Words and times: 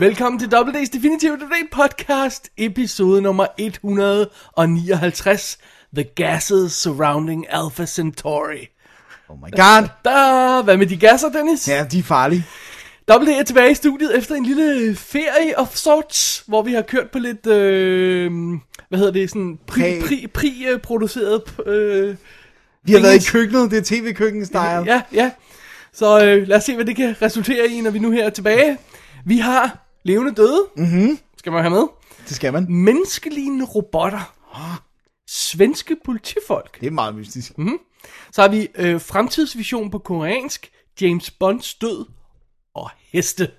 Velkommen 0.00 0.38
til 0.38 0.46
WD's 0.54 0.88
Definitive 0.92 1.32
Today 1.36 1.68
podcast, 1.72 2.48
episode 2.56 3.22
nummer 3.22 3.46
159, 3.58 5.58
The 5.94 6.04
Gases 6.04 6.72
Surrounding 6.72 7.46
Alpha 7.48 7.86
Centauri. 7.86 8.68
Oh 9.28 9.36
my 9.36 9.50
god. 9.50 9.88
Da, 10.04 10.62
hvad 10.62 10.76
med 10.76 10.86
de 10.86 10.96
gasser, 10.96 11.28
Dennis? 11.28 11.68
Ja, 11.68 11.86
de 11.92 11.98
er 11.98 12.02
farlige. 12.02 12.44
WD 13.10 13.28
er 13.28 13.42
tilbage 13.42 13.70
i 13.70 13.74
studiet 13.74 14.18
efter 14.18 14.34
en 14.34 14.46
lille 14.46 14.96
ferie 14.96 15.58
of 15.58 15.74
sorts, 15.74 16.44
hvor 16.46 16.62
vi 16.62 16.72
har 16.72 16.82
kørt 16.82 17.10
på 17.10 17.18
lidt, 17.18 17.46
øh, 17.46 18.32
hvad 18.88 18.98
hedder 18.98 19.12
det, 19.12 19.30
sådan 19.30 19.58
pri, 19.66 19.80
Præ- 19.98 20.06
pri, 20.06 20.26
pri, 20.34 20.66
øh, 20.72 20.80
produceret, 20.80 21.42
øh, 21.66 22.16
Vi 22.84 22.92
har 22.92 23.00
været 23.00 23.28
i 23.28 23.30
køkkenet, 23.32 23.70
det 23.70 23.78
er 23.78 23.82
tv-køkken-style. 23.84 24.84
Ja, 24.86 25.02
ja. 25.12 25.30
Så 25.92 26.24
øh, 26.24 26.48
lad 26.48 26.56
os 26.56 26.64
se, 26.64 26.74
hvad 26.74 26.84
det 26.84 26.96
kan 26.96 27.16
resultere 27.22 27.66
i, 27.68 27.80
når 27.80 27.90
vi 27.90 27.98
nu 27.98 28.10
her 28.10 28.24
er 28.24 28.30
tilbage. 28.30 28.78
Vi 29.24 29.38
har 29.38 29.79
levende 30.02 30.34
døde, 30.34 30.66
mm-hmm. 30.76 31.18
skal 31.36 31.52
man 31.52 31.62
have 31.62 31.70
med. 31.70 31.86
Det 32.28 32.36
skal 32.36 32.52
man. 32.52 32.66
Menneskelignende 32.68 33.64
robotter. 33.64 34.34
Svenske 35.28 35.96
politifolk. 36.04 36.80
Det 36.80 36.86
er 36.86 36.90
meget 36.90 37.14
mystisk. 37.14 37.58
Mhm. 37.58 37.78
Så 38.32 38.42
har 38.42 38.48
vi 38.48 38.68
øh, 38.74 39.00
fremtidsvision 39.00 39.90
på 39.90 39.98
koreansk, 39.98 40.70
James 41.00 41.30
Bonds 41.30 41.74
død 41.74 42.06
og 42.74 42.90
heste. 43.12 43.50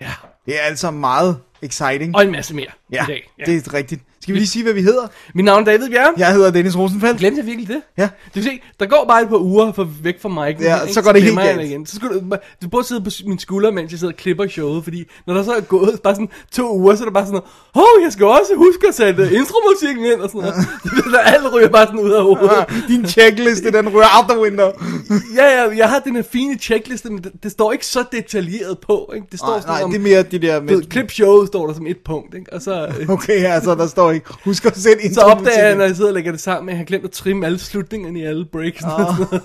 Ja, 0.00 0.12
Det 0.46 0.58
er 0.58 0.62
altså 0.62 0.90
meget 0.90 1.40
exciting. 1.62 2.16
og 2.16 2.22
en 2.22 2.32
masse 2.32 2.54
mere 2.54 2.70
ja, 2.92 3.04
i 3.04 3.06
dag. 3.06 3.30
Ja. 3.38 3.44
det 3.44 3.66
er 3.66 3.74
rigtigt. 3.74 4.02
Skal 4.22 4.34
vi 4.34 4.38
lige 4.38 4.48
sige, 4.48 4.62
hvad 4.62 4.72
vi 4.72 4.82
hedder? 4.82 5.06
Mit 5.34 5.44
navn 5.44 5.60
er 5.60 5.64
David 5.64 5.90
Bjerre. 5.90 6.12
Jeg 6.16 6.32
hedder 6.32 6.50
Dennis 6.50 6.76
Rosenfeldt. 6.78 7.18
Glemte 7.18 7.38
jeg 7.38 7.46
virkelig 7.46 7.68
det? 7.68 7.82
Ja. 7.98 8.02
Du 8.02 8.08
kan 8.34 8.42
se, 8.42 8.60
der 8.80 8.86
går 8.86 9.04
bare 9.08 9.22
et 9.22 9.28
par 9.28 9.36
uger 9.36 9.72
for, 9.72 9.88
væk 10.02 10.22
fra 10.22 10.28
mig. 10.28 10.56
Ja, 10.60 10.78
så 10.92 11.02
går 11.02 11.12
det 11.12 11.22
helt 11.22 11.38
galt. 11.38 11.60
Igen. 11.62 11.86
Så 11.86 11.96
skal 11.96 12.08
du, 12.08 12.36
du 12.62 12.68
burde 12.68 12.86
sidde 12.86 13.00
på 13.04 13.10
min 13.26 13.38
skulder, 13.38 13.70
mens 13.70 13.90
jeg 13.92 13.98
sidder 13.98 14.12
og 14.12 14.16
klipper 14.16 14.48
showet, 14.48 14.84
fordi 14.84 15.04
når 15.26 15.34
der 15.34 15.42
så 15.42 15.52
er 15.52 15.60
gået 15.60 16.00
bare 16.02 16.14
sådan 16.14 16.28
to 16.52 16.76
uger, 16.78 16.94
så 16.94 17.02
er 17.02 17.06
det 17.06 17.14
bare 17.14 17.26
sådan 17.26 17.40
åh, 17.76 18.02
jeg 18.04 18.12
skal 18.12 18.26
også 18.26 18.52
huske 18.56 18.88
at 18.88 18.94
sætte 18.94 19.22
intromusikken 19.22 20.04
ind, 20.04 20.20
og 20.20 20.28
sådan 20.30 20.40
noget. 20.40 20.54
Det 20.96 21.12
der 21.12 21.18
alt 21.18 21.52
ryger 21.54 21.68
bare 21.68 21.86
sådan 21.86 22.00
ud 22.00 22.10
af 22.10 22.22
hovedet. 22.22 22.50
Ah, 22.50 22.88
Din 22.88 23.06
checkliste, 23.06 23.70
den 23.72 23.88
rører 23.94 24.18
out 24.18 24.30
the 24.30 24.40
window. 24.40 24.70
Ja, 25.38 25.44
ja, 25.62 25.76
jeg 25.76 25.88
har 25.88 25.98
den 25.98 26.16
her 26.16 26.22
fine 26.22 26.58
checkliste, 26.58 27.10
men 27.10 27.24
det, 27.24 27.32
det 27.42 27.52
står 27.52 27.72
ikke 27.72 27.86
så 27.86 28.04
detaljeret 28.12 28.78
på, 28.78 29.12
ikke? 29.14 29.26
Det 29.30 29.38
står 29.38 29.48
Nej, 29.48 29.60
sådan 29.60 29.74
nej, 29.74 29.82
om, 29.82 29.90
det 29.90 29.98
er 29.98 30.02
mere 30.02 30.22
de 30.22 30.38
der 30.38 30.60
med... 30.60 30.82
klip 30.82 31.10
showet 31.10 31.48
står 31.48 31.66
der 31.66 31.74
som 31.74 31.86
et 31.86 31.98
punkt, 32.04 32.34
ikke? 32.34 32.52
Og 32.52 32.62
så, 32.62 32.86
øh, 33.00 33.08
Okay, 33.10 33.44
altså, 33.44 33.74
der 33.74 33.86
står 33.86 34.07
ikke. 34.10 34.26
Husk 34.44 34.64
at 34.66 34.76
sætte 34.76 35.14
så 35.14 35.20
opdager 35.20 35.66
jeg, 35.66 35.76
når 35.76 35.84
jeg 35.84 35.96
sidder 35.96 36.10
og 36.10 36.14
lægger 36.14 36.30
det 36.32 36.40
sammen, 36.40 36.68
at 36.68 36.72
jeg 36.72 36.78
har 36.78 36.84
glemt 36.84 37.04
at 37.04 37.10
trimme 37.10 37.46
alle 37.46 37.58
slutningerne 37.58 38.18
i 38.18 38.22
alle 38.24 38.44
breaks. 38.52 38.82
Oh. 38.98 39.38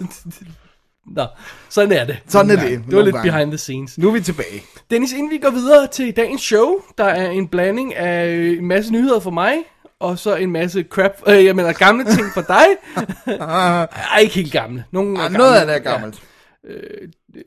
Nå, 1.16 1.26
sådan 1.70 1.92
er 1.92 2.06
det. 2.06 2.18
Sådan 2.28 2.52
er 2.52 2.56
det. 2.70 2.82
Det 2.90 2.96
var 2.96 3.02
lidt 3.04 3.16
gange. 3.16 3.32
behind 3.32 3.52
the 3.52 3.58
scenes. 3.58 3.98
Nu 3.98 4.08
er 4.10 4.14
vi 4.14 4.22
tilbage. 4.22 4.64
Dennis, 4.92 5.12
inden 5.14 5.30
vi 5.32 5.38
går 5.38 5.50
videre 5.50 5.88
til 5.88 6.16
dagens 6.16 6.42
show, 6.42 6.76
der 6.98 7.04
er 7.04 7.30
en 7.30 7.48
blanding 7.48 7.96
af 7.96 8.28
øh, 8.28 8.58
en 8.58 8.66
masse 8.68 8.92
nyheder 8.92 9.20
for 9.20 9.32
mig, 9.32 9.54
og 10.00 10.20
så 10.20 10.36
en 10.36 10.52
masse 10.52 10.86
crap, 10.90 11.12
øh, 11.28 11.46
jeg 11.46 11.56
mener 11.56 11.74
gamle 11.74 12.06
ting 12.06 12.26
for 12.34 12.42
dig. 12.42 12.66
Ej, 13.40 14.20
ikke 14.22 14.36
helt 14.36 14.52
gamle. 14.52 14.84
Nogle 14.92 15.20
Ah, 15.20 15.26
er 15.26 15.30
noget 15.38 15.54
gamle. 15.60 15.60
af 15.60 15.66
det 15.82 15.88
er 15.88 15.92
gammelt. 15.92 16.22
Ja, 16.70 16.74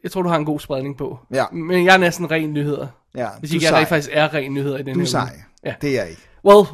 jeg 0.03 0.10
tror, 0.10 0.22
du 0.22 0.28
har 0.28 0.37
en 0.37 0.44
god 0.44 0.60
spredning 0.60 0.97
på. 0.97 1.19
Ja. 1.34 1.44
Men 1.53 1.84
jeg 1.84 1.94
er 1.94 1.98
næsten 1.98 2.31
ren 2.31 2.53
nyheder. 2.53 2.87
Ja, 3.16 3.28
Hvis 3.41 3.53
ikke 3.53 3.66
jeg 3.75 3.87
faktisk 3.88 4.10
er 4.12 4.34
ren 4.34 4.54
nyheder 4.54 4.78
i 4.78 4.83
den 4.83 4.94
Du 4.94 5.00
er 5.00 5.04
her 5.04 5.06
sej. 5.10 5.22
uge. 5.22 5.43
Ja. 5.65 5.75
Det 5.81 5.91
er 5.91 5.94
jeg 6.03 6.10
ikke. 6.10 6.22
Well, 6.44 6.66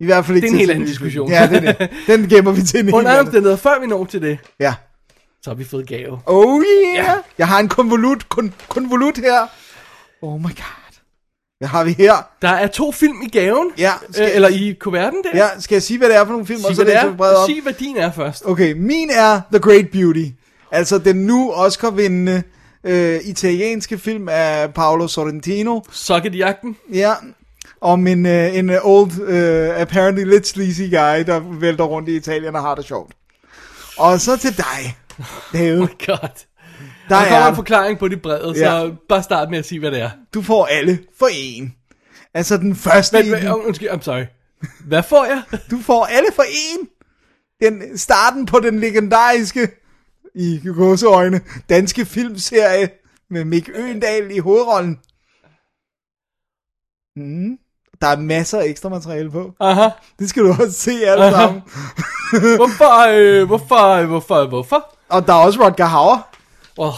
I 0.00 0.04
hvert 0.04 0.26
fald 0.26 0.36
ikke 0.36 0.46
Det 0.46 0.50
er 0.50 0.54
en 0.54 0.58
helt 0.58 0.70
anden 0.70 0.86
diskussion. 0.86 1.30
Ja, 1.30 1.46
det 1.46 1.64
er 1.68 1.72
det. 1.72 1.90
Den 2.06 2.28
gemmer 2.28 2.52
vi 2.52 2.62
til 2.62 2.80
en 2.80 2.94
under 2.94 3.10
alle 3.10 3.20
omstændigheder, 3.20 3.56
før 3.56 3.80
vi 3.80 3.86
når 3.86 4.04
til 4.04 4.22
det, 4.22 4.38
Ja. 4.60 4.74
så 5.42 5.50
har 5.50 5.54
vi 5.54 5.64
fået 5.64 5.86
gave. 5.88 6.18
Oh 6.26 6.62
yeah. 6.62 6.96
Ja. 7.06 7.14
Jeg 7.38 7.48
har 7.48 7.58
en 7.60 7.68
konvolut, 7.68 8.28
kon, 8.28 8.54
konvolut 8.68 9.18
her. 9.18 9.46
Oh 10.22 10.40
my 10.40 10.44
god. 10.44 10.82
Hvad 11.58 11.68
har 11.68 11.84
vi 11.84 11.92
her? 11.92 12.12
Der 12.42 12.48
er 12.48 12.66
to 12.66 12.92
film 12.92 13.16
i 13.22 13.28
gaven, 13.28 13.70
Ja, 13.78 13.92
skal- 14.10 14.24
øh, 14.28 14.34
eller 14.34 14.48
i 14.48 14.76
kuverten 14.80 15.22
der. 15.32 15.38
Ja, 15.38 15.60
skal 15.60 15.74
jeg 15.74 15.82
sige, 15.82 15.98
hvad 15.98 16.08
det 16.08 16.16
er 16.16 16.24
for 16.24 16.32
nogle 16.32 16.46
film? 16.46 16.60
Sig, 16.60 16.68
og 16.70 16.76
så 16.76 16.84
hvad 16.84 16.92
det 16.94 17.02
læser 17.02 17.16
vi 17.16 17.22
er. 17.22 17.36
op? 17.42 17.48
Sig, 17.50 17.62
hvad 17.62 17.72
din 17.72 17.96
er 17.96 18.12
først. 18.12 18.42
Okay, 18.46 18.72
min 18.72 19.10
er 19.10 19.40
The 19.52 19.58
Great 19.60 19.88
Beauty. 19.92 20.24
Altså 20.72 20.98
den 20.98 21.16
nu 21.16 21.52
Oscar-vindende 21.52 22.42
øh, 22.84 23.20
italienske 23.24 23.98
film 23.98 24.28
af 24.28 24.74
Paolo 24.74 25.08
Sorrentino. 25.08 25.80
Socket 25.90 26.34
i 26.34 26.38
jagten. 26.38 26.76
Ja, 26.92 27.12
om 27.86 28.06
en, 28.06 28.26
øh, 28.26 28.56
en 28.56 28.70
øh, 28.70 28.78
old, 28.82 29.20
øh, 29.22 29.80
apparently 29.80 30.24
lidt 30.24 30.46
sleazy 30.46 30.80
guy, 30.82 31.24
der 31.26 31.58
vælter 31.60 31.84
rundt 31.84 32.08
i 32.08 32.16
Italien 32.16 32.56
og 32.56 32.62
har 32.62 32.74
det 32.74 32.84
sjovt. 32.84 33.14
Og 33.98 34.20
så 34.20 34.36
til 34.36 34.56
dig, 34.56 34.96
David. 35.52 35.80
Oh 35.82 35.88
god. 35.88 36.18
Der 37.08 37.16
Der 37.18 37.22
kommer 37.28 37.46
er, 37.46 37.48
en 37.48 37.54
forklaring 37.56 37.98
på 37.98 38.08
det 38.08 38.22
brevet, 38.22 38.56
så 38.56 38.64
Ja. 38.64 38.90
bare 39.08 39.22
start 39.22 39.50
med 39.50 39.58
at 39.58 39.64
sige, 39.66 39.78
hvad 39.78 39.90
det 39.90 40.00
er. 40.00 40.10
du 40.34 40.42
får 40.42 40.66
alle 40.66 40.98
for 41.18 41.28
en. 41.32 41.74
Altså 42.34 42.56
den 42.56 42.76
første 42.76 43.22
men, 43.22 43.32
den. 43.32 43.46
oh, 43.48 43.66
undskyld, 43.66 43.88
I'm 43.88 44.02
sorry. 44.02 44.24
Hvad 44.86 45.02
får 45.02 45.24
jeg? 45.24 45.42
Du 45.70 45.78
får 45.78 46.04
alle 46.04 46.28
for 46.34 46.42
en. 46.42 46.88
Den, 47.60 47.98
starten 47.98 48.46
på 48.46 48.60
den 48.60 48.80
legendariske, 48.80 49.68
i 50.34 50.60
gåseøjne, 50.76 51.40
danske 51.68 52.04
filmserie 52.04 52.88
med 53.30 53.44
Mick 53.44 53.68
Øgendal 53.74 54.30
i 54.30 54.38
hovedrollen. 54.38 54.98
Mm. 57.16 57.58
Der 58.00 58.06
er 58.06 58.16
masser 58.16 58.58
af 58.58 58.64
ekstra 58.66 58.88
materiale 58.88 59.30
på. 59.30 59.52
Aha. 59.60 59.88
Det 60.18 60.28
skal 60.30 60.42
du 60.42 60.48
også 60.50 60.72
se 60.72 60.90
alle 61.06 61.30
sammen. 61.30 61.62
Hvorfor, 62.56 63.08
øh, 63.18 63.46
hvorfor, 63.46 64.06
hvorfor, 64.06 64.46
hvorfor? 64.48 64.94
Og 65.08 65.26
der 65.26 65.32
er 65.32 65.36
også 65.38 65.64
Rodger 65.64 65.84
Hauer. 65.84 66.28
Oh, 66.76 66.92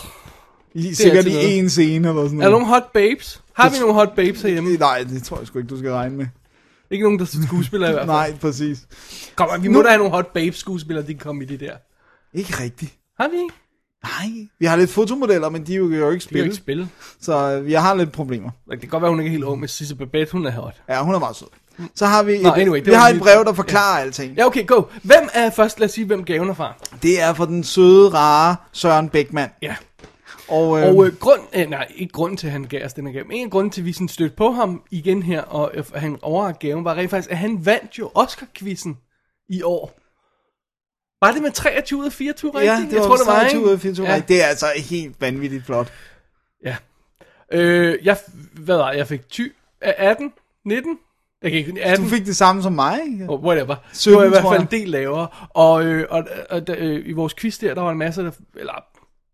I, 0.74 0.94
sikkert 0.94 1.26
i 1.26 1.32
noget. 1.32 1.58
en 1.58 1.70
scene 1.70 2.08
eller 2.08 2.22
sådan 2.24 2.38
er 2.40 2.44
der 2.44 2.50
noget. 2.50 2.50
nogle 2.50 2.66
hot 2.66 2.92
babes? 2.92 3.42
Har 3.52 3.68
vi 3.70 3.78
nogle 3.78 3.94
hot 3.94 4.14
babes 4.16 4.42
herhjemme? 4.42 4.76
Nej, 4.76 5.02
det 5.10 5.22
tror 5.22 5.38
jeg 5.38 5.46
sgu 5.46 5.58
ikke, 5.58 5.68
du 5.68 5.78
skal 5.78 5.90
regne 5.90 6.16
med. 6.16 6.26
Ikke 6.90 7.02
nogen, 7.04 7.18
der 7.18 7.24
er 7.24 7.46
skuespillere 7.46 7.90
i 7.90 7.92
hvert 7.94 8.00
fald. 8.06 8.16
Nej, 8.16 8.34
præcis. 8.40 8.78
Kom, 9.36 9.62
vi 9.62 9.68
må 9.68 9.78
Nu- 9.78 9.82
da 9.84 9.88
have 9.88 9.98
nogle 9.98 10.12
hot 10.12 10.26
babes 10.32 10.56
skuespillere, 10.56 11.02
de 11.06 11.14
kan 11.14 11.18
komme 11.18 11.42
i 11.44 11.46
det 11.46 11.60
der. 11.60 11.72
Ikke 12.34 12.54
rigtigt. 12.62 12.92
Har 13.20 13.28
vi 13.28 13.36
ikke? 13.36 13.54
Nej, 14.02 14.48
vi 14.58 14.66
har 14.66 14.76
lidt 14.76 14.90
fotomodeller, 14.90 15.48
men 15.48 15.66
de 15.66 15.72
er 15.72 15.76
jo, 15.76 15.88
kan 15.88 15.98
jo 15.98 16.10
ikke 16.10 16.26
Vi 16.30 16.38
kan 16.40 16.46
jo 16.48 16.54
spille, 16.54 16.82
ikke 16.82 16.88
spille. 16.88 16.88
så 17.20 17.52
øh, 17.52 17.66
vi 17.66 17.72
har 17.72 17.94
lidt 17.94 18.12
problemer. 18.12 18.50
Det 18.70 18.80
kan 18.80 18.88
godt 18.88 19.02
være, 19.02 19.10
hun 19.10 19.20
ikke 19.20 19.28
er 19.28 19.32
helt 19.32 19.44
ung, 19.44 19.60
men 19.60 19.68
Sisse 19.68 19.96
Babette, 19.96 20.32
hun 20.32 20.46
er 20.46 20.50
hot. 20.50 20.82
Ja, 20.88 21.04
hun 21.04 21.14
er 21.14 21.18
meget 21.18 21.36
sød. 21.36 21.46
Så 21.94 22.06
har 22.06 22.22
vi, 22.22 22.32
et, 22.34 22.42
Nå, 22.42 22.50
anyway, 22.50 22.84
vi 22.84 22.92
har 22.92 23.08
et 23.08 23.18
brev, 23.20 23.44
der 23.44 23.52
forklarer 23.52 23.98
ja. 23.98 24.04
alting. 24.04 24.34
Ja, 24.36 24.46
okay, 24.46 24.66
go. 24.66 24.82
Hvem 25.02 25.28
er 25.34 25.50
først, 25.50 25.80
lad 25.80 25.88
os 25.88 25.92
sige, 25.92 26.06
hvem 26.06 26.24
gaven 26.24 26.48
er 26.48 26.54
fra? 26.54 26.74
Det 27.02 27.20
er 27.22 27.34
fra 27.34 27.46
den 27.46 27.64
søde, 27.64 28.08
rare 28.08 28.56
Søren 28.72 29.08
Bækman. 29.08 29.48
Ja. 29.62 29.76
Og, 30.48 30.80
øh, 30.80 30.86
Og 30.86 31.06
øh, 31.06 31.16
grund, 31.16 31.40
øh, 31.54 31.70
nej, 31.70 31.86
ikke 31.96 32.12
grund 32.12 32.38
til, 32.38 32.46
at 32.46 32.52
han 32.52 32.64
gav 32.64 32.84
os 32.84 32.92
den 32.92 33.06
her 33.06 33.12
gave, 33.12 33.24
men 33.24 33.36
en 33.36 33.44
af 33.44 33.50
grunden 33.50 33.70
til, 33.70 33.80
at 33.80 33.84
vi 33.84 33.92
sådan 33.92 34.08
stødte 34.08 34.36
på 34.36 34.50
ham 34.50 34.82
igen 34.90 35.22
her, 35.22 35.42
og 35.42 35.70
øh, 35.74 35.84
han 35.94 36.18
overrakte 36.22 36.66
gaven, 36.66 36.84
var 36.84 36.94
rent 36.94 37.10
faktisk, 37.10 37.30
at 37.30 37.38
han 37.38 37.66
vandt 37.66 37.98
jo 37.98 38.10
Oscar-quizzen 38.14 38.96
i 39.48 39.62
år. 39.62 39.97
Var 41.22 41.32
det 41.32 41.42
med 41.42 41.50
23 41.52 41.98
ud 42.00 42.06
af 42.06 42.12
24 42.12 42.50
rigtigt? 42.50 42.72
ja, 42.72 42.76
det 42.80 42.86
var 42.90 42.94
jeg 42.96 43.02
tror, 43.02 43.16
det 43.16 43.26
var, 43.26 43.34
23 43.40 43.62
ud 43.64 43.68
af 43.68 43.72
ikke? 43.72 43.82
24. 43.82 44.06
Ja. 44.06 44.14
Ja. 44.14 44.22
Det 44.28 44.42
er 44.42 44.46
altså 44.46 44.66
helt 44.76 45.20
vanvittigt 45.20 45.64
flot. 45.66 45.92
ja. 46.64 46.76
Øh, 47.52 47.98
jeg, 48.02 48.16
hvad 48.52 48.76
var? 48.76 48.92
Jeg 48.92 49.06
fik 49.08 49.28
20, 49.28 49.46
øh, 49.84 49.92
18, 49.96 50.32
19? 50.64 50.98
Jeg 51.42 51.50
kan 51.50 51.58
ikke, 51.60 51.84
18. 51.84 52.04
Du 52.04 52.10
fik 52.10 52.26
det 52.26 52.36
samme 52.36 52.62
som 52.62 52.72
mig, 52.72 53.00
ikke? 53.12 53.26
Oh, 53.28 53.44
whatever. 53.44 53.76
17, 53.92 54.12
det 54.12 54.20
var 54.20 54.26
i 54.26 54.28
hvert 54.40 54.52
fald 54.52 54.60
en 54.62 54.80
del 54.80 54.88
lavere. 54.88 55.28
Og, 55.50 55.84
øh, 55.84 56.06
og, 56.10 56.24
og 56.50 56.66
der, 56.66 56.74
øh, 56.78 57.02
i 57.06 57.12
vores 57.12 57.34
quiz 57.34 57.58
der, 57.58 57.74
der 57.74 57.82
var 57.82 57.90
en 57.90 57.98
masse, 57.98 58.22
der, 58.22 58.30
eller 58.56 58.84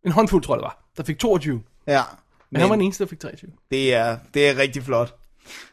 en 0.06 0.12
håndfuld, 0.12 0.42
tror 0.42 0.54
jeg 0.54 0.58
det 0.58 0.64
var, 0.64 0.84
der 0.96 1.02
fik 1.02 1.18
22. 1.18 1.62
Ja. 1.86 2.02
Men 2.50 2.60
han 2.60 2.70
var 2.70 2.76
den 2.76 2.84
eneste, 2.84 3.04
der 3.04 3.08
fik 3.10 3.20
23. 3.20 3.50
det, 3.70 3.94
er, 3.94 4.18
det 4.34 4.48
er 4.48 4.58
rigtig 4.58 4.82
flot. 4.82 5.14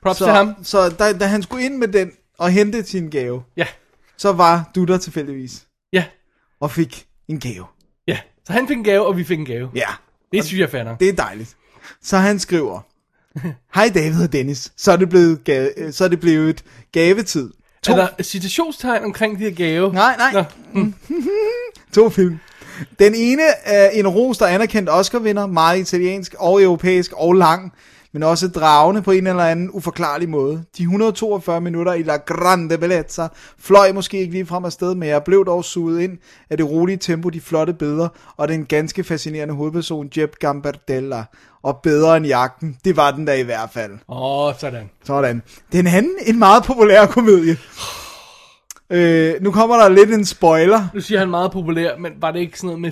Props 0.02 0.18
Så, 0.18 0.26
til 0.26 0.34
ham. 0.34 0.56
så 0.64 0.90
da, 0.90 1.14
da 1.18 1.26
han 1.26 1.44
skulle 1.44 1.66
ind 1.66 1.78
med 1.78 1.88
den 1.88 2.12
og 2.38 2.50
hente 2.52 2.84
sin 2.84 3.10
gave, 3.10 3.44
Ja, 3.58 3.68
så 4.18 4.32
var 4.34 4.70
du 4.76 4.84
der 4.84 4.98
tilfældigvis 4.98 5.68
ja, 5.94 6.04
og 6.60 6.72
fik 6.72 7.06
en 7.28 7.40
gave. 7.40 7.66
ja. 8.08 8.18
Så 8.48 8.54
han 8.54 8.68
fik 8.68 8.78
en 8.78 8.84
gave, 8.84 9.06
og 9.06 9.18
vi 9.18 9.24
fik 9.24 9.40
en 9.40 9.46
gave. 9.46 9.70
Ja, 9.76 9.88
Det 10.32 10.46
synes 10.46 10.60
jeg 10.60 10.66
er 10.66 10.70
fair 10.70 10.84
nok. 10.84 11.00
det 11.00 11.10
er 11.10 11.14
dejligt. 11.14 11.56
Så 12.02 12.18
han 12.18 12.40
skriver, 12.40 12.80
Hej 13.76 13.90
David 13.96 14.24
og 14.24 14.34
Dennis, 14.34 14.72
så 14.78 14.92
er 14.92 14.96
det 14.96 15.10
blevet, 15.10 15.44
gave, 15.44 15.92
så 15.92 16.04
er 16.04 16.08
det 16.08 16.20
blevet 16.20 16.64
gavetid. 16.92 17.52
To, 17.84 17.94
Er 17.94 17.98
der 17.98 18.24
citationstegn 18.24 19.04
omkring 19.04 19.40
de 19.40 19.44
her 19.44 19.52
gave? 19.52 19.94
Nej, 19.94 20.16
nej. 20.18 20.46
Nå, 20.74 20.86
to 21.94 22.10
film. 22.10 22.40
Den 23.00 23.16
ene 23.16 23.44
er 23.64 23.90
en 23.90 24.08
ros, 24.08 24.38
der 24.38 24.46
er 24.46 24.50
anerkendt 24.56 24.90
Oscar-vinder, 24.90 25.46
meget 25.48 25.80
italiensk 25.80 26.36
og 26.40 26.62
europæisk 26.64 27.12
og 27.16 27.34
lang. 27.34 27.74
Men 28.14 28.24
også 28.24 28.48
dragende 28.48 29.02
på 29.02 29.12
en 29.12 29.28
eller 29.28 29.44
anden 29.44 29.70
uforklarlig 29.74 30.30
måde. 30.30 30.64
De 30.78 30.84
142 30.84 31.62
minutter 31.62 31.94
i 31.94 32.04
La 32.04 32.18
Grande 32.18 32.78
Bellezza 32.78 33.28
fløj 33.60 33.92
måske 33.92 34.20
ikke 34.20 34.32
lige 34.32 34.46
frem 34.46 34.66
afsted, 34.66 34.96
men 34.96 35.10
jeg 35.10 35.24
blev 35.24 35.46
dog 35.46 35.66
suget 35.66 36.02
ind 36.02 36.18
af 36.50 36.58
det 36.58 36.70
rolige 36.70 36.98
tempo, 36.98 37.30
de 37.30 37.42
flotte 37.42 37.74
billeder, 37.74 38.08
og 38.38 38.48
den 38.48 38.66
ganske 38.66 39.04
fascinerende 39.04 39.54
hovedperson 39.54 40.10
Jeb 40.18 40.36
Gambardella. 40.40 41.24
Og 41.64 41.80
bedre 41.84 42.18
end 42.18 42.26
jagten, 42.26 42.78
det 42.86 42.98
var 42.98 43.12
den 43.12 43.28
der 43.28 43.34
i 43.34 43.44
hvert 43.44 43.70
fald. 43.74 43.92
Åh, 44.10 44.48
oh, 44.48 44.54
sådan. 44.60 44.90
Sådan. 45.04 45.42
Den 45.72 45.88
anden, 45.88 46.16
en 46.26 46.40
meget 46.40 46.64
populær 46.64 47.06
komedie. 47.06 47.58
Øh, 48.92 49.36
nu 49.42 49.52
kommer 49.52 49.76
der 49.76 49.90
lidt 49.90 50.14
en 50.14 50.26
spoiler. 50.26 50.88
Nu 50.94 51.02
siger 51.02 51.20
han 51.20 51.30
meget 51.30 51.52
populær, 51.52 51.98
men 51.98 52.12
var 52.22 52.32
det 52.32 52.40
ikke 52.40 52.60
sådan 52.60 52.80
noget 52.80 52.82
med 52.82 52.92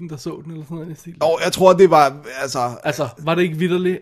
500.000, 0.00 0.08
der 0.08 0.16
så 0.16 0.40
den, 0.44 0.52
eller 0.52 0.64
sådan 0.64 0.76
noget? 0.76 1.16
Og 1.20 1.40
jeg 1.44 1.52
tror, 1.52 1.72
det 1.72 1.90
var, 1.90 2.16
altså, 2.42 2.70
Altså, 2.84 3.08
var 3.18 3.34
det 3.34 3.42
ikke 3.42 3.56
vidderligt? 3.56 3.98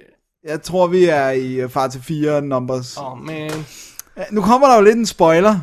Jeg 0.48 0.62
tror, 0.62 0.86
vi 0.86 1.04
er 1.04 1.30
i 1.30 1.54
øh, 1.54 1.70
far 1.70 1.88
til 1.88 2.02
4 2.02 2.42
numbers. 2.42 2.96
Åh, 2.96 3.12
oh, 3.12 3.18
man. 3.18 3.50
Nu 4.30 4.40
kommer 4.40 4.68
der 4.68 4.76
jo 4.76 4.82
lidt 4.82 4.96
en 4.96 5.06
spoiler, 5.06 5.60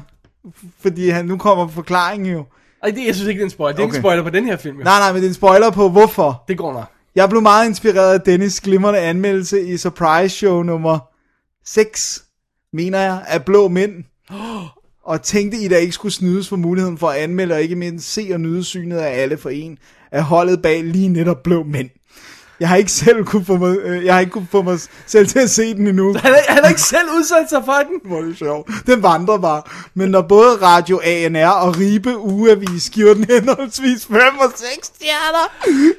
fordi 0.79 1.09
han, 1.09 1.25
nu 1.25 1.37
kommer 1.37 1.67
forklaringen 1.67 2.33
jo. 2.33 2.45
Ej, 2.83 2.91
det, 2.91 3.05
jeg 3.05 3.15
synes 3.15 3.27
ikke, 3.27 3.39
det 3.39 3.43
er 3.43 3.45
en 3.45 3.51
spoiler. 3.51 3.75
Det 3.75 3.81
er 3.81 3.83
okay. 3.83 3.93
ikke 3.93 3.97
en 3.97 4.01
spoiler 4.01 4.23
på 4.23 4.29
den 4.29 4.45
her 4.45 4.57
film, 4.57 4.77
jo. 4.77 4.83
Nej, 4.83 4.99
nej, 4.99 5.11
men 5.11 5.21
det 5.21 5.27
er 5.27 5.29
en 5.29 5.35
spoiler 5.35 5.69
på 5.69 5.89
hvorfor. 5.89 6.43
Det 6.47 6.57
går 6.57 6.73
nok. 6.73 6.85
Jeg 7.15 7.29
blev 7.29 7.41
meget 7.41 7.65
inspireret 7.65 8.13
af 8.13 8.21
Dennis 8.21 8.61
glimrende 8.61 8.99
anmeldelse 8.99 9.67
i 9.67 9.77
Surprise 9.77 10.37
Show 10.37 10.63
nummer 10.63 10.99
6, 11.65 12.23
mener 12.73 12.99
jeg, 12.99 13.23
af 13.27 13.45
Blå 13.45 13.67
Mænd. 13.67 14.03
Og 15.03 15.21
tænkte, 15.21 15.57
I 15.57 15.67
da 15.67 15.77
ikke 15.77 15.93
skulle 15.93 16.13
snydes 16.13 16.49
for 16.49 16.55
muligheden 16.55 16.97
for 16.97 17.07
at 17.07 17.17
anmelde, 17.17 17.55
og 17.55 17.61
ikke 17.61 17.75
mindst 17.75 18.13
se 18.13 18.29
og 18.33 18.39
nyde 18.39 18.63
synet 18.63 18.97
af 18.97 19.21
alle 19.21 19.37
for 19.37 19.49
en, 19.49 19.77
af 20.11 20.23
holdet 20.23 20.61
bag 20.61 20.83
lige 20.83 21.09
netop 21.09 21.43
Blå 21.43 21.63
Mænd. 21.63 21.89
Jeg 22.59 22.69
har 22.69 22.75
ikke 22.75 22.91
selv 22.91 23.23
kunne 23.25 23.45
få 23.45 23.57
mig, 23.57 23.77
øh, 23.77 24.05
jeg 24.05 24.13
har 24.13 24.19
ikke 24.19 24.31
kunne 24.31 24.47
få 24.51 24.61
mig 24.61 24.79
selv 25.05 25.27
til 25.27 25.39
at 25.39 25.49
se 25.49 25.73
den 25.73 25.87
endnu. 25.87 26.13
Han 26.13 26.33
har, 26.33 26.39
han 26.47 26.63
har 26.63 26.69
ikke 26.69 26.81
selv 26.81 27.09
udsat 27.17 27.49
sig 27.49 27.61
for 27.65 27.81
den. 27.89 28.09
Hvor 28.09 28.17
er 28.17 28.21
det 28.21 28.37
sjovt. 28.37 28.71
Den 28.87 29.03
vandrer 29.03 29.37
bare. 29.37 29.61
Men 29.93 30.09
når 30.09 30.21
både 30.21 30.55
Radio 30.61 31.01
ANR 31.03 31.47
og 31.47 31.79
Ribe 31.79 32.17
Ugeavis 32.17 32.89
giver 32.89 33.13
den 33.13 33.25
henholdsvis 33.29 34.05
5 34.05 34.17
og 34.39 34.51
6 34.55 34.87
stjerner, 34.87 35.47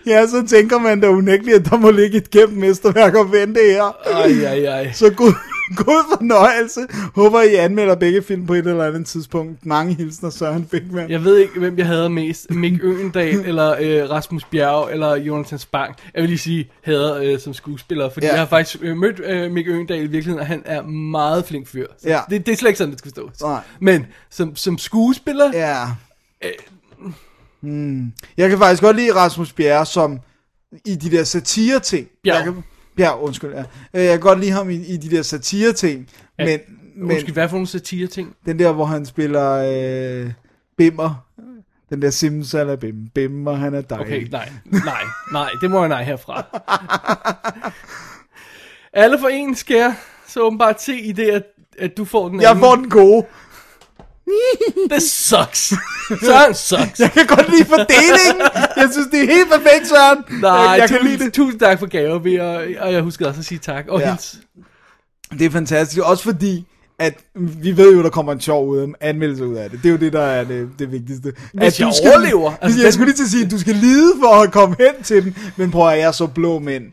ja, 0.06 0.26
så 0.26 0.46
tænker 0.48 0.78
man 0.78 1.00
da 1.00 1.08
unægteligt, 1.08 1.56
at 1.56 1.70
der 1.70 1.76
må 1.76 1.90
ligge 1.90 2.16
et 2.16 2.30
gemt 2.30 2.56
mesterværk 2.56 3.14
og 3.14 3.32
vente 3.32 3.60
her. 3.60 3.96
Ej, 4.06 4.30
ej, 4.44 4.64
ej. 4.64 4.92
Så 4.92 5.10
god, 5.10 5.32
god 5.84 6.16
fornøjelse. 6.18 6.80
Håber, 7.14 7.42
I 7.42 7.54
anmelder 7.54 7.94
begge 7.94 8.22
film 8.22 8.46
på 8.46 8.54
et 8.54 8.58
eller 8.66 8.84
andet 8.86 9.06
tidspunkt. 9.06 9.66
Mange 9.66 9.94
hilsner, 9.94 10.30
Søren 10.30 10.64
Bigman. 10.64 11.10
Jeg 11.10 11.24
ved 11.24 11.36
ikke, 11.38 11.58
hvem 11.58 11.78
jeg 11.78 11.86
hader 11.86 12.08
mest. 12.08 12.50
Mick 12.50 12.84
Øgendal, 12.84 13.34
eller 13.48 13.76
øh, 13.80 14.10
Rasmus 14.10 14.44
Bjerg, 14.44 14.88
eller 14.92 15.14
Jonathan 15.16 15.58
Spang. 15.58 15.94
Jeg 16.14 16.22
vil 16.22 16.28
lige 16.28 16.38
sige, 16.38 16.70
hader 16.84 17.16
øh, 17.22 17.40
som 17.40 17.54
skuespiller, 17.54 18.10
fordi 18.10 18.26
Ja. 18.26 18.32
jeg 18.32 18.40
har 18.40 18.46
faktisk 18.46 18.78
øh, 18.82 18.96
mødt 18.96 19.20
øh, 19.24 19.50
Mick 19.50 19.68
Øgendal 19.68 19.96
i 19.98 20.06
virkeligheden, 20.06 20.40
og 20.40 20.46
han 20.46 20.62
er 20.64 20.82
meget 20.82 21.44
flink 21.44 21.68
fyr. 21.68 21.86
Så 21.98 22.08
Ja. 22.08 22.20
det, 22.30 22.46
det 22.46 22.52
er 22.52 22.56
slet 22.56 22.68
ikke 22.68 22.78
sådan, 22.78 22.90
det 22.90 22.98
skal 22.98 23.10
stå. 23.10 23.30
Nej. 23.42 23.60
Men 23.80 24.06
som, 24.30 24.56
som 24.56 24.78
skuespiller, 24.78 25.50
Ja. 25.54 25.84
Hmm. 27.60 28.12
Jeg 28.36 28.48
kan 28.50 28.58
faktisk 28.58 28.82
godt 28.82 28.96
lide 28.96 29.14
Rasmus 29.14 29.52
Bjerre 29.52 29.86
som 29.86 30.18
i 30.86 30.94
de 30.94 31.10
der 31.10 31.24
satire-ting. 31.24 32.06
Bjerg. 32.24 32.36
Jeg 32.36 32.44
kan, 32.44 32.64
Bjerg, 32.96 33.22
undskyld. 33.22 33.52
Ja. 33.54 33.60
Øh, 33.94 34.04
Jeg 34.04 34.10
kan 34.10 34.20
godt 34.20 34.40
lide 34.40 34.50
ham 34.52 34.70
i, 34.70 34.74
i 34.74 34.96
de 34.96 35.16
der 35.16 35.22
satire-ting. 35.22 36.08
Ja, 36.38 36.44
Men, 36.44 36.60
men 36.96 37.10
Undskyld, 37.10 37.32
hvad 37.32 37.48
for 37.48 37.56
nogle 37.56 37.66
satire-ting? 37.66 38.36
den 38.46 38.58
der, 38.58 38.72
hvor 38.72 38.84
han 38.84 39.06
spiller 39.06 39.52
øh, 40.24 40.30
Bimmer. 40.76 41.14
Den 41.90 42.02
der 42.02 42.10
simsalabim. 42.10 42.94
Bimmer, 43.14 43.52
han 43.52 43.74
er 43.74 43.80
dejlig. 43.80 44.06
Okay, 44.06 44.28
nej, 44.30 44.48
nej, 44.84 45.02
nej, 45.32 45.50
det 45.60 45.70
må 45.70 45.80
jeg 45.80 45.88
nej 45.88 46.02
herfra. 46.04 46.42
Alle 48.92 49.18
for 49.18 49.28
en 49.28 49.54
skal 49.54 49.76
jeg 49.76 49.94
så 50.28 50.40
åbenbart 50.40 50.82
se 50.82 51.00
i 51.00 51.12
det, 51.12 51.30
at, 51.30 51.42
at 51.78 51.96
du 51.96 52.04
får 52.04 52.28
den 52.28 52.40
Jeg 52.40 52.50
anden. 52.50 52.64
får 52.64 52.74
den 52.76 52.90
gode. 52.90 53.26
Det 54.90 55.02
sucks. 55.02 55.72
Søren 56.26 56.54
sucks. 56.54 57.00
Jeg 57.00 57.10
kan 57.12 57.26
godt 57.26 57.50
lide 57.50 57.64
fordelingen. 57.64 58.42
Jeg 58.76 58.88
synes, 58.92 59.08
det 59.12 59.20
er 59.22 59.26
helt 59.34 59.48
perfekt, 59.48 59.88
Søren. 59.88 60.40
Nej, 60.40 60.50
jeg, 60.50 60.78
jeg 60.78 60.88
kan 60.88 60.98
lide 61.02 61.24
det. 61.24 61.32
tusind 61.32 61.60
tak 61.60 61.78
for 61.78 61.86
gaver, 61.86 62.18
vi, 62.18 62.36
og, 62.36 62.54
og 62.80 62.92
jeg 62.92 63.02
husker 63.02 63.26
også 63.28 63.40
at 63.40 63.44
sige 63.46 63.58
tak. 63.58 63.84
Og 63.88 64.00
Ja. 64.00 64.10
hils. 64.10 64.38
Det 65.38 65.42
er 65.46 65.50
fantastisk. 65.50 66.02
Også 66.02 66.24
fordi, 66.24 66.66
at 66.98 67.14
vi 67.34 67.76
ved 67.76 67.94
jo, 67.96 68.02
der 68.02 68.10
kommer 68.10 68.32
en 68.32 68.40
sjov 68.40 68.68
ud, 68.68 68.92
anmeldelse 69.00 69.46
ud 69.46 69.54
af 69.56 69.70
det. 69.70 69.78
Det 69.82 69.88
er 69.88 69.92
jo 69.92 69.98
det, 69.98 70.12
der 70.12 70.20
er 70.22 70.44
det, 70.44 70.68
det 70.78 70.92
vigtigste. 70.92 71.32
Hvis 71.54 71.62
at 71.62 71.80
jeg 71.80 71.88
du 71.88 71.92
skal, 71.96 72.10
overlever. 72.10 72.52
Altså, 72.60 72.82
jeg 72.82 72.92
skulle 72.92 73.06
lige 73.06 73.16
til 73.16 73.24
at 73.24 73.30
sige, 73.30 73.44
at 73.44 73.50
du 73.50 73.58
skal 73.58 73.74
lide 73.74 74.12
for 74.22 74.42
at 74.42 74.52
komme 74.52 74.76
hen 74.78 75.02
til 75.02 75.24
den. 75.24 75.36
Men 75.56 75.70
prøv 75.70 75.88
at 75.88 75.98
jeg 75.98 76.06
er 76.06 76.12
så 76.12 76.26
blå 76.26 76.58
mænd. 76.58 76.84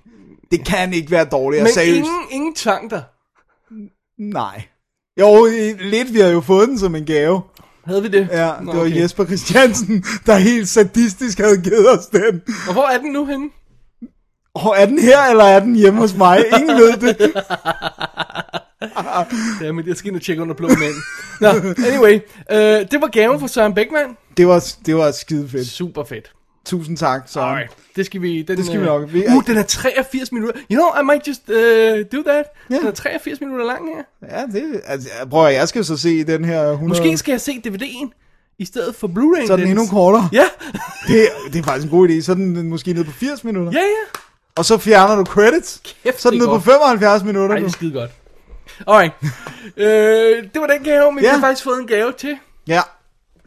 Det 0.52 0.66
kan 0.66 0.94
ikke 0.94 1.12
være 1.12 1.26
dårligt. 1.26 1.64
Men 1.64 1.72
seriøst. 1.74 1.98
ingen, 1.98 2.22
ingen 2.32 2.56
tvang 2.56 2.90
dig. 2.92 3.04
Nej. 4.20 4.64
Jo, 5.19 5.45
lidt. 5.80 6.13
Vi 6.13 6.19
har 6.19 6.27
jo 6.30 6.42
fået 6.42 6.69
den 6.69 6.80
som 6.80 6.95
en 6.95 7.06
gave. 7.06 7.42
Havde 7.86 8.01
vi 8.01 8.07
det? 8.07 8.27
Ja, 8.31 8.51
Nå, 8.62 8.71
det 8.71 8.80
var 8.80 8.86
okay. 8.86 9.01
Jesper 9.01 9.25
Christiansen, 9.25 10.04
der 10.25 10.36
helt 10.36 10.69
sadistisk 10.69 11.38
havde 11.39 11.62
givet 11.62 11.89
os 12.00 12.06
den. 12.06 12.42
Og 12.68 12.74
hvor 12.74 12.88
er 12.88 12.98
den 12.98 13.12
nu 13.12 13.25
henne? 13.25 13.50
Og 14.54 14.75
er 14.77 14.86
den 14.86 15.00
her, 15.00 15.21
eller 15.21 15.44
er 15.44 15.60
den 15.60 15.75
hjemme 15.75 16.00
hos 16.00 16.15
mig? 16.18 16.45
Ingen 16.60 16.77
ved 16.77 17.13
det. 17.13 17.33
Dammit, 19.62 19.88
jeg 19.88 19.95
skal 19.95 20.07
ind 20.10 20.15
og 20.15 20.21
tjekke 20.21 20.42
under 20.42 20.56
blå 20.56 20.68
mænd. 20.68 20.95
Nå, 21.42 21.48
anyway. 21.88 22.19
Øh, 22.51 22.92
det 22.92 23.01
var 23.01 23.07
gaven 23.07 23.39
fra 23.39 23.48
Søren 23.48 23.74
Beckmann. 23.74 24.18
Det 24.38 24.48
var, 24.48 24.65
det 24.86 24.95
var 24.95 25.12
skide 25.12 25.50
fedt. 25.50 25.68
Super 25.68 26.04
fedt. 26.04 26.31
Tusind 26.65 26.98
tak, 26.98 27.24
Søren. 27.27 27.50
Alright. 27.50 27.71
Det 27.95 28.06
skal 28.06 28.21
vi... 28.21 28.42
Den, 28.42 28.57
Det 28.57 28.65
skal 28.65 28.77
vi 28.80 28.86
øh, 28.86 28.92
nok. 28.92 29.13
Vi- 29.13 29.25
uh, 29.27 29.44
den 29.48 29.57
er 29.57 29.63
83 29.63 30.31
minutter. 30.31 30.60
You 30.71 30.75
know, 30.81 31.01
I 31.01 31.06
might 31.06 31.27
just 31.27 31.42
uh, 31.50 31.56
do 32.19 32.30
that. 32.31 32.45
Ja. 32.69 32.75
Den 32.75 32.88
er 32.88 32.92
83 32.92 33.42
minutter 33.42 33.65
lang 33.65 33.81
her. 33.95 34.04
Ja, 34.38 34.45
det, 34.60 34.81
altså, 34.86 35.10
prøv 35.30 35.45
at 35.48 35.54
jeg 35.54 35.68
skal 35.68 35.86
så 35.86 35.98
se 35.98 36.24
den 36.24 36.45
her 36.45 36.62
100... 36.71 36.88
Måske 36.88 37.17
skal 37.17 37.32
jeg 37.32 37.41
se 37.41 37.62
DVD'en 37.67 38.10
i 38.60 38.65
stedet 38.65 38.96
for 38.96 39.08
Blu-ray. 39.08 39.48
Så 39.48 39.53
er 39.53 39.58
den 39.58 39.67
endnu 39.67 39.88
kortere. 39.88 40.29
Ja, 40.34 40.43
Det, 41.08 41.27
det 41.53 41.60
er 41.60 41.63
faktisk 41.63 41.86
en 41.86 41.91
god 41.98 42.10
idé. 42.10 42.22
Så 42.22 42.32
er 42.32 42.36
den 42.36 42.70
måske 42.70 42.93
ned 42.93 43.03
på 43.03 43.12
80 43.12 43.43
minutter. 43.43 43.72
ja, 43.72 43.79
ja. 43.79 44.20
Og 44.55 44.65
så 44.65 44.77
fjerner 44.77 45.15
du 45.15 45.24
credits. 45.25 45.82
Kæft, 46.03 46.22
så 46.22 46.29
er 46.29 46.32
den 46.32 46.39
ned 46.39 46.48
på 46.48 46.51
godt. 46.51 46.63
75 46.63 47.24
minutter. 47.24 47.55
Ej, 47.55 47.60
det 47.60 47.67
er 47.67 47.72
skide 47.72 47.91
godt. 47.93 48.12
Alright. 48.88 49.13
øh, 49.77 50.43
det 50.53 50.62
var 50.62 50.67
den 50.67 50.84
gave, 50.84 51.12
men 51.12 51.24
Ja. 51.24 51.29
vi 51.29 51.34
har 51.34 51.39
faktisk 51.48 51.63
fået 51.63 51.79
en 51.79 51.88
gave 51.88 52.12
til. 52.17 52.38
Ja. 52.67 52.82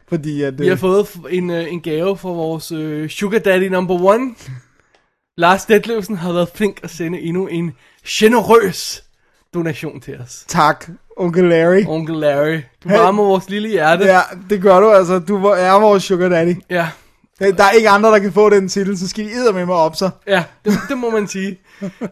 Fordi 0.08 0.42
at... 0.42 0.58
Vi 0.58 0.66
har 0.66 0.72
Øh, 0.72 0.78
fået 0.78 1.06
en, 1.30 1.50
øh, 1.50 1.72
en 1.72 1.80
gave 1.80 2.16
fra 2.16 2.28
vores 2.28 2.72
øh, 2.72 3.08
sugar 3.08 3.38
daddy 3.38 3.68
number 3.68 3.94
one. 4.04 4.34
Lars 5.38 5.64
Detlevsen 5.64 6.16
har 6.16 6.32
været 6.32 6.48
flink 6.54 6.80
at 6.82 6.90
sende 6.90 7.20
endnu 7.20 7.46
en 7.46 7.72
generøs 8.08 9.02
donation 9.54 10.00
til 10.00 10.16
os. 10.18 10.44
tak, 10.48 10.86
onkel 11.16 11.44
Larry. 11.44 11.84
Onkel 11.88 12.16
Larry, 12.16 12.60
du 12.84 12.88
Hey. 12.88 12.96
varmer 12.96 13.22
vores 13.24 13.48
lille 13.50 13.68
hjerte. 13.68 14.04
Ja, 14.04 14.20
det 14.50 14.62
gør 14.62 14.80
du 14.80 14.90
altså. 14.92 15.18
Du 15.18 15.36
er 15.44 15.80
vores 15.80 16.02
sugar 16.04 16.28
daddy. 16.28 16.54
ja. 16.70 16.88
Der 17.40 17.64
er 17.64 17.70
ikke 17.70 17.88
andre, 17.88 18.10
der 18.10 18.18
kan 18.18 18.32
få 18.32 18.50
den 18.50 18.68
titel, 18.68 18.98
så 18.98 19.08
skal 19.08 19.24
I 19.24 19.52
med 19.52 19.66
mig 19.66 19.74
op 19.74 19.96
så. 19.96 20.10
Ja, 20.26 20.44
det, 20.64 20.72
det 20.88 20.98
må 20.98 21.10
man 21.10 21.28
sige. 21.28 21.58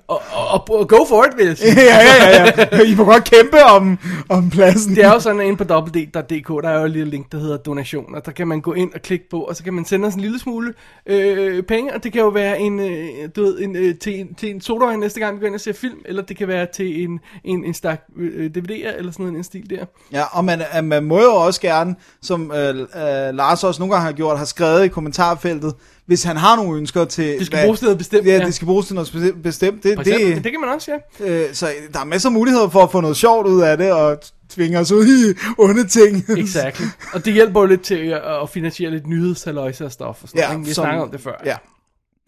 Og, 0.08 0.22
og, 0.32 0.70
og, 0.70 0.88
go 0.88 0.96
for 1.08 1.24
it, 1.24 1.36
vil 1.36 1.46
jeg 1.46 1.58
sige. 1.58 1.80
ja, 1.92 1.98
ja, 1.98 2.28
ja, 2.28 2.52
ja. 2.72 2.82
I 2.82 2.94
må 2.94 3.04
godt 3.04 3.24
kæmpe 3.24 3.64
om, 3.64 3.98
om 4.28 4.50
pladsen. 4.50 4.96
Det 4.96 5.04
er 5.04 5.12
jo 5.12 5.20
sådan, 5.20 5.40
at 5.40 5.46
inde 5.46 5.64
på 5.64 5.74
www.dk, 5.74 6.62
der 6.62 6.68
er 6.68 6.78
jo 6.78 6.84
et 6.84 6.90
lille 6.90 7.10
link, 7.10 7.32
der 7.32 7.38
hedder 7.38 7.56
donation, 7.56 8.14
og 8.14 8.26
der 8.26 8.32
kan 8.32 8.48
man 8.48 8.60
gå 8.60 8.72
ind 8.72 8.94
og 8.94 9.02
klikke 9.02 9.28
på, 9.30 9.40
og 9.40 9.56
så 9.56 9.64
kan 9.64 9.74
man 9.74 9.84
sende 9.84 10.06
os 10.06 10.14
en 10.14 10.20
lille 10.20 10.38
smule 10.38 10.74
øh, 11.06 11.62
penge, 11.62 11.94
og 11.94 12.04
det 12.04 12.12
kan 12.12 12.20
jo 12.20 12.28
være 12.28 12.60
en, 12.60 12.80
øh, 12.80 13.28
du 13.36 13.42
ved, 13.42 13.58
en, 13.58 13.76
øh, 13.76 13.94
til, 13.98 14.20
en, 14.20 14.34
til 14.34 14.50
en 14.50 14.60
sodavand 14.60 15.00
næste 15.00 15.20
gang, 15.20 15.36
vi 15.36 15.40
går 15.40 15.46
ind 15.46 15.54
og 15.54 15.60
ser 15.60 15.72
film, 15.72 15.98
eller 16.04 16.22
det 16.22 16.36
kan 16.36 16.48
være 16.48 16.66
til 16.74 17.02
en, 17.02 17.20
en, 17.44 17.64
en 17.64 17.74
stak 17.74 18.00
øh, 18.16 18.50
DVD'er, 18.58 18.96
eller 18.98 19.12
sådan 19.12 19.26
noget, 19.26 19.36
en 19.36 19.44
stil 19.44 19.70
der. 19.70 19.84
Ja, 20.12 20.22
og 20.32 20.44
man, 20.44 20.60
øh, 20.78 20.84
man 20.84 21.04
må 21.04 21.20
jo 21.20 21.34
også 21.34 21.60
gerne, 21.60 21.94
som 22.22 22.52
øh, 22.52 22.78
øh, 22.78 22.86
Lars 23.34 23.64
også 23.64 23.82
nogle 23.82 23.94
gange 23.94 24.06
har 24.06 24.12
gjort, 24.12 24.38
har 24.38 24.44
skrevet 24.44 24.84
i 24.84 24.88
kommentarfeltet, 24.88 25.74
hvis 26.06 26.22
han 26.22 26.36
har 26.36 26.56
nogle 26.56 26.78
ønsker 26.78 27.04
til... 27.04 27.38
Det 27.38 27.46
skal 27.46 27.64
bruges 27.64 27.78
til 27.80 27.86
noget 27.86 27.98
bestemt, 27.98 28.26
Ja, 28.26 28.36
ja. 28.38 28.46
det 28.46 28.54
skal 28.54 28.66
bruges 28.66 28.86
til 28.86 28.94
noget 28.94 29.34
bestemt-. 29.42 29.82
Det, 29.82 29.98
eksempel, 29.98 30.34
det, 30.34 30.44
det, 30.44 30.52
kan 30.52 30.60
man 30.60 30.68
også, 30.70 30.90
ja. 31.20 31.26
øh, 31.48 31.54
så 31.54 31.68
der 31.92 32.00
er 32.00 32.04
masser 32.04 32.28
af 32.28 32.32
muligheder 32.32 32.68
for 32.68 32.82
at 32.82 32.92
få 32.92 33.00
noget 33.00 33.16
sjovt 33.16 33.46
ud 33.46 33.62
af 33.62 33.76
det, 33.76 33.92
og 33.92 34.18
tvinge 34.50 34.78
os 34.78 34.92
ud 34.92 35.06
i 35.06 35.38
onde 35.58 35.86
ting. 35.88 36.24
Exakt. 36.38 36.82
Og 37.14 37.24
det 37.24 37.32
hjælper 37.32 37.60
jo 37.60 37.66
lidt 37.66 37.82
til 37.82 37.94
at, 38.42 38.50
finansiere 38.50 38.90
lidt 38.90 39.06
nyhedshalløjse 39.06 39.84
og 39.84 39.92
stof 39.92 40.22
og 40.22 40.28
sådan 40.28 40.40
Ja, 40.40 40.52
noget. 40.52 40.66
Vi 40.68 40.72
snakker 40.72 41.02
om 41.02 41.10
det 41.10 41.20
før. 41.20 41.42
Ja, 41.44 41.56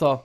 Så, 0.01 0.17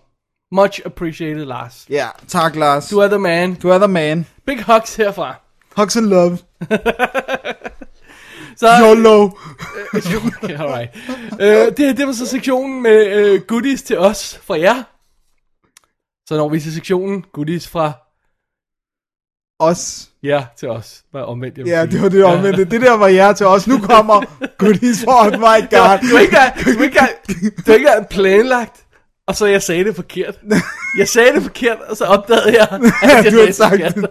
much 0.52 0.82
appreciated, 0.86 1.46
Lars. 1.46 1.86
ja. 1.90 2.08
Tak, 2.28 2.56
Lars. 2.56 2.90
Du 2.90 2.98
er 3.00 3.08
the 3.08 3.20
man. 3.20 3.54
du 3.54 3.70
er 3.70 3.78
the 3.78 3.88
man. 3.88 4.26
Big 4.46 4.64
hugs 4.64 4.96
herfra. 4.96 5.36
Hugs 5.78 5.98
and 5.98 6.06
love. 6.06 6.38
Så, 8.62 8.68
YOLO. 8.86 9.24
Okay, 10.44 10.60
alright. 10.60 10.90
øh, 11.42 11.78
det, 11.78 11.98
det 11.98 12.08
var 12.08 12.14
så 12.14 12.28
sektionen 12.28 12.82
med 12.84 13.08
øh, 13.16 13.42
goodies 13.42 13.82
til 13.84 13.98
os 14.00 14.40
fra 14.44 14.60
jer. 14.60 14.84
Så 16.28 16.38
når 16.38 16.50
vi 16.50 16.60
til 16.60 16.74
sektionen 16.74 17.26
goodies 17.34 17.68
fra 17.68 17.92
Os. 19.60 20.10
jer 20.24 20.44
til 20.58 20.70
os. 20.70 21.04
Hvad 21.12 21.22
omvendt, 21.22 21.58
jeg 21.58 21.68
Ja, 21.68 21.86
det 21.86 22.02
var 22.02 22.10
det 22.10 22.24
omvendte. 22.24 22.66
Det 22.66 22.82
der 22.82 22.92
var 22.98 23.08
jer 23.08 23.34
til 23.34 23.46
os. 23.46 23.68
Nu 23.68 23.78
kommer 23.80 24.24
goodies 24.58 25.04
for 25.04 25.12
oh 25.12 25.32
my 25.32 25.60
god. 25.76 26.10
Du 26.12 26.18
ikke 26.18 26.38
du 26.78 26.84
ikke 26.84 27.00
du 27.68 27.72
ikke 27.72 27.90
planlagt 28.10 28.86
Og 29.28 29.36
så 29.36 29.46
jeg 29.46 29.62
sagde 29.62 29.84
det 29.84 29.96
forkert. 29.96 30.36
Jeg 31.00 31.08
sagde 31.08 31.34
det 31.34 31.44
forkert, 31.44 31.78
og 31.90 31.98
så 31.98 32.06
opdagede 32.06 32.58
jeg, 32.60 32.68
at 32.72 33.26
jeg 33.26 33.32
Du 33.32 33.38
har 33.40 33.46
sagde 33.46 33.48
det 33.48 33.56
sagt 33.56 33.72
forkert. 33.72 34.10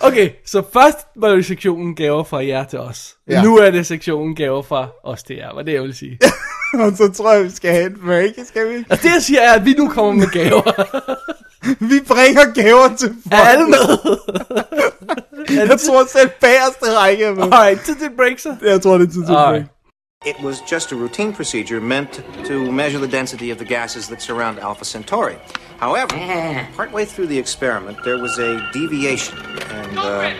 Okay, 0.00 0.30
så 0.46 0.62
først 0.72 0.98
var 1.16 1.28
det 1.28 1.46
sektionen 1.46 1.94
gaver 1.94 2.24
fra 2.24 2.46
jer 2.46 2.64
til 2.64 2.78
os. 2.78 3.16
Ja. 3.28 3.42
Nu 3.42 3.56
er 3.56 3.70
det 3.70 3.86
sektionen 3.86 4.34
gaver 4.34 4.62
fra 4.62 4.88
os 5.04 5.22
til 5.22 5.36
jer, 5.36 5.54
var 5.54 5.62
det 5.62 5.72
jeg 5.72 5.82
vil 5.82 5.94
sige. 5.94 6.18
Og 6.84 6.92
så 6.96 7.12
tror 7.12 7.32
jeg, 7.32 7.44
vi 7.44 7.50
skal 7.50 7.70
have 7.72 7.86
en 7.86 7.98
break, 8.04 8.30
skal 8.46 8.68
vi? 8.68 8.84
Altså 8.90 9.08
det 9.08 9.14
jeg 9.14 9.22
siger 9.22 9.40
er, 9.40 9.52
at 9.52 9.64
vi 9.64 9.72
nu 9.72 9.88
kommer 9.88 10.12
med 10.12 10.26
gaver. 10.26 10.62
Vi 11.90 12.00
bringer 12.08 12.52
gaver 12.62 12.96
til 12.96 13.08
folk. 13.08 13.32
Er 13.32 13.36
alle 13.38 13.66
med? 13.66 14.16
Jeg 15.68 15.80
tror 15.80 16.06
selv 16.06 16.30
bagerste 16.40 16.98
række 16.98 17.24
er 17.24 17.34
med. 17.34 17.42
Alright, 17.42 17.80
tid 17.80 17.94
til 17.96 18.06
et 18.06 18.12
break 18.16 18.38
så. 18.38 18.56
Jeg 18.62 18.82
tror, 18.82 18.98
det 18.98 19.08
er 19.08 19.12
tid 19.12 19.26
til 19.26 19.32
Alright. 19.34 19.66
break. 19.66 20.36
It 20.36 20.44
was 20.44 20.72
just 20.72 20.92
a 20.92 20.94
routine 20.94 21.32
procedure 21.32 21.80
meant 21.80 22.24
to 22.48 22.54
measure 22.72 23.06
the 23.06 23.16
density 23.18 23.50
of 23.52 23.56
the 23.56 23.74
gases 23.74 24.06
that 24.06 24.22
surround 24.22 24.58
Alpha 24.62 24.84
Centauri. 24.84 25.34
However, 25.80 26.14
partway 26.76 27.06
through 27.06 27.28
the 27.28 27.38
experiment, 27.38 28.04
there 28.04 28.18
was 28.18 28.38
a 28.38 28.70
deviation, 28.70 29.38
and 29.38 29.98
uh, 29.98 30.34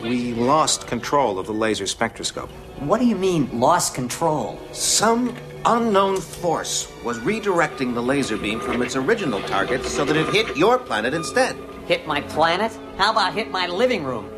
we 0.00 0.32
lost 0.34 0.86
control 0.86 1.40
of 1.40 1.46
the 1.46 1.52
laser 1.52 1.88
spectroscope. 1.88 2.48
What 2.78 3.00
do 3.00 3.06
you 3.06 3.16
mean, 3.16 3.58
lost 3.58 3.96
control? 3.96 4.56
Some 4.72 5.34
unknown 5.64 6.20
force 6.20 6.92
was 7.02 7.18
redirecting 7.18 7.92
the 7.94 8.02
laser 8.02 8.36
beam 8.36 8.60
from 8.60 8.82
its 8.82 8.94
original 8.94 9.42
target 9.42 9.84
so 9.84 10.04
that 10.04 10.14
it 10.16 10.32
hit 10.32 10.56
your 10.56 10.78
planet 10.78 11.12
instead. 11.12 11.56
Hit 11.86 12.06
my 12.06 12.20
planet? 12.20 12.70
How 12.96 13.10
about 13.10 13.34
hit 13.34 13.50
my 13.50 13.66
living 13.66 14.04
room? 14.04 14.30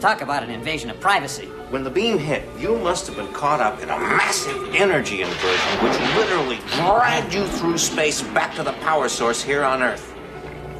Talk 0.00 0.22
about 0.22 0.42
an 0.42 0.50
invasion 0.50 0.90
of 0.90 0.98
privacy. 0.98 1.48
When 1.70 1.84
the 1.84 1.90
beam 1.90 2.18
hit, 2.18 2.42
you 2.58 2.76
must 2.78 3.06
have 3.06 3.16
been 3.16 3.32
caught 3.32 3.60
up 3.60 3.82
in 3.82 3.88
a 3.90 3.98
massive 3.98 4.74
energy 4.74 5.22
inversion 5.22 5.72
which 5.84 5.96
literally 6.18 6.58
dragged 6.76 7.34
you 7.34 7.44
through 7.46 7.78
space 7.78 8.22
back 8.34 8.54
to 8.56 8.62
the 8.62 8.72
power 8.82 9.08
source 9.08 9.42
here 9.46 9.62
on 9.64 9.82
Earth. 9.82 10.12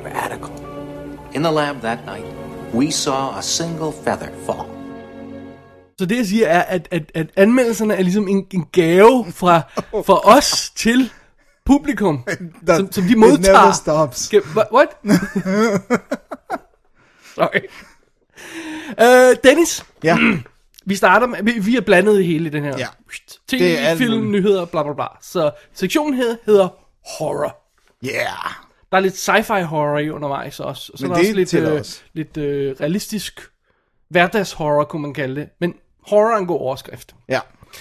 Radical. 0.05 0.51
In 1.33 1.43
the 1.43 1.51
lab 1.51 1.81
that 1.83 2.05
night, 2.07 2.25
we 2.75 2.91
saw 2.91 3.39
a 3.39 3.43
single 3.43 3.93
feather 3.93 4.31
fall. 4.47 4.67
Så 5.99 6.07
det 6.07 6.17
jeg 6.17 6.27
siger 6.27 6.47
er, 6.47 6.63
at, 6.63 6.89
at, 6.91 7.03
at 7.15 7.27
anmeldelserne 7.37 7.95
er 7.95 8.03
ligesom 8.03 8.29
en, 8.29 8.47
en 8.51 8.65
gave 8.73 9.27
fra, 9.35 9.61
fra 10.07 10.37
os 10.37 10.71
til 10.77 11.13
publikum, 11.67 12.25
That- 12.69 12.77
som, 12.77 12.93
som 12.93 13.05
de 13.05 13.17
modtager. 13.17 13.39
it 13.39 13.43
never 13.63 13.73
stops. 13.73 14.19
Skal, 14.25 14.43
what? 14.57 14.67
what? 14.73 14.89
Sorry. 17.35 17.61
Uh, 18.99 19.37
Dennis, 19.45 19.85
Ja, 20.05 20.17
vi 20.91 20.95
starter 20.97 21.27
med, 21.27 21.43
vi, 21.43 21.53
vi 21.59 21.77
er 21.77 21.81
blandet 21.81 22.21
i 22.21 22.23
hele 22.25 22.51
den 22.51 22.63
her. 22.65 22.79
Ja. 22.79 22.87
TV, 23.49 23.59
Det 23.59 23.79
er 23.89 23.97
film, 23.97 24.15
muligt. 24.17 24.31
nyheder, 24.33 24.65
bla 24.65 24.83
bla 24.83 24.93
bla. 24.93 25.05
Så 25.23 25.51
sektionen 25.75 26.15
her 26.15 26.37
hedder 26.47 26.69
horror. 27.19 27.57
yeah. 28.05 28.53
Der 28.91 28.97
er 28.97 29.01
lidt 29.01 29.29
sci-fi 29.29 29.63
horror 29.63 29.99
i 29.99 30.11
undervejs 30.11 30.61
også. 30.61 30.93
Så 30.95 31.07
Men 31.07 31.11
er 31.13 31.15
der 31.17 31.23
det 31.23 31.29
også 31.43 31.57
lidt, 31.57 31.69
øh, 31.69 31.79
også. 31.81 32.01
lidt 32.13 32.37
øh, 32.37 32.77
realistisk 32.81 33.41
hverdagshorror, 34.09 34.85
kunne 34.85 35.03
man 35.03 35.15
kalde 35.15 35.41
det. 35.41 35.49
Men 35.61 35.75
horror 36.09 36.31
er 36.35 36.37
en 36.39 36.47
god 36.47 36.61
overskrift. 36.61 37.15
Ja. 37.29 37.41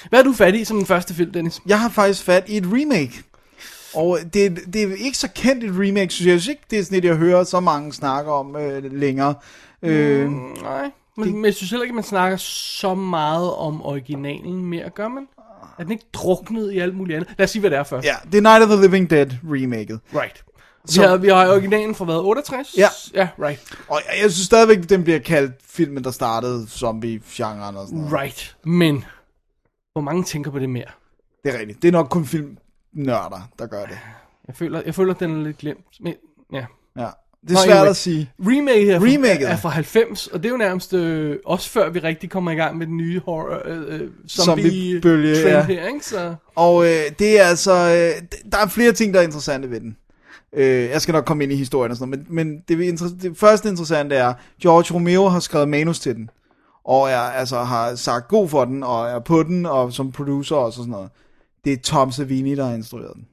Hvad 0.09 0.19
er 0.19 0.23
du 0.23 0.33
fat 0.33 0.55
i 0.55 0.63
som 0.65 0.77
den 0.77 0.85
første 0.85 1.13
film, 1.13 1.31
Dennis? 1.31 1.59
Jeg 1.67 1.79
har 1.81 1.89
faktisk 1.89 2.23
fat 2.23 2.43
i 2.49 2.57
et 2.57 2.65
remake. 2.65 3.13
Og 3.93 4.19
det, 4.33 4.59
det 4.73 4.83
er 4.83 4.95
ikke 4.97 5.17
så 5.17 5.27
kendt 5.35 5.63
et 5.63 5.71
remake, 5.73 6.09
synes 6.13 6.25
jeg. 6.27 6.33
Jeg 6.33 6.41
synes 6.41 6.49
ikke, 6.53 6.63
det 6.69 6.79
er 6.79 6.83
sådan 6.83 6.97
et, 6.97 7.05
jeg 7.05 7.15
hører 7.15 7.43
så 7.43 7.59
mange 7.59 7.93
snakke 7.93 8.31
om 8.31 8.55
øh, 8.55 8.93
længere. 8.99 9.35
Øh, 9.83 10.29
Nej, 10.31 10.91
men, 11.19 11.33
men 11.35 11.45
jeg 11.45 11.53
synes 11.53 11.69
heller 11.71 11.83
ikke, 11.83 11.95
man 11.95 12.03
snakker 12.03 12.37
så 12.37 12.95
meget 12.95 13.53
om 13.53 13.85
originalen 13.85 14.65
mere, 14.65 14.89
gør 14.89 15.07
man? 15.07 15.27
Er 15.79 15.83
den 15.83 15.91
ikke 15.91 16.05
druknet 16.13 16.71
i 16.71 16.79
alt 16.79 16.95
muligt 16.95 17.15
andet? 17.17 17.29
Lad 17.37 17.43
os 17.43 17.49
sige, 17.51 17.59
hvad 17.59 17.69
det 17.69 17.77
er 17.77 17.83
først. 17.83 18.07
ja, 18.07 18.15
det 18.31 18.37
er 18.37 18.41
Night 18.41 18.63
of 18.63 18.69
the 18.77 18.81
Living 18.87 19.09
Dead 19.09 19.27
remaket. 19.43 19.99
Right. 20.13 20.43
Vi 20.85 20.91
Så- 20.91 21.07
har, 21.07 21.17
vi 21.17 21.27
har 21.27 21.49
originalen 21.51 21.95
fra 21.95 22.05
hvad, 22.05 22.15
68? 22.15 22.75
Ja. 22.77 22.87
Ja, 23.13 23.27
right. 23.39 23.77
Og 23.87 24.01
jeg, 24.07 24.21
jeg 24.23 24.31
synes 24.31 24.45
stadigvæk, 24.45 24.89
den 24.89 25.03
bliver 25.03 25.19
kaldt 25.19 25.53
filmen, 25.63 26.03
der 26.03 26.11
startede 26.11 26.67
zombie-genren 26.69 27.75
og 27.75 27.87
sådan 27.87 27.99
noget. 27.99 28.13
Right. 28.13 28.57
Men, 28.63 29.05
hvor 29.93 30.01
mange 30.01 30.23
tænker 30.23 30.51
på 30.51 30.59
det 30.59 30.69
mere? 30.69 30.85
Det 31.43 31.55
er 31.55 31.59
rigtigt. 31.59 31.81
Det 31.81 31.87
er 31.87 31.91
nok 31.91 32.07
kun 32.09 32.25
filmnørder, 32.25 33.49
der 33.59 33.67
gør 33.67 33.85
det. 33.85 33.99
Jeg 34.47 34.55
føler, 34.55 34.81
jeg 34.85 34.95
føler 34.95 35.13
den 35.13 35.39
er 35.39 35.43
lidt 35.43 35.57
glemt. 35.57 35.85
Men, 35.99 36.13
ja. 36.53 36.65
Ja. 36.97 37.09
Det 37.41 37.49
er 37.49 37.53
Nå, 37.53 37.59
svært 37.65 37.77
anyway. 37.77 37.89
at 37.89 37.95
sige. 37.95 38.31
Remake 38.39 38.85
her 38.85 38.99
Remaket. 39.03 39.49
er 39.49 39.57
fra 39.57 39.69
90, 39.69 40.27
og 40.27 40.39
det 40.43 40.45
er 40.45 40.51
jo 40.51 40.57
nærmest 40.57 40.93
øh, 40.93 41.37
også 41.45 41.69
før 41.69 41.89
vi 41.89 41.99
rigtig 41.99 42.29
kommer 42.29 42.51
i 42.51 42.55
gang 42.55 42.77
med 42.77 42.87
den 42.87 42.97
nye 42.97 43.19
horror, 43.25 43.61
øh, 43.65 43.77
øh, 43.77 44.09
zombie 44.27 44.63
Zombie-bølge, 44.63 45.35
trend 45.35 45.47
ja. 45.47 45.65
her, 45.65 45.87
ikke? 45.87 46.05
Så, 46.05 46.35
Og 46.55 46.85
øh, 46.85 47.01
det 47.19 47.39
er 47.39 47.43
altså, 47.43 47.71
øh, 47.71 48.27
der 48.51 48.57
er 48.57 48.67
flere 48.67 48.91
ting, 48.91 49.13
der 49.13 49.19
er 49.19 49.23
interessante 49.23 49.69
ved 49.69 49.79
den. 49.79 49.97
Øh, 50.53 50.89
jeg 50.89 51.01
skal 51.01 51.13
nok 51.13 51.25
komme 51.25 51.43
ind 51.43 51.53
i 51.53 51.55
historien 51.55 51.91
og 51.91 51.97
sådan 51.97 52.09
noget, 52.09 52.29
men, 52.29 52.47
men 52.47 52.63
det, 52.67 52.99
det 53.21 53.37
første 53.37 53.69
interessante 53.69 54.15
er, 54.15 54.33
George 54.61 54.93
Romero 54.93 55.27
har 55.27 55.39
skrevet 55.39 55.69
manus 55.69 55.99
til 55.99 56.15
den, 56.15 56.29
og 56.83 57.09
er, 57.09 57.19
altså, 57.19 57.63
har 57.63 57.95
sagt 57.95 58.27
god 58.27 58.49
for 58.49 58.65
den, 58.65 58.83
og 58.83 59.09
er 59.09 59.19
på 59.19 59.43
den, 59.43 59.65
og 59.65 59.93
som 59.93 60.11
producer 60.11 60.55
også 60.55 60.79
og 60.79 60.83
sådan 60.83 60.91
noget. 60.91 61.09
Det 61.65 61.73
er 61.73 61.77
Tom 61.77 62.11
Savini, 62.11 62.55
der 62.55 62.65
har 62.65 62.73
instrueret 62.73 63.11
den. 63.15 63.25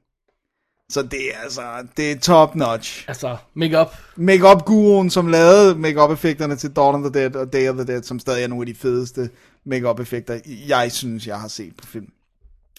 Så 0.90 1.02
det 1.02 1.35
er 1.35 1.38
altså, 1.43 1.62
det 1.97 2.12
er 2.12 2.19
top 2.19 2.55
notch. 2.55 3.05
altså, 3.09 3.37
make-up. 3.55 3.97
Make-up 4.16 4.64
guruen, 4.64 5.11
som 5.11 5.26
lavede 5.26 5.75
make-up 5.78 6.11
effekterne 6.11 6.57
til 6.57 6.71
Dawn 6.71 6.95
of 7.05 7.12
the 7.12 7.21
Dead 7.21 7.37
og 7.37 7.52
Day 7.52 7.69
of 7.69 7.75
the 7.75 7.85
Dead, 7.85 8.02
som 8.02 8.19
stadig 8.19 8.43
er 8.43 8.49
nogle 8.49 8.62
af 8.62 8.66
de 8.66 8.75
fedeste 8.75 9.31
make-up 9.64 10.00
effekter, 10.00 10.40
jeg 10.69 10.93
synes, 10.93 11.26
jeg 11.26 11.40
har 11.40 11.49
set 11.49 11.76
på 11.76 11.87
film. 11.87 12.07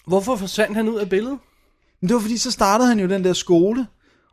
Hvorfor 0.06 0.36
forsvandt 0.36 0.76
han 0.76 0.88
ud 0.88 0.98
af 0.98 1.08
billedet? 1.10 1.38
Men 2.00 2.08
det 2.08 2.14
var 2.14 2.20
fordi, 2.20 2.36
så 2.36 2.50
startede 2.50 2.88
han 2.88 3.00
jo 3.00 3.08
den 3.08 3.24
der 3.24 3.32
skole, 3.32 3.86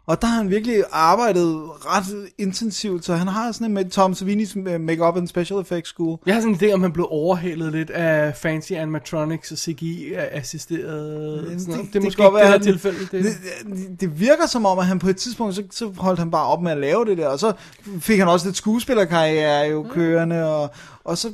og 0.08 0.22
der 0.22 0.28
har 0.28 0.38
han 0.38 0.50
virkelig 0.50 0.84
arbejdet 0.92 1.70
ret 1.86 2.30
intensivt, 2.38 3.06
så 3.06 3.16
han 3.16 3.28
har 3.28 3.52
sådan 3.52 3.68
en 3.68 3.74
med 3.74 3.90
Tom 3.90 4.14
Savinis 4.14 4.56
Make-up 4.80 5.18
and 5.18 5.28
Special 5.28 5.60
Effects 5.60 5.90
School. 5.90 6.20
Jeg 6.26 6.34
har 6.34 6.42
sådan 6.42 6.54
en 6.54 6.60
idé, 6.62 6.74
om 6.74 6.82
han 6.82 6.92
blev 6.92 7.08
overhalet 7.10 7.72
lidt 7.72 7.90
af 7.90 8.36
fancy 8.36 8.72
animatronics 8.72 9.52
og 9.52 9.58
CGI-assisteret. 9.58 11.48
Det, 11.50 11.68
det, 11.68 11.94
det 11.94 11.96
er 11.96 12.04
måske 12.04 12.22
kan 12.22 12.26
ikke 12.26 12.40
det 12.40 12.48
her 12.48 12.58
tilfælde. 12.58 13.00
Det, 13.00 13.12
Det, 13.12 13.24
det, 13.66 14.02
det 14.02 14.20
virker 14.20 14.46
som 14.48 14.66
om, 14.66 14.80
at 14.80 14.86
han 14.86 15.00
på 15.00 15.10
et 15.10 15.18
tidspunkt, 15.18 15.56
så, 15.56 15.64
så 15.72 15.94
holdt 15.98 16.20
han 16.20 16.32
bare 16.32 16.46
op 16.46 16.62
med 16.62 16.72
at 16.72 16.78
lave 16.78 17.06
det 17.06 17.18
der, 17.18 17.28
og 17.28 17.40
så 17.40 17.54
fik 18.00 18.20
han 18.20 18.28
også 18.28 18.48
lidt 18.48 18.58
skuespillerkarriere 18.58 19.70
jo 19.70 19.84
kørende, 19.92 20.56
og, 20.56 20.70
og 21.04 21.18
så... 21.18 21.32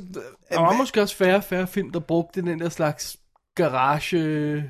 der 0.52 0.60
var 0.60 0.76
måske 0.76 1.02
også 1.02 1.16
færre 1.16 1.42
færre 1.42 1.66
film, 1.66 1.90
der 1.90 2.00
brugte 2.00 2.42
den 2.42 2.60
der 2.60 2.68
slags 2.68 3.16
garage 3.54 4.64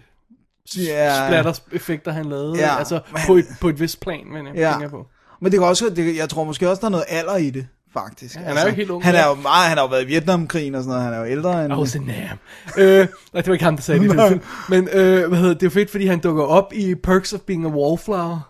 Ja. 0.79 1.27
splatter-effekter, 1.27 2.13
han 2.13 2.25
lavede. 2.25 2.59
Ja, 2.59 2.79
altså 2.79 3.01
men- 3.13 3.21
på 3.27 3.37
et, 3.37 3.45
på 3.61 3.69
et 3.69 3.81
vist 3.81 4.01
plan, 4.01 4.21
men 4.33 4.47
jeg 4.47 4.55
Ja. 4.55 4.71
tænker 4.73 4.89
på. 4.89 5.07
Men 5.41 5.53
det 5.53 5.61
kan 5.61 5.69
også, 5.69 5.89
det, 5.97 6.17
jeg 6.17 6.29
tror 6.29 6.45
måske 6.45 6.71
også, 6.71 6.81
der 6.81 6.87
er 6.87 6.91
noget 6.91 7.05
alder 7.09 7.37
i 7.37 7.51
det, 7.51 7.67
faktisk. 7.93 8.35
Altså, 8.35 8.49
han 8.49 8.57
er 8.57 8.61
jo 8.61 8.67
ikke 8.67 8.77
helt 8.77 8.91
ung, 8.91 9.05
Han 9.05 9.15
er 9.15 9.27
jo 9.27 9.35
meget, 9.35 9.69
han 9.69 9.77
har 9.79 9.85
jo 9.85 9.89
været 9.91 10.03
i 10.03 10.07
Vietnamkrigen 10.07 10.75
og 10.75 10.83
sådan 10.83 10.91
noget, 10.91 11.05
han 11.05 11.13
er 11.15 11.19
jo 11.19 11.27
ældre 11.27 11.65
end... 11.65 11.73
I 11.75 11.77
was 11.77 11.97
a 11.97 11.99
nam. 11.99 12.39
øh, 12.79 12.99
nej, 12.99 13.07
det 13.35 13.47
var 13.47 13.53
ikke 13.53 13.65
ham, 13.65 13.77
der 13.77 13.83
sagde 13.83 14.09
det. 14.09 14.29
film. 14.29 14.41
Men 14.69 14.89
øh, 14.93 15.29
hvad 15.29 15.39
hedder, 15.39 15.53
det 15.53 15.61
det 15.61 15.67
er 15.67 15.71
fedt, 15.71 15.91
fordi 15.91 16.07
han 16.07 16.19
dukker 16.19 16.45
op 16.45 16.73
i 16.75 16.95
Perks 16.95 17.33
of 17.33 17.41
Being 17.41 17.65
a 17.65 17.69
Wallflower. 17.69 18.49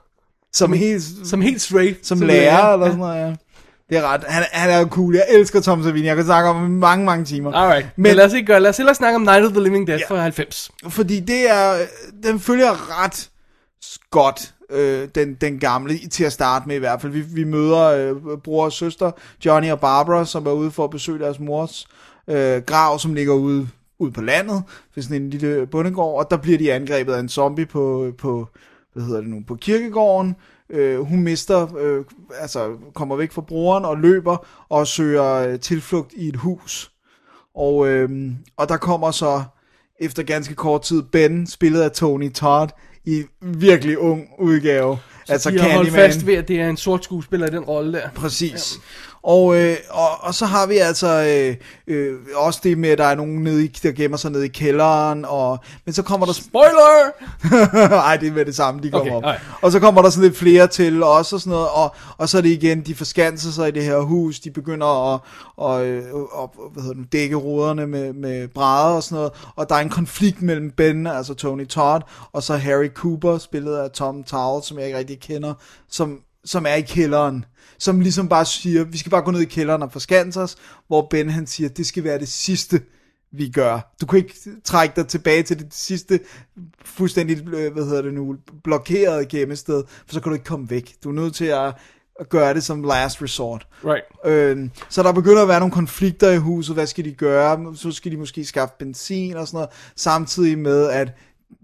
som 0.53 0.73
helt, 0.73 1.03
Som 1.25 1.41
helt 1.41 1.61
straight. 1.63 2.07
som 2.07 2.21
lærer, 2.21 2.73
eller 2.73 2.87
sådan 2.87 2.99
noget, 2.99 3.21
ja. 3.29 3.35
Det 3.91 3.99
er 3.99 4.03
ret, 4.03 4.25
han, 4.29 4.45
han 4.53 4.71
er 4.71 4.79
jo 4.79 4.87
cool, 4.87 5.15
jeg 5.15 5.25
elsker 5.31 5.61
Tom 5.61 5.83
Savini, 5.83 6.07
jeg 6.07 6.17
kan 6.17 6.25
snakke 6.25 6.51
om 6.51 6.57
ham 6.57 6.67
i 6.67 6.79
mange, 6.79 7.05
mange 7.05 7.25
timer. 7.25 7.53
Alright, 7.53 7.85
men, 7.85 7.93
Men- 7.97 8.03
men 8.11 8.17
lad 8.17 8.25
os 8.27 8.33
ikke 8.33 8.47
gøre, 8.47 8.61
lad 8.61 8.71
os 8.71 8.77
hellere 8.77 8.95
snakke 8.95 9.17
om 9.17 9.23
Night 9.23 9.45
of 9.45 9.51
the 9.53 9.63
Living 9.63 9.87
Dead 9.87 9.99
Ja. 9.99 10.07
fra 10.09 10.17
90. 10.23 10.71
Fordi 10.89 11.21
det 11.21 11.51
er, 11.51 11.75
den 12.23 12.41
følger 12.41 13.03
ret 13.05 13.31
godt, 14.11 14.55
øh, 14.71 15.09
den, 15.15 15.35
den 15.35 15.59
gamle, 15.59 15.99
til 16.11 16.25
at 16.25 16.33
starte 16.33 16.69
med 16.69 16.77
i 16.77 16.79
hvert 16.79 17.01
fald. 17.01 17.13
Vi, 17.13 17.21
vi 17.21 17.45
møder 17.45 17.81
øh, 17.83 18.39
bror 18.45 18.65
og 18.65 18.73
søster, 18.73 19.11
Johnny 19.45 19.71
og 19.71 19.81
Barbara, 19.81 20.25
som 20.25 20.47
er 20.47 20.53
ude 20.53 20.71
for 20.71 20.85
at 20.85 20.91
besøge 20.91 21.19
deres 21.19 21.41
mors 21.41 21.87
øh, 22.29 22.63
grav, 22.63 22.99
som 22.99 23.15
ligger 23.15 23.35
ude, 23.35 23.69
ude 23.99 24.13
på 24.13 24.21
landet, 24.23 24.63
ved 24.95 25.03
sådan 25.03 25.23
en 25.23 25.31
lille 25.31 25.67
bondegård, 25.67 26.19
og 26.25 26.31
der 26.31 26.37
bliver 26.37 26.59
de 26.59 26.73
angrebet 26.73 27.13
af 27.13 27.21
en 27.21 27.29
zombie 27.29 27.67
på, 27.67 28.13
på 28.19 28.49
hvad 28.95 29.05
hedder 29.05 29.21
det 29.21 29.31
nu, 29.31 29.43
på 29.49 29.55
kirkegården. 29.55 30.37
Øh, 30.73 31.01
hun 31.01 31.23
mister, 31.23 31.77
øh, 31.77 32.05
altså 32.41 32.77
kommer 32.95 33.17
væk 33.17 33.33
fra 33.33 33.43
broren 33.43 33.85
og 33.85 33.99
løber 33.99 34.47
og 34.69 34.87
søger 34.87 35.33
øh, 35.35 35.61
tilflugt 35.61 36.13
i 36.17 36.29
et 36.29 36.37
hus. 36.37 36.93
Og, 37.55 37.89
øhm, 37.89 38.37
og 38.57 38.69
der 38.69 38.77
kommer 38.77 39.11
så 39.11 39.43
efter 40.01 40.23
ganske 40.23 40.55
kort 40.55 40.83
tid 40.83 41.03
Ben, 41.03 41.47
spillet 41.47 41.81
af 41.81 41.91
Tony 41.91 42.33
Todd, 42.33 42.71
i 43.05 43.25
virkelig 43.41 43.99
ung 43.99 44.29
udgave. 44.39 44.99
Så 45.25 45.33
altså 45.33 45.51
de 45.51 45.59
har 45.59 45.73
holdt 45.73 45.91
fast 45.93 46.27
ved, 46.27 46.35
at 46.35 46.49
det 46.49 46.61
er 46.61 46.69
en 46.69 46.77
sort 46.77 47.05
skuespiller 47.05 47.47
i 47.47 47.51
den 47.51 47.65
rolle 47.65 47.93
der. 47.93 48.11
Præcis. 48.15 48.79
Og, 49.25 49.57
øh, 49.57 49.77
og, 49.91 50.09
og 50.21 50.35
så 50.35 50.47
har 50.47 50.67
vi 50.67 50.77
altså 50.77 51.09
øh, 51.09 51.57
øh, 51.97 52.19
også 52.35 52.61
det 52.63 52.79
med, 52.79 52.89
at 52.91 52.99
der 52.99 53.05
er 53.05 53.15
nogen, 53.15 53.43
nede 53.43 53.65
i, 53.65 53.69
der 53.69 53.93
gemmer 53.93 54.17
sig 54.17 54.31
nede 54.31 54.45
i 54.45 54.49
kælderen, 54.49 55.25
og, 55.25 55.59
men 55.85 55.93
så 55.93 56.03
kommer 56.03 56.27
der... 56.27 56.33
Spoiler! 56.33 57.11
Nej, 57.89 58.17
det 58.17 58.29
er 58.29 58.33
med 58.33 58.45
det 58.45 58.57
samme, 58.57 58.83
de 58.83 58.91
kommer 58.91 59.07
Okay, 59.07 59.17
op. 59.17 59.25
alright. 59.25 59.43
Og 59.63 59.73
så 59.73 59.81
kommer 59.81 60.03
der 60.03 60.11
sådan 60.11 60.29
lidt 60.29 60.39
flere 60.39 60.67
til 60.67 61.03
også 61.03 61.37
og 61.37 61.41
sådan 61.41 61.51
noget, 61.51 61.69
og, 61.69 61.95
og 62.19 62.29
så 62.29 62.39
er 62.39 62.43
det 62.43 62.49
igen, 62.49 62.81
de 62.81 62.95
forskanser 62.95 63.51
sig 63.51 63.69
i 63.69 63.71
det 63.71 63.85
her 63.85 63.99
hus, 63.99 64.41
de 64.41 64.51
begynder 64.51 65.15
at, 65.15 65.21
øh, 65.87 66.03
og, 66.15 66.55
hvad 66.73 66.83
hedder 66.83 66.97
det, 67.03 67.13
dække 67.13 67.37
ruderne 67.37 67.87
med, 67.87 68.13
med 68.13 68.49
brædder 68.49 68.97
og 68.97 69.03
sådan 69.03 69.17
noget, 69.17 69.33
og 69.57 69.69
der 69.69 69.75
er 69.75 69.81
en 69.81 69.89
konflikt 69.91 70.43
mellem 70.43 70.71
Ben, 70.71 71.07
altså 71.07 71.35
Tony 71.35 71.69
Todd, 71.69 72.03
og 72.33 72.43
så 72.43 72.57
Harry 72.57 72.89
Cooper, 72.95 73.39
spillet 73.39 73.77
af 73.77 73.91
Tom 73.91 74.25
Towell, 74.25 74.65
som 74.65 74.79
jeg 74.79 74.87
ikke 74.87 74.99
rigtig 74.99 75.21
kender, 75.21 75.55
som, 75.91 76.19
som 76.45 76.67
er 76.69 76.75
i 76.75 76.81
kælderen, 76.81 77.45
som 77.83 78.01
ligesom 78.01 78.29
bare 78.29 78.45
siger, 78.45 78.85
vi 78.85 78.99
skal 78.99 79.11
bare 79.11 79.23
gå 79.23 79.31
ned 79.31 79.41
i 79.41 79.45
kælderen 79.45 79.83
og 79.83 79.93
forskanse 79.93 80.41
os, 80.41 80.57
hvor 80.87 81.07
Ben 81.11 81.31
han 81.31 81.47
siger, 81.47 81.69
det 81.69 81.87
skal 81.87 82.05
være 82.05 82.19
det 82.19 82.29
sidste, 82.29 82.81
vi 83.33 83.49
gør. 83.49 83.95
Du 84.01 84.07
kan 84.07 84.19
ikke 84.19 84.35
trække 84.65 84.97
dig 84.97 85.07
tilbage 85.07 85.43
til 85.43 85.59
det 85.59 85.75
sidste 85.75 86.21
fuldstændig, 86.85 87.49
øh, 87.55 87.73
hvad 87.73 87.85
hedder 87.85 88.03
det 88.03 88.15
nu, 88.15 88.37
blokerede 88.65 89.27
gemmested, 89.27 89.85
for 90.07 90.15
så 90.15 90.21
kan 90.21 90.31
du 90.31 90.35
ikke 90.35 90.45
komme 90.45 90.71
væk. 90.71 90.95
Du 91.05 91.09
er 91.09 91.13
nødt 91.13 91.35
til 91.35 91.45
at, 91.45 91.75
at 92.21 92.29
gøre 92.29 92.55
det 92.55 92.65
som 92.65 92.83
last 92.83 93.23
resort. 93.23 93.67
Right. 93.85 94.05
Øh, 94.25 94.69
så 94.89 95.03
der 95.03 95.13
begynder 95.13 95.43
at 95.43 95.49
være 95.49 95.61
nogle 95.61 95.73
konflikter 95.73 96.31
i 96.31 96.39
huset. 96.39 96.77
Hvad 96.77 96.87
skal 96.87 97.05
de 97.05 97.13
gøre? 97.13 97.77
Så 97.77 97.91
skal 97.91 98.13
de 98.13 98.17
måske 98.17 98.45
skaffe 98.45 98.75
benzin 98.79 99.37
og 99.37 99.47
sådan 99.47 99.57
noget. 99.57 99.71
Samtidig 99.97 100.59
med, 100.59 100.89
at 100.89 101.13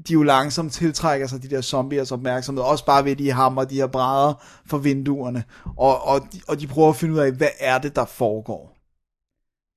de 0.09 0.13
jo 0.13 0.23
langsomt 0.23 0.73
tiltrækker 0.73 1.27
sig 1.27 1.43
de 1.43 1.49
der 1.51 1.61
zombiers 1.61 2.13
opmærksomhed. 2.13 2.63
Også 2.65 2.85
bare 2.85 3.05
ved, 3.05 3.13
at 3.13 3.19
de 3.19 3.31
hammer 3.33 3.65
de 3.65 3.75
her 3.75 3.87
brædder 3.87 4.35
for 4.67 4.79
vinduerne. 4.79 5.45
Og, 5.77 6.05
og, 6.07 6.21
de, 6.33 6.41
og 6.49 6.61
de 6.61 6.67
prøver 6.67 6.89
at 6.89 6.97
finde 6.97 7.15
ud 7.15 7.19
af, 7.19 7.33
hvad 7.33 7.49
er 7.61 7.79
det, 7.79 7.97
der 7.97 8.05
foregår. 8.05 8.75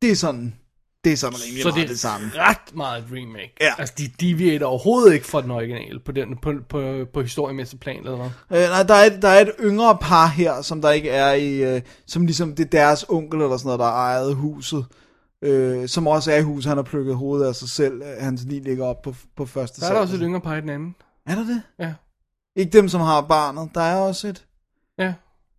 Det 0.01 0.12
er 0.12 0.15
sådan, 0.15 0.56
det 1.03 1.13
er 1.13 1.18
sådan 1.18 1.38
rimelig 1.46 1.63
Så 1.63 1.70
meget 1.70 1.82
det 1.82 1.89
det 1.89 2.00
samme. 2.00 2.32
er 2.36 2.50
ret 2.50 2.75
meget 2.75 3.00
et 3.00 3.06
remake. 3.12 3.53
Ja. 3.62 3.74
Altså, 3.77 3.94
de 3.98 4.08
deviater 4.20 4.65
overhovedet 4.65 5.13
ikke 5.13 5.25
fra 5.25 5.41
den 5.41 5.51
originale 5.51 6.00
på, 6.00 6.12
den, 6.12 6.38
på, 6.41 6.53
på, 6.70 7.06
på 7.13 7.22
historiemæssig 7.22 7.80
plan, 7.80 7.98
eller 7.98 8.30
hvad? 8.50 8.63
Øh, 8.63 8.70
nej, 8.70 8.84
der 8.84 8.94
er, 8.94 9.03
et, 9.06 9.22
der 9.22 9.27
er 9.27 9.41
et 9.41 9.51
yngre 9.60 9.98
par 10.01 10.27
her, 10.27 10.62
som 10.62 10.82
der 10.82 10.91
ikke 10.91 11.10
er 11.10 11.34
i, 11.34 11.75
øh, 11.75 11.82
som 12.08 12.25
ligesom 12.25 12.56
det 12.56 12.65
er 12.65 12.70
deres 12.70 13.06
onkel 13.10 13.41
eller 13.41 13.58
sådan 13.58 13.68
noget, 13.68 13.80
der 13.80 13.86
ejet 13.86 14.36
huset. 14.36 14.86
Øh, 15.41 15.88
som 15.88 16.07
også 16.07 16.31
er 16.31 16.38
i 16.38 16.41
huset, 16.41 16.69
han 16.69 16.77
har 16.77 16.83
plukket 16.83 17.15
hovedet 17.15 17.45
af 17.45 17.55
sig 17.55 17.69
selv. 17.69 18.03
Hans 18.19 18.43
lige 18.43 18.63
ligger 18.63 18.86
op 18.86 19.01
på, 19.01 19.15
på 19.38 19.45
første 19.45 19.81
Der 19.81 19.88
er 19.88 19.93
der 19.93 20.00
også 20.00 20.15
et 20.15 20.21
yngre 20.24 20.41
par 20.41 20.55
i 20.55 20.62
den 20.62 20.69
anden. 20.69 20.95
Er 21.25 21.36
der 21.36 21.45
det? 21.45 21.62
Ja. 21.79 21.93
Ikke 22.55 22.77
dem, 22.77 22.89
som 22.89 23.01
har 23.01 23.21
barnet. 23.21 23.69
Der 23.75 23.81
er 23.81 23.95
også 23.95 24.27
et. 24.27 24.45
Ja. 24.98 25.13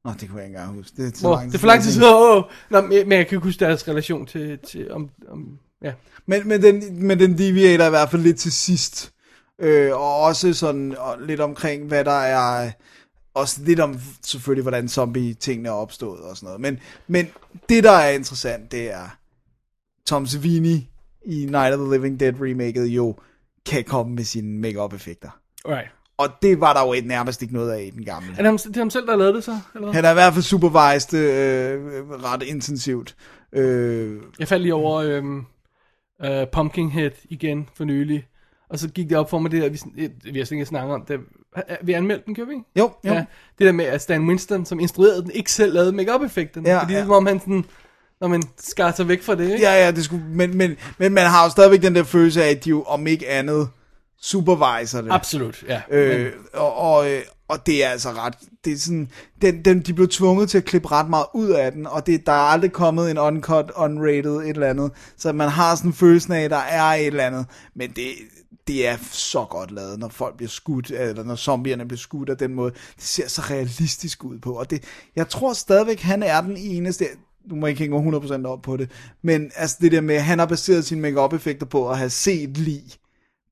Nå, 0.04 0.10
det 0.20 0.28
kunne 0.28 0.38
jeg 0.38 0.48
ikke 0.48 0.58
engang 0.58 0.76
huske. 0.76 0.96
Det 0.96 1.06
er, 1.08 1.10
så 1.14 1.26
Hvor, 1.26 1.36
det 1.36 1.54
er 1.54 1.58
for 1.58 1.66
lang 1.66 1.82
tid 1.82 1.90
siden. 1.90 2.02
siden. 2.04 2.14
Åh, 2.14 2.42
Nå, 2.70 2.80
men 2.80 2.90
men 3.08 3.18
jeg 3.18 3.26
kan 3.26 3.36
ikke 3.36 3.44
huske 3.46 3.64
deres 3.64 3.88
relation 3.88 4.26
til, 4.26 4.58
til 4.58 4.92
om, 4.92 5.10
om, 5.28 5.58
ja. 5.82 5.92
Men, 6.26 6.48
men, 6.48 6.62
den, 6.62 7.06
men 7.06 7.18
den 7.18 7.38
deviater 7.38 7.86
i 7.86 7.90
hvert 7.90 8.10
fald 8.10 8.22
lidt 8.22 8.38
til 8.38 8.52
sidst. 8.52 9.12
Øh, 9.58 9.92
og 9.92 10.20
også 10.20 10.52
sådan 10.54 10.96
og 10.98 11.16
lidt 11.20 11.40
omkring, 11.40 11.86
hvad 11.86 12.04
der 12.04 12.10
er... 12.20 12.70
Også 13.34 13.60
lidt 13.62 13.80
om 13.80 14.00
selvfølgelig, 14.22 14.62
hvordan 14.62 14.88
zombie-tingene 14.88 15.68
er 15.68 15.72
opstået 15.72 16.20
og 16.20 16.36
sådan 16.36 16.46
noget. 16.46 16.60
Men, 16.60 16.78
men 17.06 17.28
det, 17.68 17.84
der 17.84 17.90
er 17.90 18.10
interessant, 18.10 18.72
det 18.72 18.92
er 18.92 19.16
Tom 20.06 20.26
Savini 20.26 20.88
i 21.24 21.46
Night 21.50 21.74
of 21.74 21.78
the 21.78 21.90
Living 21.90 22.20
Dead 22.20 22.34
remaket 22.40 22.86
jo 22.86 23.16
kan 23.66 23.84
komme 23.84 24.14
med 24.14 24.24
sine 24.24 24.58
make 24.60 24.78
effekter 24.94 25.30
Right. 25.68 25.88
Og 26.16 26.28
det 26.42 26.60
var 26.60 26.72
der 26.72 26.86
jo 26.86 26.92
ikke- 26.92 27.08
nærmest 27.08 27.42
ikke 27.42 27.54
noget 27.54 27.70
af 27.72 27.82
i 27.82 27.90
den 27.90 28.04
gamle. 28.04 28.28
Er 28.32 28.36
det 28.36 28.44
ham, 28.44 28.58
det 28.58 28.76
er 28.76 28.80
ham 28.80 28.90
selv, 28.90 29.06
der 29.06 29.16
lavet 29.16 29.34
det 29.34 29.44
så? 29.44 29.58
Eller 29.74 29.86
hvad? 29.86 29.94
Han 29.94 30.04
er 30.04 30.10
i 30.10 30.14
hvert 30.14 30.32
fald 30.32 30.42
supervised 30.42 31.18
øh, 31.18 32.10
ret 32.10 32.42
intensivt. 32.42 33.16
Øh, 33.52 34.20
Jeg 34.38 34.48
faldt 34.48 34.62
lige 34.62 34.74
over 34.74 34.94
øhm, 35.00 35.44
øh, 36.24 36.46
Pumpkinhead 36.52 37.10
igen 37.24 37.68
for 37.74 37.84
nylig. 37.84 38.26
Og 38.70 38.78
så 38.78 38.88
gik 38.88 39.08
det 39.08 39.16
op 39.18 39.30
for 39.30 39.38
mig, 39.38 39.50
det 39.50 39.62
der, 39.62 39.68
vi, 39.68 39.78
vi 40.32 40.38
har 40.38 40.52
ikke 40.52 40.66
snakket 40.66 40.94
om 40.94 41.04
det. 41.04 41.20
Vi 41.82 41.92
anmeldte 41.92 42.26
den, 42.26 42.34
gjorde 42.34 42.48
vi 42.48 42.54
ikke? 42.54 42.66
jo, 42.78 42.90
jo. 43.04 43.12
Ja, 43.12 43.24
det 43.58 43.66
der 43.66 43.72
med, 43.72 43.84
at 43.84 44.02
Stan 44.02 44.28
Winston, 44.28 44.64
som 44.66 44.80
instruerede 44.80 45.22
den, 45.22 45.30
ikke 45.30 45.52
selv 45.52 45.74
lavede 45.74 45.92
make 45.92 46.24
effekterne 46.24 46.68
Ja, 46.68 46.80
fordi 46.80 46.92
det 46.92 46.98
ja. 46.98 47.04
som 47.04 47.10
om 47.12 47.26
han 47.26 47.40
sådan, 47.40 47.64
når 48.22 48.28
man 48.28 48.42
skar 48.58 48.92
sig 48.92 49.08
væk 49.08 49.22
fra 49.22 49.34
det, 49.34 49.44
ikke? 49.44 49.62
Ja, 49.62 49.84
ja, 49.84 49.90
det 49.90 50.04
skulle, 50.04 50.24
men, 50.24 50.56
men, 50.56 50.76
men 50.98 51.12
man 51.12 51.26
har 51.26 51.44
jo 51.44 51.50
stadigvæk 51.50 51.82
den 51.82 51.94
der 51.94 52.02
følelse 52.04 52.44
af, 52.44 52.50
at 52.50 52.64
de 52.64 52.70
jo 52.70 52.82
om 52.82 53.06
ikke 53.06 53.28
andet 53.28 53.68
supervisor 54.20 55.00
det. 55.00 55.12
Absolut, 55.12 55.64
ja. 55.68 55.82
Øh, 55.90 56.32
og, 56.52 56.76
og, 56.76 57.10
øh, 57.10 57.22
og 57.48 57.66
det 57.66 57.84
er 57.84 57.88
altså 57.88 58.10
ret, 58.10 58.34
det 58.64 58.72
er 58.72 58.76
sådan, 58.76 59.10
den, 59.42 59.64
den, 59.64 59.80
de 59.80 59.94
blev 59.94 60.08
tvunget 60.08 60.50
til 60.50 60.58
at 60.58 60.64
klippe 60.64 60.88
ret 60.88 61.10
meget 61.10 61.26
ud 61.34 61.48
af 61.48 61.72
den, 61.72 61.86
og 61.86 62.06
det, 62.06 62.26
der 62.26 62.32
er 62.32 62.36
aldrig 62.36 62.72
kommet 62.72 63.10
en 63.10 63.18
uncut, 63.18 63.72
unrated, 63.76 64.36
et 64.36 64.48
eller 64.48 64.70
andet, 64.70 64.90
så 65.16 65.32
man 65.32 65.48
har 65.48 65.74
sådan 65.74 65.90
en 65.90 65.94
følelse 65.94 66.36
af, 66.36 66.40
at 66.40 66.50
der 66.50 66.56
er 66.56 66.82
et 66.82 67.06
eller 67.06 67.26
andet, 67.26 67.46
men 67.74 67.90
det, 67.90 68.08
det 68.66 68.88
er 68.88 68.96
så 69.12 69.44
godt 69.50 69.70
lavet, 69.70 69.98
når 69.98 70.08
folk 70.08 70.36
bliver 70.36 70.50
skudt, 70.50 70.90
eller 70.90 71.24
når 71.24 71.36
zombierne 71.36 71.88
bliver 71.88 71.98
skudt 71.98 72.28
af 72.28 72.36
den 72.36 72.54
måde, 72.54 72.70
det 72.70 73.04
ser 73.04 73.28
så 73.28 73.40
realistisk 73.50 74.24
ud 74.24 74.38
på, 74.38 74.52
og 74.52 74.70
det, 74.70 74.84
jeg 75.16 75.28
tror 75.28 75.52
stadigvæk, 75.52 76.00
han 76.00 76.22
er 76.22 76.40
den 76.40 76.56
eneste, 76.56 77.06
nu 77.50 77.56
må 77.56 77.66
jeg 77.66 77.70
ikke 77.70 77.82
hænge 77.82 78.10
mig 78.10 78.22
100% 78.22 78.46
op 78.46 78.62
på 78.62 78.76
det, 78.76 78.90
men 79.22 79.50
altså 79.56 79.76
det 79.80 79.92
der 79.92 80.00
med, 80.00 80.18
han 80.18 80.38
har 80.38 80.46
baseret 80.46 80.84
sine 80.84 81.00
make 81.00 81.36
effekter 81.36 81.66
på 81.66 81.90
at 81.90 81.98
have 81.98 82.10
set 82.10 82.56
lig 82.56 82.82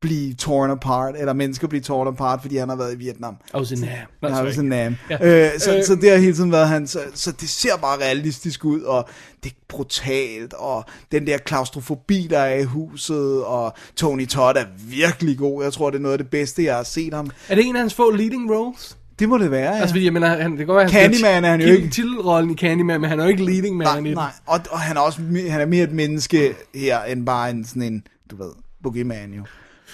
blive 0.00 0.34
torn 0.34 0.70
apart, 0.70 1.14
eller 1.18 1.32
mennesker 1.32 1.68
blive 1.68 1.80
torn 1.82 2.08
apart, 2.08 2.40
fordi 2.42 2.56
han 2.56 2.68
har 2.68 2.76
været 2.76 2.94
i 2.94 2.96
Vietnam. 2.96 3.36
I 3.54 3.56
was 3.56 3.70
in 3.70 3.78
Nam. 3.78 4.32
Også 4.46 4.60
en 4.60 4.68
nam. 4.68 4.96
Øh, 5.10 5.50
så, 5.58 5.76
Øh. 5.76 5.84
så 5.84 5.98
det 6.00 6.10
har 6.10 6.16
hele 6.16 6.34
tiden 6.34 6.52
været 6.52 6.68
hans, 6.68 6.90
så, 6.90 7.00
så 7.14 7.32
det 7.32 7.48
ser 7.48 7.76
bare 7.76 7.98
realistisk 7.98 8.64
ud, 8.64 8.80
og 8.80 9.08
det 9.44 9.52
er 9.52 9.56
brutalt, 9.68 10.54
og 10.54 10.84
den 11.12 11.26
der 11.26 11.38
klaustrofobi, 11.38 12.26
der 12.30 12.38
er 12.38 12.54
i 12.54 12.64
huset, 12.64 13.44
og 13.44 13.72
Tony 13.96 14.28
Todd 14.28 14.56
er 14.56 14.64
virkelig 14.76 15.38
god. 15.38 15.62
Jeg 15.62 15.72
tror, 15.72 15.90
det 15.90 15.98
er 15.98 16.02
noget 16.02 16.12
af 16.12 16.18
det 16.18 16.30
bedste, 16.30 16.64
jeg 16.64 16.76
har 16.76 16.82
set 16.82 17.14
ham. 17.14 17.30
Er 17.48 17.54
det 17.54 17.66
en 17.66 17.76
af 17.76 17.80
hans 17.80 17.94
få 17.94 18.10
leading 18.10 18.50
roles? 18.54 18.96
Det 19.20 19.28
må 19.28 19.38
det 19.38 19.50
være, 19.50 19.74
ja. 19.74 19.80
Altså, 19.80 19.94
fordi 19.94 20.04
jeg 20.04 20.12
mener, 20.12 20.28
han, 20.28 20.58
det 20.58 20.66
godt 20.66 20.76
være, 20.76 21.02
han 21.02 21.12
Candyman 21.12 21.44
er 21.44 21.50
han 21.50 21.60
jo 21.60 21.66
ikke. 21.66 21.88
Titelrollen 21.88 22.50
i 22.50 22.54
Candyman, 22.54 23.00
men 23.00 23.10
han 23.10 23.20
er 23.20 23.24
jo 23.24 23.30
ikke 23.30 23.44
leading 23.44 23.76
man 23.76 23.86
i 23.86 23.90
nej, 23.90 24.00
den. 24.00 24.12
nej. 24.14 24.30
Og, 24.46 24.60
og 24.70 24.80
han 24.80 24.96
er 24.96 25.00
også 25.00 25.20
han 25.50 25.60
er 25.60 25.66
mere 25.66 25.84
et 25.84 25.92
menneske 25.92 26.54
her, 26.74 27.02
end 27.02 27.26
bare 27.26 27.50
en 27.50 27.64
sådan 27.64 27.82
en, 27.82 28.06
du 28.30 28.36
ved, 28.36 28.50
boogeyman 28.82 29.32
jo. 29.32 29.42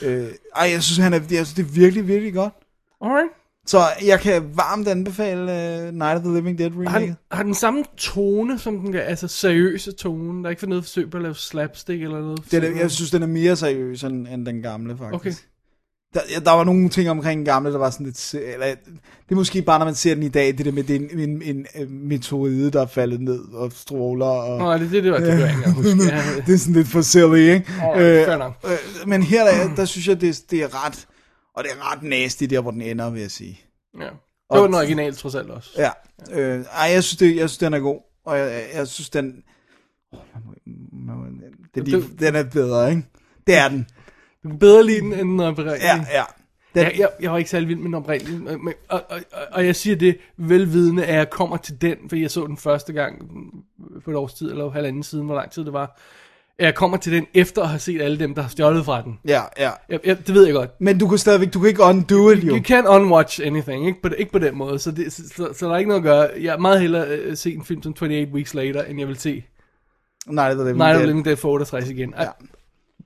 Øh, 0.03 0.29
ej, 0.57 0.71
jeg 0.73 0.83
synes, 0.83 0.99
han 0.99 1.13
er, 1.15 1.19
jeg 1.31 1.47
synes, 1.47 1.55
det 1.55 1.63
er 1.63 1.81
virkelig, 1.81 2.09
virkelig 2.09 2.35
godt. 2.35 2.53
Alright. 3.01 3.31
Så 3.67 3.79
jeg 4.07 4.21
kan 4.21 4.43
varmt 4.55 4.89
anbefale 4.89 5.43
uh, 5.43 5.95
Night 5.95 6.17
of 6.17 6.23
the 6.23 6.35
Living 6.35 6.59
Dead 6.59 6.71
Har 6.71 6.81
remake. 6.81 7.07
den, 7.07 7.17
har 7.33 7.43
den 7.43 7.55
samme 7.55 7.85
tone, 7.97 8.59
som 8.59 8.79
den 8.79 8.93
gør, 8.93 9.01
altså 9.01 9.29
seriøse 9.29 9.93
tone. 9.93 10.39
Der 10.43 10.47
er 10.47 10.51
ikke 10.51 10.61
for 10.61 10.67
noget 10.67 10.85
forsøg 10.85 11.11
på 11.11 11.17
at 11.17 11.23
lave 11.23 11.35
slapstick 11.35 12.03
eller 12.03 12.21
noget. 12.21 12.51
Den 12.51 12.65
er, 12.65 12.69
jeg 12.69 12.91
synes, 12.91 13.11
den 13.11 13.23
er 13.23 13.27
mere 13.27 13.57
seriøs 13.57 14.05
end, 14.05 14.29
end 14.29 14.47
den 14.47 14.63
gamle, 14.63 14.97
faktisk. 14.99 15.15
Okay. 15.15 15.33
Der, 16.17 16.41
der 16.41 16.51
var 16.51 16.65
nogle 16.65 16.89
ting 16.89 17.11
omkring 17.11 17.39
den 17.39 17.45
gamle, 17.45 17.73
der 17.73 17.79
var 17.79 17.91
sådan 17.91 18.07
lidt... 18.07 18.35
Eller, 18.35 18.67
det 18.67 19.31
er 19.31 19.35
måske 19.35 19.63
bare, 19.63 19.79
når 19.79 19.85
man 19.85 19.95
ser 19.95 20.15
den 20.15 20.23
i 20.23 20.29
dag, 20.29 20.59
det 20.59 20.67
der 20.67 20.73
med, 20.73 20.83
det 20.83 20.97
en, 20.97 21.43
en, 21.43 21.67
en, 21.75 22.09
meteoride, 22.09 22.71
der 22.71 22.83
er 22.83 22.87
faldet 22.87 23.21
ned 23.21 23.41
og 23.53 23.73
stråler. 23.73 24.27
Og, 24.27 24.59
Nå, 24.59 24.73
det, 24.73 24.91
det, 24.91 25.05
det 25.05 25.13
var 25.13 25.19
det, 25.19 25.41
jeg 25.41 25.51
ikke 25.59 25.71
huske. 25.71 25.91
Det 26.47 26.55
er 26.55 26.59
sådan 26.59 26.75
lidt 26.75 26.89
for 26.89 27.01
silly, 27.01 27.55
ikke? 27.55 27.67
Fair 27.67 28.37
nok. 28.37 28.53
øh, 28.65 29.09
men 29.09 29.23
her, 29.23 29.45
der, 29.45 29.75
der 29.75 29.85
synes 29.85 30.09
jeg, 30.09 30.21
det, 30.21 30.43
det 30.51 30.63
er 30.63 30.87
ret... 30.87 31.07
Og 31.57 31.65
det 31.65 31.73
er 31.73 31.93
ret 31.93 32.03
nasty, 32.03 32.45
der 32.45 32.61
hvor 32.61 32.71
den 32.71 32.83
ender, 32.83 33.11
vil 33.11 33.21
jeg 33.21 33.31
sige. 33.31 33.61
ja. 34.01 34.09
Det 34.53 34.61
var 34.61 34.67
den 34.67 34.75
originale 34.75 35.15
trods 35.15 35.35
alt 35.35 35.51
også. 35.51 35.71
Ja. 35.79 35.91
Øh, 36.33 36.65
ej, 36.65 36.91
jeg 36.93 37.05
synes, 37.05 37.19
det, 37.19 37.37
jeg 37.37 37.51
synes, 37.51 37.59
den 37.59 37.75
er 37.75 37.79
god. 37.79 38.01
Og 38.27 38.39
jeg, 38.39 38.65
jeg, 38.75 38.89
synes, 38.89 39.11
den... 39.11 39.43
Oh, 40.13 40.19
man 40.35 40.43
må, 40.47 40.53
man 41.07 41.17
må, 41.17 41.25
det 41.75 41.89
lige, 41.89 42.05
den 42.19 42.37
er 42.37 42.43
bedre, 42.43 42.91
ikke? 42.91 43.03
Det 43.47 43.57
er 43.57 43.69
den. 43.69 43.87
Du 44.47 44.51
kan 44.51 44.59
bedre 44.59 44.87
lide 44.87 45.01
den, 45.01 45.13
end 45.13 45.21
den 45.31 45.41
oprindelige. 45.41 45.83
Ja, 45.85 45.95
ja. 46.13 46.23
Den, 46.75 46.83
Jeg, 46.83 46.93
jeg, 46.99 47.09
jeg 47.21 47.31
var 47.33 47.39
ikke 47.39 47.51
særlig 47.51 47.69
vild 47.69 47.79
med 47.79 47.85
den 47.87 47.95
oprindelige, 47.95 48.39
men- 48.39 48.65
men- 48.65 48.75
og, 48.89 49.03
og, 49.11 49.19
og, 49.33 49.43
og 49.53 49.67
jeg 49.67 49.77
siger 49.77 49.97
det 49.97 50.19
velvidende, 50.37 51.05
at 51.05 51.15
jeg 51.15 51.31
kommer 51.31 51.57
til 51.57 51.81
den, 51.81 51.97
fordi 52.09 52.23
jeg 52.23 52.31
så 52.31 52.47
den 52.47 52.57
første 52.57 52.93
gang 52.93 53.31
for 54.05 54.11
et 54.11 54.17
års 54.17 54.35
tid, 54.35 54.51
eller 54.51 54.71
halvanden 54.71 55.03
siden, 55.03 55.27
hvor 55.27 55.35
lang 55.35 55.51
tid 55.51 55.65
det 55.65 55.73
var. 55.73 56.01
Jeg 56.59 56.75
kommer 56.75 56.97
til 56.97 57.13
den 57.13 57.27
efter 57.35 57.63
at 57.63 57.69
have 57.69 57.79
set 57.79 58.03
alle 58.03 58.19
dem, 58.19 58.35
der 58.35 58.43
har 58.43 58.49
stjålet 58.49 58.85
fra 58.85 59.03
den. 59.03 59.19
Ja, 59.29 59.43
ja. 59.59 59.71
Jeg, 59.89 60.01
jeg, 60.05 60.27
det 60.27 60.35
ved 60.35 60.45
jeg 60.45 60.55
godt. 60.55 60.71
Men 60.81 60.99
du 60.99 61.09
kan 61.09 61.19
stadigvæk, 61.19 61.55
du 61.55 61.59
kan 61.61 61.69
ikke 61.69 61.83
undo 61.83 62.31
it, 62.31 62.45
jo. 62.45 62.53
You 62.55 62.59
can't 62.69 62.89
unwatch 62.89 63.41
anything, 63.45 63.87
ikke 63.87 64.03
på, 64.03 64.09
ikke 64.19 64.33
på 64.33 64.39
den 64.39 64.57
måde, 64.57 64.79
så, 64.79 64.91
det, 64.91 65.13
så, 65.13 65.23
så, 65.37 65.49
så 65.55 65.67
der 65.67 65.73
er 65.75 65.79
ikke 65.79 65.89
noget 65.89 66.01
at 66.01 66.05
gøre. 66.05 66.29
Jeg 66.41 66.55
er 66.55 66.59
meget 66.59 66.81
hellere 66.81 67.29
uh, 67.31 67.35
se 67.37 67.55
en 67.55 67.65
film 67.65 67.83
som 67.83 67.91
28 67.93 68.33
Weeks 68.33 68.55
Later, 68.55 68.83
end 68.83 68.99
jeg 68.99 69.09
vil 69.09 69.17
se 69.19 69.45
Nej, 70.27 70.51
det 70.51 70.61
er 70.61 70.65
det. 70.65 70.77
Night 70.77 70.89
of 70.89 70.95
the 70.95 71.01
det. 71.01 71.07
Living 71.09 71.25
Dead 71.25 71.37
for 71.37 71.49
68 71.49 71.89
igen. 71.91 72.15
Ja. 72.19 72.27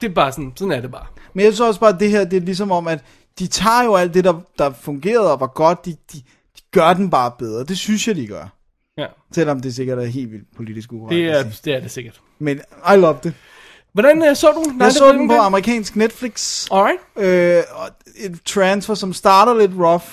Det 0.01 0.11
er 0.11 0.15
bare 0.15 0.33
sådan, 0.33 0.53
sådan 0.57 0.73
er 0.73 0.81
det 0.81 0.91
bare. 0.91 1.07
Men 1.35 1.45
jeg 1.45 1.53
synes 1.53 1.69
også 1.69 1.81
bare, 1.81 1.95
at 1.95 2.01
det 2.01 2.11
her, 2.11 2.25
det 2.25 2.37
er 2.37 2.41
ligesom 2.41 2.71
om, 2.71 2.89
at 2.89 3.05
de 3.39 3.47
tager 3.47 3.85
jo 3.85 3.95
alt 3.95 4.15
det, 4.15 4.25
der, 4.25 4.41
der 4.59 4.73
fungerede 4.73 5.33
og 5.33 5.41
var 5.41 5.47
godt, 5.47 5.85
de, 5.85 5.91
de, 6.13 6.19
de 6.57 6.63
gør 6.71 6.93
den 6.93 7.11
bare 7.11 7.33
bedre. 7.39 7.65
Det 7.65 7.79
synes 7.79 8.09
jeg, 8.09 8.17
de 8.17 8.27
gør. 8.27 8.57
Ja. 8.99 9.07
Selvom 9.33 9.61
det 9.61 9.75
sikkert 9.75 9.99
er 9.99 10.05
helt 10.05 10.33
vildt 10.33 10.57
politisk 10.57 10.93
ukorrekt. 10.93 11.17
Det 11.17 11.39
er, 11.39 11.45
det 11.65 11.75
er 11.75 11.81
det 11.81 11.91
sikkert. 11.91 12.21
Men 12.39 12.61
I 12.95 12.97
love 12.97 13.19
det. 13.23 13.35
Hvordan 13.93 14.23
uh, 14.23 14.37
så 14.37 14.53
du 14.53 14.71
Night 14.71 14.83
Jeg 14.83 14.93
så 14.93 15.13
den 15.13 15.29
på 15.29 15.35
amerikansk 15.35 15.97
Netflix. 15.97 16.67
Alright. 16.71 17.01
Øh, 17.17 17.63
og 17.73 17.89
et 18.17 18.41
transfer, 18.45 18.95
som 18.95 19.13
starter 19.13 19.59
lidt 19.59 19.73
rough, 19.79 20.05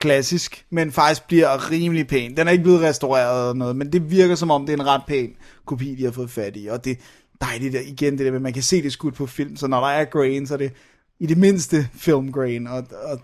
klassisk, 0.00 0.66
men 0.70 0.92
faktisk 0.92 1.26
bliver 1.26 1.70
rimelig 1.70 2.06
pæn. 2.06 2.36
Den 2.36 2.48
er 2.48 2.52
ikke 2.52 2.64
blevet 2.64 2.80
restaureret 2.80 3.40
eller 3.40 3.54
noget, 3.54 3.76
men 3.76 3.92
det 3.92 4.10
virker 4.10 4.34
som 4.34 4.50
om, 4.50 4.66
det 4.66 4.72
er 4.72 4.76
en 4.76 4.86
ret 4.86 5.02
pæn 5.06 5.36
kopi, 5.66 5.94
de 5.94 6.04
har 6.04 6.10
fået 6.10 6.30
fat 6.30 6.56
i. 6.56 6.66
Og 6.66 6.84
det 6.84 6.98
dejligt, 7.42 7.74
igen, 7.74 8.12
det 8.12 8.24
der 8.24 8.30
med, 8.30 8.36
at 8.38 8.42
man 8.42 8.52
kan 8.52 8.62
se 8.62 8.82
det 8.82 8.92
skudt 8.92 9.14
på 9.14 9.26
film, 9.26 9.56
så 9.56 9.66
når 9.66 9.80
der 9.80 9.86
er 9.88 10.04
grain, 10.04 10.46
så 10.46 10.54
er 10.54 10.58
det 10.58 10.72
i 11.20 11.26
det 11.26 11.38
mindste 11.38 11.88
film 11.94 12.32
grain, 12.32 12.66
og, 12.66 12.86
og 13.04 13.20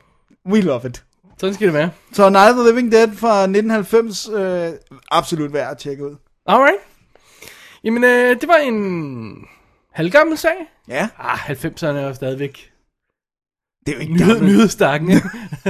we 0.47 0.61
love 0.61 0.87
it. 0.89 1.05
Sådan 1.39 1.55
skal 1.55 1.67
det 1.67 1.75
være. 1.75 1.91
Så 2.13 2.31
Night 2.31 2.51
of 2.51 2.57
the 2.57 2.69
Living 2.71 2.93
Dead 2.93 3.09
fra 3.17 3.43
1990, 3.43 4.29
øh, 4.29 4.73
absolut 5.11 5.53
værd 5.53 5.71
at 5.71 5.79
tjekke 5.79 6.05
ud. 6.11 6.17
Alright. 6.47 6.79
Jamen, 7.85 8.05
øh, 8.05 8.41
det 8.41 8.49
var 8.49 8.55
en 8.57 9.37
halvgammel 9.93 10.39
sag. 10.39 10.53
Ja, 10.89 11.09
Ah, 11.19 11.39
90'erne 11.51 11.87
er 11.87 12.07
jo 12.07 12.15
stadigvæk 12.15 12.73
det 13.87 13.93
er 13.95 13.97
jo 13.97 14.03
ikke 14.03 14.13
nyhed, 14.15 14.41
nyhedsstakken. 14.43 15.11
ikke? 15.11 15.29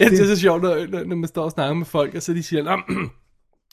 ja, 0.00 0.04
det 0.08 0.20
er 0.20 0.26
så 0.26 0.36
sjovt, 0.40 0.62
når, 0.62 0.86
når- 1.04 1.16
man 1.16 1.28
står 1.28 1.44
og 1.44 1.50
snakker 1.50 1.74
med 1.74 1.86
folk, 1.86 2.14
og 2.14 2.22
så 2.22 2.32
de 2.32 2.42
siger, 2.42 2.62
"Nå, 2.62 2.76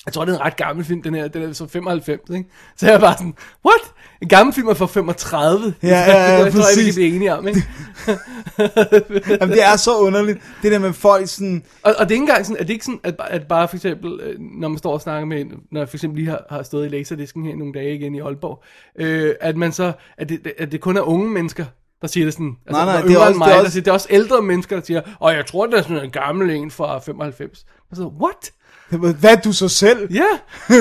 jeg 0.05 0.13
tror, 0.13 0.25
det 0.25 0.31
er 0.31 0.37
en 0.37 0.45
ret 0.45 0.55
gammel 0.57 0.85
film, 0.85 1.01
den 1.01 1.15
her, 1.15 1.27
den 1.27 1.43
er 1.43 1.53
så 1.53 1.67
95, 1.67 2.21
ikke? 2.35 2.49
Så 2.77 2.85
jeg 2.85 2.95
er 2.95 2.99
bare 2.99 3.13
sådan, 3.13 3.33
what? 3.65 3.81
En 4.21 4.27
gammel 4.29 4.53
film 4.55 4.67
er 4.67 4.73
fra 4.73 4.85
35? 4.85 5.73
Ja, 5.83 5.87
ja, 5.89 5.95
ja, 5.95 6.05
det 6.05 6.13
tror 6.37 6.39
jeg, 6.39 6.45
vi 6.45 6.51
kan 6.51 6.61
præcis. 6.61 6.95
blive 6.95 7.15
enige 7.15 7.33
om, 7.35 7.47
ikke? 7.47 7.63
Jamen, 9.41 9.49
det 9.55 9.63
er 9.63 9.75
så 9.75 9.97
underligt. 9.97 10.39
Det 10.61 10.71
der 10.71 10.79
med 10.79 10.93
folk 10.93 11.27
sådan, 11.29 11.63
Og, 11.83 11.93
og 11.99 12.05
det 12.09 12.11
er 12.11 12.15
ikke 12.15 12.21
engang 12.23 12.45
sådan, 12.45 12.61
at 12.61 12.67
det 12.67 12.73
ikke 12.73 12.85
sådan, 12.85 12.99
at, 13.03 13.15
at 13.19 13.47
bare 13.47 13.67
for 13.67 13.75
eksempel, 13.75 14.19
øh, 14.23 14.35
når 14.39 14.67
man 14.67 14.77
står 14.77 14.93
og 14.93 15.01
snakker 15.01 15.25
med 15.25 15.41
en, 15.41 15.51
når 15.71 15.79
jeg 15.81 15.89
for 15.89 15.97
eksempel 15.97 16.19
lige 16.19 16.29
har, 16.29 16.45
har 16.49 16.63
stået 16.63 16.85
i 16.85 16.89
laserdisken 16.89 17.45
her 17.45 17.55
nogle 17.55 17.73
dage 17.73 17.95
igen 17.95 18.15
i 18.15 18.19
Aalborg, 18.19 18.63
øh, 18.99 19.33
at 19.41 19.57
man 19.57 19.71
så, 19.71 19.91
at 20.17 20.29
det, 20.29 20.51
at 20.57 20.71
det 20.71 20.81
kun 20.81 20.97
er 20.97 21.01
unge 21.01 21.29
mennesker, 21.29 21.65
der 22.01 22.07
siger 22.07 22.25
det 22.25 22.33
sådan. 22.33 22.55
Altså, 22.67 22.85
Nej, 22.85 22.93
nej, 22.93 23.01
det 23.07 23.15
er 23.15 23.19
også- 23.19 23.37
mig, 23.37 23.45
det 23.47 23.51
er 23.53 23.57
der 23.57 23.61
også- 23.63 23.71
siger, 23.73 23.83
det 23.83 23.89
er 23.89 23.93
også 23.93 24.07
ældre 24.09 24.41
mennesker, 24.41 24.75
der 24.75 24.83
siger, 24.85 25.01
og 25.19 25.33
jeg 25.33 25.45
tror, 25.45 25.65
det 25.65 25.73
er 25.77 25.81
sådan 25.81 26.03
en 26.03 26.11
gammel 26.11 26.49
en 26.49 26.71
fra 26.71 26.99
95. 26.99 27.65
Og 27.91 27.97
så, 27.97 28.11
what? 28.21 28.51
hvad 29.19 29.37
du 29.43 29.53
så 29.53 29.67
selv? 29.69 30.13
Ja, 30.13 30.25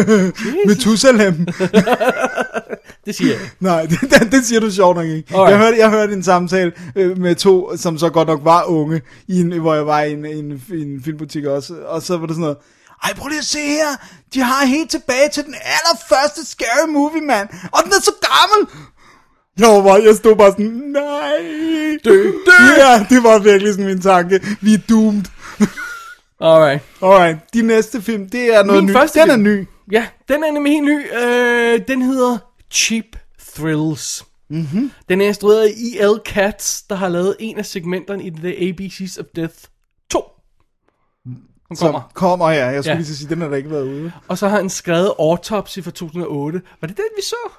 Methusalem. 0.68 1.46
det 3.06 3.14
siger 3.16 3.30
jeg. 3.30 3.50
Nej, 3.60 3.86
det, 3.86 4.00
det, 4.00 4.32
det 4.32 4.46
siger 4.46 4.60
du 4.60 4.70
sjovt 4.70 4.96
nok 4.96 5.06
ikke. 5.06 5.34
Alright. 5.34 5.50
Jeg 5.50 5.58
hørte, 5.58 5.78
jeg 5.78 5.90
hørte 5.90 6.12
en 6.12 6.22
samtale 6.22 6.72
øh, 6.96 7.18
med 7.18 7.34
to, 7.34 7.76
som 7.76 7.98
så 7.98 8.10
godt 8.10 8.28
nok 8.28 8.40
var 8.44 8.64
unge, 8.64 9.02
i 9.28 9.40
en, 9.40 9.60
hvor 9.60 9.74
jeg 9.74 9.86
var 9.86 10.00
i 10.00 10.12
en, 10.12 10.26
en, 10.26 10.62
en 10.72 11.02
filmbutik 11.04 11.44
også, 11.44 11.74
og 11.86 12.02
så 12.02 12.16
var 12.16 12.26
det 12.26 12.34
sådan 12.34 12.40
noget, 12.40 12.56
ej, 13.04 13.14
prøv 13.16 13.28
lige 13.28 13.38
at 13.38 13.44
se 13.44 13.58
her, 13.58 14.06
de 14.34 14.40
har 14.40 14.66
helt 14.66 14.90
tilbage 14.90 15.28
til 15.32 15.44
den 15.44 15.54
allerførste 15.54 16.46
Scary 16.46 16.88
Movie, 16.88 17.20
mand, 17.20 17.48
og 17.72 17.84
den 17.84 17.92
er 17.92 18.02
så 18.02 18.12
gammel. 18.20 18.74
Jeg, 19.58 19.68
var 19.68 19.82
bare, 19.82 20.02
jeg 20.04 20.16
stod 20.16 20.36
bare 20.36 20.50
sådan, 20.50 20.82
nej. 20.92 21.98
Dø, 22.04 22.32
dø. 22.46 22.64
Ja, 22.78 23.06
det 23.10 23.22
var 23.22 23.38
virkelig 23.38 23.72
sådan 23.72 23.86
min 23.86 24.00
tanke. 24.00 24.40
Vi 24.60 24.74
er 24.74 24.78
doomed. 24.88 25.24
Alright. 26.44 26.83
Alright, 27.02 27.38
de 27.54 27.62
næste 27.62 28.02
film, 28.02 28.28
det 28.30 28.54
er 28.54 28.62
noget 28.64 28.83
Min 28.85 28.90
nyt. 28.90 28.96
første 28.96 29.20
Den 29.20 29.30
er 29.30 29.37
ny. 29.37 29.66
Ja, 29.92 30.07
den 30.28 30.44
er 30.44 30.50
nemlig 30.52 30.72
helt 30.72 30.85
ny. 30.85 31.07
Øh, 31.22 31.80
den 31.88 32.02
hedder 32.02 32.38
Cheap 32.72 33.04
Thrills. 33.54 34.24
Mm-hmm. 34.50 34.90
Den 35.09 35.20
er 35.20 35.26
instrueret 35.26 35.62
af 35.64 35.70
E.L. 35.76 36.18
Katz, 36.26 36.83
der 36.90 36.94
har 36.94 37.09
lavet 37.09 37.37
en 37.40 37.59
af 37.59 37.66
segmenterne 37.66 38.24
i 38.24 38.30
The 38.30 38.68
ABCs 38.68 39.18
of 39.18 39.24
Death 39.37 39.54
2. 40.11 40.22
Den 41.68 41.76
Som 41.76 41.87
kommer. 41.87 42.11
kommer 42.14 42.50
her. 42.50 42.70
Jeg 42.70 42.85
skulle 42.85 42.92
Ja. 42.92 42.96
lige 42.98 43.07
sige, 43.16 43.28
den 43.30 43.40
har 43.40 43.48
da 43.48 43.57
ikke 43.57 43.70
været 43.70 43.83
ude. 43.88 44.12
Og 44.28 44.38
så 44.38 44.48
har 44.48 44.57
han 44.57 44.70
skrevet 44.70 45.12
Autopsy 45.18 45.78
fra 45.80 45.90
2008. 45.90 46.62
Var 46.80 46.88
det 46.88 46.96
den, 46.96 47.04
vi 47.16 47.22
så? 47.22 47.50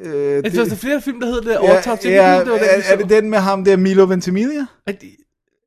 Øh, 0.00 0.44
Jeg 0.44 0.52
synes, 0.52 0.68
der 0.68 0.74
er 0.74 0.78
flere 0.78 1.00
film, 1.02 1.20
der 1.20 1.26
hedder 1.26 1.40
det. 1.42 1.50
Ja, 1.68 1.76
Autopsy. 1.76 2.06
ja, 2.06 2.38
det 2.40 2.50
var 2.50 2.58
den, 2.58 2.66
er, 2.68 2.92
er 2.92 2.96
det 2.96 3.08
den 3.10 3.30
med 3.30 3.38
ham 3.38 3.64
der, 3.64 3.76
Milo 3.76 4.04
Ventimiglia? 4.04 4.66
Er 4.86 4.92
det, 4.92 5.16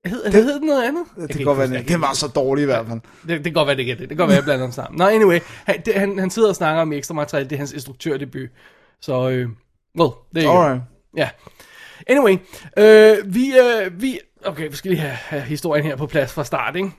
hed, 0.06 0.24
det, 0.24 0.34
hed 0.34 0.60
den 0.60 0.68
noget 0.68 0.84
andet? 0.84 1.06
Jeg 1.18 1.28
Det 1.28 1.36
kan 1.36 1.46
godt 1.46 1.58
være, 1.58 1.68
den, 1.68 1.88
den 1.88 2.02
var 2.02 2.14
så 2.14 2.28
dårlig 2.28 2.62
i 2.62 2.66
hvert 2.66 2.88
fald. 2.88 3.00
Det, 3.22 3.30
det 3.30 3.44
kan 3.44 3.54
godt 3.54 3.68
være, 3.68 3.76
det 3.76 3.82
ikke 3.82 3.92
er 3.92 3.96
det. 3.96 4.10
Det 4.10 4.18
kan 4.18 4.18
godt 4.18 4.28
være, 4.28 4.36
jeg 4.36 4.44
blander 4.44 4.66
dem 4.66 4.72
sammen. 4.72 4.98
Nå, 4.98 5.06
anyway. 5.06 5.40
Han, 5.66 5.82
det, 5.86 5.94
han, 5.94 6.20
han 6.20 6.30
sidder 6.30 6.50
og 6.50 6.56
snakker 6.56 6.82
om 6.82 6.94
ekstra 6.94 7.14
materiale. 7.14 7.50
Det 7.50 7.56
er 7.56 7.58
hans 7.58 7.74
instruktørdebut. 7.74 8.50
Så, 9.02 9.30
øh, 9.30 9.50
well, 10.00 10.12
det 10.36 10.46
er 10.46 10.50
Alright. 10.50 10.82
Ja. 11.18 11.30
Anyway, 12.08 12.38
øh, 12.78 13.34
vi, 13.36 13.54
øh, 13.58 14.02
vi, 14.02 14.20
okay, 14.46 14.70
vi 14.70 14.76
skal 14.76 14.92
lige 14.92 15.02
have, 15.02 15.14
have 15.14 15.42
historien 15.42 15.86
her 15.86 15.96
på 15.96 16.08
plads 16.08 16.34
fra 16.34 16.44
start, 16.44 16.76
ikke? 16.76 16.92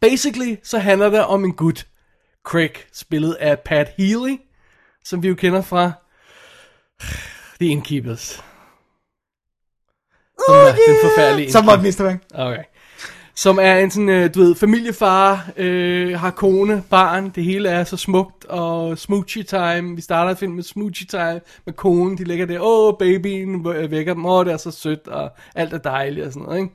Basically, 0.00 0.56
så 0.62 0.78
handler 0.78 1.10
det 1.10 1.24
om 1.24 1.44
en 1.44 1.52
gut, 1.52 1.86
Craig, 2.44 2.70
spillet 2.92 3.34
af 3.34 3.60
Pat 3.60 3.92
Healy, 3.98 4.36
som 5.04 5.22
vi 5.22 5.28
jo 5.28 5.34
kender 5.34 5.62
fra 5.62 5.92
The 7.60 7.68
Innkeepers. 7.68 8.44
Som 10.46 10.54
er 10.54 10.72
den 10.86 10.96
forfærdelige 11.02 11.52
Så 11.52 11.62
måtte 11.62 11.84
Mr. 11.84 12.04
Bang. 12.04 12.22
Okay. 12.34 12.62
Som 13.36 13.58
er 13.62 13.76
en 13.78 13.90
sådan, 13.90 14.08
øh, 14.08 14.34
du 14.34 14.40
ved, 14.40 14.54
familiefar, 14.54 15.48
øh, 15.56 16.18
har 16.18 16.30
kone, 16.30 16.82
barn, 16.90 17.30
det 17.34 17.44
hele 17.44 17.68
er 17.68 17.84
så 17.84 17.96
smukt, 17.96 18.44
og 18.44 18.98
smoochie 18.98 19.42
time, 19.42 19.96
vi 19.96 20.00
starter 20.02 20.34
filmen 20.34 20.56
med 20.56 20.64
smoochie 20.64 21.06
time, 21.06 21.40
med 21.66 21.74
konen, 21.74 22.18
de 22.18 22.24
ligger 22.24 22.46
der, 22.46 22.60
åh, 22.60 22.88
oh, 22.88 22.98
babyen 22.98 23.64
vækker 23.90 24.14
dem, 24.14 24.26
åh, 24.26 24.32
oh, 24.32 24.44
det 24.44 24.52
er 24.52 24.56
så 24.56 24.70
sødt, 24.70 25.08
og 25.08 25.30
alt 25.54 25.72
er 25.72 25.78
dejligt, 25.78 26.26
og 26.26 26.32
sådan 26.32 26.46
noget, 26.46 26.60
ikke? 26.60 26.74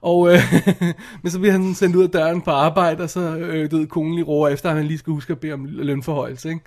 Og, 0.00 0.32
øh, 0.32 0.40
men 1.22 1.30
så 1.30 1.38
bliver 1.38 1.52
han 1.52 1.74
sendt 1.74 1.96
ud 1.96 2.04
af 2.04 2.10
døren 2.10 2.40
på 2.40 2.50
arbejde, 2.50 3.02
og 3.02 3.10
så, 3.10 3.20
øh, 3.20 3.70
du 3.70 3.76
ved, 3.76 3.86
konen 3.86 4.14
lige 4.14 4.24
roer 4.24 4.48
efter, 4.48 4.70
at 4.70 4.76
han 4.76 4.84
lige 4.84 4.98
skal 4.98 5.12
huske 5.12 5.30
at 5.30 5.40
bede 5.40 5.52
om 5.52 5.66
lønforhøjelse, 5.68 6.48
ikke? 6.48 6.60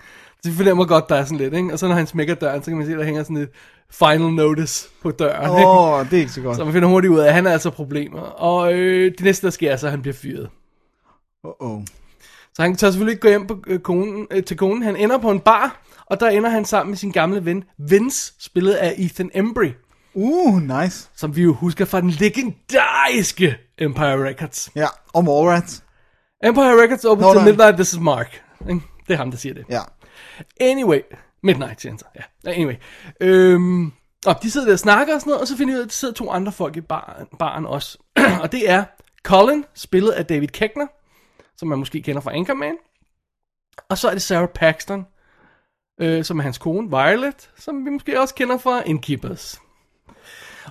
Så 0.43 0.50
vi 0.52 0.56
fornemmer 0.58 0.86
godt, 0.86 1.10
der 1.10 1.15
er 1.15 1.26
sådan 1.26 1.38
lidt, 1.38 1.54
ikke? 1.54 1.74
Og 1.74 1.80
så 1.80 1.88
når 1.88 1.95
han 1.95 2.08
smækker 2.08 2.36
døren, 2.36 2.63
så 2.63 2.71
kan 2.71 2.78
man 2.78 2.88
se, 2.88 2.93
der 2.93 3.04
hænger 3.04 3.24
sådan 3.24 3.38
et 3.38 3.50
final 3.91 4.32
notice 4.34 4.89
på 5.02 5.12
døren? 5.12 5.50
Åh, 5.50 5.78
oh, 6.00 6.06
det 6.06 6.13
er 6.13 6.19
ikke 6.19 6.32
så 6.32 6.41
godt. 6.41 6.58
Så 6.58 6.63
man 6.63 6.74
finder 6.74 6.88
hurtigt 6.89 7.13
ud 7.13 7.19
af, 7.19 7.28
at 7.28 7.34
han 7.34 7.45
har 7.45 7.52
altså 7.52 7.69
problemer. 7.69 8.19
Og 8.21 8.74
øh, 8.74 9.12
det 9.12 9.21
næste, 9.21 9.48
der 9.48 9.52
sker, 9.52 9.71
er 9.71 9.78
så, 9.78 9.88
at 9.88 9.91
han 9.91 10.02
bliver 10.02 10.15
fyret. 10.15 10.50
Uh-oh. 11.48 11.86
Så 12.54 12.62
han 12.62 12.76
tør 12.76 12.91
selvfølgelig 12.91 13.12
ikke 13.12 13.21
gå 13.21 13.28
hjem 13.30 13.48
på, 13.48 13.63
øh, 13.67 13.80
konen, 13.80 14.28
øh, 14.32 14.43
til 14.43 14.58
konen. 14.58 14.84
Han 14.84 14.95
ender 14.95 15.17
på 15.17 15.32
en 15.32 15.39
bar, 15.39 15.82
og 16.06 16.19
der 16.19 16.30
ender 16.30 16.50
han 16.50 16.65
sammen 16.65 16.91
med 16.91 16.98
sin 16.98 17.12
gamle 17.12 17.45
ven, 17.45 17.63
Vince, 17.89 18.34
spillet 18.39 18.74
af 18.74 18.93
Ethan 18.98 19.32
Embry, 19.34 19.69
Uh, 20.13 20.62
nice. 20.62 21.10
som 21.15 21.36
vi 21.36 21.41
jo 21.43 21.54
husker 21.54 21.86
fra 21.86 22.02
den 22.02 22.10
legendariske 22.10 23.58
Empire 23.78 24.28
Records. 24.30 24.69
Ja, 24.76 24.88
og 25.13 25.24
Mallrats. 25.24 25.84
Empire 26.43 26.84
Records 26.84 27.06
open 27.06 27.26
Nå, 27.26 27.34
til. 27.34 27.43
Midnight, 27.43 27.76
this 27.76 27.93
is 27.93 28.00
Mark. 28.00 28.41
Det 29.08 29.13
er 29.13 29.17
ham, 29.17 29.32
der 29.32 29.38
siger 29.38 29.54
det. 29.54 29.65
Ja. 29.69 29.82
Anyway, 30.60 31.00
Midnight 31.45 31.81
Center, 31.81 32.05
ja. 32.15 32.51
Anyway, 32.51 32.75
øhm, 33.19 33.91
og 34.25 34.43
de 34.43 34.51
sidder 34.51 34.67
der 34.67 34.73
og 34.73 34.79
snakker 34.79 35.15
og 35.15 35.21
sådan 35.21 35.29
noget, 35.29 35.41
og 35.41 35.47
så 35.47 35.58
finder 35.58 35.73
jeg 35.73 35.77
ud 35.77 35.81
af, 35.81 35.86
at 35.86 35.89
der 35.89 35.93
sidder 35.93 36.13
to 36.13 36.31
andre 36.31 36.51
folk 36.51 36.77
i 36.77 36.81
baren, 36.81 37.27
baren 37.39 37.65
også. 37.65 37.97
og 38.43 38.51
det 38.51 38.69
er 38.69 38.84
Colin, 39.23 39.65
spillet 39.73 40.12
af 40.12 40.25
David 40.25 40.47
Keckner, 40.47 40.88
som 41.58 41.67
man 41.67 41.79
måske 41.79 42.01
kender 42.01 42.21
fra 42.21 42.34
Anchorman. 42.34 42.75
Og 43.89 43.97
så 43.97 44.08
er 44.08 44.12
det 44.12 44.21
Sarah 44.21 44.47
Paxton, 44.47 45.05
øh, 46.01 46.23
som 46.23 46.39
er 46.39 46.43
hans 46.43 46.58
kone, 46.58 46.89
Violet, 46.89 47.49
som 47.58 47.86
vi 47.86 47.89
måske 47.89 48.21
også 48.21 48.36
kender 48.36 48.58
fra 48.58 48.84
Innkeepers. 48.84 49.62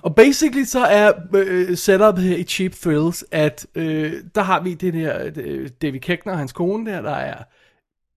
Og 0.03 0.15
basically 0.15 0.63
så 0.63 0.85
er 0.85 1.11
øh, 1.35 1.77
setupet 1.77 2.23
her 2.23 2.37
i 2.37 2.43
Cheap 2.43 2.71
Thrills, 2.71 3.25
at 3.31 3.67
øh, 3.75 4.13
der 4.35 4.41
har 4.41 4.59
vi 4.59 4.73
det 4.73 4.93
der 4.93 5.31
øh, 5.35 5.69
David 5.81 5.99
Keckner 5.99 6.33
og 6.33 6.39
hans 6.39 6.53
kone 6.53 6.91
der, 6.91 7.01
der 7.01 7.15
er 7.15 7.43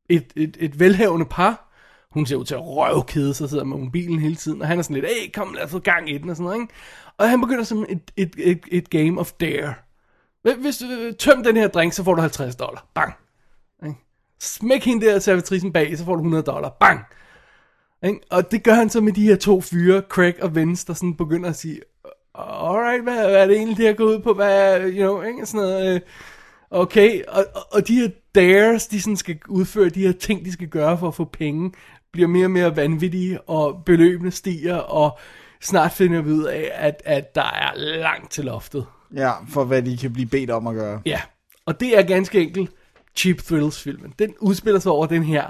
et, 0.08 0.32
et, 0.36 0.56
et 0.60 0.80
velhavende 0.80 1.26
par. 1.26 1.67
Hun 2.10 2.26
ser 2.26 2.36
ud 2.36 2.44
til 2.44 2.54
at 2.54 2.64
røvkede 2.64 3.34
sig, 3.34 3.48
sidder 3.48 3.64
med 3.64 3.78
mobilen 3.78 4.18
hele 4.18 4.36
tiden, 4.36 4.62
og 4.62 4.68
han 4.68 4.78
er 4.78 4.82
sådan 4.82 4.94
lidt, 4.94 5.06
hey, 5.06 5.32
kom, 5.34 5.54
lad 5.54 5.64
os 5.64 5.70
få 5.70 5.78
gang 5.78 6.10
i 6.10 6.18
den, 6.18 6.30
og 6.30 6.36
sådan 6.36 6.44
noget, 6.44 6.60
ikke? 6.60 6.74
Og 7.18 7.30
han 7.30 7.40
begynder 7.40 7.64
som 7.64 7.86
et, 7.88 8.12
et, 8.16 8.34
et, 8.38 8.60
et 8.68 8.90
game 8.90 9.20
of 9.20 9.32
dare. 9.32 9.74
Hvis 10.42 10.78
du 10.78 10.86
tømmer 10.86 11.12
tøm 11.12 11.42
den 11.44 11.56
her 11.56 11.68
drink, 11.68 11.92
så 11.92 12.04
får 12.04 12.14
du 12.14 12.20
50 12.20 12.56
dollar. 12.56 12.86
Bang. 12.94 13.14
Ikke? 13.86 13.98
Smæk 14.40 14.84
hende 14.84 15.06
der 15.06 15.18
servitrisen 15.18 15.72
bag, 15.72 15.98
så 15.98 16.04
får 16.04 16.12
du 16.12 16.20
100 16.20 16.42
dollar. 16.42 16.76
Bang. 16.80 17.00
Ikke? 18.04 18.20
Og 18.30 18.50
det 18.50 18.62
gør 18.62 18.74
han 18.74 18.90
så 18.90 19.00
med 19.00 19.12
de 19.12 19.22
her 19.22 19.36
to 19.36 19.60
fyre, 19.60 20.02
Craig 20.08 20.42
og 20.42 20.54
Vince, 20.54 20.86
der 20.86 20.92
sådan 20.92 21.14
begynder 21.14 21.48
at 21.48 21.56
sige, 21.56 21.80
alright, 22.34 23.02
hvad, 23.02 23.14
hvad 23.14 23.42
er 23.42 23.46
det 23.46 23.56
egentlig, 23.56 23.76
det 23.76 23.86
her 23.86 23.92
går 23.92 24.04
ud 24.04 24.18
på? 24.18 24.32
Hvad, 24.32 24.80
you 24.80 24.90
know, 24.90 25.22
ikke? 25.22 25.46
Sådan 25.46 25.66
noget, 25.66 25.94
øh, 25.94 26.00
okay, 26.70 27.22
og, 27.28 27.44
og, 27.54 27.62
og 27.72 27.88
de 27.88 28.00
her 28.00 28.08
dares, 28.34 28.86
de 28.86 29.02
sådan 29.02 29.16
skal 29.16 29.38
udføre 29.48 29.88
de 29.88 30.06
her 30.06 30.12
ting, 30.12 30.44
de 30.44 30.52
skal 30.52 30.68
gøre 30.68 30.98
for 30.98 31.08
at 31.08 31.14
få 31.14 31.24
penge, 31.24 31.72
bliver 32.18 32.28
mere 32.28 32.46
og 32.46 32.50
mere 32.50 32.76
vanvittige, 32.76 33.40
og 33.40 33.82
beløbene 33.86 34.30
stiger, 34.30 34.76
og 34.76 35.18
snart 35.60 35.92
finder 35.92 36.22
vi 36.22 36.30
ud 36.30 36.44
af, 36.44 36.70
at, 36.74 37.02
at 37.04 37.34
der 37.34 37.42
er 37.42 37.76
langt 37.76 38.30
til 38.30 38.44
loftet. 38.44 38.86
Ja, 39.14 39.32
for 39.48 39.64
hvad 39.64 39.82
de 39.82 39.96
kan 39.96 40.12
blive 40.12 40.28
bedt 40.28 40.50
om 40.50 40.66
at 40.66 40.74
gøre. 40.74 41.02
Ja, 41.06 41.20
og 41.66 41.80
det 41.80 41.98
er 41.98 42.02
ganske 42.02 42.40
enkelt 42.40 42.70
Cheap 43.16 43.36
Thrills-filmen. 43.36 44.14
Den 44.18 44.34
udspiller 44.40 44.80
sig 44.80 44.92
over 44.92 45.06
den 45.06 45.22
her 45.22 45.46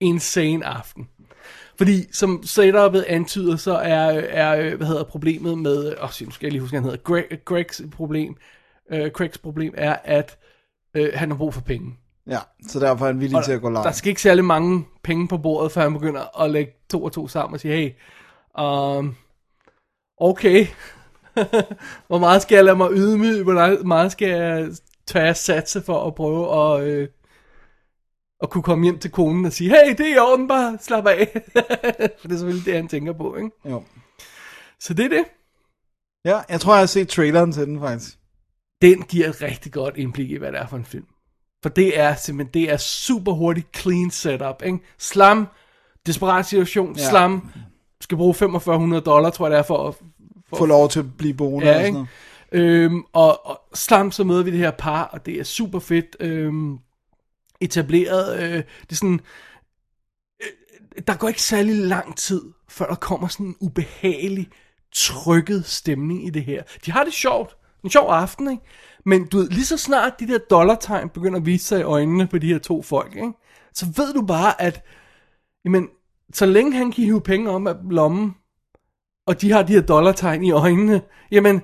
insane 0.00 0.66
aften. 0.66 1.08
Fordi, 1.78 2.12
som 2.12 2.42
setupet 2.44 3.04
antyder, 3.08 3.56
så 3.56 3.74
er, 3.74 4.06
er 4.20 4.76
hvad 4.76 4.86
hedder 4.86 5.04
problemet 5.04 5.58
med, 5.58 5.94
åh, 5.96 6.04
oh, 6.04 6.10
nu 6.24 6.30
skal 6.30 6.46
jeg 6.46 6.52
lige 6.52 6.60
huske, 6.60 6.72
hvad 6.72 6.80
han 6.80 6.90
hedder, 6.90 7.02
Greg, 7.02 7.24
Gregs 7.44 7.82
problem, 7.92 8.36
øh, 8.92 9.10
Craigs 9.10 9.38
problem 9.38 9.74
er, 9.76 9.96
at 10.04 10.38
øh, 10.94 11.12
han 11.14 11.30
har 11.30 11.36
brug 11.36 11.54
for 11.54 11.60
penge. 11.60 11.96
Ja, 12.26 12.38
så 12.68 12.80
derfor 12.80 13.04
er 13.04 13.10
han 13.12 13.20
villig 13.20 13.38
Og 13.38 13.44
til 13.44 13.52
at 13.52 13.60
gå 13.60 13.68
der 13.68 13.74
langt. 13.74 13.96
skal 13.96 14.08
ikke 14.08 14.22
særlig 14.22 14.44
mange 14.44 14.84
penge 15.02 15.28
på 15.28 15.38
bordet, 15.38 15.72
før 15.72 15.82
han 15.82 15.92
begynder 15.92 16.42
at 16.42 16.50
lægge 16.50 16.72
to 16.90 17.04
og 17.04 17.12
to 17.12 17.28
sammen 17.28 17.54
og 17.54 17.60
sige, 17.60 17.74
hey, 17.74 17.92
um, 18.62 19.16
okay, 20.18 20.66
Hvor 22.08 22.18
meget 22.18 22.42
skal 22.42 22.56
jeg 22.56 22.64
lade 22.64 22.76
mig 22.76 22.90
ydmyge? 22.92 23.42
Hvor 23.42 23.84
meget 23.84 24.12
skal 24.12 24.28
jeg 24.28 24.68
tør 25.06 25.32
satse 25.32 25.82
for 25.82 26.06
at 26.06 26.14
prøve 26.14 26.74
at, 26.76 26.86
øh, 26.88 27.08
at 28.42 28.50
kunne 28.50 28.62
komme 28.62 28.84
hjem 28.84 28.98
til 28.98 29.10
konen 29.10 29.44
og 29.44 29.52
sige, 29.52 29.70
hey, 29.70 29.90
det 29.98 30.00
er 30.00 30.14
i 30.14 30.18
orden, 30.18 30.48
bare 30.48 30.78
slap 30.80 31.06
af. 31.06 31.28
For 32.20 32.28
det 32.28 32.34
er 32.34 32.38
selvfølgelig 32.38 32.66
det, 32.66 32.74
han 32.74 32.88
tænker 32.88 33.12
på, 33.12 33.36
ikke? 33.36 33.50
Jo. 33.64 33.82
Så 34.80 34.94
det 34.94 35.04
er 35.04 35.08
det. 35.08 35.24
Ja, 36.24 36.40
jeg 36.48 36.60
tror, 36.60 36.72
jeg 36.72 36.80
har 36.80 36.86
set 36.86 37.08
traileren 37.08 37.52
til 37.52 37.66
den 37.66 37.80
faktisk. 37.80 38.18
Den 38.82 39.02
giver 39.02 39.28
et 39.28 39.42
rigtig 39.42 39.72
godt 39.72 39.96
indblik 39.96 40.30
i, 40.30 40.36
hvad 40.36 40.52
det 40.52 40.60
er 40.60 40.66
for 40.66 40.76
en 40.76 40.84
film. 40.84 41.06
For 41.62 41.68
det 41.68 41.98
er 42.00 42.14
simpelthen, 42.14 42.54
det 42.62 42.72
er 42.72 42.76
super 42.76 43.32
hurtigt 43.32 43.76
clean 43.76 44.10
setup, 44.10 44.62
ikke? 44.64 44.78
Slam, 44.98 45.48
desperat 46.06 46.46
situation, 46.46 46.96
Ja. 46.96 47.10
slam, 47.10 47.50
skal 48.00 48.16
bruge 48.16 48.34
4500 48.34 49.02
dollar, 49.02 49.30
tror 49.30 49.46
jeg 49.46 49.50
det 49.52 49.58
er, 49.58 49.62
for 49.62 49.88
at 49.88 49.94
Få 50.58 50.66
lov 50.66 50.88
til 50.88 50.98
at 51.00 51.16
blive 51.18 51.34
boende 51.34 51.66
Ja, 51.68 51.74
og 51.74 51.80
sådan 51.80 51.92
noget. 51.92 52.08
Øhm, 52.52 53.02
og, 53.12 53.46
og 53.46 53.60
slam, 53.74 54.12
så 54.12 54.24
møder 54.24 54.42
vi 54.42 54.50
det 54.50 54.58
her 54.58 54.70
par, 54.70 55.02
og 55.04 55.26
det 55.26 55.34
er 55.40 55.44
super 55.44 55.78
fedt 55.78 56.16
øhm, 56.20 56.78
etableret. 57.60 58.42
Øh, 58.42 58.52
det 58.56 58.64
er 58.90 58.94
sådan, 58.94 59.20
øh, 60.42 61.02
der 61.06 61.14
går 61.16 61.28
ikke 61.28 61.42
særlig 61.42 61.74
lang 61.76 62.16
tid, 62.16 62.42
før 62.68 62.86
der 62.86 62.94
kommer 62.94 63.28
sådan 63.28 63.46
en 63.46 63.56
ubehagelig, 63.60 64.48
trykket 64.94 65.64
stemning 65.66 66.26
i 66.26 66.30
det 66.30 66.44
her. 66.44 66.62
De 66.86 66.92
har 66.92 67.04
det 67.04 67.12
sjovt. 67.12 67.56
En 67.84 67.90
sjov 67.90 68.08
aften, 68.10 68.50
ikke? 68.50 68.62
Men 69.06 69.26
du 69.26 69.38
ved, 69.38 69.48
lige 69.48 69.64
så 69.64 69.76
snart 69.76 70.20
de 70.20 70.26
der 70.26 70.38
dollartegn 70.38 71.08
begynder 71.08 71.38
at 71.38 71.46
vise 71.46 71.66
sig 71.66 71.80
i 71.80 71.82
øjnene 71.82 72.26
på 72.26 72.38
de 72.38 72.46
her 72.46 72.58
to 72.58 72.82
folk, 72.82 73.16
ikke? 73.16 73.32
Så 73.74 73.86
ved 73.96 74.14
du 74.14 74.26
bare, 74.26 74.62
at 74.62 74.84
jamen, 75.64 75.88
så 76.34 76.46
længe 76.46 76.72
han 76.72 76.92
kan 76.92 77.04
hive 77.04 77.20
penge 77.20 77.50
om 77.50 77.66
af 77.66 77.74
lommen, 77.90 78.34
og 79.26 79.40
de 79.40 79.52
har 79.52 79.62
de 79.62 79.72
her 79.72 79.80
dollartegn 79.80 80.44
i 80.44 80.50
øjnene, 80.50 81.02
jamen, 81.30 81.62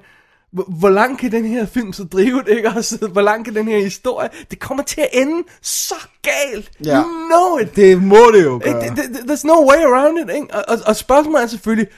hvor, 0.51 0.89
langt 0.89 1.21
kan 1.21 1.33
den 1.33 1.45
her 1.45 1.67
film 1.67 1.93
så 1.93 2.05
drive 2.05 2.43
det, 2.43 2.57
ikke 2.57 2.69
også? 2.69 3.09
Hvor 3.13 3.21
langt 3.21 3.45
kan 3.45 3.55
den 3.55 3.69
her 3.69 3.79
historie? 3.79 4.29
Det 4.51 4.59
kommer 4.59 4.85
til 4.85 5.01
at 5.01 5.09
ende 5.13 5.49
så 5.63 5.95
galt. 6.23 6.71
Ja. 6.85 7.03
You 7.03 7.05
know 7.29 7.59
it. 7.59 7.77
Det 7.77 8.03
må 8.03 8.31
det 8.35 8.45
jo 8.45 8.61
gøre. 8.65 8.83
There's 8.83 9.47
no 9.47 9.71
way 9.71 9.83
around 9.85 10.19
it, 10.19 10.35
ikke? 10.35 10.55
Og, 10.55 10.65
og, 10.69 10.79
og 10.87 10.97
spørgsmålet 10.97 11.43
er 11.43 11.47
selvfølgelig, 11.47 11.89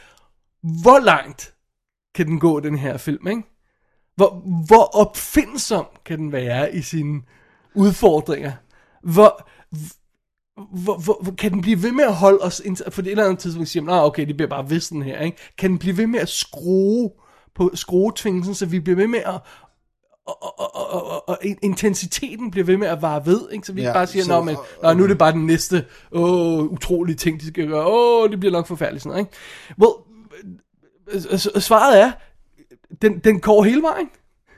hvor 0.83 0.98
langt 0.98 1.55
kan 2.14 2.26
den 2.26 2.40
gå, 2.40 2.61
den 2.61 2.79
her 2.79 2.96
film, 2.96 3.26
ikke? 3.29 3.42
Hvor, 4.20 4.42
hvor 4.66 4.96
opfindsom 4.96 5.87
kan 6.06 6.18
den 6.18 6.33
være 6.33 6.74
i 6.74 6.83
sine 6.83 7.20
udfordringer? 7.74 8.52
Hvor, 9.02 9.48
hvor, 10.85 10.96
hvor, 11.04 11.18
hvor 11.22 11.33
kan 11.33 11.52
den 11.52 11.61
blive 11.61 11.83
ved 11.83 11.92
med 11.92 12.04
at 12.04 12.14
holde 12.14 12.38
os, 12.42 12.62
for 12.90 13.02
det 13.02 13.09
et 13.09 13.11
eller 13.11 13.24
andet 13.24 13.38
tidspunkt 13.38 13.68
siger 13.68 13.83
man, 13.83 13.94
"Nå, 13.94 14.02
okay, 14.02 14.26
det 14.26 14.37
bliver 14.37 14.48
bare 14.48 14.68
vissen 14.68 15.02
her, 15.02 15.20
ikke? 15.20 15.37
Kan 15.59 15.70
den 15.70 15.78
blive 15.78 15.96
ved 15.96 16.06
med 16.06 16.20
at 16.20 16.28
skrue 16.28 17.11
på 17.54 17.70
skruetvingelsen, 17.74 18.54
så 18.54 18.66
vi 18.66 18.80
bliver 18.80 18.96
ved 18.96 19.06
med 19.06 19.18
at, 19.18 19.40
og, 20.26 20.61
og, 20.61 20.74
og, 20.76 21.04
og, 21.11 21.28
og, 21.28 21.38
intensiteten 21.62 22.50
bliver 22.50 22.64
ved 22.64 22.76
med 22.76 22.88
at 22.88 23.02
vare 23.02 23.26
ved, 23.26 23.50
ikke? 23.52 23.66
så 23.66 23.72
vi 23.72 23.83
Ja, 23.83 23.92
bare 23.92 24.06
siger, 24.06 24.24
så- 24.24 24.30
Nå, 24.33 24.42
men, 24.42 24.56
Nå, 24.83 24.92
nu 24.94 25.02
er 25.02 25.09
det 25.09 25.18
bare 25.18 25.33
den 25.33 25.46
næste 25.46 25.85
åh, 26.12 26.64
utrolige 26.64 27.16
ting, 27.16 27.40
de 27.40 27.46
skal 27.46 27.68
gøre, 27.68 27.87
åh, 27.87 28.30
det 28.30 28.40
bliver 28.40 28.52
nok 28.52 28.66
forfærdeligt, 28.66 29.02
sådan 29.02 29.11
noget, 29.12 29.26
ikke? 29.26 29.83
Well, 29.83 31.24
øh, 31.26 31.33
øh, 31.54 31.61
svaret 31.62 32.00
er, 32.00 32.12
den, 33.03 33.18
den 33.18 33.40
går 33.40 33.62
hele 33.62 33.83
vejen. 33.83 34.09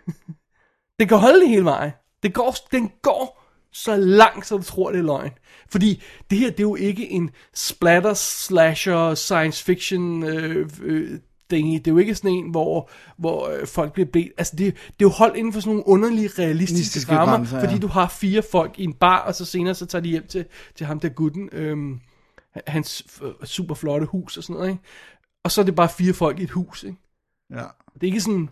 den 0.99 1.09
kan 1.09 1.18
holde 1.18 1.40
det 1.40 1.49
hele 1.49 1.64
vejen. 1.64 1.92
Det 2.23 2.35
går, 2.35 2.57
den 2.73 2.92
går 3.03 3.42
så 3.73 3.97
langt, 3.97 4.47
så 4.47 4.57
du 4.57 4.62
tror, 4.62 4.90
det 4.90 4.99
er 4.99 5.03
løgn. 5.03 5.31
Fordi 5.71 6.03
det 6.31 6.38
her, 6.38 6.51
det 6.51 6.59
er 6.59 6.62
jo 6.62 6.75
ikke 6.75 7.11
en 7.11 7.31
splatter, 7.55 8.14
slasher, 8.14 9.14
science 9.14 9.64
fiction 9.64 10.23
øh, 10.23 10.71
øh, 10.83 11.18
thingy. 11.51 11.79
Det 11.79 11.87
er 11.87 11.92
jo 11.92 11.99
ikke 11.99 12.14
sådan 12.14 12.31
en, 12.31 12.51
hvor, 12.51 12.90
hvor 13.18 13.49
øh, 13.49 13.66
folk 13.66 13.92
bliver 13.92 14.09
bedt. 14.12 14.33
Altså, 14.38 14.57
det, 14.57 14.75
det 14.75 14.90
er 14.90 14.95
jo 15.03 15.09
holdt 15.09 15.37
inden 15.37 15.53
for 15.53 15.61
sådan 15.61 15.71
nogle 15.73 15.88
underlige, 15.88 16.31
realistiske 16.38 16.75
Realistiske 16.75 17.12
rammer, 17.12 17.37
grænser, 17.37 17.59
ja. 17.59 17.64
fordi 17.64 17.79
du 17.79 17.87
har 17.87 18.09
fire 18.09 18.42
folk 18.53 18.79
i 18.79 18.85
en 18.85 18.95
bar, 18.95 19.18
og 19.18 19.35
så 19.35 19.45
senere 19.45 19.75
så 19.75 19.87
tager 19.87 20.03
de 20.03 20.09
hjem 20.09 20.27
til, 20.27 20.45
til 20.75 20.87
ham 20.87 21.01
der 21.01 21.09
gutten, 21.09 21.49
øhm, 21.53 22.01
hans 22.66 23.07
super 23.45 23.75
flotte 23.75 24.07
hus 24.07 24.37
og 24.37 24.42
sådan 24.42 24.55
noget, 24.55 24.71
ikke? 24.71 24.83
Og 25.45 25.51
så 25.51 25.61
er 25.61 25.64
det 25.64 25.75
bare 25.75 25.88
fire 25.88 26.12
folk 26.12 26.40
i 26.40 26.42
et 26.42 26.51
hus, 26.51 26.83
ikke? 26.85 26.97
Ja. 27.53 27.65
Det 27.95 28.03
er 28.03 28.07
ikke 28.07 28.21
sådan, 28.21 28.49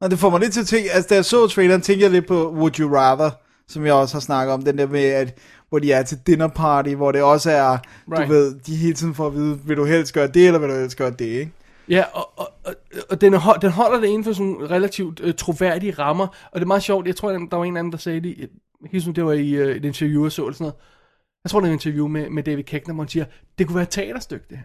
Og 0.00 0.10
det 0.10 0.18
får 0.18 0.30
mig 0.30 0.40
lidt 0.40 0.52
til 0.52 0.60
at 0.60 0.66
tænke, 0.66 0.90
altså 0.90 1.08
da 1.08 1.14
jeg 1.14 1.24
så 1.24 1.46
traileren, 1.46 1.80
tænkte 1.80 2.02
jeg 2.04 2.10
lidt 2.12 2.26
på 2.26 2.52
Would 2.52 2.80
You 2.80 2.94
Rather, 2.96 3.30
som 3.68 3.86
jeg 3.86 3.94
også 3.94 4.14
har 4.14 4.20
snakket 4.20 4.54
om, 4.54 4.62
den 4.62 4.78
der 4.78 4.86
med, 4.86 5.04
at 5.04 5.38
hvor 5.68 5.78
de 5.78 5.92
er 5.92 6.02
til 6.02 6.18
dinner 6.26 6.48
party, 6.48 6.90
hvor 6.90 7.12
det 7.12 7.22
også 7.22 7.50
er, 7.50 7.78
right. 8.12 8.28
Du 8.28 8.32
ved, 8.32 8.60
de 8.60 8.76
hele 8.76 8.94
tiden 8.94 9.14
får 9.14 9.26
at 9.26 9.34
vide, 9.34 9.58
vil 9.64 9.76
du 9.76 9.84
helst 9.84 10.14
gøre 10.14 10.26
det, 10.26 10.46
eller 10.46 10.58
vil 10.60 10.68
du 10.68 10.74
helst 10.74 10.96
gøre 10.96 11.10
det, 11.10 11.24
ikke? 11.24 11.52
Ja, 11.88 12.04
og, 12.12 12.38
og, 12.38 12.48
og, 12.64 12.74
og 13.10 13.20
den, 13.20 13.34
hold- 13.34 13.60
den 13.60 13.70
holder 13.70 14.00
det 14.00 14.06
inden 14.06 14.24
for 14.24 14.32
sådan 14.32 14.56
relativt 14.70 15.20
øh, 15.20 15.34
troværdige 15.34 15.92
rammer, 15.92 16.26
og 16.26 16.60
det 16.60 16.62
er 16.62 16.66
meget 16.66 16.82
sjovt, 16.82 17.06
jeg 17.06 17.16
tror, 17.16 17.30
der 17.32 17.56
var 17.56 17.64
en 17.64 17.76
anden, 17.76 17.92
der 17.92 17.98
sagde 17.98 18.20
det, 18.20 18.38
jeg 18.38 18.48
huske, 18.92 19.12
det 19.12 19.24
var 19.24 19.32
i 19.32 19.50
øh, 19.50 19.76
et 19.76 19.84
interview, 19.84 20.22
jeg 20.24 20.32
så 20.32 20.42
eller 20.42 20.52
sådan 20.54 20.64
noget, 20.64 20.74
jeg 21.44 21.50
tror, 21.50 21.60
det 21.60 21.68
var 21.68 21.74
et 21.74 21.86
interview 21.86 22.06
med, 22.08 22.30
med 22.30 22.42
David 22.42 22.64
Keckner, 22.64 22.94
hvor 22.94 23.04
han 23.04 23.08
siger, 23.08 23.24
det 23.58 23.66
kunne 23.66 23.74
være 23.76 23.82
et 23.82 23.88
teaterstykke, 23.90 24.46
det 24.50 24.56
her. 24.56 24.64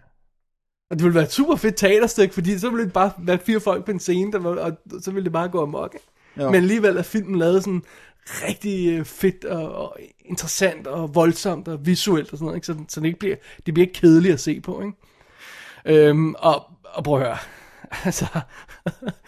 Og 0.89 0.98
det 0.98 1.04
ville 1.04 1.15
være 1.15 1.24
et 1.24 1.32
super 1.32 1.56
fedt 1.56 1.76
teaterstykke, 1.76 2.34
fordi 2.34 2.60
så 2.60 2.69
ville 2.69 2.86
det 2.86 2.93
bare 2.93 3.12
være 3.17 3.39
fire 3.45 3.60
folk 3.60 3.86
på 3.86 3.91
en 3.91 4.00
scene, 4.00 4.32
der 4.32 4.39
var, 4.39 4.56
og 4.56 4.78
så 5.02 5.12
ville 5.12 5.24
det 5.24 5.34
bare 5.34 5.50
gå 5.50 5.62
amok. 5.62 5.95
Jo. 6.38 6.45
Men 6.45 6.56
alligevel 6.56 6.98
er 6.98 7.02
filmen 7.02 7.39
lavet 7.39 7.63
sådan 7.63 7.84
rigtig 8.28 9.00
øh, 9.00 9.06
fedt 9.06 9.45
og, 9.45 9.76
og 9.76 9.98
interessant 10.26 10.88
og 10.88 11.15
voldsomt 11.15 11.67
og 11.67 11.86
visuelt 11.86 12.32
og 12.32 12.38
sådan 12.38 12.45
noget, 12.45 12.58
ikke? 12.58 12.67
Så, 12.67 12.76
så 12.89 13.00
det, 13.00 13.08
ikke 13.08 13.19
bliver, 13.19 13.36
det 13.65 13.74
bliver 13.74 13.88
ikke 13.88 14.00
kedeligt 14.00 14.34
at 14.34 14.39
se 14.39 14.62
på, 14.62 14.82
ikke? 14.82 16.08
Øhm, 16.08 16.36
og, 16.38 16.65
og 16.84 17.04
prøv 17.04 17.21
at 17.21 17.28
høre, 17.28 17.38
altså, 18.06 18.26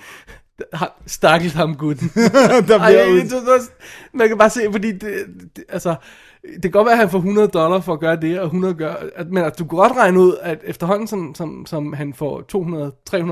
stakkels 1.06 1.54
ham 1.54 1.76
gutten. 1.76 2.12
der 2.68 2.80
Ej, 2.80 2.92
bliver 2.92 3.08
ud. 3.08 3.20
det, 3.20 3.32
det, 3.32 3.72
man 4.14 4.28
kan 4.28 4.38
bare 4.38 4.50
se, 4.50 4.62
fordi 4.72 4.92
det, 4.92 5.26
det, 5.56 5.64
altså, 5.70 5.96
det 6.54 6.62
kan 6.62 6.72
godt 6.72 6.86
være, 6.86 6.94
at 6.94 7.00
han 7.00 7.10
får 7.10 7.18
100 7.18 7.48
dollar 7.48 7.80
for 7.80 7.94
at 7.94 8.00
gøre 8.00 8.16
det, 8.16 8.40
og 8.40 8.46
100 8.46 8.74
gør, 8.74 8.96
at, 9.16 9.28
men 9.28 9.44
at 9.44 9.60
du 9.60 9.64
kan 9.66 9.78
godt 9.78 9.92
regne 9.92 10.20
ud, 10.20 10.38
at 10.42 10.60
efterhånden, 10.64 11.08
som, 11.08 11.36
som, 11.36 11.66
som 11.66 11.94
han 11.94 12.14
får 12.14 12.44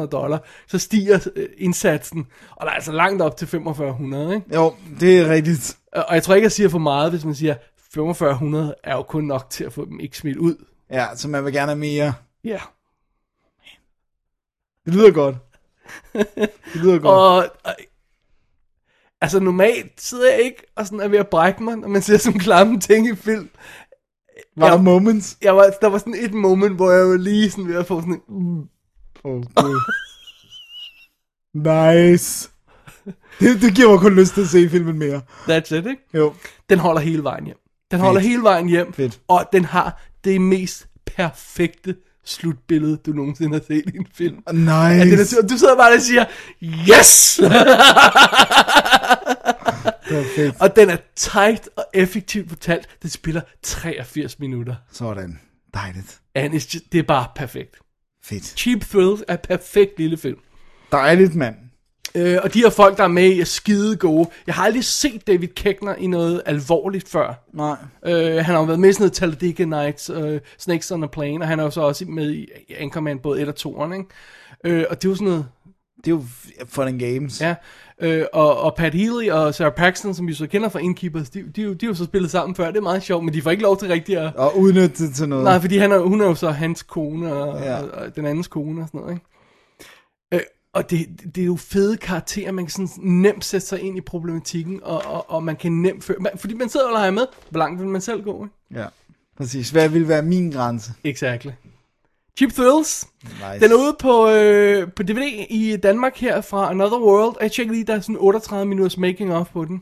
200-300 0.03 0.05
dollar, 0.05 0.43
så 0.67 0.79
stiger 0.79 1.27
øh, 1.35 1.49
indsatsen, 1.57 2.27
og 2.51 2.65
der 2.65 2.71
er 2.71 2.75
altså 2.75 2.91
langt 2.91 3.21
op 3.21 3.37
til 3.37 3.47
4500, 3.47 4.35
ikke? 4.35 4.55
Jo, 4.55 4.73
det 4.99 5.19
er 5.19 5.29
rigtigt. 5.29 5.77
Og 5.93 6.05
og 6.07 6.15
jeg 6.15 6.23
tror 6.23 6.33
ikke, 6.35 6.45
jeg 6.45 6.51
siger 6.51 6.69
for 6.69 6.79
meget, 6.79 7.11
hvis 7.11 7.25
man 7.25 7.35
siger, 7.35 7.55
4500 7.93 8.75
er 8.83 8.95
jo 8.95 9.03
kun 9.03 9.23
nok 9.23 9.49
til 9.49 9.63
at 9.63 9.73
få 9.73 9.85
dem 9.85 9.99
ikke 9.99 10.17
smidt 10.17 10.37
ud. 10.37 10.55
Ja, 10.91 11.05
så 11.15 11.27
man 11.27 11.45
vil 11.45 11.53
gerne 11.53 11.67
have 11.71 11.79
mere. 11.79 12.13
Ja. 12.43 12.59
Det 14.85 14.93
lyder 14.93 15.11
godt. 15.11 15.35
Det 16.73 16.81
lyder 16.83 16.99
godt. 16.99 17.05
Og, 17.05 17.37
og 17.63 17.75
altså 19.25 19.39
normalt 19.39 20.01
sidder 20.01 20.31
jeg 20.31 20.41
ikke 20.41 20.63
og 20.75 20.85
sådan 20.85 20.99
er 20.99 21.07
ved 21.07 21.19
at 21.19 21.27
brække 21.27 21.63
mig, 21.63 21.75
når 21.77 21.87
man 21.87 22.01
ser 22.01 22.17
sådan 22.17 22.39
klamme 22.39 22.79
ting 22.79 23.07
i 23.07 23.15
film. 23.15 23.49
Var 24.57 24.69
der 24.69 24.77
moments? 24.81 25.37
Jeg 25.41 25.55
var, 25.55 25.69
der 25.81 25.87
var 25.87 25.97
sådan 25.97 26.15
et 26.19 26.33
moment, 26.33 26.75
hvor 26.75 26.91
jeg 26.91 27.05
var 27.07 27.17
lige 27.17 27.51
sådan 27.51 27.67
ved 27.67 27.75
at 27.75 27.87
få 27.87 28.01
sådan 28.01 28.13
en, 28.29 28.43
mm, 28.57 28.63
Oh, 29.23 29.43
God. 29.55 29.81
nice. 31.53 32.49
Det, 33.39 33.61
det 33.61 33.75
giver 33.75 33.89
mig 33.89 33.99
kun 33.99 34.15
lyst 34.15 34.33
til 34.33 34.41
at 34.41 34.47
se 34.47 34.69
filmen 34.69 34.99
mere. 34.99 35.21
that's 35.49 35.75
it, 35.75 35.85
ikke? 35.85 35.97
Jo. 36.13 36.33
Den 36.69 36.79
holder 36.79 37.01
hele 37.01 37.23
vejen 37.23 37.45
hjem. 37.45 37.57
Den 37.91 37.99
holder 37.99 38.21
hele 38.21 38.43
vejen 38.43 38.67
hjem, 38.69 38.93
Fedt. 38.93 39.19
og 39.27 39.45
den 39.53 39.65
har 39.65 40.01
det 40.23 40.41
mest 40.41 40.87
perfekte 41.05 41.95
slutbillede, 42.25 42.97
du 43.05 43.11
nogensinde 43.11 43.53
har 43.53 43.63
set 43.67 43.83
i 43.93 43.97
en 43.97 44.07
film. 44.15 44.35
Nice. 44.53 44.71
Ja, 44.71 45.05
det 45.05 45.33
er, 45.33 45.47
du 45.47 45.57
sidder 45.57 45.75
bare 45.75 45.93
og 45.93 46.01
siger, 46.01 46.25
yes! 46.89 47.39
Perfekt. 50.09 50.61
og 50.61 50.75
den 50.75 50.89
er 50.89 50.97
tight 51.15 51.69
og 51.75 51.85
effektivt 51.93 52.49
fortalt. 52.49 52.87
Det 53.03 53.11
spiller 53.11 53.41
83 53.63 54.39
minutter. 54.39 54.75
Sådan. 54.91 55.39
Dejligt. 55.73 56.19
And 56.35 56.53
it's 56.53 56.73
just, 56.73 56.91
det 56.91 56.99
er 56.99 57.03
bare 57.03 57.27
perfekt. 57.35 57.75
Fedt. 58.23 58.43
Cheap 58.45 58.81
Thrills 58.81 59.23
er 59.27 59.35
perfekt 59.35 59.91
lille 59.97 60.17
film. 60.17 60.37
Dejligt, 60.91 61.35
mand. 61.35 61.55
Øh, 62.15 62.37
og 62.43 62.53
de 62.53 62.59
her 62.59 62.69
folk, 62.69 62.97
der 62.97 63.03
er 63.03 63.07
med 63.07 63.23
i, 63.31 63.39
er 63.41 63.45
skide 63.45 63.95
gode. 63.95 64.29
Jeg 64.47 64.55
har 64.55 64.63
aldrig 64.63 64.83
set 64.83 65.27
David 65.27 65.47
Keckner 65.47 65.95
i 65.95 66.07
noget 66.07 66.41
alvorligt 66.45 67.09
før. 67.09 67.43
Nej. 67.53 67.75
Øh, 68.05 68.35
han 68.35 68.43
har 68.45 68.57
jo 68.57 68.63
været 68.63 68.79
med 68.79 68.89
i 68.89 68.93
sådan 68.93 69.03
noget 69.03 69.13
Talladega 69.13 69.65
Nights, 69.65 70.09
øh, 70.09 70.39
Snakes 70.57 70.91
on 70.91 71.03
a 71.03 71.07
Plane, 71.07 71.41
og 71.41 71.47
han 71.47 71.59
er 71.59 71.63
jo 71.63 71.69
så 71.69 71.81
også 71.81 72.05
med 72.05 72.31
i 72.31 72.47
Anchorman 72.79 73.19
både 73.19 73.41
1 73.41 73.47
og 73.47 73.55
2'eren, 73.59 73.93
ikke? 73.93 74.05
Øh, 74.63 74.85
og 74.89 75.01
det 75.01 75.07
er 75.07 75.09
jo 75.11 75.15
sådan 75.15 75.27
noget, 75.27 75.45
Det 76.05 76.07
er 76.11 76.15
jo 76.15 76.23
fun 76.67 76.87
and 76.87 76.99
games. 76.99 77.41
ja. 77.41 77.55
Øh, 78.01 78.25
og, 78.33 78.59
og 78.59 78.75
Pat 78.75 78.93
Healy 78.93 79.29
og 79.29 79.55
Sarah 79.55 79.73
Paxton, 79.73 80.13
som 80.13 80.27
vi 80.27 80.33
så 80.33 80.47
kender 80.47 80.69
fra 80.69 80.79
Innkeepers, 80.79 81.29
de, 81.29 81.43
de, 81.55 81.63
de, 81.67 81.75
de 81.75 81.85
jo 81.85 81.93
så 81.93 82.05
spillet 82.05 82.31
sammen 82.31 82.55
før, 82.55 82.67
det 82.67 82.77
er 82.77 82.81
meget 82.81 83.03
sjovt, 83.03 83.25
men 83.25 83.33
de 83.33 83.41
får 83.41 83.51
ikke 83.51 83.63
lov 83.63 83.77
til 83.79 83.87
rigtigt 83.87 84.19
at... 84.19 84.35
Og 84.35 84.57
udnytte 84.59 85.07
det 85.07 85.15
til 85.15 85.29
noget. 85.29 85.43
Nej, 85.43 85.59
fordi 85.59 85.77
han 85.77 85.91
er, 85.91 85.99
hun 85.99 86.21
er 86.21 86.25
jo 86.25 86.35
så 86.35 86.49
hans 86.49 86.83
kone, 86.83 87.33
og, 87.33 87.61
ja. 87.63 87.81
og, 87.81 87.89
og 87.91 88.15
den 88.15 88.25
andens 88.25 88.47
kone 88.47 88.81
og 88.81 88.87
sådan 88.87 88.99
noget, 89.01 89.13
ikke? 89.13 89.25
Og 90.75 90.89
det, 90.89 91.07
det 91.35 91.41
er 91.41 91.45
jo 91.45 91.55
fede 91.55 91.97
karakterer, 91.97 92.51
man 92.51 92.65
kan 92.65 92.71
sådan 92.71 92.89
nemt 92.97 93.45
sætte 93.45 93.67
sig 93.67 93.81
ind 93.81 93.97
i 93.97 94.01
problematikken, 94.01 94.79
og, 94.83 95.05
og, 95.05 95.29
og 95.29 95.43
man 95.43 95.55
kan 95.55 95.71
nemt 95.71 96.03
føre... 96.03 96.17
Man, 96.19 96.31
fordi 96.35 96.53
man 96.53 96.69
sidder 96.69 96.85
og 96.85 96.91
leger 96.91 97.11
med, 97.11 97.25
hvor 97.49 97.57
langt 97.57 97.79
vil 97.79 97.87
man 97.87 98.01
selv 98.01 98.23
gå, 98.23 98.43
ikke? 98.43 98.81
Ja. 98.81 98.85
Præcis. 99.37 99.69
Hvad 99.69 99.89
vil 99.89 100.07
være 100.07 100.21
min 100.21 100.51
grænse? 100.51 100.91
Exactly. 101.03 101.51
Cheap 102.37 102.51
Thrills. 102.51 103.07
Nice. 103.23 103.65
Den 103.65 103.71
er 103.71 103.75
ude 103.75 103.95
på, 103.99 104.29
øh, 104.29 104.91
på 104.91 105.03
DVD 105.03 105.45
i 105.49 105.77
Danmark 105.83 106.17
her 106.17 106.41
fra 106.41 106.71
Another 106.71 106.99
World. 106.99 107.35
Og 107.35 107.41
jeg 107.41 107.51
tjekker 107.51 107.73
lige, 107.73 107.85
der 107.85 107.95
er 107.95 107.99
sådan 107.99 108.17
38 108.19 108.65
minutters 108.65 108.97
making 108.97 109.33
of 109.33 109.49
på 109.49 109.65
den. 109.65 109.81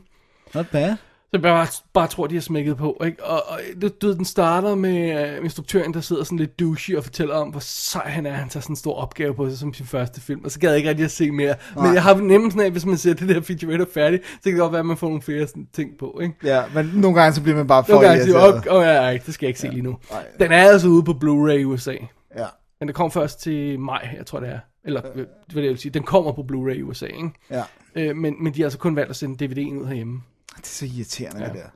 Not 0.54 0.66
bad. 0.72 0.96
Jeg 1.34 1.42
bare, 1.42 1.66
bare 1.92 2.06
tror, 2.06 2.26
de 2.26 2.34
har 2.34 2.42
smækket 2.42 2.76
på. 2.76 3.02
Ikke? 3.06 3.24
Og, 3.24 3.42
og 3.48 3.60
du, 3.82 4.06
ved, 4.06 4.14
den 4.14 4.24
starter 4.24 4.74
med 4.74 5.28
uh, 5.38 5.44
instruktøren, 5.44 5.94
der 5.94 6.00
sidder 6.00 6.24
sådan 6.24 6.38
lidt 6.38 6.60
douchey 6.60 6.96
og 6.96 7.04
fortæller 7.04 7.34
om, 7.34 7.48
hvor 7.48 7.60
sej 7.60 8.08
han 8.08 8.26
er. 8.26 8.32
Han 8.32 8.48
tager 8.48 8.62
sådan 8.62 8.72
en 8.72 8.76
stor 8.76 8.94
opgave 8.94 9.34
på 9.34 9.48
sig 9.48 9.58
som 9.58 9.74
sin 9.74 9.86
første 9.86 10.20
film. 10.20 10.44
Og 10.44 10.50
så 10.50 10.58
gad 10.58 10.70
jeg 10.70 10.76
ikke 10.76 10.88
rigtig 10.88 11.04
at 11.04 11.10
se 11.10 11.30
mere. 11.30 11.54
Nej. 11.76 11.86
Men 11.86 11.94
jeg 11.94 12.02
har 12.02 12.14
nemmelsen 12.14 12.60
af, 12.60 12.70
hvis 12.70 12.86
man 12.86 12.96
ser 12.96 13.14
det 13.14 13.28
der 13.28 13.40
featurette 13.40 13.86
færdigt, 13.94 14.26
så 14.26 14.40
kan 14.42 14.52
det 14.52 14.60
godt 14.60 14.72
være, 14.72 14.80
at 14.80 14.86
man 14.86 14.96
får 14.96 15.06
nogle 15.06 15.22
flere 15.22 15.46
sådan, 15.46 15.68
ting 15.72 15.90
på. 15.98 16.20
Ikke? 16.22 16.34
Ja, 16.44 16.62
men 16.74 16.90
nogle 16.94 17.20
gange 17.20 17.34
så 17.34 17.42
bliver 17.42 17.56
man 17.56 17.66
bare 17.66 17.84
for 17.84 17.92
Nogle 17.92 18.08
gange 18.08 18.24
irriteret. 18.24 18.68
åh, 18.68 18.76
oh, 18.76 18.84
ja, 18.84 19.18
det 19.26 19.34
skal 19.34 19.46
jeg 19.46 19.48
ikke 19.48 19.60
se 19.60 19.68
lige 19.68 19.82
nu. 19.82 19.96
Den 20.40 20.52
er 20.52 20.62
altså 20.62 20.88
ude 20.88 21.02
på 21.02 21.12
Blu-ray 21.12 21.52
i 21.52 21.64
USA. 21.64 21.94
Ja. 22.38 22.46
Men 22.80 22.88
det 22.88 22.94
kom 22.94 23.10
først 23.10 23.40
til 23.40 23.80
maj, 23.80 24.08
jeg 24.18 24.26
tror 24.26 24.40
det 24.40 24.48
er. 24.48 24.58
Eller, 24.84 25.00
øh. 25.14 25.26
hvad 25.52 25.62
det 25.62 25.70
vil 25.70 25.78
sige, 25.78 25.92
den 25.92 26.02
kommer 26.02 26.32
på 26.32 26.46
Blu-ray 26.52 26.78
i 26.78 26.82
USA, 26.82 27.06
ikke? 27.06 27.30
ja. 27.50 27.62
Øh, 27.94 28.16
men, 28.16 28.42
men 28.42 28.54
de 28.54 28.60
har 28.60 28.66
altså 28.66 28.78
kun 28.78 28.96
valgt 28.96 29.10
at 29.10 29.16
sende 29.16 29.44
DVD'en 29.44 29.80
ud 29.80 29.86
herhjemme. 29.86 30.20
Det 30.56 30.64
er 30.64 30.68
så 30.68 30.86
irriterende, 30.86 31.40
ja. 31.40 31.46
det 31.48 31.54
der. 31.54 31.68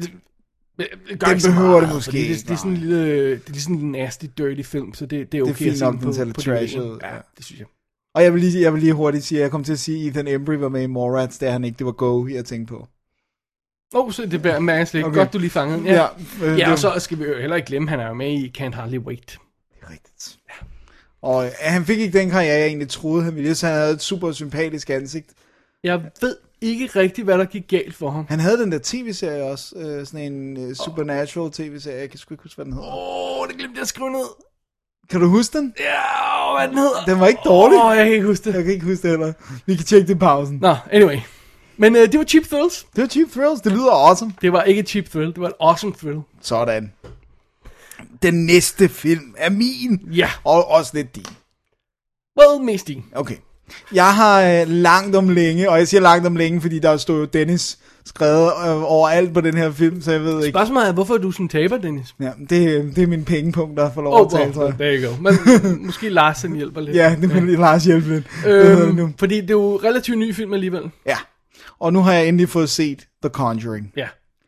Det 0.00 0.10
Den 1.20 1.52
behøver 1.52 1.80
det 1.80 1.94
måske 1.94 2.12
det, 2.12 2.18
ikke, 2.18 2.34
det, 2.34 2.50
er 2.50 2.56
sådan 2.56 2.70
en 2.70 2.76
lille, 2.76 3.30
det 3.30 3.56
er 3.56 3.60
sådan 3.60 3.76
en 3.76 3.92
nasty, 3.92 4.26
dirty 4.38 4.62
film, 4.62 4.94
så 4.94 5.06
det, 5.06 5.32
det 5.32 5.38
er 5.38 5.42
okay 5.42 5.54
fint 5.54 5.70
at 5.70 5.78
se 5.78 5.84
nok, 5.84 6.00
den 6.00 6.32
på 6.32 6.40
trash 6.40 6.78
ud, 6.78 6.98
Ja, 7.02 7.16
det 7.36 7.44
synes 7.44 7.58
jeg. 7.58 7.66
Og 8.14 8.22
jeg 8.22 8.34
vil, 8.34 8.40
lige, 8.40 8.60
jeg 8.62 8.72
vil 8.72 8.80
lige 8.80 8.92
hurtigt 8.92 9.24
sige, 9.24 9.38
at 9.38 9.42
jeg 9.42 9.50
kom 9.50 9.64
til 9.64 9.72
at 9.72 9.78
sige, 9.78 10.00
at 10.00 10.08
Ethan 10.08 10.28
Embry 10.28 10.54
var 10.54 10.68
med 10.68 10.82
i 10.82 10.86
det 11.40 11.48
er 11.48 11.50
han 11.50 11.64
ikke, 11.64 11.78
det 11.78 11.86
var 11.86 11.92
Go, 11.92 12.26
jeg 12.26 12.44
tænkte 12.44 12.74
på. 12.74 12.88
Åh, 13.94 14.06
oh, 14.06 14.12
så 14.12 14.26
det 14.26 14.42
bliver 14.42 14.58
mærkeligt. 14.58 15.06
Okay. 15.06 15.16
Godt, 15.16 15.32
du 15.32 15.38
lige 15.38 15.50
fangede. 15.50 15.82
Ja, 15.84 15.92
Ja, 15.94 16.06
øh, 16.46 16.58
ja 16.58 16.64
det- 16.64 16.72
og 16.72 16.78
så 16.78 16.94
skal 16.98 17.18
vi 17.18 17.24
jo 17.24 17.38
heller 17.38 17.56
ikke 17.56 17.66
glemme, 17.66 17.88
han 17.88 18.00
er 18.00 18.12
med 18.14 18.32
i 18.32 18.52
Can't 18.58 18.74
Hardly 18.74 18.98
Wait. 18.98 19.38
Det 19.70 19.78
er 19.82 19.90
rigtigt. 19.90 20.38
Ja. 20.48 20.66
Og 21.22 21.44
øh, 21.46 21.50
han 21.60 21.84
fik 21.84 21.98
ikke 21.98 22.18
den 22.18 22.30
karriere, 22.30 22.54
jeg 22.58 22.66
egentlig 22.66 22.88
troede, 22.88 23.24
han 23.24 23.36
ville, 23.36 23.54
så 23.54 23.66
han 23.66 23.76
havde 23.76 23.92
et 23.92 24.02
super 24.02 24.32
sympatisk 24.32 24.90
ansigt. 24.90 25.30
Jeg 25.84 26.02
ved 26.20 26.36
ikke 26.62 26.86
rigtigt, 26.86 27.24
hvad 27.24 27.38
der 27.38 27.44
gik 27.44 27.68
galt 27.68 27.94
for 27.94 28.10
ham. 28.10 28.26
Han 28.28 28.40
havde 28.40 28.58
den 28.58 28.72
der 28.72 28.78
tv-serie 28.82 29.42
også, 29.44 29.76
øh, 29.76 30.06
sådan 30.06 30.32
en 30.32 30.56
øh, 30.68 30.74
Supernatural 30.76 31.50
tv-serie, 31.52 32.00
jeg 32.00 32.10
kan 32.10 32.18
sgu 32.18 32.34
ikke 32.34 32.42
huske, 32.42 32.56
hvad 32.56 32.64
den 32.64 32.72
hedder. 32.72 32.88
Åh, 32.88 33.40
oh, 33.40 33.48
det 33.48 33.56
glemte 33.56 33.74
jeg 33.76 33.82
at 33.82 33.88
skrive 33.88 34.10
ned. 34.10 34.26
Kan 35.10 35.20
du 35.20 35.28
huske 35.28 35.58
den? 35.58 35.74
Ja, 35.80 36.58
hvad 36.58 36.68
den 36.68 36.78
hedder. 36.78 37.04
Den 37.04 37.20
var 37.20 37.26
ikke 37.26 37.40
dårlig. 37.44 37.78
Åh, 37.78 37.86
oh, 37.86 37.96
jeg 37.96 38.04
kan 38.04 38.14
ikke 38.14 38.26
huske 38.26 38.44
det. 38.50 38.54
Jeg 38.56 38.64
kan 38.64 38.72
ikke 38.72 38.86
huske 38.86 39.02
det 39.02 39.10
heller. 39.10 39.32
Vi 39.66 39.76
kan 39.76 39.84
tjekke 39.84 40.08
det 40.08 40.14
i 40.14 40.18
pausen. 40.18 40.58
Nå, 40.60 40.76
anyway. 40.90 41.18
Men 41.76 41.96
øh, 41.96 42.02
det 42.12 42.18
var 42.18 42.24
Cheap 42.24 42.44
Thrills. 42.44 42.86
Det 42.96 43.02
var 43.02 43.08
Cheap 43.08 43.30
Thrills, 43.30 43.60
det 43.60 43.72
lyder 43.72 43.90
awesome. 44.08 44.32
Det 44.42 44.52
var 44.52 44.62
ikke 44.62 44.80
et 44.80 44.88
cheap 44.88 45.04
thrill, 45.10 45.28
det 45.28 45.40
var 45.40 45.46
et 45.48 45.54
awesome 45.60 45.92
thrill. 45.94 46.20
Sådan. 46.40 46.92
Den 48.22 48.46
næste 48.46 48.88
film 48.88 49.34
er 49.36 49.50
min. 49.50 50.00
Ja, 50.10 50.30
Og 50.44 50.68
også 50.68 50.90
lidt 50.94 51.14
din. 51.14 51.26
well, 52.40 52.64
mest 52.64 52.86
din. 52.86 53.04
Okay. 53.14 53.36
Jeg 53.94 54.14
har 54.14 54.42
øh, 54.42 54.68
langt 54.68 55.16
om 55.16 55.28
længe, 55.28 55.70
og 55.70 55.78
jeg 55.78 55.88
siger 55.88 56.00
langt 56.00 56.26
om 56.26 56.36
længe, 56.36 56.60
fordi 56.60 56.78
der 56.78 56.96
stod 56.96 57.18
jo 57.20 57.24
Dennis 57.24 57.78
skrevet 58.04 58.46
øh, 58.66 58.92
overalt 58.92 59.34
på 59.34 59.40
den 59.40 59.56
her 59.56 59.70
film, 59.70 60.00
så 60.02 60.12
jeg 60.12 60.20
ved 60.24 60.44
ikke. 60.44 60.56
Spørgsmålet 60.56 60.88
er, 60.88 60.92
hvorfor 60.92 61.14
er 61.14 61.18
du 61.18 61.30
sådan 61.30 61.48
taber, 61.48 61.78
Dennis? 61.78 62.14
Ja, 62.20 62.30
det, 62.50 62.92
det 62.96 63.02
er 63.02 63.06
min 63.06 63.24
pengepunkt, 63.24 63.76
der 63.76 63.90
får 63.94 64.02
lov 64.02 64.14
Åh, 64.14 64.20
at 64.20 64.30
tale, 64.30 64.48
oh, 64.48 64.54
tror 64.54 64.64
jeg. 64.64 64.74
there 64.74 64.98
you 65.02 65.10
go. 65.10 65.16
Men 65.20 65.36
måske 65.86 66.08
Lars 66.08 66.42
han 66.42 66.52
hjælper 66.52 66.80
lidt. 66.80 66.96
Ja, 66.96 67.16
det 67.20 67.34
vil 67.34 67.42
Lars 67.58 67.84
hjælpe 67.84 68.08
lidt. 68.08 68.24
Det 68.44 68.94
nu? 68.94 69.02
Øhm, 69.02 69.14
fordi 69.18 69.40
det 69.40 69.50
er 69.50 69.54
jo 69.54 69.80
relativt 69.84 70.18
ny 70.18 70.34
film 70.34 70.52
alligevel. 70.52 70.82
Ja. 71.06 71.16
Og 71.80 71.92
nu 71.92 72.00
har 72.00 72.12
jeg 72.12 72.28
endelig 72.28 72.48
fået 72.48 72.70
set 72.70 72.98
The 73.22 73.30
Conjuring. 73.30 73.92
Ja. 73.96 74.06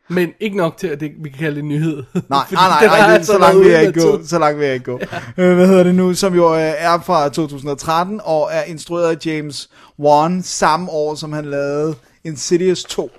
Men 0.09 0.29
ikke 0.39 0.57
nok 0.57 0.77
til, 0.77 0.87
at 0.87 0.99
det, 0.99 1.11
vi 1.19 1.29
kan 1.29 1.39
kalde 1.39 1.55
det 1.55 1.61
en 1.61 1.69
nyhed. 1.69 1.95
Nej, 2.13 2.23
nej, 2.29 2.45
nej, 2.51 2.79
den 2.81 2.89
nej 2.89 3.13
altså 3.13 3.33
så 3.33 3.39
langt 3.39 3.59
vil 3.59 3.71
jeg 3.71 3.87
ikke 3.87 4.01
gå. 4.01 4.23
Så 4.25 4.39
langt 4.39 4.59
vil 4.59 4.65
jeg 4.65 4.73
ikke 4.73 4.85
gå. 4.85 4.99
Ja. 5.37 5.53
Hvad 5.55 5.67
hedder 5.67 5.83
det 5.83 5.95
nu? 5.95 6.13
Som 6.13 6.35
jo 6.35 6.55
øh, 6.55 6.73
er 6.77 6.99
fra 6.99 7.29
2013 7.29 8.21
og 8.23 8.49
er 8.51 8.63
instrueret 8.63 9.15
af 9.15 9.25
James 9.25 9.69
Wan 9.99 10.43
samme 10.43 10.91
år, 10.91 11.15
som 11.15 11.33
han 11.33 11.45
lavede 11.45 11.95
Insidious 12.23 12.83
2. 12.83 13.11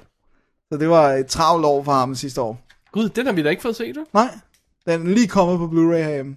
Så 0.73 0.79
det 0.79 0.89
var 0.89 1.13
et 1.13 1.27
travlt 1.27 1.65
år 1.65 1.85
for 1.85 1.93
ham 1.93 2.15
sidste 2.15 2.41
år. 2.41 2.61
Gud, 2.93 3.09
den 3.09 3.27
har 3.27 3.33
vi 3.33 3.43
da 3.43 3.49
ikke 3.49 3.63
fået 3.63 3.77
set, 3.77 3.95
du? 3.95 4.05
Nej, 4.13 4.29
den 4.87 5.07
er 5.07 5.15
lige 5.15 5.29
kommet 5.29 5.59
på 5.59 5.67
Blu-ray 5.67 5.97
herhjemme. 5.97 6.37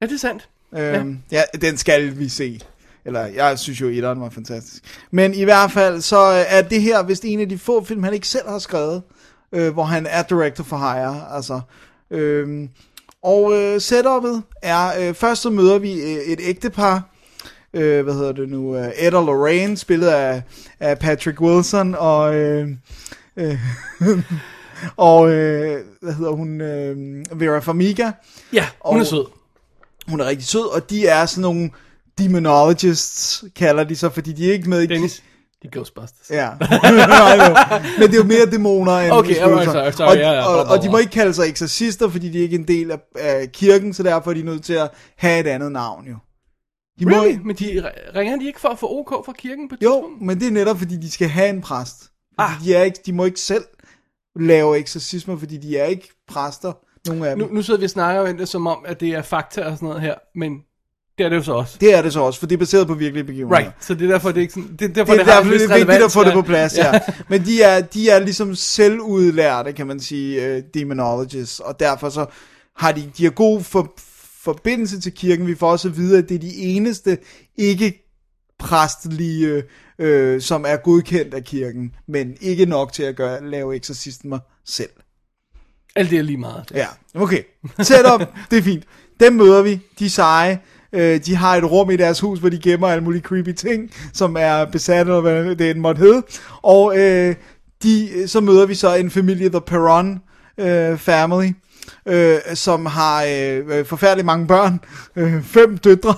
Ja, 0.00 0.06
det 0.06 0.14
er 0.14 0.18
sandt. 0.18 0.48
Øhm, 0.76 1.18
ja. 1.32 1.42
ja, 1.54 1.58
den 1.58 1.76
skal 1.76 2.18
vi 2.18 2.28
se. 2.28 2.60
Eller, 3.04 3.26
jeg 3.26 3.58
synes 3.58 3.80
jo, 3.80 3.88
etteren 3.88 4.20
var 4.20 4.30
fantastisk. 4.30 5.06
Men 5.10 5.34
i 5.34 5.44
hvert 5.44 5.72
fald, 5.72 6.00
så 6.00 6.32
øh, 6.32 6.44
er 6.48 6.62
det 6.62 6.82
her 6.82 7.02
vist 7.02 7.24
en 7.24 7.40
af 7.40 7.48
de 7.48 7.58
få 7.58 7.84
film, 7.84 8.02
han 8.02 8.14
ikke 8.14 8.28
selv 8.28 8.48
har 8.48 8.58
skrevet, 8.58 9.02
øh, 9.56 9.72
hvor 9.72 9.84
han 9.84 10.06
er 10.06 10.22
director 10.22 10.64
for 10.64 10.76
hire. 10.76 11.34
Altså, 11.36 11.60
øhm, 12.10 12.68
og 13.22 13.52
øh, 13.54 13.80
setupet 13.80 14.42
er, 14.62 15.08
øh, 15.08 15.14
først 15.14 15.42
så 15.42 15.50
møder 15.50 15.78
vi 15.78 15.92
øh, 16.00 16.16
et 16.18 16.40
ægtepar, 16.42 17.08
øh, 17.74 18.04
hvad 18.04 18.14
hedder 18.14 18.32
det 18.32 18.48
nu, 18.48 18.76
øh, 18.76 18.88
Ed 18.98 19.12
og 19.12 19.24
Lorraine, 19.24 19.76
spillet 19.76 20.08
af, 20.08 20.42
af 20.80 20.98
Patrick 20.98 21.40
Wilson, 21.40 21.94
og, 21.98 22.34
øh, 22.34 22.68
øh, 23.36 23.58
og 24.96 25.30
øh, 25.30 25.80
hvad 26.02 26.12
hedder 26.12 26.32
hun, 26.32 26.60
øh, 26.60 26.96
Vera 27.40 27.58
Farmiga. 27.58 28.10
Ja, 28.52 28.66
hun 28.84 28.96
er 28.96 29.00
Og- 29.00 29.06
sød. 29.06 29.24
Hun 30.08 30.20
er 30.20 30.24
rigtig 30.26 30.46
sød, 30.46 30.74
og 30.74 30.90
de 30.90 31.06
er 31.06 31.26
sådan 31.26 31.42
nogle 31.42 31.70
demonologists, 32.18 33.44
kalder 33.56 33.84
de 33.84 33.96
sig, 33.96 34.12
fordi 34.12 34.32
de 34.32 34.48
er 34.48 34.52
ikke 34.52 34.68
med 34.70 34.82
i... 34.82 34.86
Dennis, 34.86 35.22
er 35.66 35.70
Ghostbusters. 35.78 36.30
Ja. 36.30 36.50
Men 37.98 38.08
det 38.08 38.14
er 38.14 38.22
jo 38.22 38.24
mere 38.24 38.46
dæmoner 38.52 38.92
end 38.92 39.12
Okay, 39.12 39.34
spøgelser. 39.34 39.72
sorry, 39.72 39.90
sorry, 39.90 40.08
og, 40.08 40.16
ja, 40.16 40.32
ja, 40.32 40.44
og, 40.46 40.64
og 40.64 40.82
de 40.82 40.90
må 40.90 40.98
ikke 40.98 41.12
kalde 41.12 41.34
sig 41.34 41.48
eksorcister, 41.48 42.08
fordi 42.08 42.28
de 42.28 42.38
er 42.38 42.42
ikke 42.42 42.56
en 42.56 42.68
del 42.68 42.90
af, 42.90 42.98
af 43.18 43.52
kirken, 43.52 43.94
så 43.94 44.02
derfor 44.02 44.30
er 44.30 44.34
de 44.34 44.42
nødt 44.42 44.64
til 44.64 44.72
at 44.72 44.90
have 45.16 45.40
et 45.40 45.46
andet 45.46 45.72
navn, 45.72 46.06
jo. 46.06 46.16
De 47.00 47.04
må, 47.06 47.10
Really? 47.10 47.38
Men 47.44 47.56
de, 47.56 47.90
ringer 48.16 48.36
de 48.38 48.46
ikke 48.46 48.60
for 48.60 48.68
at 48.68 48.78
få 48.78 48.98
OK 49.00 49.26
fra 49.26 49.32
kirken 49.32 49.68
på 49.68 49.74
et 49.74 49.84
jo, 49.84 49.92
tidspunkt? 49.92 50.22
men 50.22 50.40
det 50.40 50.46
er 50.46 50.52
netop, 50.52 50.78
fordi 50.78 50.96
de 50.96 51.10
skal 51.10 51.28
have 51.28 51.48
en 51.48 51.60
præst. 51.60 51.98
Fordi 52.00 52.12
Ah. 52.38 52.64
de, 52.64 52.74
er 52.74 52.82
ikke, 52.82 52.98
de 53.06 53.12
må 53.12 53.24
ikke 53.24 53.40
selv 53.40 53.64
lave 54.40 54.78
eksorcismer, 54.78 55.36
fordi 55.38 55.56
de 55.56 55.78
er 55.78 55.84
ikke 55.84 56.08
præster, 56.28 56.72
nogle 57.06 57.28
af 57.28 57.36
dem. 57.36 57.46
Nu, 57.48 57.54
nu 57.54 57.62
sidder 57.62 57.80
vi 57.80 57.84
og 57.84 57.90
snakker 57.90 58.30
om 58.30 58.36
det 58.38 58.48
som 58.48 58.66
om, 58.66 58.84
at 58.88 59.00
det 59.00 59.08
er 59.08 59.22
fakta 59.22 59.64
og 59.64 59.76
sådan 59.76 59.86
noget 59.88 60.02
her, 60.02 60.14
men 60.34 60.52
det 61.18 61.24
er 61.24 61.28
det 61.28 61.36
jo 61.36 61.42
så 61.42 61.52
også. 61.52 61.76
Det 61.80 61.94
er 61.94 62.02
det 62.02 62.12
så 62.12 62.20
også, 62.20 62.40
for 62.40 62.46
det 62.46 62.54
er 62.54 62.58
baseret 62.58 62.86
på 62.86 62.94
virkelige 62.94 63.24
begivenheder. 63.24 63.60
Right, 63.60 63.84
så 63.84 63.94
det 63.94 64.02
er 64.02 64.12
derfor, 64.12 64.28
det 64.28 64.36
er 64.36 64.40
ikke 64.40 64.54
sådan... 64.54 64.76
Det 64.78 64.82
er 64.82 64.88
derfor, 64.88 65.12
det 65.12 65.20
er 65.20 65.24
det, 65.24 65.32
har 65.32 65.40
derfor, 65.40 65.52
vis 65.52 65.62
det 65.62 65.70
er 65.70 65.76
vigtigt 65.76 66.04
at 66.04 66.12
få 66.12 66.24
det 66.24 66.30
ja. 66.30 66.34
på 66.34 66.42
plads, 66.42 66.78
ja. 66.78 66.98
Men 67.30 67.44
de 67.44 67.62
er, 67.62 67.80
de 67.80 68.10
er 68.10 68.18
ligesom 68.18 68.54
selvudlærte, 68.54 69.72
kan 69.72 69.86
man 69.86 70.00
sige, 70.00 70.56
uh, 70.56 70.62
demonologists, 70.74 71.60
og 71.60 71.80
derfor 71.80 72.08
så 72.08 72.26
har 72.76 72.92
de, 72.92 73.10
de 73.18 73.24
har 73.24 73.30
god 73.30 73.62
for, 73.62 73.92
forbindelse 74.42 75.00
til 75.00 75.12
kirken. 75.12 75.46
Vi 75.46 75.54
får 75.54 75.70
også 75.70 75.88
at 75.88 75.96
vide, 75.96 76.18
at 76.18 76.28
det 76.28 76.34
er 76.34 76.38
de 76.38 76.56
eneste 76.56 77.18
ikke 77.56 78.06
præstelige, 78.58 79.62
øh, 79.98 80.40
som 80.40 80.64
er 80.68 80.76
godkendt 80.76 81.34
af 81.34 81.44
kirken, 81.44 81.94
men 82.08 82.36
ikke 82.40 82.66
nok 82.66 82.92
til 82.92 83.02
at 83.02 83.16
gøre, 83.16 83.50
lave 83.50 83.76
eksorcismer 83.76 84.38
selv. 84.64 84.90
Alt 85.96 86.10
det 86.10 86.18
er 86.18 86.22
lige 86.22 86.38
meget. 86.38 86.72
Ja, 86.74 86.86
okay. 87.14 87.42
Setup, 87.80 88.20
det 88.50 88.58
er 88.58 88.62
fint. 88.62 88.84
Dem 89.20 89.32
møder 89.32 89.62
vi, 89.62 89.80
de 89.98 90.10
seje. 90.10 90.60
Øh, 90.96 91.20
de 91.26 91.36
har 91.36 91.56
et 91.56 91.64
rum 91.70 91.90
i 91.90 91.96
deres 91.96 92.20
hus, 92.20 92.38
hvor 92.38 92.48
de 92.48 92.58
gemmer 92.58 92.88
alle 92.88 93.04
mulige 93.04 93.22
creepy 93.22 93.52
ting, 93.52 93.90
som 94.12 94.36
er 94.38 94.64
besat, 94.64 95.00
eller 95.06 95.20
hvad 95.20 95.56
det 95.56 95.70
end 95.70 95.78
måtte 95.78 95.98
hedde. 95.98 96.22
Og 96.62 96.98
øh, 96.98 97.34
de, 97.82 98.28
så 98.28 98.40
møder 98.40 98.66
vi 98.66 98.74
så 98.74 98.94
en 98.94 99.10
familie, 99.10 99.48
The 99.48 99.60
Perron 99.60 100.20
øh, 100.58 100.98
Family, 100.98 101.48
øh, 102.06 102.38
som 102.54 102.86
har 102.86 103.24
øh, 103.28 103.84
forfærdeligt 103.86 104.26
mange 104.26 104.46
børn. 104.46 104.80
Øh, 105.16 105.42
fem 105.42 105.78
døtre. 105.78 106.14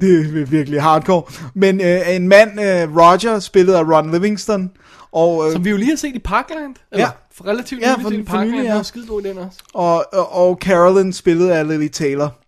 Det 0.00 0.20
er 0.40 0.46
virkelig 0.46 0.82
hardcore. 0.82 1.22
Men 1.54 1.80
øh, 1.80 2.14
en 2.16 2.28
mand, 2.28 2.50
øh, 2.60 2.96
Roger, 2.96 3.38
spillet 3.38 3.74
af 3.74 3.82
Ron 3.82 4.10
Livingston, 4.12 4.70
og, 5.12 5.46
øh, 5.46 5.52
Som 5.52 5.64
vi 5.64 5.70
jo 5.70 5.76
lige 5.76 5.88
har 5.90 5.96
set 5.96 6.14
i 6.14 6.18
Parkland. 6.18 6.74
Eller 6.92 7.04
Ja. 7.06 7.10
for 7.34 7.46
relativt 7.46 7.80
Ja, 7.82 7.86
nyligt 7.96 8.02
for- 8.02 8.10
set 8.10 8.18
i 8.18 8.24
for 8.24 8.30
Parkland. 8.30 8.50
nylig, 8.56 8.66
ja. 8.68 8.76
Ja. 8.76 8.82
skide 8.82 9.06
god 9.06 9.22
den 9.22 9.38
også. 9.38 9.58
og, 9.74 10.04
og, 10.12 10.32
og 10.48 10.58
Carolyn 10.62 11.12
spillet 11.12 11.48
af 11.50 11.68
Lily 11.68 11.88
Taylor. 11.88 12.38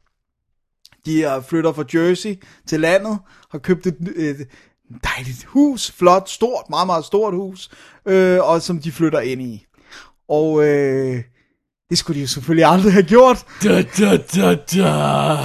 De 1.07 1.25
er 1.25 1.41
flytter 1.41 1.73
fra 1.73 1.85
Jersey 1.95 2.43
til 2.67 2.81
landet, 2.81 3.19
har 3.51 3.59
købt 3.59 3.87
et, 3.87 3.97
et 4.17 4.47
dejligt 5.05 5.45
hus, 5.45 5.91
flot, 5.91 6.29
stort, 6.29 6.65
meget, 6.71 6.87
meget 6.87 7.05
stort 7.05 7.35
hus, 7.35 7.71
øh, 8.07 8.39
og 8.41 8.63
som 8.63 8.79
de 8.79 8.93
flytter 8.93 9.21
ind 9.21 9.43
i. 9.43 9.67
Og 10.29 10.65
øh, 10.65 11.23
det 11.91 11.99
skulle 11.99 12.17
de 12.17 12.21
jo 12.21 12.29
selvfølgelig 12.29 12.65
aldrig 12.65 12.93
have 12.93 13.03
gjort. 13.03 13.45
Da, 13.63 13.83
da, 13.83 14.17
da, 14.17 14.55
da. 14.55 15.37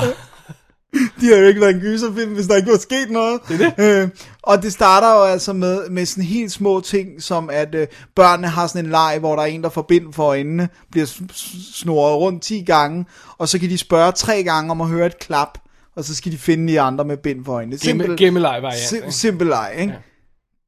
De 1.21 1.25
har 1.27 1.35
jo 1.35 1.47
ikke 1.47 1.61
været 1.61 1.73
en 1.75 1.79
gyserfilm, 1.81 2.33
hvis 2.33 2.47
der 2.47 2.55
ikke 2.55 2.71
var 2.71 2.77
sket 2.77 3.09
noget. 3.11 3.39
Det 3.47 3.61
er 3.61 3.71
det. 3.77 4.01
Øh, 4.03 4.09
og 4.43 4.63
det 4.63 4.73
starter 4.73 5.11
jo 5.15 5.23
altså 5.23 5.53
med, 5.53 5.89
med 5.89 6.05
sådan 6.05 6.23
helt 6.23 6.51
små 6.51 6.81
ting, 6.81 7.23
som 7.23 7.49
at 7.49 7.75
øh, 7.75 7.87
børnene 8.15 8.47
har 8.47 8.67
sådan 8.67 8.85
en 8.85 8.91
leg, 8.91 9.17
hvor 9.19 9.35
der 9.35 9.41
er 9.41 9.47
en, 9.47 9.63
der 9.63 9.69
får 9.69 9.81
bind 9.81 10.13
for 10.13 10.23
øjnene, 10.23 10.69
bliver 10.91 11.05
s- 11.05 11.21
s- 11.35 11.75
snurret 11.79 12.15
rundt 12.17 12.43
10 12.43 12.61
gange, 12.61 13.05
og 13.37 13.49
så 13.49 13.59
kan 13.59 13.69
de 13.69 13.77
spørge 13.77 14.11
tre 14.11 14.43
gange 14.43 14.71
om 14.71 14.81
at 14.81 14.87
høre 14.87 15.05
et 15.05 15.19
klap, 15.19 15.57
og 15.95 16.03
så 16.03 16.15
skal 16.15 16.31
de 16.31 16.37
finde 16.37 16.73
de 16.73 16.81
andre 16.81 17.05
med 17.05 17.17
bind 17.17 17.45
for 17.45 17.53
øjnene. 17.53 17.77
Gemme, 17.81 18.15
gemmeleg 18.17 18.59
variant. 18.61 18.79
sim- 18.93 19.11
simpel 19.11 19.47
leg, 19.47 19.73
ikke? 19.79 19.93
Ja. 19.93 19.99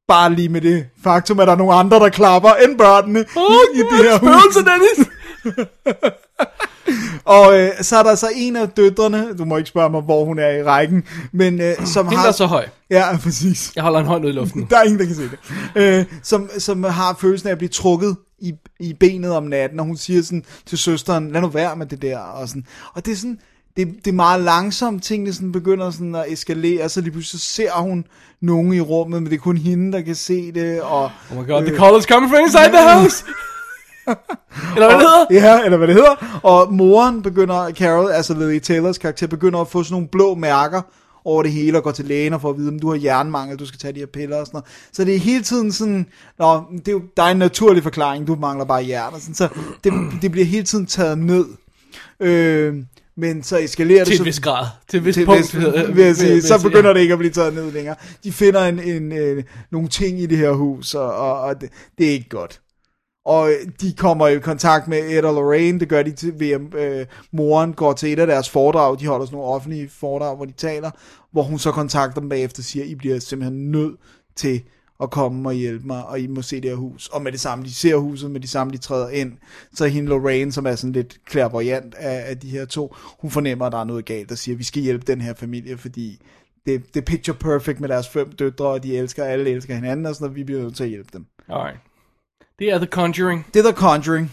Bare 0.08 0.34
lige 0.34 0.50
med 0.50 0.62
det 0.62 0.86
faktum, 1.04 1.40
at 1.40 1.48
der 1.48 1.54
er 1.54 1.58
nogle 1.58 1.74
andre, 1.74 2.00
der 2.00 2.10
klapper 2.10 2.50
end 2.54 2.78
børnene 2.78 3.20
Åh, 3.20 3.44
i, 3.76 3.80
i 3.80 3.82
det 3.82 4.06
her 4.06 4.18
hus. 4.20 4.30
spøgelser, 4.30 4.72
Dennis! 4.72 5.10
Og 7.26 7.60
øh, 7.60 7.70
så 7.82 7.98
er 7.98 8.04
der 8.04 8.16
så 8.16 8.30
en 8.36 8.56
af 8.56 8.70
døtrene, 8.70 9.34
du 9.38 9.46
må 9.46 9.58
ikke 9.58 9.70
spørge 9.70 9.90
mig, 9.90 10.02
hvor 10.02 10.26
hun 10.26 10.40
er 10.40 10.50
i 10.50 10.64
rækken, 10.64 11.04
men 11.32 11.62
øh, 11.62 11.76
som 11.86 12.06
Hende, 12.06 12.18
har... 12.18 12.28
er 12.28 12.32
så 12.32 12.46
høj. 12.46 12.66
Ja, 12.90 13.06
præcis. 13.24 13.72
Jeg 13.76 13.84
holder 13.84 14.00
en 14.00 14.06
hånd 14.06 14.26
ud 14.26 14.30
i 14.30 14.34
luften. 14.34 14.68
Der 14.70 14.78
er 14.78 14.84
ingen, 14.84 15.00
der 15.00 15.06
kan 15.06 15.16
se 15.16 15.22
det. 15.22 15.40
Øh, 15.76 16.06
som, 16.24 16.50
som 16.58 16.84
har 16.84 17.18
følelsen 17.22 17.48
af 17.48 17.52
at 17.52 17.58
blive 17.58 17.70
trukket 17.70 18.16
i, 18.40 18.54
i 18.80 18.94
benet 18.94 19.32
om 19.32 19.44
natten, 19.44 19.80
og 19.80 19.86
hun 19.86 19.98
siger 19.98 20.22
sådan 20.22 20.46
til 20.66 20.78
søsteren, 20.78 21.32
lad 21.32 21.42
nu 21.42 21.48
være 21.48 21.76
med 21.76 21.86
det 21.86 22.02
der, 22.02 22.18
og 22.18 22.50
sådan. 22.50 22.66
Og 22.94 23.06
det 23.06 23.12
er 23.12 23.16
sådan, 23.16 23.40
det, 23.78 23.88
det 24.06 24.12
er 24.12 24.16
meget 24.16 24.42
langsomt, 24.42 25.04
tingene 25.04 25.34
sådan 25.34 25.52
begynder 25.52 25.92
sådan 25.92 26.16
at 26.16 26.26
eskalere, 26.28 26.90
så 26.90 27.02
lige 27.02 27.12
pludselig 27.12 27.42
så 27.42 27.48
ser 27.48 27.72
hun 27.72 28.06
nogen 28.42 28.74
i 28.74 28.80
rummet, 28.80 29.24
men 29.24 29.32
det 29.32 29.38
er 29.38 29.42
kun 29.42 29.58
hende, 29.58 29.92
der 29.92 30.02
kan 30.02 30.16
se 30.16 30.52
det, 30.52 30.82
og... 30.82 31.12
Oh 31.32 31.38
my 31.38 31.48
god, 31.48 31.62
the 31.62 31.76
call 31.76 32.00
is 32.00 32.04
coming 32.04 32.32
from 32.32 32.42
inside 32.44 32.70
the 32.70 32.94
house! 32.94 33.24
Eller 34.76 34.88
hvad 34.88 35.00
det 35.00 35.08
hedder? 35.32 35.48
Ja, 35.48 35.64
eller 35.66 35.78
hvad 35.78 35.88
det 35.88 35.96
hedder. 35.96 36.40
Og 36.44 36.74
moren 36.74 37.22
begynder, 37.22 37.72
Carol, 37.72 38.12
altså 38.12 38.34
Lily 38.34 38.60
Taylors 38.60 38.98
karakter, 38.98 39.28
begynder 39.28 39.60
at 39.62 39.68
få 39.68 39.84
sådan 39.84 39.94
nogle 39.94 40.08
blå 40.08 40.36
mærker 40.36 40.82
over 41.26 41.44
det 41.44 41.52
hele, 41.52 41.78
og 41.78 41.84
går 41.84 41.92
til 41.92 42.06
lægen 42.06 42.40
for 42.40 42.50
at 42.50 42.58
vide, 42.58 42.70
om 42.70 42.80
du 42.80 42.90
har 42.90 43.00
jernmangel, 43.04 43.58
du 43.60 43.66
skal 43.66 43.80
tage 43.80 43.94
de 43.94 44.00
her 44.00 44.08
piller 44.14 44.38
og 44.40 44.46
sådan 44.46 44.58
noget. 44.58 44.66
Så 44.94 45.04
det 45.06 45.16
er 45.16 45.20
hele 45.20 45.44
tiden 45.44 45.72
sådan, 45.72 46.06
Nå, 46.40 46.62
det 46.72 46.88
er 46.88 46.92
jo, 46.92 47.02
der 47.18 47.24
er 47.24 47.28
en 47.32 47.38
naturlig 47.38 47.84
forklaring, 47.84 48.28
du 48.28 48.36
mangler 48.36 48.66
bare. 48.66 49.10
Og 49.14 49.22
sådan, 49.22 49.36
så 49.36 49.48
det, 49.84 49.94
det 50.22 50.32
bliver 50.32 50.46
hele 50.46 50.64
tiden 50.64 50.86
taget 50.86 51.18
ned. 51.18 51.46
Øh, 52.20 52.76
men 53.18 53.44
så 53.44 53.58
eskalerer 53.58 54.00
det 54.04 54.08
Til 54.08 54.20
en 54.20 54.26
vis 54.26 54.40
grad. 54.40 54.66
Til 54.90 54.98
et 54.98 55.06
vis 55.06 55.16
til 55.16 55.26
punkt. 55.26 55.40
hvis, 55.42 55.52
hedder- 55.52 55.92
vil 55.92 56.06
jeg 56.06 56.16
sige, 56.16 56.42
så 56.42 56.62
begynder 56.64 56.88
ja. 56.90 56.94
det 56.94 57.00
ikke 57.02 57.14
at 57.14 57.20
blive 57.20 57.32
taget 57.32 57.54
ned 57.54 57.72
længere. 57.72 57.96
De 58.24 58.32
finder 58.32 58.66
en, 58.66 58.80
en, 58.80 59.12
øh, 59.12 59.44
nogle 59.72 59.88
ting 59.88 60.20
i 60.20 60.26
det 60.26 60.38
her 60.38 60.52
hus, 60.52 60.94
og, 60.96 61.14
og, 61.16 61.40
og 61.42 61.62
det, 61.62 61.70
det 61.98 62.08
er 62.08 62.12
ikke 62.12 62.30
godt. 62.30 62.60
Og 63.28 63.52
de 63.82 63.94
kommer 63.94 64.28
i 64.28 64.40
kontakt 64.40 64.88
med 64.88 64.98
Ed 64.98 65.24
og 65.24 65.34
Lorraine, 65.34 65.80
det 65.80 65.90
gør 65.90 66.04
de 66.04 66.12
til, 66.12 66.40
ved 66.40 66.50
at 66.50 66.62
øh, 66.76 67.06
moren 67.32 67.74
går 67.74 67.94
til 67.94 68.14
et 68.14 68.20
af 68.20 68.28
deres 68.28 68.50
foredrag, 68.50 69.00
de 69.00 69.08
holder 69.08 69.26
sådan 69.26 69.36
nogle 69.38 69.54
offentlige 69.54 69.90
foredrag, 69.90 70.36
hvor 70.36 70.46
de 70.46 70.52
taler, 70.52 70.92
hvor 71.32 71.44
hun 71.44 71.60
så 71.60 71.72
kontakter 71.72 72.22
dem 72.22 72.30
bagefter 72.30 72.62
og 72.62 72.64
siger, 72.64 72.86
I 72.86 72.96
bliver 72.96 73.20
simpelthen 73.20 73.72
nødt 73.72 73.96
til 74.36 74.62
at 75.04 75.12
komme 75.12 75.50
og 75.50 75.54
hjælpe 75.54 75.88
mig, 75.88 76.06
og 76.06 76.20
I 76.20 76.28
må 76.28 76.42
se 76.42 76.62
det 76.62 76.70
her 76.70 76.78
hus. 76.78 77.08
Og 77.08 77.22
med 77.22 77.32
det 77.32 77.40
samme, 77.40 77.66
de 77.66 77.74
ser 77.74 77.96
huset, 77.96 78.32
med 78.32 78.40
det 78.40 78.50
samme, 78.50 78.74
de 78.74 78.78
træder 78.78 79.10
ind, 79.10 79.32
så 79.74 79.86
er 79.86 79.90
hende 79.90 80.10
Lorraine, 80.10 80.52
som 80.52 80.66
er 80.66 80.76
sådan 80.76 80.94
lidt 80.94 81.18
klærvoyant 81.26 81.96
af, 81.96 82.30
af 82.30 82.38
de 82.38 82.50
her 82.50 82.66
to, 82.66 82.96
hun 83.20 83.32
fornemmer, 83.32 83.66
at 83.66 83.72
der 83.72 83.80
er 83.80 83.84
noget 83.84 84.06
galt, 84.06 84.32
og 84.32 84.38
siger, 84.38 84.58
vi 84.58 84.64
skal 84.64 84.82
hjælpe 84.82 85.06
den 85.08 85.22
her 85.22 85.34
familie, 85.34 85.78
fordi 85.78 86.22
det, 86.66 86.94
det 86.94 87.02
er 87.02 87.06
picture 87.06 87.38
perfect 87.38 87.80
med 87.80 87.90
deres 87.90 88.08
fem 88.08 88.32
døtre, 88.32 88.68
og 88.68 88.84
de 88.84 88.98
elsker, 88.98 89.24
alle 89.24 89.50
elsker 89.50 89.76
hinanden, 89.76 90.06
og 90.06 90.16
sådan 90.16 90.26
noget, 90.26 90.36
vi 90.36 90.44
bliver 90.44 90.62
nødt 90.62 90.76
til 90.76 90.84
at 90.84 90.90
hjælpe 90.90 91.10
dem. 91.14 91.26
Alright. 91.50 91.87
Det 92.60 92.70
er 92.70 92.78
The 92.78 92.88
Conjuring. 92.88 93.46
Det 93.54 93.60
er 93.60 93.72
The 93.72 93.78
Conjuring. 93.82 94.32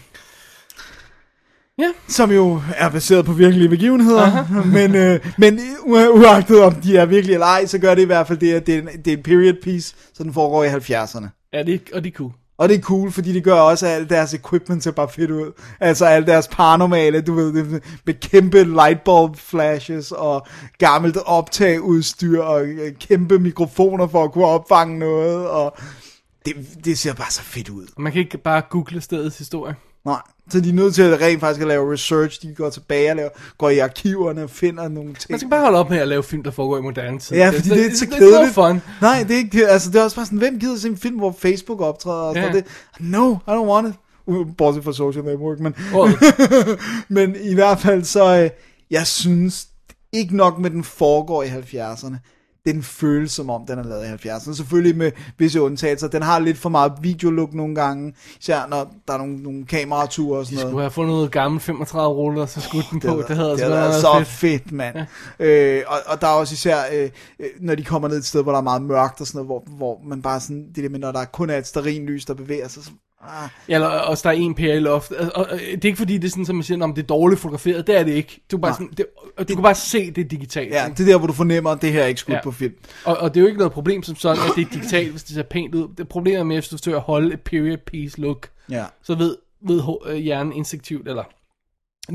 Ja. 1.77 1.87
Som 2.07 2.31
jo 2.31 2.61
er 2.75 2.89
baseret 2.89 3.25
på 3.25 3.33
virkelige 3.33 3.69
begivenheder. 3.69 4.45
men, 4.77 4.95
øh, 4.95 5.19
men 5.37 5.59
u- 5.59 6.07
uagtet 6.09 6.63
om 6.63 6.75
de 6.75 6.97
er 6.97 7.05
virkelig 7.05 7.33
eller 7.33 7.45
ej, 7.45 7.65
så 7.65 7.77
gør 7.77 7.95
det 7.95 8.01
i 8.01 8.05
hvert 8.05 8.27
fald 8.27 8.37
det, 8.39 8.53
at 8.53 8.67
det 8.67 8.75
er 8.75 8.79
en, 8.79 8.87
det 9.05 9.13
er 9.13 9.17
en 9.17 9.23
period 9.23 9.53
piece, 9.63 9.95
så 10.13 10.23
den 10.23 10.33
foregår 10.33 10.63
i 10.63 10.67
70'erne. 10.69 11.49
Ja, 11.53 11.63
det, 11.63 11.81
og 11.93 12.03
det 12.03 12.09
er 12.13 12.17
cool. 12.17 12.31
Og 12.57 12.69
det 12.69 12.77
er 12.77 12.81
cool, 12.81 13.11
fordi 13.11 13.33
det 13.33 13.43
gør 13.43 13.53
også, 13.53 13.87
at 13.87 13.91
alt 13.91 14.09
deres 14.09 14.33
equipment 14.33 14.83
ser 14.83 14.91
bare 14.91 15.09
fedt 15.09 15.31
ud. 15.31 15.51
Altså 15.79 16.05
alt 16.05 16.27
deres 16.27 16.47
paranormale, 16.47 17.21
du 17.21 17.33
ved, 17.33 17.53
med 18.05 18.19
kæmpe 18.19 18.63
lightbulb 18.63 19.37
flashes 19.37 20.11
og 20.11 20.47
gammelt 20.77 21.17
optageudstyr 21.25 22.41
og 22.41 22.65
øh, 22.65 22.93
kæmpe 22.99 23.39
mikrofoner 23.39 24.07
for 24.07 24.23
at 24.23 24.31
kunne 24.31 24.45
opfange 24.45 24.99
noget. 24.99 25.47
Og 25.47 25.77
det, 26.45 26.55
det 26.85 26.99
ser 26.99 27.13
bare 27.13 27.31
så 27.31 27.41
fedt 27.41 27.69
ud. 27.69 27.87
Man 27.97 28.11
kan 28.11 28.21
ikke 28.21 28.37
bare 28.37 28.61
google 28.69 29.01
stedets 29.01 29.37
historie. 29.37 29.75
Nej, 30.05 30.21
så 30.49 30.59
de 30.59 30.69
er 30.69 30.73
nødt 30.73 30.95
til 30.95 31.01
at 31.01 31.21
rent 31.21 31.39
faktisk 31.39 31.61
at 31.61 31.67
lave 31.67 31.93
research. 31.93 32.41
De 32.41 32.55
går 32.55 32.69
tilbage 32.69 33.09
og 33.11 33.15
laver, 33.15 33.29
går 33.57 33.69
i 33.69 33.79
arkiverne 33.79 34.43
og 34.43 34.49
finder 34.49 34.87
nogle 34.87 35.13
ting. 35.13 35.25
Man 35.29 35.39
skal 35.39 35.49
bare 35.49 35.61
holde 35.61 35.77
op 35.77 35.89
med 35.89 35.97
at 35.97 36.07
lave 36.07 36.23
film, 36.23 36.43
der 36.43 36.51
foregår 36.51 36.77
i 36.77 36.81
moderne 36.81 37.19
tid. 37.19 37.35
Ja, 37.35 37.49
fordi 37.49 37.69
det, 37.69 37.85
er 37.85 37.95
så 37.95 38.05
kedeligt. 38.07 38.31
Det 38.31 38.49
er 38.49 38.53
fun. 38.53 38.81
Nej, 39.01 39.23
det 39.27 39.31
er 39.31 39.37
ikke, 39.37 39.67
altså 39.67 39.91
det 39.91 39.99
er 39.99 40.03
også 40.03 40.15
bare 40.15 40.25
sådan, 40.25 40.39
hvem 40.39 40.59
gider 40.59 40.77
se 40.77 40.87
en 40.87 40.97
film, 40.97 41.17
hvor 41.17 41.35
Facebook 41.39 41.81
optræder 41.81 42.23
og 42.23 42.35
sådan 42.35 42.49
Ja. 42.49 42.55
Det, 42.55 42.65
no, 42.99 43.31
I 43.33 43.35
don't 43.47 43.67
want 43.67 43.87
it. 43.87 43.93
Uh, 44.25 44.47
Bortset 44.57 44.83
fra 44.83 44.93
social 44.93 45.23
network, 45.23 45.59
men, 45.59 45.75
men 47.17 47.35
i 47.41 47.53
hvert 47.53 47.79
fald 47.79 48.03
så, 48.03 48.41
øh, 48.41 48.49
jeg 48.91 49.07
synes 49.07 49.67
ikke 50.13 50.37
nok 50.37 50.59
med 50.59 50.69
den 50.69 50.83
foregår 50.83 51.43
i 51.43 51.47
70'erne. 51.47 52.15
Den 52.65 52.83
føles 52.83 53.31
som 53.31 53.49
om, 53.49 53.65
den 53.67 53.79
er 53.79 53.83
lavet 53.83 54.25
i 54.25 54.27
70'erne. 54.27 54.55
Selvfølgelig 54.55 54.97
med 54.97 55.11
visse 55.37 55.61
undtagelser. 55.61 56.07
Den 56.07 56.21
har 56.21 56.39
lidt 56.39 56.57
for 56.57 56.69
meget 56.69 56.93
videolook 57.01 57.53
nogle 57.53 57.75
gange. 57.75 58.13
Især 58.39 58.67
når 58.69 58.93
der 59.07 59.13
er 59.13 59.17
nogle, 59.17 59.43
nogle 59.43 59.65
kamerature 59.65 60.39
og 60.39 60.45
sådan 60.45 60.57
de 60.57 60.61
noget. 60.61 60.71
skulle 60.71 60.83
have 60.83 60.91
fundet 60.91 61.13
noget 61.13 61.31
gammelt 61.31 61.63
35 61.63 62.15
ruller, 62.15 62.41
og 62.41 62.49
så 62.49 62.61
skudt 62.61 62.85
den 62.91 62.99
på. 62.99 63.23
Det, 63.27 63.37
havde 63.37 63.49
det 63.49 63.51
altså 63.51 63.65
havde 63.65 63.79
været 63.79 64.01
så 64.01 64.13
fedt. 64.17 64.27
fedt, 64.27 64.61
fedt 64.63 64.71
mand. 64.71 64.97
Ja. 65.39 65.45
Øh, 65.45 65.83
og, 65.87 65.97
og 66.05 66.21
der 66.21 66.27
er 66.27 66.31
også 66.31 66.53
især, 66.53 66.77
øh, 66.93 67.09
øh, 67.39 67.47
når 67.59 67.75
de 67.75 67.83
kommer 67.83 68.07
ned 68.07 68.17
et 68.17 68.25
sted, 68.25 68.43
hvor 68.43 68.51
der 68.51 68.59
er 68.59 68.63
meget 68.63 68.81
mørkt 68.81 69.21
og 69.21 69.27
sådan 69.27 69.45
noget, 69.45 69.63
hvor, 69.67 69.77
hvor 69.77 70.01
man 70.05 70.21
bare 70.21 70.39
sådan, 70.39 70.67
det 70.75 70.83
der 70.83 70.89
med, 70.89 70.99
når 70.99 71.11
der 71.11 71.25
kun 71.25 71.49
er 71.49 71.57
et 71.57 71.67
stearinlys, 71.67 72.25
der 72.25 72.33
bevæger 72.33 72.67
sig, 72.67 72.83
så, 72.83 72.91
ah, 73.29 73.49
Ja, 73.69 73.73
eller 73.75 73.87
også 73.87 74.29
der 74.29 74.35
er 74.35 74.39
en 74.39 74.55
i 74.59 74.79
loft. 74.79 75.11
Og, 75.11 75.31
og, 75.35 75.45
og, 75.51 75.59
det 75.59 75.85
er 75.85 75.85
ikke 75.85 75.97
fordi, 75.97 76.17
det 76.17 76.23
er 76.27 76.29
sådan, 76.29 76.45
som 76.45 76.55
man 76.55 76.63
siger, 76.63 76.83
om 76.83 76.93
det 76.93 77.03
er 77.03 77.07
dårligt 77.07 77.41
fotograferet. 77.41 77.87
Det 77.87 77.97
er 77.99 78.03
det 78.03 78.11
ikke. 78.11 78.41
Du, 78.51 78.57
bare 78.57 78.73
sådan, 78.73 78.89
det, 78.97 79.05
og 79.37 79.49
du 79.49 79.53
kan 79.53 79.63
bare 79.63 79.75
se 79.75 80.11
det 80.11 80.31
digitalt. 80.31 80.73
ja, 80.73 80.85
ikke? 80.85 80.97
det 80.97 81.07
er 81.07 81.11
der, 81.11 81.17
hvor 81.17 81.27
du 81.27 81.33
fornemmer, 81.33 81.69
at 81.71 81.81
det 81.81 81.91
her 81.91 82.01
er 82.03 82.07
ikke 82.07 82.19
skudt 82.19 82.35
Ja. 82.35 82.41
på 82.43 82.51
film. 82.51 82.73
Og, 83.05 83.17
og 83.17 83.33
det 83.33 83.39
er 83.39 83.41
jo 83.41 83.47
ikke 83.47 83.57
noget 83.57 83.73
problem 83.73 84.03
som 84.03 84.15
sådan, 84.15 84.43
at 84.49 84.55
det 84.55 84.65
er 84.65 84.69
digitalt, 84.69 85.11
hvis 85.11 85.23
det 85.23 85.35
ser 85.35 85.43
pænt 85.43 85.75
ud. 85.75 85.87
Det 85.97 86.07
problemet 86.07 86.39
er 86.39 86.43
med, 86.43 86.55
hvis 86.55 86.67
du 86.67 86.77
forsøger 86.77 86.97
at 86.97 87.03
holde 87.03 87.33
et 87.33 87.41
period 87.41 87.77
piece 87.77 88.21
look, 88.21 88.49
Ja. 88.69 88.85
så 89.03 89.15
ved, 89.15 89.35
ved 89.67 89.81
øh, 90.07 90.15
hjernen 90.15 90.53
instinktivt, 90.53 91.07
eller 91.07 91.23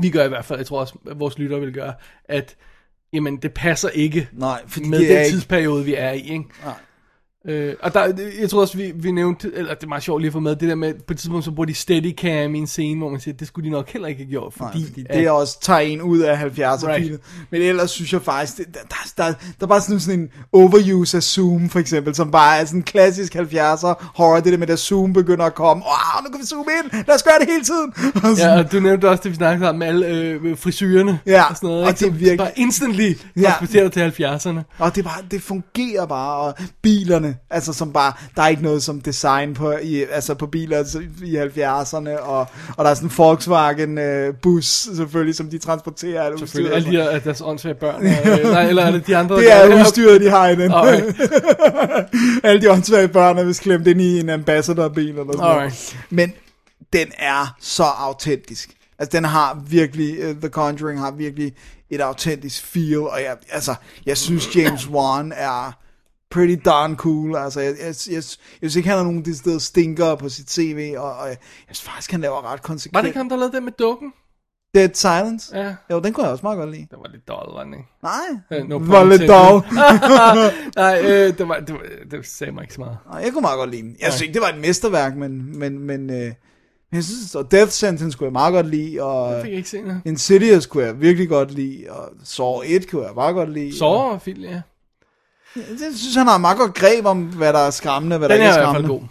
vi 0.01 0.09
gør 0.09 0.25
i 0.25 0.27
hvert 0.27 0.45
fald, 0.45 0.59
jeg 0.59 0.65
tror 0.67 0.79
også, 0.79 0.95
at 1.11 1.19
vores 1.19 1.37
lyttere 1.39 1.59
vil 1.59 1.73
gøre, 1.73 1.93
at 2.25 2.55
jamen, 3.13 3.37
det 3.37 3.53
passer 3.53 3.89
ikke 3.89 4.27
Nej, 4.31 4.61
fordi 4.67 4.87
med 4.89 4.99
det 4.99 5.09
den 5.09 5.17
ikke... 5.17 5.29
tidsperiode, 5.29 5.85
vi 5.85 5.95
er 5.95 6.11
i. 6.11 6.19
Ikke? 6.19 6.45
Nej. 6.65 6.73
Øh, 7.47 7.73
og 7.81 7.93
der, 7.93 8.13
jeg 8.41 8.49
tror 8.49 8.61
også, 8.61 8.77
vi, 8.77 8.91
vi 8.95 9.11
nævnte, 9.11 9.51
eller 9.55 9.73
det 9.73 9.83
er 9.83 9.87
meget 9.87 10.03
sjovt 10.03 10.21
lige 10.21 10.27
at 10.29 10.33
få 10.33 10.39
med, 10.39 10.55
det 10.55 10.69
der 10.69 10.75
med, 10.75 10.93
på 10.93 11.13
et 11.13 11.17
tidspunkt 11.19 11.45
så 11.45 11.51
bruger 11.51 11.65
de 11.65 11.73
steadicam 11.73 12.55
i 12.55 12.57
en 12.57 12.67
scene, 12.67 12.99
hvor 12.99 13.09
man 13.09 13.19
siger, 13.19 13.35
det 13.35 13.47
skulle 13.47 13.65
de 13.65 13.71
nok 13.71 13.89
heller 13.89 14.07
ikke 14.07 14.21
have 14.23 14.29
gjort, 14.29 14.53
fordi, 14.53 14.77
Nej, 14.79 14.87
fordi 14.87 15.03
det 15.13 15.23
er 15.25 15.31
også 15.31 15.57
tager 15.61 15.79
en 15.79 16.01
ud 16.01 16.19
af 16.19 16.35
70'er 16.37 16.87
Right. 16.87 17.19
Men 17.51 17.61
ellers 17.61 17.91
synes 17.91 18.13
jeg 18.13 18.21
faktisk, 18.21 18.57
det, 18.57 18.65
der, 18.73 18.79
der, 18.89 19.23
der, 19.23 19.33
der 19.33 19.33
er 19.61 19.65
bare 19.67 19.81
sådan, 19.81 19.99
sådan 19.99 20.19
en 20.19 20.29
overuse 20.53 21.17
af 21.17 21.23
zoom, 21.23 21.69
for 21.69 21.79
eksempel, 21.79 22.15
som 22.15 22.31
bare 22.31 22.57
er 22.59 22.65
sådan 22.65 22.79
en 22.79 22.83
klassisk 22.83 23.35
70'er 23.35 23.93
horror, 24.15 24.39
det 24.39 24.51
der 24.53 24.57
med, 24.57 24.69
at 24.69 24.79
zoom 24.79 25.13
begynder 25.13 25.45
at 25.45 25.55
komme. 25.55 25.83
Wow, 25.83 26.23
nu 26.23 26.29
kan 26.31 26.39
vi 26.41 26.45
zoome 26.45 26.71
ind, 26.83 26.91
lad 27.07 27.15
os 27.15 27.23
gøre 27.23 27.33
det 27.39 27.47
hele 27.49 27.63
tiden. 27.63 27.93
Og 28.31 28.37
sådan, 28.37 28.57
Ja, 28.57 28.63
og 28.63 28.71
du 28.71 28.79
nævnte 28.79 29.09
også 29.09 29.23
det, 29.23 29.31
vi 29.31 29.35
snakkede 29.35 29.69
om 29.69 29.75
med 29.75 29.87
alle 29.87 30.07
øh, 30.07 30.57
frisyrerne 30.57 31.19
Ja, 31.25 31.43
og 31.49 31.55
sådan 31.55 31.67
noget. 31.69 31.83
og 31.83 31.89
ikke? 31.89 31.99
det 31.99 32.07
er 32.07 32.11
virkelig- 32.11 32.37
Bare 32.37 32.51
instantly 32.55 33.13
Ja. 33.37 33.41
transporterer 33.41 33.89
dig 33.89 34.13
til 34.13 34.23
70'erne. 34.23 34.59
Og 34.77 34.95
det, 34.95 35.03
bare, 35.03 35.21
det 35.31 35.41
fungerer 35.41 36.05
bare, 36.05 36.35
og 36.37 36.53
bilerne, 36.81 37.30
altså 37.49 37.73
som 37.73 37.93
bare, 37.93 38.13
der 38.35 38.41
er 38.41 38.47
ikke 38.47 38.63
noget 38.63 38.83
som 38.83 39.01
design 39.01 39.53
på, 39.53 39.71
i, 39.71 40.03
altså 40.11 40.33
på 40.33 40.47
biler 40.47 40.77
altså, 40.77 40.99
i 41.23 41.37
70'erne, 41.37 42.19
og, 42.19 42.47
og 42.77 42.85
der 42.85 42.91
er 42.91 42.93
sådan 42.93 43.09
en 43.09 43.13
Volkswagen 43.17 43.97
øh, 43.97 44.33
bus, 44.41 44.65
selvfølgelig, 44.65 45.35
som 45.35 45.49
de 45.49 45.57
transporterer 45.57 46.23
alt 46.23 46.39
Selvfølgelig. 46.39 46.75
Alle 46.75 46.91
de 46.91 46.91
her, 46.91 47.09
at 47.09 47.23
deres 47.23 47.41
åndssvage 47.41 47.75
børn. 47.75 48.05
Øh, 48.05 48.51
nej, 48.51 48.63
eller 48.63 48.83
er 48.83 48.91
det 48.91 49.07
de 49.07 49.17
andre? 49.17 49.35
Det 49.39 49.45
der 49.45 49.55
er 49.55 49.79
udstyret, 49.79 50.21
de 50.21 50.29
har 50.29 50.47
i 50.47 50.55
den. 50.55 50.71
Alright. 50.71 51.21
Alle 52.43 52.61
de 52.61 52.71
åndssvage 52.71 53.07
børn 53.07 53.37
er 53.37 53.43
vist 53.43 53.61
klemt 53.61 53.87
ind 53.87 54.01
i 54.01 54.19
en 54.19 54.29
ambassadorbil 54.29 55.09
eller 55.09 55.23
sådan 55.23 55.39
noget. 55.39 55.53
Alright. 55.53 55.97
Men 56.09 56.33
den 56.93 57.07
er 57.17 57.55
så 57.59 57.83
autentisk. 57.83 58.69
Altså 58.99 59.17
den 59.17 59.25
har 59.25 59.63
virkelig, 59.67 60.29
uh, 60.29 60.35
The 60.35 60.49
Conjuring 60.49 60.99
har 60.99 61.11
virkelig 61.11 61.53
et 61.89 62.01
autentisk 62.01 62.65
feel, 62.65 62.99
og 62.99 63.21
jeg, 63.21 63.35
altså, 63.51 63.75
jeg 64.05 64.17
synes 64.17 64.55
James 64.55 64.89
Wan 64.89 65.33
er 65.35 65.80
pretty 66.31 66.55
darn 66.65 66.95
cool. 66.95 67.35
Altså, 67.35 67.59
jeg, 67.59 67.73
jeg, 67.79 67.95
jeg, 68.09 68.15
jeg 68.15 68.23
synes 68.61 68.75
ikke, 68.75 68.89
han 68.89 68.97
har 68.97 69.05
nogen 69.05 69.35
steder 69.35 69.59
stinker 69.59 70.15
på 70.15 70.29
sit 70.29 70.51
CV, 70.51 70.93
og, 70.97 71.15
og 71.17 71.27
jeg, 71.27 71.37
jeg 71.67 71.75
synes 71.75 71.81
faktisk, 71.81 72.11
han 72.11 72.21
laver 72.21 72.51
ret 72.53 72.61
konsekvent. 72.61 72.95
Var 72.95 73.01
det 73.01 73.07
ikke 73.07 73.17
ham, 73.17 73.29
der 73.29 73.35
lavede 73.35 73.55
det 73.55 73.63
med 73.63 73.71
dukken? 73.71 74.13
Dead 74.75 74.89
Silence? 74.93 75.57
Ja. 75.57 75.75
Jo, 75.91 75.99
den 75.99 76.13
kunne 76.13 76.23
jeg 76.23 76.31
også 76.31 76.45
meget 76.45 76.57
godt 76.57 76.71
lide. 76.71 76.87
Det 76.91 76.97
var 76.99 77.09
lidt 77.11 77.27
dårligt, 77.27 77.55
var 77.55 77.63
den 77.63 77.73
ikke? 77.73 77.85
Nej, 78.03 78.59
Øh, 78.59 78.69
no 78.69 78.77
pun 78.77 78.89
var 78.89 79.03
lidt 79.03 79.27
dog. 79.27 79.63
Nej, 80.83 81.01
øh, 81.03 81.37
det, 81.37 81.47
var, 81.47 81.59
det, 81.59 81.73
var, 81.75 81.81
det 82.11 82.25
sagde 82.25 82.53
mig 82.53 82.61
ikke 82.61 82.73
så 82.73 82.81
meget. 82.81 82.97
Nej, 83.11 83.21
jeg 83.23 83.33
kunne 83.33 83.41
meget 83.41 83.57
godt 83.57 83.71
lide 83.71 83.81
den. 83.81 83.95
Jeg 83.99 84.11
synes 84.11 84.21
ikke, 84.21 84.33
det 84.33 84.41
var 84.41 84.49
et 84.49 84.59
mesterværk, 84.61 85.15
men, 85.15 85.59
men, 85.59 85.79
men, 85.79 86.09
øh, 86.09 86.33
jeg 86.91 87.03
synes, 87.03 87.35
og 87.35 87.51
Death 87.51 87.71
Sentence 87.71 88.17
kunne 88.17 88.25
jeg 88.25 88.31
meget 88.33 88.53
godt 88.53 88.67
lide, 88.67 89.01
og 89.03 89.33
Jeg 89.33 89.43
fik 89.43 89.53
ikke 89.53 89.69
set 89.69 89.83
noget. 89.85 90.01
Insidious 90.05 90.65
kunne 90.65 90.83
jeg 90.83 91.01
virkelig 91.01 91.29
godt 91.29 91.51
lide, 91.51 91.85
og 91.89 92.09
Saw 92.23 92.61
1 92.65 92.89
kunne 92.91 93.05
jeg 93.05 93.11
meget 93.15 93.35
godt 93.35 93.49
lide. 93.53 93.77
Sover 93.77 94.11
og 94.11 94.21
film, 94.21 94.43
ja. 94.43 94.61
Jeg 95.55 95.63
synes, 95.95 96.15
han 96.15 96.27
har 96.27 96.37
meget 96.37 96.57
godt 96.57 96.73
greb 96.73 97.05
om, 97.05 97.23
hvad 97.23 97.53
der 97.53 97.59
er 97.59 97.69
skræmmende, 97.69 98.17
hvad 98.17 98.29
Den 98.29 98.39
der 98.39 98.45
er 98.45 98.49
ikke 98.49 98.59
i 98.59 98.63
er 98.63 98.65
hvert 98.65 98.75
fald 98.75 98.85
skræmmende. 98.85 99.07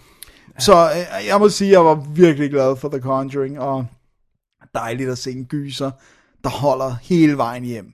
god. 0.55 0.59
Så 0.59 0.89
øh, 1.21 1.27
jeg 1.27 1.39
må 1.39 1.49
sige, 1.49 1.67
at 1.67 1.71
jeg 1.71 1.85
var 1.85 1.95
virkelig 2.15 2.49
glad 2.49 2.75
for 2.75 2.89
The 2.89 2.99
Conjuring, 2.99 3.59
og 3.59 3.85
dejligt 4.75 5.09
at 5.09 5.17
se 5.17 5.31
en 5.31 5.45
gyser, 5.45 5.91
der 6.43 6.49
holder 6.49 6.95
hele 7.01 7.37
vejen 7.37 7.63
hjem. 7.63 7.85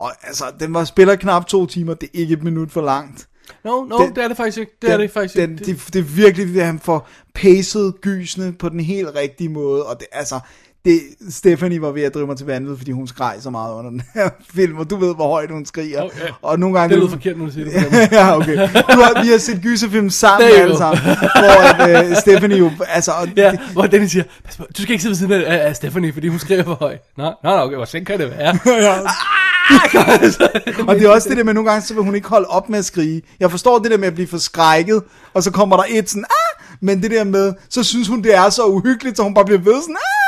Og 0.00 0.12
altså, 0.22 0.44
den 0.60 0.74
var 0.74 0.84
spiller 0.84 1.16
knap 1.16 1.46
to 1.46 1.66
timer, 1.66 1.94
det 1.94 2.06
er 2.14 2.18
ikke 2.20 2.34
et 2.34 2.42
minut 2.42 2.70
for 2.70 2.80
langt. 2.80 3.28
No, 3.64 3.84
no, 3.84 3.98
Den- 3.98 4.14
det 4.14 4.24
er 4.24 4.28
det 4.28 4.36
faktisk 4.36 4.58
ikke. 4.58 4.72
Det 4.82 4.90
er 4.90 4.96
den, 4.96 5.00
det 5.02 5.10
faktisk 5.10 5.34
den, 5.36 5.50
ikke. 5.52 5.64
det, 5.64 5.92
det 5.92 5.98
er 5.98 6.02
virkelig, 6.02 6.60
at 6.60 6.66
han 6.66 6.78
får 6.78 7.08
pacet 7.34 7.94
gysene 8.00 8.52
på 8.52 8.68
den 8.68 8.80
helt 8.80 9.08
rigtige 9.14 9.48
måde, 9.48 9.86
og 9.86 10.00
det, 10.00 10.06
altså, 10.12 10.40
det, 10.84 11.00
Stephanie 11.30 11.82
var 11.82 11.90
ved 11.90 12.02
at 12.02 12.14
drive 12.14 12.26
mig 12.26 12.36
til 12.36 12.46
vanvid, 12.46 12.76
fordi 12.76 12.90
hun 12.90 13.08
skreg 13.08 13.36
så 13.40 13.50
meget 13.50 13.74
under 13.74 13.90
den 13.90 14.02
her 14.14 14.28
film, 14.54 14.78
og 14.78 14.90
du 14.90 14.96
ved, 14.96 15.14
hvor 15.14 15.28
højt 15.28 15.50
hun 15.50 15.66
skriger. 15.66 16.02
Okay. 16.02 16.28
Og 16.42 16.58
nogle 16.58 16.78
gange... 16.78 16.94
Det 16.94 17.02
lyder 17.02 17.10
forkert, 17.10 17.38
når 17.38 17.46
du 17.46 17.52
siger 17.52 17.64
det. 17.64 17.72
ja, 18.12 18.36
okay. 18.36 18.68
Du 18.68 19.00
har, 19.00 19.22
vi 19.22 19.28
har 19.28 19.38
set 19.38 19.60
gyserfilm 19.62 20.10
sammen 20.10 20.48
alle 20.48 20.76
sammen, 20.76 21.02
hvor 21.04 21.84
at, 21.84 22.10
uh, 22.10 22.16
Stephanie 22.16 22.58
jo, 22.58 22.70
altså, 22.88 23.12
og 23.12 23.28
Ja, 23.36 23.52
hvor 23.72 23.86
Dennis 23.86 24.10
siger, 24.10 24.24
Pas 24.44 24.56
på, 24.56 24.64
du 24.76 24.82
skal 24.82 24.92
ikke 24.92 25.02
sidde 25.02 25.10
ved 25.10 25.16
siden 25.16 25.32
af, 25.32 25.68
af 25.68 25.76
Stephanie, 25.76 26.12
fordi 26.12 26.28
hun 26.28 26.38
skriver 26.38 26.64
for 26.64 26.74
højt. 26.74 27.00
Nå, 27.16 27.32
nå, 27.44 27.50
okay, 27.50 27.76
hvor 27.76 27.84
sent 27.84 28.06
kan 28.06 28.18
det 28.18 28.30
være? 28.30 28.58
Og 30.88 30.94
det 30.94 31.04
er 31.04 31.08
også 31.10 31.28
det 31.28 31.36
der 31.36 31.44
med, 31.44 31.54
nogle 31.54 31.70
gange, 31.70 31.86
så 31.86 31.94
vil 31.94 32.02
hun 32.02 32.14
ikke 32.14 32.28
holde 32.28 32.46
op 32.46 32.68
med 32.68 32.78
at 32.78 32.84
skrige. 32.84 33.22
Jeg 33.40 33.50
forstår 33.50 33.78
det 33.78 33.90
der 33.90 33.98
med 33.98 34.08
at 34.08 34.14
blive 34.14 34.26
forskrækket, 34.26 35.02
og 35.34 35.42
så 35.42 35.50
kommer 35.50 35.76
der 35.76 35.84
et 35.88 36.10
sådan, 36.10 36.24
ah! 36.24 36.64
Men 36.80 37.02
det 37.02 37.10
der 37.10 37.24
med, 37.24 37.52
så 37.68 37.82
synes 37.82 38.08
hun, 38.08 38.22
det 38.22 38.34
er 38.34 38.50
så 38.50 38.64
uhyggeligt, 38.64 39.16
så 39.16 39.22
hun 39.22 39.34
bare 39.34 39.44
bliver 39.44 39.60
ved 39.60 39.82
sådan, 39.82 39.96
ah! 39.96 40.21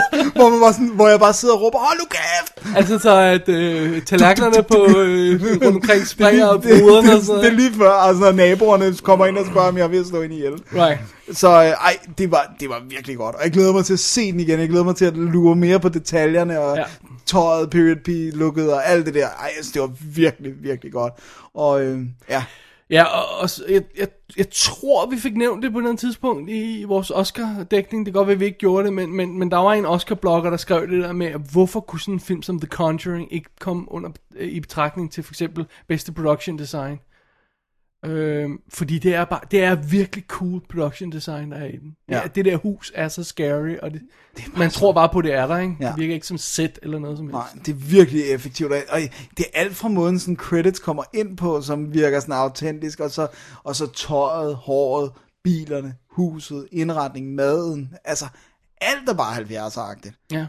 hvor, 0.36 0.48
man 0.50 0.60
bare 0.60 0.72
sådan, 0.72 0.88
hvor 0.88 1.08
jeg 1.08 1.20
bare 1.20 1.32
sidder 1.32 1.54
og 1.54 1.62
råber, 1.62 1.78
hold 1.78 1.98
nu 1.98 2.04
kæft! 2.10 2.76
altså 2.76 2.98
så, 2.98 3.16
at 3.16 3.48
øh, 3.48 4.02
tallerkenerne 4.02 4.62
på 4.62 4.98
øh, 4.98 5.42
rundt 5.64 5.64
omkring 5.64 6.06
springer 6.06 6.46
og 6.46 6.62
bruderne 6.62 7.16
og 7.16 7.22
sådan 7.22 7.42
det, 7.44 7.52
er 7.52 7.56
lige 7.56 7.74
før, 7.74 7.90
altså 7.90 8.32
naboerne 8.32 8.94
kommer 9.02 9.26
ind 9.26 9.38
og 9.38 9.46
spørger, 9.46 9.68
om 9.68 9.78
jeg 9.78 9.94
at 9.94 10.06
slå 10.06 10.22
ind 10.22 10.32
ihjel. 10.32 10.52
Right. 10.74 10.98
Så 11.32 11.48
øh, 11.48 11.68
ej, 11.68 11.96
det 12.18 12.30
var, 12.30 12.54
det 12.60 12.68
var 12.68 12.82
virkelig 12.88 13.16
godt. 13.16 13.34
Og 13.34 13.40
jeg 13.44 13.52
glæder 13.52 13.72
mig 13.72 13.84
til 13.84 13.92
at 13.92 13.98
se 14.00 14.32
den 14.32 14.40
igen. 14.40 14.60
Jeg 14.60 14.68
glæder 14.68 14.84
mig 14.84 14.96
til 14.96 15.04
at 15.04 15.16
lure 15.16 15.56
mere 15.56 15.80
på 15.80 15.88
detaljerne, 15.88 16.60
og 16.60 16.76
Ja. 16.76 16.84
tøjet, 17.26 17.70
period 17.70 17.96
P 17.96 18.36
looket 18.36 18.72
og 18.72 18.86
alt 18.88 19.06
det 19.06 19.14
der. 19.14 19.26
Ej, 19.26 19.50
altså, 19.56 19.70
det 19.74 19.82
var 19.82 19.90
virkelig, 20.00 20.52
virkelig 20.62 20.92
godt. 20.92 21.12
Og 21.54 21.82
øh, 21.84 22.00
ja, 22.30 22.42
Ja, 22.92 23.04
og, 23.04 23.38
og 23.40 23.48
jeg, 23.68 23.82
jeg, 23.98 24.08
jeg 24.36 24.46
tror, 24.50 25.10
vi 25.10 25.16
fik 25.16 25.36
nævnt 25.36 25.62
det 25.62 25.72
på 25.72 25.80
noget 25.80 25.98
tidspunkt 25.98 26.50
i 26.50 26.84
vores 26.84 27.10
Oscar-dækning. 27.10 28.06
Det 28.06 28.14
kan 28.14 28.18
godt 28.18 28.28
være, 28.28 28.38
vi 28.38 28.44
ikke 28.44 28.58
gjorde 28.58 28.84
det, 28.84 28.92
men, 28.92 29.16
men, 29.16 29.38
men 29.38 29.50
der 29.50 29.56
var 29.56 29.72
en 29.72 29.84
Oscar-blogger, 29.84 30.50
der 30.50 30.56
skrev 30.56 30.88
det 30.90 31.02
der 31.02 31.12
med, 31.12 31.26
at 31.26 31.40
hvorfor 31.52 31.80
kunne 31.80 32.00
sådan 32.00 32.14
en 32.14 32.20
film 32.20 32.42
som 32.42 32.60
The 32.60 32.68
Conjuring 32.68 33.32
ikke 33.32 33.50
komme 33.60 33.92
under, 33.92 34.10
øh, 34.36 34.48
i 34.48 34.60
betragtning 34.60 35.12
til 35.12 35.24
for 35.24 35.32
eksempel 35.32 35.66
bedste 35.88 36.12
production 36.12 36.58
design. 36.58 36.98
Øhm, 38.04 38.58
fordi 38.68 38.98
det 38.98 39.14
er 39.14 39.24
bare, 39.24 39.40
det 39.50 39.62
er 39.64 39.74
virkelig 39.74 40.24
cool 40.28 40.60
production 40.70 41.12
design, 41.12 41.50
der 41.50 41.56
er 41.56 41.64
i 41.66 41.76
den. 41.76 41.96
Ja. 42.08 42.16
Ja. 42.16 42.22
Det, 42.22 42.34
det 42.34 42.44
der 42.44 42.56
hus 42.56 42.92
er 42.94 43.08
så 43.08 43.24
scary, 43.24 43.76
og 43.82 43.90
det, 43.90 44.00
det 44.36 44.56
man 44.56 44.70
tror 44.70 44.92
bare 44.92 45.08
på, 45.12 45.22
det 45.22 45.34
er 45.34 45.46
der, 45.46 45.58
ikke? 45.58 45.76
Ja. 45.80 45.86
Det 45.88 45.96
virker 45.96 46.14
ikke 46.14 46.26
som 46.26 46.38
set 46.38 46.78
eller 46.82 46.98
noget 46.98 47.16
som 47.18 47.26
helst. 47.26 47.34
nej, 47.34 47.62
det 47.66 47.72
er 47.72 47.76
virkelig 47.76 48.22
effektivt. 48.24 48.72
Og 48.72 48.78
og 48.88 49.00
det 49.36 49.46
er 49.54 49.60
alt 49.60 49.76
fra 49.76 49.88
måden, 49.88 50.18
sådan 50.18 50.36
credits 50.36 50.78
kommer 50.78 51.02
ind 51.14 51.36
på, 51.36 51.60
som 51.62 51.94
virker 51.94 52.20
sådan 52.20 52.34
autentisk, 52.34 53.00
og 53.00 53.10
så, 53.10 53.26
og 53.64 53.76
så 53.76 53.92
tøjet, 53.92 54.54
håret, 54.54 55.12
bilerne, 55.44 55.94
huset, 56.10 56.68
indretningen, 56.72 57.36
maden. 57.36 57.94
Altså, 58.04 58.24
alt 58.80 59.08
er 59.08 59.14
bare 59.14 59.36
70'er-agtigt. 59.36 60.26
Ja. 60.32 60.46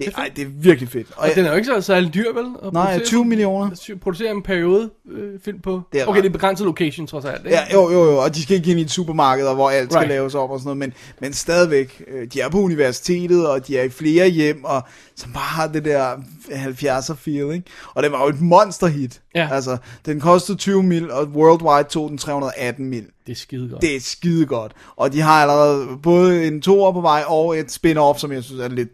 Det, 0.00 0.12
ej, 0.16 0.30
det 0.36 0.42
er 0.42 0.48
virkelig 0.60 0.88
fedt. 0.88 1.06
Og 1.16 1.22
Og 1.22 1.28
den 1.34 1.44
er 1.44 1.50
jo 1.50 1.56
ikke 1.56 1.66
så 1.66 1.80
særlig 1.80 2.14
dyr, 2.14 2.32
vel? 2.32 2.46
at 2.64 2.72
nej, 2.72 2.84
producere? 2.84 3.06
20 3.06 3.24
millioner. 3.24 3.96
Producere 4.02 4.30
en 4.30 4.42
periode 4.42 4.90
øh, 5.10 5.40
film 5.44 5.60
på. 5.60 5.82
Det 5.92 6.00
er 6.00 6.06
okay, 6.06 6.20
det 6.22 6.28
er 6.28 6.32
begrænset 6.32 6.64
location 6.66 7.06
trods 7.06 7.24
alt. 7.24 7.44
Ikke? 7.44 7.56
Ja, 7.56 7.62
jo, 7.72 7.90
jo, 7.90 8.04
jo, 8.04 8.16
og 8.18 8.34
de 8.34 8.42
skal 8.42 8.56
ikke 8.56 8.70
ind 8.70 8.80
i 8.80 8.82
et 8.82 8.90
supermarked, 8.90 9.54
hvor 9.54 9.70
alt 9.70 9.92
skal 9.92 9.98
Right. 9.98 10.10
right. 10.10 10.18
laves 10.20 10.34
op 10.34 10.50
og 10.50 10.58
sådan 10.60 10.66
noget, 10.66 10.78
men, 10.78 10.92
men 11.20 11.32
stadigvæk, 11.32 12.02
øh, 12.08 12.26
de 12.32 12.40
er 12.40 12.48
på 12.48 12.58
universitetet, 12.60 13.48
og 13.48 13.66
de 13.66 13.78
er 13.78 13.82
i 13.82 13.88
flere 13.88 14.28
hjem, 14.28 14.64
og 14.64 14.82
som 15.16 15.32
bare 15.32 15.42
har 15.42 15.66
det 15.66 15.84
der 15.84 16.16
70'er 16.50 17.14
feel, 17.14 17.54
ikke? 17.54 17.64
Og 17.94 18.02
det 18.02 18.12
var 18.12 18.22
jo 18.22 18.28
et 18.28 18.40
monsterhit. 18.40 19.20
Ja. 19.34 19.48
Altså, 19.52 19.76
den 20.06 20.20
kostede 20.20 20.58
20 20.58 20.82
mil, 20.82 21.10
og 21.10 21.24
worldwide 21.26 21.88
tog 21.88 22.08
den 22.10 22.18
318 22.18 22.84
mil. 22.86 23.04
Det 23.26 23.32
er 23.32 23.36
skide 23.36 23.68
godt. 23.68 23.82
Det 23.82 23.96
er 23.96 24.00
skide 24.00 24.46
godt. 24.46 24.72
Og 24.96 25.12
de 25.12 25.20
har 25.20 25.42
allerede 25.42 25.86
både 26.02 26.46
en 26.46 26.62
toer 26.62 26.92
på 26.92 27.00
vej, 27.00 27.24
og 27.26 27.58
et 27.58 27.66
spin-off, 27.72 28.18
som 28.18 28.32
jeg 28.32 28.44
synes 28.44 28.60
er 28.60 28.68
lidt 28.68 28.88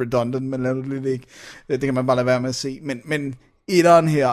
redundant, 0.00 0.44
men 0.44 0.62
lad 0.62 0.74
det 0.74 0.88
lidt 0.88 1.06
ikke. 1.06 1.26
Det 1.68 1.80
kan 1.80 1.94
man 1.94 2.06
bare 2.06 2.16
lade 2.16 2.26
være 2.26 2.40
med 2.40 2.48
at 2.48 2.54
se. 2.54 2.80
Men, 2.82 3.00
men 3.04 3.34
etteren 3.68 4.08
her, 4.08 4.30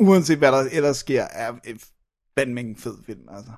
uanset 0.00 0.38
hvad 0.38 0.52
der 0.52 0.64
ellers 0.72 0.96
sker, 0.96 1.24
er 1.32 1.52
fandme 2.38 2.60
en 2.60 2.76
fed 2.76 2.94
film, 3.06 3.28
altså. 3.36 3.50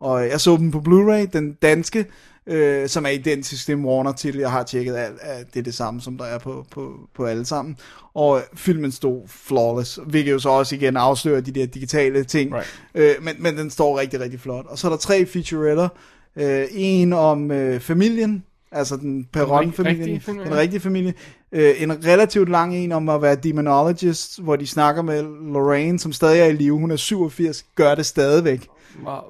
Og 0.00 0.28
jeg 0.28 0.40
så 0.40 0.56
den 0.56 0.70
på 0.70 0.78
Blu-ray, 0.78 1.26
den 1.32 1.52
danske, 1.52 2.06
øh, 2.46 2.88
som 2.88 3.04
er 3.04 3.10
identisk 3.10 3.66
til 3.66 3.76
Warner 3.76 4.12
til. 4.12 4.36
Jeg 4.36 4.50
har 4.50 4.62
tjekket 4.62 4.96
alt, 4.96 5.20
at 5.20 5.54
det 5.54 5.60
er 5.60 5.64
det 5.64 5.74
samme, 5.74 6.00
som 6.00 6.18
der 6.18 6.24
er 6.24 6.38
på, 6.38 6.66
på, 6.70 7.08
på 7.14 7.24
alle 7.24 7.44
sammen. 7.44 7.76
Og 8.14 8.42
filmen 8.54 8.92
stod 8.92 9.28
flawless, 9.28 9.98
hvilket 10.06 10.32
jo 10.32 10.38
så 10.38 10.48
også 10.48 10.74
igen 10.74 10.96
afslører 10.96 11.40
de 11.40 11.52
der 11.52 11.66
digitale 11.66 12.24
ting. 12.24 12.54
Right. 12.54 12.82
Øh, 12.94 13.14
men, 13.22 13.34
men 13.38 13.56
den 13.56 13.70
står 13.70 13.98
rigtig, 13.98 14.20
rigtig 14.20 14.40
flot. 14.40 14.66
Og 14.66 14.78
så 14.78 14.86
er 14.86 14.90
der 14.90 14.98
tre 14.98 15.26
featuretter. 15.26 15.88
Øh, 16.36 16.66
en 16.70 17.12
om 17.12 17.50
øh, 17.50 17.80
familien, 17.80 18.44
altså 18.74 18.96
den 18.96 19.24
Perron-familien, 19.32 20.00
rigtige 20.00 20.20
familie, 20.20 20.44
den 20.44 20.56
rigtige 20.56 20.80
familie. 20.80 21.14
Øh, 21.52 21.82
en 21.82 22.04
relativt 22.04 22.48
lang 22.48 22.76
en 22.76 22.92
om 22.92 23.08
at 23.08 23.22
være 23.22 23.34
demonologist, 23.34 24.42
hvor 24.42 24.56
de 24.56 24.66
snakker 24.66 25.02
med 25.02 25.22
Lorraine, 25.52 25.98
som 25.98 26.12
stadig 26.12 26.40
er 26.40 26.44
i 26.44 26.52
live. 26.52 26.78
Hun 26.78 26.90
er 26.90 26.96
87, 26.96 27.64
gør 27.74 27.94
det 27.94 28.06
stadigvæk. 28.06 28.68
Wow. 29.06 29.20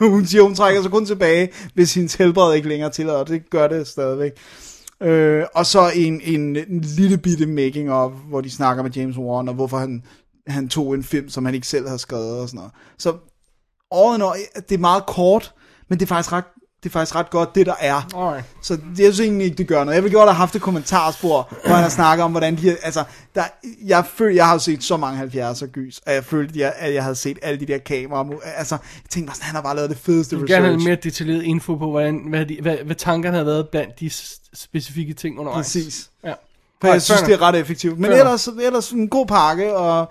hun 0.10 0.26
siger, 0.26 0.42
hun 0.42 0.54
trækker 0.54 0.82
sig 0.82 0.90
kun 0.90 1.06
tilbage, 1.06 1.48
hvis 1.74 1.94
hendes 1.94 2.14
helbred 2.14 2.54
ikke 2.54 2.68
længere 2.68 2.90
tillader, 2.90 3.18
og 3.18 3.28
det 3.28 3.50
gør 3.50 3.68
det 3.68 3.86
stadigvæk. 3.86 4.32
Øh, 5.02 5.44
og 5.54 5.66
så 5.66 5.90
en, 5.94 6.20
en, 6.24 6.56
en 6.56 6.80
lille 6.80 7.18
bitte 7.18 7.46
making 7.46 7.92
of, 7.92 8.12
hvor 8.12 8.40
de 8.40 8.50
snakker 8.50 8.82
med 8.82 8.90
James 8.90 9.16
Wan, 9.16 9.48
og 9.48 9.54
hvorfor 9.54 9.78
han, 9.78 10.02
han 10.46 10.68
tog 10.68 10.94
en 10.94 11.02
film, 11.02 11.28
som 11.28 11.44
han 11.44 11.54
ikke 11.54 11.66
selv 11.66 11.86
havde 11.86 11.98
skrevet 11.98 12.40
og 12.40 12.48
sådan 12.48 12.58
noget. 12.58 12.72
Så 12.98 13.08
all 13.92 14.16
in 14.16 14.22
all, 14.22 14.64
det 14.68 14.74
er 14.74 14.78
meget 14.78 15.06
kort, 15.06 15.54
men 15.88 15.98
det 15.98 16.04
er 16.04 16.08
faktisk 16.08 16.32
ret, 16.32 16.44
det 16.82 16.88
er 16.88 16.92
faktisk 16.92 17.14
ret 17.14 17.30
godt, 17.30 17.54
det 17.54 17.66
der 17.66 17.74
er. 17.80 18.08
Alright. 18.16 18.44
Så 18.62 18.72
jeg 18.74 18.96
synes 18.96 19.20
egentlig 19.20 19.44
ikke, 19.44 19.56
det 19.56 19.66
gør 19.68 19.84
noget. 19.84 19.94
Jeg 19.94 20.04
vil 20.04 20.12
godt 20.12 20.28
have 20.28 20.34
haft 20.34 20.56
et 20.56 20.62
kommentarspor, 20.62 21.52
hvor 21.66 21.74
han 21.74 21.82
har 21.82 21.88
snakket 21.88 22.24
om, 22.24 22.30
hvordan 22.30 22.56
de 22.56 22.60
her, 22.60 22.76
altså, 22.82 23.04
der, 23.34 23.42
jeg 23.84 24.04
føler, 24.14 24.34
jeg 24.34 24.46
har 24.46 24.52
jo 24.52 24.58
set 24.58 24.84
så 24.84 24.96
mange 24.96 25.22
70'er 25.22 25.66
gys, 25.66 26.00
og 26.06 26.14
jeg 26.14 26.24
følte, 26.24 26.54
at 26.54 26.60
jeg, 26.60 26.72
at 26.76 26.94
jeg 26.94 27.02
havde 27.02 27.14
set 27.16 27.38
alle 27.42 27.60
de 27.60 27.66
der 27.66 27.78
kameraer. 27.78 28.40
Altså, 28.56 28.74
jeg 28.74 29.10
tænkte 29.10 29.26
bare 29.26 29.34
sådan, 29.36 29.46
han 29.46 29.54
har 29.54 29.62
bare 29.62 29.76
lavet 29.76 29.90
det 29.90 29.98
fedeste 29.98 30.34
Jeg 30.36 30.40
vil 30.40 30.48
gerne 30.48 30.64
have 30.64 30.74
research. 30.76 30.88
mere 30.88 30.96
detaljeret 30.96 31.42
info 31.42 31.76
på, 31.76 31.90
hvordan, 31.90 32.24
hvad, 32.28 32.46
de, 32.46 32.58
hvad, 32.62 32.76
hvad 32.76 32.96
tankerne 32.96 33.36
har 33.36 33.44
været 33.44 33.68
blandt 33.68 34.00
de 34.00 34.10
specifikke 34.54 35.14
ting 35.14 35.38
undervejs. 35.38 35.66
Præcis. 35.66 36.10
Ja. 36.24 36.32
For 36.80 36.88
jeg 36.88 37.02
synes, 37.02 37.20
det 37.20 37.32
er 37.34 37.42
ret 37.42 37.54
effektivt. 37.56 37.98
Men 37.98 38.12
ellers, 38.12 38.46
ellers 38.46 38.90
en 38.90 39.08
god 39.08 39.26
pakke, 39.26 39.76
og, 39.76 40.08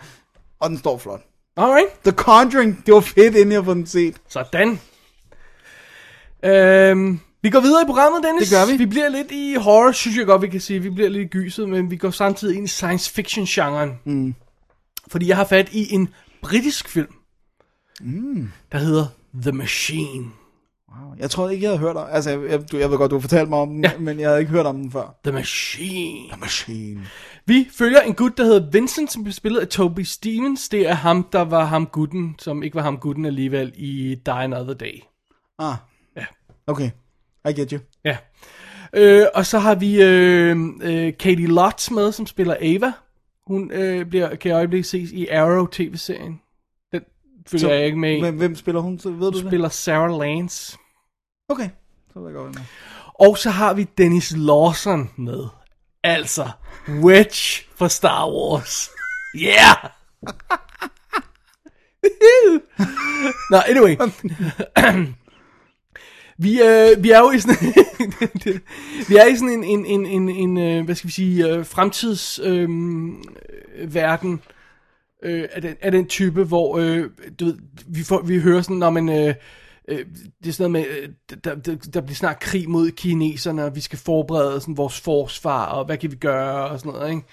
og 0.59 0.70
den 0.70 0.78
står 0.78 0.97
flot. 0.97 1.22
Alright. 1.57 1.88
The 2.03 2.11
Conjuring, 2.11 2.84
det 2.86 2.93
var 2.93 2.99
fedt, 2.99 3.36
inden 3.36 3.51
jeg 3.51 3.65
får 3.65 3.74
den 3.74 3.88
set. 3.88 4.15
Sådan. 4.30 4.80
Øhm, 6.43 7.19
vi 7.41 7.49
går 7.49 7.59
videre 7.59 7.81
i 7.81 7.85
programmet, 7.85 8.23
Dennis. 8.23 8.49
Det 8.49 8.57
gør 8.57 8.71
vi. 8.71 8.77
Vi 8.77 8.85
bliver 8.85 9.09
lidt 9.09 9.31
i 9.31 9.55
horror, 9.55 9.91
synes 9.91 10.17
jeg 10.17 10.25
godt, 10.25 10.41
vi 10.41 10.47
kan 10.47 10.59
sige. 10.61 10.79
Vi 10.79 10.89
bliver 10.89 11.09
lidt 11.09 11.23
i 11.23 11.27
gyset, 11.27 11.69
men 11.69 11.91
vi 11.91 11.97
går 11.97 12.09
samtidig 12.11 12.55
ind 12.57 12.65
i 12.65 12.67
science 12.69 13.11
fiction-genren. 13.13 13.91
Mm. 14.05 14.35
Fordi 15.07 15.27
jeg 15.27 15.37
har 15.37 15.45
fat 15.45 15.69
i 15.71 15.93
en 15.93 16.09
britisk 16.41 16.89
film, 16.89 17.13
mm. 18.01 18.51
der 18.71 18.77
hedder 18.77 19.05
The 19.41 19.51
Machine. 19.51 20.25
Jeg 21.19 21.29
tror 21.29 21.49
ikke, 21.49 21.63
jeg 21.63 21.69
havde 21.69 21.79
hørt 21.79 21.95
om 21.95 22.07
Altså, 22.11 22.29
jeg, 22.29 22.49
jeg, 22.49 22.71
du- 22.71 22.77
jeg 22.77 22.89
ved 22.91 22.97
godt, 22.97 23.11
du 23.11 23.15
har 23.15 23.21
fortalt 23.21 23.49
mig 23.49 23.59
om 23.59 23.69
den, 23.69 23.83
Ja. 23.83 23.91
men 23.99 24.19
jeg 24.19 24.27
havde 24.29 24.39
ikke 24.39 24.51
hørt 24.51 24.65
om 24.65 24.75
den 24.81 24.91
før. 24.91 25.19
The 25.23 25.31
Machine. 25.33 26.27
Machine. 26.39 27.01
Vi 27.45 27.67
følger 27.77 28.01
en 28.01 28.13
gut, 28.13 28.37
der 28.37 28.43
hedder 28.43 28.69
Vincent, 28.71 29.11
som 29.11 29.23
bliver 29.23 29.33
spillet 29.33 29.59
af 29.59 29.67
Toby 29.67 29.99
Stevens. 29.99 30.69
Det 30.69 30.89
er 30.89 30.93
ham, 30.93 31.27
der 31.31 31.41
var 31.41 31.65
ham 31.65 31.85
gutten, 31.85 32.35
som 32.39 32.63
ikke 32.63 32.75
var 32.75 32.81
ham 32.81 32.97
gutten 32.97 33.25
alligevel 33.25 33.71
i 33.75 34.15
Die 34.25 34.33
Another 34.33 34.73
Day. 34.73 35.01
Ah. 35.59 35.75
Okay. 36.70 36.89
I 37.49 37.53
get 37.53 37.72
you. 37.72 37.80
Ja. 38.05 38.17
Øh, 38.93 39.26
og 39.36 39.45
så 39.45 39.59
har 39.59 39.76
vi 39.76 40.01
øh, 40.03 40.57
øh, 40.82 41.13
Katie 41.20 41.47
Lotz 41.47 41.91
med, 41.91 42.11
som 42.11 42.28
spiller 42.28 42.55
Ava. 42.61 42.91
Hun 43.47 43.72
øh, 43.72 44.05
bliver, 44.05 44.36
kan 44.36 44.51
i 44.51 44.53
øjeblikket 44.53 44.86
ses 44.86 45.11
i 45.11 45.28
Arrow 45.28 45.65
tv-serien. 45.65 46.41
Den 46.91 47.01
følger 47.47 47.67
Så- 47.67 47.74
jeg 47.74 47.86
ikke 47.86 47.99
med 47.99 48.17
i. 48.17 48.30
Hvem 48.38 48.55
spiller 48.55 48.82
hun? 48.82 48.99
Så 48.99 49.09
ved 49.09 49.17
du 49.20 49.26
Hun 49.26 49.34
det? 49.34 49.47
spiller 49.49 49.70
Sarah 49.70 50.20
Lance. 50.20 50.78
Okay. 51.49 51.70
Så 52.13 52.20
ved 52.20 52.28
jeg 52.28 52.36
godt, 52.36 52.53
hvem 52.53 52.63
Og 53.13 53.38
så 53.38 53.49
har 53.49 53.74
vi 53.74 53.84
Dennis 53.97 54.34
Lawson 54.38 55.09
med. 55.17 55.43
Altså, 56.03 56.49
Wedge 56.89 57.65
for 57.76 57.88
Star 57.88 58.28
Wars. 58.32 58.89
Yeah! 59.36 59.76
Nå, 63.51 63.57
anyway. 63.57 63.97
vi, 66.41 66.61
øh, 66.61 67.03
vi 67.03 67.11
er 67.11 67.19
jo 67.19 67.31
i 67.31 67.39
sådan 67.39 67.55
vi 69.09 69.15
er 69.15 69.25
i 69.25 69.35
sådan 69.35 69.49
en, 69.49 69.63
en, 69.63 69.85
en, 69.85 70.05
en, 70.05 70.29
en 70.29 70.57
øh, 70.57 70.85
hvad 70.85 70.95
skal 70.95 71.07
vi 71.07 71.13
sige, 71.13 71.47
øh, 71.47 71.65
fremtids 71.65 72.39
øhm, 72.43 73.23
øh, 73.75 73.93
verden 73.93 74.41
øh, 75.23 75.47
af, 75.51 75.61
den, 75.61 75.75
af 75.81 75.91
den 75.91 76.07
type, 76.07 76.43
hvor 76.43 76.77
øh, 76.77 77.09
du 77.39 77.45
ved, 77.45 77.57
vi, 77.87 78.03
får, 78.03 78.21
vi 78.21 78.39
hører 78.39 78.61
sådan, 78.61 78.77
når 78.77 78.89
man... 78.89 79.09
Øh, 79.09 79.35
øh, 79.87 80.05
det 80.43 80.47
er 80.47 80.51
sådan 80.51 80.71
noget 80.71 80.87
med, 80.89 81.01
øh, 81.01 81.09
der, 81.43 81.55
der, 81.55 81.75
der 81.75 82.01
bliver 82.01 82.15
snart 82.15 82.39
krig 82.39 82.69
mod 82.69 82.91
kineserne, 82.91 83.65
og 83.65 83.75
vi 83.75 83.81
skal 83.81 83.99
forberede 83.99 84.61
sådan, 84.61 84.77
vores 84.77 84.99
forsvar, 84.99 85.65
og 85.65 85.85
hvad 85.85 85.97
kan 85.97 86.11
vi 86.11 86.15
gøre, 86.15 86.69
og 86.69 86.79
sådan 86.79 86.91
noget, 86.91 87.09
ikke? 87.09 87.23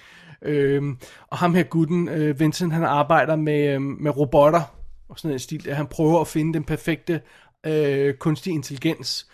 Øhm, 0.41 0.97
og 1.27 1.37
ham 1.37 1.55
her 1.55 1.63
gutten, 1.63 2.09
øh, 2.09 2.39
Vincent, 2.39 2.73
han 2.73 2.83
arbejder 2.83 3.35
med, 3.35 3.73
øh, 3.73 3.81
med 3.81 4.17
robotter, 4.17 4.61
og 5.09 5.19
sådan 5.19 5.31
en 5.31 5.39
stil, 5.39 5.69
at 5.69 5.75
han 5.75 5.87
prøver 5.87 6.21
at 6.21 6.27
finde 6.27 6.53
den 6.53 6.63
perfekte 6.63 7.21
øh, 7.65 8.13
kunstig 8.13 8.53
intelligens. 8.53 9.27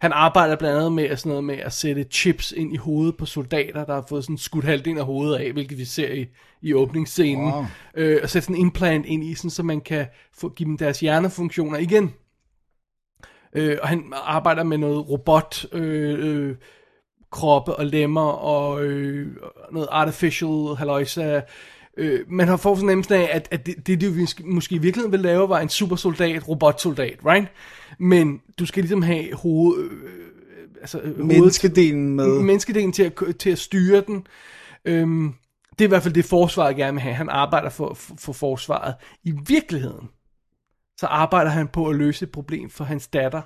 Han 0.00 0.12
arbejder 0.12 0.56
blandt 0.56 0.76
andet 0.76 0.92
med 0.92 1.16
sådan 1.16 1.30
noget 1.30 1.44
med 1.44 1.56
at 1.56 1.72
sætte 1.72 2.02
chips 2.10 2.52
ind 2.52 2.74
i 2.74 2.76
hovedet 2.76 3.16
på 3.16 3.26
soldater, 3.26 3.84
der 3.84 3.94
har 3.94 4.06
fået 4.08 4.24
sådan 4.24 4.38
skudt 4.38 4.64
halvdelen 4.64 4.98
af 4.98 5.04
hovedet 5.04 5.36
af, 5.36 5.52
hvilket 5.52 5.78
vi 5.78 5.84
ser 5.84 6.12
i, 6.12 6.26
i 6.62 6.74
åbningsscenen. 6.74 7.52
Wow. 7.52 7.64
Øh, 7.94 8.20
og 8.22 8.30
sætte 8.30 8.46
sådan 8.46 8.56
en 8.56 8.66
implant 8.66 9.06
ind 9.06 9.24
i, 9.24 9.34
sådan, 9.34 9.50
så 9.50 9.62
man 9.62 9.80
kan 9.80 10.06
få, 10.34 10.48
give 10.48 10.66
dem 10.66 10.78
deres 10.78 11.00
hjernefunktioner 11.00 11.78
igen. 11.78 12.14
Øh, 13.52 13.78
og 13.82 13.88
han 13.88 14.12
arbejder 14.12 14.62
med 14.62 14.78
noget 14.78 15.08
robot, 15.08 15.66
øh, 15.72 16.18
øh, 16.18 16.56
kroppe 17.30 17.76
og 17.76 17.86
lemmer 17.86 18.30
og 18.30 18.84
øh, 18.84 19.36
og 19.42 19.72
noget 19.72 19.88
artificial 19.90 20.76
halløjsa. 20.78 21.40
Øh, 21.96 22.20
man 22.28 22.48
har 22.48 22.56
fået 22.56 22.78
fornemmelsen 22.78 23.14
af, 23.14 23.28
at, 23.32 23.48
at 23.50 23.66
det, 23.66 23.86
det, 23.86 24.16
vi 24.16 24.22
sk- 24.22 24.46
måske 24.46 24.74
i 24.74 24.78
virkeligheden 24.78 25.12
vil 25.12 25.20
lave, 25.20 25.48
var 25.48 25.60
en 25.60 25.68
supersoldat, 25.68 26.48
robotsoldat, 26.48 27.18
right? 27.26 27.48
Men 27.98 28.40
du 28.58 28.66
skal 28.66 28.82
ligesom 28.82 29.02
have 29.02 29.34
hoved, 29.34 29.84
øh, 29.84 29.90
altså, 30.80 31.00
øh, 31.00 31.18
Menneskedelen 31.24 32.16
med. 32.16 32.40
menneskedelen 32.42 32.92
til 32.92 33.02
at, 33.02 33.36
til 33.38 33.50
at 33.50 33.58
styre 33.58 34.00
den. 34.06 34.26
Øhm, 34.84 35.34
det 35.70 35.80
er 35.80 35.88
i 35.88 35.88
hvert 35.88 36.02
fald 36.02 36.14
det, 36.14 36.24
forsvaret 36.24 36.76
gerne 36.76 36.92
vil 36.92 37.00
have. 37.02 37.14
Han 37.14 37.28
arbejder 37.28 37.68
for, 37.68 37.94
for, 37.94 38.14
for 38.18 38.32
forsvaret. 38.32 38.94
I 39.24 39.32
virkeligheden, 39.46 40.08
så 40.98 41.06
arbejder 41.06 41.50
han 41.50 41.68
på 41.68 41.88
at 41.88 41.96
løse 41.96 42.24
et 42.24 42.32
problem 42.32 42.70
for 42.70 42.84
hans 42.84 43.08
datter, 43.08 43.42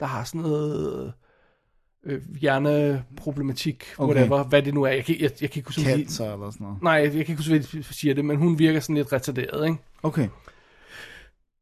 der 0.00 0.06
har 0.06 0.24
sådan 0.24 0.40
noget 0.40 1.12
øh, 2.06 2.20
hjerneproblematik, 2.40 3.84
Okay. 3.98 4.14
whatever, 4.14 4.44
hvad 4.44 4.62
det 4.62 4.74
nu 4.74 4.82
er. 4.82 4.90
Jeg 4.90 5.04
kan, 5.04 5.16
jeg, 5.20 5.30
jeg 5.40 5.50
kan 5.50 5.60
ikke 5.60 5.68
huske, 5.68 5.82
Cancer 5.82 6.32
eller 6.32 6.50
sådan 6.50 6.64
noget. 6.64 6.82
Nej, 6.82 6.92
jeg 6.92 7.10
kan 7.10 7.20
ikke 7.20 7.36
huske, 7.36 7.50
hvad 7.50 7.60
de 7.60 7.82
siger 7.82 8.14
det, 8.14 8.24
men 8.24 8.36
hun 8.36 8.58
virker 8.58 8.80
sådan 8.80 8.96
lidt 8.96 9.12
retarderet, 9.12 9.66
ikke? 9.66 9.78
Okay. 10.02 10.28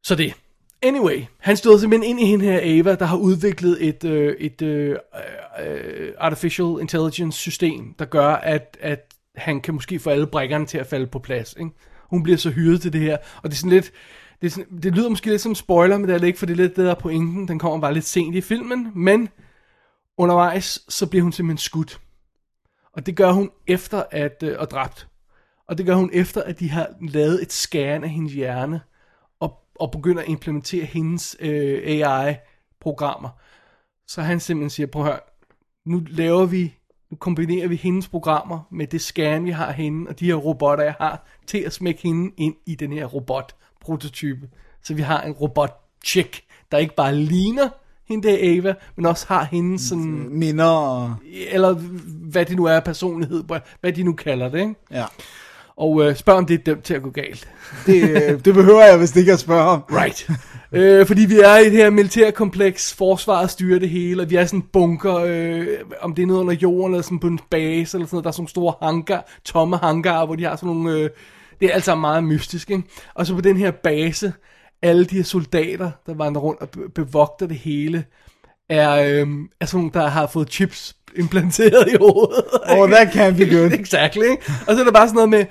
Så 0.05 0.15
det. 0.15 0.35
Anyway, 0.83 1.25
han 1.39 1.57
stod 1.57 1.79
simpelthen 1.79 2.11
ind 2.11 2.21
i 2.21 2.25
hende 2.27 2.45
her 2.45 2.61
Ava, 2.79 2.95
der 2.95 3.05
har 3.05 3.17
udviklet 3.17 3.89
et, 3.89 4.05
øh, 4.05 4.37
et 4.39 4.63
øh, 4.63 4.97
øh, 5.67 6.13
artificial 6.19 6.77
intelligence 6.81 7.39
system, 7.39 7.95
der 7.99 8.05
gør, 8.05 8.29
at, 8.29 8.77
at 8.81 9.15
han 9.37 9.61
kan 9.61 9.75
måske 9.75 9.99
få 9.99 10.11
alle 10.11 10.27
brækkerne 10.27 10.67
til 10.67 10.79
at 10.79 10.87
falde 10.87 11.07
på 11.07 11.19
plads. 11.19 11.55
Ikke? 11.61 11.71
Hun 12.11 12.23
bliver 12.23 12.37
så 12.37 12.51
hyret 12.51 12.81
til 12.81 12.93
det 12.93 13.01
her, 13.01 13.17
og 13.43 13.51
det 13.51 13.53
er 13.53 13.57
sådan 13.57 13.71
lidt, 13.71 13.93
det, 14.41 14.47
er 14.47 14.51
sådan, 14.51 14.79
det 14.83 14.95
lyder 14.95 15.09
måske 15.09 15.31
lidt 15.31 15.41
som 15.41 15.55
spoiler, 15.55 15.99
men 15.99 16.09
det 16.09 16.15
er 16.15 16.19
det 16.19 16.27
ikke, 16.27 16.39
for 16.39 16.47
det 16.47 16.53
er 16.53 16.57
lidt 16.57 16.77
det 16.77 16.85
der 16.85 16.91
er 16.91 16.95
pointen. 17.01 17.49
Den 17.49 17.59
kommer 17.59 17.81
bare 17.81 17.95
lidt 17.95 18.05
sent 18.05 18.35
i 18.35 18.41
filmen, 18.41 18.89
men 18.95 19.29
undervejs, 20.23 20.81
så 20.89 21.07
bliver 21.07 21.23
hun 21.23 21.33
simpelthen 21.33 21.59
skudt. 21.59 22.01
Og 22.93 23.07
det 23.07 23.17
gør 23.17 23.33
hun 23.33 23.51
efter 23.67 24.05
at, 24.11 24.43
øh, 24.43 24.57
og 24.59 24.71
dræbt. 24.71 25.09
Og 25.69 25.79
det 25.79 25.87
gør 25.87 25.95
hun 25.95 26.11
efter, 26.13 26.43
at 26.43 26.61
de 26.61 26.71
har 26.71 26.89
lavet 27.01 27.43
et 27.43 27.53
scan 27.53 28.05
af 28.05 28.11
hendes 28.11 28.33
hjerne, 28.33 28.81
og, 29.41 29.59
og 29.81 29.91
begynder 29.91 30.23
at 30.23 30.29
implementere 30.29 30.85
hendes 30.85 31.37
øh, 31.41 31.83
AI-programmer. 31.87 33.29
Så 34.07 34.23
han 34.23 34.41
simpelthen 34.41 34.71
siger, 34.71 34.87
prøv 34.87 35.03
at 35.03 35.09
høre, 35.09 35.21
nu 35.87 36.03
laver 36.09 36.47
vi, 36.47 36.75
nu 37.11 37.17
kombinerer 37.17 37.69
vi 37.69 37.77
hendes 37.77 38.09
programmer 38.09 38.61
med 38.71 38.87
det 38.87 39.01
scan, 39.01 39.45
vi 39.45 39.51
har 39.51 39.67
af 39.67 39.75
hende, 39.75 40.09
og 40.09 40.21
de 40.21 40.27
her 40.27 40.35
robotter, 40.35 40.85
jeg 40.85 40.95
har, 41.01 41.27
til 41.47 41.59
at 41.59 41.73
smække 41.73 42.03
hende 42.03 42.35
ind 42.37 42.55
i 42.67 42.75
den 42.75 42.93
her 42.93 43.07
robot-prototype. 43.07 44.51
Så 44.83 44.95
vi 44.95 45.03
har 45.03 45.23
en 45.23 45.33
robot-chick, 45.33 46.45
der 46.73 46.79
ikke 46.79 46.95
bare 46.95 47.15
ligner 47.15 47.69
hende 48.13 48.29
der 48.29 48.57
Ava, 48.57 48.75
men 48.97 49.07
også 49.07 49.27
har 49.29 49.45
hende 49.45 49.79
sådan, 49.79 50.29
Minder 50.31 50.65
og... 50.65 51.15
eller 51.51 51.75
hvad 52.31 52.45
det 52.45 52.57
nu 52.57 52.65
er 52.65 52.81
personlighed, 52.81 53.45
hvad 53.81 53.93
de 53.93 54.03
nu 54.03 54.13
kalder 54.13 54.49
det, 54.49 54.61
ikke? 54.61 54.75
Ja. 54.91 55.05
Og 55.77 56.05
øh, 56.05 56.17
spørg 56.17 56.37
om 56.37 56.47
det 56.47 56.55
er 56.55 56.65
dømt 56.65 56.85
til 56.85 56.95
at 56.95 57.03
gå 57.03 57.11
galt. 57.11 57.49
Det, 57.87 58.11
øh, 58.11 58.45
det 58.45 58.55
behøver 58.55 58.85
jeg, 58.85 58.99
hvis 58.99 59.17
ikke 59.17 59.33
at 59.33 59.39
spørge 59.39 59.63
om. 59.63 59.85
Right. 59.91 60.31
øh, 60.73 61.07
fordi 61.07 61.27
vi 61.27 61.41
er 61.41 61.57
i 61.57 61.65
det 61.65 61.73
her 61.73 61.91
militærkompleks, 61.91 62.95
forsvaret 62.95 63.51
styrer 63.51 63.79
det 63.79 63.89
hele, 63.89 64.23
og 64.23 64.31
vi 64.31 64.37
er 64.37 64.47
sådan 64.47 64.63
bunker, 64.73 65.15
øh, 65.15 65.67
om 66.01 66.15
det 66.15 66.23
er 66.23 66.27
noget 66.27 66.41
under 66.41 66.55
jorden, 66.55 66.95
eller 66.95 67.03
sådan 67.03 67.19
på 67.19 67.27
en 67.27 67.41
base, 67.51 67.69
eller 67.69 67.85
sådan 67.87 68.09
noget, 68.13 68.25
der 68.25 68.29
er 68.29 68.33
sådan 68.33 68.41
nogle 68.41 68.49
store 68.49 68.75
hangar, 68.83 69.27
tomme 69.45 69.77
hangar, 69.77 70.27
hvor 70.27 70.35
de 70.35 70.45
har 70.45 70.57
sådan 70.57 70.75
nogle, 70.75 70.93
øh, 70.93 71.11
det 71.61 71.71
er 71.71 71.75
alt 71.75 71.85
sammen 71.85 72.01
meget 72.01 72.25
mystisk, 72.25 72.71
ikke? 72.71 72.83
Og 73.15 73.27
så 73.27 73.35
på 73.35 73.41
den 73.41 73.57
her 73.57 73.71
base, 73.71 74.33
alle 74.83 75.05
de 75.05 75.17
her 75.17 75.23
soldater, 75.23 75.91
der 76.07 76.15
vandrer 76.15 76.43
rundt 76.43 76.61
og 76.61 76.69
bevogter 76.95 77.47
det 77.47 77.57
hele, 77.57 78.05
er, 78.69 78.91
øh, 78.93 79.29
er 79.61 79.67
sådan 79.67 79.79
nogle, 79.79 79.91
der 79.95 80.07
har 80.07 80.27
fået 80.27 80.53
chips 80.53 80.97
implanteret 81.17 81.89
i 81.89 81.97
hovedet. 82.01 82.45
Oh, 82.69 82.89
that 82.91 83.09
can't 83.09 83.37
be 83.37 83.57
good. 83.57 83.73
exactly. 83.73 84.23
ikke? 84.31 84.43
Og 84.67 84.75
så 84.75 84.81
er 84.81 84.85
der 84.85 84.93
bare 84.93 85.09
sådan 85.09 85.29
noget 85.29 85.31
med, 85.31 85.45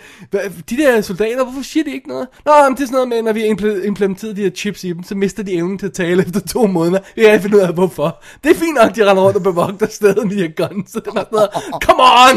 de 0.69 0.77
der 0.77 1.01
soldater, 1.01 1.43
hvorfor 1.43 1.61
siger 1.63 1.83
de 1.83 1.93
ikke 1.93 2.07
noget? 2.07 2.27
Nå, 2.45 2.51
men 2.67 2.77
det 2.77 2.83
er 2.83 2.87
sådan 2.87 2.93
noget 2.93 3.09
med, 3.09 3.21
når 3.21 3.33
vi 3.33 3.39
har 3.39 3.47
implementeret 3.85 4.35
de 4.35 4.41
her 4.41 4.49
chips 4.49 4.83
i 4.83 4.93
dem, 4.93 5.03
så 5.03 5.15
mister 5.15 5.43
de 5.43 5.53
evnen 5.53 5.77
til 5.77 5.85
at 5.85 5.93
tale 5.93 6.21
efter 6.27 6.39
to 6.39 6.67
måneder. 6.67 6.99
Vi 7.15 7.21
kan 7.21 7.31
ikke 7.31 7.41
finde 7.41 7.57
ud 7.57 7.61
af, 7.61 7.73
hvorfor. 7.73 8.23
Det 8.43 8.51
er 8.51 8.55
fint 8.55 8.77
nok, 8.83 8.95
de 8.95 9.09
render 9.09 9.23
rundt 9.23 9.37
og 9.37 9.43
bevogter 9.43 9.87
stedet 9.87 10.27
med 10.27 10.35
de 10.35 10.41
her 10.41 10.67
guns. 10.67 10.91
Så 10.91 10.99
det 10.99 11.07
er 11.07 11.11
bare 11.11 11.25
sådan 11.31 11.35
noget, 11.35 11.49
come 11.85 12.01
on! 12.01 12.35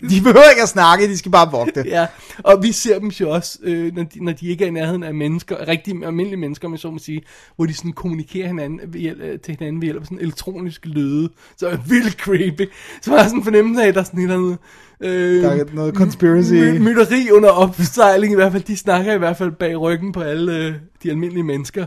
de 0.10 0.20
behøver 0.20 0.50
ikke 0.50 0.62
at 0.62 0.68
snakke, 0.68 1.08
de 1.08 1.18
skal 1.18 1.32
bare 1.32 1.50
vogte. 1.50 1.84
ja, 1.86 2.06
og 2.38 2.62
vi 2.62 2.72
ser 2.72 2.98
dem 2.98 3.08
jo 3.08 3.30
også, 3.30 3.58
øh, 3.62 3.94
når, 3.94 4.02
de, 4.02 4.24
når 4.24 4.32
de 4.32 4.48
ikke 4.48 4.64
er 4.64 4.68
i 4.68 4.70
nærheden 4.70 5.02
af 5.02 5.14
mennesker, 5.14 5.68
rigtige 5.68 6.06
almindelige 6.06 6.40
mennesker, 6.40 6.68
man 6.68 6.78
så 6.78 6.90
må 6.90 6.98
sige, 6.98 7.22
hvor 7.56 7.66
de 7.66 7.74
sådan 7.74 7.92
kommunikerer 7.92 8.46
hinanden, 8.46 8.80
ved 8.86 9.00
øh, 9.00 9.40
til 9.40 9.56
hinanden 9.58 9.82
ved 9.82 9.86
hjælp 9.86 10.00
af 10.00 10.06
sådan 10.06 10.18
elektronisk 10.20 10.86
lyde. 10.86 11.28
Så 11.56 11.65
er 11.66 11.76
vildt 11.88 12.12
creepy. 12.14 12.70
Så 13.02 13.10
var 13.10 13.18
jeg 13.18 13.28
sådan 13.28 13.44
fornemmelse 13.44 13.82
af, 13.82 13.88
at 13.88 13.94
der 13.94 14.00
er 14.00 14.04
sådan 14.04 14.20
et 14.20 14.22
eller 14.22 14.36
andet... 14.36 14.58
Øh, 15.00 15.42
Der 15.42 15.50
er 15.50 15.64
noget 15.74 15.94
conspiracy. 15.94 16.52
my- 16.52 16.78
mytteri 16.78 17.30
under 17.30 17.48
opsejling 17.50 18.32
i 18.32 18.34
hvert 18.34 18.52
fald. 18.52 18.62
De 18.62 18.76
snakker 18.76 19.12
i 19.14 19.18
hvert 19.18 19.36
fald 19.36 19.52
bag 19.52 19.80
ryggen 19.80 20.12
på 20.12 20.20
alle 20.20 20.56
øh, 20.66 20.74
de 21.02 21.10
almindelige 21.10 21.44
mennesker. 21.44 21.86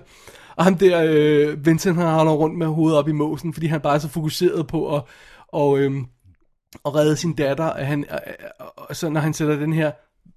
Og 0.56 0.64
ham 0.64 0.76
der, 0.76 1.04
øh, 1.08 1.66
Vincent, 1.66 1.96
han 1.98 2.06
har 2.06 2.30
rundt 2.32 2.58
med 2.58 2.68
hovedet 2.68 2.98
op 3.00 3.08
i 3.08 3.12
måsen, 3.12 3.54
fordi 3.54 3.68
han 3.68 3.82
bare 3.82 3.96
er 3.96 4.00
så 4.00 4.08
fokuseret 4.10 4.68
på 4.68 4.96
at, 4.96 5.02
og, 5.48 5.80
øh, 5.80 5.92
at 6.86 6.96
redde 6.96 7.16
sin 7.16 7.34
datter. 7.34 7.64
At 7.66 7.86
han, 7.88 8.00
øh, 8.12 8.18
øh, 8.28 8.68
og 8.78 8.96
så 8.96 9.10
når 9.10 9.22
han 9.22 9.34
sætter 9.34 9.56
den 9.56 9.74
her 9.74 9.92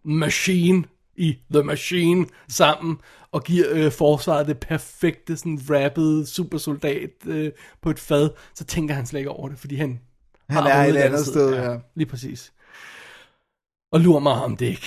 machine 0.05 0.84
i 1.16 1.38
The 1.52 1.62
Machine 1.62 2.26
sammen, 2.48 2.96
og 3.32 3.44
giver 3.44 3.66
øh, 3.70 3.92
forsvaret 3.92 4.46
det 4.46 4.58
perfekte, 4.58 5.36
sådan 5.36 5.60
rappede 5.70 6.26
supersoldat 6.26 7.10
øh, 7.26 7.52
på 7.82 7.90
et 7.90 7.98
fad, 7.98 8.30
så 8.54 8.64
tænker 8.64 8.94
han 8.94 9.06
slet 9.06 9.20
ikke 9.20 9.30
over 9.30 9.48
det, 9.48 9.58
fordi 9.58 9.76
han, 9.76 10.00
Han 10.48 10.62
har 10.62 10.70
er 10.70 10.84
et 10.84 10.96
andet 10.96 11.26
sted, 11.26 11.54
ja. 11.54 11.76
Lige 11.94 12.08
præcis. 12.08 12.52
Og 13.92 14.00
lurer 14.00 14.20
mig 14.20 14.32
om 14.32 14.56
det 14.56 14.66
ikke 14.66 14.86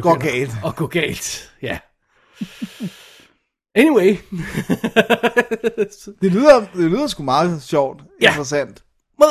Går 0.00 0.18
galt. 0.18 0.50
Og 0.62 0.76
gå 0.76 0.86
galt, 0.86 1.52
ja. 1.62 1.78
Anyway. 3.74 4.16
Det 6.22 6.32
lyder, 6.32 6.66
det 6.74 6.90
lyder 6.90 7.06
sgu 7.06 7.22
meget 7.22 7.62
sjovt. 7.62 8.02
Ja. 8.22 8.28
Interessant. 8.28 8.84
Men 9.18 9.28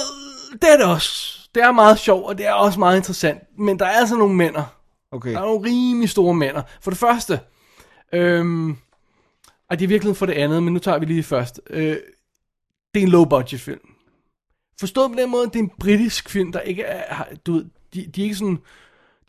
det 0.62 0.74
er 0.74 0.78
det 0.78 0.86
også. 0.86 1.40
Det 1.56 1.64
er 1.64 1.72
meget 1.72 2.00
sjovt, 2.00 2.26
og 2.26 2.38
det 2.38 2.48
er 2.48 2.54
også 2.54 2.80
meget 2.80 2.98
interessant. 2.98 3.40
Men 3.58 3.80
der 3.80 3.86
er 3.86 3.90
altså 3.90 4.16
nogle 4.16 4.36
mænder. 4.36 4.83
Okay. 5.14 5.32
Der 5.32 5.38
er 5.40 5.46
nogle 5.46 5.70
rimelig 5.70 6.10
store 6.10 6.34
mænd. 6.34 6.56
For 6.82 6.92
det 6.92 6.98
første, 6.98 7.40
øhm, 8.14 8.76
og 9.70 9.80
det 9.80 9.84
er 9.84 9.88
virkelig 9.88 10.18
for 10.18 10.26
det 10.26 10.34
andet, 10.34 10.64
men 10.64 10.74
nu 10.74 10.80
tager 10.80 11.00
vi 11.00 11.06
lige 11.06 11.24
først. 11.24 11.62
Øh, 11.70 11.98
det 12.94 13.00
er 13.00 13.04
en 13.04 13.08
low 13.10 13.26
budget 13.26 13.62
film. 13.62 13.80
Forstået 14.80 15.12
på 15.12 15.18
den 15.20 15.32
måde, 15.32 15.46
det 15.48 15.56
er 15.56 15.60
en 15.60 15.72
britisk 15.80 16.30
film, 16.30 16.52
der 16.52 16.60
ikke 16.60 16.84
er, 16.84 17.14
har- 17.14 17.28
du 17.46 17.54
ved, 17.54 17.66
de, 17.94 18.06
de 18.16 18.22
er 18.22 18.24
ikke 18.24 18.36
sådan, 18.36 18.58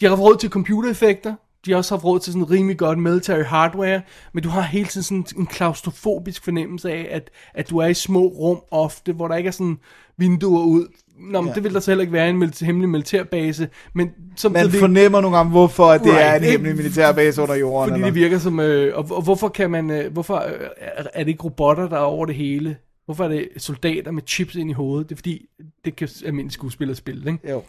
de 0.00 0.04
har 0.04 0.08
haft 0.08 0.20
råd 0.20 0.36
til 0.36 0.50
computereffekter, 0.50 1.34
de 1.64 1.70
har 1.70 1.78
også 1.78 1.94
haft 1.94 2.04
råd 2.04 2.20
til 2.20 2.32
sådan 2.32 2.50
rimelig 2.50 2.78
godt 2.78 2.98
military 2.98 3.42
hardware, 3.42 4.02
men 4.32 4.42
du 4.42 4.48
har 4.48 4.60
hele 4.62 4.88
tiden 4.88 5.04
sådan 5.04 5.24
en 5.42 5.46
klaustrofobisk 5.46 6.44
fornemmelse 6.44 6.92
af, 6.92 7.06
at, 7.10 7.30
at 7.54 7.70
du 7.70 7.78
er 7.78 7.86
i 7.86 7.94
små 7.94 8.20
rum 8.26 8.60
ofte, 8.70 9.12
hvor 9.12 9.28
der 9.28 9.36
ikke 9.36 9.48
er 9.48 9.52
sådan 9.52 9.78
vinduer 10.16 10.64
ud. 10.64 10.86
Nå, 11.18 11.40
men 11.40 11.48
Ja. 11.48 11.54
det 11.54 11.64
vil 11.64 11.74
der 11.74 11.80
så 11.80 11.90
heller 11.90 12.02
ikke 12.02 12.12
være 12.12 12.30
en 12.30 12.42
milita- 12.42 12.64
hemmelig 12.64 12.88
militærbase, 12.88 13.68
men 13.94 14.10
som 14.36 14.52
Man 14.52 14.70
fornemmer 14.70 15.20
nogle 15.20 15.36
gange, 15.36 15.50
hvorfor 15.50 15.86
at 15.86 16.00
det 16.00 16.12
Right, 16.12 16.22
er 16.26 16.34
en 16.34 16.42
hemmelig 16.42 16.76
militærbase 16.76 17.42
under 17.42 17.54
jorden. 17.54 17.88
fordi 17.90 18.00
eller? 18.00 18.06
det 18.06 18.14
virker 18.14 18.38
som, 18.38 18.60
øh, 18.60 18.96
og, 18.98 19.06
og 19.10 19.22
hvorfor 19.22 19.48
kan 19.48 19.70
man, 19.70 19.90
øh, 19.90 20.12
hvorfor 20.12 20.34
øh, 20.36 20.66
er, 20.78 21.02
er 21.14 21.24
det 21.24 21.28
ikke 21.30 21.42
robotter, 21.44 21.88
der 21.88 21.96
er 21.96 22.00
over 22.00 22.26
det 22.26 22.34
hele? 22.34 22.76
Hvorfor 23.04 23.24
er 23.24 23.28
det 23.28 23.48
soldater 23.56 24.10
med 24.10 24.22
chips 24.26 24.54
ind 24.54 24.70
i 24.70 24.72
hovedet? 24.72 25.08
Det 25.08 25.14
er 25.14 25.16
fordi, 25.16 25.46
det 25.84 25.96
kan 25.96 26.08
almindelige 26.26 26.52
skuespillere 26.52 26.96
spille, 26.96 27.32
ikke? 27.32 27.50
Jo. 27.50 27.62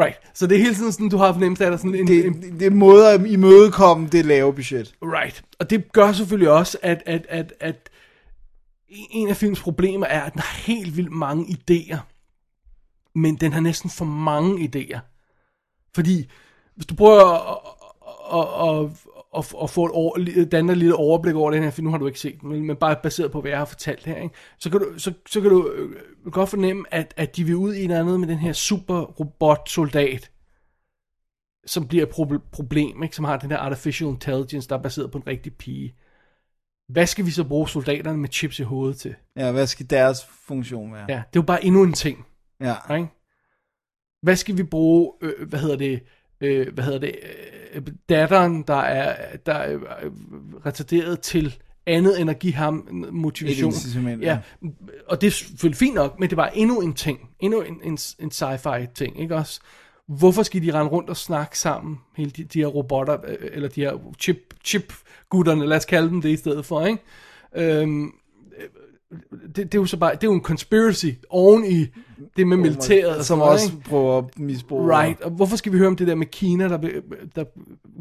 Right. 0.00 0.16
Så 0.34 0.46
det 0.46 0.56
er 0.58 0.62
hele 0.62 0.74
tiden 0.74 0.92
sådan, 0.92 1.08
du 1.08 1.16
har 1.16 1.32
fornemmelse 1.32 1.64
af, 1.64 1.70
der 1.70 1.76
er 1.76 1.78
sådan 1.78 1.94
en, 1.94 2.06
Det, 2.06 2.26
en, 2.26 2.42
det, 2.42 2.60
det 2.60 2.66
er 2.66 2.70
måder 2.70 3.08
at 3.10 3.26
imødekomme 3.26 4.08
det 4.12 4.24
lave 4.24 4.54
budget. 4.54 4.94
Right. 5.02 5.42
Og 5.60 5.70
det 5.70 5.92
gør 5.92 6.12
selvfølgelig 6.12 6.50
også, 6.50 6.78
at, 6.82 7.02
at, 7.06 7.26
at, 7.28 7.52
at 7.60 7.90
en 9.10 9.28
af 9.28 9.36
films 9.36 9.60
problemer 9.60 10.06
er, 10.06 10.20
at 10.22 10.32
den 10.32 10.40
har 10.40 10.62
helt 10.72 10.96
vildt 10.96 11.12
mange 11.12 11.44
idéer. 11.70 11.96
Men 13.14 13.34
den 13.36 13.52
har 13.52 13.60
næsten 13.60 13.90
for 13.90 14.04
mange 14.04 14.68
idéer. 14.68 14.98
Fordi, 15.94 16.28
hvis 16.74 16.86
du 16.86 16.94
prøver 16.94 17.24
at, 17.52 17.58
at, 18.38 18.84
at, 18.84 18.90
at, 19.38 19.54
at 19.62 19.70
få 19.70 19.84
et 19.86 19.92
over, 19.92 20.44
danne 20.52 20.72
et 20.72 20.78
lille 20.78 20.94
overblik 20.96 21.34
over 21.34 21.50
den 21.50 21.62
her 21.62 21.70
film, 21.70 21.84
nu 21.84 21.90
har 21.90 21.98
du 21.98 22.06
ikke 22.06 22.20
set 22.20 22.40
den, 22.40 22.66
men- 22.66 22.76
bare 22.76 22.96
baseret 23.02 23.32
på, 23.32 23.40
hvad 23.40 23.50
jeg 23.50 23.58
har 23.58 23.64
fortalt 23.64 24.04
her, 24.04 24.16
ikke? 24.16 24.34
Så, 24.58 24.70
kan 24.70 24.80
du, 24.80 24.98
så, 24.98 25.12
så 25.28 25.40
kan 25.40 25.50
du 25.50 25.68
øh, 25.70 25.96
godt 26.32 26.50
fornemme, 26.50 26.84
at, 26.94 27.14
at 27.16 27.36
de 27.36 27.44
vil 27.44 27.56
ud 27.56 27.74
i 27.74 27.84
en 27.84 27.90
andet 27.90 28.20
med 28.20 28.28
den 28.28 28.38
her 28.38 28.52
super 28.52 29.00
robot 29.00 29.68
soldat, 29.68 30.30
som 31.66 31.88
bliver 31.88 32.06
et 32.06 32.10
proble- 32.12 32.48
problem, 32.52 33.02
ikke? 33.02 33.16
som 33.16 33.24
har 33.24 33.36
den 33.36 33.50
her 33.50 33.58
artificial 33.58 34.10
intelligence, 34.10 34.68
der 34.68 34.78
er 34.78 34.82
baseret 34.82 35.10
på 35.10 35.18
en 35.18 35.26
rigtig 35.26 35.54
pige. 35.54 35.94
hvad 36.88 37.06
skal 37.06 37.26
vi 37.26 37.30
så 37.30 37.44
bruge 37.44 37.68
soldaterne 37.68 38.18
med 38.18 38.28
chips 38.32 38.58
i 38.58 38.62
hovedet 38.62 38.96
til? 38.98 39.14
Ja, 39.36 39.52
hvad 39.52 39.66
skal 39.66 39.90
deres 39.90 40.26
funktion 40.26 40.92
være? 40.92 41.06
Ja, 41.08 41.14
det 41.14 41.18
er 41.18 41.24
jo 41.36 41.42
bare 41.42 41.64
endnu 41.64 41.82
en 41.82 41.92
ting. 41.92 42.26
Ja. 42.60 42.94
Ikke? 42.94 43.08
Hvad 44.22 44.36
skal 44.36 44.56
vi 44.56 44.62
bruge, 44.62 45.12
øh, 45.20 45.48
hvad 45.48 45.58
hedder 45.58 45.76
det, 45.76 46.02
øh, 46.40 46.74
hvad 46.74 46.84
hedder 46.84 46.98
det, 46.98 47.14
øh, 47.74 47.82
datteren, 48.08 48.62
der 48.62 48.80
er, 48.80 49.36
der 49.36 49.54
er 49.54 49.78
øh, 50.02 50.12
retarderet 50.66 51.20
til 51.20 51.58
andet 51.86 52.20
end 52.20 52.30
at 52.30 52.38
give 52.38 52.54
ham 52.54 52.88
motivation. 53.10 53.70
Et 53.70 53.74
incitament, 53.74 54.22
ja. 54.22 54.38
Og 55.06 55.20
det 55.20 55.26
er 55.26 55.30
selvfølgelig 55.30 55.78
fint 55.78 55.94
nok, 55.94 56.20
men 56.20 56.30
det 56.30 56.36
var 56.36 56.46
endnu 56.46 56.80
en 56.80 56.94
ting. 56.94 57.30
Endnu 57.40 57.60
en, 57.60 57.80
en, 57.84 57.98
en 58.18 58.30
sci-fi 58.30 58.92
ting, 58.94 59.20
ikke 59.20 59.36
også? 59.36 59.60
Hvorfor 60.06 60.42
skal 60.42 60.62
de 60.62 60.72
rende 60.72 60.90
rundt 60.90 61.10
og 61.10 61.16
snakke 61.16 61.58
sammen, 61.58 61.98
hele 62.16 62.30
de, 62.30 62.44
de 62.44 62.58
her 62.58 62.66
robotter, 62.66 63.18
øh, 63.24 63.36
eller 63.52 63.68
de 63.68 63.80
her 63.80 64.14
chip, 64.18 64.54
chip-gutterne, 64.64 65.66
lad 65.66 65.76
os 65.76 65.84
kalde 65.84 66.08
dem 66.08 66.22
det 66.22 66.28
i 66.28 66.36
stedet 66.36 66.64
for, 66.66 66.86
ikke? 66.86 67.02
Øhm, 67.56 68.12
det, 69.10 69.56
det, 69.56 69.74
er 69.74 69.78
jo 69.78 69.86
så 69.86 69.96
bare, 69.96 70.10
det 70.14 70.24
er 70.24 70.28
jo 70.28 70.34
en 70.34 70.40
conspiracy 70.42 71.06
oven 71.30 71.64
i 71.64 71.86
det 72.36 72.46
med 72.46 72.56
militæret. 72.56 73.16
og 73.16 73.24
Som 73.24 73.24
sådan 73.24 73.38
noget, 73.38 73.52
også 73.52 73.72
ikke? 73.72 73.84
prøver 73.88 74.18
at 74.18 74.24
misbruge. 74.38 74.98
Right, 74.98 75.20
og 75.20 75.30
hvorfor 75.30 75.56
skal 75.56 75.72
vi 75.72 75.78
høre 75.78 75.88
om 75.88 75.96
det 75.96 76.06
der 76.06 76.14
med 76.14 76.26
Kina, 76.26 76.68
der, 76.68 76.78
der 77.36 77.44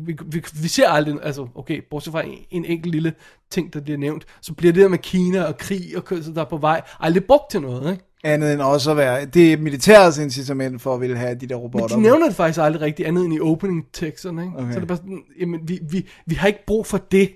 vi, 0.06 0.18
vi, 0.26 0.44
vi 0.62 0.68
ser 0.68 0.90
aldrig, 0.90 1.16
altså 1.24 1.48
okay, 1.56 1.82
bortset 1.90 2.12
fra 2.12 2.26
en, 2.26 2.38
en 2.52 2.66
enkelt 2.66 2.92
lille 2.92 3.14
ting, 3.52 3.74
der 3.74 3.82
bliver 3.82 3.98
nævnt, 3.98 4.26
så 4.42 4.54
bliver 4.54 4.74
det 4.74 4.84
der 4.84 4.90
med 4.90 4.98
Kina 4.98 5.44
og 5.44 5.58
krig 5.58 5.82
og 5.98 6.06
kørsel, 6.06 6.36
der 6.36 6.42
er 6.42 6.46
på 6.50 6.58
vej, 6.58 6.82
aldrig 7.00 7.24
brugt 7.24 7.52
til 7.52 7.62
noget, 7.62 7.92
ikke? 7.92 8.04
Andet 8.24 8.54
end 8.54 8.62
også 8.62 8.92
at 8.92 8.98
være, 8.98 9.26
det 9.26 9.54
er 9.54 9.58
militærets 9.58 10.18
incitament 10.18 10.82
for 10.82 10.94
at 10.94 11.02
ville 11.02 11.18
have 11.18 11.36
de 11.36 11.48
der 11.48 11.56
Men 11.56 11.64
robotter. 11.64 11.96
de 11.96 12.02
nævner 12.02 12.26
det 12.26 12.36
faktisk 12.36 12.60
aldrig 12.62 12.82
rigtigt, 12.82 13.08
andet 13.08 13.26
end 13.26 13.34
i 13.34 13.40
opening 13.40 13.86
teksterne, 13.94 14.42
ikke? 14.44 14.58
Okay. 14.58 14.72
Så 14.74 14.76
det 14.76 14.84
er 14.84 14.88
bare 14.88 14.98
sådan, 14.98 15.24
jamen, 15.40 15.60
vi, 15.64 15.80
vi, 15.90 16.08
vi 16.26 16.36
har 16.36 16.48
ikke 16.48 16.66
brug 16.68 16.86
for 16.86 16.98
det, 16.98 17.30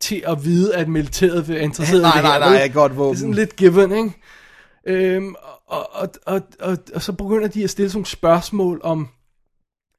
til 0.00 0.22
at 0.26 0.44
vide, 0.44 0.76
at 0.76 0.88
militæret 0.88 1.50
er 1.50 1.58
interesseret 1.58 2.02
Nej, 2.02 2.12
i 2.12 2.16
det 2.16 2.22
nej, 2.22 2.38
nej, 2.38 2.52
vel? 2.52 2.66
et 2.66 2.72
godt 2.72 2.96
våben. 2.96 3.10
Det 3.10 3.16
er 3.16 3.20
sådan 3.20 3.34
lidt 3.34 3.56
given, 3.56 3.92
ikke? 3.92 4.12
Øhm, 4.86 5.34
og, 5.66 5.94
og, 5.94 6.08
og, 6.26 6.42
og, 6.60 6.78
og 6.94 7.02
så 7.02 7.12
begynder 7.12 7.48
de 7.48 7.64
at 7.64 7.70
stille 7.70 7.90
sådan 7.90 7.98
nogle 7.98 8.06
spørgsmål 8.06 8.80
om, 8.84 9.08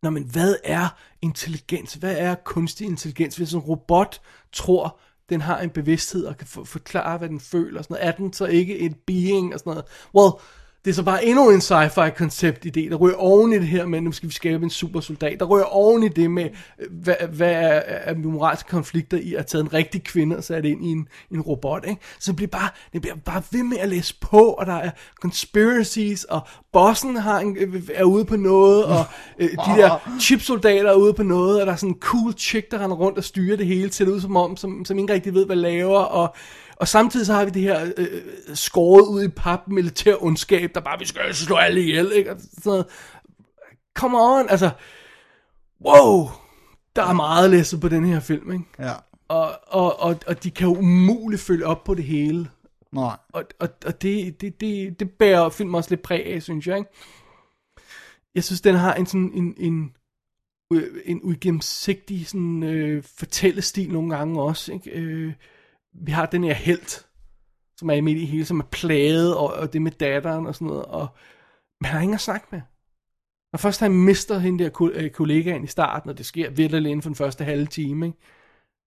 Nå, 0.04 0.10
men 0.10 0.24
hvad 0.24 0.56
er 0.64 0.88
intelligens? 1.22 1.94
Hvad 1.94 2.16
er 2.18 2.36
kunstig 2.36 2.88
intelligens? 2.88 3.36
Hvis 3.36 3.54
en 3.54 3.60
robot 3.60 4.22
tror, 4.54 5.00
den 5.30 5.42
har 5.42 5.60
en 5.60 5.70
bevidsthed 5.70 6.26
og 6.26 6.38
kan 6.38 6.48
for, 6.48 6.64
forklare, 6.64 7.18
hvad 7.18 7.30
den 7.30 7.40
føler 7.40 7.78
og 7.80 7.84
sådan 7.84 7.94
noget, 7.94 8.08
er 8.08 8.12
den 8.12 8.34
så 8.34 8.46
ikke 8.46 8.80
et 8.80 8.96
being 9.08 9.54
og 9.54 9.60
sådan 9.60 9.72
noget? 9.72 9.86
Well, 10.16 10.32
det 10.86 10.92
er 10.92 10.96
så 10.96 11.04
bare 11.04 11.26
endnu 11.26 11.50
en 11.50 11.60
sci-fi 11.60 12.10
koncept 12.10 12.66
idé, 12.66 12.90
der 12.90 12.96
ryger 12.96 13.16
oven 13.16 13.54
i 13.54 13.56
det 13.56 13.68
her 13.68 13.86
med, 13.86 14.02
nu 14.02 14.12
skal 14.12 14.30
vi 14.30 14.34
skabe 14.34 14.64
en 14.64 14.70
supersoldat, 14.70 15.40
der 15.40 15.46
ryger 15.46 15.66
oven 15.66 16.04
i 16.04 16.08
det 16.08 16.32
med, 16.32 16.50
øh, 16.80 16.88
hvad, 16.92 17.16
hvad 17.32 17.52
er, 17.52 17.82
er 17.86 18.16
moralske 18.16 18.70
konflikter 18.70 19.18
i 19.18 19.34
at 19.34 19.46
tage 19.46 19.62
en 19.62 19.74
rigtig 19.74 20.04
kvinde 20.04 20.38
og 20.38 20.44
sætte 20.44 20.70
ind 20.70 20.86
i 20.86 20.88
en, 20.88 21.08
en 21.32 21.42
robot, 21.42 21.86
ikke? 21.88 22.02
Så 22.20 22.32
det 22.32 22.36
bliver 22.36 22.50
bare, 22.50 22.70
det 22.94 23.02
bliver 23.02 23.16
bare 23.16 23.42
ved 23.52 23.64
med 23.64 23.78
at 23.78 23.90
læse 23.90 24.16
på, 24.22 24.40
og 24.40 24.66
der 24.66 24.74
er 24.74 24.92
conspiracies, 25.22 26.24
og 26.24 26.42
bossen 26.74 27.16
har 27.16 27.40
en, 27.40 27.58
øh, 27.58 27.82
er 27.94 28.04
ude 28.04 28.26
på 28.26 28.36
noget, 28.36 28.86
og 28.86 29.06
øh, 29.40 29.50
de 29.50 29.82
der 29.82 30.10
chipsoldater 30.22 30.90
er 30.90 30.96
ude 30.96 31.14
på 31.14 31.24
noget, 31.24 31.62
og 31.62 31.68
der 31.68 31.74
er 31.74 31.78
sådan 31.78 31.94
en 31.94 32.00
cool 32.00 32.34
chick, 32.38 32.72
der 32.72 32.80
render 32.84 32.98
rundt 32.98 33.18
og 33.18 33.24
styrer 33.24 33.58
det 33.58 33.66
hele, 33.66 33.92
ser 33.92 34.06
det 34.06 34.12
ud 34.12 34.22
som 34.22 34.36
om, 34.36 34.58
som, 34.58 34.86
som 34.86 35.00
ikke 35.00 35.14
rigtig 35.14 35.34
ved, 35.34 35.46
hvad 35.46 35.56
laver, 35.56 36.00
og 36.00 36.36
og 36.80 36.88
samtidig 36.88 37.26
så 37.26 37.34
har 37.34 37.46
vi 37.46 37.52
det 37.52 37.62
her 37.62 37.92
øh, 37.98 38.22
skåret 38.54 39.08
ud 39.08 39.24
i 39.24 39.28
pap 39.28 39.68
militær 39.68 40.24
ondskab, 40.24 40.72
der 40.76 40.82
bare, 40.82 41.00
vi 41.00 41.06
skal 41.06 41.36
slå 41.36 41.56
alle 41.56 41.82
ihjel, 41.82 42.12
ikke? 42.16 42.32
Og 42.32 42.40
sådan 42.40 42.62
noget. 42.66 42.86
Come 43.96 44.18
on, 44.18 44.50
altså, 44.50 44.70
wow, 45.86 46.30
der 46.96 47.04
er 47.04 47.14
meget 47.14 47.50
læsset 47.50 47.82
på 47.82 47.90
den 47.90 48.06
her 48.06 48.20
film, 48.20 48.52
ikke? 48.52 48.66
Ja. 48.80 48.94
Og, 49.28 49.60
og, 49.68 50.00
og, 50.00 50.20
og 50.28 50.44
de 50.44 50.52
kan 50.52 50.68
jo 50.68 50.76
umuligt 50.76 51.42
følge 51.42 51.66
op 51.66 51.84
på 51.84 51.96
det 51.96 52.04
hele. 52.04 52.50
Nej. 52.92 53.18
Og, 53.34 53.44
og, 53.60 53.70
og 53.86 54.02
det, 54.02 54.42
det, 54.42 54.62
det, 54.62 55.00
det 55.00 55.12
bærer 55.12 55.50
film 55.50 55.74
også 55.74 55.90
lidt 55.90 56.02
præg 56.02 56.26
af, 56.26 56.44
synes 56.44 56.68
jeg, 56.68 56.78
ikke? 56.78 56.90
Jeg 58.36 58.44
synes, 58.44 58.62
den 58.62 58.76
har 58.76 58.94
en 58.94 59.06
sådan 59.06 59.32
en, 59.34 59.54
en, 59.58 59.96
øh, 60.74 61.02
en 61.06 61.20
uigennemsigtig 61.24 62.28
sådan, 62.28 62.64
øh, 62.64 63.04
fortællestil 63.04 63.92
nogle 63.92 64.16
gange 64.16 64.42
også, 64.42 64.74
ikke? 64.74 64.92
Øh, 64.92 65.34
vi 65.94 66.12
har 66.12 66.26
den 66.26 66.44
her 66.44 66.54
helt, 66.54 67.08
som 67.78 67.90
er 67.90 68.02
midt 68.02 68.18
i 68.18 68.26
hele, 68.26 68.46
som 68.46 68.60
er 68.60 68.68
plaget, 68.72 69.38
og, 69.38 69.54
og 69.54 69.74
det 69.74 69.82
med 69.82 69.92
datteren 69.92 70.48
og 70.48 70.56
sådan 70.56 70.68
noget, 70.68 70.86
og 70.86 71.08
man 71.82 71.92
har 71.92 72.00
ingen 72.00 72.16
at 72.16 72.22
snakke 72.22 72.48
med. 72.52 72.62
Når 73.54 73.58
først 73.58 73.80
han 73.80 73.92
mister 73.92 74.40
hende 74.40 74.64
der 74.64 74.92
øh, 74.94 75.10
kollegaen 75.10 75.64
i 75.64 75.68
starten, 75.68 76.10
og 76.10 76.18
det 76.18 76.26
sker 76.26 76.50
virkelig 76.50 76.92
inden 76.92 77.02
for 77.02 77.10
den 77.10 77.16
første 77.16 77.44
halve 77.44 77.66
time, 77.66 78.06
ikke? 78.06 78.18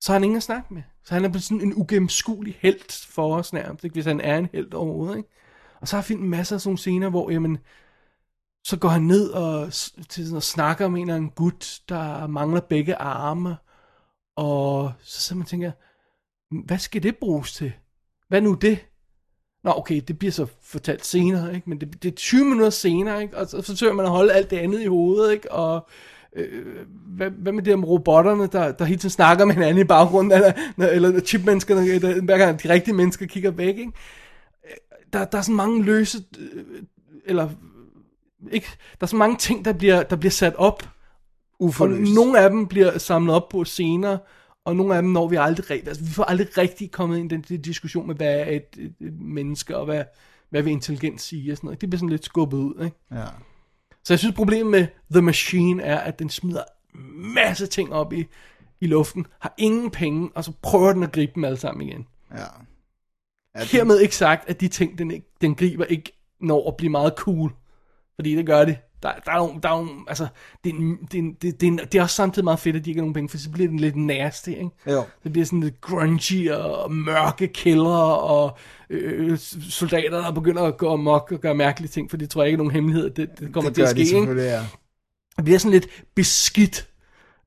så 0.01 0.13
har 0.13 0.15
han 0.15 0.25
ingen 0.25 0.37
at 0.37 0.43
snakke 0.43 0.75
med. 0.75 0.83
Så 1.05 1.15
han 1.15 1.25
er 1.25 1.39
sådan 1.39 1.61
en 1.61 1.75
ugennemskuelig 1.75 2.59
held 2.61 3.09
for 3.13 3.37
os 3.37 3.53
nærmest, 3.53 3.85
ikke? 3.85 3.95
hvis 3.95 4.05
han 4.07 4.21
er 4.21 4.39
en 4.39 4.49
held 4.53 4.75
overhovedet. 4.75 5.17
Ikke? 5.17 5.29
Og 5.81 5.89
så 5.89 5.97
har 5.97 6.03
filmen 6.03 6.31
masser 6.31 6.57
af 6.57 6.61
sådan 6.61 6.69
nogle 6.69 6.79
scener, 6.79 7.11
hvor 7.11 7.31
jamen, 7.31 7.59
så 8.65 8.79
går 8.79 8.89
han 8.89 9.03
ned 9.03 9.31
og, 9.31 9.73
til 9.73 10.25
sådan, 10.25 10.37
og 10.37 10.43
snakker 10.43 10.89
med 10.89 11.01
en 11.01 11.09
eller 11.09 11.17
anden 11.17 11.31
gut, 11.31 11.81
der 11.89 12.27
mangler 12.27 12.61
begge 12.61 12.95
arme, 12.95 13.57
og 14.37 14.93
så 15.01 15.21
sidder 15.21 15.39
man 15.39 15.43
og 15.43 15.49
tænker, 15.49 15.73
hvad 16.67 16.79
skal 16.79 17.03
det 17.03 17.17
bruges 17.17 17.53
til? 17.53 17.73
Hvad 18.29 18.41
nu 18.41 18.55
det? 18.55 18.79
Nå, 19.65 19.73
okay, 19.77 20.01
det 20.09 20.19
bliver 20.19 20.33
så 20.33 20.47
fortalt 20.63 21.07
senere, 21.07 21.55
ikke? 21.55 21.71
Men 21.71 21.81
det, 21.81 22.03
det 22.03 22.09
er 22.11 22.15
20 22.17 22.45
minutter 22.45 22.71
senere, 22.71 23.23
ikke? 23.23 23.37
Og 23.39 23.47
så 23.47 23.63
forsøger 23.63 23.93
man 23.93 24.05
at 24.05 24.11
holde 24.11 24.33
alt 24.33 24.51
det 24.51 24.57
andet 24.57 24.81
i 24.83 24.87
hovedet, 24.87 25.33
ikke? 25.33 25.53
Og 25.53 25.89
øh, 26.37 26.67
hvad, 27.17 27.31
hvad 27.31 27.53
med 27.53 27.63
det 27.63 27.75
om 27.75 27.85
robotterne, 27.85 28.47
der, 28.47 28.73
der 28.73 28.85
hele 28.85 28.99
tiden 28.99 29.11
snakker 29.11 29.45
med 29.45 29.55
hinanden 29.55 29.85
i 29.85 29.85
baggrunden, 29.85 30.33
eller, 30.33 30.53
eller 30.89 31.21
chipmenneskerne, 31.21 32.01
der, 32.01 32.21
hver 32.21 32.39
gang 32.39 32.63
de 32.63 32.69
rigtige 32.69 32.95
mennesker 32.95 33.27
kigger 33.27 33.51
væk, 33.51 33.79
ikke? 33.79 33.93
Øh, 34.65 34.71
Der, 35.13 35.25
der 35.25 35.39
er 35.39 35.43
så 35.43 35.53
mange 35.53 35.83
løse, 35.83 36.19
øh, 36.39 36.65
eller 37.25 37.49
ikke, 38.51 38.67
der 39.01 39.05
er 39.05 39.09
så 39.09 39.17
mange 39.17 39.37
ting, 39.37 39.65
der 39.65 39.73
bliver, 39.73 40.03
der 40.03 40.17
bliver 40.17 40.31
sat 40.31 40.55
op, 40.57 40.83
og 40.83 41.67
Uforløst. 41.67 42.15
nogle 42.15 42.39
af 42.39 42.51
dem 42.51 42.67
bliver 42.67 42.99
samlet 42.99 43.35
op 43.35 43.49
på 43.49 43.65
senere, 43.65 44.19
og 44.65 44.77
nogle 44.77 44.97
af 44.97 45.03
dem 45.03 45.11
når 45.11 45.29
vi 45.29 45.37
aldrig 45.37 45.71
rigtig, 45.71 45.89
altså 45.89 46.05
vi 46.05 46.11
får 46.11 46.25
aldrig 46.25 46.59
rigtig 46.59 46.91
kommet 46.91 47.19
ind 47.19 47.33
i 47.33 47.35
den, 47.35 47.45
den 47.49 47.63
diskussion 47.63 48.07
med, 48.07 48.15
hvad 48.15 48.35
er 48.41 48.45
et, 48.45 48.67
et, 48.79 48.95
et 49.01 49.21
menneske, 49.21 49.77
og 49.77 49.85
hvad, 49.85 50.05
hvad 50.51 50.63
vil 50.63 50.73
intelligens 50.73 51.23
sige, 51.23 51.53
og 51.53 51.57
sådan 51.57 51.67
noget. 51.67 51.81
Det 51.81 51.91
bliver 51.91 51.99
sådan 51.99 52.09
lidt 52.09 52.25
skubbet 52.25 52.59
ud, 52.59 52.85
ikke? 52.85 52.97
Ja. 53.11 53.27
Så 54.05 54.13
jeg 54.13 54.19
synes, 54.19 54.35
problemet 54.35 54.71
med 54.71 54.87
The 55.11 55.23
Machine 55.23 55.83
er, 55.83 55.99
at 55.99 56.19
den 56.19 56.31
smider 56.31 56.63
masse 57.35 57.67
ting 57.67 57.93
op 57.93 58.13
i, 58.13 58.25
i 58.81 58.87
luften, 58.87 59.27
har 59.39 59.55
ingen 59.59 59.91
penge, 59.91 60.31
og 60.35 60.45
så 60.45 60.53
prøver 60.63 60.93
den 60.93 61.03
at 61.03 61.13
gribe 61.13 61.33
dem 61.35 61.45
alle 61.45 61.59
sammen 61.59 61.89
igen. 61.89 62.07
Ja. 62.31 62.45
ja 63.55 63.65
Hermed 63.65 64.01
ikke 64.01 64.17
sagt, 64.17 64.49
at 64.49 64.61
de 64.61 64.69
ting, 64.69 64.99
den, 64.99 65.11
ikke, 65.11 65.27
den 65.41 65.55
griber, 65.55 65.85
ikke 65.85 66.13
når 66.41 66.69
at 66.69 66.77
blive 66.77 66.91
meget 66.91 67.15
cool. 67.17 67.53
Fordi 68.15 68.37
det 68.37 68.47
gør 68.47 68.65
det. 68.65 68.79
Der, 69.03 69.11
der 69.25 69.33
er 69.33 69.37
nogle, 69.39 69.61
der 69.63 69.69
er 69.69 69.77
nogle, 69.77 69.91
altså, 70.09 70.27
det, 70.65 70.71
er 70.73 70.77
en- 70.77 70.99
det, 71.13 71.15
er 71.15 71.19
en- 71.23 71.33
det, 71.43 71.61
det, 71.61 71.67
er 71.67 71.71
en- 71.73 71.79
det 71.93 71.95
er 71.95 72.03
også 72.03 72.17
samtidig 72.17 72.45
meget 72.45 72.59
fedt, 72.59 72.77
at 72.77 72.85
de 72.85 72.91
ikke 72.91 72.99
har 72.99 73.03
nogen 73.03 73.15
penge, 73.15 73.29
for 73.29 73.37
så 73.39 73.51
bliver 73.51 73.69
den 73.69 73.79
lidt 73.81 73.97
nasty, 73.97 74.49
ikke? 74.49 74.71
Jo. 74.91 75.03
Det 75.25 75.33
bliver 75.33 75.47
sådan 75.47 75.61
lidt 75.61 75.81
grungy 75.81 76.51
og 76.51 76.93
mørke 76.93 77.47
kældre 77.49 78.19
og 78.19 78.57
øh, 78.91 79.39
soldater, 79.71 80.21
der 80.23 80.31
begynder 80.33 80.63
at 80.63 80.77
gå 80.77 80.93
amok 80.93 81.33
og 81.33 81.41
gøre 81.41 81.55
mærkelige 81.55 81.89
ting, 81.91 82.11
for 82.11 82.17
det 82.17 82.31
tror 82.31 82.43
jeg 82.43 82.47
ikke 82.49 82.55
er 82.55 82.59
nogen 82.59 82.73
hemmelighed, 82.73 83.11
det, 83.11 83.29
det 83.41 83.53
kommer 83.53 83.71
det 83.71 83.75
til 83.75 83.83
at 83.83 83.89
de 83.89 83.93
ske, 83.93 84.01
ikke? 84.01 84.11
selvfølgelig, 84.11 84.45
ja. 84.51 84.63
Det 85.37 85.45
bliver 85.45 85.59
sådan 85.59 85.73
lidt 85.73 85.89
beskidt. 86.15 86.89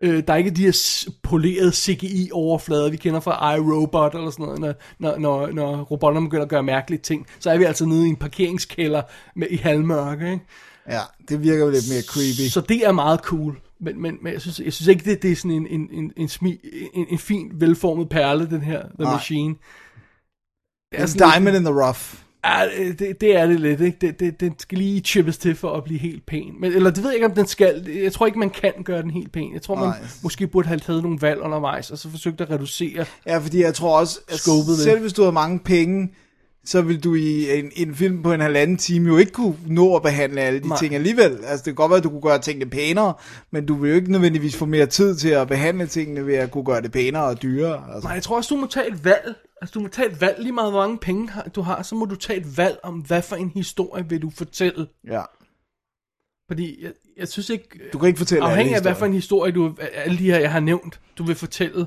Øh, 0.01 0.23
der 0.27 0.33
er 0.33 0.37
ikke 0.37 0.49
de 0.51 0.63
her 0.65 1.05
polerede 1.23 1.71
CGI-overflader, 1.71 2.89
vi 2.89 2.97
kender 2.97 3.19
fra 3.19 3.55
iRobot 3.55 4.15
eller 4.15 4.29
sådan 4.29 4.45
noget, 4.45 4.59
når, 4.59 4.73
når, 4.99 5.17
når, 5.17 5.47
når 5.51 5.81
robotterne 5.83 6.25
begynder 6.25 6.43
at 6.43 6.49
gøre 6.49 6.63
mærkelige 6.63 7.01
ting. 7.01 7.25
Så 7.39 7.51
er 7.51 7.57
vi 7.57 7.63
altså 7.63 7.85
nede 7.85 8.05
i 8.05 8.09
en 8.09 8.15
parkeringskælder 8.15 9.01
med, 9.35 9.47
i 9.49 9.55
halvmørke, 9.55 10.31
ikke? 10.31 10.45
Ja, 10.89 10.99
det 11.29 11.43
virker 11.43 11.65
jo 11.65 11.71
lidt 11.71 11.85
mere 11.91 12.01
creepy. 12.01 12.49
Så 12.49 12.61
det 12.61 12.85
er 12.85 12.91
meget 12.91 13.19
cool. 13.19 13.59
Men, 13.79 14.01
men, 14.01 14.17
men 14.21 14.33
jeg, 14.33 14.41
synes, 14.41 14.59
jeg 14.59 14.73
synes 14.73 14.87
ikke, 14.87 15.05
det, 15.11 15.21
det 15.21 15.31
er 15.31 15.35
sådan 15.35 15.51
en, 15.51 15.67
en, 15.67 15.89
en, 15.91 16.11
en, 16.17 16.27
smi, 16.29 16.59
en, 16.93 17.05
en 17.09 17.19
fin, 17.19 17.51
velformet 17.53 18.09
perle, 18.09 18.49
den 18.49 18.61
her 18.61 18.81
The 18.81 18.89
Nej. 19.03 19.11
Machine. 19.11 19.55
Det 20.91 21.01
En 21.01 21.07
sådan 21.07 21.27
lidt- 21.27 21.33
diamond 21.33 21.57
in 21.57 21.63
the 21.63 21.83
rough. 21.85 21.99
Ja, 22.45 22.65
det, 22.99 23.21
det 23.21 23.35
er 23.37 23.45
det 23.47 23.59
lidt, 23.59 23.81
ikke? 23.81 23.97
Det, 24.01 24.19
det, 24.19 24.39
den 24.39 24.59
skal 24.59 24.77
lige 24.77 24.99
chippes 25.01 25.37
til 25.37 25.55
for 25.55 25.73
at 25.77 25.83
blive 25.83 25.99
helt 25.99 26.25
pæn. 26.25 26.53
Men, 26.59 26.71
eller 26.73 26.89
det 26.91 27.03
ved 27.03 27.09
jeg 27.09 27.15
ikke, 27.15 27.25
om 27.25 27.31
den 27.35 27.47
skal. 27.47 27.87
Jeg 28.03 28.13
tror 28.13 28.25
ikke, 28.25 28.39
man 28.39 28.49
kan 28.49 28.73
gøre 28.83 29.01
den 29.01 29.11
helt 29.11 29.31
pæn. 29.31 29.53
Jeg 29.53 29.61
tror, 29.61 29.75
man 29.75 29.93
måske 30.23 30.47
burde 30.47 30.67
have 30.67 30.79
taget 30.79 31.03
nogle 31.03 31.17
valg 31.21 31.41
undervejs, 31.41 31.91
og 31.91 31.97
så 31.97 32.09
forsøgt 32.09 32.41
at 32.41 32.49
reducere. 32.49 33.05
Ja, 33.25 33.37
fordi 33.37 33.61
jeg 33.61 33.73
tror 33.73 33.99
også, 33.99 34.19
at 34.27 34.41
lidt. 34.67 34.79
selv 34.79 35.01
hvis 35.01 35.13
du 35.13 35.23
har 35.23 35.31
mange 35.31 35.59
penge, 35.59 36.13
så 36.65 36.81
vil 36.81 37.03
du 37.03 37.13
i 37.13 37.59
en, 37.59 37.71
en 37.75 37.95
film 37.95 38.23
på 38.23 38.33
en 38.33 38.41
halvanden 38.41 38.77
time 38.77 39.07
jo 39.07 39.17
ikke 39.17 39.31
kunne 39.31 39.55
nå 39.67 39.95
at 39.95 40.01
behandle 40.01 40.41
alle 40.41 40.59
de 40.59 40.67
Nej. 40.67 40.77
ting 40.77 40.95
alligevel. 40.95 41.31
Altså 41.31 41.57
det 41.57 41.63
kan 41.63 41.75
godt 41.75 41.89
være, 41.89 41.97
at 41.97 42.03
du 42.03 42.09
kunne 42.09 42.21
gøre 42.21 42.39
tingene 42.39 42.69
pænere, 42.69 43.13
men 43.51 43.65
du 43.65 43.75
vil 43.75 43.89
jo 43.89 43.95
ikke 43.95 44.11
nødvendigvis 44.11 44.57
få 44.57 44.65
mere 44.65 44.85
tid 44.85 45.15
til 45.15 45.29
at 45.29 45.47
behandle 45.47 45.87
tingene 45.87 46.25
ved 46.25 46.35
at 46.35 46.51
kunne 46.51 46.65
gøre 46.65 46.81
det 46.81 46.91
pænere 46.91 47.23
og 47.23 47.41
dyrere. 47.41 47.93
Altså. 47.93 48.07
Nej, 48.07 48.13
jeg 48.13 48.23
tror 48.23 48.35
også, 48.35 48.55
du 48.55 48.61
må 48.61 48.67
tage 48.67 48.87
et 48.87 49.05
valg. 49.05 49.35
Altså, 49.61 49.73
du 49.73 49.79
må 49.79 49.87
tage 49.87 50.11
et 50.11 50.21
valg 50.21 50.35
lige 50.39 50.51
meget, 50.51 50.71
hvor 50.71 50.81
mange 50.81 50.97
penge 50.97 51.29
du 51.55 51.61
har, 51.61 51.83
så 51.83 51.95
må 51.95 52.05
du 52.05 52.15
tage 52.15 52.39
et 52.39 52.57
valg 52.57 52.79
om, 52.83 52.93
hvad 52.93 53.21
for 53.21 53.35
en 53.35 53.49
historie 53.49 54.09
vil 54.09 54.21
du 54.21 54.29
fortælle. 54.29 54.87
Ja. 55.07 55.21
Fordi 56.47 56.83
jeg, 56.83 56.91
jeg 57.17 57.27
synes 57.27 57.49
ikke... 57.49 57.79
Du 57.93 57.97
kan 57.97 58.07
ikke 58.07 58.17
fortælle 58.17 58.45
Afhængig 58.45 58.75
af, 58.75 58.81
hvad 58.81 58.95
for 58.95 59.05
en 59.05 59.13
historie, 59.13 59.51
du, 59.51 59.75
alle 59.93 60.17
de 60.17 60.31
her, 60.31 60.39
jeg 60.39 60.51
har 60.51 60.59
nævnt, 60.59 60.99
du 61.17 61.23
vil 61.23 61.35
fortælle, 61.35 61.85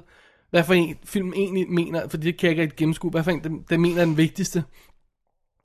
hvad 0.51 0.65
for 0.65 0.75
en 0.75 0.97
film 1.05 1.33
egentlig 1.37 1.71
mener, 1.71 2.09
for 2.09 2.17
det 2.17 2.39
kan 2.39 2.51
jeg 2.57 2.63
ikke 2.63 2.77
gennemskue, 2.77 3.11
hvad 3.11 3.25
for 3.25 3.31
en, 3.31 3.45
den, 3.45 3.65
den 3.71 3.81
mener 3.81 4.01
er 4.01 4.05
den 4.05 4.17
vigtigste, 4.17 4.65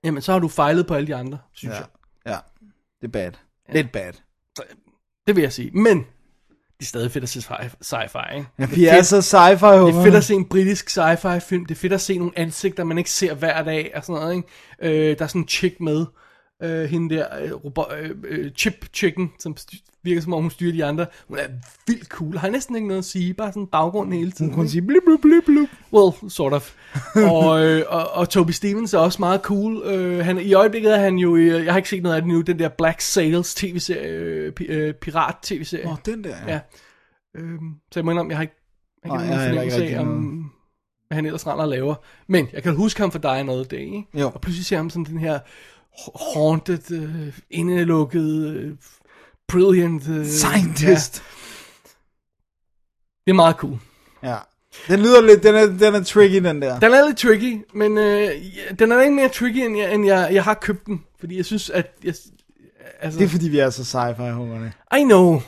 jamen 0.03 0.21
så 0.21 0.31
har 0.31 0.39
du 0.39 0.47
fejlet 0.47 0.87
på 0.87 0.93
alle 0.93 1.07
de 1.07 1.15
andre, 1.15 1.37
synes 1.53 1.73
Ja, 1.75 1.77
jeg. 1.79 1.87
ja. 2.25 2.37
Det 3.01 3.07
er 3.07 3.11
bad. 3.11 3.31
Lidt 3.73 3.91
bad. 3.91 4.13
Det 5.27 5.35
vil 5.35 5.41
jeg 5.41 5.53
sige. 5.53 5.71
Men 5.71 5.97
det 6.77 6.81
er 6.81 6.85
stadig 6.85 7.11
fedt 7.11 7.23
at 7.23 7.29
se 7.29 7.39
sci- 7.39 7.75
sci-fi, 7.83 8.35
ikke? 8.35 8.47
Ja, 8.59 8.65
Det 8.65 8.75
vi 8.75 8.85
er 8.85 8.93
er 8.93 9.01
så 9.01 9.17
sci-fi 9.17 9.65
Det 9.87 9.95
er 9.95 10.03
fedt 10.03 10.15
at 10.15 10.23
se 10.23 10.33
en 10.33 10.45
britisk 10.45 10.89
sci-fi 10.97 11.39
film. 11.39 11.65
Det 11.65 11.75
er 11.75 11.79
fedt 11.79 11.93
at 11.93 12.01
se 12.01 12.17
nogle 12.17 12.33
ansigter, 12.39 12.83
man 12.83 12.97
ikke 12.97 13.11
ser 13.11 13.33
hver 13.33 13.63
dag 13.63 13.91
og 13.95 14.03
sådan 14.05 14.21
noget, 14.21 14.35
ikke? 14.35 15.09
Øh, 15.11 15.17
der 15.17 15.23
er 15.23 15.27
sådan 15.27 15.41
en 15.41 15.47
chick 15.47 15.79
med. 15.79 16.05
Øh, 16.63 16.83
hende 16.89 17.15
der, 17.15 17.43
øh, 17.43 17.51
robot, 17.53 17.87
øh, 17.99 18.15
øh, 18.23 18.51
Chip 18.51 18.85
Chicken, 18.93 19.31
som 19.39 19.55
virker 20.03 20.21
som 20.21 20.33
om 20.33 20.41
hun 20.41 20.51
styrer 20.51 20.71
de 20.73 20.85
andre. 20.85 21.05
Hun 21.27 21.37
er 21.37 21.47
vildt 21.87 22.07
cool. 22.07 22.37
Har 22.37 22.49
næsten 22.49 22.75
ikke 22.75 22.87
noget 22.87 22.99
at 22.99 23.05
sige. 23.05 23.33
Bare 23.33 23.51
sådan 23.51 23.67
baggrund 23.67 24.13
hele 24.13 24.31
tiden. 24.31 24.51
Hun 24.51 24.55
kunne 24.55 24.69
sige 24.69 24.81
blip, 24.81 25.03
blip, 25.05 25.21
blip, 25.21 25.43
blip. 25.45 25.69
Well, 25.93 26.31
sort 26.31 26.53
of. 26.53 26.73
og, 27.15 27.65
øh, 27.65 27.83
og, 27.87 28.11
og 28.11 28.29
Toby 28.29 28.51
Stevens 28.51 28.93
er 28.93 28.97
også 28.97 29.19
meget 29.19 29.41
cool. 29.41 29.81
Øh, 29.85 30.25
han, 30.25 30.39
I 30.39 30.53
øjeblikket 30.53 30.93
er 30.93 30.99
han 30.99 31.15
jo, 31.15 31.35
i, 31.35 31.63
jeg 31.63 31.73
har 31.73 31.77
ikke 31.77 31.89
set 31.89 32.03
noget 32.03 32.15
af 32.15 32.21
det 32.21 32.31
nu, 32.31 32.41
den 32.41 32.59
der 32.59 32.69
Black 32.69 33.01
Sails 33.01 33.55
tv-serie, 33.55 34.07
øh, 34.07 34.53
øh, 34.67 34.93
pirat-tv-serie. 34.93 35.87
Åh, 35.87 35.95
den 36.05 36.23
der, 36.23 36.35
Ja. 36.47 36.59
Øhm, 37.37 37.73
så 37.91 37.99
jeg 37.99 38.05
må 38.05 38.11
indrømme, 38.11 38.29
jeg 38.29 38.37
har 38.37 38.41
ikke, 38.41 38.55
jeg 39.03 39.11
har 39.11 39.17
Nej, 39.17 39.23
ikke 39.23 39.35
har 39.35 39.53
nogen 39.53 39.71
fornemmelse 39.71 39.95
af, 39.95 39.99
om, 39.99 40.51
hvad 41.07 41.15
han 41.15 41.25
ellers 41.25 41.47
render 41.47 41.63
og 41.63 41.69
laver. 41.69 41.95
Men 42.27 42.47
jeg 42.53 42.63
kan 42.63 42.75
huske 42.75 42.99
ham 42.99 43.11
for 43.11 43.19
dig 43.19 43.43
noget 43.43 43.71
dag, 43.71 43.79
ikke? 43.79 44.05
Jo. 44.13 44.31
Og 44.33 44.41
pludselig 44.41 44.65
ser 44.65 44.75
jeg 44.75 44.79
ham 44.79 44.89
som 44.89 45.05
den 45.05 45.17
her 45.17 45.39
haunted, 46.33 46.91
øh, 46.91 47.39
indelukket, 47.49 48.47
øh, 48.47 48.71
brilliant... 49.47 50.09
Øh, 50.09 50.25
Scientist. 50.25 51.23
Ja, 51.23 51.23
det 53.25 53.31
er 53.31 53.33
meget 53.33 53.55
cool. 53.55 53.77
Ja. 54.23 54.37
Den 54.87 54.99
lyder 54.99 55.21
lidt, 55.21 55.43
den 55.43 55.55
er, 55.55 55.65
den 55.65 55.95
er 55.95 56.03
tricky, 56.03 56.43
den 56.43 56.61
der. 56.61 56.79
Den 56.79 56.93
er 56.93 57.05
lidt 57.05 57.17
tricky, 57.17 57.65
men 57.73 57.97
øh, 57.97 58.29
den 58.79 58.91
er 58.91 59.01
ikke 59.01 59.15
mere 59.15 59.29
tricky, 59.29 59.57
end 59.57 59.77
jeg, 59.77 59.93
end 59.93 60.05
jeg, 60.05 60.29
jeg 60.31 60.43
har 60.43 60.53
købt 60.53 60.85
den. 60.85 61.03
Fordi 61.19 61.37
jeg 61.37 61.45
synes, 61.45 61.69
at... 61.69 61.91
Jeg, 62.03 62.13
altså, 62.99 63.19
Det 63.19 63.25
er 63.25 63.29
fordi, 63.29 63.49
vi 63.49 63.59
er 63.59 63.69
så 63.69 63.83
sci-fi 63.83 64.31
hungerne. 64.31 64.73
I 64.97 65.03
know. 65.03 65.41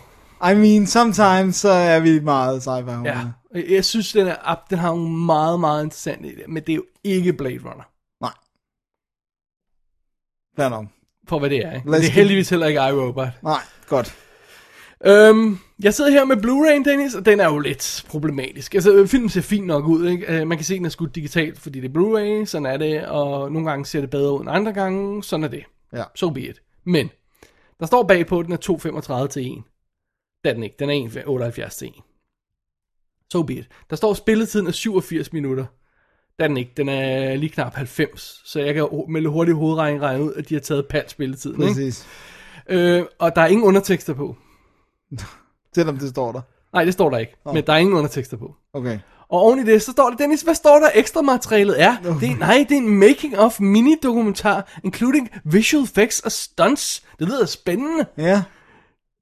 I 0.52 0.54
mean, 0.54 0.88
sometimes 0.88 1.56
så 1.56 1.70
er 1.70 2.00
vi 2.00 2.20
meget 2.20 2.68
sci-fi 2.68 2.92
hungerne. 2.92 3.34
Ja. 3.56 3.62
Jeg, 3.74 3.86
synes, 3.86 4.12
den, 4.12 4.28
er, 4.28 4.64
den 4.70 4.78
har 4.78 4.88
nogle 4.88 5.10
meget, 5.10 5.60
meget 5.60 5.84
interessant 5.84 6.26
idéer, 6.26 6.48
men 6.48 6.64
det 6.64 6.70
er 6.72 6.76
jo 6.76 6.86
ikke 7.04 7.34
Blade 7.34 7.60
Runner. 7.64 7.84
Fair 10.56 10.70
nok. 10.70 10.86
For 11.28 11.40
hvad 11.40 11.50
det 11.50 11.66
er, 11.66 11.76
ikke? 11.76 11.92
Lad 11.92 12.00
Det 12.00 12.08
er 12.08 12.12
heldigvis 12.12 12.50
heller 12.50 12.68
ikke 12.68 12.80
iRobot. 12.80 13.28
Nej, 13.44 13.60
godt. 13.88 14.16
Øhm, 15.06 15.58
jeg 15.84 15.94
sidder 15.94 16.12
her 16.12 16.26
med 16.26 16.38
Blu-ray, 16.38 16.90
Dennis, 16.90 17.16
og 17.16 17.26
den 17.26 17.40
er 17.40 17.46
jo 17.46 17.60
lidt 17.60 18.06
problematisk. 18.10 18.76
Altså, 18.76 19.08
filmen 19.08 19.30
ser 19.30 19.42
fint 19.42 19.68
nok 19.68 19.86
ud, 19.86 20.08
ikke? 20.08 20.42
Øh, 20.42 20.48
Man 20.48 20.58
kan 20.58 20.66
se, 20.66 20.74
at 20.74 20.78
den 20.78 20.86
er 20.86 20.90
skudt 20.90 21.16
digitalt, 21.16 21.60
fordi 21.60 21.80
det 21.80 21.90
er 21.90 22.00
Blu-ray, 22.00 22.46
sådan 22.46 22.66
er 22.66 22.78
det, 22.78 23.06
og 23.06 23.52
nogle 23.52 23.70
gange 23.70 23.86
ser 23.86 24.02
det 24.02 24.10
bedre 24.10 24.34
ud 24.34 24.42
end 24.42 24.50
andre 24.50 24.74
gange, 24.74 25.24
sådan 25.24 25.44
er 25.44 25.48
det. 25.48 25.64
Ja. 25.94 26.04
So 26.16 26.30
be 26.30 26.42
it. 26.42 26.62
Men, 26.84 27.10
der 27.80 27.86
står 27.86 28.04
bagpå, 28.04 28.40
at 28.40 28.46
den 28.46 28.54
er 28.54 29.22
2,35 29.24 29.28
til 29.28 29.52
1. 29.52 29.64
Det 30.44 30.50
er 30.50 30.54
den 30.54 30.64
ikke, 30.64 30.76
den 30.80 30.90
er 30.90 30.94
1,78 31.70 31.78
til 31.78 31.88
1. 31.88 31.94
So 33.32 33.44
be 33.44 33.54
it. 33.54 33.68
Der 33.90 33.96
står, 33.96 34.12
at 34.12 34.18
spilletiden 34.18 34.68
er 34.68 34.72
87 34.72 35.34
minutter. 35.34 35.66
Det 36.40 36.44
er 36.44 36.48
den 36.48 36.58
ikke, 36.58 36.72
den 36.78 36.90
er 36.90 37.36
lige 37.36 37.50
knap 37.50 37.74
90, 37.76 38.42
så 38.46 38.60
jeg 38.60 38.74
kan 38.74 38.84
ho- 38.84 39.08
med 39.12 39.22
lidt 39.22 39.32
hurtig 39.32 39.54
hovedregning 39.54 40.02
regne 40.02 40.24
ud, 40.24 40.34
at 40.34 40.50
de 40.50 40.54
har 40.54 40.62
taget 40.62 40.86
pal 40.88 41.10
spilletiden, 41.10 41.62
ikke? 41.62 41.74
Præcis. 41.74 42.06
Øh, 42.70 43.04
og 43.20 43.36
der 43.36 43.42
er 43.42 43.48
ingen 43.48 43.64
undertekster 43.68 44.14
på. 44.14 44.36
Selvom 45.76 45.98
det 45.98 46.10
står 46.10 46.32
der. 46.32 46.42
Nej, 46.74 46.84
det 46.86 46.94
står 46.94 47.10
der 47.10 47.18
ikke. 47.18 47.34
Men 47.54 47.64
der 47.68 47.74
er 47.74 47.78
ingen 47.78 47.96
undertekster 47.96 48.38
på. 48.38 48.56
Okay. 48.74 49.00
Og 49.30 49.42
oven 49.42 49.60
i 49.60 49.64
det, 49.64 49.82
så 49.82 49.92
står 49.92 50.10
der, 50.10 50.18
Dennis, 50.18 50.42
hvad 50.42 50.56
står 50.56 50.80
der 50.80 50.90
ekstra 50.96 51.22
materialet 51.22 51.82
er? 51.82 51.96
Det 52.20 52.30
er, 52.32 52.36
nej, 52.38 52.66
det 52.70 52.78
er 52.78 52.82
en 52.82 52.90
making 53.00 53.38
of 53.40 53.60
mini-dokumentar, 53.60 54.80
including 54.84 55.30
visual 55.44 55.84
effects 55.84 56.20
og 56.20 56.32
stunts. 56.32 57.04
Det 57.20 57.28
lyder 57.28 57.46
spændende. 57.46 58.06
Ja. 58.18 58.44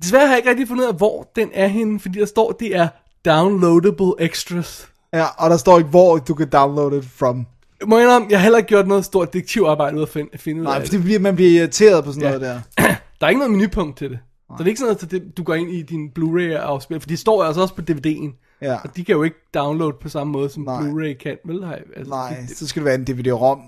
Desværre 0.02 0.22
har 0.26 0.30
jeg 0.34 0.38
ikke 0.38 0.50
rigtig 0.50 0.68
fundet 0.68 0.84
ud 0.84 0.90
af, 0.90 0.96
hvor 0.96 1.32
den 1.36 1.50
er 1.54 1.68
henne, 1.68 2.00
fordi 2.00 2.20
der 2.20 2.26
står, 2.26 2.52
det 2.52 2.76
er 2.76 2.88
downloadable 3.26 4.14
extras. 4.20 4.90
Ja, 5.14 5.26
og 5.38 5.50
der 5.50 5.58
står 5.58 5.78
ikke, 5.78 5.90
hvor 5.90 6.18
du 6.18 6.34
kan 6.34 6.50
downloade 6.50 6.92
det 6.96 7.06
from. 7.06 7.46
Må 7.88 7.98
jeg 7.98 8.06
indrømme, 8.06 8.28
jeg 8.30 8.40
har 8.40 8.44
heller 8.44 8.58
ikke 8.58 8.68
gjort 8.68 8.88
noget 8.88 9.06
stort 9.06 9.34
detektivarbejde 9.34 9.98
ud 9.98 10.02
at 10.02 10.10
finde, 10.10 10.38
finde 10.38 10.60
ud 10.62 10.66
Nej, 10.66 10.76
af 10.76 10.82
for 10.82 10.86
det. 10.86 10.92
det 10.92 11.04
bliver, 11.04 11.20
man 11.20 11.36
bliver 11.36 11.52
irriteret 11.52 12.04
på 12.06 12.12
sådan 12.12 12.32
Ja. 12.32 12.38
noget 12.38 12.42
der. 12.78 12.86
Der 13.20 13.26
er 13.26 13.30
ikke 13.30 13.40
noget 13.40 13.52
menupunkt 13.52 13.98
til 13.98 14.10
det. 14.10 14.20
Så 14.50 14.56
det 14.58 14.64
er 14.64 14.68
ikke 14.68 14.80
sådan 14.80 14.88
noget, 14.94 15.04
at 15.04 15.12
det- 15.12 15.38
du 15.38 15.44
går 15.44 15.54
ind 15.54 15.72
i 15.72 15.82
din 15.82 16.10
Blu-ray 16.20 16.58
og 16.60 16.70
afspiller, 16.70 17.00
for 17.00 17.08
de 17.08 17.18
står 17.18 17.44
altså 17.44 17.62
også 17.62 17.74
på 17.76 17.82
DVD'en. 17.92 18.53
Ja. 18.64 18.76
Og 18.84 18.96
de 18.96 19.04
kan 19.06 19.16
jo 19.16 19.24
ikke 19.24 19.38
downloade 19.54 19.94
på 20.02 20.10
samme 20.10 20.34
måde, 20.34 20.50
som 20.50 20.64
Nej. 20.64 20.80
Blu-ray 20.82 21.18
kan, 21.24 21.38
vel? 21.46 21.64
Altså, 21.98 22.10
Nej, 22.10 22.36
det- 22.50 22.58
så 22.58 22.68
skal 22.68 22.80
det 22.80 22.86
være 22.86 22.96
en 22.96 23.04
DVD-ROM 23.04 23.60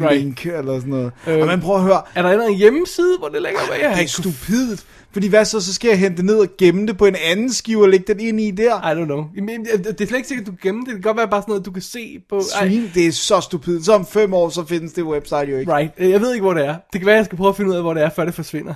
Right. 0.00 0.20
link 0.22 0.46
eller 0.46 0.74
sådan 0.78 0.90
noget. 0.90 1.12
Øh, 1.26 1.40
og 1.40 1.46
man 1.46 1.60
prøver 1.60 1.78
at 1.78 1.84
høre, 1.84 2.02
Er 2.14 2.22
der 2.22 2.46
en 2.46 2.54
hjemmeside, 2.56 3.18
hvor 3.18 3.28
det 3.28 3.42
ligger? 3.42 3.58
Har 3.58 3.74
det 3.74 3.84
er 3.84 3.94
kunne- 3.96 4.08
stupidt. 4.08 4.86
Fordi 5.12 5.28
hvad 5.28 5.44
så, 5.44 5.60
så 5.60 5.74
skal 5.74 5.88
jeg 5.88 5.98
hente 5.98 6.16
det 6.16 6.24
ned 6.24 6.34
og 6.38 6.48
gemme 6.58 6.86
det 6.86 6.98
på 6.98 7.06
en 7.06 7.16
anden 7.24 7.52
skive 7.52 7.82
og 7.82 7.88
lægge 7.88 8.14
den 8.14 8.20
ind 8.20 8.40
i 8.40 8.50
der. 8.50 8.92
I 8.92 9.02
don't 9.02 9.04
know. 9.04 9.24
Men, 9.34 9.64
det 9.64 9.84
det 9.84 10.00
er 10.00 10.06
slet 10.06 10.16
ikke 10.16 10.28
sikkert, 10.28 10.48
at 10.48 10.52
du 10.52 10.58
gemmer 10.62 10.84
det. 10.84 10.94
Det 10.94 11.02
kan 11.02 11.08
godt 11.08 11.16
være 11.16 11.28
bare 11.28 11.42
sådan 11.42 11.50
noget, 11.52 11.66
du 11.66 11.70
kan 11.70 11.82
se 11.82 12.20
på... 12.28 12.36
Ej, 12.36 12.42
Stream, 12.42 12.90
det 12.94 13.06
er 13.06 13.12
så 13.12 13.40
stupidt. 13.40 13.84
Så 13.84 13.92
om 13.92 14.06
fem 14.06 14.34
år, 14.34 14.48
så 14.48 14.64
findes 14.64 14.92
det 14.92 15.04
website 15.04 15.36
jo 15.50 15.56
ikke. 15.58 15.72
right. 15.76 15.92
Jeg 15.98 16.20
ved 16.20 16.32
ikke, 16.32 16.42
hvor 16.42 16.54
det 16.54 16.66
er. 16.66 16.74
Det 16.92 17.00
kan 17.00 17.06
være, 17.06 17.16
jeg 17.16 17.24
skal 17.24 17.38
prøve 17.38 17.48
at 17.48 17.56
finde 17.56 17.70
ud 17.70 17.76
af, 17.76 17.82
hvor 17.82 17.94
det 17.94 18.02
er, 18.02 18.10
før 18.10 18.24
det 18.24 18.34
forsvinder. 18.34 18.74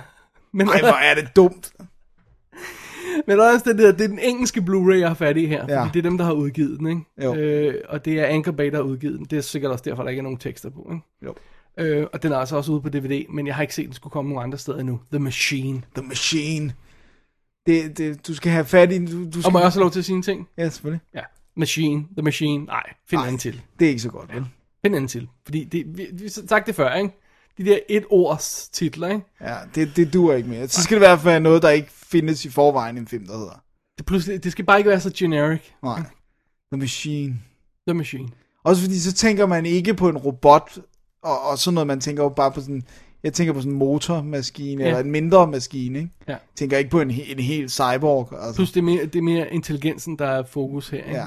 Men, 0.53 0.69
Ej, 0.69 0.79
hvor 0.79 0.89
er 1.11 1.15
det 1.15 1.27
dumt. 1.35 1.69
Men 3.27 3.39
også 3.39 3.61
det, 3.65 3.77
der, 3.77 3.91
det 3.91 4.01
er 4.01 4.07
den 4.07 4.19
engelske 4.19 4.59
Blu-ray, 4.59 4.95
jeg 4.95 5.07
har 5.07 5.15
fat 5.15 5.37
i 5.37 5.45
her. 5.45 5.65
Ja. 5.69 5.79
Fordi 5.79 5.91
det 5.93 6.05
er 6.05 6.09
dem, 6.09 6.17
der 6.17 6.25
har 6.25 6.33
udgivet 6.33 6.79
den, 6.79 6.87
ikke? 6.87 7.01
Jo. 7.23 7.35
Øh, 7.35 7.75
og 7.89 8.05
det 8.05 8.19
er 8.19 8.25
Anchor 8.25 8.51
Bay, 8.51 8.71
der 8.71 8.75
har 8.75 8.83
udgivet 8.83 9.19
den. 9.19 9.25
Det 9.25 9.37
er 9.37 9.41
sikkert 9.41 9.71
også 9.71 9.83
derfor, 9.87 10.03
der 10.03 10.09
ikke 10.09 10.19
er 10.19 10.23
nogen 10.23 10.37
tekster 10.37 10.69
på, 10.69 10.91
ikke? 10.91 11.05
Jo. 11.25 11.35
Øh, 11.77 12.07
og 12.13 12.23
den 12.23 12.31
er 12.31 12.37
altså 12.37 12.55
også 12.55 12.71
ude 12.71 12.81
på 12.81 12.89
DVD, 12.89 13.25
men 13.29 13.47
jeg 13.47 13.55
har 13.55 13.61
ikke 13.61 13.75
set, 13.75 13.85
den 13.85 13.93
skulle 13.93 14.11
komme 14.11 14.29
nogen 14.29 14.43
andre 14.47 14.57
steder 14.57 14.79
endnu. 14.79 14.99
The 15.11 15.19
Machine. 15.19 15.81
The 15.95 16.07
Machine. 16.07 16.73
Det, 17.65 17.97
det, 17.97 18.27
du 18.27 18.35
skal 18.35 18.51
have 18.51 18.65
fat 18.65 18.91
i... 18.91 19.05
Du, 19.05 19.25
du 19.25 19.31
skal... 19.31 19.45
Og 19.45 19.51
må 19.51 19.59
jeg 19.59 19.65
også 19.65 19.79
have 19.79 19.83
lov 19.83 19.91
til 19.91 19.99
at 19.99 20.05
sige 20.05 20.15
en 20.15 20.21
ting? 20.21 20.47
Ja, 20.57 20.69
selvfølgelig. 20.69 21.01
Ja. 21.15 21.21
Machine. 21.55 22.05
The 22.17 22.21
Machine. 22.23 22.65
Nej, 22.65 22.83
find 23.09 23.21
en 23.21 23.27
anden 23.27 23.39
til. 23.39 23.61
Det 23.79 23.85
er 23.85 23.89
ikke 23.89 24.01
så 24.01 24.09
godt, 24.09 24.33
vel? 24.33 24.45
Find 24.81 24.93
en 24.93 24.95
anden 24.95 25.07
til. 25.07 25.27
Fordi 25.45 25.63
det, 25.63 25.97
vi, 25.97 26.07
vi 26.13 26.29
sagt 26.29 26.67
det 26.67 26.75
før, 26.75 26.93
ikke? 26.93 27.09
De 27.57 27.65
der 27.65 27.79
et 27.89 28.05
års 28.09 28.69
titler, 28.73 29.07
ikke? 29.07 29.21
Ja, 29.41 29.55
det, 29.75 29.95
det 29.95 30.13
duer 30.13 30.35
ikke 30.35 30.49
mere. 30.49 30.67
Så 30.67 30.83
skal 30.83 30.95
det 30.95 31.01
i 31.01 31.07
hvert 31.07 31.19
fald 31.19 31.31
være 31.31 31.39
noget, 31.39 31.61
der 31.61 31.69
ikke 31.69 31.89
findes 32.11 32.45
i 32.45 32.49
forvejen 32.49 32.97
i 32.97 32.99
en 32.99 33.07
film, 33.07 33.27
der 33.27 33.37
hedder. 33.37 33.63
Det, 33.97 34.05
pludselig, 34.05 34.43
det 34.43 34.51
skal 34.51 34.65
bare 34.65 34.77
ikke 34.77 34.89
være 34.89 34.99
så 34.99 35.11
generic. 35.15 35.61
Nej. 35.83 35.99
The 36.71 36.79
Machine. 36.79 37.39
The 37.87 37.93
Machine. 37.93 38.29
Også 38.63 38.81
fordi 38.81 38.99
så 38.99 39.13
tænker 39.13 39.45
man 39.45 39.65
ikke 39.65 39.93
på 39.93 40.09
en 40.09 40.17
robot, 40.17 40.77
og, 41.23 41.41
og 41.41 41.57
sådan 41.57 41.73
noget, 41.73 41.87
man 41.87 41.99
tænker 41.99 42.23
jo 42.23 42.29
bare 42.29 42.51
på 42.51 42.61
sådan, 42.61 42.83
jeg 43.23 43.33
tænker 43.33 43.53
på 43.53 43.59
sådan 43.59 43.71
en 43.71 43.77
motormaskine, 43.77 44.83
Ja. 44.83 44.87
eller 44.89 44.99
en 44.99 45.11
mindre 45.11 45.47
maskine, 45.47 45.99
ikke? 45.99 46.11
Ja. 46.27 46.35
Tænker 46.55 46.77
ikke 46.77 46.89
på 46.89 47.01
en, 47.01 47.11
en 47.11 47.39
helt 47.39 47.71
cyborg, 47.71 48.33
altså 48.41 48.55
Plus 48.55 48.71
det 48.71 48.79
er, 48.79 48.83
mere, 48.83 49.05
det 49.05 49.15
er 49.15 49.21
mere 49.21 49.53
intelligensen, 49.53 50.19
der 50.19 50.25
er 50.27 50.43
fokus 50.43 50.89
her. 50.89 50.97
Ikke? 50.97 51.11
Ja. 51.19 51.25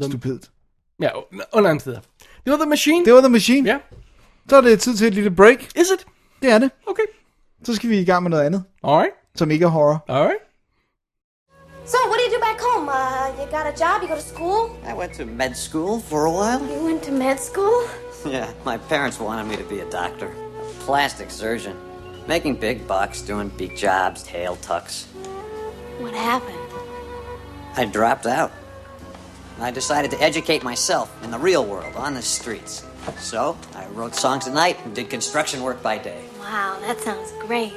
The, 0.00 0.10
stupidt. 0.10 0.50
ja, 1.00 1.08
under 1.52 1.70
andre 1.70 1.80
steder. 1.80 2.00
Det 2.44 2.50
var 2.52 2.56
The 2.56 2.68
Machine. 2.68 3.04
Det 3.04 3.12
var 3.14 3.20
The 3.20 3.28
Machine. 3.30 3.68
Ja. 3.70 3.78
Så 4.48 4.56
er 4.56 4.60
det 4.60 4.80
tid 4.80 4.96
til 4.96 5.06
et 5.06 5.14
lille 5.14 5.30
break. 5.30 5.58
Is 5.64 5.70
it? 5.76 6.06
Det 6.42 6.50
er 6.50 6.58
det. 6.58 6.70
Okay. 6.86 7.02
Så 7.64 7.74
skal 7.74 7.90
vi 7.90 7.98
i 8.00 8.04
gang 8.04 8.22
med 8.22 8.30
noget 8.30 8.44
andet, 8.44 8.64
Alright. 8.84 9.12
Som 9.34 9.50
ikke 9.50 9.64
er 9.64 9.70
horror. 9.70 9.98
Alright. 10.08 10.42
So, 11.84 11.98
what 12.08 12.16
do 12.18 12.22
you 12.22 12.30
do 12.30 12.40
back 12.40 12.60
home? 12.60 12.88
Uh, 12.88 13.32
you 13.40 13.50
got 13.50 13.66
a 13.66 13.76
job? 13.76 14.02
You 14.02 14.08
go 14.08 14.14
to 14.14 14.20
school? 14.20 14.76
I 14.86 14.94
went 14.94 15.14
to 15.14 15.26
med 15.26 15.56
school 15.56 15.98
for 16.00 16.26
a 16.26 16.30
while. 16.30 16.60
You 16.60 16.84
went 16.84 17.02
to 17.04 17.12
med 17.12 17.38
school? 17.40 17.82
Yeah, 18.24 18.48
my 18.64 18.78
parents 18.78 19.18
wanted 19.18 19.46
me 19.48 19.56
to 19.56 19.64
be 19.64 19.80
a 19.80 19.90
doctor, 19.90 20.28
a 20.28 20.64
plastic 20.84 21.30
surgeon, 21.30 21.76
making 22.28 22.56
big 22.60 22.86
bucks 22.86 23.20
doing 23.20 23.48
big 23.58 23.76
jobs, 23.76 24.22
tail 24.22 24.56
tucks. 24.56 25.06
What 25.98 26.14
happened? 26.14 26.58
I 27.76 27.84
dropped 27.86 28.26
out. 28.26 28.52
I 29.58 29.72
decided 29.72 30.10
to 30.12 30.22
educate 30.22 30.62
myself 30.62 31.10
in 31.24 31.32
the 31.32 31.38
real 31.38 31.64
world, 31.64 31.96
on 31.96 32.14
the 32.14 32.22
streets. 32.22 32.86
So, 33.18 33.56
I 33.74 33.86
wrote 33.88 34.14
songs 34.14 34.46
at 34.46 34.54
night 34.54 34.78
and 34.84 34.94
did 34.94 35.10
construction 35.10 35.62
work 35.62 35.82
by 35.82 35.98
day. 35.98 36.22
Wow, 36.38 36.78
that 36.82 37.00
sounds 37.00 37.32
great. 37.40 37.72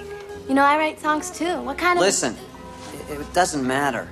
You 0.47 0.53
know, 0.53 0.63
I 0.63 0.77
write 0.77 0.99
songs 1.01 1.31
too. 1.31 1.61
What 1.61 1.77
kind 1.77 1.97
of. 1.99 2.05
Listen, 2.05 2.35
it, 3.09 3.33
doesn't 3.33 3.65
matter. 3.67 4.07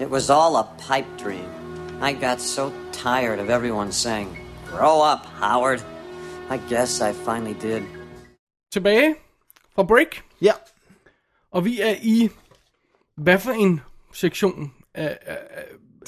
It 0.00 0.10
was 0.10 0.30
all 0.30 0.56
a 0.56 0.66
pipe 0.88 1.06
dream. 1.18 1.48
I 2.02 2.12
got 2.12 2.40
so 2.40 2.72
tired 2.92 3.38
of 3.40 3.48
everyone 3.50 3.92
saying, 3.92 4.28
Grow 4.70 5.02
up, 5.12 5.26
Howard. 5.40 5.82
I 6.50 6.58
guess 6.68 7.00
I 7.00 7.12
finally 7.12 7.54
did. 7.54 7.82
Tilbage 8.72 9.14
fra 9.74 9.82
break. 9.82 10.22
Ja. 10.40 10.52
Og 11.52 11.64
vi 11.64 11.80
er 11.80 11.94
i... 12.02 12.30
Hvad 13.16 13.38
for 13.38 13.50
en 13.52 13.80
sektion? 14.12 14.72
af- 14.94 15.18
af- 15.26 15.36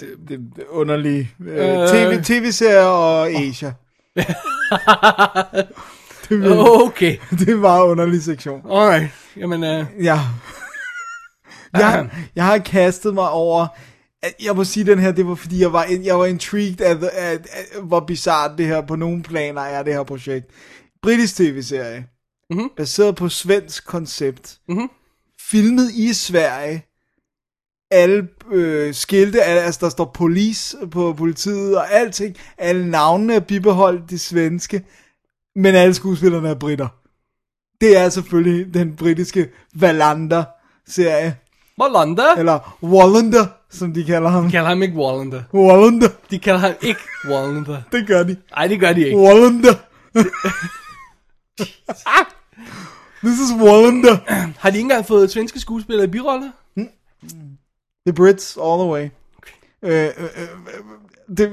Det, 0.00 0.16
det 0.28 0.40
er 0.58 0.62
underlige 0.68 1.30
øh, 1.40 1.88
TV, 1.88 2.22
TV-serier 2.24 2.84
og 2.84 3.28
Asia. 3.30 3.72
det, 6.40 6.46
er, 6.46 6.82
Okay. 6.86 7.16
det 7.30 7.48
er 7.48 7.82
en 7.84 7.90
underlig 7.90 8.22
sektion. 8.22 8.60
Alright. 8.70 9.10
Jamen, 9.36 9.62
uh, 9.62 10.04
Ja. 10.04 10.20
Jeg, 11.74 12.10
jeg 12.34 12.44
har 12.44 12.58
kastet 12.58 13.14
mig 13.14 13.30
over 13.30 13.66
jeg 14.42 14.56
må 14.56 14.64
sige 14.64 14.86
den 14.86 14.98
her, 14.98 15.12
det 15.12 15.26
var 15.26 15.34
fordi, 15.34 15.60
jeg 15.60 15.72
var, 15.72 15.86
jeg 16.04 16.18
var 16.18 16.26
intrigued 16.26 16.80
af, 16.80 16.96
af, 17.12 17.32
af, 17.32 17.82
hvor 17.82 18.00
bizart 18.00 18.58
det 18.58 18.66
her 18.66 18.80
på 18.80 18.96
nogle 18.96 19.22
planer 19.22 19.62
er, 19.62 19.82
det 19.82 19.94
her 19.94 20.02
projekt. 20.02 20.46
Britisk 21.02 21.36
tv-serie, 21.36 22.06
mm-hmm. 22.50 22.70
baseret 22.76 23.16
på 23.16 23.28
svensk 23.28 23.86
koncept, 23.86 24.58
mm-hmm. 24.68 24.88
filmet 25.50 25.90
i 25.92 26.12
Sverige, 26.12 26.86
alle 27.90 28.28
øh, 28.52 28.94
skilte, 28.94 29.42
altså 29.42 29.78
der 29.82 29.88
står 29.88 30.10
police 30.14 30.76
på 30.90 31.12
politiet 31.12 31.76
og 31.76 31.92
alting, 31.92 32.36
alle 32.58 32.90
navnene 32.90 33.34
er 33.34 33.40
bibeholdt 33.40 34.10
det 34.10 34.20
svenske, 34.20 34.84
men 35.56 35.74
alle 35.74 35.94
skuespillerne 35.94 36.48
er 36.48 36.54
britter. 36.54 36.88
Det 37.80 37.96
er 37.96 38.08
selvfølgelig 38.08 38.74
den 38.74 38.96
britiske 38.96 39.48
Wallander-serie, 39.82 41.36
Wallander? 41.80 42.34
eller 42.38 42.78
Wallander, 42.82 43.46
som 43.70 43.92
de 43.94 44.04
kalder 44.04 44.28
ham. 44.30 44.44
De 44.44 44.50
kalder 44.50 44.68
ham 44.68 44.82
ikke 44.82 44.94
Wallander. 44.96 45.42
Wallander, 45.54 46.08
De 46.30 46.38
kalder 46.38 46.60
ham 46.60 46.72
ikke 46.82 47.00
Wallander. 47.28 47.82
det 47.92 48.06
gør 48.06 48.22
de. 48.22 48.36
Nej, 48.56 48.66
det 48.66 48.80
gør 48.80 48.92
de 48.92 49.04
ikke. 49.04 49.18
Wallander. 49.18 49.74
This 53.24 53.38
is 53.40 53.52
Wallander. 53.62 54.16
Har 54.58 54.70
de 54.70 54.76
ikke 54.76 54.84
engang 54.84 55.06
fået 55.06 55.30
svenske 55.30 55.60
skuespillere 55.60 56.06
i 56.06 56.10
birolle? 56.10 56.52
The 58.06 58.12
Brits 58.14 58.56
all 58.56 58.78
the 58.82 58.90
way. 58.90 59.08
Øh, 59.82 60.04
øh, 60.18 60.24
øh, 60.36 61.36
det, 61.36 61.52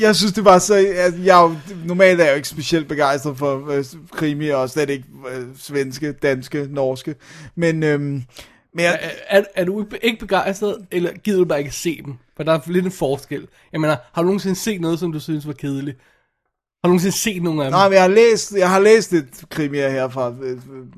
jeg 0.00 0.16
synes, 0.16 0.32
det 0.32 0.44
var 0.44 0.58
så... 0.58 0.74
at 0.96 1.24
Jeg 1.24 1.38
er 1.38 1.42
jo, 1.42 1.56
normalt 1.84 2.20
er 2.20 2.24
jeg 2.24 2.32
jo 2.32 2.36
ikke 2.36 2.48
specielt 2.48 2.88
begejstret 2.88 3.38
for 3.38 3.70
øh, 3.70 3.84
krimi, 4.12 4.48
og 4.48 4.70
slet 4.70 4.90
ikke 4.90 5.04
øh, 5.34 5.44
svenske, 5.58 6.12
danske, 6.12 6.68
norske. 6.70 7.14
Men, 7.56 7.82
øh, 7.82 8.00
men 8.00 8.24
jeg, 8.76 8.98
Er, 9.02 9.38
er, 9.40 9.44
er 9.54 9.64
du 9.64 9.86
ikke- 10.02 10.20
begejstret, 10.20 10.86
eller 10.90 11.12
gider 11.12 11.38
du 11.38 11.44
bare 11.44 11.58
ikke 11.58 11.70
se 11.70 12.02
dem? 12.04 12.14
For 12.36 12.42
der 12.42 12.52
er 12.52 12.60
lidt 12.66 12.84
en 12.84 12.92
forskel. 12.92 13.48
Jeg 13.72 13.80
mener, 13.80 13.96
har 14.12 14.22
du 14.22 14.26
nogensinde 14.26 14.56
set 14.56 14.80
noget, 14.80 14.98
som 14.98 15.12
du 15.12 15.20
synes 15.20 15.46
var 15.46 15.52
kedeligt? 15.52 15.98
Har 16.84 16.88
du 16.88 16.88
nogensinde 16.88 17.16
set 17.16 17.42
nogen 17.42 17.60
af 17.60 17.64
dem? 17.64 17.72
nej, 17.72 17.88
men 17.88 17.94
jeg 17.94 18.02
har 18.02 18.08
læst, 18.08 18.52
jeg 18.56 18.70
har 18.70 18.80
læst 18.80 19.12
et 19.12 19.44
krimier 19.50 19.88
her 19.90 20.08
fra 20.08 20.34
øh, 20.42 20.50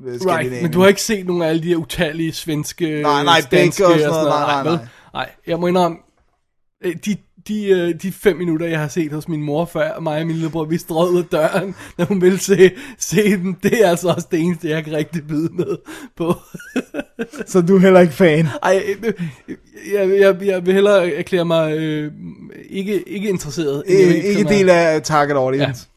øh. 0.05 0.19
Right, 0.21 0.61
men 0.61 0.71
du 0.71 0.81
har 0.81 0.87
ikke 0.87 1.01
set 1.01 1.25
nogen 1.25 1.41
af 1.41 1.47
alle 1.47 1.63
de 1.63 1.67
her 1.67 1.75
utallige 1.75 2.33
svenske, 2.33 3.01
Nej, 3.01 3.23
nej, 3.23 3.41
danske 3.51 3.85
og 3.85 3.91
sådan 3.99 4.07
noget, 4.11 4.27
nej, 4.27 4.45
nej, 4.63 4.63
vel? 4.63 4.71
nej. 4.73 4.85
nej, 5.13 5.29
jeg 5.47 5.59
må 5.59 5.67
indrømme, 5.67 5.97
øh, 6.83 6.95
de, 7.05 7.17
de, 7.47 7.65
øh, 7.65 7.93
de 8.01 8.11
fem 8.11 8.37
minutter, 8.37 8.65
jeg 8.65 8.79
har 8.79 8.87
set 8.87 9.11
hos 9.11 9.27
min 9.27 9.41
mor 9.41 9.65
før, 9.65 9.99
mig 9.99 10.19
og 10.19 10.27
min 10.27 10.35
lillebror, 10.35 10.65
vi 10.65 10.77
strøg 10.77 11.09
ud 11.11 11.19
af 11.19 11.25
døren, 11.25 11.75
når 11.97 12.05
hun 12.05 12.21
ville 12.21 12.39
se, 12.39 12.71
se 12.99 13.37
den, 13.37 13.57
det 13.63 13.85
er 13.85 13.89
altså 13.89 14.07
også 14.09 14.27
det 14.31 14.39
eneste, 14.39 14.69
jeg 14.69 14.83
kan 14.83 14.93
rigtig 14.93 15.27
byde 15.27 15.49
med 15.53 15.77
på. 16.17 16.35
Så 17.47 17.61
du 17.61 17.75
er 17.75 17.79
heller 17.79 17.99
ikke 17.99 18.13
fan. 18.13 18.47
Ej, 18.63 18.83
øh, 19.03 19.13
jeg, 19.93 20.09
jeg, 20.19 20.37
jeg 20.41 20.65
vil 20.65 20.73
hellere 20.73 21.13
erklære 21.13 21.45
mig 21.45 21.77
øh, 21.77 22.11
ikke, 22.69 23.09
ikke 23.09 23.29
interesseret. 23.29 23.83
Øh, 23.87 23.95
ikke 23.95 24.39
erklære 24.39 24.57
del 24.57 24.69
af 24.69 25.01
target 25.01 25.35
audience. 25.35 25.87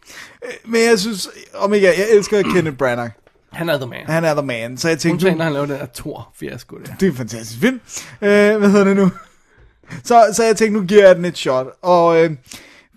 Ja. 0.42 0.48
Men 0.64 0.80
jeg 0.90 0.98
synes, 0.98 1.28
om 1.54 1.74
ikke 1.74 1.86
jeg, 1.86 1.94
jeg 1.98 2.06
elsker 2.16 2.42
Kenneth 2.42 2.76
Branagh. 2.76 3.10
Han 3.52 3.68
er 3.68 3.78
the 3.78 3.86
man. 3.86 4.06
Han 4.06 4.24
er 4.24 4.34
the 4.34 4.46
man, 4.46 4.76
så 4.78 4.88
jeg 4.88 4.98
tænkte, 4.98 5.26
Undtagen, 5.26 5.32
du, 5.32 5.38
når 5.38 5.44
han 5.44 5.52
laver 5.52 5.66
den 5.66 5.76
her 5.76 5.86
Thor-fiasko 5.94 6.76
der. 6.78 6.94
det 7.00 7.06
er 7.06 7.10
en 7.10 7.16
fantastisk 7.16 7.60
film. 7.60 7.80
Øh, 8.22 8.56
hvad 8.58 8.70
hedder 8.70 8.84
det 8.84 8.96
nu? 8.96 9.10
Så, 10.04 10.26
så 10.32 10.44
jeg 10.44 10.56
tænkte, 10.56 10.80
nu 10.80 10.86
giver 10.86 11.06
jeg 11.06 11.16
den 11.16 11.24
et 11.24 11.38
shot. 11.38 11.66
Og 11.82 12.24
øh, 12.24 12.30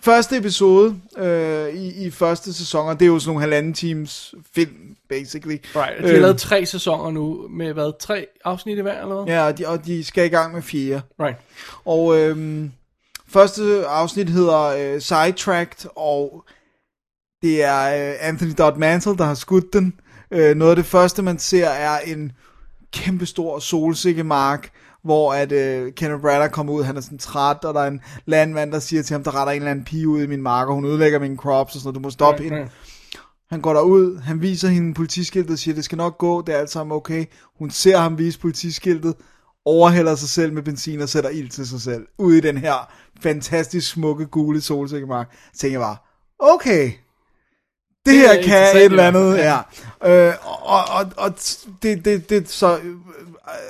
første 0.02 0.38
episode 0.38 0.96
øh, 1.18 1.70
i, 1.70 2.06
i 2.06 2.12
første 2.12 2.54
sæson, 2.54 2.90
og 2.90 3.00
det 3.00 3.06
er 3.06 3.10
jo 3.10 3.20
sådan 3.20 3.30
nogle 3.30 3.42
halvanden 3.42 3.74
times 3.74 4.36
film, 4.56 4.96
basically. 5.10 5.58
Right, 5.76 6.04
de 6.04 6.08
har 6.08 6.20
lavet 6.20 6.38
tre 6.38 6.66
sæsoner 6.66 7.12
nu, 7.12 7.48
med 7.50 7.74
hvad, 7.74 8.00
tre 8.00 8.28
afsnit 8.46 8.78
i 8.78 8.82
hver, 8.82 9.02
eller 9.02 9.24
hvad? 9.24 9.34
Ja, 9.34 9.46
og 9.46 9.58
de, 9.58 9.68
og 9.68 9.86
de 9.86 10.04
skal 10.04 10.26
i 10.26 10.30
gang 10.30 10.54
med 10.54 10.62
fire. 10.62 11.02
Right. 11.20 11.38
Og 11.86 12.18
øhm, 12.18 12.72
første 13.30 13.86
afsnit 13.88 14.30
hedder 14.30 14.64
øh, 14.64 15.02
Sidetracked, 15.02 15.90
og 15.96 16.44
det 17.42 17.64
er 17.64 18.10
øh, 18.10 18.16
Anthony 18.20 18.52
Dodd 18.58 18.78
Mantle, 18.78 19.18
der 19.18 19.26
har 19.26 19.34
skudt 19.34 19.74
den. 19.74 19.94
Øh, 20.32 20.56
noget 20.56 20.72
af 20.72 20.76
det 20.76 20.86
første, 20.86 21.22
man 21.22 21.40
ser, 21.40 21.68
er 21.68 22.00
en 22.00 22.32
kæmpestor 22.94 23.60
solsikkemark, 23.60 24.70
hvor 25.08 25.34
at 25.34 25.52
øh, 25.52 25.94
Kenneth 25.94 26.22
Branagh 26.22 26.52
kommer 26.52 26.74
ud, 26.74 26.84
han 26.84 26.98
er 26.98 27.02
sådan 27.02 27.18
træt, 27.18 27.66
og 27.66 27.74
der 27.74 27.82
er 27.82 27.88
en 27.88 28.02
landmand, 28.26 28.72
der 28.72 28.80
siger 28.80 29.04
til 29.04 29.14
ham, 29.14 29.24
der 29.24 29.36
retter 29.36 29.54
en 29.54 29.62
eller 29.62 29.72
anden 29.72 29.86
pige 29.86 30.08
ud 30.08 30.22
i 30.22 30.28
min 30.28 30.42
mark, 30.42 30.68
og 30.68 30.76
hun 30.76 30.86
ødelægger 30.86 31.20
mine 31.20 31.38
crops, 31.38 31.76
og 31.76 31.82
sådan 31.82 31.88
noget, 31.88 31.96
du 31.96 32.00
må 32.00 32.10
stoppe 32.10 32.42
Right, 32.42 32.54
hende. 32.56 32.70
Han 33.50 33.62
går 33.62 33.74
derud, 33.74 34.20
han 34.20 34.42
viser 34.42 34.68
hende 34.68 34.94
politiskiltet 34.94 35.52
og 35.52 35.60
siger, 35.60 35.76
det 35.76 35.86
skal 35.86 35.98
nok 35.98 36.18
gå, 36.18 36.42
det 36.42 36.56
er 36.56 36.60
alt 36.60 36.70
sammen 36.70 36.96
okay. 36.96 37.26
Hun 37.60 37.70
ser 37.70 37.98
ham 37.98 38.18
vise 38.18 38.40
politiskiltet, 38.40 39.14
overhælder 39.66 40.16
sig 40.16 40.30
selv 40.30 40.54
med 40.54 40.64
benzin 40.64 41.02
og 41.02 41.10
sætter 41.10 41.30
ild 41.30 41.50
til 41.50 41.68
sig 41.68 41.82
selv. 41.82 42.06
Ude 42.18 42.38
i 42.38 42.42
den 42.42 42.58
her 42.58 42.92
fantastisk 43.22 43.92
smukke 43.92 44.26
gule 44.26 44.62
solsikkemark. 44.62 45.38
Tænker 45.58 45.80
jeg 45.80 45.86
bare, 45.86 45.98
okay, 46.40 46.92
det 48.08 48.16
Det 48.16 48.26
er 48.26 48.34
her 48.34 48.44
kan 48.44 48.78
et 48.78 48.86
eller 48.86 49.08
andet, 49.08 49.38
ja. 49.38 49.58
hvert 50.02 50.30
Øh, 50.30 50.34
og 50.62 50.84
og, 50.90 51.12
og 51.18 51.34
det, 51.84 52.06
det, 52.06 52.30
det 52.30 52.50
så 52.50 52.80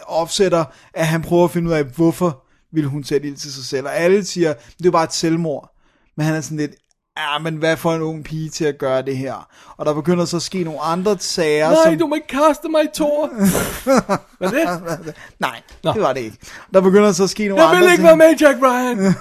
opsætter, 0.07 0.65
at 0.93 1.07
han 1.07 1.21
prøver 1.21 1.43
at 1.43 1.51
finde 1.51 1.69
ud 1.69 1.73
af, 1.75 1.83
hvorfor 1.83 2.43
vil 2.73 2.85
hun 2.85 3.03
sætte 3.03 3.27
ild 3.27 3.37
til 3.37 3.53
sig 3.53 3.63
selv. 3.65 3.85
Og 3.85 3.95
alle 3.95 4.25
siger, 4.25 4.53
det 4.77 4.85
er 4.85 4.91
bare 4.91 5.03
et 5.03 5.13
selvmord. 5.13 5.71
Men 6.17 6.25
han 6.25 6.35
er 6.35 6.41
sådan 6.41 6.57
lidt, 6.57 6.71
ja, 7.17 7.37
men 7.39 7.55
hvad 7.55 7.77
får 7.77 7.93
en 7.93 8.01
ung 8.01 8.23
pige 8.23 8.49
til 8.49 8.65
at 8.65 8.77
gøre 8.77 9.01
det 9.01 9.17
her? 9.17 9.47
Og 9.77 9.85
der 9.85 9.93
begynder 9.93 10.25
så 10.25 10.35
at 10.35 10.41
ske 10.41 10.63
nogle 10.63 10.81
andre 10.81 11.17
sager, 11.19 11.69
Nej, 11.69 11.77
som... 11.83 11.97
du 11.99 12.07
må 12.07 12.15
ikke 12.15 12.27
kaste 12.27 12.69
mig 12.69 12.83
i 12.83 12.87
Thor. 12.95 13.27
Hvad 14.37 14.49
det? 14.51 15.15
Nej, 15.39 15.61
Nå. 15.83 15.93
det 15.93 16.01
var 16.01 16.13
det 16.13 16.21
ikke. 16.21 16.37
Der 16.73 16.81
begynder 16.81 17.11
så 17.11 17.23
at 17.23 17.29
ske 17.29 17.47
nogle 17.47 17.63
Jeg 17.63 17.69
andre 17.69 17.81
vil 17.83 17.91
ikke 17.91 17.95
ting. 17.95 18.07
være 18.07 18.17
med, 18.17 18.35
Jack 18.41 18.57
Ryan. 18.61 19.13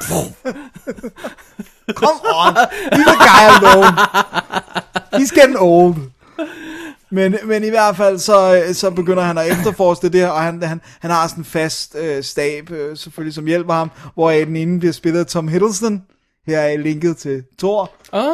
Come 1.95 2.21
on, 2.45 2.55
leave 2.93 3.05
the 3.05 3.19
guy 3.29 3.43
alone. 3.57 3.97
He's 5.15 5.31
getting 5.41 5.57
old. 5.59 5.97
Men, 7.11 7.37
men 7.45 7.65
i 7.65 7.69
hvert 7.69 7.97
fald, 7.97 8.19
så, 8.19 8.63
så 8.73 8.91
begynder 8.91 9.23
han 9.23 9.39
at 9.39 9.51
efterforske 9.53 10.09
det 10.09 10.21
her, 10.21 10.29
og 10.29 10.43
han, 10.43 10.63
han, 10.63 10.81
han 11.01 11.11
har 11.11 11.29
sådan 11.29 11.41
en 11.41 11.45
fast 11.45 11.97
øh, 11.99 12.23
stab, 12.23 12.71
øh, 12.71 12.97
selvfølgelig, 12.97 13.35
som 13.35 13.47
hjælper 13.47 13.75
ham, 13.75 13.91
hvor 14.15 14.31
den 14.31 14.57
ene 14.57 14.79
bliver 14.79 14.93
spillet 14.93 15.21
af 15.21 15.27
Tom 15.27 15.49
Hiddleston. 15.49 16.03
Her 16.47 16.59
er 16.59 16.77
linket 16.77 17.17
til 17.17 17.43
Thor, 17.59 17.91
Ah. 18.13 18.27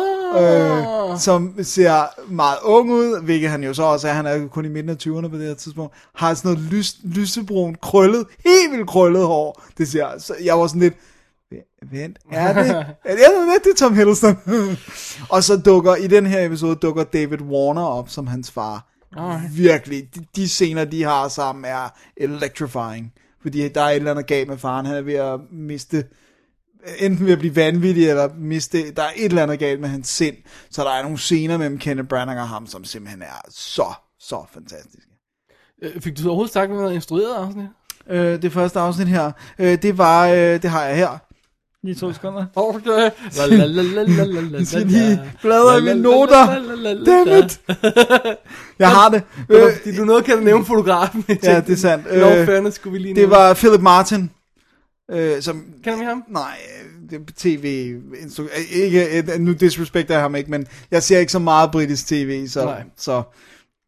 øh, 0.43 1.19
som 1.19 1.55
ser 1.63 2.31
meget 2.33 2.57
ung 2.65 2.91
ud, 2.93 3.23
hvilket 3.23 3.51
han 3.51 3.65
jo 3.65 3.75
så 3.75 3.83
også 3.83 4.09
er, 4.09 4.13
han 4.13 4.27
er 4.27 4.35
jo 4.35 4.49
kun 4.49 4.65
i 4.65 4.69
midten 4.69 4.91
af 4.91 4.97
20'erne 5.07 5.29
på 5.29 5.37
det 5.37 5.47
her 5.47 5.55
tidspunkt, 5.55 5.95
har 6.15 6.35
sådan 6.35 6.53
noget 6.53 6.73
lys, 6.73 6.97
lysebrun, 7.05 7.77
krøllet, 7.83 8.25
helt 8.47 8.73
vildt 8.73 8.89
krøllet 8.89 9.27
hår. 9.27 9.63
Det 9.79 9.89
ser, 9.89 10.07
så 10.19 10.35
jeg 10.45 10.59
var 10.59 10.67
sådan 10.67 10.81
lidt, 10.81 10.95
Vent, 11.91 12.19
er 12.33 12.53
det? 12.53 12.67
Er 13.05 13.17
det, 13.17 13.27
er 13.27 13.53
det, 13.53 13.65
det 13.65 13.71
er 13.71 13.77
Tom 13.77 13.95
Hiddleston? 13.95 14.37
og 15.35 15.43
så 15.43 15.57
dukker, 15.57 15.95
i 15.95 16.07
den 16.07 16.27
her 16.27 16.47
episode, 16.47 16.75
dukker 16.77 17.05
David 17.05 17.41
Warner 17.41 17.83
op 17.83 18.09
som 18.09 18.27
hans 18.27 18.51
far. 18.51 18.89
Alright. 19.17 19.57
Virkelig, 19.57 20.15
de, 20.15 20.27
de 20.37 20.49
scener, 20.49 20.85
de 20.85 21.03
har 21.03 21.29
sammen, 21.29 21.65
er 21.65 21.89
electrifying. 22.17 23.13
Fordi 23.43 23.69
der 23.69 23.81
er 23.81 23.89
et 23.89 23.97
eller 23.97 24.11
andet 24.11 24.27
galt 24.27 24.49
med 24.49 24.59
faren. 24.59 24.87
Han 24.87 24.97
er 24.97 25.03
ved 25.03 25.15
at 25.15 25.41
miste, 25.51 26.05
enten 26.99 27.27
ved 27.27 27.33
at 27.33 27.39
blive 27.39 27.57
vanvittig, 27.57 28.09
eller 28.09 28.29
miste, 28.39 28.93
der 28.93 29.03
er 29.03 29.11
et 29.17 29.25
eller 29.25 29.43
andet 29.43 29.59
galt 29.59 29.81
med 29.81 29.89
hans 29.89 30.09
sind. 30.09 30.37
Så 30.71 30.83
der 30.83 30.91
er 30.91 31.03
nogle 31.03 31.19
scener 31.19 31.57
mellem 31.57 31.79
Kenneth 31.79 32.09
Branagh 32.09 32.41
og 32.41 32.49
ham, 32.49 32.67
som 32.67 32.85
simpelthen 32.85 33.23
er 33.23 33.41
så, 33.51 33.93
så 34.21 34.45
fantastiske. 34.53 35.11
Øh, 35.83 36.01
Fik 36.01 36.17
du 36.17 36.23
så 36.23 36.29
overhovedet 36.29 36.53
sagt, 36.53 36.71
noget 36.71 36.95
instrueret 36.95 37.35
afsnit? 37.35 37.67
Øh, 38.07 38.43
det 38.43 38.53
første 38.53 38.81
afsnit 38.81 39.09
her, 39.09 39.33
øh, 39.59 39.83
det 39.83 39.99
var, 39.99 40.29
øh, 40.29 40.63
det 40.63 40.65
har 40.65 40.85
jeg 40.85 40.97
her. 40.97 41.19
Lige 41.85 41.95
to 41.95 42.13
sekunder. 42.13 42.47
Okay. 42.55 42.91
Jeg 42.91 43.13
skal 43.31 44.87
lige 44.87 45.15
la. 45.15 45.29
bladre 45.43 45.79
i 45.79 45.83
mine 45.83 46.03
noter. 46.03 46.47
la, 46.47 46.59
la, 46.59 46.75
la, 46.75 46.93
la, 46.93 47.05
Damn 47.05 47.29
la. 47.29 47.45
it. 47.45 47.61
Jeg 48.79 48.91
har 48.91 49.09
det. 49.09 49.23
Øh, 49.49 49.97
du 49.97 50.05
nåede 50.05 50.23
kan 50.23 50.39
nævne 50.39 50.65
fotografen. 50.65 51.25
Ja, 51.29 51.61
det 51.61 51.73
er 51.73 51.77
sandt. 51.77 52.07
Øh, 52.11 52.47
fairness 52.47 52.77
skulle 52.77 52.93
vi 52.93 52.99
lige 52.99 53.15
det 53.15 53.31
var 53.31 53.55
Philip 53.55 53.81
Martin, 53.81 54.31
øh, 55.11 55.43
som... 55.43 55.65
Kender 55.85 55.99
vi 55.99 56.05
ham? 56.05 56.25
Nej, 56.29 56.59
det 57.11 57.21
tv 57.37 57.95
øh, 58.39 58.47
ikke, 58.71 59.19
øh, 59.19 59.39
nu 59.41 59.53
disrespekter 59.53 60.15
jeg 60.15 60.23
ham 60.23 60.35
ikke, 60.35 60.51
men 60.51 60.67
jeg 60.91 61.03
ser 61.03 61.19
ikke 61.19 61.33
så 61.33 61.39
meget 61.39 61.71
britisk 61.71 62.07
tv, 62.07 62.47
så, 62.49 62.65
Nej. 62.65 62.83
så 62.97 63.23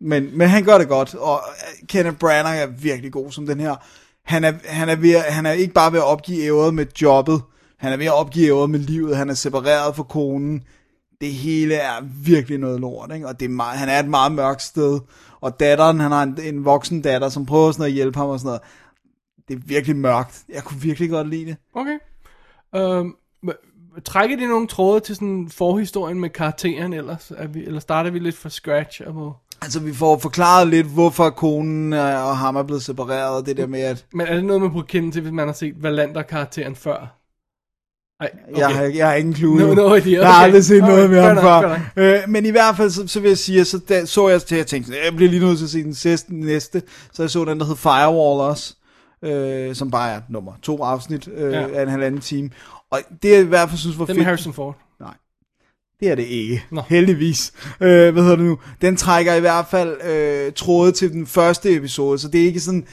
men, 0.01 0.38
men 0.38 0.49
han 0.49 0.64
gør 0.64 0.78
det 0.78 0.88
godt, 0.88 1.14
og 1.14 1.40
øh, 1.49 1.86
Kenneth 1.88 2.16
Branagh 2.16 2.59
er 2.59 2.66
virkelig 2.66 3.12
god 3.12 3.30
som 3.32 3.47
den 3.47 3.61
her. 3.61 3.74
Han 4.24 4.45
er, 4.45 4.53
han 4.64 4.88
er, 4.88 4.97
ved, 4.97 5.18
han 5.18 5.47
er 5.47 5.53
ikke 5.53 5.74
bare 5.74 5.92
ved 5.92 5.99
at 5.99 6.05
opgive 6.05 6.45
ævret 6.45 6.74
med 6.74 6.86
jobbet, 7.03 7.40
han 7.85 7.93
er 7.93 7.97
ved 7.97 8.07
at 8.07 8.14
opgive 8.14 8.68
med 8.68 8.78
livet, 8.78 9.16
han 9.16 9.30
er 9.30 9.35
separeret 9.35 9.97
fra 9.97 10.03
konen. 10.03 10.62
Det 11.20 11.32
hele 11.32 11.74
er 11.74 11.93
virkelig 12.24 12.59
noget 12.59 12.80
lort, 12.80 13.11
ikke? 13.14 13.28
og 13.28 13.41
det 13.41 13.47
er 13.47 13.51
meget, 13.51 13.78
han 13.78 13.89
er 13.89 13.99
et 13.99 14.09
meget 14.09 14.32
mørkt 14.32 14.62
sted. 14.62 15.01
Og 15.41 15.61
datteren, 15.61 16.01
han 16.01 16.11
har 16.11 16.22
en, 16.22 16.39
en 16.43 16.64
voksen 16.64 17.03
datter, 17.03 17.28
som 17.28 17.47
prøver 17.47 17.72
sådan 17.72 17.87
at 17.87 17.93
hjælpe 17.93 18.18
ham 18.18 18.28
og 18.28 18.39
sådan 18.41 18.47
noget. 18.49 18.61
Det 19.49 19.55
er 19.57 19.61
virkelig 19.66 19.97
mørkt. 19.97 20.43
Jeg 20.49 20.64
kunne 20.64 20.80
virkelig 20.80 21.11
godt 21.11 21.28
lide 21.28 21.47
det. 21.47 21.57
Okay. 21.74 21.99
Hva- 23.47 24.01
trækker 24.05 24.37
de 24.37 24.47
nogle 24.47 24.66
tråde 24.66 25.01
til 25.01 25.14
sådan 25.14 25.49
forhistorien 25.49 26.20
med 26.20 26.30
karakteren 26.30 26.93
ellers? 26.93 27.32
Er 27.37 27.47
vi, 27.47 27.64
eller 27.64 27.80
starter 27.80 28.11
vi 28.11 28.18
lidt 28.18 28.37
fra 28.37 28.49
scratch? 28.49 29.03
Og 29.07 29.14
må... 29.14 29.32
Altså, 29.62 29.80
vi 29.80 29.95
får 29.95 30.18
forklaret 30.18 30.68
lidt, 30.68 30.87
hvorfor 30.87 31.30
konen 31.30 31.93
øh, 31.93 32.26
og 32.26 32.39
ham 32.39 32.57
er 32.57 32.62
blevet 32.62 32.82
separeret, 32.82 33.37
og 33.37 33.47
det 33.47 33.57
der 33.57 33.66
med, 33.66 33.80
at 33.80 34.07
Men 34.12 34.26
er 34.26 34.35
det 34.35 34.45
noget, 34.45 34.62
man 34.62 34.72
burde 34.72 34.87
kende 34.87 35.11
til, 35.11 35.22
hvis 35.22 35.32
man 35.32 35.49
har 35.49 35.55
set 35.55 35.82
Valander-karakteren 35.82 36.76
før? 36.76 37.24
Okay. 38.51 38.59
jeg, 38.61 38.68
har, 38.68 38.83
jeg 38.83 39.07
har 39.09 39.14
ingen 39.14 39.35
clue. 39.35 39.70
No- 39.70 39.75
no 39.75 39.95
idea, 39.95 40.12
Jeg 40.20 40.27
har 40.27 40.35
okay. 40.39 40.45
aldrig 40.45 40.64
set 40.64 40.81
noget 40.81 40.93
Alright, 40.93 41.11
med 41.11 41.20
ham 41.22 41.62
før. 41.62 41.81
Øh, 41.97 42.18
men 42.29 42.47
i 42.47 42.51
hvert 42.51 42.77
fald, 42.77 42.91
så, 42.91 43.07
så 43.07 43.20
vil 43.20 43.29
jeg 43.29 43.39
sige, 43.39 43.64
så 43.64 43.79
da, 43.89 44.05
så 44.07 44.29
jeg 44.29 44.43
til, 44.43 44.55
at 44.55 44.59
jeg 44.59 44.66
tænkte, 44.66 44.87
sådan, 44.93 45.05
jeg 45.05 45.16
bliver 45.16 45.31
lige 45.31 45.45
nødt 45.47 45.59
til 45.59 45.64
at 45.64 45.70
se 45.70 45.83
den 45.83 45.95
sidste, 45.95 46.35
næste. 46.35 46.83
Så 47.12 47.22
jeg 47.22 47.31
så 47.31 47.45
den, 47.45 47.61
der 47.61 47.66
hed 47.66 47.77
Firewall 47.77 48.41
også, 48.41 48.75
øh, 49.25 49.75
som 49.75 49.91
bare 49.91 50.11
er 50.12 50.20
nummer 50.31 50.53
to 50.62 50.83
afsnit 50.83 51.29
øh, 51.37 51.53
Ja. 51.53 51.66
af 51.75 51.83
en 51.83 51.89
halvanden 51.89 52.20
time. 52.20 52.51
Og 52.91 52.99
det 53.22 53.31
jeg 53.33 53.41
i 53.41 53.45
hvert 53.45 53.68
fald 53.68 53.79
synes 53.79 53.99
var 53.99 54.05
Den 54.05 54.09
fedt. 54.12 54.18
med 54.18 54.25
Harrison 54.25 54.53
Ford. 54.53 54.77
Det 56.01 56.11
er 56.11 56.14
det 56.14 56.22
ikke, 56.27 56.62
Nå. 56.70 56.83
heldigvis. 56.89 57.53
Øh, 57.81 58.12
hvad 58.12 58.22
hedder 58.22 58.37
det 58.37 58.45
nu? 58.45 58.59
Den 58.83 58.97
trækker 58.97 59.35
i 59.35 59.41
hvert 59.41 59.66
fald 59.70 59.97
øh, 60.11 60.53
tråde 60.53 60.93
til 60.93 61.12
den 61.12 61.27
første 61.27 61.75
episode, 61.77 62.18
så 62.18 62.29
det 62.29 62.41
er 62.43 62.45
ikke 62.47 62.61
sådan, 62.61 62.87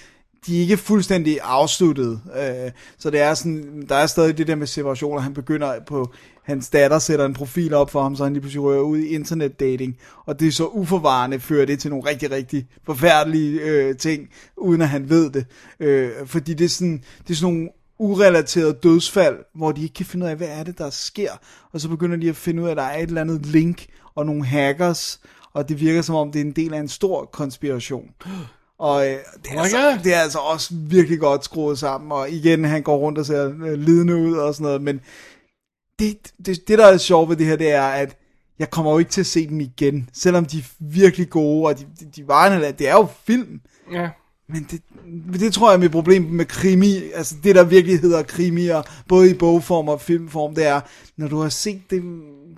de 0.45 0.57
er 0.57 0.61
ikke 0.61 0.77
fuldstændig 0.77 1.39
afsluttet. 1.43 2.21
Øh, 2.37 2.71
så 2.97 3.09
det 3.09 3.19
er 3.19 3.33
sådan, 3.33 3.85
der 3.89 3.95
er 3.95 4.05
stadig 4.05 4.37
det 4.37 4.47
der 4.47 4.55
med 4.55 4.67
separationer. 4.67 5.21
Han 5.21 5.33
begynder 5.33 5.79
på, 5.87 6.11
hans 6.43 6.69
datter 6.69 6.99
sætter 6.99 7.25
en 7.25 7.33
profil 7.33 7.73
op 7.73 7.89
for 7.91 8.01
ham, 8.01 8.15
så 8.15 8.23
han 8.23 8.33
lige 8.33 8.41
pludselig 8.41 8.63
rører 8.63 8.81
ud 8.81 8.97
i 8.97 9.07
internetdating. 9.07 9.97
Og 10.25 10.39
det 10.39 10.47
er 10.47 10.51
så 10.51 10.65
uforvarende, 10.65 11.39
fører 11.39 11.65
det 11.65 11.79
til 11.79 11.89
nogle 11.89 12.09
rigtig, 12.09 12.31
rigtig 12.31 12.67
forfærdelige 12.85 13.61
øh, 13.61 13.97
ting, 13.97 14.29
uden 14.57 14.81
at 14.81 14.89
han 14.89 15.09
ved 15.09 15.29
det. 15.29 15.45
Øh, 15.79 16.11
fordi 16.25 16.53
det 16.53 16.65
er 16.65 16.69
sådan, 16.69 17.03
det 17.27 17.33
er 17.33 17.37
sådan 17.37 17.53
nogle 17.53 17.69
urelateret 17.99 18.83
dødsfald, 18.83 19.37
hvor 19.55 19.71
de 19.71 19.81
ikke 19.81 19.93
kan 19.93 20.05
finde 20.05 20.25
ud 20.25 20.29
af, 20.29 20.35
hvad 20.35 20.47
er 20.47 20.63
det, 20.63 20.77
der 20.77 20.89
sker. 20.89 21.31
Og 21.71 21.81
så 21.81 21.89
begynder 21.89 22.17
de 22.17 22.29
at 22.29 22.35
finde 22.35 22.61
ud 22.63 22.67
af, 22.67 22.71
at 22.71 22.77
der 22.77 22.83
er 22.83 22.97
et 22.97 23.07
eller 23.07 23.21
andet 23.21 23.45
link 23.45 23.85
og 24.15 24.25
nogle 24.25 24.45
hackers, 24.45 25.19
og 25.53 25.69
det 25.69 25.79
virker 25.79 26.01
som 26.01 26.15
om, 26.15 26.31
det 26.31 26.41
er 26.41 26.45
en 26.45 26.51
del 26.51 26.73
af 26.73 26.79
en 26.79 26.87
stor 26.87 27.25
konspiration. 27.25 28.09
Og 28.81 29.07
øh, 29.07 29.11
det, 29.43 29.51
er 29.51 29.51
Oh 29.51 29.55
my 29.55 29.59
altså, 29.59 29.99
det 30.03 30.13
er 30.13 30.19
altså 30.19 30.39
også 30.39 30.73
virkelig 30.73 31.19
godt 31.19 31.43
skruet 31.45 31.79
sammen, 31.79 32.11
og 32.11 32.29
igen, 32.29 32.65
han 32.65 32.83
går 32.83 32.97
rundt 32.97 33.17
og 33.17 33.25
ser 33.25 33.47
øh, 33.47 33.73
lidende 33.73 34.15
ud 34.15 34.33
og 34.33 34.53
sådan 34.53 34.65
noget, 34.65 34.81
men 34.81 35.01
det, 35.99 36.31
det, 36.45 36.67
det, 36.67 36.79
der 36.79 36.85
er 36.85 36.97
sjovt 36.97 37.29
ved 37.29 37.35
det 37.35 37.45
her, 37.45 37.55
det 37.55 37.71
er, 37.71 37.83
at 37.87 38.17
jeg 38.59 38.69
kommer 38.69 38.91
jo 38.91 38.97
ikke 38.97 39.11
til 39.11 39.21
at 39.21 39.27
se 39.27 39.47
dem 39.47 39.59
igen, 39.59 40.09
selvom 40.13 40.45
de 40.45 40.57
er 40.57 40.63
virkelig 40.79 41.29
gode, 41.29 41.67
og 41.67 41.79
de, 41.79 41.85
de, 41.99 42.05
de 42.15 42.27
var 42.27 42.49
det 42.71 42.89
er 42.89 42.93
jo 42.93 43.07
film, 43.25 43.61
Ja. 43.91 44.09
men 44.49 44.67
det, 44.71 44.81
det 45.39 45.53
tror 45.53 45.69
jeg 45.69 45.75
er 45.75 45.79
mit 45.79 45.91
problem 45.91 46.23
med 46.23 46.45
krimi, 46.45 47.11
altså 47.15 47.35
det 47.43 47.55
der 47.55 47.63
virkelig 47.63 47.99
hedder 47.99 48.23
krimier, 48.23 48.81
både 49.07 49.31
i 49.31 49.33
bogform 49.33 49.87
og 49.87 50.01
filmform, 50.01 50.55
det 50.55 50.65
er, 50.65 50.81
når 51.17 51.27
du 51.27 51.39
har 51.39 51.49
set 51.49 51.81
det, 51.89 52.03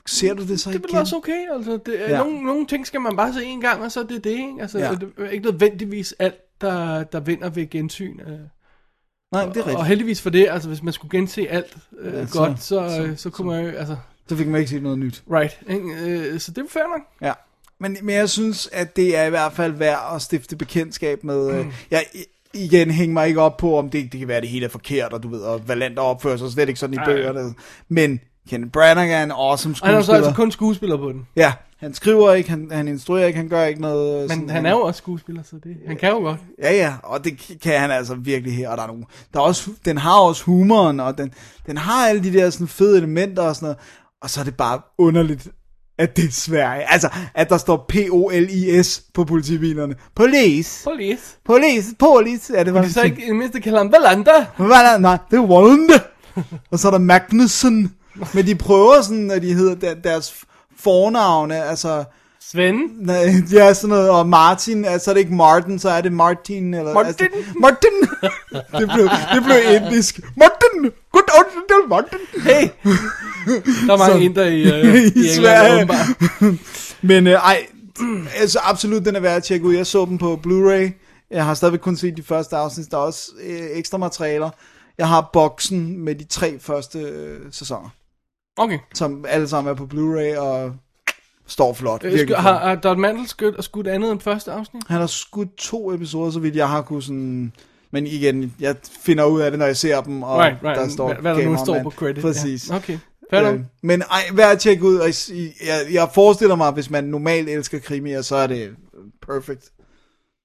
ser 0.08 0.34
du 0.34 0.48
det 0.48 0.60
så 0.60 0.70
Det 0.70 0.76
er 0.76 0.80
igen? 0.80 0.90
vel 0.94 1.02
også 1.02 1.16
okay, 1.16 1.46
altså. 1.56 1.80
Det, 1.86 1.94
Ja. 2.00 2.18
nogle, 2.18 2.44
nogle 2.46 2.68
ting 2.68 2.88
skal 2.88 3.02
man 3.02 3.16
bare 3.16 3.34
se 3.34 3.44
en 3.46 3.62
gang, 3.62 3.82
og 3.84 3.92
så 3.92 4.00
er 4.00 4.04
det 4.04 4.24
det, 4.24 4.30
ikke? 4.30 4.54
Altså, 4.62 4.80
Ja. 4.80 4.92
det 4.92 5.10
er 5.18 5.30
ikke 5.30 5.46
nødvendigvis 5.46 6.14
alt, 6.20 6.36
der, 6.62 7.04
der 7.04 7.20
vinder 7.20 7.50
ved 7.50 7.70
gensyn. 7.70 8.20
Øh. 8.20 8.28
Nej, 8.28 9.46
det 9.46 9.58
er 9.58 9.62
Og 9.62 9.68
rigtigt. 9.68 9.86
heldigvis 9.88 10.22
for 10.22 10.30
det, 10.30 10.48
altså 10.50 10.68
hvis 10.70 10.84
man 10.84 10.94
skulle 10.94 11.18
gense 11.20 11.48
alt 11.50 11.78
øh, 12.00 12.14
Ja, 12.14 12.26
så- 12.26 12.40
godt, 12.40 12.60
så, 12.60 12.66
så, 12.66 12.90
så- 12.90 13.16
så, 13.16 13.22
så 13.24 13.30
kunne 13.30 13.48
man 13.48 13.66
jo, 13.66 13.72
altså, 13.72 13.96
Så 14.30 14.36
fik 14.36 14.48
man 14.48 14.60
ikke 14.60 14.70
set 14.72 14.84
noget 14.84 15.00
nyt. 15.00 15.24
right. 15.32 15.60
Ikke? 15.70 15.90
Øh, 16.06 16.40
så 16.40 16.52
det 16.52 16.58
er 16.64 16.70
fair 16.70 16.84
nok. 16.84 17.02
Ja. 17.22 17.34
Men, 17.80 17.98
men 18.04 18.16
jeg 18.16 18.30
synes, 18.30 18.70
at 18.72 18.96
det 18.96 19.18
er 19.18 19.24
i 19.24 19.30
hvert 19.30 19.54
fald 19.54 19.72
værd 19.74 20.12
at 20.16 20.22
stifte 20.22 20.56
bekendtskab 20.56 21.24
med. 21.24 21.64
Mm. 21.64 21.72
Jeg, 21.92 22.06
igen, 22.54 22.92
hænger 22.92 23.14
mig 23.14 23.28
ikke 23.28 23.42
op 23.42 23.58
på, 23.58 23.78
om 23.78 23.90
det, 23.90 24.12
det 24.12 24.20
kan 24.20 24.28
være, 24.28 24.42
det 24.42 24.50
hele 24.50 24.66
er 24.66 24.70
forkert, 24.70 25.14
og 25.14 25.24
du 25.24 25.30
ved, 25.30 25.42
og 25.42 25.68
Valander 25.68 26.02
opfører 26.02 26.38
sig 26.38 26.52
slet 26.52 26.68
ikke 26.70 26.80
sådan 26.80 26.94
i 26.94 26.98
Ej. 26.98 27.06
bøgerne. 27.06 27.54
Men 27.90 28.20
Kenneth 28.50 28.72
Branagh 28.72 29.10
er 29.12 29.24
en 29.24 29.32
awesome 29.32 29.76
Og 29.82 29.88
han 29.88 29.96
er 29.96 30.00
så 30.02 30.06
skuespiller. 30.06 30.28
altså 30.28 30.36
kun 30.36 30.52
skuespiller 30.52 30.98
på 30.98 31.10
den. 31.12 31.28
Ja, 31.36 31.54
han 31.80 31.94
skriver 31.94 32.34
ikke, 32.34 32.50
han, 32.50 32.68
han 32.72 32.88
instruerer 32.88 33.26
ikke, 33.28 33.38
han 33.38 33.50
gør 33.50 33.64
ikke 33.66 33.82
noget. 33.82 34.20
Men 34.22 34.30
sådan- 34.30 34.50
han 34.50 34.66
er 34.66 34.72
jo 34.72 34.82
også 34.82 34.98
skuespiller, 34.98 35.44
så 35.44 35.56
det, 35.64 35.76
han 35.88 35.98
kan 35.98 36.10
jo 36.10 36.18
godt. 36.18 36.40
Ja, 36.64 36.74
ja, 36.74 36.94
og 37.04 37.24
det 37.24 37.58
kan 37.64 37.80
han 37.80 37.92
altså 37.92 38.16
virkelig 38.16 38.58
her, 38.58 38.70
og 38.70 38.78
der 38.78 38.84
er 38.84 38.88
nogle, 38.88 39.04
der 39.34 39.40
er 39.40 39.44
også, 39.44 39.70
den 39.86 39.98
har 39.98 40.20
også 40.20 40.44
humoren, 40.44 41.00
og 41.00 41.18
den, 41.18 41.34
den 41.68 41.78
har 41.78 42.08
alle 42.08 42.24
de 42.24 42.34
der 42.34 42.50
sådan 42.50 42.68
fede 42.68 42.98
elementer 42.98 43.44
og 43.44 43.56
sådan 43.56 43.66
noget, 43.66 43.78
og 44.22 44.30
så 44.30 44.40
er 44.40 44.44
det 44.44 44.56
bare 44.58 44.82
underligt, 44.98 45.48
at 45.98 46.18
det 46.18 46.26
er 46.26 46.32
Sverige. 46.32 46.92
Altså, 46.92 47.10
at 47.36 47.50
der 47.50 47.58
står 47.58 47.86
P-O-L-I-S 47.90 49.04
på 49.14 49.24
politibilerne. 49.24 49.96
Police, 50.16 50.84
Police. 50.84 51.24
police, 51.46 51.96
police, 52.00 52.56
er 52.56 52.64
det, 52.64 52.74
De 52.74 52.94
så 52.94 53.02
ikke 53.02 53.24
i 53.24 53.28
det 53.28 53.36
mindste 53.36 53.60
kalder. 53.62 53.84
Hvad 53.88 54.00
er 54.78 54.82
der? 54.84 54.98
Nej, 54.98 55.18
det 55.32 55.38
er 55.38 55.42
Wallende. 55.42 55.94
og 56.72 56.80
så 56.80 56.88
er 56.88 56.92
der 56.92 56.98
Magnussen. 57.00 57.94
Men 58.34 58.46
de 58.46 58.56
prøver 58.56 59.02
sådan, 59.02 59.32
at 59.32 59.42
de 59.42 59.54
hedder 59.54 59.76
der, 59.76 59.94
deres 59.94 60.34
fornavne, 60.80 61.64
altså... 61.64 62.04
Sven. 62.52 62.76
Nej, 63.00 63.34
ja, 63.52 63.74
sådan 63.74 63.90
noget, 63.90 64.10
og 64.10 64.28
Martin, 64.30 64.86
altså 64.86 65.10
er 65.12 65.14
det 65.14 65.22
ikke 65.22 65.34
Martin, 65.34 65.80
så 65.80 65.90
er 65.90 66.02
det 66.02 66.12
Martin, 66.14 66.74
eller... 66.74 66.94
Martin. 66.94 67.28
Altså, 67.36 67.52
Martin! 67.60 67.90
det, 68.80 68.90
blev, 68.96 69.10
det 69.34 69.44
blev 69.44 69.58
indisk. 69.82 70.20
Martin! 70.38 70.92
Good 71.12 71.24
old 71.38 71.90
Martin! 71.90 72.18
Hey. 72.44 72.68
Der 73.88 73.94
er 73.94 73.98
mange 73.98 74.14
Så- 74.14 74.18
indre 74.20 74.56
i, 74.56 74.72
øh, 74.74 74.96
i, 74.96 75.06
I 75.26 75.28
Sverige. 75.36 75.90
Men 77.02 77.28
øh, 77.28 77.34
ej, 77.34 77.66
altså 78.38 78.60
absolut, 78.64 79.06
den 79.06 79.16
er 79.16 79.20
værd 79.20 79.36
at 79.38 79.44
tjekke 79.44 79.66
ud. 79.66 79.76
Jeg 79.76 79.88
så 79.88 80.06
den 80.06 80.18
på 80.18 80.40
Blu-ray. 80.48 80.92
Jeg 81.32 81.46
har 81.46 81.54
stadigvæk 81.54 81.80
kun 81.80 81.96
set 81.98 82.18
de 82.18 82.24
første 82.24 82.56
afsnit. 82.56 82.92
Der 82.92 82.98
er 82.98 83.02
også 83.02 83.32
øh, 83.44 83.60
ekstra 83.74 83.98
materialer. 83.98 84.50
Jeg 84.98 85.08
har 85.08 85.30
boksen 85.34 85.98
med 86.00 86.16
de 86.16 86.24
tre 86.24 86.60
første 86.60 87.00
øh, 87.00 87.40
sæsoner, 87.52 87.90
Okay. 88.58 88.80
som 88.94 89.26
alle 89.28 89.48
sammen 89.48 89.72
er 89.72 89.76
på 89.76 89.84
Blu-ray 89.94 90.40
og 90.40 90.74
står 91.48 91.74
flot. 91.74 92.04
Øh, 92.04 92.14
sku- 92.14 92.36
har, 92.36 92.60
har 92.60 92.76
Don 92.76 93.00
Mantel 93.00 93.28
skudt, 93.28 93.56
og 93.56 93.64
skudt 93.64 93.88
andet 93.88 94.12
end 94.12 94.20
første 94.22 94.52
afsnit? 94.52 94.84
Han 94.88 95.00
har 95.00 95.08
skudt 95.08 95.56
to 95.58 95.94
episoder, 95.94 96.32
så 96.32 96.40
vidt 96.40 96.56
jeg 96.56 96.70
har 96.70 96.82
kunne 96.82 97.04
sådan... 97.04 97.54
Men 97.92 98.08
igen, 98.08 98.56
jeg 98.60 98.76
finder 99.02 99.26
ud 99.26 99.42
af 99.42 99.52
det, 99.52 99.60
når 99.60 99.66
jeg 99.66 99.78
ser 99.78 100.02
dem, 100.02 100.24
og 100.24 100.40
Right, 100.40 100.58
right. 100.64 100.80
der 100.80 100.90
står 100.90 101.14
hvad, 101.14 101.36
der 101.36 101.46
nu 101.46 101.58
står 101.66 101.84
på 101.84 101.90
credit. 101.92 102.22
Præcis. 102.22 102.70
Ja. 102.70 102.76
Okay. 102.76 103.00
Fair. 103.30 103.52
Øh, 103.52 103.60
men 103.84 104.02
ej, 104.02 104.22
værd 104.34 104.52
at 104.52 104.60
tjekke 104.60 104.84
ud. 104.84 104.98
Og 104.98 105.10
I- 105.10 105.54
jeg, 105.68 105.86
jeg 105.92 106.10
forestiller 106.14 106.56
mig, 106.56 106.68
at 106.68 106.74
hvis 106.74 106.90
man 106.90 107.04
normalt 107.04 107.50
elsker 107.50 107.80
krimier, 107.80 108.22
så 108.22 108.36
er 108.36 108.48
det 108.48 108.76
perfect. 109.28 109.72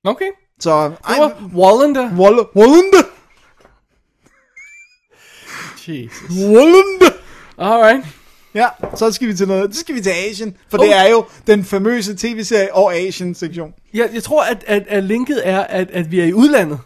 Okay. 0.04 0.30
Så, 0.60 0.70
ej, 0.70 1.18
Wallander. 1.54 2.10
Wall- 2.10 2.56
Wallende! 2.56 2.98
Jesus. 5.88 6.30
Wallende! 6.30 7.06
Alright. 7.58 8.06
Ja, 8.54 8.66
så 8.94 9.12
skal 9.12 9.28
vi 9.28 9.34
til 9.34 9.48
noget. 9.48 9.74
Så 9.74 9.80
skal 9.80 9.94
vi 9.94 10.00
til 10.00 10.10
Asien, 10.10 10.56
for 10.70 10.78
Oh. 10.78 10.84
det 10.84 10.96
er 10.96 11.08
jo 11.10 11.24
den 11.46 11.64
famøse 11.64 12.16
tv-serie 12.16 12.74
og 12.74 12.94
Asian-sektion. 12.94 13.74
Jeg, 13.94 14.10
jeg 14.14 14.22
tror, 14.22 14.42
at, 14.44 14.64
at, 14.66 14.84
at 14.88 15.04
linket 15.04 15.48
er, 15.48 15.60
at, 15.60 15.90
at 15.90 16.10
vi 16.10 16.20
er 16.20 16.24
i 16.24 16.32
udlandet. 16.32 16.78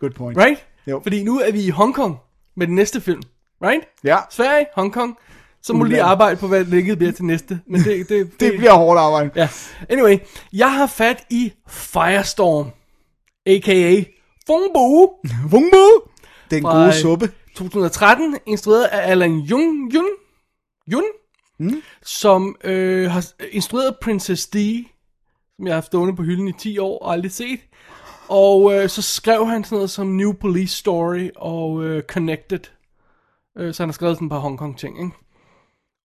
Good 0.00 0.10
point. 0.10 0.38
Right? 0.38 0.66
Jo. 0.86 1.00
Fordi 1.02 1.24
nu 1.24 1.38
er 1.40 1.52
vi 1.52 1.60
i 1.60 1.68
Hongkong 1.70 2.16
med 2.56 2.66
den 2.66 2.74
næste 2.74 3.00
film. 3.00 3.22
Right? 3.64 3.84
Ja, 4.04 4.18
Sverige, 4.30 4.66
Hongkong. 4.74 5.16
Så 5.62 5.72
må 5.72 5.84
du 5.84 5.88
lige 5.88 6.02
arbejde 6.02 6.36
på, 6.36 6.48
hvad 6.48 6.64
linket 6.64 6.98
bliver 6.98 7.12
til 7.12 7.24
næste. 7.24 7.60
Men 7.66 7.80
det, 7.80 8.08
det, 8.08 8.30
det 8.40 8.52
bliver 8.58 8.72
hårdt 8.72 9.00
arbejde. 9.00 9.30
Ja. 9.36 9.48
Anyway, 9.88 10.18
jeg 10.52 10.72
har 10.72 10.86
fat 10.86 11.24
i 11.30 11.52
Firestorm. 11.68 12.70
A.k.a. 13.46 14.02
Fungbo. 14.46 15.12
Vungbo! 15.50 16.08
Den 16.50 16.62
gode 16.62 16.86
øh, 16.86 16.92
suppe. 16.94 17.30
2013, 17.56 18.38
instrueret 18.46 18.84
af 18.84 19.10
Alan 19.10 19.38
Jung, 19.38 19.94
Jun, 19.94 20.08
Jun 20.92 21.04
Mm. 21.58 21.82
som 22.02 22.56
øh, 22.64 23.10
har 23.10 23.24
instrueret 23.50 23.96
Princess 24.02 24.46
D, 24.46 24.56
som 25.56 25.66
jeg 25.66 25.74
har 25.76 25.80
stående 25.80 26.16
på 26.16 26.22
hylden 26.22 26.48
i 26.48 26.52
10 26.52 26.78
år 26.78 26.98
og 26.98 27.12
aldrig 27.12 27.32
set. 27.32 27.60
Og 28.28 28.74
øh, 28.74 28.88
så 28.88 29.02
skrev 29.02 29.46
han 29.46 29.64
sådan 29.64 29.76
noget 29.76 29.90
som 29.90 30.06
New 30.06 30.32
Police 30.32 30.76
Story 30.76 31.28
og 31.36 31.84
øh, 31.84 32.02
Connected. 32.02 32.60
Øh, 33.58 33.74
så 33.74 33.82
han 33.82 33.88
har 33.88 33.92
skrevet 33.92 34.16
sådan 34.16 34.26
et 34.26 34.30
par 34.30 34.38
Hong 34.38 34.58
Kong 34.58 34.78
ting, 34.78 34.98
ikke? 34.98 35.10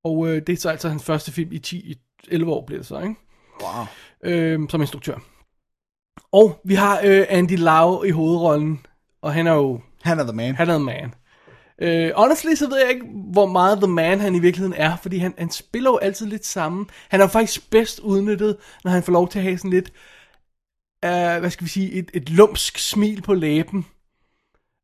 Og 0.04 0.28
øh, 0.28 0.42
det 0.48 0.54
er 0.54 0.58
så 0.58 0.70
altså 0.70 0.90
hans 0.90 1.04
første 1.04 1.32
film 1.32 1.52
i 1.52 1.60
10, 1.60 1.78
i 1.78 1.96
11 2.28 2.52
år 2.52 2.66
bliver 2.66 2.80
det 2.80 2.88
så, 2.88 3.00
ikke? 3.00 3.16
Wow. 3.62 3.86
øh, 4.24 4.70
som 4.70 4.82
instruktør. 4.82 5.18
Og 6.32 6.62
vi 6.66 6.74
har 6.74 7.02
øh, 7.04 7.26
Andy 7.30 7.58
Lau 7.58 8.04
i 8.04 8.10
hovedrollen, 8.10 8.86
og 9.22 9.34
han 9.34 9.48
er 9.48 9.54
jo, 9.54 9.82
Han 10.02 10.20
er 10.20 10.24
the 10.24 10.34
man. 10.34 10.56
han 10.56 10.70
er 10.70 10.76
en 10.76 10.86
man. 10.86 11.14
Øh, 11.82 12.12
honestly, 12.16 12.56
så 12.56 12.70
ved 12.70 12.80
jeg 12.80 12.90
ikke, 12.90 13.06
hvor 13.32 13.46
meget 13.46 13.78
The 13.78 13.88
Man 13.88 14.20
han 14.20 14.36
i 14.36 14.40
virkeligheden 14.40 14.78
er, 14.78 14.98
fordi 14.98 15.18
han, 15.18 15.34
han 15.38 15.50
spiller 15.50 15.90
jo 15.90 15.98
altid 15.98 16.26
lidt 16.26 16.46
sammen. 16.46 16.90
Han 17.10 17.22
er 17.22 17.28
faktisk 17.28 17.70
bedst 17.70 18.00
udnyttet, 18.00 18.58
når 18.84 18.92
han 18.92 19.04
får 19.04 19.14
lov 19.14 19.30
til 19.30 19.40
at 19.40 19.44
have 19.44 19.58
sådan 19.58 19.72
lidt, 19.72 19.92
øh, 21.06 21.40
hvad 21.40 21.50
skal 21.50 21.66
vi 21.66 21.70
sige, 21.70 21.92
et, 21.92 22.12
et 22.14 22.30
lumsk 22.30 22.78
smil 22.78 23.22
på 23.22 23.34
læben. 23.34 23.86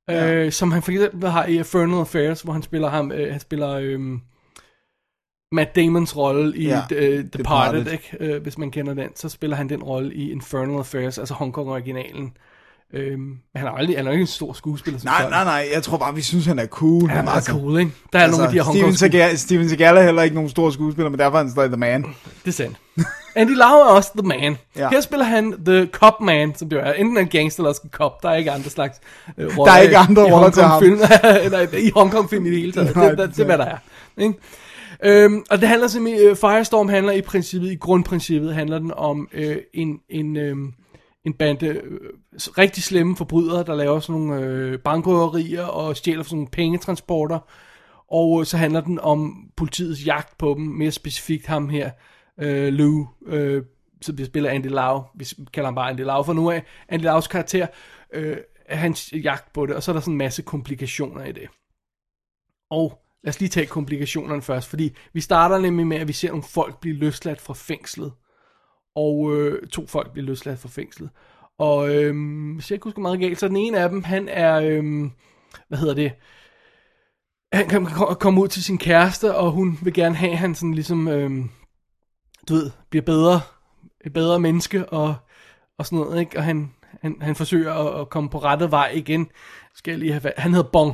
Ja. 0.09 0.33
Øh, 0.33 0.51
som 0.51 0.71
han 0.71 0.81
for 0.81 0.91
eksempel 0.91 1.29
har 1.29 1.45
i 1.45 1.57
Infernal 1.57 1.99
Affairs, 1.99 2.41
hvor 2.41 2.53
han 2.53 2.61
spiller 2.61 2.89
ham, 2.89 3.11
øh, 3.11 3.31
han 3.31 3.39
spiller 3.39 3.69
øh, 3.69 3.99
Matt 5.51 5.75
Damons 5.75 6.17
rolle 6.17 6.57
i 6.57 6.67
Ja, 6.67 6.81
ja, 6.91 6.97
uh, 6.97 6.99
Departed, 6.99 7.29
Departed. 7.29 7.91
ikke? 7.91 8.17
Øh, 8.19 8.41
hvis 8.41 8.57
man 8.57 8.71
kender 8.71 8.93
den, 8.93 9.15
så 9.15 9.29
spiller 9.29 9.57
han 9.57 9.69
den 9.69 9.83
rolle 9.83 10.13
i 10.13 10.31
Infernal 10.31 10.77
Affairs, 10.77 11.17
altså 11.17 11.33
Hong 11.33 11.53
Kong 11.53 11.69
originalen. 11.69 12.37
Øhm, 12.93 13.19
men 13.19 13.39
han 13.55 13.67
er, 13.67 13.71
aldrig, 13.71 13.97
han 13.97 14.07
er 14.07 14.11
ikke 14.11 14.21
en 14.21 14.27
stor 14.27 14.53
skuespiller. 14.53 14.99
Nej, 15.03 15.13
sådan. 15.17 15.31
nej, 15.31 15.43
nej, 15.43 15.69
jeg 15.73 15.83
tror 15.83 15.97
bare, 15.97 16.15
vi 16.15 16.21
synes, 16.21 16.45
han 16.45 16.59
er 16.59 16.65
cool. 16.65 17.09
Han 17.09 17.27
er 17.27 17.31
altså, 17.31 17.51
altså, 17.51 17.51
cool, 17.51 17.79
ikke? 17.79 17.91
Der 18.13 18.19
er 18.19 18.23
altså, 18.23 18.41
nogle 18.41 18.59
af 18.59 18.65
de 18.65 18.71
her 18.71 18.71
Steven 18.73 18.95
Seagal, 18.95 19.37
Steven 19.37 19.69
Seagal 19.69 19.97
er 19.97 20.01
heller 20.01 20.21
ikke 20.21 20.35
nogen 20.35 20.49
stor 20.49 20.69
skuespiller, 20.69 21.09
men 21.09 21.19
derfor 21.19 21.37
er 21.37 21.41
han 21.41 21.51
stadig 21.51 21.69
The 21.69 21.77
Man. 21.77 22.03
Det 22.45 22.47
er 22.47 22.51
sandt. 22.51 22.77
Andy 23.35 23.55
Lau 23.55 23.79
er 23.79 23.85
også 23.85 24.11
The 24.17 24.27
Man. 24.27 24.57
Ja. 24.77 24.89
Her 24.89 25.01
spiller 25.01 25.25
han 25.25 25.53
The 25.65 25.89
Cop 25.91 26.21
Man, 26.21 26.55
som 26.55 26.69
det 26.69 26.79
er. 26.79 26.93
Enten 26.93 27.17
en 27.17 27.27
gangster 27.27 27.61
eller 27.61 27.69
også 27.69 27.81
en 27.83 27.89
cop. 27.89 28.23
Der 28.23 28.29
er 28.29 28.35
ikke 28.35 28.51
andre 28.51 28.69
slags 28.69 28.99
øh, 29.37 29.55
Der 29.55 29.71
er 29.71 29.79
ikke 29.79 29.97
andre 29.97 30.33
roller 30.33 30.49
til 30.49 30.63
ham. 30.63 30.71
Hongkong-film. 30.71 31.51
Nej, 31.51 31.67
i 31.79 31.91
Hongkong-film 31.95 32.45
i 32.45 32.49
det 32.49 32.59
hele 32.59 32.71
taget. 32.71 32.95
Nej, 32.95 33.09
det, 33.09 33.17
det, 33.17 33.27
det 33.27 33.35
det, 33.35 33.41
er, 33.41 33.45
hvad 33.45 33.57
der 33.57 33.65
er. 33.65 33.77
Ikke? 34.17 34.33
Øhm, 35.03 35.43
og 35.49 35.61
det 35.61 35.67
handler 35.67 35.87
simpelthen, 35.87 36.27
øh, 36.27 36.35
Firestorm 36.35 36.89
handler 36.89 37.13
i 37.13 37.21
princippet, 37.21 37.71
i 37.71 37.75
grundprincippet, 37.75 38.53
handler 38.55 38.79
den 38.79 38.91
om 38.95 39.27
øh, 39.33 39.57
en, 39.73 39.99
en, 40.09 40.37
øh, 40.37 40.55
en 41.27 41.33
bande 41.33 41.67
øh, 41.67 41.99
rigtig 42.57 42.83
slemme 42.83 43.15
forbrydere, 43.15 43.63
der 43.63 43.75
laver 43.75 43.99
sådan 43.99 44.21
nogle 44.21 44.45
øh, 44.45 44.79
bankrøverier 44.79 45.63
og 45.63 45.97
stjæler 45.97 46.23
sådan 46.23 46.37
nogle 46.37 46.51
pengetransporter. 46.51 47.39
Og 48.11 48.39
øh, 48.39 48.45
så 48.45 48.57
handler 48.57 48.81
den 48.81 48.99
om 48.99 49.49
politiets 49.57 50.05
jagt 50.05 50.37
på 50.37 50.53
dem, 50.57 50.65
mere 50.65 50.91
specifikt 50.91 51.45
ham 51.45 51.69
her, 51.69 51.91
øh, 52.39 52.73
Lou, 52.73 53.07
øh, 53.25 53.63
som 54.01 54.17
vi 54.17 54.25
spiller 54.25 54.49
Andy 54.49 54.67
Lau, 54.67 55.03
vi 55.15 55.25
kalder 55.53 55.67
ham 55.67 55.75
bare 55.75 55.89
Andy 55.89 56.01
Lau 56.01 56.23
for 56.23 56.33
nu 56.33 56.51
af, 56.51 56.63
Andy 56.89 57.03
Laus 57.03 57.27
karakter, 57.27 57.67
øh, 58.13 58.37
hans 58.69 59.13
jagt 59.13 59.53
på 59.53 59.65
det, 59.65 59.75
og 59.75 59.83
så 59.83 59.91
er 59.91 59.93
der 59.93 59.99
sådan 59.99 60.13
en 60.13 60.17
masse 60.17 60.41
komplikationer 60.41 61.25
i 61.25 61.31
det. 61.31 61.47
Og 62.69 63.01
lad 63.23 63.29
os 63.29 63.39
lige 63.39 63.49
tage 63.49 63.67
komplikationerne 63.67 64.41
først, 64.41 64.69
fordi 64.69 64.95
vi 65.13 65.21
starter 65.21 65.59
nemlig 65.59 65.87
med, 65.87 65.97
at 65.97 66.07
vi 66.07 66.13
ser 66.13 66.29
nogle 66.29 66.43
folk 66.43 66.79
blive 66.79 66.95
løsladt 66.95 67.41
fra 67.41 67.53
fængslet. 67.53 68.11
Og 68.97 69.35
øh, 69.35 69.67
to 69.67 69.87
folk 69.87 70.11
bliver 70.11 70.25
løsladt 70.25 70.59
fra 70.59 70.69
fængslet. 70.69 71.09
Og 71.57 71.95
øh, 71.95 72.15
hvis 72.53 72.71
jeg 72.71 72.75
ikke 72.75 72.83
husker 72.83 73.01
meget 73.01 73.19
galt, 73.19 73.39
så 73.39 73.47
den 73.47 73.57
ene 73.57 73.79
af 73.79 73.89
dem, 73.89 74.03
han 74.03 74.27
er, 74.29 74.55
øh, 74.55 75.09
hvad 75.67 75.77
hedder 75.77 75.93
det, 75.93 76.11
han 77.53 77.69
kan 77.69 77.87
komme 78.19 78.41
ud 78.41 78.47
til 78.47 78.63
sin 78.63 78.77
kæreste, 78.77 79.35
og 79.35 79.51
hun 79.51 79.79
vil 79.81 79.93
gerne 79.93 80.15
have, 80.15 80.31
at 80.31 80.37
han 80.37 80.55
sådan 80.55 80.73
ligesom, 80.73 81.07
øh, 81.07 81.31
du 82.49 82.53
ved, 82.53 82.71
bliver 82.89 83.03
bedre, 83.03 83.41
et 84.05 84.13
bedre 84.13 84.39
menneske, 84.39 84.85
og, 84.89 85.15
og 85.77 85.85
sådan 85.85 85.99
noget, 85.99 86.19
ikke? 86.19 86.37
Og 86.37 86.43
han, 86.43 86.71
han, 87.01 87.17
han 87.21 87.35
forsøger 87.35 87.73
at, 87.73 88.01
at 88.01 88.09
komme 88.09 88.29
på 88.29 88.39
rette 88.39 88.71
vej 88.71 88.91
igen. 88.95 89.29
Skal 89.75 89.91
jeg 89.91 89.99
lige 89.99 90.13
have, 90.13 90.31
han 90.37 90.53
hedder 90.53 90.69
Bong. 90.69 90.93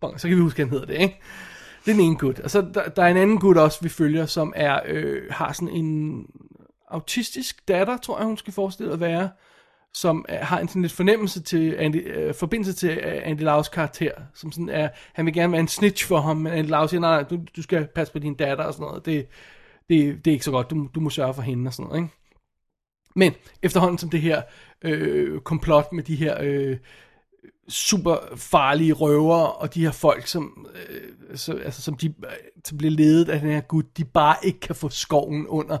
Bong, 0.00 0.20
så 0.20 0.28
kan 0.28 0.36
vi 0.36 0.42
huske, 0.42 0.62
at 0.62 0.68
han 0.68 0.72
hedder 0.72 0.86
det, 0.86 1.00
ikke? 1.00 1.20
Det 1.84 1.90
er 1.90 1.94
den 1.94 2.04
ene 2.04 2.16
gut. 2.16 2.38
Og 2.40 2.50
så 2.50 2.66
der, 2.74 2.88
der 2.88 3.02
er 3.02 3.08
en 3.08 3.16
anden 3.16 3.38
gut 3.38 3.56
også, 3.56 3.78
vi 3.82 3.88
følger, 3.88 4.26
som 4.26 4.52
er, 4.56 4.80
øh, 4.86 5.22
har 5.30 5.52
sådan 5.52 5.68
en 5.68 6.26
autistisk 6.88 7.68
datter, 7.68 7.96
tror 7.96 8.18
jeg, 8.18 8.26
hun 8.26 8.36
skal 8.36 8.52
forestille 8.52 8.92
at 8.92 9.00
være, 9.00 9.30
som 9.94 10.24
er, 10.28 10.44
har 10.44 10.58
en 10.58 10.68
sådan 10.68 10.82
lidt 10.82 10.92
fornemmelse 10.92 11.42
til, 11.42 11.74
Andy, 11.78 12.16
øh, 12.16 12.34
forbindelse 12.34 12.72
til 12.72 12.90
øh, 12.90 13.20
Andy 13.24 13.40
Laus 13.40 13.68
karakter, 13.68 14.12
som 14.34 14.52
sådan 14.52 14.68
er, 14.68 14.88
han 15.12 15.26
vil 15.26 15.34
gerne 15.34 15.52
være 15.52 15.60
en 15.60 15.68
snitch 15.68 16.06
for 16.06 16.20
ham, 16.20 16.36
men 16.36 16.52
Andy 16.52 16.68
Lau 16.68 16.88
siger, 16.88 17.00
nej, 17.00 17.20
nej, 17.20 17.28
du, 17.28 17.38
du 17.56 17.62
skal 17.62 17.88
passe 17.94 18.12
på 18.12 18.18
din 18.18 18.34
datter 18.34 18.64
og 18.64 18.74
sådan 18.74 18.86
noget, 18.86 19.06
det, 19.06 19.26
det, 19.88 20.24
det 20.24 20.30
er 20.30 20.32
ikke 20.32 20.44
så 20.44 20.50
godt, 20.50 20.70
du, 20.70 20.88
du 20.94 21.00
må 21.00 21.10
sørge 21.10 21.34
for 21.34 21.42
hende 21.42 21.68
og 21.68 21.74
sådan 21.74 21.88
noget, 21.88 22.02
ikke? 22.02 22.14
Men 23.16 23.32
efterhånden 23.62 23.98
som 23.98 24.10
det 24.10 24.20
her 24.20 24.42
øh, 24.82 25.40
komplot 25.40 25.92
med 25.92 26.02
de 26.02 26.16
her 26.16 26.36
øh, 26.40 26.76
super 27.68 28.16
farlige 28.36 28.92
røver 28.92 29.36
og 29.36 29.74
de 29.74 29.84
her 29.84 29.92
folk, 29.92 30.26
som, 30.26 30.66
øh, 30.90 31.36
så, 31.36 31.52
altså, 31.52 31.82
som, 31.82 31.94
de, 31.94 32.06
øh, 32.06 32.32
som 32.64 32.78
bliver 32.78 32.90
ledet 32.90 33.28
af 33.28 33.40
den 33.40 33.50
her 33.50 33.60
gud, 33.60 33.82
de 33.82 34.04
bare 34.04 34.36
ikke 34.42 34.60
kan 34.60 34.74
få 34.74 34.88
skoven 34.88 35.46
under. 35.46 35.78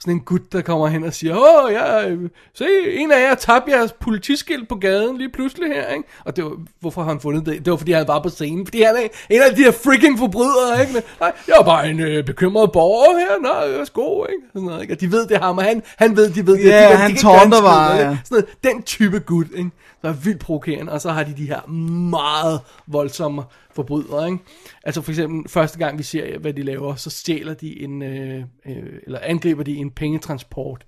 Sådan 0.00 0.14
en 0.14 0.20
gut, 0.20 0.52
der 0.52 0.62
kommer 0.62 0.86
hen 0.88 1.04
og 1.04 1.14
siger, 1.14 1.36
åh, 1.36 1.72
ja, 1.72 2.08
øh, 2.08 2.30
se, 2.54 2.64
en 2.90 3.12
af 3.12 3.20
jer 3.20 3.34
tabte 3.34 3.70
jeres 3.72 3.92
politiskilt 3.92 4.68
på 4.68 4.74
gaden 4.74 5.18
lige 5.18 5.30
pludselig 5.32 5.68
her, 5.68 5.88
ikke? 5.88 6.08
Og 6.24 6.36
det 6.36 6.44
var, 6.44 6.52
hvorfor 6.80 7.02
har 7.02 7.08
han 7.10 7.20
fundet 7.20 7.46
det? 7.46 7.64
Det 7.64 7.70
var, 7.70 7.76
fordi 7.76 7.92
han 7.92 8.08
var 8.08 8.18
på 8.22 8.28
scenen, 8.28 8.66
fordi 8.66 8.82
han 8.82 8.96
er 8.96 9.08
en 9.30 9.42
af 9.42 9.56
de 9.56 9.62
her 9.62 9.70
freaking 9.72 10.18
forbrydere, 10.18 10.80
ikke? 10.80 10.92
Men, 10.92 11.02
nej, 11.20 11.32
jeg 11.48 11.56
er 11.60 11.64
bare 11.64 11.90
en 11.90 12.00
øh, 12.00 12.24
bekymret 12.24 12.72
borger 12.72 13.18
her, 13.18 13.38
nå, 13.42 13.78
værsgo, 13.78 14.24
ikke? 14.24 14.42
Sådan 14.52 14.66
noget, 14.66 14.82
ikke? 14.82 14.94
Og 14.94 15.00
de 15.00 15.12
ved, 15.12 15.26
det 15.26 15.36
er 15.36 15.40
ham, 15.40 15.58
og 15.58 15.64
han, 15.64 15.82
han 15.96 16.16
ved, 16.16 16.30
de 16.30 16.46
ved, 16.46 16.54
det 16.56 16.64
Ja, 16.64 16.84
de, 16.84 16.92
de, 16.92 16.96
han 16.96 17.16
skid, 17.16 17.28
bare, 17.50 17.92
ja. 17.92 18.02
Sådan 18.02 18.16
noget, 18.30 18.46
den 18.64 18.82
type 18.82 19.18
gut, 19.20 19.46
ikke? 19.56 19.70
Der 20.02 20.08
er 20.08 20.12
vildt 20.12 20.40
provokerende, 20.40 20.92
og 20.92 21.00
så 21.00 21.10
har 21.10 21.22
de 21.22 21.34
de 21.36 21.46
her 21.46 21.66
meget 22.10 22.60
voldsomme 22.86 23.42
forbrydere, 23.76 24.26
ikke? 24.26 24.38
Altså 24.84 25.02
for 25.02 25.12
eksempel, 25.12 25.50
første 25.50 25.78
gang 25.78 25.98
vi 25.98 26.02
ser, 26.02 26.38
hvad 26.38 26.52
de 26.52 26.62
laver, 26.62 26.94
så 26.94 27.10
stjæler 27.10 27.54
de 27.54 27.82
en, 27.82 28.02
øh, 28.02 28.44
øh, 28.66 28.76
eller 29.06 29.18
angriber 29.22 29.62
de 29.62 29.76
en 29.76 29.90
pengetransport 29.90 30.84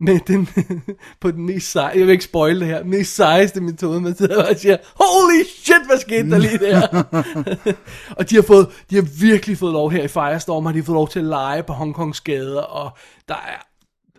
med 0.00 0.20
den, 0.26 0.48
på 1.20 1.30
den 1.30 1.46
mest 1.46 1.72
seje, 1.72 1.98
jeg 1.98 2.06
vil 2.06 2.12
ikke 2.12 2.24
spoil 2.24 2.60
det 2.60 2.68
her, 2.68 2.84
mest 2.84 3.14
sejeste 3.14 3.60
metode, 3.60 4.00
man 4.00 4.16
sidder 4.16 4.50
og 4.50 4.56
siger, 4.56 4.76
holy 4.94 5.44
shit, 5.44 5.86
hvad 5.86 5.98
skete 5.98 6.30
der 6.30 6.38
lige 6.38 6.58
der? 6.58 7.02
og 8.18 8.30
de 8.30 8.34
har 8.34 8.42
fået, 8.42 8.68
de 8.90 8.94
har 8.94 9.20
virkelig 9.20 9.58
fået 9.58 9.72
lov 9.72 9.90
her 9.90 10.02
i 10.02 10.08
Firestorm, 10.08 10.66
har 10.66 10.72
de 10.72 10.82
fået 10.82 10.96
lov 10.96 11.08
til 11.08 11.18
at 11.18 11.24
lege 11.24 11.62
på 11.62 11.72
Hongkongs 11.72 12.20
gader, 12.20 12.62
og 12.62 12.90
der 13.28 13.34
er 13.34 13.66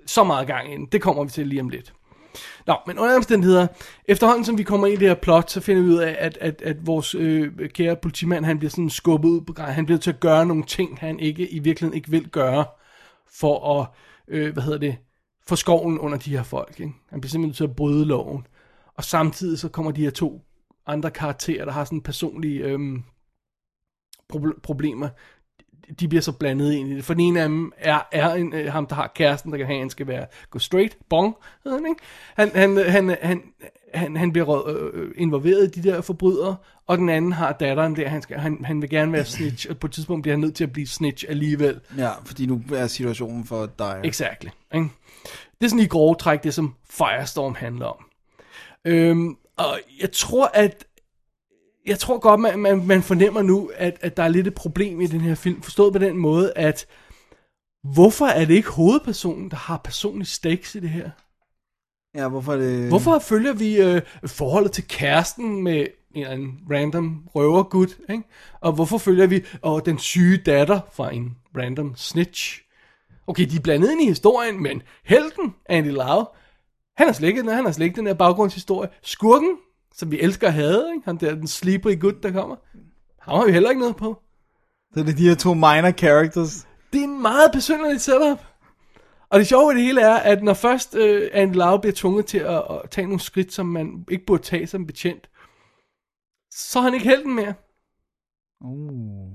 så 0.05 0.23
meget 0.23 0.47
gang 0.47 0.73
ind. 0.73 0.87
Det 0.91 1.01
kommer 1.01 1.23
vi 1.23 1.29
til 1.29 1.47
lige 1.47 1.61
om 1.61 1.69
lidt. 1.69 1.93
Nå, 2.67 2.75
men 2.87 2.99
under 2.99 3.15
omstændigheder, 3.15 3.67
efterhånden 4.05 4.45
som 4.45 4.57
vi 4.57 4.63
kommer 4.63 4.87
ind 4.87 4.95
i 4.95 4.99
det 4.99 5.07
her 5.07 5.15
plot, 5.15 5.51
så 5.51 5.61
finder 5.61 5.83
vi 5.83 5.89
ud 5.89 5.97
af, 5.97 6.15
at, 6.19 6.37
at, 6.41 6.61
at 6.61 6.87
vores 6.87 7.15
øh, 7.15 7.69
kære 7.69 7.95
politimand, 7.95 8.45
han 8.45 8.59
bliver 8.59 8.69
sådan 8.69 8.89
skubbet 8.89 9.29
ud 9.29 9.41
på 9.41 9.53
grej. 9.53 9.71
Han 9.71 9.85
bliver 9.85 9.99
til 9.99 10.11
at 10.11 10.19
gøre 10.19 10.45
nogle 10.45 10.63
ting, 10.63 10.97
han 10.99 11.19
ikke 11.19 11.49
i 11.49 11.59
virkeligheden 11.59 11.97
ikke 11.97 12.11
vil 12.11 12.29
gøre, 12.29 12.65
for 13.39 13.79
at, 13.79 13.87
øh, 14.27 14.53
hvad 14.53 14.63
hedder 14.63 14.79
det, 14.79 14.97
få 15.47 15.55
skoven 15.55 15.99
under 15.99 16.17
de 16.17 16.37
her 16.37 16.43
folk. 16.43 16.79
Ikke? 16.79 16.93
Han 17.09 17.21
bliver 17.21 17.29
simpelthen 17.29 17.55
til 17.55 17.63
at 17.63 17.75
bryde 17.75 18.05
loven. 18.05 18.47
Og 18.95 19.03
samtidig 19.03 19.59
så 19.59 19.69
kommer 19.69 19.91
de 19.91 20.03
her 20.03 20.09
to 20.09 20.41
andre 20.87 21.11
karakterer, 21.11 21.65
der 21.65 21.71
har 21.71 21.85
sådan 21.85 22.01
personlige 22.01 22.63
øh, 22.63 22.79
proble- 24.33 24.59
problemer, 24.63 25.09
de 25.99 26.07
bliver 26.07 26.21
så 26.21 26.31
blandet 26.31 26.73
ind 26.73 26.89
i 26.89 26.95
det. 26.95 27.05
For 27.05 27.13
den 27.13 27.21
ene 27.23 27.41
af 27.41 27.47
dem 27.49 27.71
er, 27.77 27.99
er 28.11 28.33
en, 28.33 28.53
øh, 28.53 28.71
ham, 28.71 28.85
der 28.85 28.95
har 28.95 29.11
kæresten, 29.15 29.51
der 29.51 29.57
kan 29.57 29.65
have, 29.67 29.75
at 29.75 29.81
han 29.81 29.89
skal 29.89 30.07
være, 30.07 30.25
gå 30.49 30.59
straight, 30.59 30.97
bong, 31.09 31.35
han, 31.67 31.85
ikke? 31.89 32.01
Han, 32.35 32.51
han, 32.55 32.77
han, 32.91 33.17
han, 33.21 33.41
han, 33.93 34.15
han 34.17 34.31
bliver 34.31 34.45
rød- 34.45 34.93
øh, 34.93 35.11
involveret 35.17 35.75
i 35.77 35.81
de 35.81 35.89
der 35.89 36.01
forbrydere, 36.01 36.55
og 36.87 36.97
den 36.97 37.09
anden 37.09 37.31
har 37.31 37.51
datteren 37.51 37.95
der, 37.95 38.07
han, 38.07 38.21
skal, 38.21 38.37
han, 38.37 38.65
han 38.65 38.81
vil 38.81 38.89
gerne 38.89 39.11
være 39.13 39.25
snitch, 39.35 39.69
og 39.69 39.77
på 39.77 39.87
et 39.87 39.93
tidspunkt 39.93 40.23
bliver 40.23 40.33
han 40.35 40.41
nødt 40.41 40.55
til 40.55 40.63
at 40.63 40.73
blive 40.73 40.87
snitch 40.87 41.25
alligevel. 41.29 41.79
Ja, 41.97 42.11
fordi 42.25 42.45
nu 42.45 42.61
er 42.73 42.87
situationen 42.87 43.45
for 43.45 43.69
dig. 43.79 44.01
Exactly. 44.03 44.49
Ikke? 44.73 44.87
Det 45.59 45.65
er 45.65 45.69
sådan 45.69 45.83
i 45.83 45.87
grove 45.87 46.15
træk 46.15 46.43
det, 46.43 46.53
som 46.53 46.75
Firestorm 46.89 47.55
handler 47.55 47.85
om. 47.85 48.05
Øhm, 48.85 49.37
og 49.57 49.79
jeg 50.01 50.11
tror, 50.11 50.51
at 50.53 50.85
jeg 51.87 51.99
tror 51.99 52.19
godt, 52.19 52.39
man, 52.39 52.59
man, 52.59 52.87
man 52.87 53.03
fornemmer 53.03 53.41
nu, 53.41 53.71
at, 53.75 53.97
at 54.01 54.17
der 54.17 54.23
er 54.23 54.27
lidt 54.27 54.47
et 54.47 54.55
problem 54.55 55.01
i 55.01 55.07
den 55.07 55.21
her 55.21 55.35
film. 55.35 55.61
Forstået 55.61 55.93
på 55.93 55.99
den 55.99 56.17
måde, 56.17 56.53
at 56.55 56.85
hvorfor 57.83 58.25
er 58.25 58.45
det 58.45 58.53
ikke 58.53 58.69
hovedpersonen, 58.69 59.51
der 59.51 59.57
har 59.57 59.77
personlig 59.77 60.27
stakes 60.27 60.75
i 60.75 60.79
det 60.79 60.89
her? 60.89 61.09
Ja, 62.15 62.27
hvorfor 62.27 62.53
er 62.53 62.57
det... 62.57 62.87
Hvorfor 62.87 63.19
følger 63.19 63.53
vi 63.53 63.81
øh, 63.81 64.01
forholdet 64.25 64.71
til 64.71 64.87
kæresten 64.87 65.63
med 65.63 65.87
en 66.15 66.21
eller 66.21 66.31
anden 66.31 66.59
random 66.71 67.27
røvergud, 67.35 67.87
ikke? 68.09 68.23
Og 68.61 68.73
hvorfor 68.73 68.97
følger 68.97 69.27
vi 69.27 69.45
og 69.61 69.85
den 69.85 69.99
syge 69.99 70.37
datter 70.37 70.79
fra 70.93 71.13
en 71.13 71.37
random 71.57 71.93
snitch? 71.95 72.61
Okay, 73.27 73.45
de 73.45 73.55
er 73.55 73.61
blandet 73.61 73.91
ind 73.91 74.01
i 74.01 74.05
historien, 74.05 74.63
men 74.63 74.81
helten, 75.03 75.55
Andy 75.65 75.91
Lau, 75.91 76.25
han 76.97 77.07
har 77.07 77.13
slet 77.13 77.27
ikke, 77.27 77.51
han 77.51 77.65
har 77.65 77.71
slet 77.71 77.85
ikke 77.85 77.95
den 77.95 78.07
her 78.07 78.13
baggrundshistorie. 78.13 78.89
Skurken, 79.01 79.57
som 79.97 80.11
vi 80.11 80.19
elsker 80.19 80.47
at 80.47 80.53
have, 80.53 80.93
ikke? 80.95 81.05
Han 81.05 81.17
der, 81.17 81.35
den 81.35 81.47
slippery 81.47 81.99
gut, 81.99 82.23
der 82.23 82.31
kommer. 82.31 82.55
Ham 83.19 83.37
har 83.39 83.45
vi 83.45 83.51
heller 83.51 83.69
ikke 83.69 83.81
noget 83.81 83.95
på. 83.95 84.21
Så 84.93 85.03
det 85.03 85.09
er 85.09 85.15
de 85.15 85.29
her 85.29 85.35
to 85.35 85.53
minor 85.53 85.91
characters. 85.91 86.67
Det 86.93 86.99
er 86.99 87.03
en 87.03 87.21
meget 87.21 87.51
besynderligt 87.53 88.01
setup. 88.01 88.45
Og 89.29 89.39
det 89.39 89.47
sjove 89.47 89.71
i 89.71 89.75
det 89.75 89.83
hele 89.83 90.01
er, 90.01 90.15
at 90.15 90.43
når 90.43 90.53
først 90.53 90.95
øh, 90.95 91.29
Andy 91.33 91.55
Lau 91.55 91.77
bliver 91.77 91.93
tvunget 91.93 92.25
til 92.25 92.37
at, 92.37 92.63
at 92.69 92.89
tage 92.91 93.07
nogle 93.07 93.19
skridt, 93.19 93.53
som 93.53 93.65
man 93.65 94.05
ikke 94.11 94.25
burde 94.25 94.43
tage 94.43 94.67
som 94.67 94.85
betjent, 94.85 95.29
så 96.53 96.79
er 96.79 96.83
han 96.83 96.93
ikke 96.93 97.09
helten 97.09 97.35
mere. 97.35 97.53
Uh. 98.61 99.31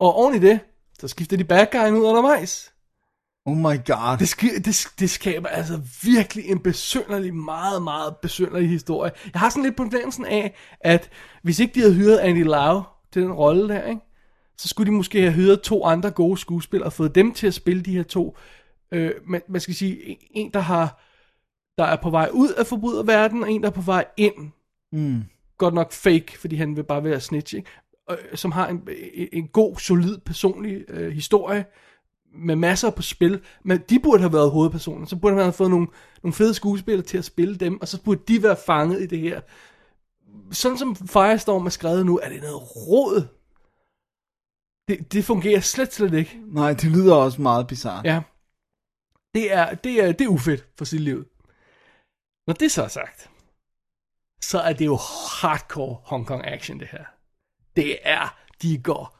Og 0.00 0.14
oven 0.14 0.34
i 0.34 0.38
det, 0.38 0.60
så 0.98 1.08
skifter 1.08 1.36
de 1.36 1.44
bad 1.44 1.66
guyen 1.72 1.94
ud 1.94 2.04
undervejs. 2.04 2.74
Oh 3.46 3.56
my 3.56 3.62
god. 3.86 4.18
Det, 4.18 4.34
sk- 4.34 4.58
det, 4.64 4.86
det 5.00 5.10
skaber 5.10 5.48
altså 5.48 5.80
virkelig 6.02 6.44
en 6.50 6.58
besynderlig, 6.58 7.34
meget, 7.34 7.82
meget 7.82 8.16
besynderlig 8.22 8.68
historie. 8.68 9.12
Jeg 9.32 9.40
har 9.40 9.50
sådan 9.50 9.62
lidt 9.62 9.76
på 9.76 9.82
fornemmelsen 9.82 10.24
af, 10.24 10.54
at 10.80 11.10
hvis 11.42 11.58
ikke 11.60 11.74
de 11.74 11.80
havde 11.80 11.94
hyret 11.94 12.18
Andy 12.18 12.44
Lau 12.44 12.82
til 13.12 13.22
den 13.22 13.32
rolle 13.32 13.68
der, 13.68 13.82
ikke? 13.84 14.00
så 14.58 14.68
skulle 14.68 14.86
de 14.90 14.96
måske 14.96 15.20
have 15.20 15.32
hyret 15.32 15.60
to 15.60 15.84
andre 15.84 16.10
gode 16.10 16.38
skuespillere 16.38 16.88
og 16.88 16.92
fået 16.92 17.14
dem 17.14 17.32
til 17.34 17.46
at 17.46 17.54
spille 17.54 17.82
de 17.82 17.96
her 17.96 18.02
to. 18.02 18.36
Øh, 18.92 19.12
man, 19.26 19.42
man 19.48 19.60
skal 19.60 19.74
sige, 19.74 20.18
en- 20.30 20.50
der 20.54 20.60
har 20.60 21.02
der 21.78 21.84
er 21.84 21.96
på 22.02 22.10
vej 22.10 22.28
ud 22.32 22.48
af 22.48 22.66
forbryderverdenen, 22.66 23.42
og 23.44 23.50
en 23.52 23.62
der 23.62 23.68
er 23.68 23.72
på 23.72 23.80
vej 23.80 24.04
ind. 24.16 24.34
Mm. 24.92 25.22
Godt 25.58 25.74
nok 25.74 25.92
fake, 25.92 26.38
fordi 26.38 26.56
han 26.56 26.76
vil 26.76 26.82
bare 26.84 27.04
være 27.04 27.20
snitch, 27.20 27.54
ikke? 27.56 27.70
Øh, 28.10 28.16
som 28.34 28.52
har 28.52 28.68
en, 28.68 28.88
en, 29.14 29.28
en 29.32 29.48
god, 29.48 29.76
solid, 29.76 30.18
personlig 30.18 30.84
øh, 30.88 31.12
historie, 31.12 31.64
med 32.38 32.56
masser 32.56 32.90
på 32.90 33.02
spil, 33.02 33.44
men 33.62 33.78
de 33.88 34.00
burde 34.00 34.20
have 34.20 34.32
været 34.32 34.50
hovedpersoner, 34.50 35.06
så 35.06 35.16
burde 35.16 35.34
man 35.34 35.44
have 35.44 35.52
fået 35.52 35.70
nogle, 35.70 35.86
nogle 36.22 36.34
fede 36.34 36.54
skuespillere 36.54 37.06
til 37.06 37.18
at 37.18 37.24
spille 37.24 37.56
dem, 37.56 37.80
og 37.80 37.88
så 37.88 38.02
burde 38.02 38.20
de 38.28 38.42
være 38.42 38.56
fanget 38.66 39.02
i 39.02 39.06
det 39.06 39.18
her. 39.18 39.40
Sådan 40.50 40.78
som 40.78 40.96
Firestorm 40.96 41.66
er 41.66 41.70
skrevet 41.70 42.06
nu, 42.06 42.18
er 42.18 42.28
det 42.28 42.42
noget 42.42 42.76
råd. 42.76 43.28
Det, 44.88 45.12
det 45.12 45.24
fungerer 45.24 45.60
slet, 45.60 45.94
slet 45.94 46.14
ikke. 46.14 46.40
Nej, 46.46 46.72
det 46.72 46.84
lyder 46.84 47.14
også 47.14 47.42
meget 47.42 47.66
bizarrt. 47.66 48.04
Ja. 48.04 48.22
Det 49.34 49.52
er, 49.52 49.74
det 49.74 50.04
er, 50.04 50.12
det 50.12 50.24
er 50.24 50.28
ufedt 50.28 50.68
for 50.78 50.84
sit 50.84 51.00
liv. 51.00 51.24
Når 52.46 52.54
det 52.54 52.72
så 52.72 52.82
er 52.82 52.88
sagt, 52.88 53.30
så 54.40 54.60
er 54.60 54.72
det 54.72 54.86
jo 54.86 54.98
hardcore 55.40 55.96
Hong 56.04 56.26
Kong 56.26 56.46
action, 56.46 56.80
det 56.80 56.88
her. 56.88 57.04
Det 57.76 57.98
er, 58.02 58.38
de 58.62 58.78
går 58.78 59.18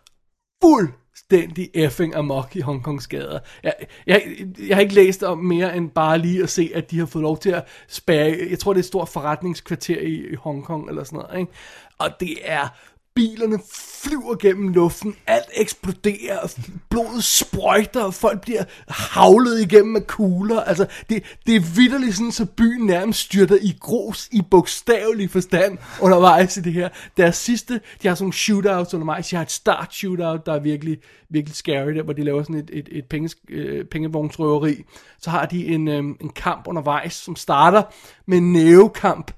fuldstændig 1.17 1.71
effing 1.75 2.15
amok 2.15 2.57
i 2.57 2.61
Hongkongs 2.61 3.07
gader. 3.07 3.39
Jeg, 3.63 3.75
jeg, 4.07 4.23
jeg 4.69 4.77
har 4.77 4.81
ikke 4.81 4.95
læst 4.95 5.23
om 5.23 5.39
mere 5.39 5.77
end 5.77 5.91
bare 5.91 6.19
lige 6.19 6.43
at 6.43 6.51
se, 6.51 6.71
at 6.75 6.91
de 6.91 6.99
har 6.99 7.07
fået 7.07 7.23
lov 7.23 7.39
til 7.39 7.51
at 7.51 7.65
spære, 7.89 8.37
jeg 8.51 8.59
tror 8.59 8.73
det 8.73 8.79
er 8.79 8.83
et 8.83 8.87
stort 8.87 9.09
forretningskvarter 9.09 10.01
i, 10.01 10.33
i 10.33 10.35
Hong 10.35 10.65
Kong 10.65 10.89
eller 10.89 11.05
sådan 11.05 11.19
noget, 11.19 11.41
ikke? 11.41 11.53
Og 11.99 12.11
det 12.21 12.39
er 12.43 12.69
bilerne 13.17 13.59
flyver 14.03 14.35
gennem 14.35 14.69
luften, 14.69 15.17
alt 15.27 15.47
eksploderer, 15.55 16.55
blodet 16.89 17.25
sprøjter, 17.25 18.03
og 18.03 18.15
folk 18.15 18.41
bliver 18.41 18.65
havlet 18.89 19.61
igennem 19.61 19.93
med 19.93 20.01
kugler. 20.01 20.61
Altså, 20.61 20.87
det, 21.11 21.23
det 21.47 21.57
er 21.57 21.61
vidderligt 21.61 22.17
sådan, 22.17 22.33
så 22.33 22.47
byen 22.47 22.87
nærmest 22.87 23.21
styrter 23.21 23.57
i 23.63 23.77
grus 23.81 24.29
i 24.33 24.43
bogstavelig 24.51 25.31
forstand 25.31 25.79
undervejs 26.01 26.57
i 26.57 26.61
det 26.61 26.73
her. 26.73 26.89
Deres 27.17 27.37
sidste, 27.37 27.81
de 28.03 28.09
har 28.09 28.15
sådan 28.15 28.25
nogle 28.25 28.33
shootouts 28.33 28.95
undervejs. 28.95 29.29
De 29.29 29.37
har 29.37 29.43
et 29.43 29.51
start 29.51 29.95
shootout, 29.95 30.47
der 30.47 30.53
er 30.53 30.61
virkelig, 30.61 30.99
virkelig 31.29 31.57
scary, 31.57 31.91
der, 31.91 32.03
hvor 32.03 32.13
de 32.13 32.25
laver 32.25 32.43
sådan 32.43 32.57
et, 32.57 32.71
et, 32.73 32.89
et 32.93 33.05
penge, 33.05 33.35
øh, 33.49 33.85
pengevognsrøveri. 33.85 34.85
Så 35.19 35.31
har 35.31 35.47
de 35.47 35.67
en, 35.67 35.89
øh, 35.89 35.99
en 35.99 36.31
kamp 36.37 36.67
undervejs, 36.67 37.15
som 37.15 37.37
starter 37.37 37.83
med 38.27 38.39
en 38.39 38.53
nævekamp 38.53 39.33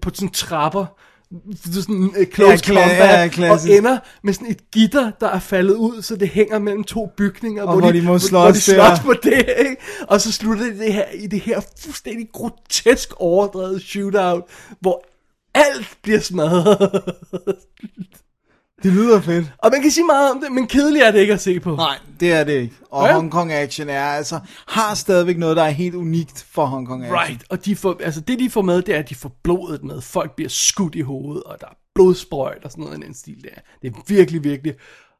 på 0.00 0.10
sådan 0.14 0.28
trapper, 0.28 0.86
det 1.32 1.76
er 1.76 1.80
sådan 1.80 1.94
en 1.94 2.02
uh, 2.02 2.24
close 2.34 2.50
Ja, 2.50 2.56
combat, 2.58 3.38
ja, 3.38 3.52
og 3.52 3.58
ender 3.68 3.98
med 4.22 4.32
sådan 4.32 4.50
et 4.50 4.70
gitter, 4.70 5.10
der 5.20 5.28
er 5.28 5.38
faldet 5.38 5.74
ud, 5.74 6.02
så 6.02 6.16
det 6.16 6.28
hænger 6.28 6.58
mellem 6.58 6.84
to 6.84 7.08
bygninger, 7.16 7.62
Og 7.62 7.78
hvor 7.78 7.90
de 7.90 8.02
må 8.02 8.10
hvor, 8.10 8.18
slås 8.18 8.42
hvor 8.42 8.50
de 8.50 8.60
slås 8.60 9.00
på 9.00 9.12
det, 9.22 9.54
ikke? 9.58 9.76
Og 10.08 10.20
så 10.20 10.32
slutter 10.32 10.64
det, 10.64 10.78
det 10.78 10.92
her, 10.92 11.04
i 11.14 11.26
det 11.26 11.40
her 11.40 11.60
fuldstændig 11.78 12.28
grotesk 12.32 13.12
overdrevet 13.16 13.82
shootout, 13.82 14.42
hvor 14.80 15.04
alt 15.54 15.96
bliver 16.02 16.20
smadret. 16.20 17.02
Det 18.82 18.92
lyder 18.92 19.20
fedt. 19.20 19.52
og 19.58 19.70
man 19.72 19.82
kan 19.82 19.90
sige 19.90 20.06
meget 20.06 20.30
om 20.30 20.40
det, 20.40 20.52
men 20.52 20.66
kedeligt 20.66 21.04
er 21.04 21.10
det 21.10 21.18
ikke 21.20 21.32
at 21.32 21.40
se 21.40 21.60
på. 21.60 21.76
Nej, 21.76 21.98
det 22.20 22.32
er 22.32 22.44
det 22.44 22.52
ikke. 22.52 22.74
Og 22.90 23.06
Ja. 23.06 23.14
Hong 23.14 23.30
Kong 23.30 23.52
Action 23.52 23.88
er 23.88 24.04
altså, 24.04 24.40
har 24.68 24.94
stadigvæk 24.94 25.38
noget, 25.38 25.56
der 25.56 25.62
er 25.62 25.70
helt 25.70 25.94
unikt 25.94 26.46
for 26.50 26.64
Hong 26.66 26.86
Kong 26.86 27.04
Action. 27.04 27.18
Right, 27.20 27.44
og 27.50 27.64
de 27.64 27.76
får, 27.76 27.96
altså 28.00 28.20
det 28.20 28.38
de 28.38 28.50
får 28.50 28.62
med, 28.62 28.82
det 28.82 28.94
er, 28.94 28.98
at 28.98 29.08
de 29.08 29.14
får 29.14 29.32
blodet 29.44 29.84
med. 29.84 30.00
Folk 30.00 30.36
bliver 30.36 30.48
skudt 30.48 30.94
i 30.94 31.00
hovedet, 31.00 31.42
og 31.42 31.56
der 31.60 31.66
er 31.66 31.74
blodsprøjt 31.94 32.64
og 32.64 32.70
sådan 32.70 32.84
noget 32.84 32.98
i 32.98 33.02
den 33.06 33.14
stil 33.14 33.42
der. 33.42 33.60
Det 33.82 33.92
er 33.96 34.00
virkelig, 34.08 34.44
virkelig 34.44 34.74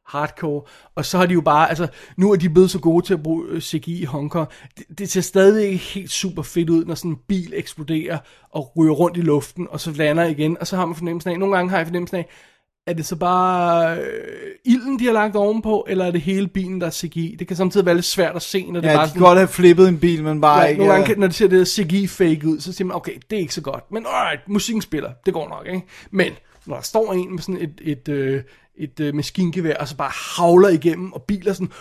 hardcore. 0.07 0.61
Og 0.95 1.05
så 1.05 1.17
har 1.17 1.25
de 1.25 1.33
jo 1.33 1.41
bare, 1.41 1.69
altså 1.69 1.87
nu 2.17 2.31
er 2.31 2.35
de 2.35 2.49
blevet 2.49 2.71
så 2.71 2.79
gode 2.79 3.05
til 3.05 3.13
at 3.13 3.23
bruge 3.23 3.45
øh, 3.49 3.61
CGI 3.61 4.01
i 4.01 4.05
Hongkong. 4.05 4.47
Det, 4.77 4.99
det 4.99 5.09
ser 5.09 5.21
stadig 5.21 5.65
ikke 5.65 5.77
helt 5.77 6.11
super 6.11 6.41
fedt 6.41 6.69
ud, 6.69 6.85
når 6.85 6.95
sådan 6.95 7.11
en 7.11 7.17
bil 7.27 7.53
eksploderer 7.55 8.17
og 8.51 8.71
ryger 8.77 8.93
rundt 8.93 9.17
i 9.17 9.21
luften, 9.21 9.67
og 9.69 9.79
så 9.79 9.91
lander 9.91 10.23
igen, 10.23 10.57
og 10.59 10.67
så 10.67 10.75
har 10.75 10.85
man 10.85 10.95
fornemmelsen 10.95 11.31
af, 11.31 11.39
nogle 11.39 11.55
gange 11.55 11.69
har 11.69 11.77
jeg 11.77 11.87
fornemmelsen 11.87 12.17
af, 12.17 12.29
er 12.87 12.93
det 12.93 13.05
så 13.05 13.15
bare 13.15 13.97
øh, 13.97 14.03
ilden, 14.65 14.99
de 14.99 15.05
har 15.05 15.13
lagt 15.13 15.35
ovenpå, 15.35 15.85
eller 15.89 16.05
er 16.05 16.11
det 16.11 16.21
hele 16.21 16.47
bilen, 16.47 16.81
der 16.81 16.87
er 16.87 16.91
CGI? 16.91 17.35
Det 17.39 17.47
kan 17.47 17.57
samtidig 17.57 17.85
være 17.85 17.95
lidt 17.95 18.05
svært 18.05 18.35
at 18.35 18.41
se, 18.41 18.71
når 18.71 18.81
det 18.81 18.87
Ja, 18.87 18.95
bare 18.95 19.05
de 19.05 19.09
sådan, 19.09 19.21
godt 19.21 19.37
have 19.37 19.47
flippet 19.47 19.87
en 19.87 19.99
bil, 19.99 20.23
men 20.23 20.41
bare 20.41 20.61
Ja, 20.61 20.65
ikke... 20.67 20.79
nogle 20.79 20.93
gange, 20.93 21.15
når 21.15 21.27
det 21.27 21.35
ser 21.35 21.47
det 21.47 21.67
CGI-fake 21.67 22.47
ud, 22.47 22.59
så 22.59 22.73
siger 22.73 22.85
man, 22.85 22.95
okay, 22.95 23.13
det 23.29 23.35
er 23.35 23.39
ikke 23.39 23.53
så 23.53 23.61
godt. 23.61 23.91
Men 23.91 24.05
alright, 24.05 24.49
musikken 24.49 24.81
spiller, 24.81 25.09
det 25.25 25.33
går 25.33 25.49
nok, 25.49 25.67
ikke? 25.67 25.87
Men 26.11 26.33
når 26.65 26.75
der 26.75 26.83
står 26.83 27.13
en 27.13 27.31
med 27.31 27.39
sådan 27.39 27.61
et, 27.61 27.81
et, 27.81 28.09
øh, 28.09 28.41
et 28.77 28.99
øh, 28.99 29.15
maskingevær, 29.15 29.75
og 29.75 29.87
så 29.87 29.95
bare 29.95 30.11
havler 30.37 30.69
igennem, 30.69 31.13
og 31.13 31.21
biler 31.21 31.53
sådan, 31.53 31.71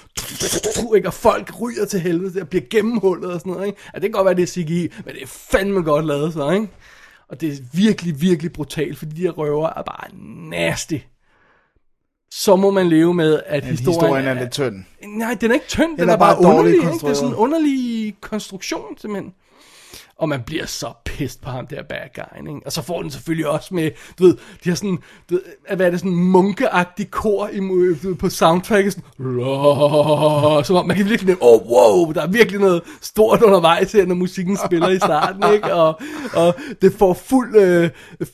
ikke? 0.97 1.09
og 1.09 1.15
folk 1.15 1.61
ryger 1.61 1.85
til 1.85 2.01
helvede, 2.01 2.41
og 2.41 2.49
bliver 2.49 2.65
gennemhullet 2.71 3.33
og 3.33 3.41
sådan 3.41 3.53
noget, 3.53 3.67
ikke? 3.67 3.79
Ja, 3.95 3.99
det 3.99 4.03
kan 4.03 4.13
godt 4.13 4.25
være, 4.25 4.35
det 4.35 4.43
er 4.43 4.47
CGI, 4.47 4.89
men 5.05 5.15
det 5.15 5.23
er 5.23 5.27
fandme 5.27 5.83
godt 5.83 6.07
lavet 6.07 6.33
så, 6.33 6.51
ikke? 6.51 6.69
Og 7.33 7.41
det 7.41 7.49
er 7.49 7.57
virkelig, 7.73 8.21
virkelig 8.21 8.53
brutalt, 8.53 8.99
fordi 8.99 9.15
de 9.15 9.23
her 9.23 9.31
røver 9.31 9.69
er 9.69 9.83
bare 9.83 10.09
nasty. 10.51 10.97
Så 12.35 12.57
må 12.57 12.71
man 12.71 12.89
leve 12.89 13.15
med, 13.15 13.41
at 13.47 13.65
historien, 13.65 14.01
historien 14.01 14.27
er 14.27 14.35
lidt 14.35 14.53
tynd. 14.53 14.85
Nej, 15.19 15.37
den 15.41 15.51
er 15.51 15.55
ikke 15.55 15.67
tynd, 15.67 15.91
den, 15.91 15.99
Den 15.99 16.09
er, 16.09 16.13
er 16.13 16.19
bare, 16.19 16.43
bare 16.43 16.51
underlig. 16.51 16.75
Ikke? 16.75 16.87
Det 16.87 17.03
er 17.03 17.15
sådan 17.15 17.29
en 17.29 17.35
underlig 17.35 18.17
konstruktion, 18.21 18.99
simpelthen. 18.99 19.35
Og 20.23 20.29
man 20.29 20.43
bliver 20.47 20.67
så 20.67 20.93
pissed 21.05 21.41
på 21.43 21.51
ham 21.51 21.67
der 21.67 21.83
bad 21.83 21.99
guy, 22.15 22.49
ikke? 22.49 22.61
Og 22.67 22.73
så 22.73 22.83
får 22.83 23.03
den 23.03 23.11
selvfølgelig 23.11 23.47
også 23.47 23.75
med, 23.75 23.91
du 24.19 24.25
ved, 24.25 24.37
de 24.65 24.69
har 24.69 24.77
sådan, 24.77 24.99
du 25.31 25.35
ved, 25.35 25.43
hvad 25.77 25.87
er 25.87 25.91
det, 25.91 25.99
sådan 26.01 26.17
munkeagtig 26.17 27.11
kor 27.11 27.49
i, 27.53 27.59
ved, 27.59 28.15
på 28.15 28.29
soundtracket, 28.29 28.93
sådan, 28.93 29.05
som 30.65 30.77
om 30.77 30.87
man 30.87 30.97
kan 30.97 31.07
virkelig 31.07 31.27
nemme, 31.27 31.43
oh 31.43 31.61
wow, 31.71 32.13
der 32.13 32.23
er 32.23 32.27
virkelig 32.27 32.61
noget 32.61 32.83
stort 33.01 33.43
undervejs 33.43 33.93
her, 33.93 34.07
når 34.07 34.15
musikken 34.15 34.59
spiller 34.67 34.89
i 34.89 34.99
starten, 34.99 35.53
ikke? 35.55 35.75
Og, 35.75 36.01
og 36.35 36.55
det 36.83 36.95
får 36.99 37.15
fuld 37.15 37.57
øh, 37.57 37.91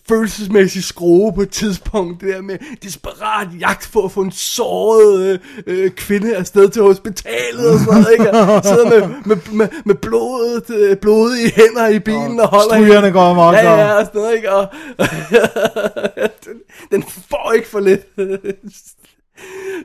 følelsesmæssig 0.09 0.85
skrue 0.85 1.33
på 1.33 1.43
et 1.43 1.51
tidspunkt, 1.51 2.21
det 2.21 2.35
der 2.35 2.43
med 2.43 2.59
desperat 2.83 3.49
jagt 3.61 3.91
på 3.93 4.05
at 4.05 4.13
få 4.13 4.21
en 4.21 4.33
såret 4.33 5.31
øh, 5.31 5.39
øh 5.67 5.91
kvinde 5.91 6.37
afsted 6.37 6.69
til 6.69 6.83
hospitalet 6.83 7.71
og 7.73 7.79
sådan 7.79 8.01
noget, 8.01 8.13
ikke? 8.13 8.31
Og 8.31 8.65
sidder 8.65 8.91
med, 8.91 9.15
med, 9.25 9.37
med, 9.53 9.69
med 9.85 9.95
blodet, 9.95 10.71
øh, 10.71 10.97
blodige 10.97 11.53
hænder 11.57 11.78
i 11.87 11.99
bilen 11.99 12.41
og, 12.41 12.45
Og 12.45 12.49
holder 12.49 12.75
strygerne 12.75 13.11
går 13.11 13.23
amok, 13.23 13.55
Ja, 13.55 13.75
ja, 13.77 13.93
og 13.93 14.07
sådan 14.07 14.21
noget, 14.21 14.37
ikke? 14.37 14.53
Og, 14.53 14.69
den, 16.45 16.61
den 16.93 17.03
får 17.03 17.53
ikke 17.53 17.69
for 17.69 17.81
lidt. 17.81 18.07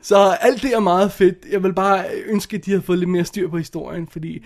Så 0.02 0.36
alt 0.40 0.62
det 0.62 0.74
er 0.74 0.80
meget 0.80 1.12
fedt. 1.12 1.36
Jeg 1.50 1.62
vil 1.62 1.72
bare 1.72 2.04
ønske, 2.26 2.56
at 2.56 2.64
de 2.64 2.70
havde 2.70 2.82
fået 2.82 2.98
lidt 2.98 3.10
mere 3.10 3.24
styr 3.24 3.48
på 3.48 3.58
historien, 3.58 4.08
fordi 4.12 4.44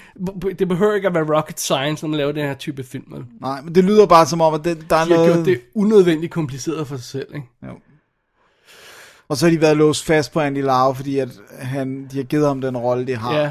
det 0.58 0.68
behøver 0.68 0.94
ikke 0.94 1.08
at 1.08 1.14
være 1.14 1.36
rocket 1.36 1.60
science, 1.60 2.04
når 2.04 2.08
man 2.08 2.18
laver 2.18 2.32
den 2.32 2.44
her 2.46 2.54
type 2.54 2.84
film. 2.84 3.04
Nej, 3.40 3.60
men 3.60 3.74
det 3.74 3.84
lyder 3.84 4.06
bare 4.06 4.26
som 4.26 4.40
om, 4.40 4.54
at 4.54 4.64
det, 4.64 4.90
der 4.90 4.96
er 4.96 5.04
De 5.04 5.10
har 5.10 5.16
noget... 5.16 5.34
gjort 5.34 5.46
det 5.46 5.60
unødvendigt 5.74 6.32
kompliceret 6.32 6.88
for 6.88 6.96
sig 6.96 7.04
selv, 7.04 7.26
ikke? 7.34 7.46
Og 9.28 9.36
så 9.36 9.46
har 9.46 9.50
de 9.50 9.60
været 9.60 9.76
låst 9.76 10.04
fast 10.04 10.32
på 10.32 10.40
Andy 10.40 10.62
Lau, 10.62 10.92
fordi 10.92 11.18
at 11.18 11.28
han, 11.58 12.08
de 12.12 12.16
har 12.16 12.24
givet 12.24 12.46
ham 12.46 12.60
den 12.60 12.76
rolle, 12.76 13.06
de 13.06 13.16
har. 13.16 13.34
Ja. 13.34 13.50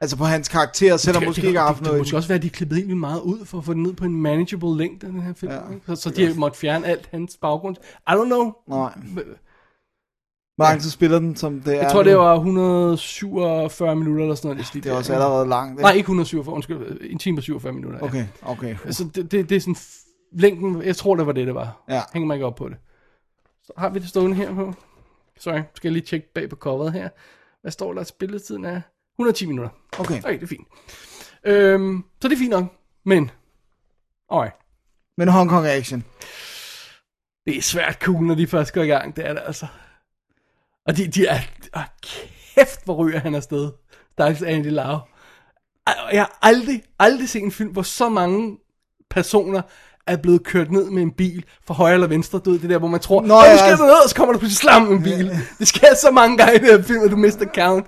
Altså 0.00 0.16
på 0.16 0.24
hans 0.24 0.48
karakter, 0.48 0.96
selvom 0.96 1.22
måske 1.24 1.46
ikke 1.46 1.58
har 1.58 1.66
det, 1.66 1.68
haft 1.68 1.78
det, 1.78 1.84
det, 1.84 1.86
noget... 1.86 2.00
måske 2.00 2.16
også 2.16 2.28
være, 2.28 2.36
at 2.36 2.42
de 2.42 2.50
klippede 2.50 2.80
helt 2.80 2.88
vildt 2.88 3.00
meget 3.00 3.20
ud, 3.20 3.44
for 3.44 3.58
at 3.58 3.64
få 3.64 3.74
den 3.74 3.82
ned 3.82 3.92
på 3.92 4.04
en 4.04 4.16
manageable 4.16 4.76
længde, 4.76 5.06
den 5.06 5.22
her 5.22 5.34
film. 5.34 5.52
Ja. 5.52 5.60
Så, 5.86 6.02
så 6.02 6.10
de 6.10 6.26
har 6.26 6.34
måttet 6.34 6.58
fjerne 6.58 6.86
alt 6.86 7.08
hans 7.10 7.36
baggrund. 7.36 7.76
I 8.08 8.10
don't 8.10 8.24
know. 8.24 8.52
Nej. 8.68 8.92
Hvor 10.56 10.64
lang 10.64 10.80
tid 10.80 10.90
spiller 10.90 11.18
den, 11.18 11.36
som 11.36 11.60
det 11.60 11.76
er 11.76 11.82
Jeg 11.82 11.92
tror, 11.92 12.02
det 12.02 12.16
var 12.16 12.34
147 12.34 13.96
minutter 13.96 14.22
eller 14.22 14.34
sådan 14.34 14.48
noget. 14.48 14.66
stil 14.66 14.84
Det 14.84 14.92
er 14.92 14.96
også 14.96 15.12
allerede 15.12 15.48
langt, 15.48 15.72
ikke? 15.72 15.82
Nej, 15.82 15.92
ikke 15.92 16.04
147, 16.04 16.54
undskyld. 16.54 16.98
En 17.10 17.18
time 17.18 17.38
og 17.38 17.42
47 17.42 17.72
minutter. 17.72 17.98
ja. 18.02 18.06
Okay, 18.06 18.26
okay. 18.42 18.76
Altså, 18.84 19.04
det, 19.14 19.32
det, 19.32 19.48
det 19.48 19.56
er 19.56 19.60
sådan 19.60 19.76
længden, 20.32 20.82
jeg 20.82 20.96
tror, 20.96 21.16
det 21.16 21.26
var 21.26 21.32
det, 21.32 21.46
det 21.46 21.54
var. 21.54 21.84
Ja. 21.88 22.02
Hænger 22.12 22.26
mig 22.26 22.34
ikke 22.34 22.46
op 22.46 22.54
på 22.54 22.68
det. 22.68 22.76
Så 23.64 23.72
har 23.78 23.88
vi 23.88 23.98
det 23.98 24.08
stående 24.08 24.36
her 24.36 24.54
på. 24.54 24.74
Sorry, 25.38 25.60
skal 25.74 25.88
jeg 25.88 25.92
lige 25.92 26.06
tjekke 26.06 26.32
bag 26.34 26.50
på 26.50 26.56
coveret 26.56 26.92
her. 26.92 27.08
Hvad 27.62 27.72
står 27.72 27.92
der? 27.92 28.04
Spilletiden 28.04 28.64
er 28.64 28.80
110 29.20 29.46
minutter. 29.46 29.70
Okay. 29.98 30.18
Okay, 30.18 30.34
det 30.34 30.42
er 30.42 30.46
fint. 30.46 30.68
Øhm, 31.44 32.04
så 32.22 32.28
det 32.28 32.34
er 32.34 32.38
fint 32.38 32.50
nok. 32.50 32.64
Men, 33.04 33.30
alright. 34.30 34.54
Men 35.16 35.28
Hong 35.28 35.50
Kong 35.50 35.66
Action. 35.66 36.04
Det 37.46 37.56
er 37.56 37.62
svært 37.62 37.98
cool, 38.02 38.24
når 38.24 38.34
de 38.34 38.46
først 38.46 38.72
går 38.72 38.82
i 38.82 38.86
gang. 38.86 39.16
Det 39.16 39.26
er 39.26 39.32
det 39.32 39.42
altså. 39.46 39.66
Og 40.86 40.96
de, 40.96 41.06
de 41.08 41.26
er... 41.26 41.38
Oh, 41.76 41.82
kæft, 42.02 42.84
hvor 42.84 42.94
ryger 43.04 43.18
han 43.18 43.34
afsted. 43.34 43.72
Stakkels 44.12 44.42
Andy 44.42 44.70
Lau. 44.70 44.98
Ej, 45.86 45.94
Jeg 46.12 46.22
har 46.22 46.38
aldrig, 46.42 46.82
aldrig 46.98 47.28
set 47.28 47.42
en 47.42 47.52
film, 47.52 47.70
hvor 47.70 47.82
så 47.82 48.08
mange 48.08 48.58
personer 49.10 49.62
er 50.12 50.16
blevet 50.16 50.44
kørt 50.44 50.72
ned 50.72 50.90
med 50.90 51.02
en 51.02 51.10
bil 51.10 51.44
fra 51.66 51.74
højre 51.74 51.94
eller 51.94 52.06
venstre. 52.06 52.38
Du 52.44 52.50
ved, 52.50 52.58
det 52.58 52.70
der, 52.70 52.78
hvor 52.78 52.88
man 52.88 53.00
tror, 53.00 53.22
Nå, 53.22 53.34
ja, 53.34 53.56
skal 53.56 53.68
altså- 53.70 53.84
du 53.84 53.88
ned, 53.88 54.08
så 54.08 54.14
kommer 54.14 54.32
der 54.32 54.38
pludselig 54.38 54.56
slam 54.58 54.82
med 54.82 54.96
en 54.96 55.02
bil. 55.02 55.30
Det 55.58 55.68
sker 55.68 55.94
så 55.94 56.10
mange 56.10 56.36
gange 56.36 56.54
i 56.54 56.58
den 56.58 56.66
her 56.66 56.82
film, 56.82 57.04
at 57.04 57.10
du 57.10 57.16
mister 57.16 57.46
count. 57.54 57.86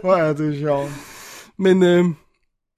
Hvor 0.00 0.14
er 0.14 0.32
det 0.32 0.58
sjovt. 0.58 0.90
Men 1.58 1.82
øh, 1.82 2.04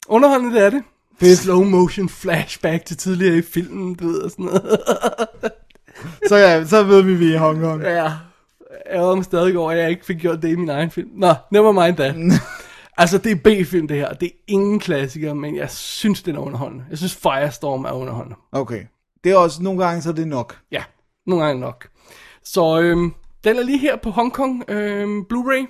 underholdende 0.08 0.54
det 0.54 0.64
er 0.66 0.70
det. 0.70 0.82
Fedt. 1.20 1.38
Slow 1.38 1.64
motion 1.64 2.08
flashback 2.08 2.84
til 2.84 2.96
tidligere 2.96 3.36
i 3.36 3.42
filmen, 3.42 3.94
du 3.94 4.06
ved, 4.08 4.18
og 4.18 4.30
sådan 4.30 4.44
noget. 4.44 4.80
Så 6.28 6.36
ja, 6.36 6.64
så 6.64 6.82
ved 6.82 7.02
vi, 7.02 7.14
vi 7.14 7.30
er 7.30 7.34
i 7.34 7.36
Hong 7.36 7.60
Kong. 7.60 7.82
Ja, 7.82 8.12
jeg 8.92 9.16
mig 9.16 9.24
stadig 9.24 9.58
over, 9.58 9.72
at 9.72 9.78
jeg 9.78 9.90
ikke 9.90 10.06
fik 10.06 10.18
gjort 10.18 10.42
det 10.42 10.48
i 10.48 10.56
min 10.56 10.68
egen 10.68 10.90
film. 10.90 11.08
Nå, 11.14 11.34
never 11.50 11.72
mind 11.72 11.96
that. 11.96 12.14
altså, 12.96 13.18
det 13.18 13.32
er 13.32 13.36
B-film 13.36 13.88
det 13.88 13.96
her. 13.96 14.12
Det 14.12 14.26
er 14.26 14.36
ingen 14.46 14.80
klassiker, 14.80 15.34
men 15.34 15.56
jeg 15.56 15.70
synes, 15.70 16.22
den 16.22 16.36
er 16.36 16.40
underholdende. 16.40 16.84
Jeg 16.90 16.98
synes, 16.98 17.14
Firestorm 17.14 17.84
er 17.84 17.92
underholdende. 17.92 18.36
Okay. 18.52 18.84
Det 19.24 19.32
er 19.32 19.36
også, 19.36 19.62
nogle 19.62 19.84
gange 19.84 20.02
så 20.02 20.08
er 20.08 20.14
det 20.14 20.28
nok. 20.28 20.58
Ja, 20.72 20.84
nogle 21.26 21.44
gange 21.44 21.60
nok. 21.60 21.88
Så 22.44 22.80
øhm, 22.80 23.14
den 23.44 23.56
er 23.56 23.62
lige 23.62 23.78
her 23.78 23.96
på 23.96 24.10
Hong 24.10 24.32
Kong 24.32 24.70
øhm, 24.70 25.26
Blu-ray. 25.32 25.66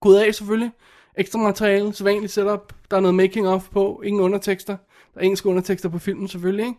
kodet 0.00 0.20
af 0.20 0.34
selvfølgelig. 0.34 0.70
Ekstra 1.18 1.38
materiale, 1.38 1.94
sædvanligt 1.94 2.32
setup. 2.32 2.72
Der 2.90 2.96
er 2.96 3.00
noget 3.00 3.14
making 3.14 3.48
of 3.48 3.68
på, 3.70 4.02
ingen 4.04 4.22
undertekster. 4.22 4.76
Der 5.14 5.20
er 5.20 5.24
engelske 5.24 5.48
undertekster 5.48 5.88
på 5.88 5.98
filmen 5.98 6.28
selvfølgelig, 6.28 6.66
ikke? 6.66 6.78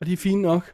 Og 0.00 0.06
de 0.06 0.12
er 0.12 0.16
fine 0.16 0.42
nok. 0.42 0.72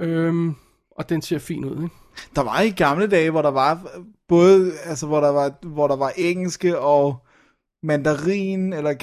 Øhm, 0.00 0.54
og 0.96 1.08
den 1.08 1.22
ser 1.22 1.38
fin 1.38 1.64
ud, 1.64 1.82
ikke? 1.82 1.94
Der 2.36 2.42
var 2.42 2.60
i 2.60 2.70
gamle 2.70 3.06
dage, 3.06 3.30
hvor 3.30 3.42
der 3.42 3.50
var 3.50 3.80
både, 4.28 4.72
altså 4.84 5.06
hvor 5.06 5.20
der 5.20 5.28
var, 5.28 5.52
hvor 5.62 5.88
der 5.88 5.96
var 5.96 6.12
engelske 6.16 6.78
og 6.78 7.16
mandarin, 7.82 8.72
eller 8.72 8.94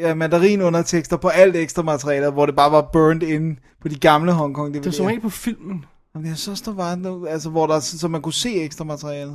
ja, 0.00 0.14
mandarin 0.14 0.62
undertekster 0.62 1.16
på 1.16 1.28
alt 1.28 1.56
ekstra 1.56 1.82
materiale, 1.82 2.30
hvor 2.30 2.46
det 2.46 2.56
bare 2.56 2.72
var 2.72 2.90
burned 2.92 3.22
in 3.22 3.58
på 3.80 3.88
de 3.88 3.98
gamle 3.98 4.32
Hong 4.32 4.54
Kong 4.54 4.74
Det 4.74 4.86
er 4.86 4.90
som 4.90 5.06
regel 5.06 5.20
på 5.20 5.28
filmen. 5.28 5.84
Jamen, 6.14 6.28
jeg 6.28 6.36
synes, 6.36 6.60
der 6.60 6.72
var 6.72 6.94
noget, 6.94 7.28
altså, 7.28 7.50
hvor 7.50 7.66
der, 7.66 7.80
så 7.80 8.08
man 8.08 8.22
kunne 8.22 8.32
se 8.32 8.62
ekstra 8.62 8.84
materiale. 8.84 9.32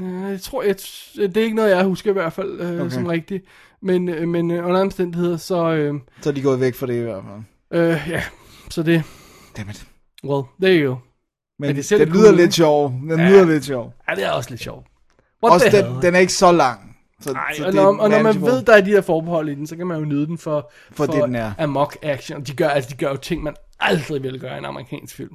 Ja, 0.00 0.06
Jeg 0.26 0.40
tror, 0.40 0.62
jeg, 0.62 0.76
det 1.16 1.36
er 1.36 1.42
ikke 1.44 1.56
noget, 1.56 1.70
jeg 1.70 1.84
husker 1.84 2.10
i 2.10 2.12
hvert 2.12 2.32
fald 2.32 2.60
øh, 2.60 2.80
okay. 2.80 2.90
som 2.90 3.06
rigtigt. 3.06 3.44
Men, 3.82 4.08
øh, 4.08 4.28
men 4.28 4.50
øh, 4.50 4.66
under 4.68 4.80
omstændigheder, 4.80 5.36
så... 5.36 5.72
Øh, 5.72 5.94
Så 6.20 6.30
er 6.30 6.34
de 6.34 6.42
gået 6.42 6.60
væk 6.60 6.74
fra 6.74 6.86
det 6.86 6.94
i 6.94 7.02
hvert 7.02 7.24
fald. 7.24 7.82
øh, 7.82 8.08
ja, 8.10 8.22
så 8.70 8.82
det... 8.82 9.02
Dammit. 9.56 9.86
Well, 10.28 10.44
there 10.62 10.82
you 10.82 10.88
go. 10.90 10.96
Men 11.58 11.66
Men 11.68 11.76
det 11.76 11.90
det, 11.90 11.98
lyder 12.08 12.12
cool 12.24 12.34
lidt 12.34 12.40
ikke? 12.40 12.52
sjov. 12.54 12.90
Den 12.90 13.10
Ja. 13.20 13.28
lyder 13.28 13.44
lidt 13.44 13.64
sjov. 13.64 13.94
Ja, 14.10 14.14
det 14.14 14.24
er 14.24 14.30
også 14.30 14.50
lidt 14.50 14.60
sjovt. 14.62 14.86
What 15.44 15.52
Også 15.54 15.66
den, 15.72 15.84
hell? 15.86 16.02
den 16.02 16.14
er 16.14 16.18
ikke 16.18 16.32
så 16.32 16.52
lang. 16.52 16.96
Så, 17.20 17.32
Ej, 17.32 17.54
så 17.56 17.66
og, 17.66 17.74
når, 17.74 17.96
og 17.98 18.10
når 18.10 18.22
man 18.22 18.40
ved, 18.42 18.62
der 18.62 18.72
er 18.76 18.80
de 18.80 18.90
der 18.90 19.00
forbehold 19.00 19.48
i 19.48 19.54
den, 19.54 19.66
så 19.66 19.76
kan 19.76 19.86
man 19.86 19.98
jo 19.98 20.04
nyde 20.04 20.26
den 20.26 20.38
for, 20.38 20.70
For 20.92 21.06
det, 21.06 21.22
den 21.22 21.34
er. 21.34 21.52
amok 21.58 21.96
action. 22.02 22.42
De 22.44 22.52
gør, 22.56 22.68
altså, 22.68 22.90
de 22.90 22.96
gør 22.96 23.10
jo 23.10 23.16
ting, 23.16 23.42
man 23.42 23.54
aldrig 23.80 24.22
ville 24.22 24.38
gøre 24.38 24.54
i 24.54 24.58
en 24.58 24.64
amerikansk 24.64 25.14
film. 25.16 25.34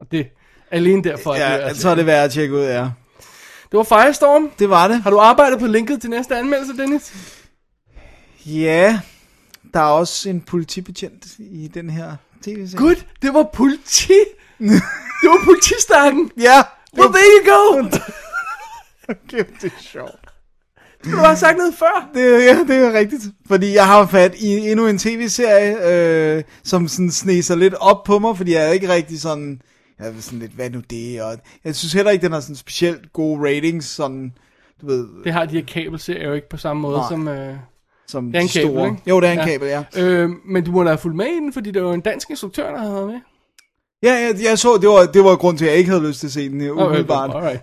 Og 0.00 0.06
det 0.12 0.26
alene 0.70 1.04
derfor, 1.04 1.30
at 1.32 1.36
det, 1.40 1.44
Ja, 1.44 1.68
er, 1.68 1.74
så 1.74 1.88
er 1.88 1.94
det 1.94 2.06
værd 2.06 2.24
at 2.24 2.30
tjekke 2.30 2.54
ud, 2.54 2.60
ja. 2.62 2.90
det 3.70 3.76
var 3.78 3.82
Firestorm. 3.82 4.50
Det 4.58 4.70
var 4.70 4.88
det. 4.88 5.02
Har 5.02 5.10
du 5.10 5.18
arbejdet 5.18 5.58
på 5.58 5.66
linket 5.66 6.00
til 6.00 6.10
næste 6.10 6.36
anmeldelse, 6.36 6.76
Dennis? 6.76 7.36
Ja, 8.46 9.00
der 9.74 9.80
er 9.80 9.84
også 9.84 10.28
en 10.30 10.40
politibetjent 10.40 11.26
i 11.38 11.68
den 11.74 11.90
her 11.90 12.16
tv-serie. 12.44 12.78
Gud, 12.78 12.94
det 13.22 13.34
var 13.34 13.50
politi. 13.54 14.12
det 15.22 15.28
var 15.32 15.44
politistakken. 15.44 16.30
Ja. 16.48 16.62
Well, 16.98 17.12
there 17.12 17.24
you 17.36 17.52
go. 17.52 17.88
Kæft, 19.28 19.48
det 19.62 19.72
er 19.78 19.80
sjovt. 19.82 20.26
Du 21.04 21.16
har 21.16 21.34
sagt 21.34 21.58
noget 21.58 21.74
før. 21.74 22.10
Det, 22.14 22.22
er- 22.34 22.38
ja, 22.54 22.58
det 22.74 22.76
er 22.76 22.92
rigtigt. 22.92 23.22
Fordi 23.48 23.74
jeg 23.74 23.86
har 23.86 24.06
fat 24.06 24.34
i 24.34 24.70
endnu 24.70 24.86
en 24.86 24.98
tv-serie, 24.98 25.88
øh, 26.36 26.42
som 26.64 26.88
sådan 26.88 27.10
sneser 27.10 27.54
lidt 27.54 27.74
op 27.74 28.04
på 28.04 28.18
mig, 28.18 28.36
fordi 28.36 28.52
jeg 28.52 28.68
er 28.68 28.72
ikke 28.72 28.88
rigtig 28.88 29.20
sådan... 29.20 29.62
Jeg 29.98 30.08
er 30.08 30.12
sådan 30.20 30.38
lidt, 30.38 30.52
hvad 30.52 30.70
nu 30.70 30.80
det? 30.90 31.22
Og 31.22 31.38
jeg 31.64 31.76
synes 31.76 31.92
heller 31.92 32.10
ikke, 32.10 32.22
den 32.22 32.32
har 32.32 32.40
sådan 32.40 32.56
specielt 32.56 33.12
gode 33.12 33.40
ratings, 33.48 33.86
sådan, 33.86 34.32
du 34.80 34.86
ved, 34.86 35.08
Det 35.24 35.32
har 35.32 35.44
de 35.44 35.54
her 35.58 35.66
kabelserier 35.66 36.28
jo 36.28 36.34
ikke 36.34 36.48
på 36.48 36.56
samme 36.56 36.82
måde 36.82 36.96
Nej. 36.98 37.08
som... 37.08 37.28
Øh, 37.28 37.54
som 38.10 38.26
det 38.26 38.36
er 38.36 38.40
en 38.40 38.46
de 38.48 38.52
kabel, 38.52 38.70
store. 38.70 38.86
ikke? 38.88 39.02
Jo, 39.06 39.20
det 39.20 39.28
er 39.28 39.32
en 39.32 39.38
Ja. 39.38 39.44
kabel, 39.46 39.68
ja. 39.68 39.82
øh, 40.02 40.30
men 40.48 40.64
du 40.64 40.70
må 40.70 40.82
da 40.82 40.88
have 40.88 40.98
fulgt 40.98 41.16
med 41.16 41.26
i 41.26 41.34
den, 41.40 41.52
fordi 41.52 41.70
det 41.70 41.82
var 41.84 41.92
en 41.92 42.00
dansk 42.00 42.30
instruktør, 42.30 42.70
der 42.70 42.78
havde 42.78 42.94
været 42.94 43.06
med. 43.06 43.20
Ja, 44.02 44.12
jeg, 44.14 44.34
jeg 44.44 44.58
så, 44.58 44.78
det 44.80 44.88
var, 44.88 45.06
det 45.06 45.24
var 45.24 45.36
grund 45.36 45.58
til, 45.58 45.64
at 45.64 45.70
jeg 45.70 45.78
ikke 45.78 45.90
havde 45.90 46.06
lyst 46.08 46.20
til 46.20 46.26
at 46.26 46.32
se 46.32 46.48
den 46.48 46.60
øh, 46.60 46.76
umiddelbart. 46.76 47.30
Oh, 47.30 47.36
alright. 47.36 47.60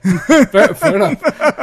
fair, 0.52 0.74
fair 0.74 0.92
enough. 0.96 1.16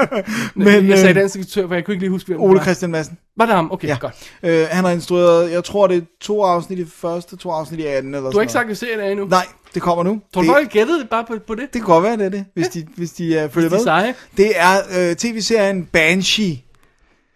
Men, 0.54 0.88
jeg 0.88 0.98
sagde 0.98 1.10
øh, 1.14 1.20
dansk 1.20 1.36
instruktør, 1.36 1.68
for 1.68 1.74
jeg 1.74 1.84
kunne 1.84 1.94
ikke 1.94 2.02
lige 2.02 2.10
huske, 2.10 2.26
hvem 2.28 2.40
Ole. 2.40 2.60
Christian 2.62 2.90
Madsen. 2.90 3.18
Var 3.36 3.46
det 3.46 3.54
ham? 3.54 3.72
Okay, 3.72 3.88
Ja. 3.88 3.96
godt. 4.00 4.14
Øh, 4.42 4.66
han 4.70 4.84
har 4.84 4.90
instrueret, 4.90 5.52
jeg 5.52 5.64
tror 5.64 5.86
det 5.86 5.96
er 5.96 6.00
to 6.20 6.42
afsnit 6.42 6.78
i 6.78 6.84
første, 6.96 7.36
to 7.36 7.50
afsnit 7.50 7.80
i 7.80 7.86
anden, 7.86 8.14
eller 8.14 8.30
Du 8.30 8.36
har 8.36 8.40
ikke 8.42 8.52
sagt, 8.52 8.70
at 8.70 8.78
serien 8.78 9.00
er 9.00 9.04
endnu. 9.10 9.26
Nej, 9.26 9.46
det 9.74 9.82
kommer 9.82 10.04
nu. 10.04 10.20
Tror 10.34 10.42
du 10.42 10.48
folk 10.48 10.70
gættede 10.70 10.98
det 11.00 11.08
bare 11.10 11.24
på, 11.28 11.34
på 11.46 11.54
det? 11.54 11.62
det 11.62 11.72
kan 11.72 11.82
godt 11.82 12.04
være, 12.04 12.16
det 12.16 12.24
er 12.26 12.30
det, 12.30 12.44
hvis 12.54 12.68
de, 12.68 12.86
hvis 12.96 13.10
de 13.12 13.44
uh, 13.44 13.50
følger 13.52 13.68
de 13.68 13.74
er 13.74 13.78
med. 13.78 13.84
seje. 13.84 14.14
Det 14.36 14.52
er 14.56 14.76
øh, 15.10 15.16
tv-serien 15.16 15.84
Banshee. 15.92 16.58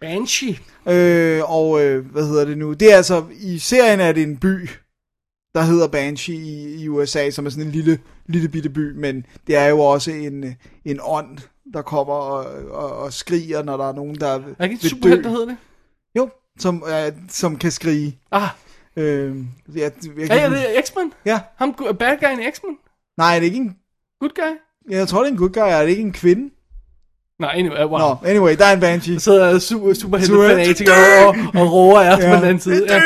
Banshee. 0.01 0.57
Øh, 0.87 1.51
og 1.51 1.81
øh, 1.85 2.05
hvad 2.11 2.27
hedder 2.27 2.45
det 2.45 2.57
nu? 2.57 2.73
Det 2.73 2.93
er 2.93 2.97
altså, 2.97 3.25
i 3.41 3.59
serien 3.59 3.99
er 3.99 4.11
det 4.11 4.23
en 4.23 4.37
by, 4.37 4.69
der 5.55 5.61
hedder 5.61 5.87
Banshee 5.87 6.35
i, 6.37 6.81
i 6.83 6.87
USA, 6.87 7.29
som 7.29 7.45
er 7.45 7.49
sådan 7.49 7.65
en 7.65 7.71
lille, 7.71 7.99
lille 8.27 8.49
bitte 8.49 8.69
by, 8.69 8.91
men 8.95 9.25
det 9.47 9.55
er 9.55 9.67
jo 9.67 9.79
også 9.79 10.11
en, 10.11 10.55
en 10.85 10.99
ånd, 11.03 11.37
der 11.73 11.81
kommer 11.81 12.13
og, 12.13 12.45
og, 12.71 12.97
og 12.97 13.13
skriger, 13.13 13.63
når 13.63 13.77
der 13.77 13.89
er 13.89 13.93
nogen, 13.93 14.15
der 14.15 14.27
Er 14.59 14.63
ikke 14.63 14.73
en 14.73 14.79
vil 14.81 14.89
superhelt, 14.89 15.23
der 15.23 15.29
hedder 15.29 15.45
det? 15.45 15.57
Jo, 16.15 16.29
som, 16.59 16.83
øh, 16.87 17.11
som 17.29 17.57
kan 17.57 17.71
skrige. 17.71 18.19
Ah, 18.31 18.49
Øh, 18.95 19.35
jeg, 19.75 19.91
jeg, 20.17 20.27
ja, 20.29 20.35
ja, 20.35 20.49
det 20.49 20.77
er 20.77 20.81
X-Men. 20.81 21.13
ja. 21.25 21.39
Ham, 21.55 21.73
bad 21.99 22.17
guy 22.17 22.43
i 22.47 22.51
X-Men. 22.51 22.77
Nej, 23.17 23.33
det 23.35 23.41
er 23.41 23.51
ikke 23.51 23.57
en, 23.57 23.75
Good 24.19 24.29
guy. 24.35 24.57
jeg 24.89 25.07
tror 25.07 25.19
det 25.19 25.27
er 25.27 25.31
en 25.31 25.37
good 25.37 25.49
guy, 25.49 25.59
er 25.61 25.81
det 25.81 25.89
ikke 25.89 26.01
en 26.01 26.13
kvinde? 26.13 26.49
Nej, 27.39 27.51
anyway, 27.55 27.83
wow. 27.85 27.97
Nå, 27.99 28.15
anyway, 28.25 28.55
der 28.57 28.65
er 28.65 28.73
en 28.73 28.79
Banshee. 28.79 29.13
Der 29.13 29.19
sidder 29.19 29.59
super, 29.59 29.93
superhelte 29.93 30.33
Super- 30.33 30.49
fanatikere 30.49 31.27
og, 31.27 31.35
og 31.61 31.73
roer 31.73 32.13
os 32.13 32.19
Ja. 32.23 32.29
på 32.29 32.35
den 32.35 32.43
anden 32.43 32.59
side. 32.59 32.85
Ja. 32.93 33.01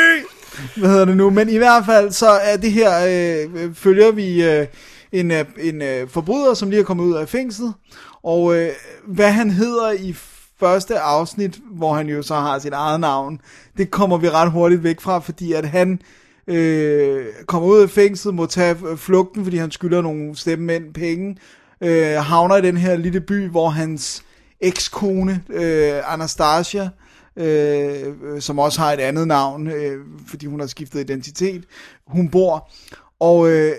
hvad 0.76 0.88
hedder 0.90 1.04
det 1.04 1.16
nu, 1.16 1.30
men 1.30 1.48
i 1.48 1.56
hvert 1.56 1.84
fald 1.86 2.10
så 2.10 2.28
er 2.30 2.56
det 2.56 2.72
her, 2.72 2.90
øh, 3.08 3.74
følger 3.74 4.10
vi 4.12 4.44
øh, 4.44 4.66
en, 5.12 5.30
øh, 5.30 5.44
en 5.60 5.82
øh, 5.82 6.08
forbryder, 6.08 6.54
som 6.54 6.70
lige 6.70 6.80
er 6.80 6.84
kommet 6.84 7.04
ud 7.04 7.14
af 7.14 7.28
fængslet, 7.28 7.74
og 8.22 8.56
øh, 8.56 8.68
hvad 9.06 9.30
han 9.30 9.50
hedder 9.50 9.92
i 9.92 10.14
første 10.60 10.98
afsnit, 10.98 11.58
hvor 11.70 11.94
han 11.94 12.06
jo 12.06 12.22
så 12.22 12.34
har 12.34 12.58
sit 12.58 12.72
eget 12.72 13.00
navn, 13.00 13.40
det 13.78 13.90
kommer 13.90 14.16
vi 14.16 14.28
ret 14.30 14.50
hurtigt 14.50 14.82
væk 14.84 15.00
fra, 15.00 15.18
fordi 15.18 15.52
at 15.52 15.64
han 15.68 16.00
øh, 16.48 17.24
kommer 17.46 17.68
ud 17.68 17.80
af 17.82 17.90
fængslet, 17.90 18.34
må 18.34 18.46
tage 18.46 18.76
øh, 18.90 18.96
flugten, 18.96 19.44
fordi 19.44 19.56
han 19.56 19.70
skylder 19.70 20.02
nogle 20.02 20.36
stemmemænd 20.36 20.94
penge, 20.94 21.36
øh, 21.80 22.16
havner 22.16 22.56
i 22.56 22.62
den 22.62 22.76
her 22.76 22.96
lille 22.96 23.20
by, 23.20 23.48
hvor 23.48 23.68
hans 23.68 24.22
ekskone, 24.60 25.42
øh, 25.48 26.12
Anastasia, 26.12 26.88
øh, 27.36 28.40
som 28.40 28.58
også 28.58 28.80
har 28.80 28.92
et 28.92 29.00
andet 29.00 29.28
navn, 29.28 29.66
øh, 29.66 29.98
fordi 30.28 30.46
hun 30.46 30.60
har 30.60 30.66
skiftet 30.66 31.00
identitet, 31.00 31.64
hun 32.06 32.28
bor, 32.28 32.70
og 33.20 33.50
øh, 33.50 33.72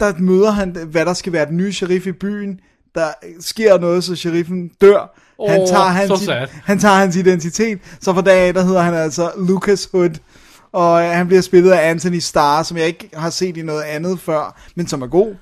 der 0.00 0.12
møder 0.18 0.50
han, 0.50 0.70
hvad 0.70 1.06
der 1.06 1.14
skal 1.14 1.32
være 1.32 1.46
den 1.46 1.56
nye 1.56 1.72
sheriff 1.72 2.06
i 2.06 2.12
byen, 2.12 2.60
der 2.94 3.08
sker 3.40 3.78
noget, 3.78 4.04
så 4.04 4.16
sheriffen 4.16 4.70
dør, 4.80 5.18
han, 5.48 5.60
Åh, 5.60 5.68
tager 5.68 5.84
hans, 5.84 6.20
sad. 6.20 6.48
han 6.64 6.78
tager 6.78 6.94
hans 6.94 7.16
identitet, 7.16 7.78
så 8.00 8.14
fra 8.14 8.20
dag 8.20 8.48
af, 8.48 8.54
der 8.54 8.62
hedder 8.62 8.82
han 8.82 8.94
altså 8.94 9.30
Lucas 9.48 9.88
Hood, 9.92 10.10
og 10.72 11.02
øh, 11.02 11.10
han 11.10 11.26
bliver 11.26 11.42
spillet 11.42 11.70
af 11.70 11.90
Anthony 11.90 12.18
Starr, 12.18 12.62
som 12.62 12.76
jeg 12.76 12.86
ikke 12.86 13.10
har 13.14 13.30
set 13.30 13.56
i 13.56 13.62
noget 13.62 13.82
andet 13.82 14.20
før, 14.20 14.60
men 14.74 14.86
som 14.86 15.02
er 15.02 15.06
god. 15.06 15.34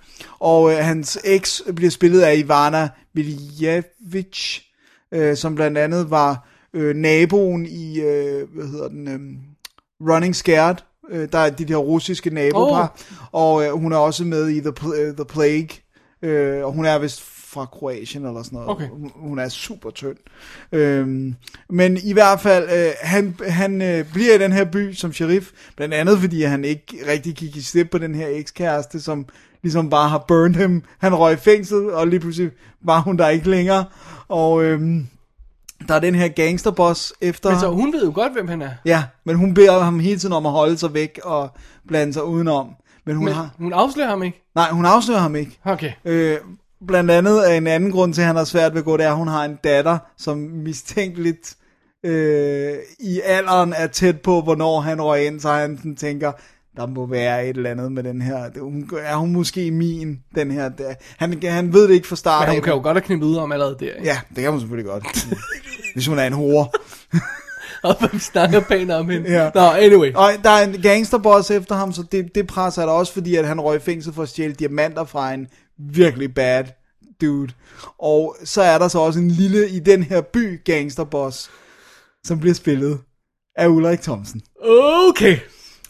Og 0.44 0.72
øh, 0.72 0.78
hans 0.78 1.18
eks 1.24 1.62
bliver 1.76 1.90
spillet 1.90 2.20
af 2.20 2.36
Ivana 2.36 2.88
Viljevic, 3.12 4.60
øh, 5.12 5.36
som 5.36 5.54
blandt 5.54 5.78
andet 5.78 6.10
var 6.10 6.48
øh, 6.74 6.96
naboen 6.96 7.66
i, 7.66 8.00
øh, 8.00 8.48
hvad 8.54 8.66
hedder 8.66 8.88
den, 8.88 9.08
øh, 9.08 9.20
Running 10.10 10.36
Scared. 10.36 10.76
Øh, 11.10 11.28
der 11.32 11.38
er 11.38 11.50
de 11.50 11.64
der 11.64 11.76
russiske 11.76 12.30
nabopar, 12.30 12.96
oh. 13.32 13.42
og 13.42 13.64
øh, 13.64 13.72
hun 13.72 13.92
er 13.92 13.96
også 13.96 14.24
med 14.24 14.48
i 14.48 14.60
The, 14.60 14.72
Pl- 14.80 14.96
øh, 14.96 15.14
The 15.14 15.24
Plague, 15.24 15.68
øh, 16.22 16.64
og 16.64 16.72
hun 16.72 16.84
er 16.84 16.98
vist 16.98 17.22
fra 17.22 17.66
Kroatien 17.66 18.26
eller 18.26 18.42
sådan 18.42 18.56
noget. 18.56 18.70
Okay. 18.70 18.88
Hun, 19.14 19.38
er 19.38 19.48
super 19.48 19.90
tynd. 19.90 20.16
Øhm, 20.72 21.34
men 21.70 21.96
i 22.04 22.12
hvert 22.12 22.40
fald, 22.40 22.64
øh, 22.64 22.92
han, 23.00 23.36
han 23.48 23.82
øh, 23.82 24.12
bliver 24.12 24.34
i 24.34 24.38
den 24.38 24.52
her 24.52 24.64
by 24.64 24.92
som 24.92 25.12
sheriff, 25.12 25.50
blandt 25.76 25.94
andet 25.94 26.18
fordi 26.18 26.42
han 26.42 26.64
ikke 26.64 26.96
rigtig 27.08 27.34
gik 27.34 27.56
i 27.56 27.62
step 27.62 27.90
på 27.90 27.98
den 27.98 28.14
her 28.14 28.28
ekskæreste, 28.28 29.00
som 29.00 29.26
ligesom 29.64 29.90
bare 29.90 30.08
har 30.08 30.24
burned 30.28 30.54
ham. 30.54 30.82
Han 30.98 31.14
røg 31.14 31.32
i 31.32 31.36
fængsel, 31.36 31.90
og 31.90 32.06
lige 32.06 32.20
pludselig 32.20 32.50
var 32.84 33.00
hun 33.00 33.16
der 33.16 33.28
ikke 33.28 33.50
længere. 33.50 33.84
Og 34.28 34.64
øhm, 34.64 35.06
der 35.88 35.94
er 35.94 35.98
den 35.98 36.14
her 36.14 36.28
gangsterboss 36.28 37.12
efter 37.20 37.50
Men 37.50 37.60
så 37.60 37.68
hun 37.68 37.92
ved 37.92 38.04
jo 38.04 38.12
godt, 38.14 38.32
hvem 38.32 38.48
han 38.48 38.62
er. 38.62 38.70
Ja, 38.84 39.04
men 39.24 39.36
hun 39.36 39.54
beder 39.54 39.80
ham 39.80 40.00
hele 40.00 40.18
tiden 40.18 40.32
om 40.32 40.46
at 40.46 40.52
holde 40.52 40.78
sig 40.78 40.94
væk 40.94 41.20
og 41.24 41.48
blande 41.88 42.12
sig 42.12 42.24
udenom. 42.24 42.68
Men 43.06 43.16
hun 43.16 43.24
Men 43.24 43.34
har... 43.34 43.50
hun 43.58 43.72
afslører 43.72 44.08
ham 44.08 44.22
ikke. 44.22 44.42
Nej, 44.54 44.70
hun 44.70 44.86
afslører 44.86 45.20
ham 45.20 45.36
ikke. 45.36 45.58
Okay. 45.64 45.92
Øh, 46.04 46.36
blandt 46.86 47.10
andet 47.10 47.50
er 47.50 47.54
en 47.54 47.66
anden 47.66 47.92
grund 47.92 48.14
til, 48.14 48.20
at 48.20 48.26
han 48.26 48.36
har 48.36 48.44
svært 48.44 48.72
ved 48.72 48.78
at 48.78 48.84
gå, 48.84 48.96
det 48.96 49.06
er, 49.06 49.10
at 49.10 49.16
hun 49.16 49.28
har 49.28 49.44
en 49.44 49.58
datter, 49.64 49.98
som 50.18 50.38
mistænkeligt 50.38 51.56
øh, 52.04 52.74
i 53.00 53.20
alderen 53.24 53.72
er 53.76 53.86
tæt 53.86 54.20
på, 54.20 54.40
hvornår 54.40 54.80
han 54.80 55.02
røg 55.02 55.26
ind, 55.26 55.40
så 55.40 55.48
han 55.48 55.76
sådan 55.76 55.96
tænker, 55.96 56.32
der 56.76 56.86
må 56.86 57.06
være 57.06 57.48
et 57.48 57.56
eller 57.56 57.70
andet 57.70 57.92
med 57.92 58.02
den 58.02 58.22
her. 58.22 58.50
Hun, 58.60 58.90
er 59.02 59.16
hun 59.16 59.32
måske 59.32 59.70
min, 59.70 60.20
den 60.34 60.50
her? 60.50 60.68
Der? 60.68 60.94
Han, 61.16 61.42
han 61.42 61.72
ved 61.72 61.88
det 61.88 61.94
ikke 61.94 62.08
fra 62.08 62.16
start 62.16 62.48
Men 62.48 62.56
hun 62.56 62.62
kan 62.62 62.72
jo 62.72 62.82
godt 62.82 62.96
have 62.96 63.02
knippet 63.02 63.26
ud 63.26 63.36
om 63.36 63.52
allerede 63.52 63.76
der. 63.80 63.92
Ikke? 63.94 64.04
Ja, 64.04 64.20
det 64.28 64.42
kan 64.42 64.50
hun 64.50 64.60
selvfølgelig 64.60 64.90
godt. 64.90 65.26
Hvis 65.94 66.06
hun 66.06 66.18
er 66.18 66.26
en 66.26 66.32
hore. 66.32 66.68
Og 67.82 67.96
vi 68.12 68.18
snakker 68.18 68.60
pænt 68.60 68.90
om 68.90 69.10
hende. 69.10 69.30
Ja. 69.30 69.50
Nå, 69.54 69.60
anyway. 69.60 70.14
Og 70.14 70.30
der 70.44 70.50
er 70.50 70.64
en 70.64 70.82
gangsterboss 70.82 71.50
efter 71.50 71.74
ham, 71.74 71.92
så 71.92 72.02
det, 72.12 72.34
det 72.34 72.46
presser 72.46 72.82
der 72.82 72.92
også, 72.92 73.12
fordi 73.12 73.36
at 73.36 73.46
han 73.46 73.60
røg 73.60 73.76
i 73.76 73.80
fængsel 73.80 74.12
for 74.12 74.22
at 74.22 74.28
stjæle 74.28 74.54
diamanter 74.54 75.04
fra 75.04 75.34
en 75.34 75.46
virkelig 75.78 76.34
bad 76.34 76.64
dude. 77.20 77.52
Og 77.98 78.36
så 78.44 78.62
er 78.62 78.78
der 78.78 78.88
så 78.88 78.98
også 78.98 79.18
en 79.18 79.30
lille 79.30 79.68
i 79.68 79.78
den 79.78 80.02
her 80.02 80.20
by 80.20 80.64
gangsterboss, 80.64 81.50
som 82.24 82.40
bliver 82.40 82.54
spillet 82.54 82.98
af 83.56 83.68
Ulrik 83.68 84.00
Thomsen. 84.00 84.42
Okay. 85.08 85.38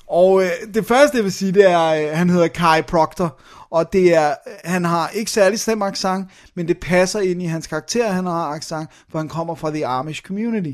Og 0.09 0.43
øh, 0.43 0.51
det 0.75 0.87
første, 0.87 1.17
jeg 1.17 1.25
vil 1.25 1.33
sige, 1.33 1.53
det 1.53 1.71
er, 1.71 1.85
øh, 1.85 2.17
han 2.19 2.31
hedder 2.31 2.49
Kai 2.49 2.83
Proctor, 2.83 3.41
og 3.71 3.93
det 3.93 4.15
er, 4.15 4.35
han 4.65 4.85
har 4.85 5.09
ikke 5.15 5.31
særlig 5.31 5.61
slem 5.61 5.83
accent, 5.83 6.27
men 6.57 6.69
det 6.69 6.79
passer 6.81 7.21
ind 7.21 7.43
i 7.43 7.47
hans 7.47 7.67
karakter, 7.67 8.13
han 8.13 8.27
har 8.27 8.47
accent, 8.55 8.89
for 9.11 9.19
han 9.19 9.29
kommer 9.29 9.55
fra 9.55 9.71
the 9.71 9.87
Amish 9.87 10.23
community. 10.23 10.71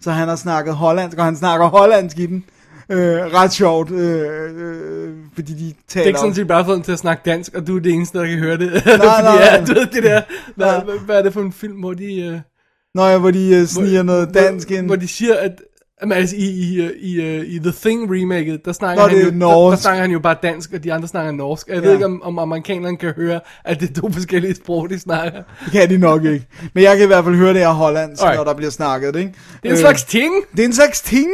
Så 0.00 0.10
han 0.10 0.28
har 0.28 0.36
snakket 0.36 0.74
hollandsk, 0.74 1.18
og 1.18 1.24
han 1.24 1.36
snakker 1.36 1.66
hollandsk 1.66 2.18
i 2.18 2.26
den. 2.26 2.44
Øh, 2.90 3.16
ret 3.34 3.52
sjovt, 3.52 3.90
øh, 3.90 4.50
øh, 4.56 5.14
fordi 5.34 5.52
de 5.54 5.64
Det 5.66 5.74
taler... 5.88 6.04
er 6.04 6.08
ikke 6.08 6.18
sådan, 6.18 6.30
at 6.30 6.36
de 6.36 6.44
bare 6.44 6.64
får 6.64 6.72
dem 6.72 6.82
til 6.82 6.92
at 6.92 6.98
snakke 6.98 7.22
dansk, 7.30 7.54
og 7.54 7.66
du 7.66 7.76
er 7.76 7.80
det 7.80 7.92
eneste, 7.92 8.18
der 8.18 8.26
kan 8.26 8.38
høre 8.38 8.56
det. 8.58 8.72
Nej, 8.86 8.96
nej, 8.96 9.22
nej. 9.22 9.34
Ja, 9.44 9.64
du 9.64 9.74
ved 9.74 9.86
det 9.86 10.02
der. 10.02 10.22
Hvad, 10.56 10.66
Ja. 10.66 10.80
hvad, 11.04 11.16
er 11.18 11.22
det 11.22 11.32
for 11.32 11.40
en 11.40 11.52
film, 11.52 11.74
hvor 11.80 11.92
de... 11.92 12.20
Øh, 12.22 12.38
Nå 12.94 13.06
ja, 13.06 13.18
hvor 13.18 13.30
de 13.30 13.54
øh, 13.56 13.66
sniger 13.66 14.02
noget 14.02 14.34
dansk 14.34 14.68
hvor, 14.68 14.76
ind. 14.76 14.86
Hvor 14.86 14.96
de 14.96 15.08
siger, 15.08 15.36
at... 15.36 15.52
Jamen, 16.02 16.18
altså, 16.18 16.36
i, 16.36 16.44
i, 16.48 16.80
øh, 16.80 16.90
i, 17.00 17.20
øh, 17.22 17.46
i 17.46 17.58
The 17.58 17.72
Thing 17.82 18.10
remaket, 18.10 18.64
der 18.64 18.72
snakker, 18.72 19.02
Nå, 19.02 19.08
han 19.08 19.18
jo, 19.18 19.24
der, 19.24 19.30
der 19.30 19.36
norsk. 19.36 19.82
snakker 19.82 20.00
han 20.02 20.10
jo 20.10 20.18
bare 20.18 20.36
dansk, 20.42 20.72
og 20.72 20.84
de 20.84 20.92
andre 20.92 21.08
snakker 21.08 21.32
norsk. 21.32 21.68
Jeg 21.68 21.76
Ja. 21.76 21.80
ved 21.82 21.92
ikke, 21.92 22.04
om, 22.04 22.22
om 22.22 22.38
amerikanerne 22.38 22.96
kan 22.96 23.12
høre, 23.16 23.40
at 23.64 23.80
det 23.80 23.90
er 23.90 24.00
to 24.00 24.12
forskellige 24.12 24.54
sprog, 24.54 24.90
de 24.90 24.98
snakker. 24.98 25.42
Det 25.64 25.72
kan 25.72 25.90
de 25.90 25.98
nok 25.98 26.24
ikke. 26.24 26.46
Men 26.74 26.84
jeg 26.84 26.96
kan 26.96 27.04
i 27.04 27.06
hvert 27.06 27.24
fald 27.24 27.34
høre 27.36 27.52
det 27.52 27.60
her 27.60 27.68
hollandsk, 27.68 28.22
Alright. 28.22 28.38
når 28.38 28.44
der 28.44 28.54
bliver 28.54 28.70
snakket, 28.70 29.16
ikke? 29.16 29.32
Det 29.62 29.68
er 29.68 29.72
en 29.72 29.78
slags 29.80 30.04
ting. 30.04 30.34
Det 30.52 30.60
er 30.60 30.64
en 30.64 30.72
slags 30.72 31.00
ting, 31.00 31.28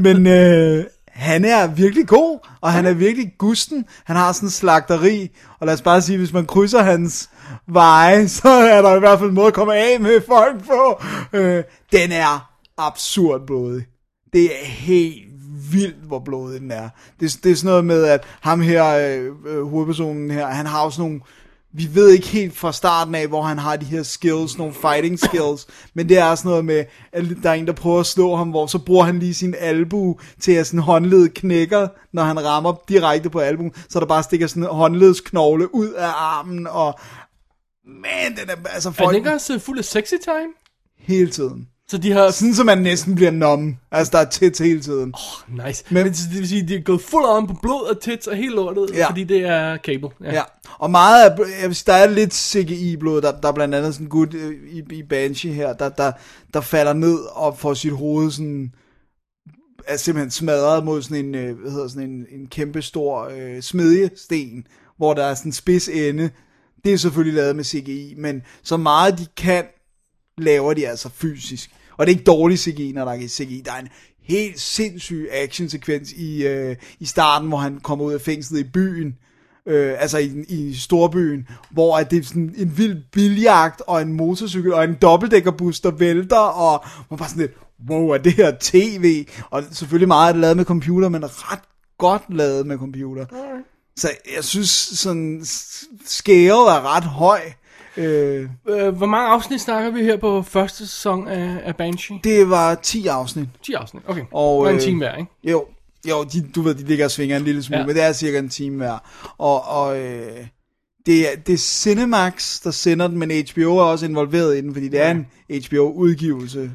men 0.00 0.26
øh, 0.26 0.84
han 1.08 1.44
er 1.44 1.66
virkelig 1.66 2.06
god, 2.06 2.38
og 2.60 2.72
han 2.72 2.86
er 2.86 2.92
virkelig 2.92 3.32
gusten. 3.38 3.84
Han 4.04 4.16
har 4.16 4.32
sådan 4.32 4.46
en 4.46 4.50
slagteri, 4.50 5.30
og 5.60 5.66
lad 5.66 5.74
os 5.74 5.82
bare 5.82 6.02
sige, 6.02 6.18
hvis 6.18 6.32
man 6.32 6.46
krydser 6.46 6.82
hans 6.82 7.30
veje, 7.68 8.28
så 8.38 8.48
er 8.48 8.82
der 8.82 8.96
i 8.96 8.98
hvert 8.98 9.18
fald 9.18 9.28
en 9.28 9.34
måde 9.34 9.46
at 9.46 9.54
komme 9.54 9.74
af 9.76 10.00
med 10.00 10.20
folk 10.28 10.66
på. 10.66 11.02
Øh, 11.32 11.62
den 11.92 12.12
er 12.12 12.50
absurd 12.78 13.40
blodig. 13.46 13.84
Det 14.32 14.44
er 14.44 14.66
helt 14.66 15.26
vildt, 15.72 15.96
hvor 16.06 16.18
blodig 16.18 16.60
den 16.60 16.70
er. 16.70 16.88
Det, 17.20 17.38
det 17.44 17.52
er 17.52 17.56
sådan 17.56 17.68
noget 17.68 17.84
med, 17.84 18.04
at 18.04 18.24
ham 18.40 18.60
her, 18.60 18.84
øh, 18.86 19.32
øh, 19.46 19.64
hovedpersonen 19.64 20.30
her, 20.30 20.46
han 20.46 20.66
har 20.66 20.90
sådan 20.90 21.02
nogle 21.02 21.20
vi 21.72 21.88
ved 21.94 22.10
ikke 22.10 22.26
helt 22.26 22.56
fra 22.56 22.72
starten 22.72 23.14
af, 23.14 23.28
hvor 23.28 23.42
han 23.42 23.58
har 23.58 23.76
de 23.76 23.84
her 23.84 24.02
skills, 24.02 24.58
nogle 24.58 24.74
fighting 24.74 25.18
skills, 25.18 25.66
men 25.94 26.08
det 26.08 26.18
er 26.18 26.34
sådan 26.34 26.48
noget 26.48 26.64
med, 26.64 26.84
at 27.12 27.24
der 27.42 27.50
er 27.50 27.54
en, 27.54 27.66
der 27.66 27.72
prøver 27.72 28.00
at 28.00 28.06
slå 28.06 28.36
ham, 28.36 28.50
hvor 28.50 28.66
så 28.66 28.78
bruger 28.78 29.04
han 29.04 29.18
lige 29.18 29.34
sin 29.34 29.54
albu 29.58 30.18
til 30.40 30.52
at 30.52 30.66
sådan 30.66 30.80
håndledet 30.80 31.34
knækker, 31.34 31.88
når 32.12 32.22
han 32.22 32.44
rammer 32.44 32.74
direkte 32.88 33.30
på 33.30 33.38
albuen, 33.38 33.72
så 33.88 34.00
der 34.00 34.06
bare 34.06 34.22
stikker 34.22 34.46
sådan 34.46 34.62
en 34.62 34.68
håndledsknogle 34.68 35.74
ud 35.74 35.88
af 35.88 36.10
armen, 36.16 36.66
og 36.66 36.98
man, 37.84 38.36
den 38.36 38.50
er 38.50 38.68
altså 38.68 38.88
Er 38.88 38.92
folk 38.92 39.08
den 39.08 39.16
ikke 39.16 39.32
også 39.32 39.54
øh, 39.54 39.60
fuld 39.60 39.78
af 39.78 39.84
sexy 39.84 40.14
time? 40.24 40.52
hele 40.98 41.30
tiden. 41.30 41.68
Så 41.88 41.98
de 41.98 42.12
har... 42.12 42.30
Sådan, 42.30 42.54
så 42.54 42.64
man 42.64 42.78
næsten 42.78 43.14
bliver 43.14 43.30
numb. 43.30 43.76
Altså, 43.90 44.10
der 44.12 44.18
er 44.18 44.24
tits 44.30 44.58
hele 44.58 44.80
tiden. 44.80 45.14
Nice. 45.66 45.84
Men- 45.90 46.04
Men, 46.04 46.12
det 46.12 46.38
vil 46.38 46.48
sige, 46.48 46.68
de 46.68 46.74
er 46.74 46.80
gået 46.82 47.00
fuld 47.00 47.24
on 47.26 47.46
på 47.46 47.54
blod 47.62 47.90
og 47.90 48.00
tits 48.00 48.26
og 48.26 48.36
helt 48.36 48.54
lortet, 48.54 48.90
Ja. 48.92 48.98
ja. 48.98 49.08
fordi 49.08 49.24
det 49.24 49.40
er 49.44 49.76
cable. 49.76 50.08
Ja, 50.24 50.42
og 50.78 50.90
meget 50.90 51.24
af, 51.30 51.38
jeg 51.60 51.68
vil 51.68 51.76
sige, 51.76 51.86
der 51.86 51.92
er 51.92 52.06
lidt 52.10 52.34
CGI-blod, 52.34 53.22
der, 53.22 53.40
der 53.40 53.48
er 53.48 53.52
blandt 53.52 53.74
andet 53.74 53.94
sådan 53.94 54.06
en 54.06 54.10
gut 54.10 54.34
øh, 54.34 54.52
i, 54.70 54.82
i 54.94 55.02
Banshee 55.02 55.52
her, 55.52 55.72
der, 55.72 55.88
der, 55.88 56.12
der 56.54 56.60
falder 56.60 56.92
ned 56.92 57.18
og 57.32 57.58
får 57.58 57.74
sit 57.74 57.92
hoved 57.92 58.30
sådan, 58.30 58.72
er 59.86 59.96
simpelthen 59.96 60.30
smadret 60.30 60.84
mod 60.84 61.02
sådan 61.02 61.24
en, 61.24 61.34
øh, 61.34 61.58
hvad 61.60 61.70
hedder 61.72 61.88
sådan 61.88 62.10
en, 62.10 62.26
en 62.40 62.46
kæmpe 62.46 62.82
stor 62.82 63.28
øh, 63.36 63.62
smedjesten, 63.62 64.66
hvor 64.96 65.14
der 65.14 65.24
er 65.24 65.34
sådan 65.34 65.48
en 65.48 65.52
spids 65.52 65.88
ende. 65.88 66.30
Det 66.84 66.92
er 66.92 66.96
selvfølgelig 66.96 67.34
lavet 67.34 67.56
med 67.56 67.64
CGI, 67.64 68.14
men 68.18 68.42
så 68.62 68.76
meget 68.76 69.18
de 69.18 69.26
kan, 69.36 69.64
laver 70.38 70.74
de 70.74 70.88
altså 70.88 71.08
fysisk. 71.14 71.70
Og 71.96 72.06
det 72.06 72.12
er 72.12 72.16
ikke 72.16 72.24
dårlig 72.24 72.58
CGI, 72.58 72.92
når 72.92 73.04
der 73.04 73.12
er 73.12 73.28
CGI. 73.28 73.62
Der 73.64 73.72
er 73.72 73.78
en 73.78 73.88
helt 74.22 74.60
sindssyg 74.60 75.28
actionsekvens 75.32 76.12
i, 76.12 76.46
øh, 76.46 76.76
i 77.00 77.06
starten, 77.06 77.48
hvor 77.48 77.58
han 77.58 77.80
kommer 77.80 78.04
ud 78.04 78.12
af 78.12 78.20
fængslet 78.20 78.60
i 78.60 78.64
byen, 78.64 79.16
øh, 79.66 79.94
altså 79.98 80.18
i, 80.18 80.44
i 80.48 80.74
storbyen, 80.74 81.48
hvor 81.70 81.96
at 81.96 82.10
det 82.10 82.18
er 82.18 82.22
sådan 82.22 82.54
en 82.56 82.78
vild 82.78 83.02
biljagt 83.12 83.82
og 83.86 84.02
en 84.02 84.12
motorcykel 84.12 84.74
og 84.74 84.84
en 84.84 84.94
dobbeltdækkerbus, 85.02 85.80
der 85.80 85.90
vælter, 85.90 86.36
og 86.36 86.84
man 87.10 87.18
bare 87.18 87.28
sådan 87.28 87.40
lidt, 87.40 87.52
wow, 87.90 88.08
er 88.08 88.18
det 88.18 88.32
her 88.32 88.52
tv? 88.60 89.26
Og 89.50 89.62
selvfølgelig 89.72 90.08
meget 90.08 90.28
er 90.28 90.32
det 90.32 90.40
lavet 90.40 90.56
med 90.56 90.64
computer, 90.64 91.08
men 91.08 91.24
ret 91.24 91.62
godt 91.98 92.22
lavet 92.28 92.66
med 92.66 92.78
computer. 92.78 93.26
Så 93.96 94.10
jeg 94.36 94.44
synes 94.44 94.70
sådan, 94.70 95.44
scale 96.06 96.50
er 96.50 96.96
ret 96.96 97.04
høj. 97.04 97.40
Øh, 97.46 97.52
Øh, 97.96 98.48
hvor 98.96 99.06
mange 99.06 99.28
afsnit 99.28 99.60
snakker 99.60 99.90
vi 99.90 100.02
her 100.02 100.16
på 100.16 100.42
første 100.42 100.78
sæson 100.78 101.28
af, 101.28 101.60
af 101.64 101.76
Banshee? 101.76 102.20
det 102.24 102.50
var 102.50 102.74
10 102.74 103.06
afsnit. 103.06 103.48
10 103.62 103.72
afsnit, 103.72 104.02
okay. 104.06 104.24
Og, 104.32 104.58
Og, 104.58 104.70
en 104.70 104.76
øh, 104.76 104.80
time 104.80 104.98
hver, 104.98 105.16
ikke? 105.16 105.30
Jo, 105.44 105.66
jo 106.08 106.24
de, 106.24 106.48
du 106.54 106.62
ved, 106.62 106.74
de 106.74 106.84
ligger 106.84 107.04
og 107.04 107.10
svinger 107.10 107.36
en 107.36 107.42
lille 107.42 107.62
smule, 107.62 107.76
ja. 107.76 107.82
Ja. 107.82 107.86
men 107.86 107.96
det 107.96 108.04
er 108.04 108.12
cirka 108.12 108.38
en 108.38 108.48
time 108.48 108.76
hver. 108.76 108.98
Og, 109.38 109.64
og 109.64 109.98
øh, 110.00 110.46
det, 111.06 111.32
er, 111.32 111.36
det 111.36 111.52
er 111.52 111.58
Cinemax, 111.58 112.62
der 112.62 112.70
sender 112.70 113.08
den, 113.08 113.18
men 113.18 113.30
HBO 113.30 113.76
er 113.78 113.82
også 113.82 114.06
involveret 114.06 114.58
i 114.58 114.60
den, 114.60 114.72
fordi 114.74 114.88
det 114.88 115.00
er 115.00 115.10
en 115.10 115.26
HBO-udgivelse, 115.68 116.70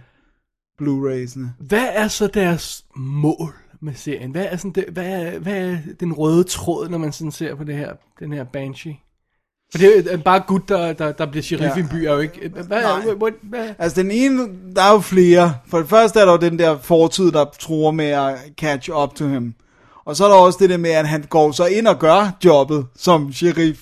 Blu-rays'ene. 0.81 1.47
Hvad 1.59 1.87
er 1.91 2.07
så 2.07 2.27
deres 2.27 2.85
mål 2.95 3.53
med 3.81 3.93
serien? 3.93 4.31
Hvad 4.31 4.45
er, 4.45 4.57
sådan 4.57 4.71
det, 4.71 4.85
hvad, 4.91 5.05
er, 5.05 5.39
hvad 5.39 5.53
er 5.53 5.77
den 5.99 6.13
røde 6.13 6.43
tråd, 6.43 6.89
når 6.89 6.97
man 6.97 7.11
sådan 7.11 7.31
ser 7.31 7.55
på 7.55 7.63
det 7.63 7.75
her, 7.75 7.93
den 8.19 8.33
her 8.33 8.43
Banshee? 8.43 8.97
For 9.71 9.77
det 9.77 10.07
er 10.07 10.11
jo 10.11 10.17
bare 10.25 10.39
gut, 10.47 10.69
der, 10.69 10.93
der, 10.93 11.11
der 11.11 11.25
bliver 11.25 11.43
sheriff 11.43 11.75
Ja. 11.75 11.77
i 11.77 11.79
en 11.79 11.87
by, 11.89 11.95
er 11.95 12.13
jo 12.13 12.19
ikke... 12.19 12.49
Hvad, 12.53 12.63
hvad, 12.63 13.15
hvad, 13.15 13.31
hvad, 13.41 13.69
Altså 13.79 14.01
den 14.01 14.11
ene, 14.11 14.47
der 14.75 14.81
er 14.83 14.91
jo 14.91 14.99
flere. 14.99 15.53
For 15.67 15.77
det 15.77 15.89
første 15.89 16.19
er 16.19 16.25
der 16.25 16.31
jo 16.31 16.37
den 16.37 16.59
der 16.59 16.77
fortid, 16.81 17.31
der 17.31 17.45
tror 17.59 17.91
med 17.91 18.05
at 18.05 18.35
catch 18.59 18.89
up 18.89 19.15
to 19.15 19.27
him. 19.27 19.53
Og 20.05 20.15
så 20.15 20.25
er 20.25 20.29
der 20.29 20.35
også 20.35 20.57
det 20.61 20.69
der 20.69 20.77
med, 20.77 20.89
at 20.91 21.07
han 21.07 21.25
går 21.29 21.51
så 21.51 21.65
ind 21.65 21.87
og 21.87 21.99
gør 21.99 22.37
jobbet 22.45 22.85
som 22.97 23.33
sheriff. 23.33 23.79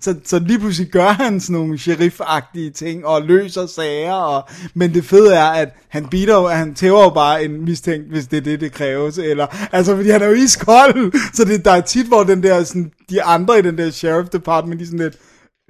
Så, 0.00 0.14
så 0.24 0.38
lige 0.38 0.58
pludselig 0.58 0.90
gør 0.90 1.08
han 1.08 1.40
sådan 1.40 1.54
nogle 1.54 1.78
sheriff-agtige 1.78 2.70
ting 2.74 3.06
og 3.06 3.22
løser 3.22 3.66
sager. 3.66 4.12
Og, 4.12 4.48
men 4.74 4.94
det 4.94 5.04
fede 5.04 5.34
er, 5.34 5.44
at 5.44 5.68
han 5.88 6.06
beater 6.06 6.34
jo, 6.34 6.44
at 6.44 6.56
han 6.56 6.74
tæver 6.74 7.02
jo 7.02 7.08
bare 7.10 7.44
en 7.44 7.64
mistænkt, 7.64 8.10
hvis 8.10 8.26
det 8.26 8.36
er 8.36 8.40
det, 8.40 8.60
det 8.60 8.72
kræves. 8.72 9.18
Eller, 9.18 9.46
altså, 9.72 9.96
fordi 9.96 10.10
han 10.10 10.22
er 10.22 10.26
jo 10.26 10.32
iskold. 10.32 11.12
Så 11.34 11.44
det, 11.44 11.64
der 11.64 11.70
er 11.70 11.80
tit, 11.80 12.06
hvor 12.06 12.22
den 12.24 12.42
der, 12.42 12.64
sådan, 12.64 12.90
de 13.10 13.22
andre 13.22 13.58
i 13.58 13.62
den 13.62 13.78
der 13.78 13.90
sheriff 13.90 14.28
department, 14.28 14.80
de 14.80 14.86
sådan 14.86 14.98
lidt, 14.98 15.16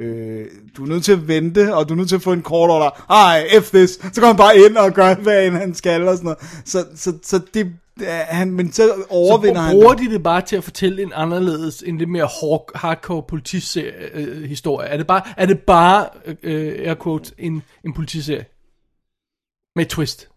øh, 0.00 0.46
du 0.76 0.84
er 0.84 0.88
nødt 0.88 1.04
til 1.04 1.12
at 1.12 1.28
vente, 1.28 1.74
og 1.74 1.88
du 1.88 1.94
er 1.94 1.98
nødt 1.98 2.08
til 2.08 2.16
at 2.16 2.22
få 2.22 2.32
en 2.32 2.42
kort 2.42 2.70
order. 2.70 3.06
Ej, 3.10 3.60
F 3.60 3.70
this. 3.70 3.90
Så 3.90 4.20
kommer 4.20 4.26
han 4.26 4.36
bare 4.36 4.58
ind 4.58 4.76
og 4.76 4.92
gør, 4.92 5.14
hvad 5.14 5.46
end 5.46 5.54
han 5.54 5.74
skal, 5.74 6.08
og 6.08 6.16
sådan 6.16 6.24
noget. 6.24 6.62
Så, 6.64 6.86
så, 6.96 7.18
så 7.22 7.40
det, 7.54 7.72
øh, 8.00 8.06
han, 8.08 8.50
men 8.50 8.72
så 8.72 9.04
overvinder 9.10 9.54
så 9.54 9.60
han 9.60 9.74
bruger 9.74 9.94
det. 9.94 10.06
de 10.06 10.12
det 10.12 10.22
bare 10.22 10.40
til 10.42 10.56
at 10.56 10.64
fortælle 10.64 11.02
en 11.02 11.12
anderledes, 11.14 11.82
en 11.86 11.98
lidt 11.98 12.10
mere 12.10 12.28
hard, 12.40 12.70
hardcore 12.74 13.22
politihistorie? 13.22 14.46
historie 14.46 14.88
er 14.88 14.96
det 14.96 15.06
bare, 15.06 15.22
er 15.36 15.46
det 15.46 15.60
bare 15.60 16.08
øh, 16.42 16.88
air 16.88 16.94
quote, 16.94 17.32
en, 17.38 17.62
en 17.84 17.92
politiserie? 17.92 18.44
Med 19.76 19.86
twist 19.86 20.31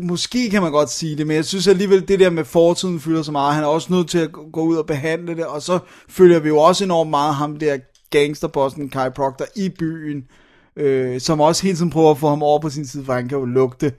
det. 0.00 0.06
Måske 0.06 0.50
kan 0.50 0.62
man 0.62 0.72
godt 0.72 0.90
sige 0.90 1.16
det, 1.16 1.26
men 1.26 1.36
jeg 1.36 1.44
synes 1.44 1.68
alligevel, 1.68 2.08
det 2.08 2.20
der 2.20 2.30
med 2.30 2.44
fortiden 2.44 3.00
fylder 3.00 3.22
så 3.22 3.32
meget. 3.32 3.54
Han 3.54 3.64
er 3.64 3.68
også 3.68 3.92
nødt 3.92 4.08
til 4.10 4.18
at 4.18 4.32
gå 4.32 4.62
ud 4.62 4.76
og 4.76 4.86
behandle 4.86 5.36
det, 5.36 5.46
og 5.46 5.62
så 5.62 5.78
følger 6.08 6.38
vi 6.38 6.48
jo 6.48 6.58
også 6.58 6.84
enormt 6.84 7.10
meget 7.10 7.34
ham 7.34 7.56
der 7.56 7.78
gangsterbossen 8.10 8.88
Kai 8.88 9.10
Proctor 9.10 9.46
i 9.56 9.68
byen, 9.68 10.24
øh, 10.76 11.20
som 11.20 11.40
også 11.40 11.62
hele 11.62 11.76
tiden 11.76 11.90
prøver 11.90 12.10
at 12.10 12.18
få 12.18 12.28
ham 12.28 12.42
over 12.42 12.58
på 12.58 12.70
sin 12.70 12.86
side, 12.86 13.04
for 13.04 13.12
han 13.12 13.28
kan 13.28 13.38
jo 13.38 13.44
lugte, 13.44 13.92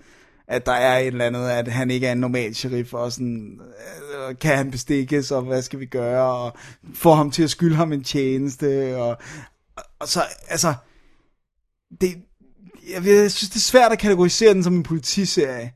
at 0.47 0.65
der 0.65 0.71
er 0.71 0.99
et 0.99 1.07
eller 1.07 1.25
andet, 1.25 1.49
at 1.49 1.67
han 1.67 1.91
ikke 1.91 2.07
er 2.07 2.11
en 2.11 2.17
normal 2.17 2.55
sheriff, 2.55 2.93
og 2.93 3.11
sådan, 3.11 3.59
øh, 4.29 4.35
kan 4.37 4.57
han 4.57 4.71
bestikkes, 4.71 5.31
og 5.31 5.41
hvad 5.41 5.61
skal 5.61 5.79
vi 5.79 5.85
gøre, 5.85 6.33
og 6.33 6.53
få 6.93 7.13
ham 7.13 7.31
til 7.31 7.43
at 7.43 7.49
skylde 7.49 7.75
ham 7.75 7.93
en 7.93 8.03
tjeneste, 8.03 8.97
og, 8.97 9.17
og 9.99 10.07
så, 10.07 10.21
altså, 10.47 10.73
det, 12.01 12.15
jeg, 12.89 13.05
jeg 13.05 13.31
synes, 13.31 13.49
det 13.49 13.55
er 13.55 13.59
svært 13.59 13.91
at 13.91 13.99
kategorisere 13.99 14.53
den 14.53 14.63
som 14.63 14.75
en 14.75 14.83
politiserie, 14.83 15.71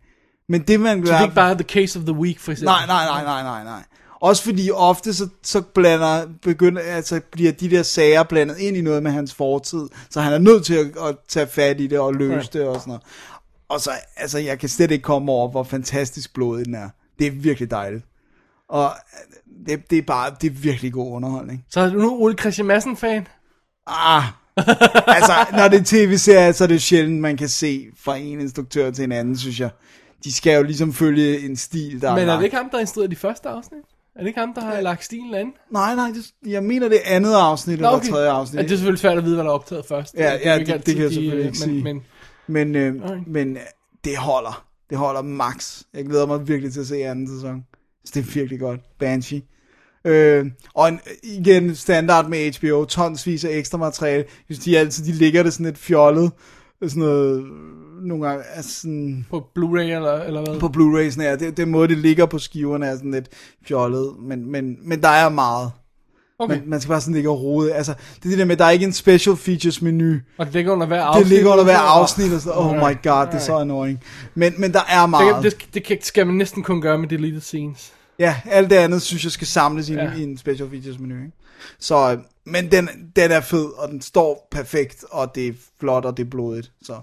men 0.49 0.61
det 0.61 0.79
man 0.79 1.05
Så 1.05 1.11
det 1.11 1.19
er 1.19 1.23
ikke 1.23 1.35
bare 1.35 1.53
The 1.55 1.63
Case 1.63 1.99
of 1.99 2.05
the 2.05 2.13
Week, 2.15 2.39
for 2.39 2.51
eksempel? 2.51 2.65
Nej, 2.65 2.85
nej, 2.85 3.05
nej, 3.05 3.23
nej, 3.23 3.43
nej, 3.43 3.63
nej. 3.63 3.83
Også 4.21 4.43
fordi 4.43 4.71
ofte 4.71 5.13
så, 5.13 5.27
så 5.43 5.61
blander, 5.61 6.25
begynder, 6.41 6.81
altså 6.81 7.21
bliver 7.31 7.51
de 7.51 7.69
der 7.69 7.83
sager 7.83 8.23
blandet 8.23 8.57
ind 8.57 8.77
i 8.77 8.81
noget 8.81 9.03
med 9.03 9.11
hans 9.11 9.33
fortid, 9.33 9.87
så 10.09 10.21
han 10.21 10.33
er 10.33 10.37
nødt 10.37 10.65
til 10.65 10.73
at, 10.73 10.85
at 11.07 11.15
tage 11.27 11.47
fat 11.47 11.79
i 11.81 11.87
det 11.87 11.99
og 11.99 12.13
løse 12.13 12.35
Right. 12.37 12.53
det 12.53 12.61
og 12.67 12.75
sådan 12.75 12.89
noget. 12.91 13.03
Og 13.69 13.79
så, 13.81 13.91
altså 14.17 14.37
jeg 14.39 14.59
kan 14.59 14.69
slet 14.69 14.91
ikke 14.91 15.03
komme 15.03 15.31
over, 15.31 15.49
hvor 15.51 15.63
fantastisk 15.63 16.33
blodig 16.33 16.65
den 16.65 16.75
er. 16.75 16.89
Det 17.19 17.27
er 17.27 17.31
virkelig 17.31 17.71
dejligt. 17.71 18.05
Og 18.69 18.83
øh, 18.85 19.65
det, 19.67 19.89
det 19.89 19.97
er 19.97 20.01
bare, 20.01 20.31
det 20.41 20.47
er 20.47 20.53
virkelig 20.53 20.93
god 20.93 21.11
underholdning. 21.15 21.65
Så 21.69 21.79
er 21.79 21.89
du 21.89 21.97
nu 21.97 22.23
Ole 22.23 22.35
Christian 22.39 22.67
Madsen-fan? 22.67 23.27
Ah, 23.87 24.23
altså 25.07 25.33
når 25.51 25.67
det 25.67 25.79
er 25.79 25.83
tv-serie, 25.85 26.53
så 26.53 26.63
er 26.63 26.67
det 26.67 26.81
sjældent, 26.81 27.21
man 27.21 27.37
kan 27.37 27.49
se 27.49 27.85
fra 28.03 28.15
en 28.15 28.41
instruktør 28.41 28.91
til 28.91 29.03
en 29.03 29.11
anden, 29.11 29.37
synes 29.37 29.59
jeg. 29.59 29.69
De 30.23 30.33
skal 30.33 30.55
jo 30.57 30.63
ligesom 30.63 30.93
følge 30.93 31.39
en 31.39 31.55
stil, 31.55 32.01
der 32.01 32.11
Men 32.11 32.21
er 32.21 32.25
lagt. 32.25 32.37
det 32.37 32.43
ikke 32.45 32.55
ham, 32.57 32.69
der 32.69 32.77
har 32.77 32.81
instrueret 32.81 33.11
de 33.11 33.15
første 33.15 33.49
afsnit? 33.49 33.79
Er 34.15 34.19
det 34.19 34.27
ikke 34.27 34.39
ham, 34.39 34.53
der 34.53 34.61
har 34.61 34.81
lagt 34.81 35.03
stilen 35.03 35.33
an? 35.33 35.53
Nej, 35.71 35.95
nej, 35.95 36.09
det, 36.09 36.49
jeg 36.51 36.63
mener 36.63 36.87
det 36.89 36.97
er 37.05 37.15
andet 37.15 37.33
afsnit, 37.33 37.75
eller 37.75 37.99
tredje 37.99 38.29
afsnit. 38.29 38.57
Ja, 38.57 38.63
det 38.63 38.71
er 38.71 38.75
selvfølgelig 38.75 38.99
svært 38.99 39.17
at 39.17 39.23
vide, 39.25 39.35
hvad 39.35 39.43
der 39.43 39.49
er 39.51 39.53
optaget 39.55 39.85
først. 39.85 40.13
Ja, 40.17 40.23
er 40.23 40.39
ja, 40.51 40.55
ikke 40.55 40.73
det- 40.73 40.85
det 40.85 40.95
kan 40.95 41.03
jeg 41.03 41.11
selvfølgelig 41.13 41.39
øh, 41.39 41.45
ikke 41.45 41.57
sige. 41.57 41.83
men, 41.83 42.01
men 42.47 42.73
Men, 42.73 42.75
øh, 42.75 43.03
Okay. 43.11 43.19
men 43.27 43.55
øh, 43.57 43.61
det 44.05 44.17
holder. 44.17 44.65
Det 44.89 44.97
holder 44.97 45.21
max. 45.21 45.81
Jeg 45.93 46.05
glæder 46.05 46.25
mig 46.25 46.47
virkelig 46.47 46.73
til 46.73 46.79
at 46.79 46.87
se 46.87 46.95
anden 47.05 47.27
sæson. 47.27 47.65
Så 48.05 48.11
det 48.15 48.21
er 48.27 48.31
virkelig 48.33 48.59
godt. 48.59 48.79
Banshee. 48.99 49.41
Øh, 50.05 50.45
og 50.73 50.89
en, 50.89 50.99
igen, 51.23 51.75
standard 51.75 52.29
med 52.29 52.59
HBO, 52.59 52.85
tonsvis 52.85 53.45
af 53.45 53.49
ekstra 53.57 53.77
materiale. 53.77 54.17
Jeg 54.49 54.55
synes, 54.55 54.59
de, 54.65 54.77
altid, 54.79 55.05
de 55.05 55.11
ligger 55.11 55.43
det 55.43 55.53
sådan 55.53 55.65
lidt 55.65 55.77
fjollet. 55.77 56.31
Sådan 56.81 56.99
noget, 57.03 57.45
nogle 58.07 58.27
gange, 58.27 58.43
altså 58.55 58.79
sådan, 58.81 59.25
På 59.29 59.47
Blu-ray 59.59 59.79
eller, 59.79 60.13
eller 60.23 60.41
hvad? 60.49 60.59
på 60.59 60.67
Blu-rays'en 60.77 61.21
her. 61.21 61.35
Det, 61.35 61.57
den 61.57 61.69
måde, 61.69 61.87
det 61.87 61.97
ligger 61.97 62.25
på 62.25 62.39
skiverne, 62.39 62.85
er 62.87 62.95
sådan 62.95 63.11
lidt 63.11 63.29
fjollet. 63.67 64.13
Men, 64.19 64.51
men, 64.51 64.77
men 64.81 65.01
der 65.01 65.07
er 65.09 65.29
meget. 65.29 65.71
okay. 66.39 66.55
Man, 66.57 66.63
man 66.69 66.81
skal 66.81 66.89
bare 66.89 67.01
sådan 67.01 67.13
ligge 67.13 67.29
og 67.29 67.41
rode. 67.41 67.73
Altså, 67.73 67.93
det 68.15 68.25
er 68.25 68.29
det 68.29 68.37
der 68.37 68.45
med, 68.45 68.57
der 68.57 68.65
er 68.65 68.69
ikke 68.69 68.85
en 68.85 68.93
special 68.93 69.35
features 69.35 69.81
menu. 69.81 70.15
Og 70.37 70.45
det 70.45 70.53
ligger 70.53 70.71
under 70.71 70.87
hver 70.87 71.01
afsnit. 71.03 71.25
Det 71.25 71.33
ligger 71.35 71.51
under 71.51 71.63
hver 71.63 71.77
afsnit, 71.79 72.33
og 72.33 72.41
så, 72.41 72.51
oh 72.53 72.75
my 72.75 72.79
god, 73.03 73.27
det 73.27 73.33
er 73.33 73.39
så 73.39 73.57
annoying. 73.57 74.03
Men, 74.35 74.53
men 74.57 74.73
der 74.73 74.81
er 74.89 75.01
Det, 75.01 75.09
meget. 75.09 75.43
det, 75.43 75.67
det 75.73 75.83
kan- 75.83 75.97
skal 76.01 76.27
man 76.27 76.35
næsten 76.35 76.63
kun 76.63 76.81
gøre 76.81 76.97
med 76.97 77.07
deleted 77.09 77.41
scenes. 77.41 77.93
Ja, 78.19 78.35
alt 78.45 78.69
det 78.69 78.75
andet 78.75 79.01
synes 79.01 79.23
jeg 79.23 79.31
skal 79.31 79.47
samles 79.47 79.89
i, 79.89 79.93
Ja. 79.93 80.03
ja. 80.03 80.13
i 80.13 80.23
en 80.23 80.37
special 80.37 80.69
features 80.69 80.99
menu. 80.99 81.15
Ikke? 81.15 81.31
Så, 81.79 82.11
øh, 82.11 82.17
men 82.45 82.71
den, 82.71 82.89
den 83.15 83.31
er 83.31 83.41
fed, 83.41 83.65
og 83.77 83.89
den 83.89 84.01
står 84.01 84.47
perfekt, 84.51 85.05
og 85.11 85.35
det 85.35 85.47
er 85.47 85.53
flot, 85.79 86.05
og 86.05 86.17
det 86.17 86.25
er 86.25 86.29
blodigt. 86.29 86.71
Så 86.81 86.93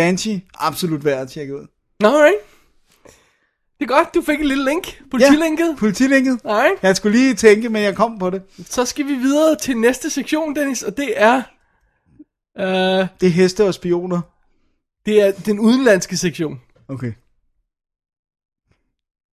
Banshee, 0.00 0.42
absolut 0.54 1.04
værd 1.04 1.20
at 1.22 1.30
tjekke 1.30 1.56
ud. 1.56 1.66
Alright. 2.04 2.36
Det 3.78 3.84
er 3.84 3.94
godt, 3.94 4.14
du 4.14 4.22
fik 4.22 4.40
et 4.40 4.46
lille 4.46 4.64
link. 4.64 5.02
Politilinket. 5.10 5.66
Ja, 5.68 5.74
politilinket. 5.78 6.40
Alright. 6.44 6.82
Jeg 6.82 6.96
skulle 6.96 7.18
lige 7.18 7.34
tænke, 7.34 7.68
men 7.68 7.82
jeg 7.82 7.96
kom 7.96 8.18
på 8.18 8.30
det. 8.30 8.42
Så 8.70 8.84
skal 8.84 9.06
vi 9.06 9.14
videre 9.14 9.56
til 9.56 9.76
næste 9.76 10.10
sektion, 10.10 10.56
Dennis, 10.56 10.82
og 10.82 10.96
det 10.96 11.12
er... 11.22 11.42
Uh, 12.58 13.06
Det 13.20 13.26
er 13.26 13.28
heste 13.30 13.64
og 13.64 13.74
spioner. 13.74 14.20
det 15.06 15.22
er 15.22 15.32
den 15.32 15.58
udenlandske 15.58 16.16
sektion. 16.16 16.60
Okay. 16.88 17.12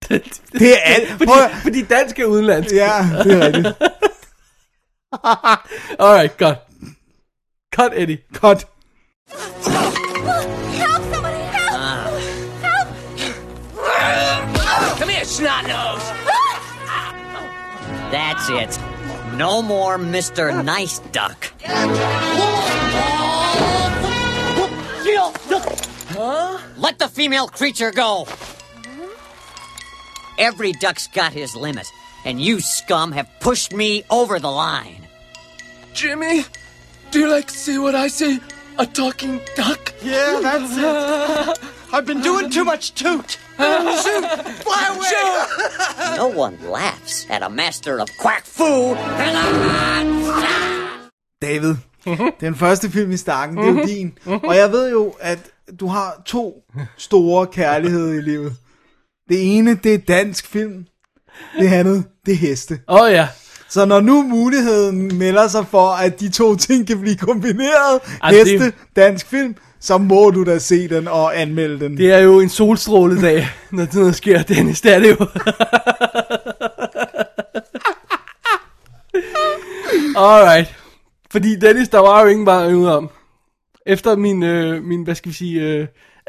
Det 0.60 0.72
er 0.74 0.78
alt. 0.86 1.10
fordi, 1.10 1.32
fordi 1.64 1.82
dansk 1.84 2.20
er 2.20 2.26
udenlandsk. 2.26 2.76
Ja, 2.76 3.08
det 3.24 3.34
er 3.34 3.46
rigtigt. 3.48 3.68
Alright, 6.04 6.38
godt. 6.38 6.58
Cut, 7.76 7.92
Eddie. 7.96 8.18
Godt. 8.34 8.68
Snot 15.34 15.66
nose. 15.66 16.06
That's 18.12 18.50
it. 18.52 18.80
No 19.36 19.64
more 19.64 19.98
Mr. 19.98 20.64
Nice 20.64 21.00
Duck. 21.12 21.52
Let 26.78 27.00
the 27.00 27.08
female 27.12 27.48
creature 27.48 27.90
go. 27.90 28.28
Every 30.38 30.72
duck's 30.74 31.08
got 31.08 31.34
his 31.34 31.56
limit, 31.56 31.88
and 32.26 32.40
you 32.40 32.60
scum 32.60 33.12
have 33.14 33.28
pushed 33.40 33.74
me 33.74 34.04
over 34.12 34.38
the 34.38 34.52
line. 34.52 35.08
Jimmy, 35.94 36.44
do 37.10 37.22
you 37.22 37.32
like 37.32 37.48
to 37.48 37.58
see 37.58 37.80
what 37.80 37.96
I 37.96 38.08
see? 38.08 38.40
A 38.78 38.86
talking 38.86 39.42
duck? 39.56 39.94
Yeah, 40.04 40.40
that's 40.44 41.58
it. 41.58 41.70
I've 41.94 42.06
been 42.06 42.22
doing 42.22 42.52
too 42.52 42.64
much 42.64 42.94
toot. 42.96 43.30
Shoot! 44.04 44.26
Fly 44.66 44.84
away! 44.94 46.18
No 46.18 46.28
one 46.46 46.58
laughs 46.72 47.28
at 47.30 47.42
a 47.44 47.50
master 47.50 48.00
of 48.02 48.08
quack 48.22 48.46
foo. 48.46 48.96
David, 51.42 51.76
den 52.42 52.56
første 52.56 52.90
film 52.92 53.12
i 53.12 53.18
stakken, 53.18 53.58
det 53.58 53.66
er 53.66 53.72
jo 53.72 53.86
din. 53.86 54.18
Og 54.26 54.56
jeg 54.58 54.72
ved 54.72 54.92
jo, 54.92 55.14
at 55.20 55.40
du 55.80 55.88
har 55.88 56.22
to 56.26 56.64
store 56.98 57.48
kærligheder 57.48 58.14
i 58.14 58.22
livet. 58.22 58.56
Det 59.30 59.58
ene, 59.58 59.76
det 59.76 59.94
er 59.94 59.98
dansk 59.98 60.48
film. 60.48 60.86
Det 61.60 61.68
andet, 61.74 62.04
det 62.26 62.32
er 62.32 62.38
heste. 62.38 62.80
Åh 62.88 63.02
oh, 63.02 63.12
ja. 63.12 63.28
Så 63.70 63.86
når 63.86 64.02
nu 64.02 64.22
muligheden 64.24 65.18
melder 65.18 65.48
sig 65.48 65.68
for, 65.68 65.90
at 65.90 66.20
de 66.20 66.30
to 66.30 66.56
ting 66.56 66.88
kan 66.88 67.00
blive 67.02 67.16
kombineret, 67.16 68.02
det- 68.30 68.48
heste, 68.48 68.74
dansk 68.96 69.28
film, 69.28 69.56
så 69.84 69.98
må 69.98 70.30
du 70.32 70.44
da 70.44 70.60
se 70.60 70.88
den 70.90 71.08
og 71.08 71.40
anmelde 71.42 71.80
den. 71.80 71.98
Det 71.98 72.12
er 72.12 72.18
jo 72.20 72.40
en 72.40 72.50
solstråledag, 72.50 73.48
når 73.72 73.86
sådan 73.86 74.00
noget 74.00 74.16
sker, 74.16 74.44
Dennis. 74.44 74.82
Det 74.82 74.94
er 74.96 75.00
det 75.00 75.10
jo. 75.20 75.26
Alright. 80.18 80.76
Fordi 81.32 81.56
Dennis, 81.56 81.90
der 81.90 82.00
var 82.00 82.22
jo 82.22 82.28
ingen 82.28 82.46
vej 82.46 82.74
om. 82.74 83.10
Efter 83.86 84.16
min, 84.16 84.44
øh, 84.44 84.84
min 84.84 85.04
hvad 85.04 85.16
skal 85.16 85.30
vi 85.30 85.36
sige, 85.36 85.62
øh, 85.62 85.80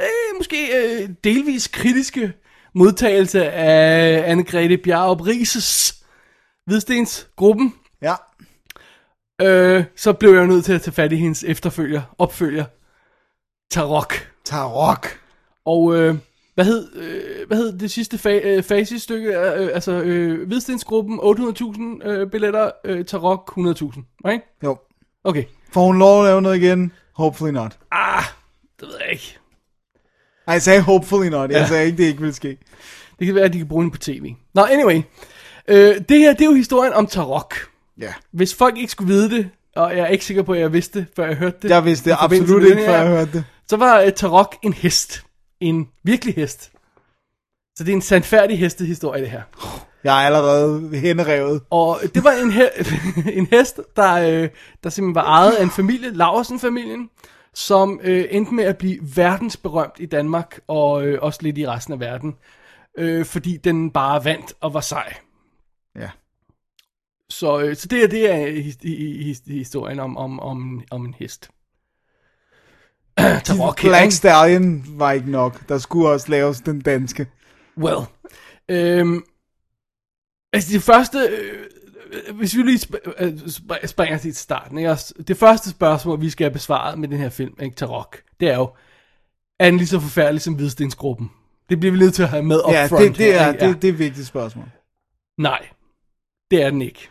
øh, 0.00 0.36
måske 0.38 0.56
øh, 0.76 1.08
delvis 1.24 1.68
kritiske 1.68 2.32
modtagelse 2.74 3.50
af 3.50 4.34
Anne-Grethe 4.34 4.76
Bjarup 4.84 5.26
Rises 5.26 5.94
Hvidstens 6.66 7.28
gruppen, 7.36 7.74
Ja. 8.02 8.14
øh, 9.42 9.84
så 9.96 10.12
blev 10.12 10.34
jeg 10.34 10.46
nødt 10.46 10.64
til 10.64 10.72
at 10.72 10.82
tage 10.82 10.94
fat 10.94 11.12
i 11.12 11.16
hendes 11.16 11.44
efterfølger, 11.44 12.02
opfølger, 12.18 12.64
Tarok. 13.70 14.14
Tarok. 14.44 15.06
Og 15.64 15.96
øh, 15.96 16.14
hvad 16.54 16.64
hed 16.64 16.88
øh, 16.96 17.46
hvad 17.46 17.56
hed 17.56 17.78
det 17.78 17.90
sidste 17.90 18.16
fa- 18.16 18.46
øh, 18.46 18.62
facistykke? 18.62 19.28
Øh, 19.28 19.70
altså 19.74 19.92
øh, 19.92 20.46
Hvidstensgruppen 20.46 21.20
800.000 22.02 22.08
øh, 22.08 22.30
billetter, 22.30 22.70
øh, 22.84 23.04
Tarok 23.04 23.52
100.000, 23.58 23.62
right? 24.26 24.42
Jo. 24.64 24.78
Okay. 25.24 25.44
Får 25.72 25.86
hun 25.86 25.98
lov 25.98 26.20
at 26.20 26.24
lave 26.28 26.42
noget 26.42 26.56
igen? 26.56 26.92
Hopefully 27.12 27.52
not. 27.52 27.78
Ah, 27.92 28.22
det 28.80 28.88
ved 28.88 28.94
jeg 29.04 29.12
ikke. 29.12 29.38
Ej, 30.46 30.52
jeg 30.52 30.62
sagde 30.62 30.80
hopefully 30.80 31.28
not. 31.28 31.50
Jeg 31.50 31.58
Ja. 31.60 31.66
sagde 31.66 31.86
ikke, 31.86 31.98
det 31.98 32.04
ikke 32.04 32.20
vil 32.20 32.34
ske. 32.34 32.58
Det 33.18 33.26
kan 33.26 33.34
være, 33.34 33.44
at 33.44 33.52
de 33.52 33.58
kan 33.58 33.68
bruge 33.68 33.82
den 33.82 33.90
på 33.90 33.98
tv. 33.98 34.34
Nå, 34.54 34.62
anyway. 34.64 35.02
Øh, 35.68 36.00
det 36.08 36.18
her, 36.18 36.32
det 36.32 36.40
er 36.40 36.44
jo 36.46 36.54
historien 36.54 36.92
om 36.92 37.06
Tarok. 37.06 37.54
Ja. 38.00 38.12
Hvis 38.32 38.54
folk 38.54 38.76
ikke 38.78 38.90
skulle 38.92 39.12
vide 39.14 39.30
det, 39.30 39.50
og 39.76 39.90
jeg 39.96 40.00
er 40.00 40.06
ikke 40.06 40.24
sikker 40.24 40.42
på, 40.42 40.52
at 40.52 40.60
jeg 40.60 40.72
vidste 40.72 41.06
før 41.16 41.26
jeg 41.26 41.36
hørte 41.36 41.56
det. 41.62 41.70
Jeg 41.70 41.84
vidste 41.84 42.10
det 42.10 42.16
absolut 42.20 42.62
ikke, 42.64 42.84
før 42.84 42.96
jeg 42.96 43.08
hørte 43.08 43.32
det. 43.32 43.44
Så 43.68 43.76
var 43.76 44.02
uh, 44.04 44.08
Tarok 44.10 44.56
en 44.62 44.72
hest. 44.72 45.24
En 45.60 45.88
virkelig 46.02 46.34
hest. 46.34 46.72
Så 47.76 47.84
det 47.84 47.88
er 47.90 47.96
en 47.96 48.02
sandfærdig 48.02 48.58
hestehistorie, 48.58 49.22
det 49.22 49.30
her. 49.30 49.42
Jeg 50.04 50.22
er 50.22 50.26
allerede 50.26 50.96
henrevet. 50.98 51.62
Og 51.70 51.98
det 52.14 52.24
var 52.24 52.30
en, 52.32 52.50
he- 52.50 53.30
en 53.38 53.46
hest, 53.46 53.80
der, 53.96 54.12
øh, 54.14 54.48
der 54.82 54.90
simpelthen 54.90 55.14
var 55.14 55.24
ejet 55.24 55.52
af 55.52 55.62
en 55.62 55.70
familie, 55.70 56.10
Laversen-familien, 56.10 57.10
som 57.54 58.00
øh, 58.02 58.24
endte 58.30 58.54
med 58.54 58.64
at 58.64 58.78
blive 58.78 58.98
verdensberømt 59.16 59.94
i 59.98 60.06
Danmark, 60.06 60.60
og 60.68 61.06
øh, 61.06 61.18
også 61.22 61.38
lidt 61.42 61.58
i 61.58 61.66
resten 61.68 61.94
af 61.94 62.00
verden, 62.00 62.34
øh, 62.98 63.24
fordi 63.24 63.56
den 63.56 63.90
bare 63.90 64.24
vandt 64.24 64.54
og 64.60 64.74
var 64.74 64.80
sej. 64.80 65.14
Ja. 65.96 66.10
Så, 67.30 67.60
øh, 67.60 67.76
så 67.76 67.88
det, 67.88 68.04
er, 68.04 68.08
det 68.08 68.30
er 68.30 68.46
hi- 68.46 69.52
historien 69.52 70.00
om, 70.00 70.16
om, 70.16 70.40
om, 70.40 70.82
om 70.90 71.04
en 71.06 71.14
hest. 71.18 71.50
Tarok 73.44 73.80
her, 73.80 73.88
Black? 73.90 74.12
Stallion 74.12 74.84
var 74.98 75.12
ikke 75.12 75.30
nok. 75.30 75.68
Der 75.68 75.78
skulle 75.78 76.08
også 76.08 76.30
laves 76.30 76.60
den 76.60 76.80
danske. 76.80 77.26
Well. 77.78 78.06
Øhm, 78.68 79.24
altså 80.52 80.72
det 80.72 80.82
første, 80.82 81.18
øh, 81.18 81.66
øh, 82.28 82.36
hvis 82.36 82.56
vi 82.56 82.62
lige 82.62 82.78
sp- 82.78 83.24
øh, 83.24 83.32
sp- 83.34 83.86
springer 83.86 84.18
til 84.18 84.34
starten, 84.34 84.78
ikke? 84.78 84.90
Også, 84.90 85.14
det 85.28 85.36
første 85.36 85.70
spørgsmål, 85.70 86.20
vi 86.20 86.30
skal 86.30 86.44
have 86.44 86.52
besvaret 86.52 86.98
med 86.98 87.08
den 87.08 87.18
her 87.18 87.28
film, 87.28 87.54
ikke, 87.62 87.76
Tarok, 87.76 88.22
det 88.40 88.48
er 88.50 88.56
jo, 88.56 88.72
er 89.60 89.64
den 89.70 89.76
lige 89.76 89.86
så 89.88 90.00
forfærdelig 90.00 90.42
som 90.42 90.54
Hvidstensgruppen? 90.54 91.30
Det 91.68 91.80
bliver 91.80 91.92
vi 91.92 91.98
nødt 91.98 92.14
til 92.14 92.22
at 92.22 92.28
have 92.28 92.42
med 92.42 92.60
up 92.66 92.72
Ja, 92.72 92.86
front 92.86 93.00
det, 93.02 93.18
det, 93.18 93.26
her, 93.26 93.40
er, 93.40 93.52
ikke? 93.52 93.66
det, 93.68 93.82
det 93.82 93.88
er 93.88 93.92
et 93.92 93.98
vigtigt 93.98 94.26
spørgsmål. 94.26 94.70
Nej, 95.38 95.68
det 96.50 96.62
er 96.62 96.70
den 96.70 96.82
ikke. 96.82 97.10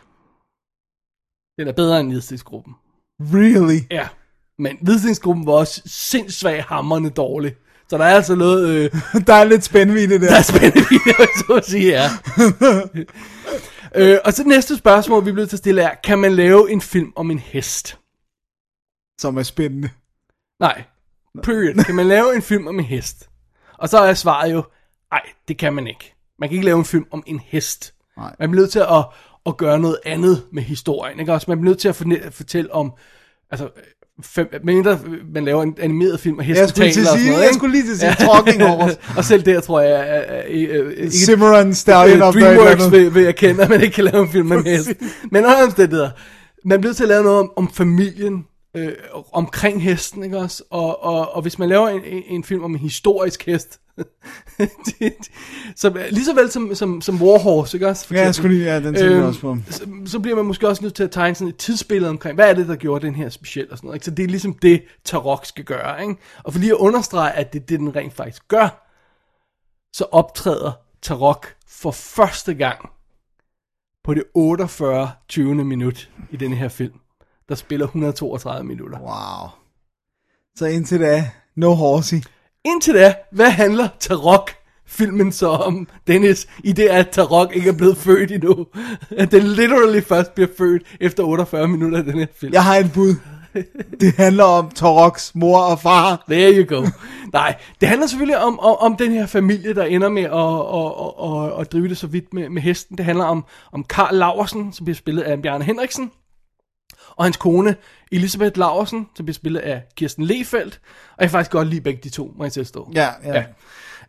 Den 1.58 1.68
er 1.68 1.72
bedre 1.72 2.00
end 2.00 2.10
Hvidstensgruppen. 2.12 2.74
Really? 3.20 3.80
Ja, 3.90 4.08
men 4.58 4.76
Hvidstensgruppen 4.82 5.46
var 5.46 5.52
også 5.52 5.82
sindssygt 5.86 6.60
hammerne 6.60 7.08
dårlig. 7.10 7.54
Så 7.88 7.98
der 7.98 8.04
er 8.04 8.14
altså 8.14 8.34
noget... 8.34 8.68
Øh, 8.68 8.90
Der 9.26 9.34
er 9.34 9.44
lidt 9.44 9.72
det 9.72 10.20
der. 10.20 10.28
Der 10.28 10.36
er 10.36 10.42
spændende 10.42 10.86
video, 10.90 11.26
så 11.38 11.54
at 11.56 11.66
sige, 11.66 11.86
ja. 11.86 12.10
øh, 13.94 14.18
og 14.24 14.32
så 14.32 14.42
det 14.42 14.48
næste 14.48 14.76
spørgsmål, 14.76 15.26
vi 15.26 15.32
bliver 15.32 15.46
til 15.46 15.56
at 15.56 15.58
stille 15.58 15.82
er, 15.82 15.94
kan 16.04 16.18
man 16.18 16.34
lave 16.34 16.70
en 16.70 16.80
film 16.80 17.12
om 17.16 17.30
en 17.30 17.38
hest? 17.38 17.98
Som 19.20 19.36
er 19.36 19.42
spændende. 19.42 19.90
Nej, 20.60 20.82
period. 21.42 21.84
Kan 21.84 21.94
man 21.94 22.08
lave 22.08 22.36
en 22.36 22.42
film 22.42 22.66
om 22.66 22.78
en 22.78 22.84
hest? 22.84 23.28
Og 23.78 23.88
så 23.88 23.98
er 23.98 24.14
svaret 24.14 24.52
jo, 24.52 24.64
nej, 25.10 25.22
det 25.48 25.58
kan 25.58 25.72
man 25.72 25.86
ikke. 25.86 26.14
Man 26.38 26.48
kan 26.48 26.54
ikke 26.54 26.66
lave 26.66 26.78
en 26.78 26.84
film 26.84 27.06
om 27.10 27.22
en 27.26 27.40
hest. 27.44 27.94
Nej. 28.16 28.36
Man 28.38 28.50
bliver 28.50 28.62
nødt 28.62 28.72
til 28.72 28.78
at, 28.78 29.04
at 29.46 29.56
gøre 29.56 29.78
noget 29.78 29.98
andet 30.04 30.46
med 30.52 30.62
historien. 30.62 31.20
Ikke? 31.20 31.32
Også 31.32 31.50
man 31.50 31.58
bliver 31.58 31.70
nødt 31.70 31.78
til 31.78 31.88
at 31.88 32.34
fortælle 32.34 32.72
om, 32.72 32.92
altså, 33.50 33.70
fem, 34.22 34.48
mindre 34.64 34.98
man 35.34 35.44
laver 35.44 35.62
en 35.62 35.76
animeret 35.80 36.20
film, 36.20 36.38
og 36.38 36.44
hesten 36.44 36.60
Jeg 36.60 36.68
skulle, 36.68 36.92
taler 36.92 37.08
at 37.08 37.12
og 37.12 37.18
sådan 37.18 37.18
sige, 37.18 37.30
noget, 37.30 37.42
jeg 37.42 37.48
ikke? 37.48 37.58
skulle 37.58 37.72
lige 37.72 37.84
til 37.84 38.06
at 38.06 38.16
sige 38.16 38.28
talking 38.28 38.62
horse. 38.62 38.98
og 39.18 39.24
selv 39.24 39.42
der 39.42 39.60
tror 39.60 39.80
jeg, 39.80 40.06
at, 40.06 40.22
at, 40.22 41.12
Cimarron 41.26 41.74
Stallion 41.74 42.18
Øh, 42.20 42.28
of 42.28 42.34
DreamWorks 42.34 42.92
vil, 42.92 43.14
vil 43.14 43.22
jeg 43.22 43.36
kende, 43.36 43.62
at 43.62 43.68
man 43.68 43.82
ikke 43.82 43.94
kan 43.94 44.04
lave 44.04 44.22
en 44.22 44.28
film 44.28 44.46
med 44.46 44.56
en 44.56 44.66
hest. 44.66 44.92
Men 45.30 45.44
under 45.44 45.64
omstændigheder. 45.64 46.10
Man 46.64 46.80
bliver 46.80 46.94
til 46.94 47.02
at 47.02 47.08
lave 47.08 47.22
noget 47.22 47.38
om, 47.38 47.52
om 47.56 47.72
familien, 47.72 48.44
øh, 48.76 48.92
omkring 49.32 49.82
hesten, 49.82 50.24
ikke 50.24 50.38
også? 50.38 50.62
Og, 50.70 51.04
og, 51.04 51.34
og 51.34 51.42
hvis 51.42 51.58
man 51.58 51.68
laver 51.68 51.88
en, 51.88 52.00
en, 52.04 52.22
en 52.28 52.44
film 52.44 52.64
om 52.64 52.70
en 52.70 52.78
historisk 52.78 53.46
hest, 53.46 53.80
det, 55.00 55.14
som, 55.76 55.96
lige 56.10 56.24
så 56.24 56.34
vel 56.34 56.50
som, 56.50 56.74
som, 56.74 57.00
som 57.00 57.22
Warhorse, 57.22 57.76
ikke 57.76 57.88
også? 57.88 58.06
For 58.06 58.14
Ja, 58.14 58.20
jeg 58.22 58.34
skulle 58.34 58.56
lige, 58.56 58.66
ja, 58.70 58.76
den 58.76 58.84
tænker 58.94 59.04
jeg 59.04 59.12
Øhm, 59.16 59.26
også 59.26 59.40
på. 59.40 59.56
så, 59.70 59.86
så 60.06 60.18
bliver 60.20 60.36
man 60.36 60.44
måske 60.44 60.68
også 60.68 60.82
nødt 60.82 60.94
til 60.94 61.02
at 61.04 61.10
tegne 61.10 61.34
sådan 61.34 61.48
et 61.48 61.56
tidsbillede 61.56 62.10
omkring, 62.10 62.34
hvad 62.34 62.50
er 62.50 62.54
det, 62.54 62.68
der 62.68 62.76
gjorde 62.76 63.06
den 63.06 63.14
her 63.14 63.28
speciel 63.28 63.70
og 63.70 63.76
sådan 63.78 63.86
noget. 63.88 63.96
Ikke? 63.96 64.04
Så 64.04 64.10
det 64.10 64.22
er 64.22 64.28
ligesom 64.28 64.54
det, 64.54 64.82
Tarok 65.04 65.46
skal 65.46 65.64
gøre. 65.64 66.02
Ikke? 66.02 66.16
Og 66.44 66.52
for 66.52 66.60
lige 66.60 66.72
at 66.72 66.76
understrege, 66.78 67.32
at 67.32 67.52
det 67.52 67.62
er 67.62 67.66
det, 67.66 67.78
den 67.78 67.96
rent 67.96 68.14
faktisk 68.14 68.48
gør, 68.48 68.88
så 69.92 70.04
optræder 70.12 70.72
Tarok 71.02 71.46
for 71.68 71.90
første 71.90 72.54
gang 72.54 72.90
på 74.04 74.14
det 74.14 74.24
48. 74.34 75.10
20. 75.28 75.54
minut 75.64 76.10
i 76.30 76.36
den 76.36 76.52
her 76.52 76.68
film, 76.68 76.92
der 77.48 77.54
spiller 77.54 77.86
132 77.86 78.64
minutter. 78.66 78.98
Wow. 79.00 79.48
Så 80.56 80.66
indtil 80.66 81.00
da, 81.00 81.30
no 81.56 81.70
horsey. 81.74 82.16
Indtil 82.64 82.94
da, 82.94 83.14
hvad 83.32 83.50
handler 83.50 83.88
Tarok 84.00 84.50
filmen 84.86 85.32
så 85.32 85.48
om, 85.48 85.88
Dennis, 86.06 86.46
i 86.64 86.72
det 86.72 86.88
at 86.88 87.08
Tarok 87.08 87.56
ikke 87.56 87.68
er 87.68 87.76
blevet 87.76 87.96
født 87.96 88.32
endnu? 88.32 88.66
At 89.10 89.30
den 89.30 89.42
literally 89.42 90.00
først 90.00 90.34
bliver 90.34 90.48
født 90.58 90.82
efter 91.00 91.22
48 91.22 91.68
minutter 91.68 91.98
af 91.98 92.04
den 92.04 92.18
her 92.18 92.26
film. 92.40 92.52
Jeg 92.52 92.64
har 92.64 92.76
et 92.76 92.90
bud. 92.94 93.14
Det 94.00 94.14
handler 94.16 94.44
om 94.44 94.70
Toroks 94.70 95.34
mor 95.34 95.58
og 95.58 95.80
far. 95.80 96.24
There 96.30 96.52
you 96.52 96.76
go. 96.76 96.86
Nej, 97.32 97.56
det 97.80 97.88
handler 97.88 98.06
selvfølgelig 98.06 98.38
om, 98.38 98.60
om, 98.60 98.76
om 98.80 98.96
den 98.96 99.12
her 99.12 99.26
familie, 99.26 99.74
der 99.74 99.84
ender 99.84 100.08
med 100.08 100.22
at, 100.22 100.30
at, 100.30 100.94
at, 101.24 101.54
at, 101.54 101.60
at 101.60 101.72
drive 101.72 101.88
det 101.88 101.98
så 101.98 102.06
vidt 102.06 102.34
med, 102.34 102.48
med 102.48 102.62
hesten. 102.62 102.98
Det 102.98 103.04
handler 103.04 103.24
om, 103.24 103.44
om 103.72 103.84
Karl 103.84 104.14
Laversen, 104.14 104.72
som 104.72 104.84
bliver 104.84 104.96
spillet 104.96 105.22
af 105.22 105.42
Bjarne 105.42 105.64
Henriksen, 105.64 106.10
og 107.16 107.24
hans 107.24 107.36
kone 107.36 107.76
Elisabeth 108.12 108.58
Laversen, 108.58 109.06
som 109.16 109.26
bliver 109.26 109.34
spillet 109.34 109.60
af 109.60 109.82
Kirsten 109.96 110.24
Lefeldt. 110.24 110.80
Og 110.84 111.16
jeg 111.18 111.28
kan 111.28 111.30
faktisk 111.30 111.50
godt 111.50 111.68
lide 111.68 111.80
begge 111.80 112.00
de 112.04 112.08
to, 112.08 112.32
må 112.36 112.44
jeg 112.44 112.52
tilstå. 112.52 112.90
Ja, 112.94 113.08
ja. 113.24 113.34
Ja. 113.34 113.44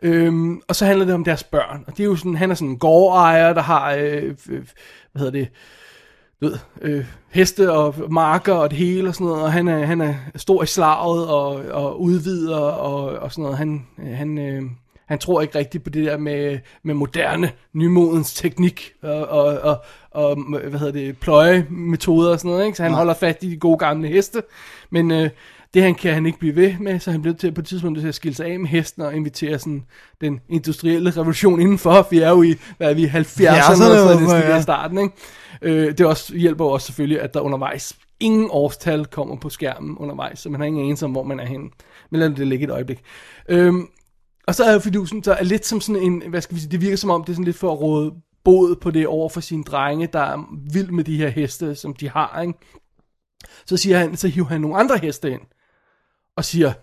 Øhm, 0.02 0.61
og 0.68 0.76
så 0.76 0.86
handler 0.86 1.06
det 1.06 1.14
om 1.14 1.23
deres 1.23 1.44
børn. 1.44 1.84
Og 1.88 1.98
det 1.98 1.99
er 1.99 2.07
jo 2.07 2.15
sådan, 2.15 2.36
han 2.36 2.52
er 2.52 2.56
sådan 2.56 2.69
en 2.69 2.80
gårdejer, 2.80 3.53
der 3.53 3.61
har, 3.61 3.94
øh, 3.94 4.36
øh, 4.49 4.64
hvad 5.11 5.19
hedder 5.19 5.32
det, 5.32 5.49
du 6.41 6.45
ved, 6.48 6.57
øh, 6.82 7.06
heste 7.30 7.72
og 7.72 7.95
marker 8.10 8.53
og 8.53 8.69
det 8.69 8.77
hele 8.77 9.07
og 9.07 9.14
sådan 9.14 9.27
noget, 9.27 9.44
og 9.44 9.53
han 9.53 9.68
er, 9.68 9.86
han 9.86 10.02
er 10.02 10.14
stor 10.36 10.64
i 10.64 10.65
slaget 10.65 11.27
og, 11.27 11.56
og 11.56 12.02
udvider 12.02 12.60
og, 12.60 13.03
og 13.03 13.32
sådan 13.32 13.41
noget. 13.41 13.57
Han, 13.57 13.88
han, 13.98 14.38
øh, 14.38 14.64
han 15.06 15.19
tror 15.19 15.41
ikke 15.41 15.60
rigtigt 15.60 15.84
på 15.84 15.90
det 15.90 16.06
der 16.06 16.18
med, 16.18 16.60
med 16.84 16.94
moderne, 16.94 17.52
nymodens 17.73 18.34
teknik 18.34 18.94
og, 19.02 19.27
og, 19.27 19.60
og, 19.60 19.77
og 20.11 20.36
hvad 20.69 20.80
hedder 20.80 20.94
det, 20.94 21.18
pløjemetoder 21.18 22.32
og 22.32 22.40
sådan 22.40 22.52
noget, 22.52 22.65
ikke? 22.65 22.77
så 22.77 22.84
han 22.84 22.94
holder 22.94 23.14
fast 23.14 23.44
i 23.44 23.49
de 23.49 23.57
gode 23.57 23.77
gamle 23.77 24.07
heste, 24.07 24.44
men 24.90 25.11
øh, 25.11 25.30
det 25.73 25.84
han 25.84 25.95
kan 25.95 26.14
han 26.14 26.26
ikke 26.26 26.40
blive 26.40 26.56
ved 26.56 26.73
med, 26.80 26.99
så 26.99 27.11
han 27.11 27.22
blev 27.22 27.36
til 27.36 27.52
på 27.52 27.61
et 27.61 27.68
tidspunkt 27.68 27.99
til 27.99 28.07
at 28.07 28.15
skille 28.15 28.36
sig 28.36 28.45
af 28.45 28.60
med 28.60 28.69
hesten 28.69 29.02
og 29.02 29.15
invitere 29.15 29.60
sådan 29.60 29.84
den 30.22 30.40
industrielle 30.49 31.11
revolution 31.11 31.61
indenfor, 31.61 31.94
for 31.94 32.07
vi 32.10 32.19
er 32.19 32.30
jo 32.30 32.44
i, 32.44 32.56
hvad 32.77 32.90
er 32.90 32.94
vi, 32.94 33.06
70'erne, 33.06 33.44
Ja, 33.44 33.69
og 33.69 33.77
sådan 33.77 33.95
noget, 33.95 34.19
det 34.19 34.49
ja. 34.49 34.56
er 34.56 34.61
starten, 34.61 34.98
ikke? 34.98 35.14
Øh, 35.61 35.98
det 35.98 36.06
også, 36.06 36.36
hjælper 36.36 36.65
også 36.65 36.86
selvfølgelig, 36.86 37.22
at 37.22 37.34
der 37.34 37.40
undervejs 37.40 37.95
ingen 38.19 38.48
årstal 38.52 39.06
kommer 39.06 39.36
på 39.36 39.49
skærmen 39.49 39.98
undervejs, 39.98 40.40
så 40.40 40.49
man 40.49 40.60
har 40.60 40.68
ingen 40.68 40.84
anelse 40.84 41.06
om, 41.06 41.11
hvor 41.11 41.23
man 41.23 41.40
er 41.40 41.45
henne. 41.45 41.69
Men 42.10 42.19
lad 42.19 42.30
det 42.30 42.48
ligge 42.48 42.65
et 42.65 42.72
øjeblik. 42.72 42.99
Øhm, 43.49 43.88
og 44.48 44.56
så 44.56 44.64
er 44.64 44.80
fidusen, 44.80 45.24
så 45.24 45.34
er 45.34 45.44
lidt 45.44 45.66
som 45.66 45.82
sådan 45.82 46.02
en, 46.02 46.30
hvad 46.30 46.42
skal 46.42 46.56
vi 46.56 46.62
sige, 46.62 46.72
det 46.72 46.82
virker 46.82 46.98
som 46.98 47.10
om, 47.10 47.24
det 47.24 47.30
er 47.30 47.34
sådan 47.34 47.46
lidt 47.46 47.58
for 47.58 47.72
at 47.72 47.80
råde 47.80 48.14
bod 48.44 48.76
på 48.76 48.92
det 48.92 49.08
over 49.08 49.30
for 49.30 49.42
sine 49.42 49.64
drenge, 49.64 50.08
der 50.08 50.20
er 50.20 50.58
vild 50.74 50.92
med 50.92 51.04
de 51.04 51.18
her 51.18 51.30
heste, 51.30 51.76
som 51.76 51.94
de 51.94 52.10
har, 52.10 52.42
ikke? 52.42 52.54
Så 53.66 53.78
siger 53.78 53.98
han, 53.98 54.18
så 54.18 54.28
hiver 54.28 54.48
han 54.48 54.62
nogle 54.62 54.78
andre 54.78 54.98
heste 54.98 55.32
ind, 55.32 55.42
og 56.38 56.46
siger, 56.46 56.74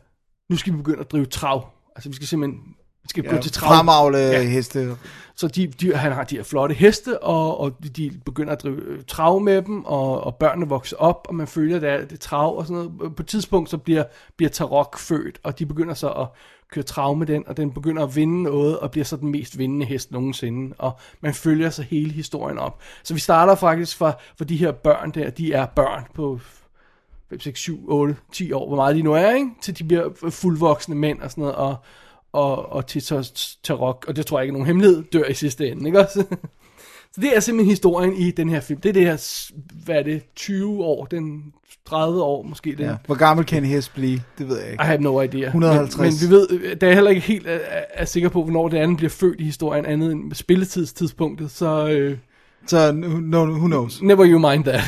nu 0.51 0.57
skal 0.57 0.73
vi 0.73 0.77
begynde 0.77 1.01
at 1.01 1.11
drive 1.11 1.27
trav. 1.27 1.69
Altså 1.97 2.09
vi 2.09 2.15
skal 2.15 2.29
simpelthen, 2.29 2.61
skal 3.09 3.25
ja, 3.25 3.31
gå 3.35 3.43
til 3.43 3.53
trav. 3.53 3.69
Fremavle 3.69 4.19
Ja. 4.19 4.43
heste. 4.43 4.97
Så 5.35 5.49
de, 5.49 5.67
de, 5.67 5.95
han 5.95 6.13
har 6.13 6.25
de 6.25 6.37
her 6.37 6.43
flotte 6.43 6.75
heste, 6.75 7.23
og, 7.23 7.61
og 7.61 7.73
de 7.97 8.13
begynder 8.25 8.53
at 8.53 8.63
drive 8.63 8.77
øh, 8.83 9.05
trav 9.09 9.41
med 9.41 9.63
dem, 9.63 9.85
og, 9.85 10.25
og 10.25 10.35
børnene 10.37 10.69
vokser 10.69 10.97
op, 10.97 11.27
og 11.29 11.35
man 11.35 11.47
følger 11.47 11.79
det, 11.79 12.11
det 12.11 12.21
trav 12.21 12.59
og 12.59 12.67
sådan 12.67 12.83
noget. 12.99 13.17
På 13.17 13.23
et 13.23 13.27
tidspunkt 13.27 13.71
så 13.71 13.79
bliver, 13.79 14.05
bliver 14.37 14.51
Tarok 14.51 14.99
født, 14.99 15.39
og 15.43 15.59
de 15.59 15.67
begynder 15.67 15.95
så 15.95 16.09
at 16.11 16.27
køre 16.73 16.85
trav 16.85 17.17
med 17.17 17.27
den, 17.27 17.45
og 17.47 17.57
den 17.57 17.71
begynder 17.71 18.03
at 18.03 18.17
vinde 18.17 18.43
noget, 18.43 18.79
og 18.79 18.91
bliver 18.91 19.05
så 19.05 19.17
den 19.17 19.31
mest 19.31 19.59
vindende 19.59 19.87
hest 19.87 20.11
nogensinde, 20.13 20.75
og 20.79 20.99
man 21.21 21.35
følger 21.35 21.71
så 21.71 21.83
hele 21.83 22.13
historien 22.13 22.59
op. 22.59 22.79
Så 23.03 23.15
vi 23.15 23.21
starter 23.21 23.55
faktisk 23.55 23.97
fra, 23.97 24.13
for 24.39 24.45
de 24.45 24.57
her 24.57 24.73
børn 24.73 25.11
der, 25.11 25.31
de 25.31 25.53
er 25.53 25.67
børn 25.67 26.05
på 26.15 26.41
5, 27.31 27.41
6, 27.41 27.61
7, 27.61 27.85
8, 27.89 28.17
10 28.33 28.53
år, 28.53 28.67
hvor 28.67 28.77
meget 28.77 28.97
de 28.97 29.03
nu 29.03 29.13
er, 29.13 29.31
ikke? 29.35 29.51
til 29.63 29.79
de 29.79 29.85
bliver 29.85 30.09
fuldvoksne 30.31 30.95
mænd 30.95 31.21
og 31.21 31.31
sådan 31.31 31.43
noget, 31.43 31.57
og, 31.57 31.77
og, 32.33 32.73
og 32.73 32.87
til 32.87 33.03
så 33.03 33.33
Tarok, 33.65 34.05
og 34.09 34.17
det 34.17 34.27
tror 34.27 34.39
jeg 34.39 34.45
ikke 34.45 34.51
er 34.51 34.53
nogen 34.53 34.67
hemmelighed, 34.67 35.03
dør 35.13 35.25
i 35.25 35.35
sidste 35.35 35.69
ende, 35.69 35.87
ikke 35.87 36.01
også? 36.01 36.25
Så 37.15 37.21
det 37.21 37.37
er 37.37 37.41
simpelthen 37.41 37.71
historien 37.71 38.17
i 38.17 38.31
den 38.31 38.49
her 38.49 38.61
film. 38.61 38.81
Det 38.81 38.89
er 38.89 38.93
det 38.93 39.03
her, 39.03 39.51
hvad 39.85 39.95
er 39.97 40.03
det, 40.03 40.23
20 40.37 40.85
år, 40.85 41.05
den 41.05 41.43
30 41.87 42.23
år 42.23 42.43
måske. 42.43 42.75
Den. 42.79 42.87
Ja. 42.87 42.95
Hvor 43.07 43.15
gammel 43.15 43.47
kan 43.47 43.59
en 43.63 43.69
hest 43.69 43.95
blive? 43.95 44.21
Det 44.39 44.49
ved 44.49 44.59
jeg 44.61 44.71
ikke. 44.71 44.83
I 44.83 44.87
have 44.87 45.01
no 45.01 45.21
idea. 45.21 45.47
150. 45.47 45.99
Men, 45.99 46.05
men 46.05 46.31
vi 46.31 46.35
ved, 46.35 46.77
da 46.77 46.87
jeg 46.87 46.95
heller 46.95 47.11
ikke 47.11 47.23
helt 47.23 47.47
er, 47.47 47.51
er, 47.51 47.85
er 47.95 48.05
sikker 48.05 48.29
på, 48.29 48.43
hvornår 48.43 48.69
det 48.69 48.77
andet 48.79 48.97
bliver 48.97 49.11
født 49.11 49.41
i 49.41 49.45
historien, 49.45 49.87
andet 49.87 50.13
end 50.13 50.33
spilletidstidspunktet, 50.35 51.51
så 51.51 51.89
øh, 51.89 52.19
Så 52.67 52.93
no, 52.93 53.45
who 53.45 53.67
knows? 53.67 54.03
never 54.03 54.27
you 54.27 54.39
mind 54.39 54.65
that. 54.65 54.81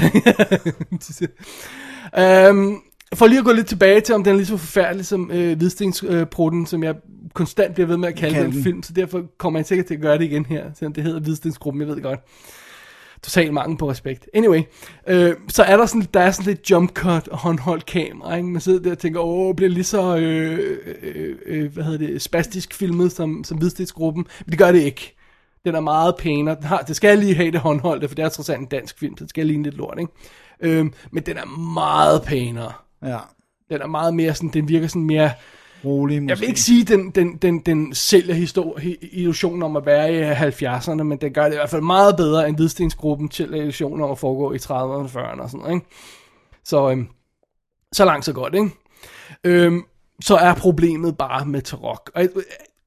um, 2.51 2.83
for 3.15 3.27
lige 3.27 3.39
at 3.39 3.45
gå 3.45 3.53
lidt 3.53 3.67
tilbage 3.67 4.01
til, 4.01 4.15
om 4.15 4.25
den 4.25 4.33
er 4.33 4.37
lige 4.37 4.47
så 4.47 4.57
forfærdelig 4.57 5.07
som 5.07 5.31
øh, 5.31 5.57
Hvidstensprotten, 5.59 6.67
som 6.67 6.83
jeg 6.83 6.95
konstant 7.35 7.75
bliver 7.75 7.87
ved 7.87 7.97
med 7.97 8.09
at 8.09 8.15
kalde 8.15 8.35
Kalde 8.35 8.53
den 8.53 8.63
film, 8.63 8.83
så 8.83 8.93
derfor 8.93 9.23
kommer 9.39 9.59
jeg 9.59 9.67
sikkert 9.67 9.87
til 9.87 9.95
at 9.95 10.01
gøre 10.01 10.19
det 10.19 10.25
igen 10.25 10.47
her, 10.47 10.71
selvom 10.75 10.93
det 10.93 11.05
hedder 11.05 11.21
Hvidstensgruppen, 11.21 11.81
jeg 11.81 11.89
ved 11.89 11.95
det 11.95 12.03
godt. 12.03 12.21
Total 13.23 13.53
mangel 13.53 13.79
på 13.79 13.91
respekt. 13.91 14.29
Anyway, 14.35 14.63
øh, 15.09 15.35
så 15.49 15.63
er 15.63 15.77
der 15.77 15.87
sådan, 15.87 16.09
der 16.15 16.21
er 16.21 16.31
sådan 16.31 16.53
lidt 16.53 16.71
jump 16.71 16.93
cut 16.95 17.29
og 17.29 17.39
håndholdt 17.39 17.87
kamera, 17.87 18.37
ikke? 18.37 18.49
Man 18.49 18.61
sidder 18.61 18.83
der 18.83 18.91
og 18.91 18.99
tænker, 18.99 19.21
åh, 19.21 19.55
bliver 19.55 19.71
lige 19.71 19.85
så, 19.85 20.17
øh, 20.17 20.79
øh, 21.03 21.37
øh, 21.47 21.73
hvad 21.73 21.85
hedder 21.85 22.07
det, 22.07 22.23
spastisk 22.23 22.75
filmet 22.75 23.13
som, 23.13 23.45
som 23.45 23.59
Hvidstensgruppen, 23.59 24.27
men 24.47 24.51
det 24.51 24.59
gør 24.59 24.73
det 24.73 24.81
ikke. 24.81 25.17
Den 25.65 25.75
er 25.75 25.81
meget 25.81 26.15
pænere. 26.19 26.55
Den 26.55 26.65
har, 26.65 26.79
det 26.79 26.97
skal 26.97 27.19
lige 27.19 27.35
have 27.35 27.51
det 27.51 27.61
håndholdte, 27.61 28.09
for 28.09 28.15
det 28.15 28.25
er 28.25 28.29
trods 28.29 28.49
alt 28.49 28.61
en 28.61 28.67
dansk 28.67 28.99
film, 28.99 29.17
så 29.17 29.25
det 29.25 29.31
skal 29.31 29.47
ligne 29.47 29.63
lidt 29.63 29.77
lort, 29.77 29.99
ikke? 29.99 30.13
Øhm, 30.61 30.93
men 31.11 31.23
den 31.23 31.37
er 31.37 31.47
meget 31.75 32.23
pænere. 32.23 32.73
Ja. 33.03 33.19
Den 33.71 33.81
er 33.83 33.87
meget 33.87 34.15
mere 34.15 34.35
sådan, 34.35 34.51
den 34.51 34.69
virker 34.69 34.87
sådan 34.87 35.05
mere, 35.05 35.31
Rolig 35.85 36.23
måske. 36.23 36.31
jeg 36.31 36.41
vil 36.41 36.49
ikke 36.49 36.61
sige, 36.61 36.85
den, 36.85 37.11
den, 37.11 37.37
den, 37.37 37.59
den 37.59 37.95
sælger 37.95 38.35
illusionen 39.13 39.63
om 39.63 39.77
at 39.77 39.87
være 39.87 40.15
i 40.15 40.33
70'erne, 40.33 41.03
men 41.03 41.19
den 41.19 41.33
gør 41.33 41.45
det 41.45 41.53
i 41.53 41.57
hvert 41.57 41.71
fald 41.71 41.83
meget 41.83 42.17
bedre 42.17 42.49
end 42.49 42.57
Hvidstensgruppen 42.57 43.29
til 43.29 43.55
illusionen 43.55 44.05
om 44.05 44.11
at 44.11 44.19
foregå 44.19 44.53
i 44.53 44.57
30'erne 44.57 44.73
og 44.73 45.05
40'erne 45.05 45.43
og 45.43 45.51
sådan 45.51 45.61
noget, 45.61 45.75
ikke? 45.75 45.87
Så, 46.65 46.91
øhm, 46.91 47.07
så 47.93 48.05
langt 48.05 48.25
så 48.25 48.33
godt, 48.33 48.55
ikke? 48.55 48.71
Øhm, 49.45 49.83
så 50.21 50.37
er 50.37 50.55
problemet 50.55 51.19
bare 51.19 51.47
med 51.47 51.63
Tarok. 51.63 52.11
Og, 52.15 52.23
øh, 52.23 52.29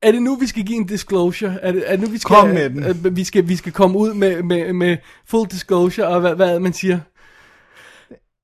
er 0.02 0.12
det 0.12 0.22
nu, 0.22 0.36
vi 0.36 0.48
skal 0.48 0.64
give 0.64 0.78
en 0.78 0.88
disclosure? 0.88 1.58
Er 1.62 1.72
det, 1.72 1.84
er 1.86 1.92
det 1.92 2.00
nu, 2.00 2.08
vi 2.12 2.18
skal, 2.18 2.36
Kom 2.36 2.48
med 2.50 2.70
den. 2.70 2.84
øh, 2.84 3.16
vi, 3.16 3.24
skal, 3.24 3.48
vi 3.48 3.56
skal 3.56 3.72
komme 3.72 3.98
ud 3.98 4.14
med, 4.14 4.44
med, 4.44 4.74
med 4.74 4.98
full 5.26 5.50
disclosure, 5.52 6.08
og 6.08 6.20
hvad, 6.20 6.36
hvad 6.36 6.60
man 6.60 6.74
siger? 6.74 7.00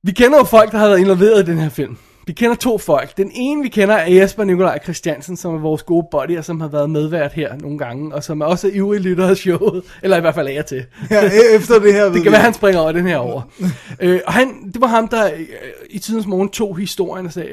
Vi 0.04 0.12
kender 0.12 0.38
jo 0.38 0.44
folk, 0.44 0.72
der 0.72 0.78
har 0.78 0.88
været 0.88 1.00
involveret 1.00 1.48
i 1.48 1.52
den 1.52 1.58
her 1.58 1.70
film. 1.70 1.98
Vi 2.28 2.34
kender 2.34 2.56
to 2.56 2.78
folk. 2.78 3.18
Den 3.18 3.32
ene, 3.34 3.64
vi 3.64 3.70
kender, 3.70 3.96
er 3.96 4.12
Jesper 4.14 4.44
Nikolaj 4.44 4.80
Christiansen, 4.84 5.38
som 5.38 5.56
er 5.56 5.60
vores 5.60 5.84
gode 5.84 6.08
buddy, 6.12 6.38
og 6.38 6.46
som 6.46 6.62
har 6.62 6.68
været 6.68 6.90
medvært 6.90 7.34
her 7.34 7.58
nogle 7.58 7.78
gange, 7.78 8.16
og 8.16 8.24
som 8.24 8.42
er 8.42 8.46
også 8.46 8.68
ivrig 8.74 9.00
lytter 9.00 9.28
af 9.28 9.38
showet, 9.38 9.84
eller 10.04 10.18
i 10.18 10.22
hvert 10.22 10.36
fald 10.36 10.48
er 10.48 10.52
jeg 10.52 10.66
til. 10.66 10.86
Ja, 11.12 11.22
e- 11.30 11.56
efter 11.56 11.80
det 11.80 11.94
her 11.94 12.10
Det 12.14 12.24
kan 12.24 12.32
være, 12.32 12.42
han 12.42 12.54
springer 12.54 12.82
over 12.82 12.92
den 12.92 13.08
her 13.08 13.18
over. 13.18 13.42
øh, 14.00 14.20
og 14.28 14.34
han, 14.34 14.72
det 14.74 14.82
var 14.82 14.88
ham, 14.88 15.08
der 15.08 15.26
øh, 15.34 15.40
i 15.90 16.00
tidens 16.00 16.28
morgen 16.28 16.50
tog 16.50 16.78
historien 16.78 17.26
og 17.26 17.32
sagde, 17.34 17.50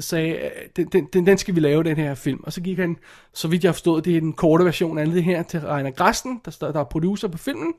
sagde 0.00 0.36
den, 0.76 0.86
den, 0.92 1.04
den, 1.12 1.26
den 1.26 1.38
skal 1.38 1.54
vi 1.54 1.60
lave, 1.60 1.82
den 1.82 1.96
her 1.96 2.14
film. 2.14 2.40
Og 2.44 2.52
så 2.52 2.60
gik 2.60 2.78
han, 2.78 2.96
så 3.34 3.48
vidt 3.48 3.62
jeg 3.64 3.68
har 3.68 3.72
forstået, 3.72 4.04
det 4.04 4.16
er 4.16 4.20
den 4.20 4.32
korte 4.32 4.64
version 4.64 4.98
af 4.98 5.06
det 5.06 5.24
her, 5.24 5.42
til 5.42 5.60
Reiner 5.60 5.90
Grasten, 5.90 6.40
der, 6.44 6.50
står- 6.50 6.70
der 6.72 6.80
er 6.80 6.84
producer 6.84 7.28
på 7.28 7.38
filmen, 7.38 7.72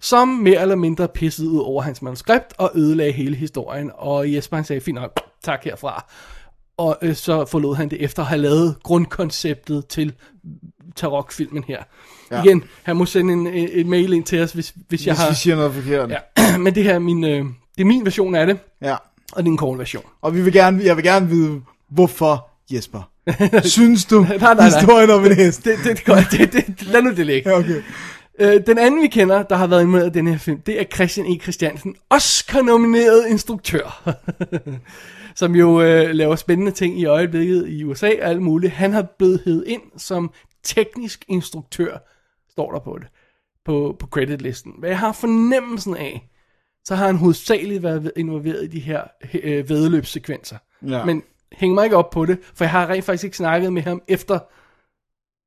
som 0.00 0.28
mere 0.28 0.62
eller 0.62 0.76
mindre 0.76 1.08
pissede 1.08 1.48
ud 1.50 1.58
over 1.60 1.82
hans 1.82 2.02
manuskript 2.02 2.54
og 2.58 2.70
ødelagde 2.74 3.12
hele 3.12 3.36
historien. 3.36 3.90
Og 3.94 4.32
Jesper 4.34 4.56
han 4.56 4.64
sagde, 4.64 4.80
fint 4.80 4.94
nok, 4.94 5.20
tak 5.44 5.64
herfra. 5.64 6.04
Og 6.76 6.98
øh, 7.02 7.14
så 7.14 7.44
forlod 7.44 7.76
han 7.76 7.88
det 7.88 8.04
efter 8.04 8.22
at 8.22 8.28
have 8.28 8.40
lavet 8.40 8.76
grundkonceptet 8.82 9.86
til 9.86 10.12
Tarok-filmen 10.96 11.64
her. 11.68 11.82
Ja. 12.30 12.42
Igen, 12.42 12.64
han 12.82 12.96
må 12.96 13.06
sende 13.06 13.32
en, 13.32 13.46
en, 13.46 13.68
en 13.72 13.90
mail 13.90 14.12
ind 14.12 14.24
til 14.24 14.42
os, 14.42 14.52
hvis, 14.52 14.74
hvis 14.88 15.06
jeg 15.06 15.12
Hvis 15.12 15.22
har... 15.22 15.28
vi 15.28 15.34
siger 15.34 15.56
noget 15.56 15.74
forkert. 15.74 16.10
Ja, 16.10 16.18
men 16.64 16.74
det 16.74 16.84
her 16.84 16.94
er 16.94 16.98
min, 16.98 17.24
øh, 17.24 17.44
det 17.76 17.80
er 17.80 17.84
min 17.84 18.04
version 18.04 18.34
af 18.34 18.46
det, 18.46 18.58
ja. 18.82 18.96
og 19.32 19.42
det 19.42 19.48
er 19.48 19.52
en 19.52 19.56
kort 19.56 19.78
version. 19.78 20.04
Og 20.22 20.34
vi 20.34 20.42
vil 20.42 20.52
gerne, 20.52 20.84
jeg 20.84 20.96
vil 20.96 21.04
gerne 21.04 21.28
vide, 21.28 21.60
hvorfor 21.90 22.48
Jesper. 22.70 23.10
Synes 23.64 24.04
du, 24.04 24.20
nej, 24.20 24.54
nej. 24.54 24.64
historien 24.64 25.10
om 25.10 25.24
en 25.24 25.36
hest? 25.36 25.64
Det, 25.64 25.74
det, 25.84 26.06
det, 26.06 26.26
det, 26.30 26.52
det, 26.52 26.66
det, 26.66 26.86
lad 26.86 27.02
nu 27.02 27.10
det 27.10 27.26
ligge. 27.26 27.50
Ja, 27.50 27.58
okay. 27.58 27.82
Øh, 28.40 28.60
den 28.66 28.78
anden, 28.78 29.02
vi 29.02 29.06
kender, 29.06 29.42
der 29.42 29.56
har 29.56 29.66
været 29.66 29.88
med 29.88 30.06
i 30.06 30.10
den 30.10 30.26
her 30.26 30.38
film, 30.38 30.60
det 30.60 30.80
er 30.80 30.84
Christian 30.94 31.26
E. 31.26 31.38
Christiansen, 31.38 31.94
Oscar-nomineret 32.10 33.26
instruktør, 33.28 34.02
som 35.40 35.54
jo 35.54 35.80
øh, 35.82 36.10
laver 36.10 36.36
spændende 36.36 36.72
ting 36.72 37.00
i 37.00 37.04
øjeblikket 37.04 37.68
i 37.68 37.84
USA 37.84 38.10
og 38.22 38.28
alt 38.28 38.42
muligt. 38.42 38.72
Han 38.72 38.92
har 38.92 39.02
blevet 39.02 39.42
hed 39.44 39.66
ind 39.66 39.82
som 39.96 40.32
teknisk 40.62 41.24
instruktør, 41.28 41.98
står 42.50 42.72
der 42.72 42.78
på 42.80 42.98
det, 42.98 43.08
på, 43.64 43.96
på 43.98 44.06
creditlisten. 44.06 44.72
Hvad 44.78 44.88
jeg 44.88 44.98
har 44.98 45.12
fornemmelsen 45.12 45.96
af, 45.96 46.30
så 46.84 46.94
har 46.94 47.06
han 47.06 47.16
hovedsageligt 47.16 47.82
været 47.82 48.12
involveret 48.16 48.64
i 48.64 48.66
de 48.66 48.80
her 48.80 49.02
øh, 49.42 49.68
vedløbssekvenser. 49.68 50.56
Ja. 50.88 51.04
Men 51.04 51.22
hæng 51.52 51.74
mig 51.74 51.84
ikke 51.84 51.96
op 51.96 52.10
på 52.10 52.26
det, 52.26 52.38
for 52.54 52.64
jeg 52.64 52.70
har 52.70 52.86
rent 52.90 53.04
faktisk 53.04 53.24
ikke 53.24 53.36
snakket 53.36 53.72
med 53.72 53.82
ham 53.82 54.02
efter 54.08 54.38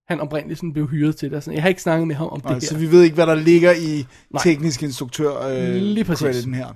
han 0.07 0.19
oprindeligt 0.19 0.59
sådan 0.59 0.73
blev 0.73 0.87
hyret 0.87 1.15
til 1.15 1.31
det. 1.31 1.43
Så 1.43 1.51
jeg 1.51 1.61
har 1.61 1.69
ikke 1.69 1.81
snakket 1.81 2.07
med 2.07 2.15
ham 2.15 2.27
om 2.27 2.39
det 2.39 2.45
Nej, 2.45 2.53
her. 2.53 2.59
så 2.59 2.77
vi 2.77 2.91
ved 2.91 3.03
ikke, 3.03 3.15
hvad 3.15 3.27
der 3.27 3.35
ligger 3.35 3.71
i 3.71 4.05
Nej. 4.29 4.43
teknisk 4.43 4.83
instruktør 4.83 5.47
øh, 5.47 5.75
Lige 5.75 6.03
præcis. 6.03 6.45
her. 6.45 6.67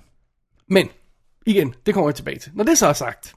Men, 0.68 0.90
igen, 1.48 1.74
det 1.86 1.94
kommer 1.94 2.10
jeg 2.10 2.16
tilbage 2.16 2.40
til. 2.40 2.52
Når 2.56 2.64
det 2.64 2.78
så 2.78 2.88
er 2.88 2.94
sagt, 2.94 3.36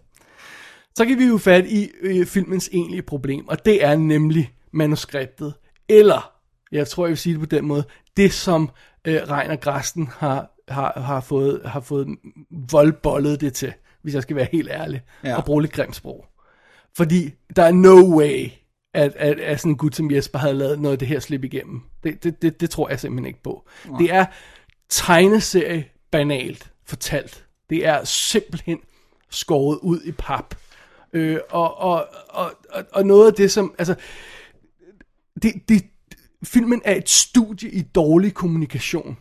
så 0.94 1.04
kan 1.04 1.18
vi 1.18 1.24
jo 1.24 1.38
fat 1.38 1.66
i 1.66 1.90
øh, 2.00 2.26
filmens 2.26 2.68
egentlige 2.72 3.02
problem, 3.02 3.48
og 3.48 3.64
det 3.64 3.84
er 3.84 3.96
nemlig 3.96 4.52
manuskriptet. 4.72 5.54
Eller, 5.88 6.32
jeg 6.72 6.88
tror, 6.88 7.04
jeg 7.06 7.08
vil 7.10 7.18
sige 7.18 7.32
det 7.32 7.40
på 7.40 7.46
den 7.46 7.64
måde, 7.66 7.84
det 8.16 8.32
som 8.32 8.70
øh, 9.04 9.14
Reiner 9.30 9.56
Grasten 9.56 10.08
har, 10.18 10.50
har, 10.68 11.00
har, 11.00 11.20
fået, 11.20 11.60
har 11.64 11.80
fået 11.80 12.08
voldbollet 12.70 13.40
det 13.40 13.54
til, 13.54 13.72
hvis 14.02 14.14
jeg 14.14 14.22
skal 14.22 14.36
være 14.36 14.48
helt 14.52 14.68
ærlig, 14.70 15.02
Ja. 15.24 15.28
ja. 15.28 15.36
og 15.36 15.44
bruge 15.44 15.62
lidt 15.62 15.72
grimt 15.72 15.96
sprog. 15.96 16.26
Fordi 16.96 17.30
der 17.56 17.62
er 17.62 17.72
no 17.72 18.18
way, 18.18 18.48
at, 18.94 19.12
at, 19.16 19.40
at 19.40 19.60
sådan 19.60 19.72
en 19.72 19.76
gut 19.76 19.96
som 19.96 20.10
Jesper 20.10 20.38
havde 20.38 20.54
lavet 20.54 20.80
noget 20.80 20.92
af 20.92 20.98
det 20.98 21.08
her 21.08 21.20
slippe 21.20 21.46
igennem. 21.46 21.80
Det, 22.04 22.24
det, 22.24 22.42
det, 22.42 22.60
det 22.60 22.70
tror 22.70 22.88
jeg 22.88 23.00
simpelthen 23.00 23.26
ikke 23.26 23.42
på. 23.42 23.68
Det 23.98 24.12
er 24.14 24.24
tegneserie 24.88 25.84
banalt 26.10 26.72
fortalt. 26.86 27.44
Det 27.70 27.86
er 27.86 28.04
simpelthen 28.04 28.78
skåret 29.30 29.78
ud 29.82 30.00
i 30.02 30.12
pap. 30.12 30.54
Øh, 31.12 31.38
og, 31.50 31.78
og, 31.78 32.06
og, 32.28 32.52
og, 32.70 32.84
og 32.92 33.06
noget 33.06 33.26
af 33.26 33.34
det 33.34 33.52
som, 33.52 33.74
altså, 33.78 33.94
det, 35.42 35.52
det, 35.68 35.84
filmen 36.44 36.82
er 36.84 36.94
et 36.94 37.08
studie 37.08 37.70
i 37.70 37.82
dårlig 37.82 38.34
kommunikation. 38.34 39.16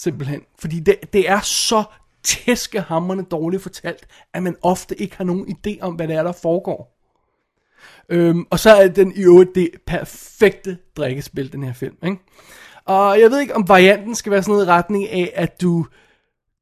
Simpelthen. 0.00 0.42
Fordi 0.58 0.80
det, 0.80 1.12
det 1.12 1.28
er 1.28 1.40
så 1.40 1.84
tæskehammerende 2.22 3.24
dårligt 3.24 3.62
fortalt, 3.62 4.06
at 4.34 4.42
man 4.42 4.56
ofte 4.62 5.00
ikke 5.00 5.16
har 5.16 5.24
nogen 5.24 5.56
idé 5.56 5.80
om, 5.80 5.94
hvad 5.94 6.08
det 6.08 6.16
er, 6.16 6.22
der 6.22 6.32
foregår. 6.32 6.98
Øhm, 8.08 8.46
og 8.50 8.58
så 8.58 8.70
er 8.70 8.88
den 8.88 9.12
i 9.16 9.22
øvrigt 9.22 9.54
det 9.54 9.70
perfekte 9.86 10.78
drikkespil, 10.96 11.52
den 11.52 11.62
her 11.62 11.72
film. 11.72 11.96
Ikke? 12.02 12.18
Og 12.84 13.20
jeg 13.20 13.30
ved 13.30 13.40
ikke, 13.40 13.56
om 13.56 13.68
varianten 13.68 14.14
skal 14.14 14.32
være 14.32 14.42
sådan 14.42 14.52
noget 14.52 14.66
i 14.66 14.68
retning 14.68 15.08
af, 15.08 15.32
at 15.34 15.60
du, 15.60 15.86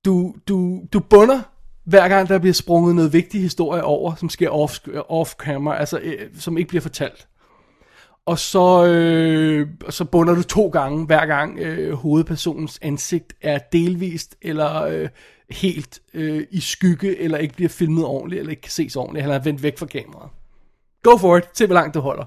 du, 0.07 0.35
du, 0.49 0.83
du 0.93 1.01
bunder, 1.01 1.41
hver 1.85 2.09
gang 2.09 2.29
der 2.29 2.39
bliver 2.39 2.55
sprunget 2.55 2.95
noget 2.95 3.13
vigtig 3.13 3.41
historie 3.41 3.85
over, 3.85 4.15
som 4.15 4.29
sker 4.29 4.51
off, 4.51 4.79
off 5.09 5.35
camera, 5.35 5.79
altså 5.79 5.99
øh, 6.03 6.19
som 6.39 6.59
ikke 6.59 6.69
bliver 6.69 6.83
fortalt. 6.83 7.29
Og 8.27 8.39
så, 8.39 8.87
øh, 8.87 9.69
så 9.89 10.05
bunder 10.05 10.35
du 10.35 10.43
to 10.43 10.69
gange, 10.69 11.07
hver 11.07 11.27
gang 11.27 11.59
øh, 11.59 11.93
hovedpersonens 11.93 12.79
ansigt 12.83 13.33
er 13.43 13.59
delvist 13.73 14.37
eller 14.43 14.83
øh, 14.83 15.09
helt 15.51 16.01
øh, 16.15 16.47
i 16.51 16.61
skygge, 16.61 17.19
eller 17.19 17.39
ikke 17.39 17.55
bliver 17.55 17.69
filmet 17.69 18.05
ordentligt, 18.05 18.41
eller 18.41 18.51
ikke 18.51 18.63
kan 18.63 18.71
ses 18.71 18.97
ordentligt, 18.97 19.23
eller 19.23 19.37
er 19.37 19.43
vendt 19.43 19.63
væk 19.63 19.79
fra 19.79 19.87
kameraet. 19.87 20.31
Go 21.03 21.17
for 21.17 21.37
it. 21.37 21.45
Se, 21.55 21.67
hvor 21.67 21.75
langt 21.75 21.95
du 21.95 22.01
holder. 22.01 22.25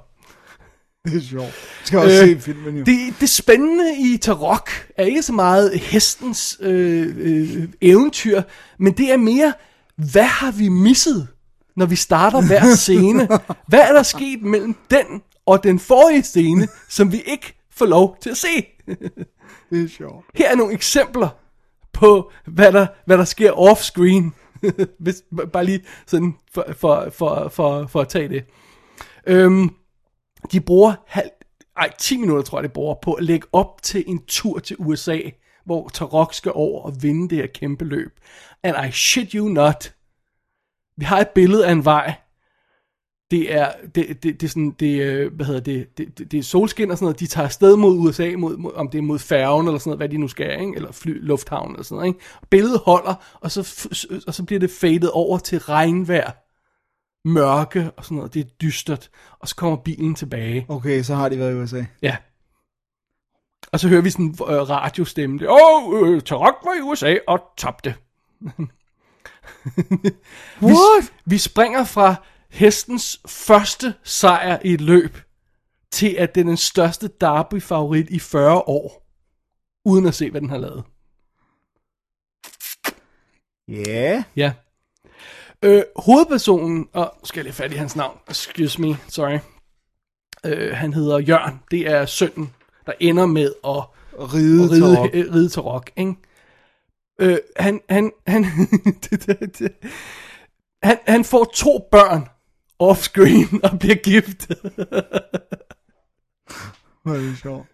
Det 1.06 1.16
er 1.16 1.22
sjovt. 1.22 1.54
Du 1.82 1.86
skal 1.86 2.00
også 2.00 2.22
Øh, 2.22 2.28
se 2.28 2.40
filmen 2.42 2.78
jo. 2.78 2.84
Det, 2.84 3.14
det 3.20 3.30
spændende 3.30 3.96
i 4.00 4.18
Tarok 4.18 4.70
er 4.98 5.04
ikke 5.04 5.22
så 5.22 5.34
meget 5.34 5.80
hestens 5.80 6.58
øh, 6.62 7.16
øh, 7.18 7.68
eventyr, 7.82 8.42
men 8.78 8.94
det 8.94 9.12
er 9.12 9.18
mere, 9.18 9.54
hvad 9.96 10.24
har 10.24 10.52
vi 10.52 10.70
misset, 10.70 11.28
når 11.76 11.86
vi 11.86 11.96
starter 11.96 12.42
hver 12.48 12.76
scene? 12.76 13.28
Hvad 13.68 13.80
er 13.80 13.94
der 13.94 14.04
sket 14.04 14.42
mellem 14.42 14.76
den 14.92 15.22
og 15.46 15.64
den 15.64 15.80
forrige 15.80 16.24
scene, 16.24 16.68
som 16.90 17.12
vi 17.12 17.22
ikke 17.26 17.60
får 17.72 17.86
lov 17.86 18.18
til 18.22 18.30
at 18.30 18.38
se? 18.38 18.66
Det 19.70 19.84
er 19.84 19.88
sjovt. 19.88 20.26
Her 20.36 20.52
er 20.52 20.56
nogle 20.56 20.74
eksempler 20.74 21.30
på, 21.94 22.32
hvad 22.46 22.72
der, 22.72 22.88
hvad 23.06 23.18
der 23.18 23.26
sker 23.26 23.52
off-screen. 23.52 24.32
Hvis, 25.04 25.24
bare 25.54 25.66
lige 25.66 25.84
sådan 26.08 26.34
for, 26.54 26.66
for, 26.78 27.10
for, 27.14 27.50
for, 27.50 27.88
for 27.88 28.02
at 28.02 28.08
tage 28.08 28.30
det. 28.30 28.44
Øhm, 29.28 29.70
de 30.52 30.62
bruger 30.62 30.94
halv, 31.08 31.30
ej, 31.78 31.90
10 32.00 32.18
minutter 32.18 32.44
tror 32.44 32.60
jeg, 32.60 32.64
de 32.64 32.74
bruger 32.74 32.96
på 33.02 33.14
at 33.14 33.24
lægge 33.24 33.48
op 33.54 33.82
til 33.84 34.04
en 34.08 34.26
tur 34.28 34.60
til 34.60 34.76
USA, 34.80 35.20
hvor 35.66 35.90
Tarok 35.90 36.34
skal 36.34 36.52
over 36.56 36.82
og 36.82 36.94
vinde 37.02 37.30
det 37.30 37.38
her 37.38 37.48
kæmpe 37.48 37.86
løb. 37.86 38.20
And 38.64 38.88
I 38.88 38.92
shit 38.92 39.32
you 39.32 39.48
not. 39.48 39.94
Vi 40.98 41.06
har 41.06 41.20
et 41.20 41.30
billede 41.30 41.68
af 41.68 41.72
en 41.72 41.86
vej. 41.86 42.14
Det 43.32 43.54
er, 43.54 43.72
det, 43.96 44.24
det, 44.24 44.24
det 44.24 44.44
er 44.44 44.48
sådan, 44.48 44.76
det, 44.80 45.02
øh, 45.02 45.34
hvad 45.34 45.46
hedder 45.46 45.62
det, 45.62 45.98
det, 45.98 46.18
det, 46.18 46.32
det 46.32 46.38
er 46.38 46.44
solskin 46.44 46.92
og 46.92 46.98
sådan 46.98 47.06
noget. 47.06 47.20
De 47.20 47.28
tager 47.28 47.46
afsted 47.46 47.76
mod 47.76 47.98
USA, 47.98 48.34
mod, 48.38 48.58
mod, 48.58 48.72
om 48.74 48.90
det 48.90 48.98
er 48.98 49.02
mod 49.02 49.20
færgen 49.20 49.68
eller 49.68 49.80
sådan 49.80 49.90
noget, 49.90 50.00
hvad 50.00 50.10
de 50.10 50.18
nu 50.18 50.28
skal, 50.28 50.62
ikke? 50.62 50.76
eller 50.76 50.92
fly, 50.92 51.26
lufthavn 51.26 51.72
eller 51.72 51.84
sådan 51.84 51.96
noget. 51.96 52.08
Ikke? 52.08 52.20
Billedet 52.50 52.80
holder, 52.86 53.38
og 53.42 53.52
så, 53.52 53.60
og 54.28 54.34
så 54.34 54.44
bliver 54.44 54.60
det 54.60 54.72
fadet 54.72 55.12
over 55.12 55.38
til 55.38 55.60
regnvejr, 55.60 56.32
mørke 57.26 57.92
og 57.98 58.06
sådan 58.06 58.18
noget. 58.18 58.34
Det 58.34 58.40
er 58.40 58.50
dystert, 58.62 59.10
og 59.40 59.48
så 59.48 59.56
kommer 59.56 59.78
bilen 59.78 60.16
tilbage. 60.16 60.66
Okay, 60.70 61.04
så 61.04 61.16
har 61.16 61.30
de 61.30 61.40
været 61.40 61.52
i 61.52 61.56
USA. 61.56 61.84
Ja. 62.02 62.18
Og 63.72 63.80
så 63.80 63.88
hører 63.88 64.02
vi 64.02 64.10
sådan 64.10 64.26
en 64.26 64.36
øh, 64.42 64.70
radiostemme. 64.70 65.40
Det, 65.40 65.48
Åh, 65.50 65.84
oh, 65.84 66.10
øh, 66.10 66.22
Tarok 66.22 66.56
var 66.64 66.74
i 66.80 66.82
USA 66.82 67.18
og 67.28 67.40
tabte. 67.58 67.96
Vi, 70.62 70.76
vi 71.26 71.38
springer 71.38 71.84
fra 71.84 72.16
hestens 72.50 73.22
første 73.28 73.94
sejr 74.04 74.60
i 74.66 74.74
et 74.74 74.82
løb, 74.82 75.18
til 75.92 76.16
at 76.20 76.36
den 76.36 76.48
er 76.48 76.50
den 76.50 76.58
største 76.58 77.08
derby-favorit 77.22 78.10
i 78.10 78.20
40 78.20 78.58
år, 78.58 79.08
uden 79.86 80.06
at 80.06 80.16
se, 80.16 80.32
hvad 80.32 80.42
den 80.42 80.50
har 80.50 80.58
lavet. 80.58 80.84
Ja. 83.68 84.24
Ja. 84.36 84.54
Øh, 85.64 85.84
hovedpersonen, 85.96 86.88
og 86.94 87.14
skal 87.24 87.40
jeg 87.40 87.44
lige 87.44 87.54
fat 87.54 87.72
i 87.72 87.76
hans 87.76 87.96
navn, 87.96 88.18
excuse 88.30 88.82
me, 88.82 88.98
sorry. 89.08 89.40
Øh, 90.46 90.76
han 90.76 90.94
hedder 90.94 91.20
Jørn, 91.20 91.60
det 91.72 91.88
er 91.88 92.06
sønnen, 92.06 92.54
der 92.86 92.92
ender 93.00 93.26
med 93.26 93.54
at 93.66 93.84
Ride, 94.34 94.64
at 94.64 94.72
ride, 94.72 94.96
Tarok. 94.96 95.10
øh, 95.14 95.34
ride 95.34 95.50
til 95.50 95.62
rock, 95.62 95.92
ikke? 95.98 96.16
Øh, 97.20 97.38
han, 97.58 97.82
han, 97.90 98.12
han, 98.28 98.46
det, 99.10 99.26
det, 99.26 99.60
det, 99.60 99.72
han, 100.84 100.98
han 101.08 101.24
får 101.26 101.52
to 101.54 101.88
børn 101.92 102.28
off-screen 102.84 103.60
og 103.72 103.80
bliver 103.80 103.96
gift. 103.96 104.48
Hvor 107.04 107.14
er 107.14 107.20
det 107.20 107.38
sjovt. 107.38 107.68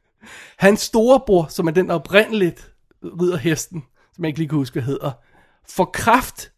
Hans 0.58 0.82
storebror, 0.82 1.48
som 1.50 1.68
er 1.68 1.72
den, 1.72 1.92
oprindeligt 1.92 2.74
rider 3.04 3.38
hesten, 3.38 3.84
som 4.14 4.24
jeg 4.24 4.30
ikke 4.30 4.40
lige 4.40 4.50
kan 4.50 4.58
huske, 4.58 4.74
hvad 4.74 4.84
hedder, 4.84 5.12
får 5.70 5.86
kraft, 5.86 6.52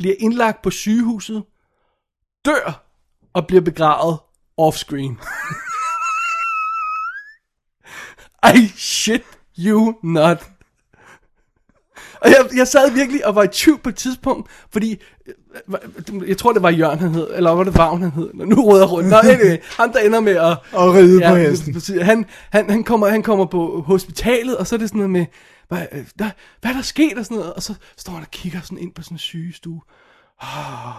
bliver 0.00 0.14
indlagt 0.18 0.62
på 0.62 0.70
sygehuset, 0.70 1.42
dør 2.44 2.84
og 3.32 3.46
bliver 3.46 3.60
begravet 3.60 4.18
off-screen. 4.60 5.14
I 8.58 8.72
shit 8.76 9.22
you 9.58 9.94
not. 10.02 10.50
Og 12.20 12.30
jeg, 12.30 12.36
jeg 12.56 12.68
sad 12.68 12.90
virkelig 12.90 13.26
og 13.26 13.34
var 13.34 13.42
i 13.42 13.48
tvivl 13.48 13.78
på 13.78 13.88
et 13.88 13.96
tidspunkt, 13.96 14.50
fordi, 14.72 15.00
øh, 15.26 16.28
jeg 16.28 16.38
tror 16.38 16.52
det 16.52 16.62
var 16.62 16.70
Jørgen 16.70 16.98
han 16.98 17.14
hed, 17.14 17.28
eller 17.34 17.50
var 17.50 17.64
det 17.64 17.78
Vagn 17.78 18.02
han 18.02 18.10
hed, 18.10 18.30
nu 18.34 18.64
råder 18.64 18.82
jeg 18.82 18.90
rundt. 18.90 19.08
Nå, 19.08 19.16
anyway, 19.16 19.58
ham 19.78 19.92
der 19.92 19.98
ender 19.98 20.20
med 20.20 20.36
at... 20.36 20.56
Og 20.72 20.94
ride 20.94 21.20
på 21.28 21.34
hesten. 21.34 22.02
Han, 22.02 22.26
han, 22.50 22.70
han, 22.70 22.84
kommer, 22.84 23.08
han 23.08 23.22
kommer 23.22 23.44
på 23.46 23.84
hospitalet, 23.86 24.56
og 24.56 24.66
så 24.66 24.74
er 24.74 24.78
det 24.78 24.88
sådan 24.88 24.98
noget 24.98 25.10
med, 25.10 25.26
hvad, 25.70 25.86
øh, 25.92 26.06
der, 26.18 26.30
hvad 26.60 26.70
er 26.70 26.74
der 26.74 26.82
sket 26.82 27.18
og 27.18 27.24
sådan 27.24 27.36
noget, 27.36 27.54
og 27.54 27.62
så 27.62 27.74
står 27.96 28.12
han 28.12 28.22
og 28.22 28.30
kigger 28.30 28.60
sådan 28.60 28.78
ind 28.78 28.94
på 28.94 29.02
sådan 29.02 29.14
en 29.14 29.18
sygestue. 29.18 29.80
Ah. 30.40 30.96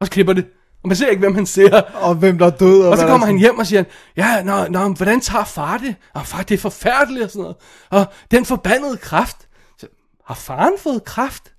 Og 0.00 0.06
så 0.06 0.10
klipper 0.10 0.32
det. 0.32 0.46
Og 0.82 0.88
man 0.88 0.96
ser 0.96 1.08
ikke, 1.08 1.20
hvem 1.20 1.34
han 1.34 1.46
ser. 1.46 1.80
Og 1.80 2.14
hvem 2.14 2.38
der 2.38 2.46
er 2.46 2.50
død. 2.50 2.82
Og, 2.82 2.90
Og 2.90 2.98
så 2.98 3.06
kommer 3.06 3.26
han 3.26 3.38
hjem 3.38 3.58
og 3.58 3.66
siger, 3.66 3.84
ja, 4.16 4.42
nå, 4.42 4.66
nå, 4.66 4.88
men 4.88 4.96
hvordan 4.96 5.20
tager 5.20 5.44
far 5.44 5.78
det? 5.78 5.96
Og 6.14 6.26
far, 6.26 6.42
det 6.42 6.54
er 6.54 6.58
forfærdeligt 6.58 7.24
og 7.24 7.30
sådan 7.30 7.42
noget. 7.42 7.56
Og 7.90 8.06
den 8.30 8.44
forbandede 8.44 8.96
kraft. 8.96 9.48
Så, 9.78 9.86
har 10.26 10.34
faren 10.34 10.78
fået 10.78 11.04
kraft? 11.04 11.54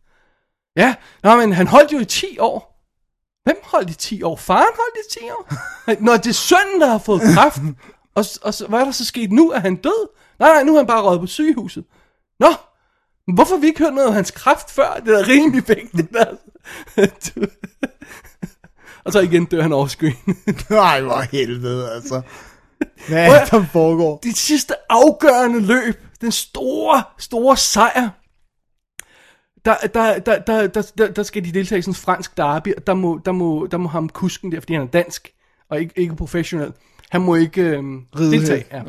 Ja, 0.76 0.95
nå, 1.23 1.35
men 1.35 1.53
han 1.53 1.68
holdt 1.68 1.93
jo 1.93 1.99
i 1.99 2.06
10 2.06 2.39
år. 2.39 2.76
Hvem 3.43 3.57
holdt 3.64 3.89
i 3.89 3.93
10 3.93 4.23
år? 4.23 4.35
Faren 4.35 4.76
holdt 4.76 5.15
i 5.15 5.19
10 5.19 5.26
år? 5.30 5.53
Nå, 6.06 6.14
det 6.14 6.27
er 6.27 6.34
sønnen, 6.34 6.81
der 6.81 6.88
har 6.88 6.97
fået 6.97 7.22
kraft. 7.35 7.60
Og, 8.15 8.26
og 8.41 8.53
så, 8.53 8.68
hvad 8.68 8.80
er 8.80 8.84
der 8.84 8.91
så 8.91 9.06
sket 9.06 9.31
nu? 9.31 9.52
Er 9.52 9.60
han 9.60 9.76
død? 9.76 10.07
Nej, 10.39 10.49
nej, 10.49 10.64
nu 10.64 10.73
er 10.73 10.77
han 10.77 10.88
bare 10.88 11.02
røget 11.02 11.19
på 11.19 11.27
sygehuset. 11.27 11.85
Nå, 12.40 12.48
hvorfor 13.34 13.56
har 13.56 13.62
vi 13.62 13.68
ikke 13.68 13.84
hørt 13.84 13.94
noget 13.94 14.07
om 14.07 14.14
hans 14.14 14.32
kraft 14.32 14.72
før? 14.72 15.02
Det 15.06 15.20
er 15.20 15.28
rimelig 15.28 15.64
vigtigt. 15.68 16.16
Altså. 16.98 17.48
og 19.03 19.12
så 19.12 19.20
igen 19.20 19.45
dør 19.45 19.62
han 19.62 19.74
offscreen. 19.74 20.16
Nej, 20.70 21.02
hvor 21.02 21.22
helvede, 21.32 21.91
altså. 21.91 22.22
Hvad 23.07 23.26
er 23.26 23.44
det, 23.44 23.52
der 23.52 23.66
foregår? 23.66 24.20
det 24.24 24.38
sidste 24.38 24.74
afgørende 24.90 25.62
løb, 25.62 26.02
den 26.22 26.32
store, 26.32 27.03
store 27.18 27.57
sejr, 27.57 28.10
der, 29.66 29.76
der, 29.94 30.20
der, 30.20 30.40
der, 30.40 30.68
der, 30.68 30.91
der, 30.98 31.12
der 31.12 31.24
skal 31.24 31.45
de 31.45 31.52
deltage 31.52 31.80
i 31.80 31.82
sådan 31.82 31.91
en 31.91 31.95
fransk 31.95 32.38
derby, 32.38 32.76
og 32.76 32.88
der 32.88 32.94
må, 32.94 33.22
der 33.26 33.32
må, 33.32 33.68
der 33.72 33.78
må 33.78 33.88
ham 33.90 34.10
kusken 34.10 34.52
der, 34.52 34.60
fordi 34.60 34.74
han 34.74 34.82
er 34.84 34.88
dansk, 34.88 35.30
og 35.70 35.80
ikke, 35.80 35.94
ikke 35.95 36.16
professionel, 36.16 36.74
han 37.10 37.22
må 37.22 37.36
ikke 37.36 37.62
øhm, 37.62 38.02
Ride 38.20 38.32
deltage. 38.32 38.66
Ja. 38.72 38.82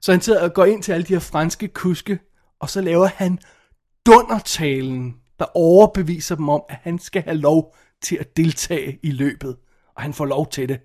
Så 0.00 0.12
han 0.12 0.20
sidder 0.20 0.42
og 0.42 0.54
går 0.54 0.64
ind 0.64 0.82
til 0.82 0.92
alle 0.92 1.04
de 1.04 1.12
her 1.12 1.20
franske 1.20 1.68
kuske, 1.68 2.18
og 2.60 2.70
så 2.70 2.80
laver 2.80 3.08
han 3.16 3.38
dundertalen, 4.06 5.14
der 5.38 5.44
overbeviser 5.56 6.34
dem 6.34 6.48
om, 6.48 6.62
at 6.68 6.76
han 6.82 6.98
skal 6.98 7.22
have 7.22 7.36
lov 7.36 7.74
til 8.02 8.16
at 8.20 8.36
deltage 8.36 8.98
i 9.02 9.10
løbet. 9.10 9.56
Og 9.96 10.02
han 10.02 10.14
får 10.14 10.24
lov 10.24 10.50
til 10.50 10.68
det. 10.68 10.78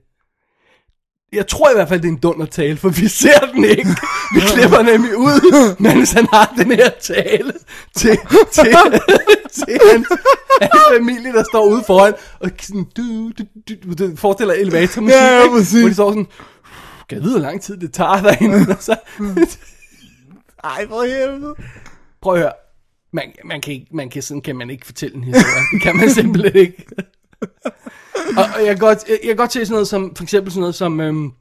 Jeg 1.34 1.48
tror 1.48 1.70
i 1.70 1.74
hvert 1.74 1.90
fald, 1.90 2.02
det 2.02 2.08
er 2.08 2.12
en 2.12 2.18
dundertale, 2.20 2.78
for 2.78 2.90
vi 2.90 3.08
ser 3.08 3.40
den 3.54 3.64
ikke. 3.64 3.90
Vi 4.36 4.40
klipper 4.40 4.82
nemlig 4.82 5.18
ud, 5.18 5.76
mens 5.80 6.12
han 6.12 6.28
har 6.34 6.54
den 6.58 6.72
her 6.72 6.90
tale 7.02 7.54
til, 7.96 8.18
til, 8.52 8.74
til 9.52 9.80
hans, 9.92 10.14
hans 10.62 10.82
familie, 10.98 11.34
der 11.34 11.44
står 11.44 11.66
ude 11.66 11.84
foran, 11.88 12.14
og 12.40 12.52
sådan, 12.62 12.86
du, 12.98 13.32
du, 13.38 13.44
du, 13.70 13.94
du 14.04 14.16
forestiller 14.16 14.54
elevatormusik, 14.54 15.16
Ja, 15.16 15.26
ja, 15.38 15.44
ikke? 15.44 15.50
hvor 15.80 15.88
de 15.90 15.94
står 15.94 16.10
sådan, 16.12 16.28
kan 17.10 17.16
jeg 17.18 17.24
vide, 17.24 17.34
hvor 17.34 17.42
lang 17.48 17.62
tid 17.62 17.78
det 17.78 17.94
tager 17.94 18.22
derinde? 18.22 18.76
Og 18.78 18.84
så, 18.84 18.96
ej, 20.64 20.88
for 20.88 21.02
helvede. 21.04 21.56
prøv 22.22 22.34
at 22.34 22.40
høre, 22.40 22.54
man, 23.14 23.34
man, 23.46 23.62
kan 23.62 23.74
ikke, 23.74 23.88
man 23.92 24.10
kan, 24.10 24.22
sådan 24.22 24.42
kan 24.42 24.56
man 24.56 24.70
ikke 24.70 24.86
fortælle 24.86 25.16
en 25.16 25.24
historie. 25.24 25.64
Det 25.74 25.82
kan 25.82 25.96
man 25.96 26.10
simpelthen 26.10 26.56
ikke. 26.56 26.86
og, 28.38 28.46
og 28.56 28.66
jeg, 28.66 28.68
kan 28.68 28.78
godt, 28.78 29.10
jeg, 29.10 29.20
jeg 29.24 29.28
kan 29.28 29.38
godt 29.38 29.54
se 29.54 29.66
sådan 29.66 29.74
noget 29.74 29.88
som, 29.88 30.16
for 30.16 30.24
eksempel 30.24 30.52
sådan 30.52 30.62
noget 30.62 30.76
som, 30.76 31.00
øhm, 31.00 31.32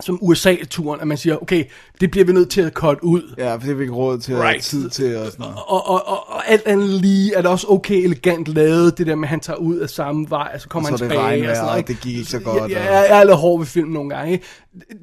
som 0.00 0.18
USA-turen, 0.22 1.00
at 1.00 1.06
man 1.06 1.16
siger, 1.18 1.42
okay, 1.42 1.64
det 2.00 2.10
bliver 2.10 2.24
vi 2.26 2.32
nødt 2.32 2.50
til 2.50 2.60
at 2.60 2.72
cut 2.72 2.98
ud. 3.02 3.34
Ja, 3.38 3.52
for 3.54 3.58
det 3.58 3.66
har 3.68 3.74
vi 3.74 3.82
ikke 3.82 3.94
råd 3.94 4.18
til 4.18 4.32
at 4.32 4.38
have 4.38 4.48
Right. 4.50 4.64
tid 4.64 4.90
til 4.90 5.16
og 5.16 5.26
sådan 5.26 5.34
noget. 5.38 5.56
Og, 5.66 5.88
og, 5.88 6.08
og, 6.08 6.28
og 6.28 6.48
alt 6.50 6.66
andet 6.66 6.88
lige 6.88 7.34
er 7.34 7.42
det 7.42 7.50
også 7.50 7.66
okay 7.68 7.94
elegant 8.04 8.48
lavet, 8.48 8.98
det 8.98 9.06
der 9.06 9.14
med, 9.14 9.24
at 9.24 9.30
han 9.30 9.40
tager 9.40 9.56
ud 9.56 9.76
af 9.76 9.90
samme 9.90 10.30
vej, 10.30 10.50
og 10.54 10.60
så 10.60 10.68
kommer 10.68 10.92
Og 10.92 10.98
så 10.98 11.04
han 11.04 11.10
det 11.10 11.16
tilbage. 11.18 11.28
regnvejr, 11.32 11.50
og 11.50 11.56
sådan 11.56 11.82
og 11.82 11.88
det 11.88 12.00
gik 12.00 12.16
ikke 12.16 12.30
så 12.30 12.38
godt, 12.38 12.62
Jeg, 12.62 12.70
jeg, 12.70 12.78
og- 12.80 12.94
jeg 12.94 13.20
er 13.20 13.24
lidt 13.24 13.36
hård 13.36 13.58
ved 13.60 13.66
film 13.66 13.88
nogle 13.88 14.10
gange. 14.10 14.32
Ikke? 14.32 14.44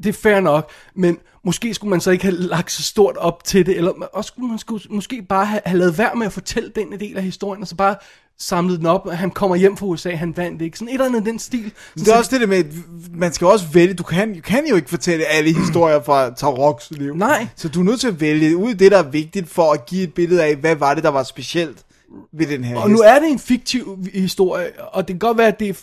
Det 0.03 0.10
er 0.10 0.14
fair 0.14 0.40
nok, 0.40 0.70
men 0.95 1.18
måske 1.45 1.74
skulle 1.74 1.90
man 1.90 2.02
så 2.02 2.11
ikke 2.11 2.24
have 2.26 2.36
lagt 2.38 2.72
så 2.72 2.84
stort 2.84 3.18
op 3.18 3.44
til 3.44 3.65
det, 3.65 3.78
eller 3.78 3.91
også 4.14 4.28
skulle 4.28 4.49
man 4.49 4.60
skulle, 4.60 4.84
måske 4.90 5.22
bare 5.30 5.45
have, 5.45 5.61
have 5.65 5.80
lavet 5.80 5.98
værd 5.98 6.18
med 6.18 6.26
at 6.26 6.34
fortælle 6.34 6.72
den 6.76 6.99
del 6.99 7.18
af 7.18 7.24
historien, 7.24 7.61
og 7.61 7.68
så 7.68 7.76
bare 7.76 7.95
samlet 8.39 8.80
den 8.80 8.85
op, 8.85 9.05
og 9.05 9.18
han 9.18 9.31
kommer 9.31 9.55
hjem 9.55 9.77
fra 9.77 9.85
USA, 9.85 10.15
han 10.15 10.38
vandt 10.38 10.61
ikke. 10.61 10.77
Sådan 10.77 10.88
et 10.89 10.93
eller 10.93 11.05
andet 11.05 11.26
den 11.26 11.39
stil. 11.39 11.72
Det 11.95 12.07
er 12.07 12.18
også 12.18 12.31
det 12.31 12.41
der 12.41 12.47
med, 12.47 12.57
at 12.57 12.65
man 13.14 13.34
skal 13.34 13.47
også 13.47 13.65
vælge, 13.73 13.93
du 13.93 14.03
kan, 14.03 14.34
du 14.35 14.41
kan 14.41 14.68
jo 14.69 14.76
ikke 14.76 14.89
fortælle 14.89 15.26
alle 15.26 15.53
historier 15.65 16.03
fra 16.03 16.34
Taroks 16.34 16.91
liv. 16.91 17.15
Nej. 17.15 17.47
Så 17.55 17.69
du 17.69 17.80
er 17.80 17.84
nødt 17.84 17.99
til 17.99 18.07
at 18.07 18.22
vælge 18.22 18.57
ud 18.57 18.73
det, 18.73 18.91
der 18.91 18.97
er 18.97 19.10
vigtigt, 19.10 19.49
for 19.49 19.72
at 19.73 19.85
give 19.85 20.03
et 20.03 20.14
billede 20.14 20.43
af, 20.43 20.55
hvad 20.55 20.76
var 20.76 20.93
det, 20.93 21.03
der 21.03 21.10
var 21.10 21.23
specielt 21.23 21.85
ved 22.34 22.47
den 22.47 22.64
her 22.64 22.76
Og 22.76 22.81
hest. 22.88 22.91
nu 22.91 22.99
er 22.99 23.19
det 23.19 23.30
en 23.30 23.39
fiktiv 23.39 23.97
historie, 24.14 24.72
og 24.93 25.07
det 25.07 25.14
kan 25.14 25.19
godt 25.19 25.38
være, 25.38 25.47
at 25.47 25.60
det 25.60 25.69
er 25.69 25.73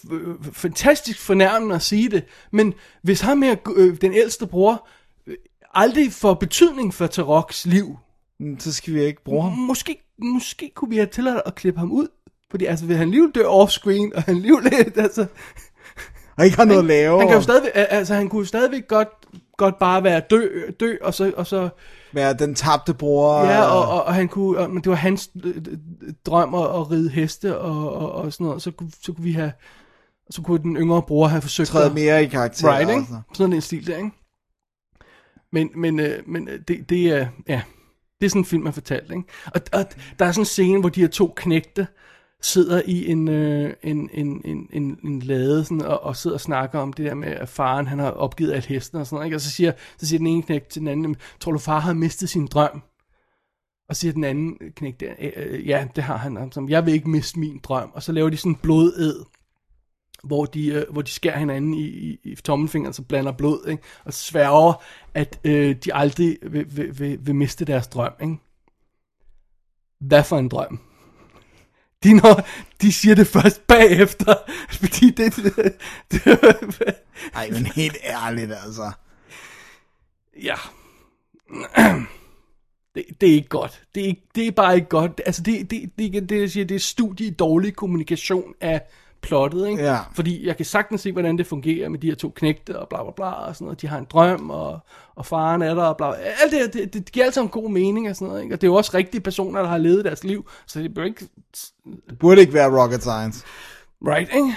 fantastisk 0.52 1.20
fornærmende 1.20 1.74
at 1.74 1.82
sige 1.82 2.08
det, 2.08 2.22
men 2.52 2.74
hvis 3.02 3.20
ham 3.20 3.42
her, 3.42 3.56
øh, 3.76 3.96
den 4.00 4.12
ældste 4.14 4.46
bror, 4.46 4.88
øh, 5.26 5.34
aldrig 5.74 6.12
får 6.12 6.34
betydning 6.34 6.94
for 6.94 7.06
Taroks 7.06 7.66
liv, 7.66 7.96
Så 8.58 8.72
skal 8.72 8.94
vi 8.94 9.02
ikke 9.02 9.24
bruge 9.24 9.42
ham. 9.42 9.52
måske, 9.58 9.96
måske 10.18 10.70
kunne 10.74 10.88
vi 10.90 10.96
have 10.96 11.08
tilladt 11.12 11.40
at 11.46 11.54
klippe 11.54 11.80
ham 11.80 11.92
ud, 11.92 12.06
fordi 12.50 12.64
altså, 12.64 12.86
vil 12.86 12.96
han 12.96 13.06
alligevel 13.08 13.30
dø 13.34 13.42
off-screen, 13.44 14.16
og 14.16 14.22
han 14.22 14.34
alligevel, 14.36 14.72
altså, 14.96 15.26
Og 16.36 16.44
ikke 16.44 16.56
har 16.56 16.64
noget 16.64 16.78
at 16.80 16.84
lave. 16.86 17.18
han 17.18 17.26
kan 17.28 17.32
jo 17.34 17.36
og 17.36 17.42
stadigvæk, 17.42 17.72
altså, 17.74 18.14
han 18.14 18.28
kunne 18.28 18.38
jo 18.40 18.44
stadigvæk 18.46 18.88
godt, 18.88 19.08
godt 19.56 19.78
bare 19.78 20.04
være 20.04 20.22
dø, 20.30 20.48
dø 20.80 20.96
og 21.02 21.14
så, 21.14 21.32
og 21.36 21.46
så 21.46 21.68
Være 22.12 22.34
den 22.34 22.54
tabte 22.54 22.94
bror. 22.94 23.44
Ja, 23.44 23.62
og, 23.62 23.88
og, 23.88 24.04
og 24.04 24.14
han 24.14 24.28
kunne, 24.28 24.58
og, 24.58 24.70
men 24.70 24.82
det 24.82 24.90
var 24.90 24.96
hans 24.96 25.30
øh, 25.44 25.56
øh, 25.56 25.62
drøm 26.26 26.54
at, 26.54 26.62
at 26.64 26.90
ride 26.90 27.10
heste 27.10 27.58
og, 27.58 27.94
og, 27.94 28.12
og 28.12 28.32
sådan 28.32 28.46
noget, 28.46 28.62
så 28.62 28.70
kunne, 28.70 28.90
så 29.02 29.12
kunne 29.12 29.24
vi 29.24 29.32
have, 29.32 29.52
så 30.30 30.42
kunne 30.42 30.62
den 30.62 30.76
yngre 30.76 31.02
bror 31.02 31.26
have 31.26 31.42
forsøgt 31.42 31.68
træde 31.68 31.86
at- 31.86 31.94
mere 31.94 32.24
i 32.24 32.26
karakter. 32.26 32.68
Right, 32.68 32.80
ikke? 32.80 32.92
altså. 32.92 33.20
Sådan 33.34 33.52
en 33.52 33.60
stil 33.60 33.86
der, 33.86 33.96
ikke? 33.96 34.10
Men, 35.52 35.70
men, 35.74 36.00
øh, 36.00 36.22
men 36.28 36.48
øh, 36.48 36.60
det, 36.68 36.90
det 36.90 37.06
er, 37.06 37.26
ja, 37.48 37.62
det 38.20 38.26
er 38.26 38.30
sådan 38.30 38.40
en 38.40 38.44
film, 38.46 38.62
man 38.62 38.72
fortalt, 38.72 39.10
ikke? 39.10 39.22
Og, 39.54 39.60
og 39.72 39.84
der 40.18 40.24
er 40.24 40.32
sådan 40.32 40.42
en 40.42 40.46
scene, 40.46 40.80
hvor 40.80 40.88
de 40.88 41.00
her 41.00 41.08
to 41.08 41.32
knægte 41.36 41.86
sidder 42.42 42.82
i 42.86 43.06
en, 43.10 43.28
øh, 43.28 43.74
en, 43.82 44.10
en, 44.12 44.42
en, 44.44 44.68
en, 44.72 44.98
en 45.04 45.20
lade 45.20 45.64
sådan, 45.64 45.82
og, 45.82 46.02
og 46.02 46.16
sidder 46.16 46.34
og 46.36 46.40
snakker 46.40 46.78
om 46.78 46.92
det 46.92 47.06
der 47.06 47.14
med, 47.14 47.28
at 47.28 47.48
faren 47.48 47.86
han 47.86 47.98
har 47.98 48.10
opgivet 48.10 48.52
alt 48.52 48.66
hesten 48.66 48.98
og 48.98 49.06
sådan 49.06 49.16
noget, 49.16 49.26
ikke? 49.26 49.36
Og 49.36 49.40
så 49.40 49.50
siger, 49.50 49.72
så 49.98 50.06
siger 50.06 50.18
den 50.18 50.26
ene 50.26 50.42
knægt 50.42 50.68
til 50.68 50.80
den 50.80 50.88
anden, 50.88 51.16
tror 51.40 51.52
du 51.52 51.58
far 51.58 51.78
har 51.80 51.92
mistet 51.92 52.28
sin 52.28 52.46
drøm? 52.46 52.82
Og 53.88 53.96
siger 53.96 54.12
den 54.12 54.24
anden 54.24 54.58
knægt, 54.76 55.02
"Øh, 55.18 55.68
ja, 55.68 55.88
det 55.96 56.04
har 56.04 56.16
han. 56.16 56.36
Altså, 56.36 56.54
Som, 56.54 56.68
jeg 56.68 56.86
vil 56.86 56.94
ikke 56.94 57.10
miste 57.10 57.38
min 57.38 57.60
drøm. 57.62 57.90
Og 57.94 58.02
så 58.02 58.12
laver 58.12 58.30
de 58.30 58.36
sådan 58.36 58.52
en 58.52 58.58
blodæd, 58.62 59.24
hvor 60.24 60.44
de, 60.44 60.66
øh, 60.66 60.84
hvor 60.90 61.02
de 61.02 61.10
skærer 61.10 61.38
hinanden 61.38 61.74
i, 61.74 61.84
i, 61.84 62.18
i 62.24 62.34
tommelfingeren, 62.34 62.92
så 62.92 63.02
blander 63.02 63.32
blod, 63.32 63.68
ikke? 63.68 63.82
og 64.04 64.12
sværger, 64.12 64.82
at 65.14 65.40
øh, 65.44 65.76
de 65.84 65.94
aldrig 65.94 66.38
vil, 66.42 66.76
vil, 66.76 66.98
vil, 66.98 67.26
vil 67.26 67.34
miste 67.34 67.64
deres 67.64 67.88
drøm. 67.88 68.12
Ikke? 68.22 68.36
Hvad 70.00 70.24
for 70.24 70.38
en 70.38 70.48
drøm? 70.48 70.80
De, 72.02 72.14
når, 72.14 72.48
de 72.82 72.92
siger 72.92 73.14
det 73.14 73.26
først 73.26 73.66
bagefter, 73.66 74.34
fordi 74.80 75.10
det... 75.10 75.36
det, 75.36 75.76
det 76.10 76.94
Ej, 77.34 77.50
men 77.50 77.66
helt 77.66 77.96
ærligt, 78.04 78.52
altså. 78.64 78.90
ja. 80.42 80.56
Det, 82.94 83.04
det 83.20 83.28
er 83.28 83.34
ikke 83.34 83.48
godt. 83.48 83.82
Det 83.94 84.02
er, 84.02 84.06
ikke, 84.06 84.22
det 84.34 84.46
er 84.46 84.50
bare 84.50 84.76
ikke 84.76 84.88
godt. 84.88 85.20
Altså, 85.26 85.42
det, 85.42 85.70
det, 85.70 85.90
det, 85.98 86.12
det, 86.12 86.28
det, 86.28 86.40
jeg 86.40 86.50
siger, 86.50 86.66
det 86.66 86.74
er 86.74 86.78
studie 86.78 87.26
i 87.26 87.30
dårlig 87.30 87.74
kommunikation 87.74 88.54
af 88.60 88.82
plottet, 89.22 89.68
ikke? 89.68 89.82
Ja. 89.82 89.98
Fordi 90.14 90.46
jeg 90.46 90.56
kan 90.56 90.66
sagtens 90.66 91.00
se, 91.00 91.12
hvordan 91.12 91.38
det 91.38 91.46
fungerer 91.46 91.88
med 91.88 91.98
de 91.98 92.06
her 92.06 92.14
to 92.14 92.32
knægte 92.36 92.78
og 92.78 92.88
bla 92.88 93.02
bla 93.02 93.12
bla 93.16 93.30
og 93.30 93.56
sådan 93.56 93.64
noget. 93.64 93.82
De 93.82 93.86
har 93.86 93.98
en 93.98 94.06
drøm, 94.10 94.50
og, 94.50 94.78
og 95.14 95.26
faren 95.26 95.62
er 95.62 95.74
der 95.74 95.82
og 95.82 95.96
bla 95.96 96.10
bla. 96.10 96.18
Alt 96.42 96.52
det, 96.52 96.58
her, 96.58 96.68
det, 96.68 96.94
det 96.94 97.12
giver 97.12 97.26
alt 97.26 97.34
sammen 97.34 97.50
god 97.50 97.70
mening 97.70 98.10
og 98.10 98.16
sådan 98.16 98.28
noget, 98.28 98.42
ikke? 98.42 98.54
Og 98.54 98.60
det 98.60 98.66
er 98.66 98.70
jo 98.70 98.74
også 98.74 98.90
rigtige 98.94 99.20
personer, 99.20 99.60
der 99.60 99.68
har 99.68 99.78
levet 99.78 100.04
deres 100.04 100.24
liv, 100.24 100.48
så 100.66 100.80
det 100.80 100.94
bør 100.94 101.04
ikke... 101.04 101.28
Det 101.84 102.18
burde 102.18 102.40
ikke 102.40 102.54
være 102.54 102.82
rocket 102.82 103.00
science. 103.00 103.44
Right, 104.06 104.34
ikke? 104.34 104.56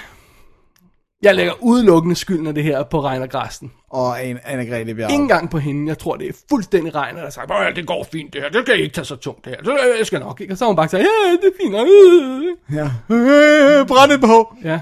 Jeg 1.24 1.34
lægger 1.34 1.52
udelukkende 1.62 2.16
skylden 2.16 2.46
af 2.46 2.54
det 2.54 2.62
her 2.64 2.82
på 2.82 3.04
Reiner 3.04 3.26
Græsten. 3.26 3.72
Og 3.90 4.26
en 4.26 4.36
Anne-Grethe 4.36 4.92
Bjarup. 4.94 5.10
Ikke 5.10 5.22
engang 5.22 5.50
på 5.50 5.58
hende. 5.58 5.88
Jeg 5.88 5.98
tror, 5.98 6.16
det 6.16 6.28
er 6.28 6.32
fuldstændig 6.48 6.94
Reiner, 6.94 7.20
der 7.22 7.30
siger, 7.30 7.68
"Åh, 7.68 7.76
det 7.76 7.86
går 7.86 8.06
fint 8.12 8.32
det 8.32 8.42
her. 8.42 8.48
Det 8.48 8.66
kan 8.66 8.74
ikke 8.74 8.94
tage 8.94 9.04
så 9.04 9.16
tungt 9.16 9.44
det 9.44 9.52
her. 9.56 9.72
Det 9.74 9.80
jeg 9.98 10.06
skal 10.06 10.20
nok 10.20 10.40
ikke. 10.40 10.52
Og 10.54 10.58
så 10.58 10.64
har 10.64 10.66
hun 10.68 10.76
bare 10.76 10.88
sagt, 10.88 11.02
ja, 11.02 11.32
det 11.42 11.44
er 11.44 11.62
fint. 11.62 11.72
nok." 11.72 11.86
Øh, 11.88 12.76
Ja. 12.76 12.84
Øh, 13.14 13.86
brænde 13.86 14.18
på. 14.18 14.56
Ja. 14.64 14.80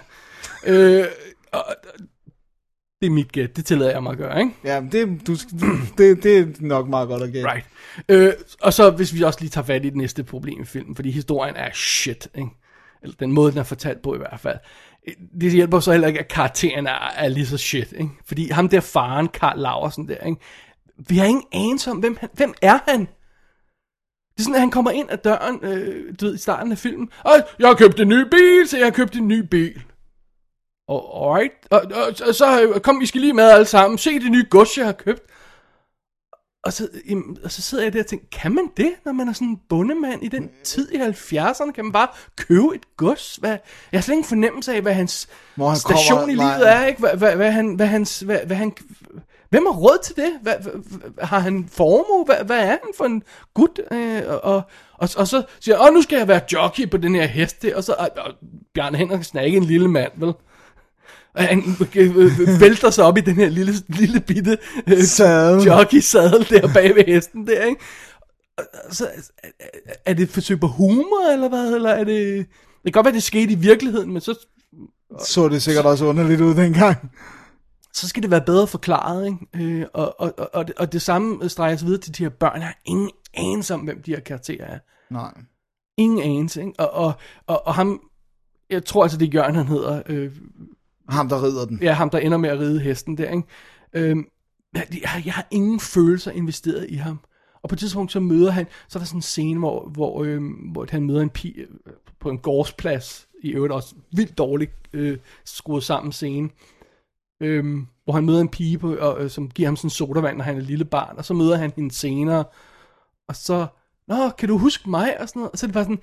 Øh, 0.67 1.05
og, 1.53 1.65
det 3.01 3.07
er 3.07 3.11
mit 3.11 3.33
gæt. 3.33 3.57
Det 3.57 3.65
tillader 3.67 3.91
jeg 3.93 4.03
mig 4.03 4.13
at 4.13 4.19
gøre, 4.19 4.39
ikke? 4.41 4.51
Ja, 4.65 4.83
det, 4.93 5.27
du, 5.27 5.33
det, 5.99 6.23
det 6.23 6.39
er 6.39 6.47
nok 6.61 6.89
meget 6.89 7.09
godt 7.09 7.23
at 7.23 7.33
gætte. 7.33 7.51
Right. 7.53 7.67
Øh, 8.09 8.33
og 8.63 8.73
så 8.73 8.91
hvis 8.91 9.15
vi 9.15 9.23
også 9.23 9.41
lige 9.41 9.51
tager 9.51 9.65
fat 9.65 9.85
i 9.85 9.89
det 9.89 9.97
næste 9.97 10.25
problem 10.25 10.63
i 10.63 10.65
filmen, 10.65 10.97
fordi 10.97 11.11
historien 11.11 11.57
er 11.57 11.69
shit, 11.75 12.29
ikke? 12.35 12.49
Eller 13.03 13.17
den 13.21 13.33
måde, 13.33 13.51
den 13.53 13.59
er 13.59 13.63
fortalt 13.63 14.03
på 14.03 14.15
i 14.15 14.19
hvert 14.19 14.41
fald. 14.41 14.57
Det 15.41 15.53
hjælper 15.53 15.81
så 15.81 15.93
heller 15.93 16.09
ikke, 16.09 16.21
at 16.21 16.29
karakteren 16.29 16.87
er, 16.87 17.11
er 17.17 17.29
lige 17.29 17.47
så 17.47 17.59
shit, 17.59 17.93
ikke? 17.93 18.11
Fordi 18.25 18.51
ham 18.51 18.69
der 18.69 18.81
faren, 18.81 19.29
Karl 19.29 19.59
Laversen 19.59 20.09
der, 20.09 20.17
ikke? 20.27 20.41
Vi 20.97 21.19
har 21.19 21.27
ingen 21.27 21.45
anelse 21.53 21.91
om, 21.91 21.99
hvem, 21.99 22.17
han, 22.21 22.29
hvem 22.33 22.55
er 22.63 22.79
han? 22.89 23.01
Det 23.01 24.39
er 24.39 24.43
sådan, 24.43 24.55
at 24.55 24.61
han 24.61 24.71
kommer 24.71 24.91
ind 24.91 25.11
ad 25.11 25.19
døren, 25.19 25.59
øh, 25.63 26.15
du 26.21 26.25
ved, 26.25 26.35
i 26.35 26.39
starten 26.39 26.73
af 26.73 26.79
filmen. 26.79 27.11
Og 27.25 27.33
jeg 27.59 27.69
har 27.69 27.75
købt 27.75 28.01
en 28.01 28.09
ny 28.09 28.29
bil, 28.31 28.69
så 28.69 28.77
jeg 28.77 28.87
har 28.87 28.91
købt 28.91 29.17
en 29.17 29.29
ny 29.29 29.39
bil. 29.39 29.83
Og, 30.89 31.31
alright. 31.31 31.53
Og, 31.71 31.81
og, 31.81 32.29
og, 32.29 32.35
så 32.35 32.63
øh, 32.63 32.81
kom, 32.81 33.01
vi 33.01 33.07
skal 33.07 33.21
lige 33.21 33.33
med 33.33 33.45
alle 33.45 33.67
sammen. 33.67 33.99
Se 33.99 34.19
det 34.21 34.31
nye 34.31 34.47
gods, 34.51 34.79
jeg 34.79 34.87
har 34.87 34.93
købt. 34.93 35.23
Og 36.65 36.73
så, 36.73 36.89
jamen, 37.09 37.39
og 37.45 37.53
så 37.53 37.63
sidder 37.63 37.85
jeg 37.85 37.93
der 37.93 38.01
og 38.01 38.07
tænker, 38.07 38.27
kan 38.33 38.53
man 38.55 38.65
det, 38.77 38.93
når 39.05 39.13
man 39.13 39.29
er 39.29 39.33
sådan 39.33 39.49
en 39.49 39.61
bondemand 39.69 40.23
i 40.23 40.29
den 40.29 40.51
tid 40.65 40.93
i 40.93 40.97
70'erne? 40.97 41.73
Kan 41.73 41.85
man 41.85 41.93
bare 41.93 42.09
købe 42.37 42.67
et 42.75 42.97
gods? 42.97 43.37
Hvad, 43.37 43.51
jeg 43.93 43.99
har 43.99 44.03
slet 44.03 44.13
ingen 44.15 44.29
fornemmelse 44.29 44.75
af, 44.75 44.83
hvad 44.83 44.93
hans 44.95 45.29
Hvor 45.55 45.69
han 45.69 45.79
station 45.79 46.19
kommer- 46.19 46.33
i 46.35 46.37
nej. 46.37 46.57
livet 46.57 46.71
er, 46.71 46.85
ikke? 46.87 47.01
Hvad, 47.01 47.11
hvad, 47.17 47.37
hvad, 47.37 47.51
han, 47.53 47.75
hvad, 47.75 47.87
hans, 47.87 48.21
hvad, 48.21 48.39
hvad 48.47 48.57
han, 48.57 48.73
hvem 49.51 49.67
har 49.67 49.73
råd 49.73 49.99
til 50.05 50.17
det? 50.17 50.33
Hvad, 50.43 50.55
hvad, 50.63 51.25
har 51.27 51.39
han 51.39 51.69
formue? 51.73 52.25
Hvad, 52.25 52.37
hvad 52.45 52.59
er 52.59 52.67
han 52.67 52.79
for 52.97 53.05
en 53.05 53.23
gut? 53.55 53.81
Øh, 53.93 54.23
og, 54.27 54.45
og, 54.45 54.63
og, 54.95 55.09
og 55.17 55.29
så 55.29 55.43
siger 55.61 55.77
jeg, 55.77 55.87
åh, 55.89 55.95
nu 55.95 56.03
skal 56.03 56.17
jeg 56.19 56.29
være 56.29 56.41
jockey 56.53 56.91
på 56.91 56.97
den 56.97 57.15
her 57.15 57.27
hest 57.27 57.63
der. 57.63 57.77
Og 57.77 57.85
så, 57.85 57.93
og, 57.99 58.09
og 58.17 58.33
Bjarne 58.75 58.99
Henriksen 58.99 59.39
er 59.39 59.43
ikke 59.43 59.57
en 59.57 59.65
lille 59.65 59.89
mand, 59.89 60.13
vel? 60.17 60.33
Og 61.35 61.43
han 61.43 61.63
øh, 61.97 62.61
vælter 62.61 62.91
sig 62.91 63.05
op 63.05 63.19
i 63.19 63.21
den 63.21 63.35
her 63.35 63.49
lille, 63.49 63.73
lille 63.89 64.21
bitte 64.21 64.59
øh, 64.87 65.03
Sadel. 65.03 65.63
jockey-sadel 65.65 66.47
der 66.51 66.73
bag 66.75 66.95
ved 66.95 67.05
hesten 67.07 67.47
der, 67.47 67.65
ikke? 67.65 67.81
Og- 68.59 68.65
Så, 68.91 69.09
er- 70.05 70.15
det 70.15 70.23
et 70.23 70.29
forsøg 70.31 70.61
på 70.61 70.67
humor, 70.67 71.33
eller 71.33 71.49
hvad? 71.49 71.75
Eller 71.75 71.91
er 71.91 72.05
det... 72.05 72.47
Det 72.85 72.85
kan 72.85 72.93
godt 72.93 73.05
være, 73.05 73.15
det 73.15 73.23
skete 73.23 73.53
i 73.53 73.55
virkeligheden, 73.55 74.13
men 74.13 74.21
så... 74.21 74.47
Så 75.25 75.49
det 75.49 75.63
sikkert 75.63 75.85
også 75.87 76.05
underligt 76.05 76.41
ud 76.41 76.55
dengang. 76.55 76.97
så 77.95 78.09
skal 78.09 78.23
det 78.23 78.31
være 78.31 78.41
bedre 78.47 78.67
forklaret, 78.67 79.27
ikke? 79.27 79.65
Øh, 79.81 79.87
og, 79.95 80.21
og, 80.21 80.35
og, 80.39 80.51
og, 80.55 80.67
det, 80.67 80.75
og 80.79 80.93
det 80.93 81.03
samme 81.03 81.49
streger 81.49 81.77
sig 81.77 81.87
videre 81.87 82.01
til 82.01 82.19
de 82.19 82.23
her 82.23 82.31
børn. 82.31 82.57
Jeg 82.57 82.67
har 82.67 82.79
ingen 82.85 83.11
anelse 83.35 83.75
om, 83.75 83.81
hvem 83.81 84.03
de 84.03 84.11
her 84.11 84.21
karakterer 84.21 84.65
er. 84.67 84.79
Nej. 85.11 85.33
Ingen 85.99 86.23
anelse, 86.23 86.61
ikke? 86.61 86.73
Og, 86.81 86.91
og, 87.07 87.13
og, 87.47 87.67
og 87.67 87.75
ham, 87.75 88.01
jeg 88.71 88.85
tror 88.85 89.03
altså, 89.03 89.19
det 89.19 89.27
er 89.29 89.33
Jørgen, 89.35 89.55
han 89.55 89.67
hedder. 89.69 90.03
Øh, 90.07 90.31
ham, 91.13 91.29
der 91.29 91.43
rider 91.43 91.67
den. 91.67 91.79
ja, 91.83 91.93
ham, 91.93 92.11
der 92.11 92.19
ender 92.19 92.39
med 92.39 92.51
at 92.51 92.59
ride 92.59 92.81
hesten 92.81 93.19
der, 93.19 93.31
ikke? 93.31 93.49
Øhm, 93.93 94.27
jeg, 94.75 95.23
jeg, 95.25 95.35
har 95.35 95.47
ingen 95.51 95.81
følelser 95.81 96.31
investeret 96.31 96.87
i 96.89 96.95
ham. 96.95 97.21
Og 97.63 97.69
på 97.69 97.75
et 97.75 97.79
tidspunkt, 97.79 98.13
så 98.13 98.21
møder 98.21 98.51
han, 98.51 98.67
så 98.89 98.99
er 98.99 99.01
der 99.01 99.07
sådan 99.07 99.19
en 99.19 99.23
scene, 99.23 99.59
hvor, 99.59 99.89
hvor, 99.89 100.25
øhm, 100.25 100.49
hvor 100.49 100.87
han 100.91 101.07
møder 101.07 101.21
en 101.21 101.31
pige 101.31 101.61
øh, 101.61 101.93
på 102.21 102.31
en 102.31 102.39
gårdsplads, 102.39 103.29
i 103.43 103.51
øvrigt 103.51 103.73
også 103.73 103.95
vildt 104.13 104.39
dårligt 104.39 104.73
øh, 104.93 105.19
skruet 105.45 105.85
sammen 105.85 106.13
scene, 106.13 106.51
øhm, 107.41 107.87
hvor 108.05 108.13
han 108.13 108.27
møder 108.27 108.41
en 108.41 108.49
pige, 108.49 108.79
på, 108.79 108.97
og, 108.97 109.25
øh, 109.25 109.31
som 109.31 109.51
giver 109.51 109.69
ham 109.69 109.77
sådan 109.77 109.91
sodavand, 109.91 110.37
når 110.37 110.45
han 110.45 110.57
er 110.57 110.61
lille 110.61 110.85
barn, 110.85 111.19
og 111.19 111.25
så 111.25 111.35
møder 111.35 111.57
han 111.57 111.73
hende 111.77 111.95
senere, 111.95 112.45
og 113.29 113.37
så, 113.37 113.67
nå, 114.09 114.31
kan 114.39 114.49
du 114.49 114.59
huske 114.59 114.91
mig, 114.91 115.21
og 115.21 115.29
sådan 115.29 115.41
noget, 115.41 115.53
og 115.53 115.59
så 115.59 115.67
er 115.67 115.69
det 115.69 115.75
bare 115.75 115.85
sådan, 115.85 116.01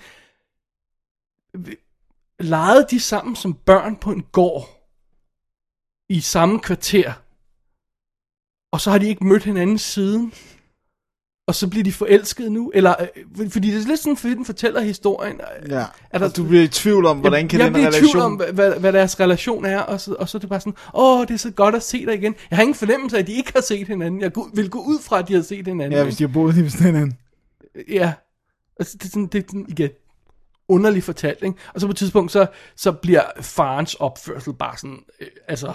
legede 2.39 2.87
de 2.89 2.99
sammen 2.99 3.35
som 3.35 3.53
børn 3.53 3.95
på 3.95 4.11
en 4.11 4.25
gård, 4.31 4.78
i 6.09 6.19
samme 6.19 6.59
kvarter, 6.59 7.13
og 8.71 8.81
så 8.81 8.91
har 8.91 8.97
de 8.97 9.07
ikke 9.07 9.25
mødt 9.27 9.43
hinanden 9.43 9.77
siden, 9.77 10.33
og 11.47 11.55
så 11.55 11.67
bliver 11.69 11.83
de 11.83 11.91
forelskede 11.91 12.49
nu, 12.49 12.71
eller, 12.75 12.95
øh, 13.39 13.49
fordi 13.51 13.71
det 13.71 13.81
er 13.83 13.87
lidt 13.87 13.99
sådan, 13.99 14.17
fordi 14.17 14.33
den 14.33 14.45
fortæller 14.45 14.81
historien. 14.81 15.41
Ja. 15.69 15.75
Er 15.75 15.85
Er 16.11 16.17
der- 16.17 16.27
der, 16.27 16.33
du 16.33 16.47
bliver 16.47 16.63
i 16.63 16.67
tvivl 16.67 17.05
om, 17.05 17.19
hvordan 17.19 17.47
kan 17.47 17.59
jeg, 17.59 17.65
den 17.67 17.73
jeg 17.73 17.73
bliver 17.73 17.85
i 17.85 17.87
relation... 17.87 18.11
tvivl 18.11 18.23
om, 18.25 18.53
hvad, 18.53 18.79
hvad, 18.79 18.93
deres 18.93 19.19
relation 19.19 19.65
er, 19.65 19.79
og 19.79 20.01
så, 20.01 20.13
og 20.19 20.29
så 20.29 20.37
er 20.37 20.39
det 20.39 20.49
bare 20.49 20.59
sådan, 20.59 20.73
åh, 20.93 21.27
det 21.27 21.33
er 21.33 21.37
så 21.37 21.51
godt 21.51 21.75
at 21.75 21.83
se 21.83 22.05
dig 22.05 22.15
igen. 22.15 22.35
Jeg 22.49 22.57
har 22.57 22.63
ingen 22.63 22.75
fornemmelse 22.75 23.17
af, 23.17 23.21
at 23.21 23.27
de 23.27 23.33
ikke 23.33 23.51
har 23.55 23.61
set 23.61 23.87
hinanden. 23.87 24.21
Jeg 24.21 24.31
vil 24.53 24.69
gå 24.69 24.79
ud 24.79 24.99
fra, 25.01 25.19
at 25.19 25.27
de 25.27 25.33
har 25.33 25.41
set 25.41 25.67
hinanden. 25.67 25.97
Ja, 25.97 26.03
hvis 26.03 26.17
de 26.17 26.23
har 26.23 26.33
boet 26.33 26.57
i 26.57 26.69
sådan 26.69 26.95
en... 26.95 27.17
Ja, 27.89 28.13
altså, 28.79 28.97
det 28.97 29.05
er 29.05 29.09
sådan, 29.09 29.27
det 29.27 29.43
er 29.43 29.47
sådan, 29.47 29.65
igen, 29.69 29.89
underligt 30.67 31.05
fortalt, 31.05 31.43
ikke? 31.43 31.57
Og 31.73 31.81
så 31.81 31.87
på 31.87 31.91
et 31.91 31.97
tidspunkt, 31.97 32.31
så, 32.31 32.47
så 32.75 32.91
bliver 32.91 33.23
farens 33.41 33.93
opførsel 33.95 34.53
bare 34.53 34.77
sådan, 34.77 34.99
øh, 35.21 35.27
altså, 35.47 35.73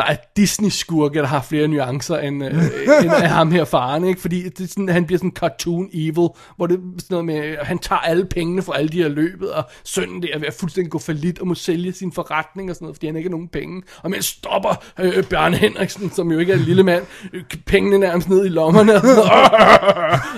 der 0.00 0.06
er 0.06 0.16
Disney-skurke, 0.36 1.18
der 1.18 1.26
har 1.26 1.42
flere 1.42 1.68
nuancer 1.68 2.18
end, 2.18 2.44
øh, 2.44 2.52
end 3.04 3.12
af 3.12 3.28
ham 3.28 3.50
her 3.52 3.64
faren, 3.64 4.04
ikke? 4.04 4.20
Fordi 4.20 4.42
det 4.48 4.60
er 4.64 4.68
sådan, 4.68 4.88
han 4.88 5.06
bliver 5.06 5.18
sådan 5.18 5.30
cartoon 5.30 5.88
evil, 5.92 6.28
hvor 6.56 6.66
det 6.66 6.74
er 6.76 6.80
sådan 6.98 7.04
noget 7.10 7.24
med, 7.24 7.44
øh, 7.44 7.56
han 7.62 7.78
tager 7.78 7.98
alle 8.00 8.24
pengene 8.24 8.62
fra 8.62 8.78
alle 8.78 8.88
de 8.88 9.02
her 9.02 9.08
løbet, 9.08 9.52
og 9.52 9.64
sønnen 9.84 10.22
der 10.22 10.28
er 10.34 10.38
ved 10.38 10.46
at 10.46 10.54
fuldstændig 10.54 10.90
gå 10.90 10.98
for 10.98 11.12
lidt 11.12 11.38
og 11.38 11.46
må 11.46 11.54
sælge 11.54 11.92
sin 11.92 12.12
forretning 12.12 12.70
og 12.70 12.76
sådan 12.76 12.84
noget, 12.84 12.96
fordi 12.96 13.06
han 13.06 13.16
ikke 13.16 13.28
har 13.28 13.30
nogen 13.30 13.48
penge. 13.48 13.82
Og 14.02 14.10
men 14.10 14.22
stopper 14.22 14.84
øh, 15.00 15.12
øh, 15.18 15.24
Bjarne 15.24 15.56
Henriksen, 15.56 16.10
som 16.10 16.32
jo 16.32 16.38
ikke 16.38 16.52
er 16.52 16.56
en 16.56 16.62
lille 16.62 16.82
mand, 16.82 17.04
øh, 17.32 17.42
pengene 17.66 17.98
nærmest 17.98 18.28
ned 18.28 18.44
i 18.46 18.48
lommerne, 18.48 18.94
og, 18.94 19.00
sådan 19.10 19.30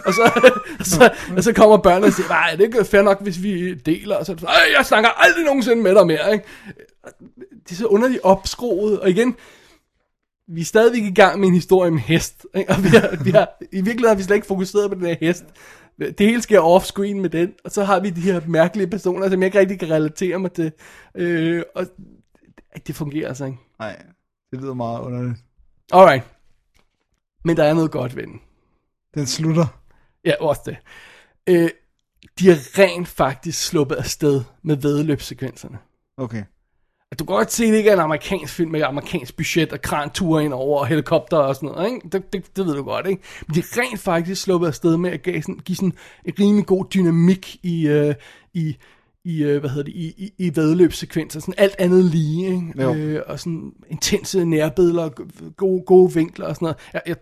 og, 0.06 0.14
så, 0.14 0.30
og, 0.78 0.86
så, 0.86 1.10
og 1.36 1.43
så 1.44 1.52
kommer 1.52 1.76
børnene 1.76 2.06
og 2.06 2.12
siger, 2.12 2.28
nej, 2.28 2.51
det 2.51 2.60
er 2.60 2.64
ikke 2.64 2.84
fair 2.84 3.02
nok, 3.02 3.22
hvis 3.22 3.43
vi 3.43 3.74
deler, 3.74 4.16
og 4.16 4.26
så 4.26 4.32
er 4.32 4.47
"Ej, 4.47 4.55
jeg 4.78 4.86
snakker 4.86 5.10
aldrig 5.10 5.44
nogensinde 5.44 5.82
med 5.82 5.94
dig 5.94 6.06
mere, 6.06 6.32
ikke? 6.32 6.44
Det 7.64 7.70
er 7.70 7.74
så 7.74 7.86
underligt 7.86 8.20
opskroet, 8.22 9.01
og 9.01 9.10
igen, 9.10 9.36
vi 10.48 10.60
er 10.60 10.64
stadigvæk 10.64 11.02
i 11.02 11.14
gang 11.14 11.40
med 11.40 11.48
en 11.48 11.55
historie 11.55 11.90
med 11.90 12.01
hest, 12.01 12.47
ikke? 12.55 12.70
og 12.70 12.84
vi 12.84 12.89
har, 12.89 13.24
vi 13.24 13.30
har, 13.30 13.48
i 13.60 13.76
virkeligheden 13.76 14.09
har 14.09 14.14
vi 14.14 14.22
slet 14.22 14.36
ikke 14.36 14.47
fokuseret 14.47 14.90
på 14.90 14.94
den 14.94 15.06
her 15.06 15.16
hest. 15.20 15.44
Det 15.98 16.20
hele 16.20 16.43
sker 16.43 16.60
off-screen 16.60 17.20
med 17.20 17.30
den, 17.30 17.52
og 17.64 17.70
så 17.70 17.84
har 17.84 18.01
vi 18.01 18.10
de 18.10 18.20
her 18.20 18.40
mærkelige 18.47 18.86
personer, 18.86 19.30
som 19.30 19.43
jeg 19.43 19.47
ikke 19.47 19.59
rigtig 19.59 19.78
kan 19.78 19.90
relatere 19.90 20.39
mig 20.39 20.52
til, 20.52 20.72
øh, 21.14 21.62
og 21.74 21.86
det 22.86 22.94
fungerer 22.94 23.28
altså 23.28 23.44
ikke. 23.44 23.59
Nej, 23.78 24.02
det 24.51 24.60
lyder 24.60 24.74
meget 24.74 25.01
underligt. 25.01 25.39
Alright. 25.93 26.24
Men 27.44 27.56
der 27.56 27.64
er 27.64 27.74
noget 27.74 27.90
godt 27.90 28.16
ved 28.16 28.22
den. 28.22 28.40
Den 29.14 29.26
slutter. 29.26 29.66
Ja, 30.24 30.32
også 30.40 30.62
det. 30.66 30.76
Øh, 31.47 31.70
de 32.39 32.48
har 32.48 32.78
rent 32.78 33.09
faktisk 33.09 33.66
sluppet 33.66 33.97
afsted 33.97 34.43
med 34.62 34.76
vedløbssekvenserne. 34.76 35.78
Okay. 36.16 36.44
At 37.12 37.18
Du 37.18 37.24
kan 37.24 37.36
godt 37.36 37.52
se, 37.52 37.64
at 37.64 37.70
det 37.70 37.78
ikke 37.78 37.90
er 37.90 37.94
en 37.94 38.01
amerikansk 38.01 38.55
film 38.55 38.70
med 38.70 38.82
amerikansk 38.82 39.36
budget 39.36 39.72
og 39.72 39.82
kranture 39.82 40.44
ind 40.44 40.52
over 40.52 40.80
og 40.80 40.86
helikopter 40.86 41.36
og 41.36 41.55
sådan 41.55 41.68
noget, 41.68 41.94
ikke? 41.94 42.09
Det, 42.12 42.32
det, 42.32 42.56
det 42.56 42.66
ved 42.66 42.74
du 42.74 42.82
godt, 42.82 43.06
ikke? 43.06 43.22
Men 43.47 43.55
de 43.55 43.60
er 43.60 43.78
rent 43.78 44.01
faktisk 44.01 44.43
sluppet 44.43 44.66
afsted 44.66 44.97
med 44.97 45.10
at 45.10 45.22
give 45.22 45.43
sådan, 45.43 45.59
give 45.64 45.76
sådan 45.76 45.93
en 46.24 46.34
rimelig 46.40 46.66
god 46.66 46.84
dynamik 46.94 47.56
i, 47.62 47.86
øh, 47.89 48.14
i, 48.55 48.76
i, 49.24 49.43
øh, 49.43 49.60
hvad 49.60 49.70
hedder 49.70 49.84
det, 49.84 49.94
i, 49.94 50.06
i, 50.06 50.32
i 50.39 50.56
vedløbssekvenser, 50.56 51.40
sådan 51.40 51.55
alt 51.59 51.74
andet 51.78 52.05
lige, 52.05 52.47
ikke? 52.47 52.82
Jo. 52.82 52.94
Øh, 52.94 53.22
og 53.26 53.40
sådan 53.40 53.72
intense 53.90 54.44
nærbilleder, 54.44 55.09
gode, 55.56 55.82
gode 55.86 56.14
vinkler 56.14 56.47
og 56.47 56.55
sådan 56.55 56.66
noget. 56.66 56.76
Jeg, 56.93 57.02
jeg, 57.06 57.16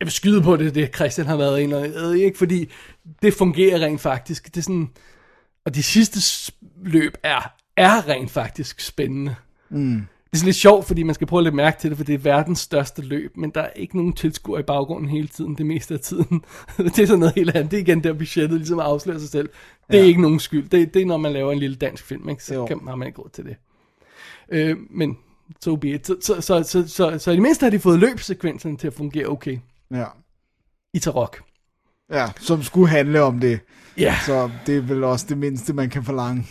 jeg 0.00 0.06
vil 0.06 0.12
skyde 0.12 0.42
på 0.42 0.56
det, 0.56 0.74
det 0.74 0.94
Christian 0.94 1.26
har 1.26 1.36
været 1.36 1.62
en 1.64 1.72
eller 1.72 2.12
ikke? 2.12 2.38
Fordi 2.38 2.70
det 3.22 3.34
fungerer 3.34 3.80
rent 3.80 4.00
faktisk. 4.00 4.46
Det 4.46 4.56
er 4.56 4.62
sådan, 4.62 4.90
og 5.64 5.74
de 5.74 5.82
sidste 5.82 6.52
løb 6.84 7.14
er, 7.22 7.61
er 7.76 8.08
rent 8.08 8.30
faktisk 8.30 8.80
spændende. 8.80 9.34
Mm. 9.70 9.94
Det 9.96 10.36
er 10.36 10.38
sådan 10.38 10.46
lidt 10.46 10.56
sjovt, 10.56 10.86
fordi 10.86 11.02
man 11.02 11.14
skal 11.14 11.26
prøve 11.26 11.40
at 11.40 11.44
lægge 11.44 11.56
mærke 11.56 11.80
til 11.80 11.90
det, 11.90 11.96
for 11.98 12.04
det 12.04 12.14
er 12.14 12.18
verdens 12.18 12.58
største 12.58 13.02
løb, 13.02 13.36
men 13.36 13.50
der 13.50 13.60
er 13.60 13.70
ikke 13.76 13.96
nogen 13.96 14.12
tilskuer 14.12 14.58
i 14.58 14.62
baggrunden 14.62 15.08
hele 15.08 15.28
tiden, 15.28 15.54
det 15.54 15.66
meste 15.66 15.94
af 15.94 16.00
tiden. 16.00 16.44
det 16.78 16.98
er 16.98 17.06
sådan 17.06 17.18
noget 17.18 17.34
helt 17.34 17.56
andet. 17.56 17.70
Det 17.70 17.76
er 17.76 17.80
igen 17.80 18.04
der 18.04 18.12
budgettet 18.12 18.58
ligesom 18.58 18.78
afslører 18.78 19.18
sig 19.18 19.28
selv. 19.28 19.48
Det 19.90 19.96
er 19.96 20.02
Ja. 20.02 20.06
ikke 20.08 20.22
nogen 20.22 20.40
skyld. 20.40 20.68
Det, 20.68 20.94
det 20.94 21.02
er, 21.02 21.06
når 21.06 21.16
man 21.16 21.32
laver 21.32 21.52
en 21.52 21.58
lille 21.58 21.76
dansk 21.76 22.04
film, 22.04 22.28
ikke? 22.28 22.44
så 22.44 22.54
Jo. 22.54 22.66
kan, 22.66 22.80
har 22.88 22.96
man 22.96 23.08
ikke 23.08 23.20
råd 23.22 23.28
til 23.32 23.44
det. 23.44 23.56
Øh, 24.48 24.76
men 24.90 25.18
so 25.64 25.76
be 25.76 25.88
it. 25.90 26.06
Så, 26.06 26.16
så, 26.20 26.40
så, 26.40 26.62
så, 26.62 26.88
så, 26.88 27.18
så 27.18 27.30
i 27.30 27.34
det 27.34 27.42
mindste 27.42 27.64
har 27.64 27.70
de 27.70 27.78
fået 27.78 27.98
løbsekvenserne 27.98 28.76
til 28.76 28.86
at 28.86 28.94
fungere 28.94 29.26
okay 29.26 29.58
Ja. 29.90 30.04
i 30.94 30.98
Tarok. 30.98 31.42
Ja, 32.12 32.26
som 32.40 32.62
skulle 32.62 32.88
handle 32.88 33.22
om 33.22 33.40
det. 33.40 33.60
Ja. 33.98 34.16
Så 34.26 34.50
det 34.66 34.76
er 34.76 34.80
vel 34.80 35.04
også 35.04 35.26
det 35.28 35.38
mindste, 35.38 35.72
man 35.72 35.90
kan 35.90 36.04
forlange. 36.04 36.46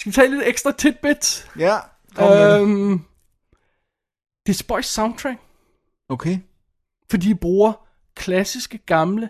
Skal 0.00 0.10
vi 0.10 0.14
tage 0.14 0.30
lidt 0.30 0.42
ekstra 0.46 0.72
tidbit? 0.72 1.50
Ja, 1.58 1.76
kom 2.14 2.28
med 2.30 2.54
det. 2.54 2.60
Øhm, 2.60 3.00
det 4.46 4.52
er 4.52 4.56
Spøjs 4.56 4.86
soundtrack, 4.86 5.38
Okay. 6.08 6.38
fordi 7.10 7.28
de 7.28 7.34
bruger 7.34 7.72
klassiske, 8.16 8.78
gamle, 8.78 9.28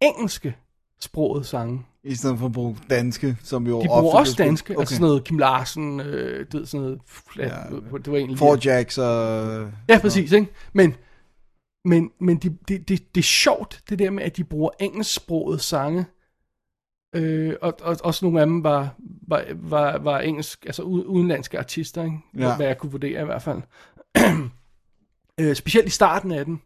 engelske 0.00 0.56
sproget 1.00 1.46
sange. 1.46 1.86
I 2.04 2.14
stedet 2.14 2.38
for 2.38 2.46
at 2.46 2.52
bruge 2.52 2.76
danske, 2.90 3.36
som 3.42 3.66
jo 3.66 3.82
De 3.82 3.86
bruger 3.86 4.18
også 4.18 4.34
danske, 4.38 4.64
spillet. 4.66 4.76
okay. 4.78 4.82
altså 4.82 4.94
sådan 4.94 5.06
noget 5.06 5.24
Kim 5.24 5.38
Larsen, 5.38 6.00
øh, 6.00 6.46
du 6.52 6.58
ved, 6.58 6.66
sådan 6.66 6.84
noget, 6.84 7.00
ja, 7.38 7.42
Ja, 7.42 7.98
det 7.98 8.12
var 8.12 8.16
egentlig... 8.18 8.38
Four 8.38 8.58
Jacks 8.64 8.98
og... 8.98 9.70
Ja, 9.88 9.98
præcis, 9.98 10.32
ikke? 10.32 10.46
Men, 10.72 10.94
men, 11.84 12.10
men 12.20 12.36
det 12.36 12.68
de, 12.68 12.78
de, 12.78 12.96
det 13.14 13.20
er 13.20 13.22
sjovt, 13.22 13.82
det 13.90 13.98
der 13.98 14.10
med, 14.10 14.22
at 14.22 14.36
de 14.36 14.44
bruger 14.44 14.70
engelsksproget 14.80 15.60
sange, 15.60 16.06
øh, 17.14 17.54
og, 17.62 17.74
og 17.82 17.96
også 18.04 18.24
nogle 18.24 18.40
af 18.40 18.46
dem 18.46 18.64
var, 18.64 18.94
var, 19.28 19.44
var, 19.54 19.98
var 19.98 20.18
engelsk, 20.20 20.66
altså 20.66 20.82
udenlandske 20.82 21.58
artister, 21.58 22.04
ikke? 22.04 22.16
Ja. 22.38 22.56
hvad 22.56 22.66
jeg 22.66 22.78
kunne 22.78 22.92
vurdere 22.92 23.22
i 23.22 23.24
hvert 23.24 23.42
fald. 23.42 23.62
øh, 25.40 25.54
specielt 25.56 25.86
i 25.86 25.90
starten 25.90 26.32
af 26.32 26.44
den, 26.44 26.60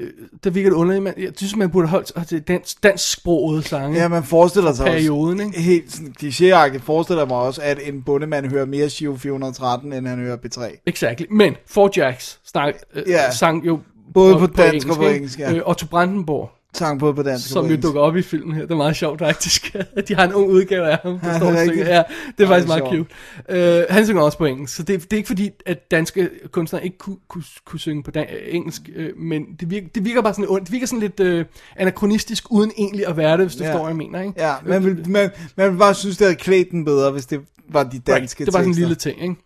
øh, 0.00 0.10
der 0.44 0.50
virker 0.50 0.70
det 0.70 0.76
underligt, 0.76 1.02
man, 1.02 1.14
jeg 1.18 1.32
synes, 1.36 1.56
man 1.56 1.70
burde 1.70 1.88
holde 1.88 2.06
sig 2.06 2.26
til 2.26 2.42
dansk, 2.42 2.82
dansksproget 2.82 3.64
sange. 3.64 3.98
Ja, 3.98 4.08
man 4.08 4.24
forestiller 4.24 4.72
sig 4.72 4.86
perioden, 4.86 5.40
også, 5.40 5.46
ikke? 5.46 5.60
helt 5.60 5.92
sådan 5.92 6.14
klichéagtigt 6.22 6.82
forestiller 6.82 7.26
mig 7.26 7.36
også, 7.36 7.62
at 7.62 7.78
en 7.88 8.02
bondemand 8.02 8.46
hører 8.46 8.66
mere 8.66 8.90
Shiv 8.90 9.18
413, 9.18 9.92
end 9.92 10.06
han 10.06 10.18
hører 10.18 10.36
B3. 10.36 10.82
Exactly. 10.86 11.26
Men 11.30 11.56
Four 11.66 11.90
Jacks 11.96 12.40
snak, 12.44 12.74
øh, 12.94 13.02
Ja. 13.06 13.30
sang 13.30 13.66
jo 13.66 13.80
Både 14.14 14.38
på 14.38 14.46
dansk 14.46 14.88
og 14.88 14.96
på 14.96 15.02
engelsk, 15.02 15.38
ja. 15.38 15.54
Øh, 15.54 15.62
Otto 15.66 15.86
Brandenborg, 15.86 16.50
Sang 16.74 17.00
både 17.00 17.14
på 17.14 17.22
dansk 17.22 17.48
som 17.48 17.64
på 17.64 17.70
jo 17.70 17.76
dukker 17.82 18.00
op 18.00 18.16
i 18.16 18.22
filmen 18.22 18.54
her. 18.54 18.62
Det 18.62 18.70
er 18.70 18.76
meget 18.76 18.96
sjovt 18.96 19.18
faktisk. 19.18 19.76
De 20.08 20.14
har 20.14 20.24
en 20.24 20.32
ung 20.32 20.48
udgave 20.50 20.86
af 20.90 20.98
ham, 21.02 21.18
der 21.20 21.28
Ja, 21.28 21.34
det 21.38 21.42
er 21.48 21.60
rigtigt. 21.62 21.88
Ja, 21.88 22.02
det 22.38 22.44
er 22.44 22.48
faktisk 22.48 22.68
det 22.68 22.80
er 22.80 22.90
meget 22.90 23.06
cute. 23.48 23.80
Uh, 23.88 23.94
han 23.94 24.04
synger 24.06 24.22
også 24.22 24.38
på 24.38 24.44
engelsk, 24.44 24.74
så 24.76 24.82
det, 24.82 25.02
det 25.02 25.12
er 25.12 25.16
ikke 25.16 25.26
fordi, 25.26 25.50
at 25.66 25.90
danske 25.90 26.30
kunstnere 26.52 26.84
ikke 26.84 26.98
kunne, 26.98 27.16
kunne, 27.28 27.44
kunne 27.64 27.80
synge 27.80 28.02
på 28.02 28.10
dan- 28.10 28.26
engelsk, 28.48 28.82
uh, 28.96 29.18
men 29.22 29.42
det 29.60 29.70
virker, 29.70 29.88
det 29.94 30.04
virker 30.04 30.22
bare 30.22 30.34
sådan, 30.34 30.48
ondt. 30.48 30.64
det 30.66 30.72
virker 30.72 30.86
sådan 30.86 31.00
lidt 31.16 31.20
uh, 31.20 31.44
anachronistisk, 31.76 32.52
uden 32.52 32.72
egentlig 32.78 33.06
at 33.06 33.16
være 33.16 33.36
det, 33.36 33.46
hvis 33.46 33.56
du 33.56 33.64
Ja. 33.64 33.70
forstår, 33.70 33.82
hvad 33.82 33.90
jeg 33.90 33.96
mener. 33.96 34.20
Ikke? 34.20 34.34
Ja, 34.42 34.54
man 34.66 34.84
vil, 34.84 35.08
man, 35.08 35.30
man 35.56 35.72
vil 35.72 35.78
bare 35.78 35.94
synes, 35.94 36.16
det 36.16 36.24
havde 36.26 36.36
klædt 36.36 36.70
den 36.70 36.84
bedre, 36.84 37.10
hvis 37.10 37.26
det 37.26 37.40
var 37.68 37.82
de 37.84 37.98
danske 37.98 38.40
right. 38.40 38.46
Det 38.46 38.54
var 38.54 38.58
sådan 38.60 38.68
en 38.70 38.74
lille 38.74 38.94
ting, 38.94 39.22
ikke? 39.22 39.36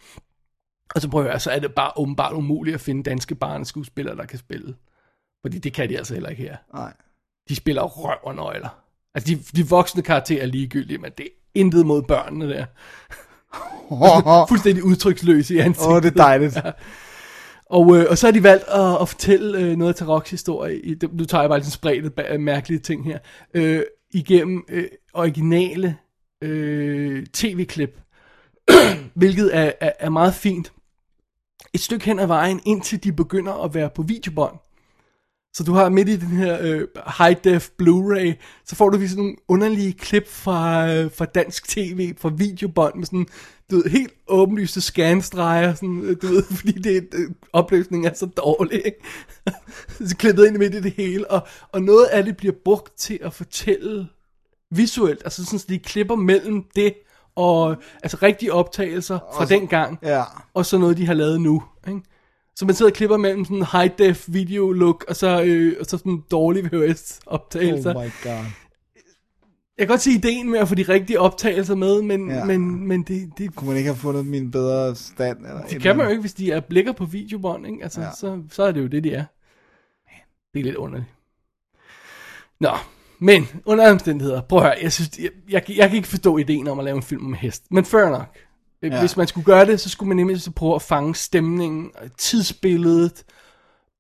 Og 0.95 1.01
så 1.01 1.09
prøver 1.09 1.31
jeg, 1.31 1.41
så 1.41 1.51
er 1.51 1.59
det 1.59 1.75
bare 1.75 1.91
åbenbart 1.97 2.33
umuligt 2.33 2.75
at 2.75 2.81
finde 2.81 3.03
danske 3.03 3.35
barneskuespillere, 3.35 4.17
der 4.17 4.25
kan 4.27 4.39
spille. 4.39 4.75
Fordi 5.45 5.59
det 5.59 5.73
kan 5.73 5.89
de 5.89 5.99
altså 5.99 6.15
heller 6.15 6.29
ikke 6.29 6.43
her. 6.43 6.57
Nej. 6.75 6.93
De 7.49 7.55
spiller 7.55 7.83
røv 7.83 8.19
og 8.23 8.35
nøgler. 8.35 8.79
Altså, 9.15 9.35
de, 9.35 9.43
de 9.57 9.69
voksne 9.69 10.03
karakterer 10.03 10.43
er 10.43 10.47
ligegyldige, 10.47 10.99
men 10.99 11.13
det 11.19 11.25
er 11.25 11.31
intet 11.55 11.87
mod 11.87 12.03
børnene 12.03 12.49
der. 12.49 12.67
Fuldstændig 14.49 14.85
udtryksløse 14.85 15.55
i 15.55 15.59
ansigtet. 15.59 15.87
Åh, 15.87 15.95
oh, 15.95 16.03
det 16.03 16.11
er 16.11 16.15
dejligt. 16.15 16.57
Ja. 16.57 16.71
Og, 17.67 17.97
øh, 17.97 18.07
og 18.11 18.19
så 18.19 18.27
har 18.27 18.33
de 18.33 18.43
valgt 18.43 18.65
at, 18.69 19.01
at 19.01 19.09
fortælle 19.09 19.59
øh, 19.59 19.77
noget 19.77 19.93
af 19.93 19.95
Taroks 19.95 20.31
historie. 20.31 20.81
I, 20.81 20.97
nu 21.13 21.25
tager 21.25 21.43
jeg 21.43 21.51
bare 21.51 21.61
sådan 21.61 21.71
spredte 21.71 22.39
mærkelige 22.39 22.79
ting 22.79 23.05
her. 23.05 23.19
Øh, 23.55 23.83
igennem 24.11 24.65
øh, 24.69 24.85
originale 25.15 25.97
øh, 26.43 27.27
tv-klip. 27.27 28.01
hvilket 29.15 29.57
er, 29.57 29.73
er, 29.81 29.93
er 29.99 30.11
meget 30.11 30.35
fint. 30.35 30.73
et 31.75 31.81
stykke 31.81 32.05
hen 32.05 32.19
ad 32.19 32.27
vejen, 32.27 32.61
indtil 32.67 33.05
de 33.05 33.13
begynder 33.13 33.65
at 33.65 33.75
være 33.75 33.91
på 33.91 34.03
videobånd. 34.03 34.59
Så 35.55 35.65
du 35.65 35.73
har 35.73 35.89
midt 35.89 36.09
i 36.09 36.17
den 36.17 36.29
her 36.29 36.59
øh, 36.61 36.89
high 37.19 37.37
def 37.45 37.69
Blu-ray, 37.83 38.33
så 38.67 38.77
får 38.77 38.89
du 38.91 38.99
vist 38.99 39.17
nogle 39.17 39.37
underlige 39.49 39.93
klip 39.93 40.29
fra, 40.29 40.89
øh, 40.95 41.11
fra 41.13 41.25
dansk 41.25 41.69
tv, 41.69 42.15
fra 42.19 42.29
videobånd 42.37 42.95
med 42.95 43.05
sådan, 43.07 43.27
du 43.71 43.77
ved, 43.77 43.85
helt 43.91 44.13
åbenlyste 44.29 44.81
scanstreger, 44.81 45.75
sådan, 45.75 46.01
øh, 46.03 46.17
du 46.23 46.27
ved, 46.27 46.43
fordi 46.59 46.73
det, 46.73 47.09
øh, 47.15 47.31
opløsningen 47.53 48.11
er 48.11 48.15
så 48.15 48.27
dårlig, 48.27 48.83
ikke? 48.87 48.99
så 50.09 50.17
klippet 50.17 50.47
ind 50.47 50.57
midt 50.59 50.75
i 50.75 50.81
det 50.81 50.93
hele, 50.97 51.31
og, 51.31 51.47
og 51.73 51.83
noget 51.83 52.05
af 52.07 52.25
det 52.25 52.37
bliver 52.37 52.55
brugt 52.65 52.99
til 52.99 53.19
at 53.23 53.35
fortælle 53.35 54.09
visuelt, 54.71 55.21
altså 55.25 55.45
sådan, 55.45 55.59
så 55.59 55.67
de 55.69 55.79
klipper 55.79 56.15
mellem 56.17 56.65
det, 56.77 56.95
og 57.37 57.77
altså 58.03 58.19
rigtige 58.23 58.53
optagelser 58.53 59.19
fra 59.37 59.45
den 59.45 59.67
gang, 59.69 59.99
Ja. 60.03 60.23
og 60.55 60.67
så 60.67 60.79
noget, 60.79 60.97
de 60.97 61.07
har 61.07 61.15
lavet 61.15 61.41
nu. 61.41 61.63
Ikke? 61.89 62.01
Så 62.59 62.65
man 62.67 62.75
sidder 62.75 62.91
og 62.93 62.97
klipper 62.97 63.17
mellem 63.17 63.45
sådan 63.45 63.57
en 63.57 63.65
high-def 63.73 64.25
video 64.29 64.73
look, 64.73 65.05
og 65.09 65.17
så, 65.17 65.43
øh, 65.43 65.77
og 65.81 65.87
så 65.87 65.99
sådan 65.99 66.23
dårlige 66.31 66.65
VHS-optagelser. 66.73 67.95
Oh 67.97 68.05
my 68.05 68.11
god. 68.23 68.45
Jeg 69.79 69.87
kan 69.87 69.89
godt 69.89 70.01
se 70.01 70.11
ideen 70.11 70.51
med 70.51 70.59
at 70.59 70.69
få 70.69 70.75
de 70.75 70.83
rigtige 70.83 71.21
optagelser 71.21 71.75
med, 71.75 72.03
men, 72.03 72.31
Ja. 72.31 72.45
men, 72.45 72.89
men 72.89 73.03
det, 73.03 73.31
det, 73.39 73.55
Kunne 73.55 73.69
man 73.69 73.77
ikke 73.77 73.89
have 73.89 73.97
fundet 73.97 74.27
min 74.27 74.51
bedre 74.51 74.95
stand? 74.97 75.39
Eller 75.39 75.63
det 75.63 75.83
kan 75.83 75.97
man 75.97 76.07
jo 76.07 76.11
ikke, 76.11 76.21
hvis 76.21 76.35
de 76.35 76.53
er 76.53 76.61
blikker 76.61 76.93
på 76.93 77.05
videobånd. 77.05 77.67
Ikke? 77.67 77.83
Altså, 77.83 78.01
Ja. 78.01 78.11
så, 78.21 78.43
så 78.51 78.63
er 78.63 78.73
det 78.73 78.81
jo 78.83 78.87
det, 78.87 79.05
de 79.05 79.13
er. 79.13 79.25
Det 80.55 80.61
er 80.61 80.65
lidt 80.65 80.77
underligt. 80.77 81.09
Nå, 82.61 82.71
men 83.19 83.49
under 83.65 83.91
omstændigheder, 83.93 84.41
prøv 84.41 84.59
at 84.59 84.65
høre, 84.65 84.77
jeg, 84.83 84.93
synes, 84.93 85.19
jeg, 85.19 85.31
jeg, 85.51 85.63
jeg 85.77 85.89
kan 85.89 85.97
ikke 85.97 86.09
forstå 86.09 86.39
ideen 86.39 86.69
om 86.69 86.79
at 86.79 86.85
lave 86.85 86.97
en 86.97 87.03
film 87.03 87.27
om 87.27 87.33
hest, 87.35 87.65
men 87.71 87.85
fair 87.85 88.11
nok. 88.11 88.37
Ja. 88.83 88.89
Ja. 88.89 89.01
Hvis 89.01 89.17
man 89.17 89.27
skulle 89.27 89.45
gøre 89.45 89.67
det, 89.67 89.81
så 89.81 89.89
skulle 89.89 90.09
man 90.09 90.17
nemlig 90.17 90.41
så 90.41 90.51
prøve 90.51 90.75
at 90.75 90.83
fange 90.83 91.15
stemningen, 91.15 91.91
tidsbilledet, 92.19 93.25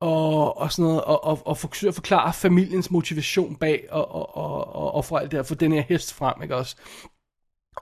og, 0.01 0.59
og 0.59 0.73
sådan 0.73 0.83
noget, 0.83 1.05
og, 1.05 1.25
og, 1.25 1.47
og 1.47 1.59
forsøge 1.59 1.89
at 1.89 1.95
forklare 1.95 2.33
familiens 2.33 2.91
motivation 2.91 3.57
bag, 3.57 3.87
og, 3.91 4.15
og, 4.15 4.37
og, 4.37 4.75
og, 4.75 4.95
og 4.95 5.05
for 5.05 5.19
alt 5.19 5.31
det 5.31 5.39
her, 5.39 5.43
få 5.43 5.55
den 5.55 5.73
her 5.73 5.83
hest 5.89 6.15
frem, 6.15 6.43
ikke 6.43 6.57
også? 6.57 6.77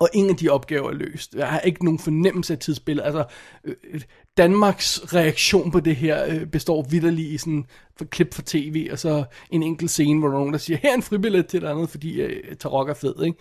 Og 0.01 0.09
ingen 0.15 0.31
af 0.31 0.37
de 0.37 0.49
opgaver 0.49 0.91
er 0.91 0.95
løst. 0.95 1.35
Jeg 1.35 1.49
har 1.49 1.61
ikke 1.61 1.85
nogen 1.85 1.99
fornemmelse 1.99 2.53
af 2.53 2.59
tidsbilledet. 2.59 3.07
Altså, 3.07 3.25
øh, 3.65 4.01
Danmarks 4.37 5.15
reaktion 5.15 5.71
på 5.71 5.81
det 5.81 5.97
her 5.97 6.25
øh, 6.29 6.47
består 6.47 6.83
vidderligt 6.83 7.33
i 7.33 7.39
sådan 7.39 7.65
et 8.01 8.11
klip 8.11 8.35
fra 8.35 8.43
tv, 8.47 8.89
og 8.93 8.99
så 8.99 9.25
en 9.51 9.63
enkelt 9.63 9.91
scene, 9.91 10.19
hvor 10.19 10.29
der 10.29 10.35
er 10.35 10.39
nogen, 10.39 10.53
der 10.53 10.59
siger, 10.59 10.79
her 10.83 10.91
er 10.91 10.95
en 10.95 11.03
fribillet 11.03 11.47
til 11.47 11.63
et 11.63 11.69
andet, 11.69 11.91
fordi 11.91 12.21
øh, 12.21 12.57
Tarok 12.57 12.89
er 12.89 12.95
fed, 12.95 13.23
ikke? 13.25 13.39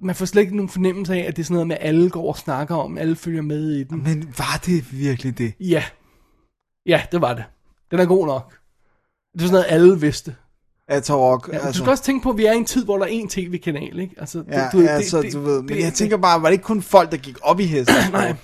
Man 0.00 0.14
får 0.14 0.26
slet 0.26 0.42
ikke 0.42 0.56
nogen 0.56 0.68
fornemmelse 0.68 1.14
af, 1.14 1.18
at 1.18 1.36
det 1.36 1.42
er 1.42 1.44
sådan 1.44 1.54
noget 1.54 1.66
med, 1.66 1.76
at 1.80 1.86
alle 1.86 2.10
går 2.10 2.28
og 2.28 2.36
snakker 2.36 2.74
om, 2.74 2.98
alle 2.98 3.16
følger 3.16 3.42
med 3.42 3.70
i 3.70 3.84
den. 3.84 4.02
Men 4.02 4.34
var 4.38 4.62
det 4.66 4.92
virkelig 4.92 5.38
det? 5.38 5.52
Ja. 5.60 5.84
Ja, 6.86 7.02
det 7.12 7.20
var 7.20 7.34
det. 7.34 7.44
Den 7.90 8.00
er 8.00 8.06
god 8.06 8.26
nok. 8.26 8.58
Det 9.32 9.42
er 9.42 9.46
sådan 9.46 9.52
noget, 9.52 9.66
alle 9.68 10.00
vidste. 10.00 10.36
At 10.90 11.02
Tarok, 11.02 11.48
Ja, 11.52 11.58
altså, 11.58 11.68
du 11.68 11.76
skal 11.78 11.90
også 11.90 12.04
tænke 12.04 12.22
på, 12.22 12.30
at 12.30 12.36
vi 12.36 12.44
er 12.44 12.52
i 12.52 12.56
en 12.56 12.64
tid, 12.64 12.84
hvor 12.84 12.98
der 12.98 13.04
er 13.04 13.08
en 13.08 13.28
tv-kanal, 13.28 13.98
ikke? 13.98 14.14
Altså, 14.18 14.38
det, 14.38 14.46
Ja, 14.48 14.68
du, 14.72 14.78
ved, 14.78 14.88
altså, 14.88 15.30
du 15.32 15.40
ved, 15.40 15.62
men 15.62 15.80
jeg 15.80 15.92
tænker 15.92 16.16
bare, 16.16 16.42
var 16.42 16.48
det 16.48 16.52
ikke 16.52 16.64
kun 16.64 16.82
folk, 16.82 17.10
der 17.10 17.16
gik 17.16 17.36
op 17.42 17.60
i 17.60 17.64
heste? 17.64 17.92
Nej. 18.12 18.34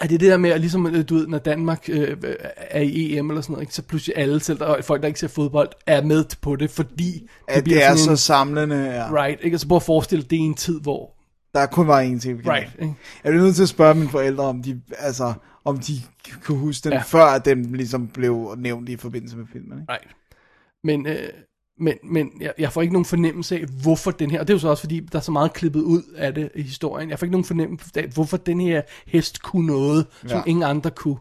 Er 0.00 0.06
det 0.06 0.20
det 0.20 0.30
der 0.30 0.36
med, 0.36 0.50
at 0.50 0.60
ligesom, 0.60 0.86
øh, 0.86 1.08
du 1.08 1.14
ved, 1.14 1.26
når 1.26 1.38
Danmark 1.38 1.88
øh, 1.88 2.16
er 2.56 2.80
i 2.80 3.16
EM 3.16 3.30
eller 3.30 3.42
sådan 3.42 3.52
noget, 3.52 3.62
ikke, 3.62 3.74
så 3.74 3.82
pludselig 3.82 4.16
alle, 4.16 4.40
selv 4.40 4.58
der, 4.58 4.82
folk, 4.82 5.02
der 5.02 5.08
ikke 5.08 5.20
ser 5.20 5.28
fodbold, 5.28 5.68
er 5.86 6.02
med 6.02 6.24
på 6.42 6.56
det, 6.56 6.70
fordi 6.70 7.28
At 7.48 7.64
bliver 7.64 7.78
det 7.78 7.86
er 7.86 7.94
så 7.96 8.16
samlende, 8.16 8.76
ja. 8.76 9.08
en, 9.08 9.14
right, 9.14 9.40
ikke? 9.42 9.54
Altså 9.54 9.68
prøv 9.68 9.76
at 9.76 9.82
forestille, 9.82 10.24
det 10.24 10.36
er 10.36 10.42
en 10.42 10.54
tid, 10.54 10.80
hvor, 10.80 11.10
Der 11.54 11.66
kun 11.66 11.86
var 11.86 12.02
én 12.02 12.20
tv 12.20 12.40
right, 12.48 12.72
ikke? 12.80 12.94
Jeg 13.24 13.32
bliver 13.32 13.44
nødt 13.44 13.56
til 13.56 13.62
at 13.62 13.68
spørge 13.68 13.94
mine 13.94 14.08
forældre, 14.08 14.44
om 14.44 14.62
de, 14.62 14.80
altså, 14.98 15.32
om 15.64 15.78
de 15.78 15.92
kunne 16.44 16.58
huske 16.58 16.84
den, 16.84 16.92
ja. 16.92 17.02
Før 17.02 17.24
at 17.24 17.44
den 17.44 17.76
ligesom 17.76 18.08
blev 18.08 18.54
nævnt 18.58 18.88
i 18.88 18.96
forbindelse 18.96 19.36
med 19.36 19.46
filmen. 19.52 19.80
Ikke? 19.80 19.92
right. 19.92 20.08
Men, 20.84 21.06
øh, 21.06 21.28
men, 21.80 21.94
men 22.04 22.30
jeg, 22.40 22.52
jeg 22.58 22.72
får 22.72 22.82
ikke 22.82 22.92
nogen 22.92 23.04
fornemmelse 23.04 23.56
af, 23.56 23.64
hvorfor 23.82 24.10
den 24.10 24.30
her, 24.30 24.40
og 24.40 24.46
det 24.48 24.52
er 24.52 24.54
jo 24.54 24.60
så 24.60 24.68
også 24.68 24.80
fordi, 24.80 25.00
der 25.00 25.18
er 25.18 25.22
så 25.22 25.32
meget 25.32 25.52
klippet 25.52 25.80
ud 25.80 26.02
af 26.16 26.34
det 26.34 26.50
i 26.54 26.62
historien, 26.62 27.10
jeg 27.10 27.18
får 27.18 27.24
ikke 27.26 27.32
nogen 27.32 27.44
fornemmelse 27.44 27.90
af, 27.94 28.06
hvorfor 28.08 28.36
den 28.36 28.60
her 28.60 28.82
hest 29.06 29.42
kunne 29.42 29.66
noget, 29.66 30.06
som 30.20 30.28
Ja. 30.30 30.36
ja. 30.36 30.42
ingen 30.46 30.62
andre 30.62 30.90
kunne. 30.90 31.16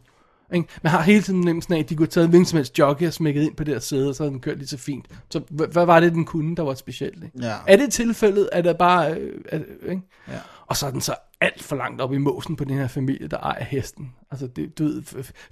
Ikke? 0.54 0.68
Man 0.84 0.92
har 0.92 1.02
hele 1.02 1.22
tiden 1.22 1.42
fornemmelsen 1.42 1.74
af, 1.74 1.80
at 1.80 1.90
de 1.90 1.96
kunne 1.96 2.06
have 2.06 2.10
taget 2.12 2.30
hvilken 2.30 2.46
som 2.46 2.58
helst 2.58 2.80
jockey 2.80 3.08
og 3.08 3.14
smækket 3.14 3.44
ind 3.44 3.56
på 3.56 3.64
det 3.64 3.74
her 3.74 3.80
sæde, 3.80 4.10
og 4.10 4.16
så 4.16 4.24
havde 4.24 4.32
den 4.32 4.40
kørt 4.40 4.58
lige 4.58 4.68
så 4.68 4.78
fint. 4.78 5.06
Så 5.30 5.42
hvad 5.50 5.86
var 5.86 6.00
det, 6.00 6.12
den 6.14 6.26
kunne, 6.26 6.56
der 6.56 6.64
var 6.64 6.74
specielt? 6.74 7.24
Ikke? 7.24 7.48
Ja. 7.48 7.56
Er 7.68 7.76
det 7.78 7.94
tilfældet, 7.94 8.50
at 8.52 8.64
der 8.66 8.74
bare... 8.74 9.14
Øh, 9.14 9.42
at, 9.50 9.62
ikke? 9.90 10.02
Ja. 10.28 10.34
Og 10.72 10.78
så 10.78 10.88
er 10.88 10.92
den 10.92 11.02
så 11.02 11.16
alt 11.42 11.64
for 11.64 11.76
langt 11.76 12.02
op 12.02 12.14
i 12.14 12.18
måsen 12.18 12.56
på 12.56 12.64
den 12.64 12.78
her 12.78 12.88
familie, 12.88 13.28
der 13.28 13.38
ejer 13.38 13.64
hesten. 13.64 14.16
Altså, 14.32 14.48
det, 14.48 14.78
du 14.78 14.84
ved, 14.84 15.04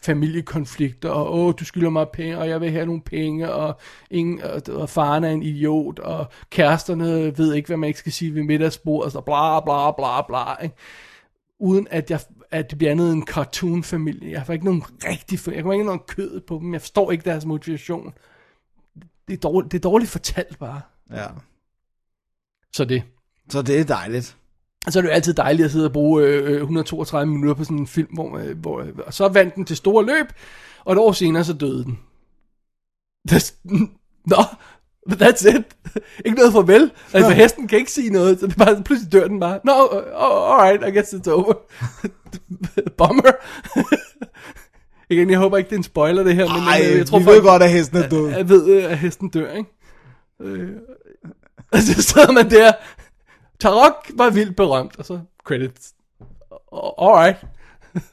familiekonflikter, 0.02 1.10
og 1.10 1.34
åh, 1.34 1.54
du 1.60 1.66
skylder 1.66 1.90
mig 1.90 2.08
penge, 2.14 2.38
og 2.38 2.50
jeg 2.50 2.62
vil 2.62 2.72
have 2.72 2.86
nogle 2.86 3.02
penge, 3.02 3.52
og, 3.54 3.80
ingen, 4.12 4.42
og, 4.42 4.62
og 4.70 4.90
faren 4.90 5.24
er 5.24 5.30
en 5.30 5.44
idiot, 5.44 6.00
og 6.00 6.28
kæresterne 6.50 7.38
ved 7.38 7.54
ikke, 7.54 7.68
hvad 7.68 7.78
man 7.78 7.88
ikke 7.88 8.00
skal 8.00 8.12
sige 8.12 8.36
ved 8.36 8.44
middagsbordet, 8.44 9.12
så 9.12 9.22
bla 9.22 9.60
bla 9.60 9.92
bla 9.92 10.22
bla, 10.28 10.64
ikke? 10.64 10.76
Uden 11.60 11.88
at, 11.92 12.12
jeg, 12.12 12.20
at 12.52 12.70
det 12.70 12.78
bliver 12.78 12.92
andet 12.92 13.14
en 13.14 13.28
cartoon-familie. 13.28 14.32
Jeg 14.32 14.46
får 14.46 14.54
ikke 14.54 14.66
nogen 14.66 14.84
rigtig... 15.04 15.40
Jeg 15.54 15.62
kommer 15.62 15.74
ikke 15.74 15.86
nogen 15.86 16.02
kød 16.08 16.42
på 16.42 16.60
dem. 16.62 16.74
Jeg 16.74 16.82
forstår 16.82 17.12
ikke 17.12 17.24
deres 17.24 17.46
motivation. 17.46 18.14
Det 19.28 19.34
er 19.34 19.38
dårligt, 19.38 19.72
det 19.72 19.78
er 19.78 19.90
dårligt 19.90 20.12
fortalt 20.12 20.60
bare. 20.60 20.82
Ja. 21.12 21.28
Så 22.74 22.86
det. 22.86 23.04
Så 23.50 23.62
det 23.62 23.80
er 23.80 23.84
dejligt. 23.84 24.39
Så 24.90 25.00
er 25.00 25.02
det 25.02 25.10
jo 25.10 25.14
altid 25.14 25.34
dejligt 25.34 25.66
at 25.66 25.72
sidde 25.72 25.86
og 25.86 25.94
bruge 25.94 26.24
øh, 26.24 26.52
øh, 26.52 26.62
132 26.62 27.32
minutter 27.34 27.54
på 27.54 27.64
sådan 27.64 27.78
en 27.78 27.88
film, 27.88 28.08
hvor, 28.14 28.38
øh, 28.38 28.58
hvor 28.58 28.80
øh, 28.82 28.88
og 29.06 29.14
så 29.14 29.28
vandt 29.28 29.56
den 29.56 29.66
til 29.66 29.78
store 29.78 30.06
løb, 30.06 30.26
og 30.86 30.94
et 30.94 31.00
år 31.00 31.12
senere 31.12 31.44
så 31.44 31.54
døde 31.54 31.84
den. 31.84 32.00
Det, 33.30 33.54
nå, 34.26 34.36
that's 35.12 35.48
it. 35.58 35.64
ikke 36.26 36.38
noget 36.38 36.54
farvel. 36.54 36.92
Altså, 37.14 37.32
hesten 37.32 37.68
kan 37.68 37.80
ikke 37.80 37.92
sige 37.92 38.10
noget, 38.10 38.40
så 38.40 38.48
det 38.48 38.54
er 38.60 38.66
bare, 38.66 38.84
pludselig 38.84 39.12
dør 39.12 39.28
den 39.28 39.40
bare. 39.40 39.60
No, 39.66 39.72
uh, 39.86 39.98
alright, 40.62 40.88
I 40.88 40.92
guess 40.98 41.14
it's 41.14 41.32
over. 41.32 41.54
Bummer. 42.98 43.32
Igen, 45.10 45.30
jeg 45.30 45.40
håber 45.40 45.58
ikke, 45.58 45.68
det 45.70 45.74
er 45.76 45.80
en 45.80 45.84
spoiler 45.84 46.24
det 46.24 46.36
her, 46.36 46.48
men 46.48 46.64
Ej, 46.68 46.82
øh, 46.92 46.98
jeg 46.98 47.08
tror 47.08 47.20
vi 47.20 47.26
ved 47.26 47.32
faktisk- 47.34 47.44
godt, 47.50 47.64
at 47.64 47.72
hesten 47.72 47.98
er 47.98 48.10
død. 48.10 48.28
Jeg, 48.28 48.38
jeg 48.38 48.50
ved, 48.50 48.68
øh, 48.68 48.92
at 48.92 48.98
hesten 48.98 49.30
dør, 49.30 49.52
ikke? 49.54 49.70
Øh, 50.42 50.70
og 51.72 51.80
så 51.80 52.02
sidder 52.04 52.32
man 52.32 52.50
der. 52.50 52.72
Tarok 53.60 54.12
var 54.16 54.30
vildt 54.30 54.56
berømt, 54.56 54.96
og 55.00 55.06
så 55.06 55.20
credits. 55.44 55.94
Alright. 57.02 57.38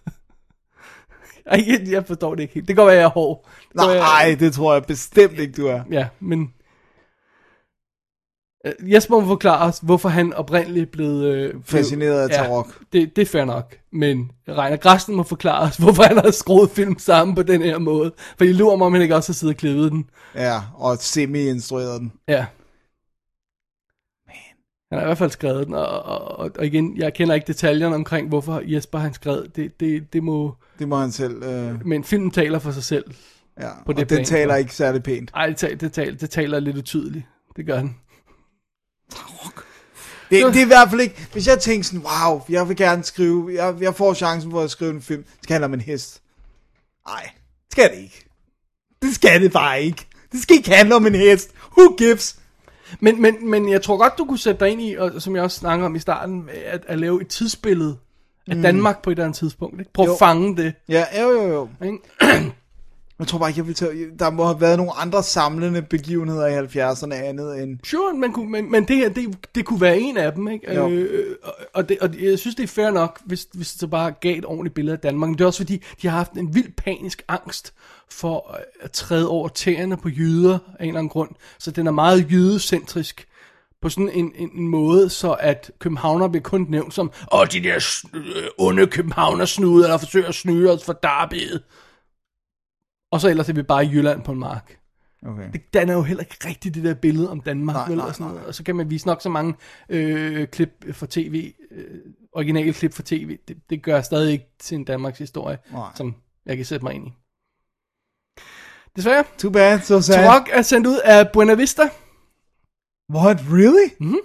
Jeg, 1.50 1.80
jeg 1.90 2.06
forstår 2.06 2.34
det 2.34 2.42
ikke 2.42 2.54
helt. 2.54 2.68
Det 2.68 2.76
kan 2.76 2.86
være, 2.86 2.94
jeg 2.94 3.02
er 3.04 3.08
hård. 3.08 3.48
Det 3.72 3.80
være, 3.80 3.88
jeg- 3.90 4.00
Nej, 4.00 4.36
det 4.40 4.52
tror 4.52 4.72
jeg 4.74 4.84
bestemt 4.84 5.38
ikke, 5.38 5.62
du 5.62 5.66
er. 5.66 5.80
Ja, 5.90 6.08
men... 6.20 6.52
Øh, 8.66 8.92
Jesper 8.92 9.20
må 9.20 9.26
forklare 9.26 9.68
os, 9.68 9.78
hvorfor 9.78 10.08
han 10.08 10.32
oprindeligt 10.34 10.90
blev... 10.90 11.08
Øh, 11.10 11.54
Fascineret 11.64 12.20
af 12.20 12.30
Tarok. 12.30 12.66
det, 12.92 13.16
det 13.16 13.22
er 13.22 13.26
fair 13.26 13.44
nok. 13.44 13.76
Men 13.92 14.30
Reiner 14.48 14.76
Græsten 14.76 15.16
må 15.16 15.22
forklare 15.22 15.62
os, 15.62 15.76
hvorfor 15.82 16.02
han 16.02 16.16
har 16.18 16.30
skruet 16.30 16.70
film 16.70 16.98
sammen 16.98 17.34
på 17.36 17.42
den 17.42 17.62
her 17.62 17.78
måde. 17.78 18.12
For 18.38 18.44
I 18.44 18.52
lurer 18.52 18.76
mig, 18.76 18.86
om 18.86 18.92
han 18.92 19.02
ikke 19.02 19.16
også 19.16 19.28
har 19.28 19.34
siddet 19.34 19.54
og 19.54 19.58
klippet 19.58 19.92
den. 19.92 20.10
Ja, 20.34 20.60
og 20.74 20.96
semi-instrueret 20.98 22.00
den. 22.00 22.12
Ja. 22.28 22.46
Han 24.90 24.98
har 24.98 25.02
i 25.02 25.08
hvert 25.08 25.18
fald 25.18 25.30
skrevet 25.30 25.66
den, 25.66 25.74
og, 25.74 25.86
og, 26.02 26.38
og, 26.38 26.50
og 26.58 26.66
igen, 26.66 26.96
jeg 26.96 27.14
kender 27.14 27.34
ikke 27.34 27.46
detaljerne 27.46 27.94
omkring, 27.94 28.28
hvorfor 28.28 28.62
Jesper 28.64 28.98
han 28.98 29.14
skrev. 29.14 29.46
Det, 29.56 29.80
det, 29.80 30.12
det 30.12 30.22
må... 30.22 30.54
Det 30.78 30.88
må 30.88 30.96
han 30.96 31.12
selv... 31.12 31.42
Øh, 31.42 31.86
Men 31.86 32.04
filmen 32.04 32.30
taler 32.30 32.58
for 32.58 32.70
sig 32.70 32.84
selv. 32.84 33.04
ja. 33.60 33.68
på 33.86 33.92
og 33.92 33.96
det 33.96 34.08
den 34.10 34.16
plan, 34.16 34.24
taler 34.24 34.54
så. 34.54 34.58
ikke 34.58 34.74
særlig 34.74 35.02
pænt. 35.02 35.30
Ej, 35.34 35.46
det, 35.46 35.56
taler, 35.56 35.76
det, 35.76 35.92
taler, 35.92 36.16
det 36.16 36.30
taler 36.30 36.60
lidt 36.60 36.76
utydeligt. 36.76 37.24
Det 37.56 37.66
gør 37.66 37.78
den. 37.78 37.96
Det, 40.30 40.44
det 40.54 40.56
er 40.56 40.64
i 40.64 40.66
hvert 40.66 40.90
fald 40.90 41.00
ikke... 41.00 41.28
Hvis 41.32 41.46
jeg 41.46 41.58
tænker 41.58 41.84
sådan, 41.84 42.04
wow, 42.06 42.42
jeg 42.48 42.68
vil 42.68 42.76
gerne 42.76 43.04
skrive... 43.04 43.50
Jeg, 43.54 43.74
jeg 43.80 43.94
får 43.94 44.14
chancen 44.14 44.50
for 44.50 44.60
at 44.60 44.70
skrive 44.70 44.90
en 44.90 45.02
film. 45.02 45.22
Det 45.22 45.32
skal 45.42 45.54
handle 45.54 45.64
om 45.64 45.74
en 45.74 45.80
hest. 45.80 46.22
Nej, 47.08 47.30
skal 47.72 47.90
det 47.90 47.98
ikke. 48.02 48.26
Det 49.02 49.14
skal 49.14 49.42
det 49.42 49.52
bare 49.52 49.82
ikke. 49.82 50.06
Det 50.32 50.42
skal 50.42 50.56
ikke 50.56 50.70
handle 50.70 50.94
om 50.94 51.06
en 51.06 51.14
hest. 51.14 51.50
Who 51.78 51.96
gives? 51.96 52.36
Men, 53.00 53.22
men, 53.22 53.50
men 53.50 53.68
jeg 53.68 53.82
tror 53.82 53.96
godt, 53.96 54.12
du 54.18 54.24
kunne 54.24 54.38
sætte 54.38 54.64
dig 54.64 54.72
ind 54.72 54.82
i, 54.82 54.94
og 54.94 55.22
som 55.22 55.36
jeg 55.36 55.42
også 55.44 55.58
snakker 55.58 55.86
om 55.86 55.94
i 55.94 55.98
starten, 55.98 56.48
at, 56.64 56.84
at 56.88 56.98
lave 56.98 57.20
et 57.20 57.28
tidsbillede 57.28 57.96
af 58.50 58.56
Danmark 58.56 59.02
på 59.02 59.10
et 59.10 59.14
eller 59.14 59.24
andet 59.24 59.38
tidspunkt. 59.38 59.78
Ikke? 59.80 59.92
Prøv 59.92 60.06
Jo. 60.06 60.12
at 60.12 60.18
fange 60.18 60.56
det. 60.56 60.74
Ja, 60.88 61.04
jo, 61.22 61.30
jo, 61.30 61.48
jo. 61.48 61.68
Ikke? 61.84 61.98
Jeg 63.18 63.26
tror 63.26 63.38
bare 63.38 63.48
ikke, 63.50 63.58
jeg 63.58 63.66
vil 63.66 63.74
tage... 63.74 64.10
Der 64.18 64.30
må 64.30 64.44
have 64.44 64.60
været 64.60 64.76
nogle 64.76 64.92
andre 64.92 65.22
samlende 65.22 65.82
begivenheder 65.82 66.46
i 66.46 66.66
70'erne 66.66 67.14
andet 67.14 67.62
end... 67.62 67.78
Sure, 67.84 68.14
man 68.14 68.32
kunne, 68.32 68.50
men, 68.50 68.70
men 68.70 68.84
det 68.88 68.96
her, 68.96 69.08
det, 69.08 69.36
det 69.54 69.64
kunne 69.64 69.80
være 69.80 69.98
en 69.98 70.16
af 70.16 70.32
dem, 70.32 70.48
ikke? 70.48 70.74
Jo. 70.74 70.88
Øh, 70.90 71.36
og, 71.42 71.54
og, 71.74 71.88
det, 71.88 71.98
og 72.00 72.10
jeg 72.22 72.38
synes, 72.38 72.54
det 72.54 72.62
er 72.62 72.66
fair 72.68 72.90
nok, 72.90 73.20
hvis, 73.24 73.46
hvis 73.52 73.70
det 73.70 73.80
så 73.80 73.86
bare 73.86 74.12
gav 74.20 74.38
et 74.38 74.44
ordentligt 74.44 74.74
billede 74.74 74.92
af 74.92 75.00
Danmark. 75.00 75.28
Men 75.28 75.38
det 75.38 75.44
er 75.44 75.46
også 75.46 75.58
fordi, 75.58 75.82
de 76.02 76.08
har 76.08 76.16
haft 76.16 76.32
en 76.32 76.54
vild 76.54 76.72
panisk 76.76 77.22
angst 77.28 77.74
for 78.10 78.60
at 78.80 78.90
træde 78.90 79.28
over 79.28 79.48
tæerne 79.48 79.96
på 79.96 80.08
jøder 80.08 80.58
af 80.78 80.82
en 80.84 80.88
eller 80.88 80.98
anden 80.98 81.08
grund. 81.08 81.30
Så 81.58 81.70
den 81.70 81.86
er 81.86 81.90
meget 81.90 82.32
jødecentrisk 82.32 83.28
på 83.82 83.88
sådan 83.88 84.08
en, 84.08 84.32
en, 84.34 84.50
en 84.54 84.68
måde, 84.68 85.08
så 85.08 85.32
at 85.32 85.70
københavner 85.78 86.28
bliver 86.28 86.42
kun 86.42 86.66
nævnt 86.68 86.94
som, 86.94 87.12
åh, 87.32 87.46
de 87.52 87.62
der 87.62 88.04
øh, 88.14 88.48
onde 88.58 88.86
københavnersnuder, 88.86 89.88
der 89.88 89.98
forsøger 89.98 90.28
at 90.28 90.34
snyde 90.34 90.72
os 90.72 90.84
for 90.84 90.92
derbyet. 90.92 91.62
Og 93.12 93.20
så 93.20 93.28
ellers 93.28 93.48
er 93.48 93.52
vi 93.52 93.62
bare 93.62 93.84
i 93.84 93.88
Jylland 93.88 94.22
på 94.22 94.32
en 94.32 94.38
mark. 94.38 94.78
Okay. 95.26 95.52
Det 95.52 95.74
danner 95.74 95.94
jo 95.94 96.02
heller 96.02 96.22
ikke 96.22 96.48
rigtigt 96.48 96.74
det 96.74 96.84
der 96.84 96.94
billede 96.94 97.30
om 97.30 97.40
Danmark, 97.40 97.76
Nej, 97.76 97.88
vel, 97.88 97.96
nej, 97.96 98.06
og, 98.06 98.14
sådan 98.14 98.26
noget. 98.32 98.46
og 98.46 98.54
så 98.54 98.62
kan 98.62 98.76
man 98.76 98.90
vise 98.90 99.06
nok 99.06 99.22
så 99.22 99.28
mange 99.28 99.54
øh, 99.88 100.48
klip 100.48 100.84
fra 100.92 101.06
tv, 101.10 101.52
øh, 101.70 102.00
originale 102.32 102.72
klip 102.72 102.94
fra 102.94 103.02
tv, 103.06 103.38
det, 103.48 103.56
det 103.70 103.82
gør 103.82 104.00
stadig 104.00 104.32
ikke 104.32 104.46
til 104.58 104.74
en 104.74 104.84
Danmarks 104.84 105.18
historie, 105.18 105.58
Nej. 105.72 105.90
som 105.94 106.14
jeg 106.46 106.56
kan 106.56 106.66
sætte 106.66 106.84
mig 106.84 106.94
ind 106.94 107.06
i. 107.06 107.12
Desværre, 108.96 109.24
Too 109.38 109.50
bad, 109.50 109.80
so 109.80 110.00
sad. 110.00 110.24
Turok 110.24 110.48
er 110.52 110.62
sendt 110.62 110.86
ud 110.86 110.98
af 111.04 111.28
Buena 111.32 111.54
Vista. 111.54 111.82
What, 113.14 113.38
really? 113.52 113.90
Mhm. 114.00 114.16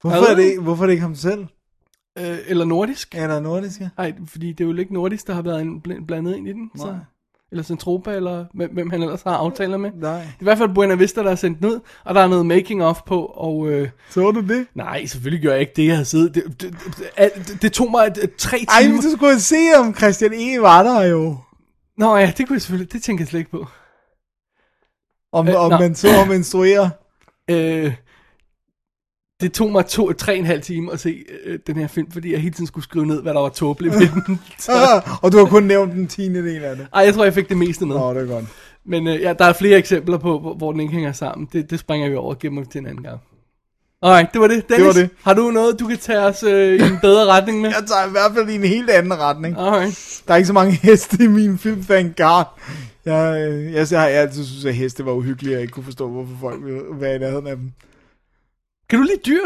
Hvorfor, 0.00 0.30
er 0.30 0.34
det, 0.34 0.60
hvorfor 0.60 0.82
er 0.82 0.86
det 0.86 0.92
ikke 0.92 1.02
ham 1.02 1.14
selv? 1.14 1.46
Øh, 2.18 2.38
eller 2.46 2.64
nordisk. 2.64 3.14
Er 3.14 3.26
der 3.26 3.40
nordisk, 3.40 3.80
ja? 3.80 3.88
Nej, 3.98 4.12
fordi 4.26 4.52
det 4.52 4.64
er 4.64 4.68
jo 4.68 4.76
ikke 4.76 4.94
nordisk, 4.94 5.26
der 5.26 5.34
har 5.34 5.42
været 5.42 5.60
en, 5.60 5.82
bl- 5.88 6.04
blandet 6.06 6.36
ind 6.36 6.48
i 6.48 6.52
den. 6.52 6.70
Så. 6.76 6.86
Nej. 6.86 6.94
Eller 7.50 7.62
Centropa, 7.62 8.10
eller 8.14 8.44
hvem, 8.54 8.70
hvem 8.72 8.90
han 8.90 9.02
ellers 9.02 9.22
har 9.22 9.36
aftaler 9.36 9.76
med. 9.76 9.90
Nej. 9.94 10.12
Det 10.18 10.22
er 10.22 10.24
i 10.40 10.44
hvert 10.44 10.58
fald 10.58 10.74
Buena 10.74 10.94
Vista, 10.94 11.22
der 11.22 11.28
har 11.28 11.36
sendt 11.36 11.64
ud, 11.64 11.80
og 12.04 12.14
der 12.14 12.20
er 12.20 12.26
noget 12.28 12.46
making 12.46 12.84
of 12.84 13.00
på, 13.06 13.24
og... 13.24 13.68
Øh, 13.70 13.88
Så 14.10 14.30
du 14.30 14.40
det? 14.40 14.66
nej, 14.74 15.06
selvfølgelig 15.06 15.42
gør 15.42 15.50
jeg 15.52 15.60
ikke 15.60 15.72
det, 15.76 15.86
jeg 15.86 15.96
har 15.96 16.04
siddet... 16.04 16.34
Det, 16.34 16.44
det, 16.62 16.76
det, 17.18 17.46
det, 17.48 17.62
det 17.62 17.72
tog 17.72 17.90
mig 17.90 18.06
et, 18.06 18.18
et, 18.24 18.34
tre 18.36 18.56
Ej, 18.68 18.82
timer... 18.82 18.94
men 18.94 19.02
du 19.02 19.16
skulle 19.16 19.40
se, 19.40 19.56
om 19.78 19.94
Christian 19.94 20.32
E. 20.32 20.60
var 20.62 20.82
der 20.82 21.02
jo. 21.02 21.36
Nå 21.98 22.16
ja, 22.16 22.32
det 22.38 22.46
kunne 22.46 22.54
jeg 22.54 22.62
selvfølgelig... 22.62 22.92
Det 22.92 23.02
tænker 23.02 23.22
jeg 23.22 23.28
slet 23.28 23.38
ikke 23.40 23.50
på. 23.50 23.66
Om, 25.32 25.48
Øh, 25.48 25.60
om 25.60 25.70
man 25.70 25.94
så 25.94 26.08
ham 26.08 26.32
instruere. 26.32 26.90
Øh, 27.50 27.92
det 29.40 29.52
tog 29.52 29.72
mig 29.72 29.86
to, 29.86 30.12
tre 30.12 30.32
og 30.32 30.38
en 30.38 30.46
halv 30.46 30.62
time 30.62 30.92
at 30.92 31.00
se 31.00 31.24
øh, 31.44 31.58
den 31.66 31.76
her 31.76 31.86
film, 31.86 32.10
fordi 32.10 32.32
jeg 32.32 32.40
hele 32.40 32.54
tiden 32.54 32.66
skulle 32.66 32.84
skrive 32.84 33.06
ned, 33.06 33.22
hvad 33.22 33.34
der 33.34 33.40
var 33.40 33.48
tåbeligt 33.48 33.94
ved 33.94 34.08
den. 34.26 34.40
Så, 34.58 35.02
og 35.22 35.32
du 35.32 35.38
har 35.38 35.44
kun 35.44 35.62
nævnt 35.62 35.92
den 35.92 36.06
tiende 36.06 36.42
del 36.44 36.64
af 36.64 36.76
det. 36.76 36.86
ej, 36.94 37.04
jeg 37.04 37.14
tror, 37.14 37.24
jeg 37.24 37.34
fik 37.34 37.48
det 37.48 37.56
meste 37.56 37.86
med. 37.86 37.96
Nå, 37.96 38.14
det 38.14 38.22
er 38.22 38.26
godt. 38.26 38.44
Men 38.84 39.06
øh, 39.06 39.20
ja, 39.20 39.32
der 39.32 39.44
er 39.44 39.52
flere 39.52 39.78
eksempler 39.78 40.18
på, 40.18 40.38
hvor, 40.38 40.54
hvor 40.54 40.72
den 40.72 40.80
ikke 40.80 40.92
hænger 40.92 41.12
sammen. 41.12 41.48
Det, 41.52 41.70
det 41.70 41.80
springer 41.80 42.08
vi 42.08 42.16
over 42.16 42.34
og 42.34 42.38
gemmer 42.38 42.64
til 42.64 42.78
en 42.78 42.86
anden 42.86 43.02
gang. 43.02 43.20
Alright, 44.02 44.32
det 44.32 44.40
var 44.40 44.46
det. 44.46 44.68
Dennis, 44.68 44.86
var 44.86 44.92
det. 44.92 45.10
har 45.22 45.34
du 45.34 45.50
noget, 45.50 45.80
du 45.80 45.86
kan 45.86 45.98
tage 45.98 46.18
os 46.18 46.42
øh, 46.42 46.80
i 46.80 46.82
en 46.82 46.98
bedre 47.02 47.26
retning 47.26 47.60
med? 47.60 47.70
Jeg 47.78 47.84
tager 47.86 48.06
i 48.06 48.10
hvert 48.10 48.32
fald 48.34 48.48
i 48.48 48.54
en 48.54 48.64
helt 48.64 48.90
anden 48.90 49.18
retning. 49.18 49.58
Alright. 49.58 50.22
Der 50.26 50.32
er 50.32 50.36
ikke 50.36 50.46
så 50.46 50.52
mange 50.52 50.72
heste 50.72 51.24
i 51.24 51.26
min 51.26 51.58
film, 51.58 51.84
thank 51.84 52.16
god. 52.16 52.44
Jeg, 53.06 53.48
øh, 53.48 53.72
jeg, 53.72 53.86
jeg 53.90 54.00
har 54.00 54.08
altid 54.08 54.44
synes, 54.44 54.64
at 54.64 54.74
heste 54.74 55.04
var 55.04 55.12
uhyggelige, 55.12 55.50
og 55.50 55.54
jeg 55.54 55.62
ikke 55.62 55.72
kunne 55.72 55.84
forstå, 55.84 56.08
hvorfor 56.08 56.34
folk 56.40 56.64
ville 56.64 56.80
være 56.92 57.16
i 57.16 57.18
nærheden 57.18 57.46
af 57.46 57.56
dem. 57.56 57.72
Kan 58.90 58.98
du 58.98 59.04
lide 59.04 59.20
dyr? 59.26 59.40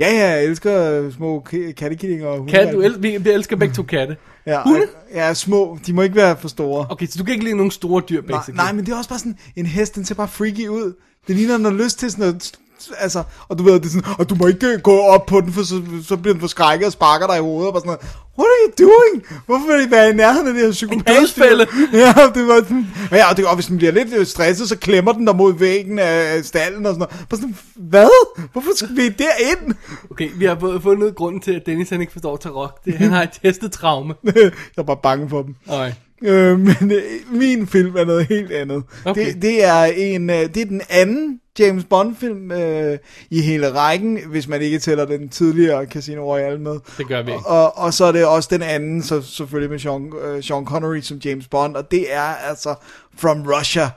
Ja, 0.00 0.10
ja, 0.12 0.30
jeg 0.30 0.44
elsker 0.44 0.90
øh, 1.02 1.12
små 1.12 1.40
kattekillinger 1.76 2.26
og 2.26 2.38
hunde. 2.38 2.52
Kat, 2.52 2.72
du 2.74 2.80
el- 2.80 3.02
vi, 3.02 3.14
elsker 3.30 3.56
begge 3.56 3.74
to 3.74 3.82
katte. 3.82 4.16
ja, 4.46 4.62
hunde? 4.62 4.86
Ja, 5.14 5.34
små. 5.34 5.78
De 5.86 5.92
må 5.92 6.02
ikke 6.02 6.16
være 6.16 6.36
for 6.36 6.48
store. 6.48 6.86
Okay, 6.90 7.06
så 7.06 7.18
du 7.18 7.24
kan 7.24 7.32
ikke 7.32 7.44
lide 7.44 7.56
nogen 7.56 7.70
store 7.70 8.02
dyr, 8.08 8.22
Nej, 8.22 8.38
basically. 8.38 8.56
nej, 8.56 8.72
men 8.72 8.86
det 8.86 8.92
er 8.92 8.96
også 8.96 9.10
bare 9.10 9.18
sådan, 9.18 9.38
en 9.56 9.66
hest, 9.66 9.94
den 9.94 10.04
ser 10.04 10.14
bare 10.14 10.28
freaky 10.28 10.68
ud. 10.68 10.92
Det 11.28 11.36
ligner, 11.36 11.56
den 11.56 11.64
har 11.64 11.72
lyst 11.84 11.98
til 11.98 12.10
sådan 12.10 12.22
noget, 12.22 12.52
altså, 12.98 13.22
og 13.48 13.58
du 13.58 13.62
ved, 13.64 13.72
det 13.74 13.84
er 13.86 13.90
sådan, 13.90 14.14
og 14.18 14.30
du 14.30 14.34
må 14.34 14.46
ikke 14.46 14.78
gå 14.78 15.00
op 15.00 15.26
på 15.26 15.40
den, 15.40 15.52
for 15.52 15.62
så, 15.62 15.82
så 16.08 16.16
bliver 16.16 16.34
den 16.34 16.40
forskrækket 16.40 16.86
og 16.86 16.92
sparker 16.92 17.26
dig 17.26 17.36
i 17.36 17.40
hovedet, 17.40 17.72
og 17.72 17.80
sådan 17.80 17.86
noget, 17.86 18.00
what 18.38 18.48
are 18.54 18.60
you 18.66 18.86
doing? 18.88 19.40
Hvorfor 19.46 19.66
vil 19.76 19.86
I 19.86 19.90
være 19.90 20.10
i 20.10 20.12
nærheden 20.12 20.48
af 20.48 20.54
det 20.54 20.62
her 20.62 20.70
psykopat? 20.72 21.06
dødsfælde. 21.20 21.66
Ja, 22.02 22.12
det 22.34 22.46
var 22.48 22.56
sådan, 22.62 22.86
og 23.10 23.16
ja, 23.16 23.30
og, 23.30 23.36
det, 23.36 23.46
og 23.46 23.54
hvis 23.54 23.66
den 23.66 23.76
bliver 23.76 23.92
lidt 23.92 24.08
øh, 24.16 24.26
stresset, 24.26 24.68
så 24.68 24.76
klemmer 24.76 25.12
den 25.12 25.26
der 25.26 25.32
mod 25.32 25.54
væggen 25.58 25.98
af 25.98 26.44
stallen 26.44 26.86
og 26.86 26.94
sådan 26.94 26.98
noget. 27.10 27.26
Bare 27.30 27.40
sådan, 27.40 27.56
hvad? 27.74 28.08
Hvorfor 28.52 28.70
skal 28.76 28.96
vi 28.96 29.08
derind? 29.08 29.74
Okay, 30.10 30.30
vi 30.36 30.44
har 30.44 30.56
fået- 30.60 30.82
fundet 30.82 31.14
grunden 31.14 31.40
til, 31.40 31.52
at 31.52 31.62
Dennis 31.66 31.90
han 31.90 32.00
ikke 32.00 32.12
forstår 32.12 32.36
tarok. 32.36 32.84
Det, 32.84 32.94
han 32.98 33.10
har 33.10 33.22
et 33.22 33.38
hestetraume. 33.42 34.14
jeg 34.24 34.50
er 34.78 34.82
bare 34.82 34.96
bange 35.02 35.28
for 35.28 35.42
dem. 35.42 35.54
Alright. 35.68 35.94
Øh, 36.22 36.58
men 36.80 36.92
øh, 36.92 37.02
min 37.30 37.66
film 37.66 37.96
er 37.96 38.04
noget 38.04 38.26
helt 38.26 38.52
andet. 38.52 38.82
Okay. 39.04 39.26
Det, 39.26 39.42
det, 39.42 39.64
er 39.64 39.84
en, 39.84 40.30
øh, 40.30 40.36
det 40.36 40.56
er 40.56 40.64
den 40.64 40.82
anden 40.90 41.40
James 41.58 41.84
Bond 41.84 42.16
film 42.16 42.52
øh, 42.52 42.98
i 43.30 43.40
hele 43.40 43.72
rækken, 43.72 44.18
hvis 44.26 44.48
man 44.48 44.62
ikke 44.62 44.78
tæller 44.78 45.04
den 45.04 45.28
tidligere 45.28 45.86
Casino 45.86 46.22
Royale 46.22 46.58
med. 46.58 46.78
Det 46.98 47.08
gør 47.08 47.22
vi 47.22 47.30
ikke. 47.32 47.46
Og, 47.46 47.78
og 47.78 47.94
så 47.94 48.04
er 48.04 48.12
det 48.12 48.26
også 48.26 48.48
den 48.52 48.62
anden, 48.62 49.02
så 49.02 49.22
selvfølgelig 49.22 49.70
med 49.70 49.78
Sean, 49.78 50.12
øh, 50.24 50.42
Sean 50.42 50.66
Connery 50.66 51.00
som 51.00 51.18
James 51.18 51.48
Bond, 51.48 51.76
og 51.76 51.90
det 51.90 52.14
er 52.14 52.20
altså 52.20 52.74
From 53.16 53.42
Russia 53.46 53.90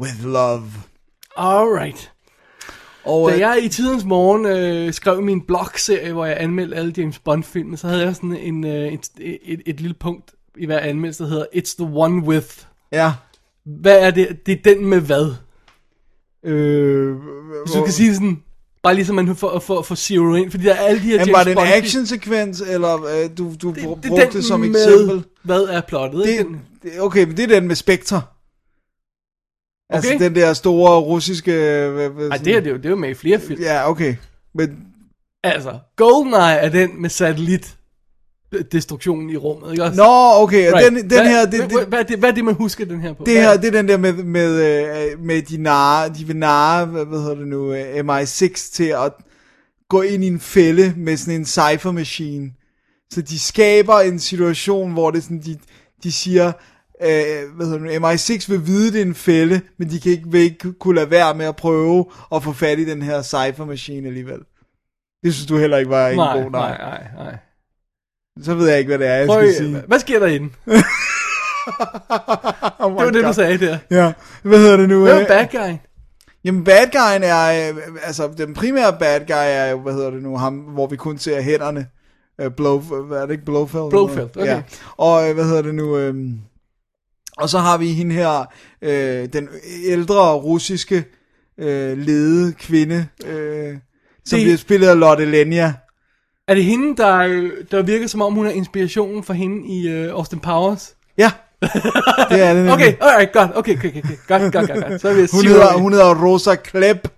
with 0.00 0.24
Love. 0.24 0.70
Alright. 1.36 2.10
Og, 3.04 3.30
Da 3.30 3.34
øh, 3.34 3.40
jeg 3.40 3.58
i 3.62 3.68
tidens 3.68 4.04
morgen 4.04 4.46
øh, 4.46 4.92
skrev 4.92 5.22
min 5.22 5.40
blogserie, 5.40 6.12
hvor 6.12 6.26
jeg 6.26 6.36
anmeldte 6.40 6.76
alle 6.76 6.94
James 6.96 7.18
Bond-film, 7.18 7.76
så 7.76 7.88
havde 7.88 8.02
jeg 8.02 8.14
sådan 8.14 8.36
en, 8.36 8.66
øh, 8.66 8.92
et, 8.92 9.08
et, 9.20 9.60
et 9.66 9.80
lille 9.80 9.94
punkt 9.94 10.33
i 10.56 10.66
hver 10.66 10.78
anmeldelse, 10.78 11.22
der 11.24 11.28
hedder 11.30 11.46
It's 11.54 11.74
the 11.84 11.90
one 11.94 12.22
with. 12.26 12.66
ja, 12.92 13.12
Hvad 13.64 13.98
er 14.00 14.10
det? 14.10 14.46
Det 14.46 14.52
er 14.66 14.74
den 14.74 14.86
med 14.86 15.00
hvad? 15.00 15.34
øh, 16.44 17.16
Hvis 17.64 17.72
du 17.74 17.82
kan 17.84 17.92
sige 17.92 18.08
det 18.08 18.16
sådan, 18.16 18.42
bare 18.82 18.94
ligesom 18.94 19.16
man 19.16 19.36
får 19.36 19.58
for, 19.58 19.82
for 19.82 19.94
zero 19.94 20.34
ind, 20.34 20.50
fordi 20.50 20.64
der 20.64 20.74
er 20.74 20.78
alle 20.80 21.00
de 21.02 21.06
her 21.06 21.16
James 21.16 21.32
var 21.32 21.44
det 21.44 21.50
en 21.50 21.56
Bond 21.56 21.68
action-sekvens, 21.68 22.60
eller 22.60 23.04
øh, 23.04 23.30
du, 23.38 23.54
du 23.62 23.70
det, 23.72 23.82
br- 23.82 23.94
det, 24.00 24.08
brugte 24.08 24.24
den 24.26 24.32
det 24.32 24.44
som 24.44 24.60
med, 24.60 24.68
eksempel? 24.68 25.24
Hvad 25.42 25.60
er 25.62 25.80
plottet? 25.80 26.24
Det, 26.26 26.46
det, 26.82 27.00
okay, 27.00 27.24
men 27.26 27.36
det 27.36 27.42
er 27.42 27.60
den 27.60 27.68
med 27.68 27.76
Spectre. 27.76 28.22
Altså 29.90 30.10
Okay. 30.14 30.24
den 30.24 30.34
der 30.34 30.52
store 30.52 31.00
russiske... 31.00 31.52
Hvad, 31.94 32.08
hvad, 32.08 32.28
Ej, 32.28 32.36
det 32.36 32.56
er, 32.56 32.60
det, 32.60 32.70
jo, 32.70 32.76
det 32.76 32.86
er 32.86 32.90
jo 32.90 32.96
med 32.96 33.10
i 33.10 33.14
flere 33.14 33.40
film. 33.40 33.62
Ja, 33.62 33.90
okay. 33.90 34.14
Men 34.54 34.78
Altså, 35.42 35.78
GoldenEye 35.96 36.54
er 36.58 36.68
den 36.68 37.02
med 37.02 37.10
satellit 37.10 37.76
destruktionen 38.62 39.30
i 39.30 39.36
rummet, 39.36 39.70
ikke 39.70 39.84
også? 39.84 39.96
Nå, 39.96 40.42
okay, 40.42 40.72
right. 40.72 40.86
den, 40.86 40.96
den 40.96 41.06
hvad, 41.06 41.28
her, 41.28 41.46
det, 41.46 41.72
hvad, 41.72 41.86
hvad, 41.86 41.98
er 41.98 42.02
det, 42.02 42.18
hvad 42.18 42.30
er 42.30 42.34
det, 42.34 42.44
man 42.44 42.54
husker 42.54 42.84
den 42.84 43.00
her 43.00 43.12
på? 43.12 43.24
det 43.26 43.34
her, 43.34 43.56
det 43.56 43.66
er 43.66 43.70
den 43.70 43.88
der 43.88 43.96
med, 43.96 44.12
med, 44.12 44.52
øh, 44.52 45.20
med 45.20 45.42
de 45.42 45.62
narre, 45.62 46.08
de 46.08 46.24
vil 46.24 46.36
narre, 46.36 46.86
hvad, 46.86 47.04
hvad 47.04 47.18
hedder 47.18 47.34
det 47.34 47.48
nu, 47.48 47.72
øh, 47.72 47.98
MI6 47.98 48.72
til 48.72 48.84
at 48.84 49.12
gå 49.88 50.02
ind 50.02 50.24
i 50.24 50.26
en 50.26 50.40
fælde 50.40 50.94
med 50.96 51.16
sådan 51.16 51.40
en 51.40 51.44
cipher 51.44 51.90
machine. 51.90 52.50
Så 53.10 53.22
de 53.22 53.38
skaber 53.38 54.00
en 54.00 54.18
situation, 54.18 54.92
hvor 54.92 55.10
det 55.10 55.22
sådan, 55.22 55.42
de, 55.44 55.58
de 56.02 56.12
siger, 56.12 56.52
øh, 57.02 57.56
hvad 57.56 57.66
hedder 57.66 57.78
det 57.78 58.00
nu, 58.00 58.08
MI6 58.08 58.50
vil 58.50 58.66
vide, 58.66 58.92
det 58.92 59.00
er 59.00 59.04
en 59.04 59.14
fælde, 59.14 59.60
men 59.78 59.90
de 59.90 60.00
kan 60.00 60.12
ikke, 60.12 60.24
vil 60.30 60.40
ikke 60.40 60.72
kunne 60.72 60.94
lade 60.94 61.10
være 61.10 61.34
med 61.34 61.46
at 61.46 61.56
prøve 61.56 62.04
at 62.34 62.42
få 62.42 62.52
fat 62.52 62.78
i 62.78 62.84
den 62.84 63.02
her 63.02 63.22
cipher 63.22 63.64
machine 63.64 64.06
alligevel. 64.06 64.38
Det 65.24 65.34
synes 65.34 65.46
du 65.46 65.58
heller 65.58 65.76
ikke 65.76 65.90
var 65.90 66.08
en 66.08 66.16
nej, 66.16 66.42
god 66.42 66.50
nej, 66.50 66.78
nej, 66.78 67.06
nej. 67.16 67.36
Så 68.42 68.54
ved 68.54 68.68
jeg 68.68 68.78
ikke, 68.78 68.88
hvad 68.88 68.98
det 68.98 69.06
er, 69.06 69.14
jeg 69.14 69.26
Prøv, 69.26 69.42
skal 69.42 69.54
sige. 69.54 69.82
hvad 69.86 69.98
sker 69.98 70.18
der 70.18 70.26
i 70.26 70.38
den? 70.38 70.52
Oh 72.78 72.90
Det 72.90 72.96
var 72.96 73.04
det, 73.04 73.14
du 73.14 73.20
God. 73.22 73.34
sagde 73.34 73.58
der. 73.58 73.78
Ja, 73.90 74.12
hvad 74.42 74.58
hedder 74.58 74.76
det 74.76 74.88
nu? 74.88 75.02
Hvad 75.02 75.20
er 75.22 75.26
bad 75.26 75.46
guy? 75.52 75.76
Jamen 76.44 76.64
bad 76.64 76.86
guyen 76.92 77.22
er, 77.22 77.68
øh, 77.70 77.76
altså 78.02 78.30
den 78.38 78.54
primære 78.54 78.96
bad 78.98 79.20
guy 79.20 79.34
er 79.36 79.66
jo, 79.70 79.80
hvad 79.80 79.92
hedder 79.92 80.10
det 80.10 80.22
nu, 80.22 80.36
ham, 80.36 80.54
hvor 80.54 80.86
vi 80.86 80.96
kun 80.96 81.18
ser 81.18 81.40
hænderne. 81.40 81.86
Øh, 82.40 82.50
Blow, 82.56 82.80
hvad 82.80 83.18
er 83.18 83.26
det 83.26 83.32
ikke 83.32 83.44
Blowfeld? 83.44 83.90
Blofeld, 83.90 84.28
okay. 84.36 84.46
Ja. 84.46 84.62
Og 84.96 85.28
øh, 85.28 85.34
hvad 85.34 85.44
hedder 85.44 85.62
det 85.62 85.74
nu, 85.74 85.96
øh, 85.98 86.14
og 87.36 87.48
så 87.48 87.58
har 87.58 87.78
vi 87.78 87.92
hende 87.92 88.14
her, 88.14 88.44
øh, 88.82 89.28
den 89.32 89.48
ældre 89.84 90.32
russiske 90.34 91.04
øh, 91.58 91.98
lede 91.98 92.52
kvinde, 92.52 93.06
øh, 93.26 93.76
som 94.24 94.38
Det- 94.38 94.44
bliver 94.44 94.56
spillet 94.56 94.88
af 94.88 94.98
Lotte 95.00 95.24
Lenya. 95.24 95.72
Er 96.48 96.54
det 96.54 96.64
hende, 96.64 96.96
der, 96.96 97.16
øh, 97.18 97.50
der 97.70 97.82
virker 97.82 98.06
som 98.06 98.22
om, 98.22 98.32
hun 98.34 98.46
er 98.46 98.50
inspirationen 98.50 99.24
for 99.24 99.32
hende 99.32 99.68
i 99.68 100.06
uh, 100.08 100.14
Austin 100.18 100.40
Powers? 100.40 100.94
Ja, 101.18 101.30
det 101.62 101.70
er 102.42 102.46
det 102.46 102.56
nemlig. 102.56 102.72
Okay, 102.72 102.94
alright, 103.00 103.32
godt. 103.32 103.50
Okay, 103.54 103.76
okay, 103.76 103.88
okay. 103.88 104.02
Godt, 104.28 104.52
godt, 104.52 104.68
godt, 104.70 104.84
godt. 104.88 105.00
Så 105.00 105.08
er 105.08 105.14
vi 105.14 105.28
Hun 105.32 105.46
hedder, 105.46 105.72
hun 105.78 105.92
hedder 105.92 106.24
Rosa 106.24 106.54
Klepp, 106.54 107.08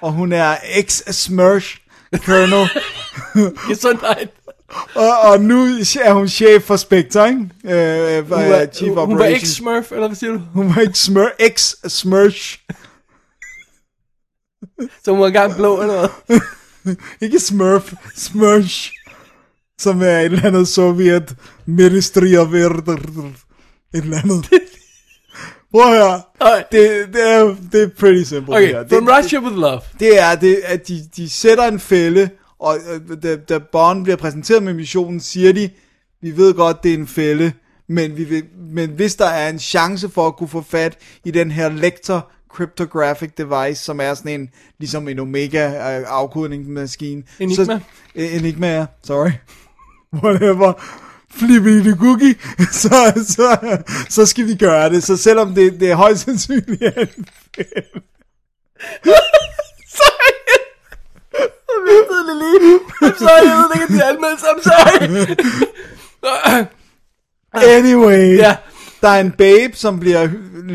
og 0.00 0.12
hun 0.12 0.32
er 0.32 0.56
ex-Smursh 0.56 1.78
Colonel. 2.16 2.68
Gesundheit. 3.68 4.30
Og, 4.94 5.20
og 5.20 5.40
nu 5.40 5.64
er 6.04 6.12
hun 6.12 6.28
chef 6.28 6.62
for 6.62 6.76
Spectre, 6.76 7.28
ikke? 7.28 7.40
Øh, 7.64 8.28
Hun 8.28 8.38
hun 8.42 8.50
var, 8.52 8.66
Chief 8.72 8.88
hun 8.88 8.96
var 8.96 9.02
Operations. 9.02 9.34
ikke 9.42 9.48
smurf, 9.48 9.92
eller 9.92 10.06
hvad 10.06 10.16
siger 10.16 10.32
du? 10.32 10.40
Hun 10.54 10.74
var 10.74 10.80
ikke 10.82 10.98
smør, 10.98 11.26
ex-smursh. 11.40 12.58
Så 15.04 15.10
hun 15.10 15.20
var 15.20 15.26
engang 15.26 15.56
blå 15.56 15.80
eller 15.82 15.98
hvad? 16.26 16.40
Ikke 17.20 17.40
smurf, 17.40 17.92
smursh. 18.16 18.92
Som 19.78 20.02
er 20.02 20.18
et 20.18 20.24
eller 20.24 20.44
andet 20.44 20.68
sovjet 20.68 21.36
ministry 21.66 22.36
of. 22.36 22.52
Et 22.52 24.04
eller 24.04 24.18
andet. 24.22 24.50
Prøv 25.72 25.82
at 25.82 25.98
høre. 25.98 26.22
Det, 26.72 27.14
det, 27.14 27.30
er, 27.30 27.56
det 27.72 27.82
er 27.82 27.88
pretty 27.98 28.22
simple. 28.22 28.54
Okay, 28.54 28.78
det, 28.78 28.88
From 28.88 29.08
Russia 29.08 29.40
with 29.40 29.56
Love. 29.56 29.80
det 30.00 30.20
er 30.20 30.34
det, 30.34 30.60
at 30.64 30.88
de, 30.88 31.00
de 31.16 31.30
sætter 31.30 31.64
en 31.64 31.80
fælde, 31.80 32.30
og 32.58 32.76
øh, 32.92 33.22
da, 33.22 33.36
da 33.36 33.58
Bond 33.58 34.02
bliver 34.02 34.16
præsenteret 34.16 34.62
med 34.62 34.74
missionen, 34.74 35.20
siger 35.20 35.52
de, 35.52 35.70
vi 36.22 36.36
ved 36.36 36.54
godt, 36.54 36.82
det 36.82 36.90
er 36.90 36.98
en 36.98 37.06
fælde, 37.06 37.52
men, 37.88 38.16
vi 38.16 38.24
vil, 38.24 38.44
men 38.74 38.90
hvis 38.90 39.14
der 39.14 39.26
er 39.26 39.48
en 39.48 39.58
chance 39.58 40.08
for 40.08 40.26
at 40.26 40.36
kunne 40.36 40.48
få 40.48 40.62
fat 40.62 40.98
i 41.24 41.30
den 41.30 41.50
her 41.50 41.68
lektor 41.68 42.30
cryptographic 42.52 43.30
device, 43.38 43.82
som 43.84 44.00
er 44.00 44.14
sådan 44.14 44.40
en, 44.40 44.48
ligesom 44.78 45.08
en 45.08 45.18
Omega 45.18 45.66
øh, 45.66 46.04
afkodningsmaskine. 46.08 47.22
Enigma? 47.38 47.64
Så, 47.64 47.78
øh, 48.14 48.36
Enigma, 48.36 48.76
ja. 48.78 48.86
Sorry. 49.04 49.30
Whatever. 50.24 50.72
Flippy 51.30 51.80
the 51.80 51.96
cookie, 51.96 52.34
så, 52.82 53.24
så, 53.26 53.78
så 54.08 54.26
skal 54.26 54.46
vi 54.46 54.54
gøre 54.54 54.90
det. 54.90 55.02
Så 55.02 55.16
selvom 55.16 55.54
det, 55.54 55.80
det 55.80 55.90
er 55.90 55.94
højst 55.94 56.24
sandsynligt, 56.24 56.82
at 56.82 57.08
I'm 63.02 63.18
sorry, 63.18 63.46
jeg 63.48 63.56
ved 63.56 63.70
ikke, 63.74 63.84
at 63.84 63.88
de 63.88 63.98
er 64.04 64.08
anmeldelser, 64.08 64.46
I'm 64.46 64.62
sorry. 64.62 65.06
Anyway, 67.54 68.36
Ja. 68.38 68.56
Der 69.02 69.08
er 69.08 69.20
en 69.20 69.30
babe, 69.30 69.76
som 69.76 70.00
bliver, 70.00 70.28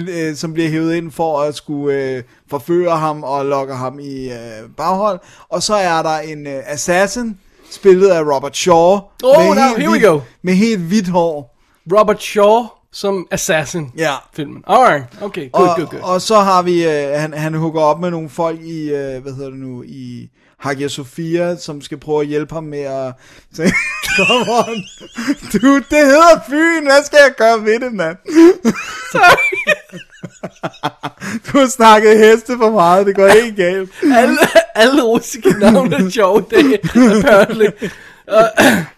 øh, 0.09 0.35
som 0.35 0.53
bliver 0.53 0.69
hævet 0.69 0.95
ind 0.95 1.11
for 1.11 1.41
at 1.41 1.55
skulle 1.55 1.95
øh, 1.95 2.23
forføre 2.49 2.97
ham 2.97 3.23
og 3.23 3.45
lokke 3.45 3.73
ham 3.73 3.99
i 3.99 4.29
øh, 4.29 4.69
baghold. 4.77 5.19
Og 5.49 5.63
så 5.63 5.73
er 5.73 6.01
der 6.01 6.19
en 6.19 6.47
øh, 6.47 6.63
assassin, 6.65 7.37
spillet 7.71 8.07
af 8.09 8.21
Robert 8.21 8.57
Shaw. 8.57 8.75
Oh, 8.75 8.99
med 9.23 9.55
now, 9.55 9.55
helt 9.55 9.77
here 9.77 9.91
we 9.91 10.07
go. 10.07 10.19
Med 10.41 10.53
helt 10.53 10.81
hvidt 10.81 11.07
hår. 11.07 11.57
Robert 11.97 12.23
Shaw 12.23 12.65
som 12.91 13.27
assassin. 13.31 13.91
Ja. 13.97 14.13
Filmen. 14.33 14.63
Alright, 14.67 15.05
okay, 15.21 15.51
good, 15.51 15.67
og, 15.67 15.75
good, 15.75 15.87
good. 15.87 16.01
og 16.01 16.21
så 16.21 16.39
har 16.39 16.61
vi, 16.61 16.85
øh, 16.85 17.19
han, 17.19 17.33
han 17.33 17.53
hooker 17.53 17.81
op 17.81 17.99
med 17.99 18.11
nogle 18.11 18.29
folk 18.29 18.61
i, 18.61 18.89
øh, 18.89 19.21
hvad 19.21 19.33
hedder 19.33 19.49
det 19.49 19.59
nu, 19.59 19.83
i 19.83 20.29
Hagia 20.59 20.87
Sophia, 20.87 21.55
som 21.55 21.81
skal 21.81 21.97
prøve 21.97 22.21
at 22.21 22.27
hjælpe 22.27 22.53
ham 22.53 22.63
med 22.63 22.79
at... 22.79 23.13
Så, 23.53 23.63
come 24.17 24.51
on. 24.51 24.83
Du, 25.53 25.75
det 25.75 26.05
hedder 26.05 26.39
Fyn, 26.49 26.83
hvad 26.83 27.05
skal 27.05 27.19
jeg 27.23 27.33
gøre 27.37 27.63
ved 27.63 27.79
det, 27.79 27.93
mand? 27.93 28.17
du 31.47 31.57
har 31.57 31.69
snakket 31.69 32.17
heste 32.17 32.57
for 32.57 32.71
meget, 32.71 33.05
det 33.05 33.15
går 33.15 33.27
helt 33.27 33.55
galt. 33.55 33.89
alle, 34.03 34.37
alle 34.75 35.03
russiske 35.03 35.49
navne 35.59 35.95
er 35.95 36.09
sjove, 36.09 36.45
det 36.49 36.79
apparently. 36.83 37.67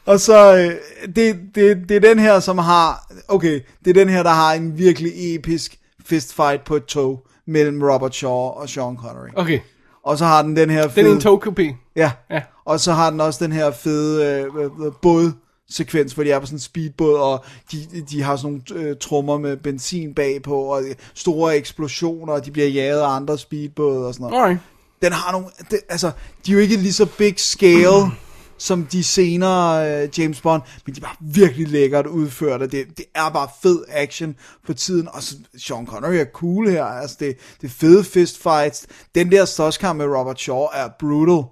Og 0.06 0.20
så, 0.20 0.56
øh, 0.58 0.72
det, 1.16 1.40
det, 1.56 1.78
det 1.90 1.96
er 1.96 2.00
den 2.00 2.20
her, 2.20 2.40
som 2.40 2.58
har, 2.58 3.12
okay, 3.28 3.62
det 3.86 3.90
er 3.90 3.94
den 3.94 4.10
her, 4.10 4.24
der 4.24 4.30
har 4.30 4.54
en 4.54 4.78
virkelig 4.78 5.36
episk 5.36 5.76
fistfight 6.06 6.64
på 6.64 6.76
et 6.76 6.86
tog 6.86 7.28
mellem 7.48 7.82
Robert 7.84 8.16
Shaw 8.16 8.32
og 8.32 8.70
Sean 8.70 8.98
Connery. 8.98 9.30
Okay, 9.36 9.60
Og 10.04 10.18
så 10.18 10.26
har 10.26 10.42
den 10.42 10.56
den 10.56 10.70
her 10.70 10.82
den 10.82 10.92
fede... 10.92 11.10
er 11.10 11.14
en 11.14 11.22
togkopi. 11.22 11.72
Ja. 11.96 12.12
Ja. 12.32 12.42
Og 12.66 12.80
så 12.80 12.94
har 12.94 13.10
den 13.10 13.22
også 13.22 13.46
den 13.46 13.52
her 13.52 13.72
fede 13.72 14.26
øh, 14.26 14.86
øh, 14.86 14.92
bådsekvens, 15.02 16.14
hvor 16.14 16.24
de 16.24 16.32
er 16.32 16.40
på 16.40 16.46
sådan 16.46 16.56
en 16.56 16.60
speedbåd, 16.60 17.20
og 17.20 17.46
de, 17.72 17.78
de 18.10 18.22
har 18.22 18.36
sådan 18.36 18.64
nogle 18.70 18.86
øh, 18.86 18.96
trommer 18.98 19.38
med 19.38 19.58
benzin 19.58 20.14
bagpå, 20.14 20.62
og 20.62 20.84
store 21.14 21.58
eksplosioner, 21.58 22.34
og 22.34 22.46
de 22.46 22.52
bliver 22.52 22.68
jaget 22.68 23.00
af 23.00 23.08
andre 23.08 23.38
speedbåde 23.38 24.08
og 24.08 24.14
sådan 24.14 24.28
noget. 24.28 24.42
Alright. 24.42 24.60
Den 25.02 25.12
har 25.12 25.32
nogle, 25.32 25.48
det, 25.72 25.80
altså, 25.90 26.12
de 26.46 26.52
er 26.52 26.54
jo 26.54 26.60
ikke 26.60 26.76
lige 26.76 26.94
så 26.94 27.06
big 27.06 27.40
scale, 27.40 28.12
som 28.60 28.86
de 28.86 29.04
senere 29.04 29.92
øh, 30.04 30.20
James 30.20 30.42
Bond, 30.42 30.62
men 30.86 30.96
de 30.96 31.02
var 31.02 31.18
virkelig 31.20 31.68
lækkert 31.68 32.08
udført, 32.08 32.62
og 32.62 32.72
det, 32.72 32.98
det 32.98 33.06
er 33.16 33.30
bare 33.30 33.48
fed 33.62 33.84
action 33.90 34.36
for 34.66 34.74
tiden, 34.74 35.08
og 35.14 35.24
så 35.24 35.36
Sean 35.58 35.86
Connery 35.86 36.16
er 36.16 36.26
cool 36.34 36.70
her, 36.70 36.86
altså 36.86 37.18
det, 37.20 37.38
det 37.62 37.68
er 37.68 37.72
fede 37.72 38.04
fistfights, 38.04 38.88
den 39.16 39.32
der 39.32 39.46
slåskamp 39.46 39.98
med 39.98 40.06
Robert 40.06 40.40
Shaw 40.40 40.64
er 40.74 40.90
brutal, 41.00 41.44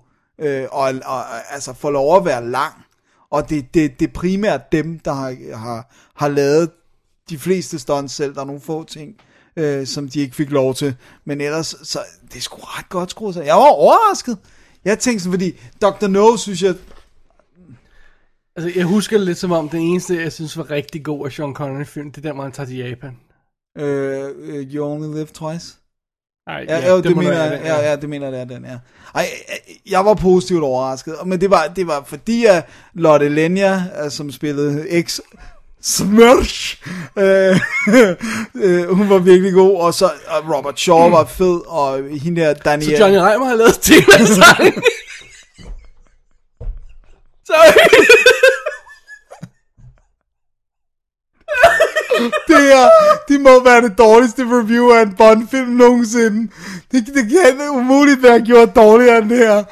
øh, 0.41 0.67
og, 0.71 0.93
og, 1.05 1.15
og 1.15 1.53
altså 1.53 1.73
får 1.73 1.91
lov 1.91 2.17
at 2.17 2.25
være 2.25 2.49
lang, 2.49 2.73
og 3.31 3.49
det, 3.49 3.73
det, 3.73 3.99
det 3.99 4.07
er 4.07 4.13
primært 4.13 4.71
dem, 4.71 4.99
der 4.99 5.13
har, 5.13 5.57
har, 5.57 5.93
har 6.15 6.27
lavet 6.27 6.69
de 7.29 7.39
fleste 7.39 7.79
stunts 7.79 8.13
selv, 8.13 8.35
der 8.35 8.41
er 8.41 8.45
nogle 8.45 8.61
få 8.61 8.84
ting, 8.84 9.15
øh, 9.57 9.88
som 9.88 10.09
de 10.09 10.19
ikke 10.19 10.35
fik 10.35 10.51
lov 10.51 10.75
til, 10.75 10.95
men 11.25 11.41
ellers, 11.41 11.75
så 11.84 11.99
det 12.27 12.35
er 12.35 12.41
sgu 12.41 12.57
ret 12.61 12.89
godt 12.89 13.11
skruet. 13.11 13.35
Jeg 13.35 13.55
var 13.55 13.69
overrasket, 13.69 14.38
jeg 14.85 14.99
tænkte 14.99 15.23
sådan, 15.23 15.33
fordi 15.33 15.59
Dr. 15.81 16.07
No, 16.07 16.37
synes 16.37 16.63
jeg, 16.63 16.75
Altså, 18.55 18.71
jeg 18.79 18.85
husker 18.85 19.17
det 19.17 19.25
lidt 19.25 19.37
som 19.37 19.51
om, 19.51 19.69
den 19.69 19.81
eneste, 19.81 20.21
jeg 20.21 20.31
synes 20.33 20.57
var 20.57 20.71
rigtig 20.71 21.03
god 21.03 21.25
af 21.25 21.31
Sean 21.31 21.53
Connery-film, 21.53 22.11
det 22.11 22.17
er 22.17 22.29
den, 22.29 22.35
hvor 22.35 22.43
han 22.43 22.51
tager 22.51 22.67
til 22.67 22.77
Japan. 22.77 23.17
øh, 23.77 24.29
øh, 24.37 24.75
You 24.75 24.85
Only 24.85 25.13
Live 25.13 25.25
Twice, 25.33 25.75
Ej, 26.47 26.65
Ja, 26.69 26.77
ja, 26.79 26.97
det, 26.97 27.15
må 27.15 27.21
mener 27.21 27.33
jeg, 27.33 27.59
have, 27.59 27.73
ja, 27.75 27.89
ja, 27.89 27.95
det 27.95 28.09
mener 28.09 28.25
jeg, 28.25 28.33
det 28.33 28.41
er 28.41 28.59
den, 28.59 28.65
ja. 28.65 28.77
Ej, 29.15 29.25
jeg 29.89 30.05
var 30.05 30.13
positivt 30.13 30.63
overrasket, 30.63 31.15
men 31.25 31.41
det 31.41 31.49
var, 31.49 31.67
det 31.67 31.87
var 31.87 32.03
fordi, 32.07 32.45
at 32.45 32.65
Lotte 32.93 33.29
Lenya, 33.29 33.81
øh, 34.03 34.11
som 34.11 34.31
spillede 34.31 35.03
X 35.03 35.19
Smørch, 35.81 36.83
øh, 37.17 37.59
øh, 38.63 38.89
hun 38.89 39.09
var 39.09 39.17
virkelig 39.17 39.53
god, 39.53 39.77
og 39.81 39.93
så 39.93 40.05
og 40.27 40.55
Robert 40.55 40.79
Shaw 40.79 41.09
var 41.09 41.25
fed, 41.25 41.61
og 41.67 42.03
hende 42.21 42.41
der 42.41 42.53
Så 42.53 42.61
Daniel... 42.65 42.99
Johnny 42.99 43.17
Reimer 43.17 43.45
har 43.45 43.55
lavet 43.55 43.79
temasang. 43.81 44.73
Sorry. 47.47 47.73
Det 52.47 52.57
her, 52.57 52.89
det 53.27 53.41
må 53.41 53.63
være 53.63 53.81
det 53.81 53.97
dårligste 53.97 54.41
review 54.41 54.91
af 54.91 55.01
en 55.01 55.15
Bond-film 55.15 55.69
nogensinde. 55.69 56.51
Det, 56.91 57.05
det 57.07 57.29
kan 57.29 57.69
umuligt 57.69 58.23
være 58.23 58.41
gjort 58.41 58.75
dårligere 58.75 59.17
end 59.17 59.29
det 59.29 59.37
her. 59.37 59.63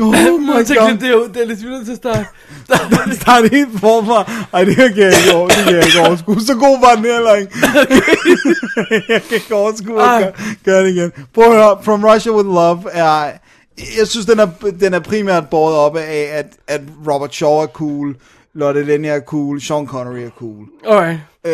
Oh 0.00 0.40
my 0.40 0.52
Jeg 0.58 0.66
tænkte, 0.66 0.74
god. 0.74 0.98
det 0.98 1.08
er 1.08 1.12
jo, 1.12 1.26
det 1.26 1.42
er 1.42 1.46
vildt 1.46 1.84
til 1.84 1.92
at 1.92 1.98
starte. 1.98 2.26
Det 3.42 3.50
helt 3.50 3.80
forfra. 3.80 4.46
Ej, 4.52 4.64
det 4.64 4.76
kan 4.76 4.96
jeg 4.96 5.12
ikke 5.24 5.34
over. 5.34 5.48
Det 5.48 5.56
kan 5.56 5.74
jeg 5.74 5.86
ikke 5.86 6.00
overskue. 6.06 6.40
Så 6.40 6.54
god 6.54 6.80
var 6.80 6.94
den 6.94 7.04
heller 7.04 7.34
ikke. 7.34 7.52
jeg 9.12 9.22
kan 9.22 9.34
ikke 9.34 9.54
overskue 9.54 10.02
at 10.02 10.22
gøre, 10.22 10.32
gøre 10.64 10.84
det 10.84 10.90
igen. 10.96 11.12
Prøv 11.34 11.44
at 11.44 11.52
høre. 11.52 11.78
From 11.82 12.04
Russia 12.04 12.32
With 12.32 12.48
Love 12.48 12.82
er... 12.92 13.30
Jeg 13.98 14.06
synes, 14.06 14.26
den 14.26 14.38
er, 14.38 14.46
den 14.80 14.94
er 14.94 15.00
primært 15.00 15.48
båret 15.50 15.76
op 15.76 15.96
af, 15.96 16.28
at, 16.32 16.46
at 16.68 16.80
Robert 17.12 17.34
Shaw 17.34 17.52
er 17.52 17.66
cool, 17.66 18.16
Lotte 18.54 18.84
Lenya 18.84 19.10
er 19.10 19.20
cool, 19.20 19.60
Sean 19.60 19.86
Connery 19.86 20.18
er 20.18 20.30
cool. 20.30 20.66
Alright. 20.86 21.18
Øh, 21.46 21.52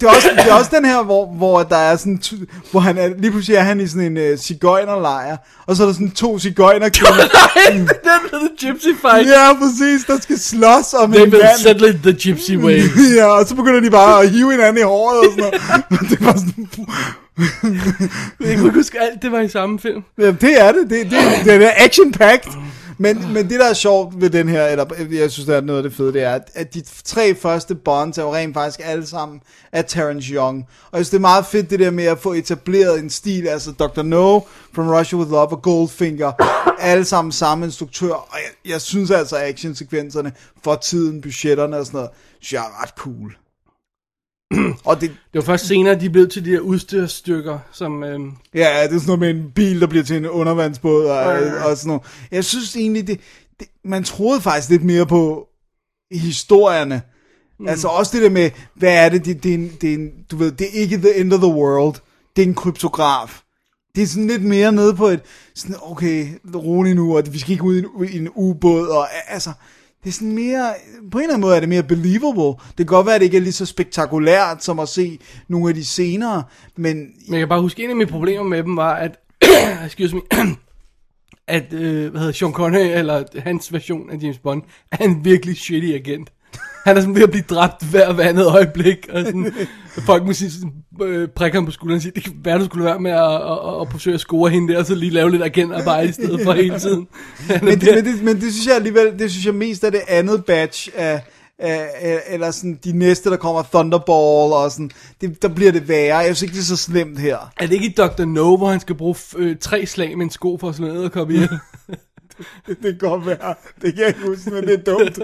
det, 0.00 0.02
er 0.02 0.08
også, 0.08 0.28
det 0.36 0.50
er 0.50 0.54
også 0.54 0.70
den 0.74 0.84
her, 0.84 1.02
hvor, 1.02 1.26
hvor 1.26 1.62
der 1.62 1.76
er 1.76 1.96
sådan, 1.96 2.22
hvor 2.70 2.80
han 2.80 2.98
er, 2.98 3.08
lige 3.18 3.30
pludselig 3.30 3.56
er 3.56 3.60
han 3.62 3.80
i 3.80 3.86
sådan 3.86 4.16
en 4.16 4.32
uh, 4.32 4.38
cigøjnerlejr, 4.38 5.36
og 5.66 5.76
så 5.76 5.82
er 5.82 5.86
der 5.86 5.94
sådan 5.94 6.10
to 6.10 6.38
cigøjnerkvinder. 6.38 7.12
den 7.72 7.88
hedder 8.30 8.38
The 8.38 8.72
Gypsy 8.72 8.88
Fight. 9.00 9.28
ja, 9.28 9.52
præcis, 9.54 10.04
der 10.06 10.20
skal 10.20 10.38
slås 10.38 10.94
om 10.94 11.12
They 11.12 11.22
en 11.22 11.32
will 11.32 11.42
mand. 11.42 11.58
settle 11.58 11.88
it 11.88 11.96
the 12.02 12.12
gypsy 12.12 12.56
way. 12.56 12.82
ja, 13.16 13.26
og 13.26 13.46
så 13.46 13.54
begynder 13.54 13.80
de 13.80 13.90
bare 13.90 14.22
at 14.22 14.30
hive 14.30 14.50
hinanden 14.50 14.78
i 14.78 14.84
håret 14.84 15.18
og 15.18 15.24
sådan 15.30 15.52
noget. 15.90 16.10
det 16.10 16.24
var 16.26 16.32
sådan, 16.32 16.68
jeg 18.40 18.56
kan 18.56 18.70
huske 18.74 19.00
alt, 19.00 19.22
det 19.22 19.32
var 19.32 19.40
i 19.40 19.48
samme 19.48 19.78
film. 19.78 20.02
ja, 20.18 20.30
det 20.40 20.60
er 20.60 20.72
det, 20.72 20.90
det, 20.90 21.04
det, 21.04 21.20
det 21.44 21.54
er 21.54 21.70
action-packed. 21.76 22.52
Men, 22.98 23.32
men 23.32 23.48
det 23.48 23.60
der 23.60 23.68
er 23.68 23.72
sjovt 23.74 24.20
ved 24.20 24.30
den 24.30 24.48
her, 24.48 24.66
eller 24.66 24.86
jeg 25.10 25.30
synes 25.30 25.46
der 25.46 25.56
er 25.56 25.60
noget 25.60 25.78
af 25.78 25.82
det 25.82 25.92
fede, 25.92 26.12
det 26.12 26.22
er, 26.22 26.38
at, 26.54 26.74
de 26.74 26.82
tre 27.04 27.34
første 27.34 27.74
Bonds 27.74 28.18
er 28.18 28.22
jo 28.22 28.34
rent 28.34 28.54
faktisk 28.54 28.80
alle 28.84 29.06
sammen 29.06 29.40
af 29.72 29.84
Terrence 29.88 30.32
Young. 30.32 30.66
Og 30.90 30.98
jeg 30.98 31.06
synes 31.06 31.10
det 31.10 31.16
er 31.16 31.20
meget 31.20 31.46
fedt 31.46 31.70
det 31.70 31.78
der 31.78 31.90
med 31.90 32.04
at 32.04 32.18
få 32.18 32.32
etableret 32.32 32.98
en 32.98 33.10
stil, 33.10 33.48
altså 33.48 33.72
Dr. 33.72 34.02
No, 34.02 34.40
From 34.74 34.88
Russia 34.88 35.18
With 35.18 35.30
Love 35.30 35.48
og 35.48 35.62
Goldfinger, 35.62 36.32
alle 36.80 37.04
sammen 37.04 37.32
samme 37.32 37.64
instruktør. 37.64 38.12
Og 38.12 38.34
jeg, 38.34 38.70
jeg 38.72 38.80
synes 38.80 39.10
altså, 39.10 39.36
at 39.36 39.48
actionsekvenserne 39.48 40.32
for 40.64 40.74
tiden, 40.74 41.20
budgetterne 41.20 41.76
og 41.76 41.86
sådan 41.86 41.98
noget, 41.98 42.10
synes 42.40 42.52
jeg 42.52 42.60
er 42.60 42.82
ret 42.82 42.92
cool. 42.98 43.36
og 44.84 45.00
det, 45.00 45.10
Det 45.10 45.34
var 45.34 45.40
først 45.40 45.66
senere, 45.66 46.00
de 46.00 46.10
blev 46.10 46.28
til 46.28 46.44
de 46.44 46.50
her 46.50 46.60
udstyrstykker, 46.60 47.58
som... 47.72 48.04
Øhm, 48.04 48.32
Ja, 48.54 48.82
det 48.82 48.94
er 48.94 48.98
sådan 48.98 49.06
noget 49.06 49.18
med 49.18 49.30
en 49.30 49.52
bil, 49.54 49.80
der 49.80 49.86
bliver 49.86 50.04
til 50.04 50.16
en 50.16 50.26
undervandsbåd 50.26 51.06
og, 51.06 51.24
og 51.64 51.76
sådan 51.76 51.88
noget. 51.88 52.02
Jeg 52.30 52.44
synes 52.44 52.76
egentlig, 52.76 53.06
det, 53.06 53.20
det, 53.60 53.68
man 53.84 54.04
troede 54.04 54.40
faktisk 54.40 54.70
lidt 54.70 54.84
mere 54.84 55.06
på 55.06 55.48
historierne. 56.12 57.02
Mm. 57.58 57.68
Altså 57.68 57.88
også 57.88 58.16
det 58.16 58.22
der 58.22 58.30
med, 58.30 58.50
hvad 58.74 59.04
er 59.04 59.08
det, 59.08 59.24
det, 59.24 59.42
det, 59.42 59.50
er 59.50 59.54
en, 59.54 59.72
det 59.80 59.90
er 59.90 59.94
en, 59.94 60.10
du 60.30 60.36
ved, 60.36 60.52
det 60.52 60.66
er 60.66 60.80
ikke 60.80 60.96
the 60.96 61.16
end 61.16 61.32
of 61.32 61.40
the 61.40 61.52
world, 61.52 61.94
det 62.36 62.42
er 62.42 62.46
en 62.46 62.54
kryptograf. 62.54 63.40
Det 63.94 64.02
er 64.02 64.06
sådan 64.06 64.26
lidt 64.26 64.44
mere 64.44 64.72
nede 64.72 64.94
på 64.94 65.06
et, 65.06 65.20
sådan, 65.54 65.76
okay, 65.82 66.28
rolig 66.54 66.94
nu, 66.94 67.16
og 67.16 67.22
vi 67.30 67.38
skal 67.38 67.52
ikke 67.52 67.64
ud 67.64 67.76
i 67.76 67.78
en, 67.78 68.08
i 68.12 68.16
en 68.16 68.28
ubåd, 68.34 68.86
og 68.88 69.06
altså, 69.28 69.52
det 70.02 70.08
er 70.08 70.12
sådan 70.12 70.32
mere, 70.32 70.74
på 71.10 71.18
en 71.18 71.22
eller 71.22 71.34
anden 71.34 71.40
måde 71.40 71.56
er 71.56 71.60
det 71.60 71.68
mere 71.68 71.82
believable. 71.82 72.42
Det 72.68 72.76
kan 72.76 72.86
godt 72.86 73.06
være, 73.06 73.14
at 73.14 73.20
det 73.20 73.24
ikke 73.24 73.36
er 73.36 73.40
lige 73.40 73.52
så 73.52 73.66
spektakulært, 73.66 74.64
som 74.64 74.78
at 74.78 74.88
se 74.88 75.18
nogle 75.48 75.68
af 75.68 75.74
de 75.74 75.84
senere, 75.84 76.42
men 76.76 76.96
men 76.96 77.08
jeg 77.28 77.38
kan 77.38 77.48
bare 77.48 77.60
huske, 77.60 77.84
en 77.84 77.90
af 77.90 77.96
mine 77.96 78.10
problemer 78.10 78.44
med 78.44 78.62
dem 78.62 78.76
var, 78.76 78.94
at... 78.94 79.18
excuse 79.86 80.16
me. 80.16 80.22
at, 81.46 81.72
øh, 81.72 82.10
hvad 82.10 82.20
hedder 82.20 82.32
Sean 82.32 82.52
Connery, 82.52 82.98
eller 82.98 83.24
hans 83.38 83.72
version 83.72 84.10
af 84.10 84.18
James 84.22 84.38
Bond, 84.38 84.62
er 84.92 85.04
en 85.04 85.24
virkelig 85.24 85.56
shitty 85.56 85.88
agent. 85.88 86.32
Han 86.86 86.96
er 86.96 87.00
sådan 87.00 87.14
ved 87.14 87.22
at 87.22 87.30
blive 87.30 87.44
dræbt 87.50 87.84
hver 87.90 88.12
hver 88.12 88.24
andet 88.24 88.46
øjeblik, 88.46 89.08
og 89.12 89.24
sådan, 89.24 89.52
folk 89.98 90.24
må 90.24 90.32
sige, 90.32 90.50
sådan, 90.50 90.72
øh, 91.02 91.28
ham 91.54 91.64
på 91.64 91.70
skulderen 91.70 91.96
og 91.96 92.02
sige, 92.02 92.12
det 92.14 92.24
kan 92.24 92.32
være, 92.44 92.58
du 92.58 92.64
skulle 92.64 92.84
være 92.84 93.00
med 93.00 93.10
at, 93.10 93.34
at, 93.34 93.74
at, 93.74 93.80
at 93.80 93.88
forsøge 93.90 94.14
at 94.14 94.20
score 94.20 94.50
hende 94.50 94.72
der, 94.72 94.78
og 94.78 94.86
så 94.86 94.94
lige 94.94 95.10
lave 95.10 95.30
lidt 95.30 95.42
agentarbejde 95.42 96.08
i 96.08 96.12
stedet 96.12 96.40
for 96.44 96.52
hele 96.52 96.78
tiden. 96.78 97.08
Men, 97.62 97.80
det, 97.80 97.94
men, 97.94 98.04
det, 98.04 98.22
men 98.22 98.40
det 98.40 98.52
synes 98.52 98.66
jeg 98.66 98.76
alligevel, 98.76 99.18
det 99.18 99.30
synes 99.30 99.46
jeg 99.46 99.54
mest 99.54 99.84
er 99.84 99.90
det 99.90 100.00
andet 100.08 100.44
batch 100.44 100.88
af, 100.94 101.22
øh, 101.62 102.18
eller 102.28 102.50
sådan 102.50 102.78
de 102.84 102.98
næste, 102.98 103.30
der 103.30 103.36
kommer 103.36 103.62
Thunderball, 103.62 104.52
og 104.52 104.70
sådan, 104.70 104.90
det, 105.20 105.42
der 105.42 105.48
bliver 105.48 105.72
det 105.72 105.88
værre. 105.88 106.16
Jeg 106.16 106.36
synes 106.36 106.42
ikke, 106.42 106.52
det 106.52 106.60
er 106.60 106.76
så 106.76 106.76
slemt 106.76 107.18
her. 107.18 107.52
Er 107.56 107.66
det 107.66 107.72
ikke 107.72 107.86
i 107.86 107.94
Dr. 107.96 108.24
No, 108.24 108.56
hvor 108.56 108.68
han 108.68 108.80
skal 108.80 108.94
bruge 108.94 109.16
øh, 109.36 109.56
tre 109.60 109.86
slag 109.86 110.18
med 110.18 110.24
en 110.24 110.30
sko 110.30 110.58
for 110.58 110.68
at 110.68 110.74
slå 110.74 110.86
ned 110.86 111.04
og 111.04 111.12
komme 111.12 111.34
ihjel? 111.34 111.48
Det 112.66 112.76
kan 112.82 112.98
godt 112.98 113.26
være. 113.26 113.54
Det 113.82 113.94
kan 113.94 113.98
jeg 113.98 114.08
ikke 114.08 114.20
huske, 114.26 114.50
men 114.50 114.66
det 114.66 114.74
er 114.74 114.92
dumt. 114.92 115.18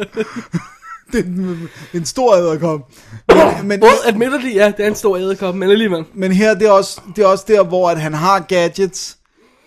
det 1.12 1.20
er 1.20 1.24
en, 1.24 1.68
en 1.94 2.04
stor 2.04 2.34
æderkop. 2.36 2.92
Men, 3.28 3.68
men, 3.68 3.80
Både 3.80 3.92
admittedly, 4.06 4.54
ja, 4.54 4.72
det 4.76 4.84
er 4.84 4.88
en 4.88 4.94
stor 4.94 5.16
æderkop, 5.16 5.54
men 5.54 5.70
alligevel. 5.70 6.04
men 6.14 6.32
her, 6.32 6.54
det 6.54 6.66
er, 6.66 6.70
også, 6.70 7.00
det 7.16 7.24
er 7.24 7.26
også 7.26 7.44
der, 7.48 7.64
hvor 7.64 7.90
at 7.90 8.00
han 8.00 8.14
har 8.14 8.40
gadgets, 8.40 9.18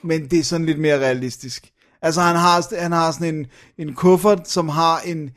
men 0.03 0.27
det 0.27 0.39
er 0.39 0.43
sådan 0.43 0.65
lidt 0.65 0.80
mere 0.80 0.99
realistisk. 0.99 1.69
Altså, 2.01 2.22
han 2.22 2.35
har, 2.35 2.81
han 2.81 2.91
har 2.91 3.11
sådan 3.11 3.35
en, 3.35 3.45
en 3.77 3.93
kuffert, 3.93 4.49
som 4.49 4.69
har 4.69 4.99
en, 4.99 5.30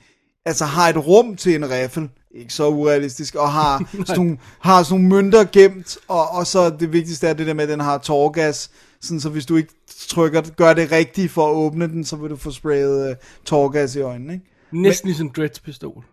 altså 0.44 0.64
har 0.64 0.88
et 0.88 1.06
rum 1.06 1.36
til 1.36 1.54
en 1.54 1.70
riffel, 1.70 2.08
ikke 2.34 2.52
så 2.52 2.68
urealistisk, 2.68 3.34
og 3.34 3.52
har 3.52 3.88
sådan 4.06 4.16
nogle, 4.16 4.38
har 4.60 4.82
sådan 4.82 5.00
nogle 5.00 5.22
mønter 5.22 5.44
gemt, 5.52 5.98
og, 6.08 6.30
og 6.30 6.46
så 6.46 6.70
det 6.70 6.92
vigtigste 6.92 7.26
er 7.26 7.32
det 7.32 7.46
der 7.46 7.54
med, 7.54 7.64
at 7.64 7.70
den 7.70 7.80
har 7.80 7.98
tårgas, 7.98 8.70
sådan 9.00 9.20
så 9.20 9.28
hvis 9.28 9.46
du 9.46 9.56
ikke 9.56 9.72
trykker, 10.08 10.42
gør 10.56 10.72
det 10.72 10.92
rigtigt 10.92 11.32
for 11.32 11.50
at 11.50 11.54
åbne 11.54 11.88
den, 11.88 12.04
så 12.04 12.16
vil 12.16 12.30
du 12.30 12.36
få 12.36 12.50
sprayet 12.50 13.10
uh, 13.10 13.16
tårgas 13.44 13.96
i 13.96 14.00
øjnene, 14.00 14.32
ikke? 14.32 14.53
Næsten 14.82 15.08
ligesom 15.08 15.30
Dreads 15.30 15.60
pistol. 15.60 16.04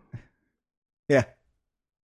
Ja, 1.09 1.23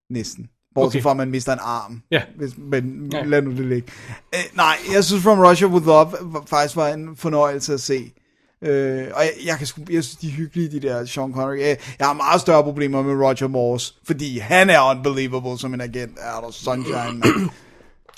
næsten. 0.09 0.49
Bortset 0.75 0.99
Okay. 0.99 1.03
fra, 1.03 1.11
at 1.11 1.17
man 1.17 1.31
mister 1.31 1.53
en 1.53 1.59
arm. 1.61 2.01
Ja. 2.11 2.21
Hvis, 2.38 2.57
men 2.57 3.09
Ja. 3.13 3.23
lad 3.23 3.41
nu 3.41 3.51
det 3.51 3.65
ligge. 3.65 3.91
Øh, 4.35 4.39
nej, 4.55 4.77
jeg 4.93 5.03
synes 5.03 5.23
From 5.23 5.39
Russia 5.39 5.67
With 5.67 5.85
Love 5.85 6.11
faktisk 6.47 6.75
var 6.75 6.88
en 6.88 7.15
fornøjelse 7.15 7.73
at 7.73 7.81
se. 7.81 8.13
Øh, 8.61 9.07
og 9.13 9.21
jeg, 9.21 9.31
jeg, 9.45 9.57
kan 9.57 9.67
sgu, 9.67 9.81
jeg 9.89 10.03
synes, 10.03 10.15
de 10.15 10.27
er 10.27 10.31
hyggelige, 10.31 10.71
de 10.71 10.79
der 10.88 11.05
Sean 11.05 11.34
Connery. 11.34 11.59
Jeg, 11.59 11.77
jeg 11.99 12.07
har 12.07 12.13
meget 12.13 12.41
større 12.41 12.63
problemer 12.63 13.01
med 13.01 13.13
Roger 13.25 13.47
Moores, 13.47 13.97
fordi 14.03 14.38
han 14.38 14.69
er 14.69 14.89
unbelievable 14.97 15.59
som 15.59 15.73
en 15.73 15.81
agent. 15.81 16.17
Er 16.21 16.41
der 16.41 16.51
sunshine, 16.51 17.13
man. 17.19 17.49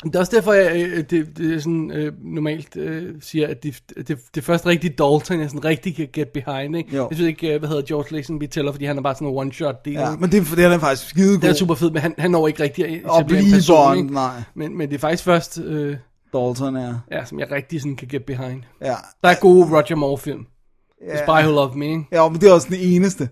Det 0.03 0.15
er 0.15 0.19
også 0.19 0.35
derfor, 0.35 0.53
jeg 0.53 0.75
øh, 0.75 0.97
det, 0.97 1.37
det 1.37 1.55
er 1.55 1.59
sådan, 1.59 1.91
øh, 1.91 2.13
normalt 2.23 2.77
øh, 2.77 3.15
siger, 3.21 3.47
at 3.47 3.63
det, 3.63 3.81
det, 4.07 4.19
det 4.35 4.43
første 4.43 4.67
rigtige 4.67 4.89
Dalton, 4.93 5.39
jeg 5.39 5.49
sådan 5.49 5.65
rigtig 5.65 5.95
kan 5.95 6.07
get 6.13 6.27
behind. 6.27 6.77
Ikke? 6.77 6.95
Jo. 6.95 7.07
Jeg 7.09 7.15
synes 7.17 7.27
ikke, 7.27 7.53
øh, 7.53 7.59
hvad 7.59 7.69
hedder 7.69 7.83
George 7.83 8.15
Lazenby 8.15 8.47
tæller, 8.47 8.71
fordi 8.71 8.85
han 8.85 8.97
er 8.97 9.01
bare 9.01 9.15
sådan 9.15 9.27
en 9.27 9.37
one-shot 9.37 9.81
deal. 9.85 9.95
ja, 9.95 10.15
men 10.15 10.31
det, 10.31 10.47
det 10.55 10.65
er 10.65 10.69
den 10.69 10.79
faktisk 10.79 11.09
skide 11.09 11.35
det 11.35 11.43
er 11.43 11.47
god. 11.47 11.55
super 11.55 11.75
fedt, 11.75 11.93
men 11.93 12.01
han, 12.01 12.15
han 12.17 12.31
når 12.31 12.47
ikke 12.47 12.63
rigtig 12.63 12.85
at 12.85 12.91
etablere 12.91 13.19
en 13.19 13.25
blive 13.25 13.53
person, 13.53 13.85
Bond, 13.87 13.99
ikke? 13.99 14.13
nej. 14.13 14.41
Men, 14.55 14.77
men 14.77 14.89
det 14.89 14.95
er 14.95 14.99
faktisk 14.99 15.23
først, 15.23 15.59
øh, 15.59 15.97
Dalton 16.33 16.75
er. 16.75 16.99
ja, 17.11 17.25
som 17.25 17.39
jeg 17.39 17.51
rigtig 17.51 17.81
sådan 17.81 17.95
kan 17.95 18.07
get 18.07 18.23
behind. 18.23 18.61
Ja. 18.81 18.95
Der 19.23 19.29
er 19.29 19.35
gode 19.41 19.67
Roger 19.71 19.95
Moore-film. 19.95 20.45
The 21.09 21.17
Spy 21.17 21.43
Who 21.45 21.51
Loved 21.55 21.75
Me, 21.75 21.85
ikke? 21.85 22.05
Ja, 22.11 22.29
men 22.29 22.41
det 22.41 22.49
er 22.49 22.53
også 22.53 22.67
den 22.69 22.77
eneste. 22.79 23.29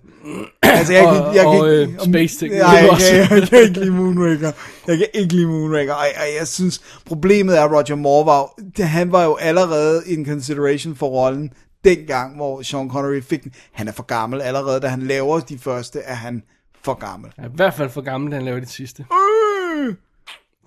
Altså, 0.64 0.94
jeg 0.94 1.04
kan, 1.04 1.24
Og- 1.24 1.36
jeg 1.36 1.44
kan 1.44 1.62
og, 1.62 1.72
ikke, 1.72 1.94
øh, 1.94 2.00
Space. 2.00 2.48
Nej, 2.48 2.60
jeg, 2.60 2.90
kan, 3.30 3.40
jeg 3.40 3.48
kan 3.50 3.60
ikke 3.62 3.80
lide 3.80 3.92
Moonraker. 3.92 4.52
Jeg 4.88 4.98
kan 4.98 5.08
ikke 5.14 5.34
lide 5.34 5.48
Moonraker. 5.48 5.94
Ej, 5.94 6.08
ej, 6.18 6.28
jeg 6.40 6.48
synes, 6.48 6.82
problemet 7.06 7.58
er, 7.58 7.64
at 7.64 7.72
Roger 7.72 7.96
Moore 7.96 8.26
var 8.26 8.54
det, 8.78 8.86
han 8.86 9.12
var 9.12 9.24
jo 9.24 9.36
allerede 9.36 10.04
in 10.08 10.26
consideration 10.26 10.96
for 10.96 11.08
rollen 11.08 11.50
dengang, 11.84 12.36
hvor 12.36 12.62
Sean 12.62 12.90
Connery 12.90 13.22
fik 13.22 13.44
den. 13.44 13.52
Han 13.74 13.88
er 13.88 13.92
for 13.92 14.04
gammel 14.04 14.42
allerede, 14.42 14.80
da 14.80 14.88
han 14.88 15.02
laver 15.02 15.40
de 15.40 15.58
første, 15.60 16.00
er 16.00 16.16
han 16.16 16.44
for 16.84 16.94
gammel. 16.94 17.32
Jeg 17.38 17.44
er 17.46 17.50
i 17.50 17.52
hvert 17.56 17.74
fald 17.74 17.90
for 17.90 18.02
gammel, 18.02 18.32
da 18.32 18.36
han 18.36 18.46
laver 18.46 18.60
det 18.60 18.70
sidste. 18.70 19.06
Øh! 19.12 19.94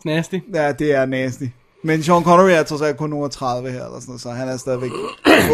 Nasty. 0.05 0.39
Ja, 0.55 0.73
det 0.73 0.95
er 0.95 1.07
nasty. 1.07 1.45
Men 1.83 2.03
Sean 2.03 2.23
Connery 2.25 2.51
er 2.51 2.63
trods 2.63 2.83
alt 2.83 2.97
kun 2.97 3.13
over 3.13 3.29
30 3.29 3.71
her, 3.71 3.85
eller 3.85 4.01
sådan 4.01 4.19
så 4.19 4.31
han 4.31 4.49
er 4.49 4.57
stadigvæk 4.57 4.91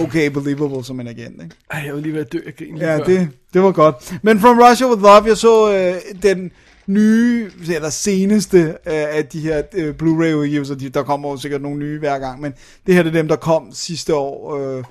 okay 0.05 0.31
believable 0.31 0.85
som 0.85 1.01
en 1.01 1.07
agent, 1.09 1.43
ikke? 1.43 1.55
Ej, 1.71 1.83
jeg 1.87 1.95
vil 1.95 2.03
lige 2.03 2.15
være 2.15 2.25
død 2.25 2.43
af 2.47 2.57
grin 2.57 2.75
lige 2.79 2.91
Ja, 2.93 2.99
før. 2.99 3.05
det, 3.05 3.29
det 3.55 3.63
var 3.63 3.73
godt. 3.73 4.19
Men 4.23 4.41
From 4.41 4.59
Russia 4.59 4.87
With 4.87 5.03
Love, 5.03 5.25
jeg 5.27 5.37
så 5.37 5.73
øh, 5.73 6.23
den 6.23 6.51
nye, 6.87 7.51
eller 7.75 7.91
seneste 7.91 8.59
øh, 8.59 8.75
af 8.87 9.27
de 9.33 9.41
her 9.41 9.63
øh, 9.75 9.95
Blu-ray 10.03 10.33
udgivelser, 10.35 10.75
de, 10.75 10.89
der 10.89 11.03
kommer 11.03 11.31
jo 11.31 11.37
sikkert 11.37 11.63
nogle 11.63 11.79
nye 11.79 11.99
hver 11.99 12.19
gang, 12.19 12.41
men 12.41 12.55
det 12.87 12.95
her 12.95 13.03
det 13.03 13.09
er 13.11 13.19
dem, 13.19 13.29
der 13.29 13.37
kom 13.37 13.69
sidste 13.73 14.15
år. 14.15 14.57
Øh, 14.59 14.85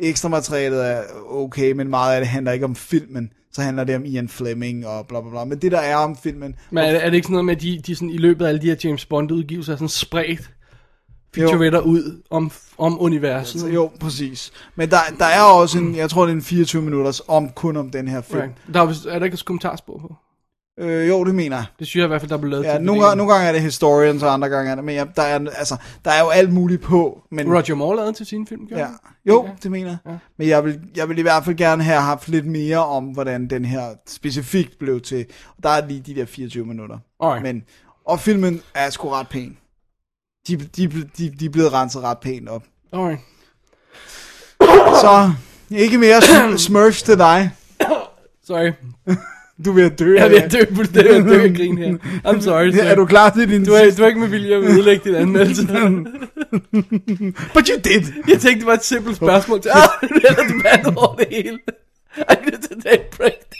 ekstra 0.00 0.28
materialet 0.28 0.86
er 0.86 1.02
okay, 1.30 1.72
men 1.72 1.88
meget 1.88 2.14
af 2.14 2.20
det 2.20 2.28
handler 2.28 2.52
ikke 2.52 2.64
om 2.64 2.74
filmen. 2.76 3.30
Så 3.52 3.62
handler 3.62 3.84
det 3.84 3.96
om 3.96 4.04
Ian 4.04 4.28
Fleming 4.28 4.86
og 4.86 5.06
bla 5.06 5.20
bla 5.20 5.30
bla. 5.30 5.44
Men 5.44 5.58
det 5.58 5.72
der 5.72 5.78
er 5.78 5.96
om 5.96 6.16
filmen, 6.22 6.54
Men 6.70 6.84
er, 6.84 6.92
det- 6.92 7.04
er 7.04 7.10
det 7.10 7.14
ikke 7.16 7.24
sådan 7.26 7.32
noget 7.32 7.44
med, 7.44 7.56
at 7.56 7.62
de, 7.62 7.80
de 7.86 7.94
sådan, 7.94 8.10
i 8.10 8.16
løbet 8.16 8.44
af 8.44 8.48
alle 8.48 8.60
de 8.62 8.66
her 8.66 8.76
James 8.84 9.04
Bond 9.06 9.30
udgivelser 9.32 9.72
er 9.72 9.76
sådan 9.76 9.88
spredt 9.88 10.50
featuretter 11.34 11.80
ud 11.80 12.22
om, 12.30 12.50
om 12.78 13.00
universet? 13.02 13.60
så 13.60 13.68
jo, 13.68 13.90
præcis. 14.00 14.52
Men 14.76 14.90
der, 14.90 14.96
der 15.18 15.24
er 15.24 15.42
også 15.42 15.78
en, 15.78 15.96
jeg 15.96 16.10
tror 16.10 16.22
det 16.22 16.32
er 16.32 16.36
en 16.36 16.42
24 16.42 16.82
minutters 16.82 17.22
om 17.28 17.50
kun 17.50 17.76
om 17.76 17.90
den 17.90 18.08
her 18.08 18.20
film. 18.20 18.40
Right. 18.40 18.54
Der 18.74 18.80
er, 18.80 19.14
er 19.14 19.18
der 19.18 19.24
ikke 19.24 19.34
et 19.34 19.44
kommentarspor 19.44 19.98
på? 19.98 20.14
Øh, 20.80 21.08
jo, 21.08 21.24
det 21.24 21.34
mener 21.34 21.56
jeg. 21.56 21.64
Det 21.78 21.86
synes 21.86 22.00
jeg 22.00 22.04
i 22.04 22.08
hvert 22.08 22.20
fald, 22.20 22.28
der 22.28 22.36
er 22.36 22.40
blevet 22.40 22.50
lavet 22.52 22.64
Ja, 22.64 22.76
til 22.76 22.84
nogle, 22.84 23.02
gange, 23.02 23.16
nogle 23.16 23.32
gange 23.32 23.48
er 23.48 23.52
det 23.52 23.62
historians, 23.62 24.22
og 24.22 24.32
andre 24.32 24.48
gange 24.48 24.70
er 24.70 24.74
det, 24.74 24.84
men 24.84 24.94
ja, 24.94 25.04
der, 25.16 25.22
er, 25.22 25.38
altså, 25.58 25.76
der 26.04 26.10
er 26.10 26.20
jo 26.20 26.28
alt 26.28 26.52
muligt 26.52 26.82
på. 26.82 27.22
Men, 27.30 27.54
Roger 27.54 27.74
Moore 27.74 27.96
lavede 27.96 28.12
til 28.12 28.26
sin 28.26 28.46
film, 28.46 28.66
gjorde 28.66 28.82
ja, 28.82 28.88
jo, 29.26 29.44
Ja. 29.46 29.50
det 29.62 29.70
mener 29.70 29.88
jeg. 29.88 30.12
Ja. 30.12 30.18
Men 30.38 30.48
jeg 30.48 30.64
vil, 30.64 30.80
jeg 30.96 31.08
vil 31.08 31.18
i 31.18 31.22
hvert 31.22 31.44
fald 31.44 31.56
gerne 31.56 31.82
have 31.82 32.00
haft 32.00 32.28
lidt 32.28 32.46
mere 32.46 32.86
om, 32.86 33.04
hvordan 33.04 33.50
den 33.50 33.64
her 33.64 33.82
specifikt 34.08 34.78
blev 34.78 35.00
til. 35.00 35.26
Der 35.62 35.68
er 35.68 35.86
lige 35.86 36.00
de 36.00 36.14
der 36.14 36.24
24 36.24 36.66
minutter. 36.66 36.98
Alright. 37.20 37.42
Men, 37.42 37.62
og 38.06 38.20
filmen 38.20 38.60
er 38.74 38.90
sgu 38.90 39.08
ret 39.08 39.28
pæn. 39.28 39.56
De, 40.48 40.56
de, 40.56 40.86
de, 41.18 41.30
de 41.40 41.44
er 41.46 41.50
blevet 41.50 41.72
renset 41.72 42.02
ret 42.02 42.18
pænt 42.18 42.48
op. 42.48 42.62
Alright. 42.92 43.20
Så, 45.00 45.32
ikke 45.70 45.98
mere 45.98 46.18
sm- 46.18 46.56
smurfs 46.66 47.02
til 47.02 47.18
dig. 47.18 47.50
Sorry. 48.46 48.72
Du 49.64 49.70
er 49.70 49.74
ved 49.74 49.84
at 49.84 49.98
dø. 49.98 50.14
Jeg 50.14 50.24
er 50.24 50.28
ved 50.28 50.36
at 50.36 50.52
det. 50.52 50.68
dø 50.68 50.74
på 50.74 50.82
det, 50.82 50.96
er 51.10 51.18
at 51.18 51.24
dø 51.24 51.42
af 51.42 51.54
grin 51.54 51.78
her. 51.78 51.94
I'm 52.26 52.40
sorry. 52.40 52.70
sir. 52.72 52.82
Er 52.82 52.94
du 52.94 53.06
klar 53.06 53.30
til 53.30 53.48
din 53.50 53.64
Du 53.64 53.72
er, 53.72 53.90
du 53.96 54.02
er 54.02 54.06
ikke 54.06 54.20
med 54.20 54.28
vilje 54.28 54.56
at 54.56 54.62
ødelægge 54.64 55.04
din 55.04 55.14
anmeldelse. 55.14 55.66
But 57.54 57.68
you 57.68 57.76
did. 57.84 58.12
Jeg 58.28 58.40
tænkte, 58.40 58.58
det 58.58 58.66
var 58.66 58.72
et 58.74 58.84
simpelt 58.84 59.16
spørgsmål 59.16 59.62
til, 59.62 59.68
ah, 59.74 59.88
eller 60.10 60.34
du 60.34 60.62
vandt 60.64 60.96
over 60.98 61.16
det 61.16 61.26
hele. 61.30 61.58
I 62.18 62.34
need 62.44 62.62
to 62.68 62.74
take 62.80 63.00
a 63.00 63.16
break. 63.16 63.53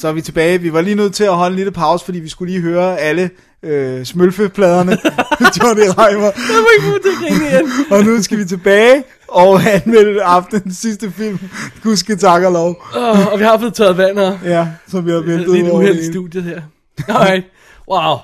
Så 0.00 0.08
er 0.08 0.12
vi 0.12 0.20
tilbage. 0.20 0.60
Vi 0.60 0.72
var 0.72 0.80
lige 0.80 0.96
nødt 0.96 1.14
til 1.14 1.24
at 1.24 1.34
holde 1.34 1.50
en 1.52 1.56
lille 1.56 1.72
pause, 1.72 2.04
fordi 2.04 2.20
vi 2.20 2.28
skulle 2.28 2.52
lige 2.52 2.62
høre 2.62 2.98
alle 2.98 3.30
øh, 3.62 4.04
smølfepladerne. 4.04 4.90
Johnny 5.56 5.82
Reimer. 5.98 6.24
Jeg 6.24 6.60
må 6.60 6.68
ikke 6.78 7.08
at 7.08 7.16
grine 7.18 7.50
igen. 7.50 7.70
Og 7.98 8.04
nu 8.04 8.22
skal 8.22 8.38
vi 8.38 8.44
tilbage 8.44 9.04
og 9.28 9.60
anmelde 9.64 10.22
aftenens 10.22 10.76
sidste 10.76 11.10
film. 11.10 11.38
Gudske 11.82 12.16
tak 12.16 12.42
og 12.42 12.52
lov. 12.52 12.82
Oh, 12.96 13.32
og 13.32 13.38
vi 13.38 13.44
har 13.44 13.58
fået 13.58 13.74
taget 13.74 13.96
vand 13.96 14.18
her. 14.18 14.38
Ja, 14.44 14.68
som 14.88 15.06
vi 15.06 15.10
har 15.10 15.18
Det 15.18 15.26
ventet 15.26 15.50
lidt 15.50 15.72
uheld 15.72 15.96
det 15.96 16.02
i 16.02 16.12
studiet 16.12 16.44
her. 16.44 16.62
Alright. 17.08 17.46
Wow. 17.90 18.16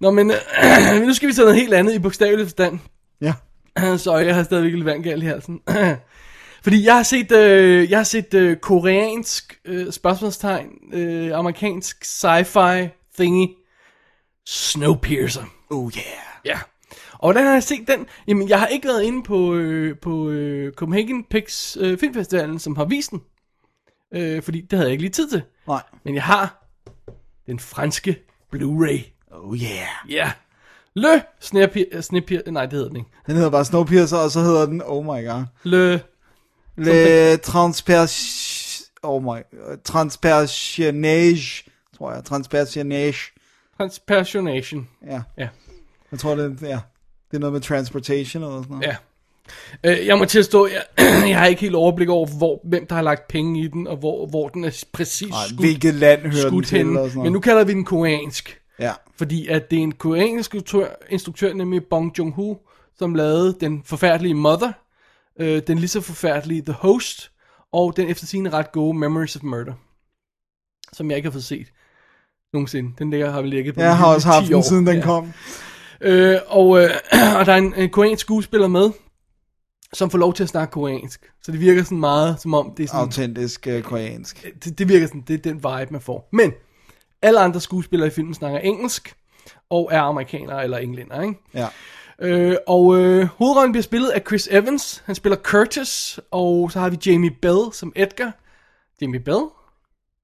Nå, 0.00 0.10
men 0.10 0.30
øh, 0.30 1.02
nu 1.06 1.14
skal 1.14 1.28
vi 1.28 1.32
til 1.32 1.44
noget 1.44 1.56
helt 1.56 1.74
andet 1.74 1.94
i 1.94 1.98
bogstavelig 1.98 2.46
forstand. 2.46 2.78
Ja. 3.20 3.32
Sorry, 3.96 4.24
jeg 4.24 4.34
har 4.34 4.42
stadigvæk 4.42 4.72
lidt 4.72 4.84
vand 4.84 5.02
galt 5.02 5.22
i 5.22 5.26
halsen. 5.26 5.60
Fordi 6.66 6.84
jeg 6.84 6.96
har 6.96 7.02
set, 7.02 7.32
øh, 7.32 7.90
jeg 7.90 7.98
har 7.98 8.04
set 8.04 8.34
øh, 8.34 8.56
koreansk 8.56 9.60
øh, 9.64 9.92
spørgsmålstegn, 9.92 10.68
øh, 10.92 11.38
amerikansk 11.38 12.04
sci-fi 12.04 12.88
thingy, 13.16 13.48
Snowpiercer. 14.46 15.44
Oh 15.70 15.92
yeah. 15.96 16.04
Ja. 16.44 16.58
Og 17.12 17.32
hvordan 17.32 17.44
har 17.44 17.52
jeg 17.52 17.62
set 17.62 17.88
den? 17.88 18.06
Jamen, 18.28 18.48
jeg 18.48 18.60
har 18.60 18.66
ikke 18.66 18.88
været 18.88 19.02
inde 19.02 19.22
på, 19.22 19.54
øh, 19.54 19.98
på 19.98 20.28
øh, 20.28 20.72
Copenhagen 20.72 21.24
Pix 21.24 21.76
øh, 21.80 21.98
Filmfestivalen, 21.98 22.58
som 22.58 22.76
har 22.76 22.84
vist 22.84 23.10
den. 23.10 23.22
Øh, 24.14 24.42
fordi 24.42 24.60
det 24.60 24.72
havde 24.72 24.88
jeg 24.88 24.92
ikke 24.92 25.02
lige 25.02 25.12
tid 25.12 25.30
til. 25.30 25.42
Nej. 25.66 25.82
Men 26.04 26.14
jeg 26.14 26.22
har 26.22 26.66
den 27.46 27.58
franske 27.58 28.18
Blu-ray. 28.56 29.28
Oh 29.30 29.56
yeah. 29.56 29.86
Ja. 30.08 30.16
Yeah. 30.16 30.30
Le 30.94 31.22
Snappier... 31.40 32.00
Snappier... 32.00 32.50
Nej, 32.50 32.66
det 32.66 32.72
hedder 32.72 32.88
den 32.88 32.96
ikke. 32.96 33.10
Den 33.26 33.34
hedder 33.34 33.50
bare 33.50 33.64
Snowpiercer, 33.64 34.16
og 34.16 34.30
så 34.30 34.40
hedder 34.40 34.66
den, 34.66 34.82
oh 34.84 35.04
my 35.04 35.26
god. 35.26 35.44
Le... 35.62 36.00
Le 36.76 37.36
Transpers... 37.36 38.82
Oh 39.02 39.22
my... 39.22 39.40
Transpersionage, 39.84 41.64
tror 41.98 42.12
jeg. 42.12 42.24
Transpersionage. 42.24 43.18
Transpersonation. 43.76 44.88
Ja. 45.06 45.22
Ja. 45.38 45.48
Jeg 46.12 46.18
tror, 46.18 46.34
det, 46.34 46.58
ja. 46.62 46.78
det 47.30 47.36
er 47.36 47.38
noget 47.38 47.52
med 47.52 47.60
transportation 47.60 48.42
eller 48.42 48.62
sådan 48.62 48.76
noget. 48.76 48.86
Ja. 48.86 48.96
Øh, 49.84 50.06
jeg 50.06 50.18
må 50.18 50.24
tilstå, 50.24 50.66
jeg, 50.66 50.82
jeg 51.28 51.38
har 51.38 51.46
ikke 51.46 51.60
helt 51.60 51.74
overblik 51.74 52.08
over, 52.08 52.26
hvor, 52.26 52.60
hvem 52.64 52.86
der 52.86 52.94
har 52.94 53.02
lagt 53.02 53.28
penge 53.28 53.60
i 53.60 53.68
den, 53.68 53.86
og 53.86 53.96
hvor, 53.96 54.26
hvor 54.26 54.48
den 54.48 54.64
er 54.64 54.84
præcis 54.92 55.30
Ej, 55.30 55.46
skudt, 55.48 55.60
hvilket 55.60 55.94
land 55.94 56.20
hører 56.20 56.32
den 56.32 56.42
skudt 56.42 56.66
til, 56.66 56.78
henne. 56.78 56.92
noget. 56.92 57.16
Men 57.16 57.32
nu 57.32 57.40
kalder 57.40 57.64
vi 57.64 57.72
den 57.72 57.84
koreansk. 57.84 58.60
Ja. 58.78 58.92
Fordi 59.16 59.46
at 59.46 59.70
det 59.70 59.78
er 59.78 59.82
en 59.82 59.92
koreansk 59.92 60.54
instruktør, 60.54 60.88
instruktør 61.10 61.52
nemlig 61.52 61.84
Bong 61.84 62.18
Joon-ho, 62.18 62.54
som 62.98 63.14
lavede 63.14 63.56
den 63.60 63.82
forfærdelige 63.84 64.34
Mother, 64.34 64.72
øh, 65.40 65.62
den 65.66 65.78
lige 65.78 65.88
så 65.88 66.00
forfærdelige 66.00 66.62
The 66.62 66.72
Host, 66.72 67.30
og 67.72 67.96
den 67.96 68.08
efter 68.08 68.26
sine 68.26 68.50
ret 68.50 68.72
gode 68.72 68.98
Memories 68.98 69.36
of 69.36 69.42
Murder, 69.42 69.72
som 70.92 71.10
jeg 71.10 71.16
ikke 71.16 71.26
har 71.26 71.32
fået 71.32 71.44
set 71.44 71.66
nogensinde. 72.52 72.92
Den 72.98 73.10
ligger 73.10 73.30
har 73.30 73.42
vi 73.42 73.48
ligget 73.48 73.74
på 73.74 73.80
Jeg 73.80 73.96
har 73.96 74.14
også 74.14 74.28
10 74.28 74.32
haft 74.32 74.46
den, 74.46 74.54
år. 74.54 74.62
siden 74.62 74.86
den 74.86 74.96
Ja. 74.96 75.02
kom. 75.04 75.32
Øh, 76.00 76.38
og, 76.46 76.82
øh, 76.82 76.90
og 77.38 77.46
der 77.46 77.52
er 77.52 77.56
en, 77.56 77.74
en 77.74 77.90
koreansk 77.90 78.20
skuespiller 78.20 78.68
med, 78.68 78.90
som 79.92 80.10
får 80.10 80.18
lov 80.18 80.34
til 80.34 80.42
at 80.42 80.48
snakke 80.48 80.72
koreansk. 80.72 81.30
Så 81.42 81.52
det 81.52 81.60
virker 81.60 81.82
sådan 81.82 82.00
meget, 82.00 82.40
som 82.40 82.54
om 82.54 82.74
det 82.76 82.82
er 82.82 82.86
sådan... 82.88 83.00
Autentisk 83.00 83.66
uh, 83.76 83.80
koreansk. 83.82 84.46
det, 84.64 84.78
det 84.78 84.88
virker 84.88 85.06
sådan, 85.06 85.20
det 85.28 85.34
er 85.34 85.38
den 85.38 85.54
vibe, 85.54 85.92
man 85.92 86.00
får. 86.00 86.28
Men 86.32 86.52
alle 87.22 87.40
andre 87.40 87.60
skuespillere 87.60 88.06
i 88.06 88.10
filmen 88.10 88.34
snakker 88.34 88.58
engelsk, 88.58 89.14
og 89.70 89.88
er 89.92 90.00
amerikanere 90.00 90.64
eller 90.64 90.78
englænder, 90.78 91.22
ikke? 91.22 91.34
Ja. 91.54 91.68
Øh, 92.20 92.56
og 92.66 92.96
øh, 92.96 93.26
hovedrollen 93.26 93.72
bliver 93.72 93.82
spillet 93.82 94.08
af 94.08 94.22
Chris 94.26 94.48
Evans. 94.50 95.02
Han 95.06 95.14
spiller 95.14 95.36
Curtis, 95.36 96.20
og 96.30 96.72
så 96.72 96.80
har 96.80 96.90
vi 96.90 96.98
Jamie 97.06 97.30
Bell 97.42 97.72
som 97.72 97.92
Edgar. 97.96 98.32
Jamie 99.00 99.20
Bell? 99.20 99.44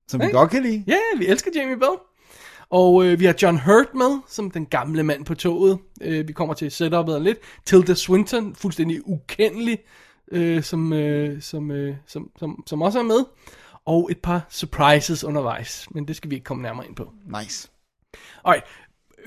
Som 0.09 0.21
vi 0.21 0.25
Hey. 0.27 0.33
godt 0.33 0.51
kan 0.51 0.63
lide. 0.63 0.85
Ja, 0.87 0.99
vi 1.19 1.27
elsker 1.27 1.51
Jamie 1.55 1.77
Bell. 1.77 1.97
Og 2.71 3.05
øh, 3.05 3.21
vi 3.21 3.25
har 3.25 3.35
John 3.43 3.59
Hurt 3.61 3.95
med, 3.95 4.21
som 4.29 4.51
den 4.51 4.67
gamle 4.67 5.03
mand 5.03 5.25
på 5.25 5.35
toget. 5.35 5.79
Øh, 6.01 6.29
vi 6.29 6.33
kommer 6.33 6.55
til 6.55 6.71
setupet 6.71 7.23
lidt. 7.23 7.39
Tilda 7.67 7.95
Swinton, 7.95 8.55
fuldstændig 8.55 9.01
ukendelig, 9.09 9.79
øh, 10.33 10.63
som, 10.63 10.93
øh, 10.93 11.43
som, 11.43 11.71
øh, 11.71 11.97
som, 12.07 12.31
som, 12.39 12.63
som 12.67 12.83
også 12.83 12.99
er 12.99 13.03
med. 13.03 13.25
Og 13.87 14.09
et 14.11 14.19
par 14.19 14.47
surprises 14.51 15.25
undervejs, 15.25 15.87
men 15.91 16.09
det 16.09 16.17
skal 16.17 16.31
vi 16.31 16.35
ikke 16.35 16.45
komme 16.45 16.63
nærmere 16.63 16.87
ind 16.87 16.97
på. 16.97 17.11
Nice. 17.41 17.69
Alright. 18.45 18.65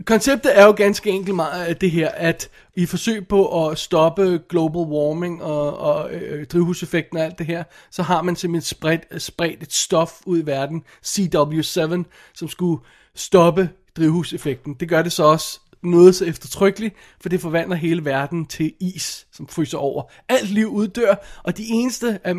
Konceptet 0.06 0.60
er 0.60 0.66
jo 0.66 0.72
ganske 0.72 1.10
enkelt 1.10 1.36
meget 1.36 1.70
øh, 1.70 1.76
det 1.82 1.92
her, 1.92 2.10
at 2.10 2.50
i 2.76 2.86
forsøg 2.86 3.28
på 3.28 3.68
at 3.68 3.78
stoppe 3.78 4.42
global 4.50 4.82
warming 4.82 5.44
og, 5.44 5.78
og 5.78 6.14
øh, 6.14 6.46
drivhuseffekten 6.46 7.18
og 7.18 7.24
alt 7.24 7.38
det 7.38 7.46
her, 7.46 7.64
så 7.92 8.04
har 8.04 8.22
man 8.22 8.36
simpelthen 8.36 8.68
spredt, 8.68 9.02
øh, 9.12 9.20
spredt 9.20 9.64
et 9.64 9.74
stof 9.74 10.12
ud 10.26 10.40
i 10.40 10.46
verden, 10.46 10.84
CW7, 11.06 12.04
som 12.34 12.48
skulle 12.48 12.82
stoppe 13.16 13.70
drivhuseffekten. 13.98 14.74
Det 14.74 14.90
gør 14.90 15.02
det 15.02 15.12
så 15.12 15.24
også 15.24 15.60
noget 15.84 16.16
så 16.16 16.26
eftertrykkeligt, 16.26 16.96
for 17.22 17.30
det 17.30 17.42
forvandler 17.42 17.76
hele 17.76 18.06
verden 18.06 18.46
til 18.46 18.74
is, 18.80 19.28
som 19.32 19.48
fryser 19.48 19.78
over. 19.78 20.04
Alt 20.30 20.50
liv 20.50 20.68
uddør, 20.68 21.16
og 21.44 21.58
de 21.58 21.64
eneste 21.68 22.20
øh, 22.28 22.36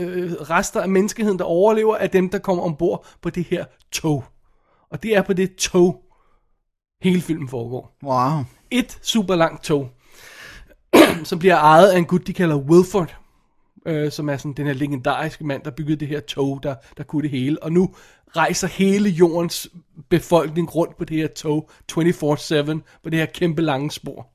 øh, 0.00 0.32
rester 0.32 0.80
af 0.80 0.88
menneskeheden, 0.88 1.38
der 1.38 1.44
overlever, 1.44 1.96
er 1.96 2.06
dem, 2.06 2.28
der 2.28 2.38
kommer 2.38 2.62
ombord 2.62 3.06
på 3.22 3.30
det 3.30 3.44
her 3.44 3.64
tog. 3.92 4.24
Og 4.90 5.02
det 5.02 5.16
er 5.16 5.22
på 5.22 5.32
det 5.32 5.56
tog, 5.56 6.02
hele 7.02 7.20
filmen 7.20 7.48
foregår. 7.48 7.96
Wow. 8.02 8.44
Et 8.70 8.98
super 9.02 9.34
langt 9.34 9.64
tog, 9.64 9.88
som 11.24 11.38
bliver 11.38 11.56
ejet 11.56 11.88
af 11.90 11.98
en 11.98 12.04
gut, 12.04 12.26
de 12.26 12.32
kalder 12.32 12.56
Wilford, 12.56 13.16
øh, 13.86 14.12
som 14.12 14.28
er 14.28 14.36
sådan 14.36 14.52
den 14.52 14.66
her 14.66 14.72
legendariske 14.74 15.44
mand, 15.46 15.62
der 15.62 15.70
byggede 15.70 15.96
det 15.96 16.08
her 16.08 16.20
tog, 16.20 16.60
der, 16.62 16.74
der 16.96 17.04
kunne 17.04 17.22
det 17.22 17.30
hele. 17.30 17.62
Og 17.62 17.72
nu 17.72 17.94
rejser 18.36 18.68
hele 18.68 19.08
jordens 19.10 19.68
befolkning 20.08 20.74
rundt 20.74 20.96
på 20.98 21.04
det 21.04 21.16
her 21.16 21.28
tog 21.28 21.70
24-7, 21.92 21.96
på 23.02 23.10
det 23.10 23.18
her 23.18 23.26
kæmpe 23.26 23.62
lange 23.62 23.90
spor. 23.90 24.28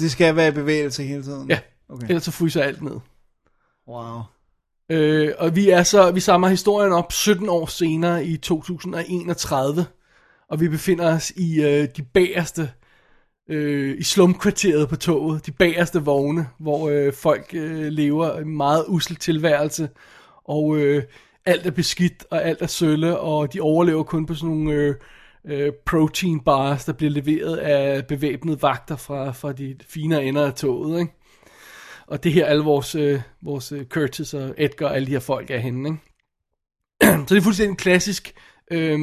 Det 0.00 0.10
skal 0.10 0.36
være 0.36 0.48
i 0.48 0.50
bevægelse 0.50 1.02
hele 1.02 1.22
tiden. 1.22 1.48
Ja, 1.50 1.58
Okay. 1.92 2.08
ellers 2.08 2.24
så 2.24 2.30
fryser 2.30 2.62
alt 2.62 2.82
ned. 2.82 2.96
Wow. 3.88 4.20
Øh, 4.90 5.32
og 5.38 5.56
vi 5.56 5.70
er 5.70 5.82
så, 5.82 6.10
vi 6.10 6.20
samler 6.20 6.48
historien 6.48 6.92
op 6.92 7.12
17 7.12 7.48
år 7.48 7.66
senere 7.66 8.24
i 8.24 8.36
2031, 8.36 9.86
og 10.50 10.60
vi 10.60 10.68
befinder 10.68 11.14
os 11.14 11.30
i 11.30 11.62
øh, 11.62 11.88
de 11.96 12.02
bagerste, 12.02 12.70
øh, 13.48 13.98
i 13.98 14.02
slumkvarteret 14.02 14.88
på 14.88 14.96
toget, 14.96 15.46
de 15.46 15.52
bagerste 15.52 16.02
vogne, 16.02 16.48
hvor 16.58 16.88
øh, 16.88 17.12
folk 17.12 17.50
øh, 17.54 17.86
lever 17.86 18.38
en 18.38 18.56
meget 18.56 18.84
usel 18.88 19.16
tilværelse, 19.16 19.88
og 20.44 20.76
øh, 20.76 21.02
alt 21.46 21.66
er 21.66 21.70
beskidt, 21.70 22.24
og 22.30 22.44
alt 22.44 22.62
er 22.62 22.66
sølle, 22.66 23.18
og 23.18 23.52
de 23.52 23.60
overlever 23.60 24.02
kun 24.02 24.26
på 24.26 24.34
sådan 24.34 24.56
nogle 24.56 24.72
øh, 24.72 24.94
øh, 25.44 25.72
protein 25.86 26.40
bars, 26.40 26.84
der 26.84 26.92
bliver 26.92 27.10
leveret 27.10 27.56
af 27.56 28.06
bevæbnede 28.06 28.62
vagter 28.62 28.96
fra, 28.96 29.32
fra 29.32 29.52
de 29.52 29.76
finere 29.88 30.24
ender 30.24 30.46
af 30.46 30.54
toget, 30.54 31.00
ikke? 31.00 31.12
Og 32.06 32.24
det 32.24 32.32
her 32.32 32.46
alle 32.46 32.64
vores, 32.64 32.94
øh, 32.94 33.20
vores 33.42 33.72
øh, 33.72 33.84
Curtis 33.84 34.34
og 34.34 34.54
Edgar 34.58 34.86
og 34.86 34.96
alle 34.96 35.06
de 35.06 35.12
her 35.12 35.20
folk 35.20 35.50
er 35.50 35.58
henne, 35.58 35.88
ikke? 35.88 36.00
Så 37.28 37.34
det 37.34 37.40
er 37.40 37.44
fuldstændig 37.44 37.78
klassisk, 37.78 38.32
øh, 38.70 38.98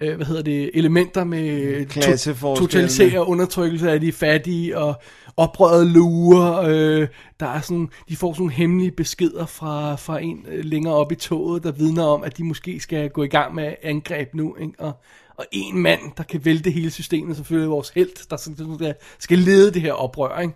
øh, 0.00 0.16
hvad 0.16 0.26
hedder 0.26 0.42
det, 0.42 0.70
elementer 0.74 1.24
med 1.24 1.86
Klasseforskelle. 1.86 2.88
totalitær 2.88 3.20
undertrykkelse 3.20 3.90
af 3.90 4.00
de 4.00 4.12
fattige 4.12 4.78
og 4.78 4.94
oprøret 5.36 5.86
lurer. 5.86 6.62
Øh, 6.68 7.08
der 7.40 7.46
er 7.46 7.60
sådan, 7.60 7.88
de 8.08 8.16
får 8.16 8.32
sådan 8.32 8.40
nogle 8.42 8.52
hemmelige 8.52 8.90
beskeder 8.90 9.46
fra, 9.46 9.94
fra 9.96 10.20
en 10.20 10.46
øh, 10.48 10.64
længere 10.64 10.94
op 10.94 11.12
i 11.12 11.14
toget, 11.14 11.62
der 11.62 11.72
vidner 11.72 12.04
om, 12.04 12.24
at 12.24 12.36
de 12.36 12.44
måske 12.44 12.80
skal 12.80 13.10
gå 13.10 13.22
i 13.22 13.28
gang 13.28 13.54
med 13.54 13.74
angreb 13.82 14.34
nu. 14.34 14.56
Ikke? 14.60 14.72
Og, 14.78 14.92
og 15.36 15.44
en 15.52 15.78
mand, 15.78 16.00
der 16.16 16.22
kan 16.22 16.44
vælte 16.44 16.70
hele 16.70 16.90
systemet, 16.90 17.36
selvfølgelig 17.36 17.70
vores 17.70 17.90
held, 17.94 18.28
der, 18.30 18.36
skal- 18.36 18.56
der 18.78 18.92
skal 19.18 19.38
lede 19.38 19.74
det 19.74 19.82
her 19.82 19.92
oprør, 19.92 20.38
ikke? 20.40 20.54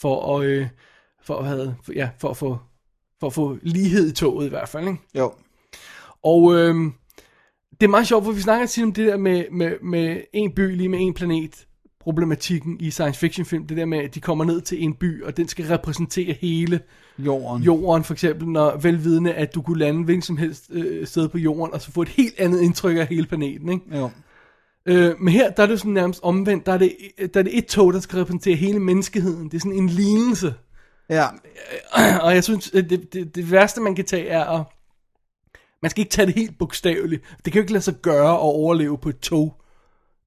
for 0.00 0.38
at, 0.38 0.44
øh, 0.46 0.66
for 1.24 1.36
at, 1.38 1.46
have, 1.46 1.74
ja, 1.94 2.08
for 2.18 2.28
at 2.28 2.36
få 2.36 2.58
for 3.20 3.26
at 3.26 3.32
få 3.32 3.56
lighed 3.62 4.08
i 4.08 4.12
toget 4.12 4.46
i 4.46 4.48
hvert 4.48 4.68
fald. 4.68 4.86
Ikke? 4.88 5.00
Jo. 5.18 5.32
Og 6.24 6.54
øh, 6.54 6.74
det 7.82 7.86
er 7.88 7.90
meget 7.90 8.06
sjovt, 8.08 8.24
for 8.24 8.32
vi 8.32 8.40
snakker 8.40 8.66
tit 8.66 8.84
om 8.84 8.92
det 8.92 9.06
der 9.06 9.16
med, 9.16 9.44
med, 9.52 9.72
med 9.82 10.20
en 10.32 10.52
by 10.54 10.76
lige 10.76 10.88
med 10.88 10.98
en 11.00 11.14
planet 11.14 11.66
problematikken 12.00 12.76
i 12.80 12.90
science 12.90 13.20
fiction 13.20 13.46
film, 13.46 13.66
det 13.66 13.76
der 13.76 13.84
med, 13.84 13.98
at 13.98 14.14
de 14.14 14.20
kommer 14.20 14.44
ned 14.44 14.60
til 14.60 14.84
en 14.84 14.94
by, 14.94 15.22
og 15.22 15.36
den 15.36 15.48
skal 15.48 15.66
repræsentere 15.66 16.32
hele 16.40 16.80
Jorden. 17.18 17.62
jorden, 17.62 18.04
for 18.04 18.12
eksempel, 18.14 18.48
når 18.48 18.76
velvidende, 18.76 19.34
at 19.34 19.54
du 19.54 19.62
kunne 19.62 19.78
lande 19.78 20.04
hvilket 20.04 20.24
som 20.24 20.36
helst 20.36 20.70
øh, 20.72 21.06
sted 21.06 21.28
på 21.28 21.38
jorden, 21.38 21.74
og 21.74 21.80
så 21.80 21.92
få 21.92 22.02
et 22.02 22.08
helt 22.08 22.40
andet 22.40 22.60
indtryk 22.60 22.96
af 22.96 23.06
hele 23.06 23.26
planeten, 23.26 23.68
ikke? 23.68 23.98
Jo. 23.98 24.10
Øh, 24.86 25.14
men 25.20 25.32
her, 25.32 25.50
der 25.50 25.62
er 25.62 25.66
det 25.66 25.78
sådan 25.78 25.92
nærmest 25.92 26.20
omvendt, 26.22 26.66
der 26.66 26.72
er, 26.72 26.78
det, 26.78 26.92
der 27.34 27.40
er 27.40 27.44
det 27.44 27.58
et 27.58 27.66
tog, 27.66 27.92
der 27.92 28.00
skal 28.00 28.18
repræsentere 28.18 28.54
hele 28.54 28.78
menneskeheden, 28.80 29.48
det 29.48 29.54
er 29.54 29.60
sådan 29.60 29.78
en 29.78 29.88
lignelse, 29.88 30.54
Ja. 31.10 31.26
og 32.24 32.34
jeg 32.34 32.44
synes, 32.44 32.70
det, 32.70 33.12
det, 33.12 33.34
det 33.34 33.50
værste, 33.50 33.80
man 33.80 33.94
kan 33.94 34.04
tage, 34.04 34.28
er 34.28 34.44
at... 34.44 34.64
Man 35.82 35.90
skal 35.90 36.00
ikke 36.00 36.10
tage 36.12 36.26
det 36.26 36.34
helt 36.34 36.58
bogstaveligt. 36.58 37.22
Det 37.44 37.52
kan 37.52 37.60
jo 37.60 37.62
ikke 37.62 37.72
lade 37.72 37.84
sig 37.84 37.94
gøre 38.02 38.32
at 38.32 38.38
overleve 38.40 38.98
på 38.98 39.08
et 39.08 39.18
tog, 39.18 39.54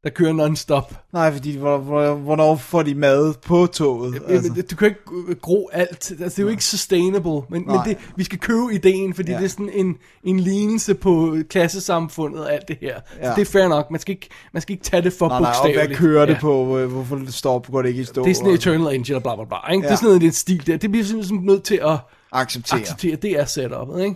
der 0.04 0.10
kører 0.12 0.34
non-stop. 0.34 0.94
Nej, 1.14 1.34
fordi 1.34 1.58
hvor, 1.58 1.78
hvor, 1.78 2.14
hvornår 2.14 2.56
får 2.56 2.84
de 2.84 2.96
mad 2.96 3.34
på 3.46 3.66
toget? 3.68 4.22
Altså. 4.28 4.64
Du 4.72 4.76
kan 4.76 4.88
ikke 4.88 5.36
gro 5.42 5.70
alt. 5.74 5.90
Altså, 5.92 6.16
det 6.26 6.40
er 6.40 6.44
jo 6.44 6.48
ikke 6.50 6.64
sustainable. 6.66 7.32
Men, 7.50 7.68
men 7.68 7.80
det, 7.86 7.98
vi 8.16 8.24
skal 8.24 8.40
købe 8.40 8.74
ideen, 8.74 9.14
fordi 9.14 9.30
Ja. 9.32 9.34
ja. 9.36 9.40
det 9.40 9.46
er 9.46 9.50
sådan 9.50 9.70
en, 9.74 9.98
en 10.24 10.40
lignelse 10.40 10.94
på 10.96 11.38
klassesamfundet 11.50 12.42
og 12.46 12.54
alt 12.54 12.68
det 12.68 12.78
her. 12.82 12.88
Ja. 13.18 13.28
Ja. 13.28 13.30
Så 13.30 13.36
det 13.36 13.42
er 13.48 13.52
fair 13.52 13.68
nok. 13.68 13.92
Man 13.92 14.00
skal 14.02 14.12
ikke, 14.16 14.28
man 14.54 14.62
skal 14.62 14.74
ikke 14.74 14.84
tage 14.84 15.02
det 15.02 15.14
for 15.14 15.28
Nej, 15.28 15.40
nej, 15.40 15.50
og 15.50 15.56
bogstaveligt. 15.56 15.88
hvad 15.88 15.98
kører 15.98 16.26
det 16.26 16.34
Ja. 16.34 16.40
på? 16.40 16.66
Hvor- 16.66 16.86
Hvorfor 16.86 17.16
det 17.16 17.34
står, 17.34 17.72
går 17.72 17.82
det 17.82 17.90
ikke 17.90 18.02
i 18.02 18.06
stå? 18.06 18.24
Det 18.24 18.32
er 18.32 18.36
sådan 18.36 18.48
og- 18.48 18.54
Eternal 18.54 18.94
Angel 18.94 19.16
og 19.16 19.22
bla 19.24 19.36
bla 19.36 19.46
bla. 19.46 19.72
Ikke? 19.72 19.82
Det 19.82 19.88
Ja. 19.88 19.92
er 19.94 19.96
sådan 19.96 20.06
noget, 20.08 20.22
det 20.22 20.28
er 20.28 20.32
en 20.32 20.34
stil 20.34 20.68
der. 20.68 20.78
Det 20.78 20.92
bliver 20.92 21.06
simpelthen 21.06 21.40
nødt 21.44 21.64
til 21.64 21.80
at 21.84 21.98
Acceptere. 22.32 22.80
acceptere. 22.80 23.16
Det 23.16 23.32
er 23.40 23.46
setupet, 23.46 24.04
ikke? 24.04 24.16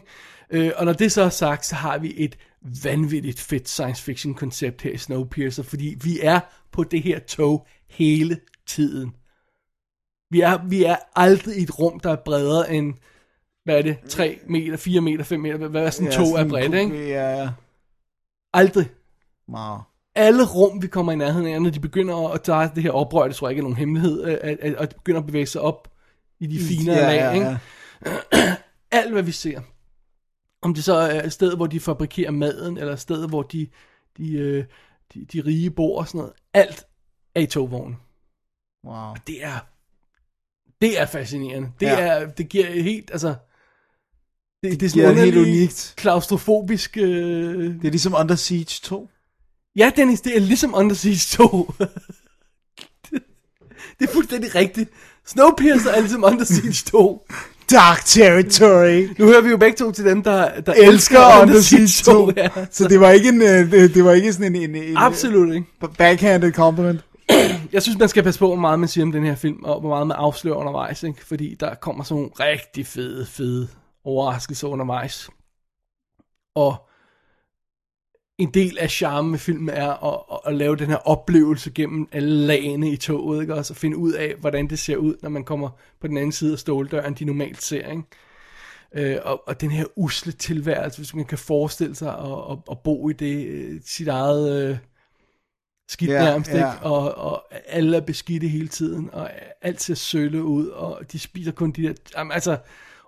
Øh, 0.52 0.72
og 0.78 0.86
når 0.86 0.94
det 0.94 1.12
så 1.12 1.22
er 1.22 1.30
sagt, 1.30 1.66
så 1.66 1.76
har 1.76 1.98
vi 1.98 2.14
et 2.18 2.38
vanvittigt 2.84 3.40
fedt 3.40 3.70
science 3.70 4.04
fiction 4.04 4.34
koncept 4.34 4.82
her 4.82 4.92
i 4.92 4.98
Snowpiercer, 4.98 5.64
fordi 5.64 5.98
vi 6.04 6.20
er 6.22 6.40
på 6.72 6.84
det 6.84 7.04
her 7.04 7.20
tog 7.20 7.68
hele 7.90 8.40
tiden. 8.68 9.16
Vi 10.32 10.42
er, 10.42 10.68
vi 10.68 10.84
er 10.84 10.96
aldrig 11.16 11.58
i 11.58 11.64
et 11.64 11.80
rum, 11.80 12.00
der 12.00 12.12
er 12.12 12.16
bredere 12.26 12.74
end, 12.74 12.94
hvad 13.64 13.78
er 13.78 13.82
det, 13.82 13.98
3 14.10 14.40
meter, 14.48 14.78
4 14.78 15.02
meter, 15.02 15.24
5 15.24 15.40
meter, 15.40 15.68
hvad- 15.68 15.84
er 15.86 15.90
sådan 15.90 16.08
en 16.08 16.14
tog 16.14 16.40
er 16.40 16.48
bredt, 16.50 16.74
ikke? 16.74 17.08
Ja, 17.10 17.38
ja. 17.42 17.50
Aldrig. 18.54 18.90
Wow. 19.50 19.78
Alle 20.16 20.46
rum, 20.46 20.82
vi 20.82 20.88
kommer 20.88 21.12
i 21.12 21.16
nærheden 21.16 21.48
af, 21.48 21.62
når 21.62 21.70
de 21.70 21.80
begynder 21.80 22.30
at 22.30 22.42
tage 22.42 22.70
det 22.76 22.84
her 22.84 22.92
oprør, 22.92 23.28
det 23.28 23.36
tror 23.36 23.48
jeg 23.48 23.52
ikke 23.52 23.60
er 23.60 23.64
nogen 23.64 23.78
hemmelighed, 23.78 24.26
øh, 24.26 24.38
at, 24.42 24.58
at, 24.62 24.74
at 24.76 24.92
de 24.92 24.96
begynder 24.96 25.20
at 25.20 25.26
bevæge 25.26 25.46
sig 25.46 25.62
op 25.62 25.88
i 26.40 26.48
de 26.48 26.60
finere 26.60 26.98
ja, 26.98 27.08
lag, 27.08 27.16
ja, 27.16 27.32
ikke? 27.32 27.58
ja. 28.42 28.56
alt 29.00 29.12
hvad 29.12 29.24
vi 29.24 29.32
ser, 29.32 29.62
om 30.62 30.74
det 30.74 30.84
så 30.84 30.94
er 30.94 31.24
et 31.24 31.34
sted, 31.34 31.56
hvor 31.56 31.68
de 31.68 31.80
fabrikerer 31.80 32.32
maden, 32.32 32.78
eller 32.78 32.96
sted, 32.96 33.28
hvor 33.28 33.42
de, 33.44 33.68
de, 34.18 34.32
øh, 34.32 34.66
de, 35.14 35.26
de 35.26 35.42
rige 35.46 35.72
bor 35.72 36.00
og 36.00 36.08
sådan 36.08 36.18
noget, 36.20 36.34
alt 36.54 36.86
er 37.36 37.42
i 37.42 37.46
togvognen. 37.46 37.98
Wow. 38.86 39.16
Det 39.28 39.44
er, 39.44 39.60
det 40.82 41.00
er 41.00 41.06
fascinerende. 41.06 41.72
Det, 41.80 41.86
Ja. 41.86 42.00
er, 42.00 42.28
det 42.30 42.50
giver 42.50 42.66
helt, 42.82 43.12
altså, 43.12 43.36
det, 44.64 44.72
det, 44.72 44.80
det 44.80 44.86
er 44.86 44.90
sådan 44.90 45.18
helt 45.18 45.38
unikt. 45.38 45.94
klaustrofobisk, 45.98 46.98
øh, 46.98 47.74
Det 47.82 47.86
er 47.88 47.92
ligesom 47.92 48.14
Under 48.20 48.36
Siege 48.36 48.80
2. 48.84 49.10
ja 49.76 49.92
Dennis, 49.96 50.22
det 50.22 50.36
er 50.36 50.40
ligesom 50.40 50.74
Under 50.76 50.96
Siege 50.96 51.38
2. 51.38 51.74
det, 51.80 51.90
det 54.00 54.10
er 54.10 54.14
fuldstændig 54.14 54.56
rigtigt. 54.56 54.90
Snowpiercer 55.26 55.92
er 55.92 56.00
ligesom 56.00 56.24
Under 56.24 56.44
Siege 56.46 56.74
2. 56.92 57.28
Dark 57.72 58.06
Territory. 58.06 59.08
Nu 59.20 59.26
hører 59.26 59.42
vi 59.42 59.50
jo 59.50 59.58
begge 59.58 59.78
to 59.78 59.92
til 59.92 60.06
dem, 60.06 60.24
der, 60.24 60.62
der 60.62 60.74
Elsker 60.74 61.42
Under 61.42 61.62
Siege 61.62 62.04
2. 62.04 62.32
Ja. 62.38 62.50
Så 62.72 62.88
det 62.88 63.00
var 63.00 63.10
ikke 63.10 63.30
en, 63.30 63.42
øh, 63.42 63.72
det, 63.72 63.94
det 63.94 64.06
var 64.06 64.12
ikke 64.12 64.34
sådan 64.34 64.56
en, 64.56 64.76
en, 64.76 64.84
en 64.84 64.98
Absolut 64.98 65.54
ikke. 65.54 65.68
en 65.84 65.90
backhanded 65.98 66.52
compliment. 66.52 67.02
Jeg 67.74 67.82
synes, 67.82 68.00
man 68.00 68.10
skal 68.10 68.24
passe 68.24 68.40
på, 68.40 68.48
hvor 68.48 68.56
meget 68.56 68.80
man 68.80 68.90
siger 68.90 69.06
om 69.06 69.12
den 69.12 69.26
her 69.26 69.36
film, 69.36 69.64
og 69.64 69.80
hvor 69.80 69.90
meget 69.90 70.08
man 70.08 70.18
afslører 70.18 70.56
undervejs, 70.56 71.04
ikke? 71.04 71.26
fordi 71.26 71.56
der 71.60 71.76
kommer 71.76 72.04
sådan 72.04 72.16
nogle 72.16 72.32
rigtig 72.40 72.88
fede, 72.88 73.26
fede 73.26 73.68
overraskelser 74.06 74.68
undervejs. 74.68 75.30
Og 76.56 76.89
en 78.40 78.50
del 78.54 78.78
af 78.80 78.90
charmen 78.90 79.32
med 79.32 79.40
filmen 79.40 79.70
er 79.70 80.14
at, 80.14 80.20
at, 80.32 80.40
at 80.52 80.56
lave 80.56 80.76
den 80.76 80.88
her 80.88 80.96
oplevelse 80.96 81.72
gennem 81.72 82.08
alle 82.12 82.30
lagene 82.30 82.92
i 82.92 82.98
toget, 82.98 83.42
ikke? 83.42 83.56
Også 83.56 83.74
at 83.74 83.78
finde 83.78 83.98
ud 83.98 84.14
af, 84.14 84.36
hvordan 84.40 84.68
det 84.68 84.80
ser 84.80 84.96
ud, 84.96 85.16
når 85.22 85.30
man 85.30 85.44
kommer 85.44 85.70
på 86.02 86.08
den 86.08 86.18
anden 86.18 86.32
side 86.32 86.54
af 86.54 86.60
ståldøren, 86.60 87.14
de 87.14 87.26
normalt 87.26 87.64
ser, 87.64 87.92
ikke? 87.92 88.04
Øh, 88.94 89.18
og, 89.24 89.48
og 89.48 89.62
den 89.62 89.72
her 89.72 89.86
usle 89.96 90.32
tilværelse, 90.32 90.98
hvis 90.98 91.16
man 91.16 91.26
kan 91.26 91.38
forestille 91.38 91.96
sig 91.96 92.10
at, 92.20 92.52
at, 92.52 92.58
at 92.72 92.80
bo 92.80 93.10
i 93.10 93.14
det, 93.14 93.48
øh, 93.48 93.82
sit 93.86 94.08
eget 94.08 94.70
øh, 94.70 94.78
skidt 95.90 96.12
Ja, 96.12 96.24
nærmest, 96.24 96.52
ja. 96.52 96.56
ikke? 96.56 96.86
Og, 96.86 97.16
og 97.16 97.44
alle 97.68 97.98
er 97.98 98.02
beskidte 98.02 98.48
hele 98.48 98.68
tiden, 98.68 99.10
og 99.14 99.30
alt 99.62 99.82
ser 99.82 99.96
sølle 99.96 100.44
ud, 100.44 100.68
og 100.68 101.02
de 101.12 101.20
spiser 101.20 101.52
kun 101.52 101.72
de 101.72 101.84
der, 101.84 101.94
jamen, 102.18 102.32
altså, 102.32 102.58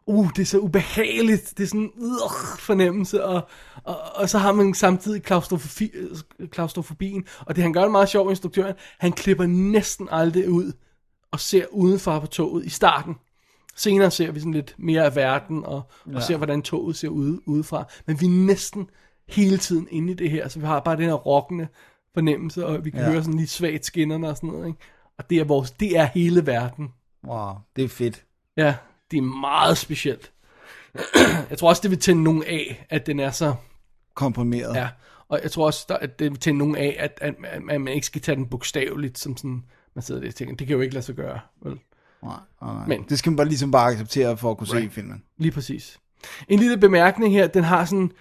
uh, 0.06 0.30
det 0.36 0.42
er 0.42 0.46
så 0.46 0.60
ubehageligt, 0.60 1.54
det 1.58 1.64
er 1.64 1.68
sådan 1.68 1.82
en 1.82 1.92
uh, 1.98 2.32
fornemmelse, 2.60 3.26
og, 3.26 3.48
og, 3.84 3.98
og 4.16 4.30
så 4.30 4.38
har 4.38 4.52
man 4.52 4.74
samtidig 4.74 5.24
klaustrofobi, 5.24 5.92
klaustrofobien, 6.52 7.26
og 7.40 7.56
det 7.56 7.64
han 7.64 7.74
gør 7.74 7.82
det 7.82 7.92
meget 7.92 8.10
sjovt, 8.10 8.30
instruktøren, 8.30 8.76
han 9.00 9.12
klipper 9.12 9.46
næsten 9.46 10.08
aldrig 10.12 10.50
ud, 10.50 10.74
og 11.32 11.40
ser 11.40 11.66
udenfor 11.72 12.20
på 12.20 12.28
toget 12.28 12.66
i 12.66 12.70
starten. 12.70 13.16
Senere 13.76 14.12
ser 14.12 14.32
vi 14.32 14.40
sådan 14.40 14.54
lidt 14.54 14.76
mere 14.78 15.06
af 15.06 15.16
verden, 15.16 15.66
og, 15.66 15.82
ja. 16.12 16.16
og 16.16 16.24
ser, 16.24 16.38
hvordan 16.38 16.62
toget 16.62 16.96
ser 16.96 17.10
ud 17.10 17.40
udefra. 17.46 17.84
Men 18.06 18.22
vi 18.22 18.26
er 18.26 18.30
næsten 18.30 18.90
hele 19.28 19.58
tiden 19.58 19.88
inde 19.92 20.12
i 20.12 20.16
det 20.16 20.32
her, 20.32 20.48
så 20.48 20.60
vi 20.60 20.66
har 20.66 20.80
bare 20.80 20.96
den 20.96 21.06
her 21.06 21.14
rockende 21.14 21.68
fornemmelse, 22.14 22.66
og 22.66 22.86
vi 22.86 22.90
kan 22.90 23.00
ja. 23.00 23.06
Ja. 23.06 23.12
høre 23.12 23.24
sådan 23.24 23.38
lige 23.38 23.48
svagt 23.48 23.86
skinnerne 23.86 24.30
og 24.30 24.36
sådan 24.36 24.50
noget. 24.50 24.68
Ikke? 24.68 24.80
Og 25.18 25.30
det 25.30 25.38
er, 25.38 25.44
vores, 25.44 25.72
det 25.72 25.98
er 25.98 26.06
hele 26.06 26.46
verden. 26.46 26.90
Wow, 27.28 27.54
det 27.76 27.84
er 27.84 27.90
fedt. 27.90 28.26
Ja, 28.58 28.76
det 29.12 29.18
er 29.18 29.22
meget 29.22 29.78
specielt. 29.78 30.32
jeg 31.50 31.58
tror 31.58 31.70
også, 31.70 31.82
det 31.82 31.92
vil 31.92 32.00
tænde 32.00 32.24
nogen 32.24 32.44
af, 32.44 32.86
at 32.90 33.06
den 33.06 33.20
er 33.20 33.32
så... 33.32 33.54
Komprimeret. 34.16 34.76
Ja, 34.76 34.90
og 35.30 35.40
jeg 35.44 35.52
tror 35.52 35.66
også, 35.66 35.98
at 36.02 36.20
det 36.20 36.32
vil 36.32 36.40
tænde 36.40 36.58
nogen 36.58 36.76
af, 36.76 36.96
at, 37.00 37.18
at, 37.22 37.36
at, 37.44 37.82
man 37.82 37.88
ikke 37.88 38.06
skal 38.08 38.22
tage 38.22 38.36
den 38.36 38.46
bogstaveligt, 38.46 39.20
som 39.20 39.38
sådan... 39.38 39.64
Man 39.96 40.02
sidder 40.02 40.22
der 40.22 40.28
og 40.28 40.36
tænker, 40.36 40.56
det 40.56 40.68
kan 40.68 40.76
jo 40.76 40.82
ikke 40.82 40.94
lade 40.94 41.06
sig 41.06 41.16
gøre. 41.16 41.40
Vel? 41.64 41.80
Nej, 42.24 42.34
nej, 42.62 42.74
nej. 42.74 42.88
Men- 42.88 43.04
Det 43.10 43.20
skal 43.20 43.30
man 43.30 43.36
bare 43.38 43.48
ligesom 43.48 43.72
bare 43.72 43.92
acceptere 43.92 44.38
for 44.38 44.52
at 44.52 44.58
kunne 44.58 44.74
Right. 44.74 44.92
se 44.92 44.96
filmen. 44.96 45.24
Lige 45.38 45.52
præcis. 45.52 46.00
En 46.48 46.60
lille 46.60 46.78
bemærkning 46.78 47.34
her, 47.34 47.48
den 47.48 47.64
har 47.64 47.86
sådan, 47.86 48.12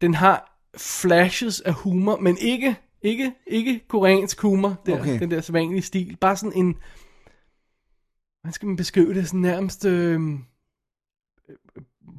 den 0.00 0.14
har 0.14 0.60
flashes 0.76 1.60
af 1.60 1.72
humor, 1.72 2.16
men 2.16 2.38
ikke, 2.40 2.76
ikke, 3.02 3.32
ikke 3.46 3.80
koreansk 3.88 4.40
humor, 4.40 4.76
der, 4.86 5.00
Okay. 5.00 5.18
den 5.18 5.30
der 5.30 5.40
sædvanlige 5.40 5.82
stil. 5.82 6.16
Bare 6.20 6.36
sådan 6.36 6.52
en, 6.58 6.76
hvordan 8.44 8.52
skal 8.52 8.66
man 8.66 8.76
beskrive 8.76 9.14
det, 9.14 9.26
sådan 9.26 9.40
nærmest 9.40 9.84
øh, 9.84 10.20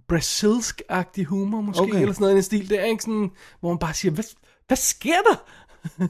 brasilsk-agtig 0.08 1.26
humor 1.26 1.62
måske, 1.62 1.82
Okay. 1.82 2.02
eller 2.02 2.14
sådan 2.14 2.22
noget 2.24 2.34
i 2.34 2.36
den 2.36 2.44
stil 2.44 2.70
der, 2.70 2.84
ikke? 2.84 3.04
Sådan, 3.04 3.32
hvor 3.60 3.70
man 3.70 3.80
bare 3.80 3.94
siger, 3.94 4.12
hvad, 4.12 4.24
hvad 4.68 4.78
sker 4.78 5.16
der? 5.30 5.44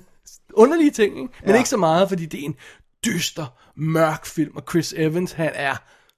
Underlige 0.53 0.91
ting, 0.91 1.17
ikke? 1.21 1.33
Men 1.41 1.49
Ja. 1.49 1.57
ikke 1.57 1.69
så 1.69 1.77
meget, 1.77 2.09
fordi 2.09 2.25
det 2.25 2.39
er 2.39 2.45
en 2.45 2.55
dyster, 3.05 3.45
mørk 3.75 4.25
film, 4.25 4.55
og 4.55 4.63
Chris 4.69 4.93
Evans, 4.97 5.31
han 5.31 5.51
er 5.53 5.75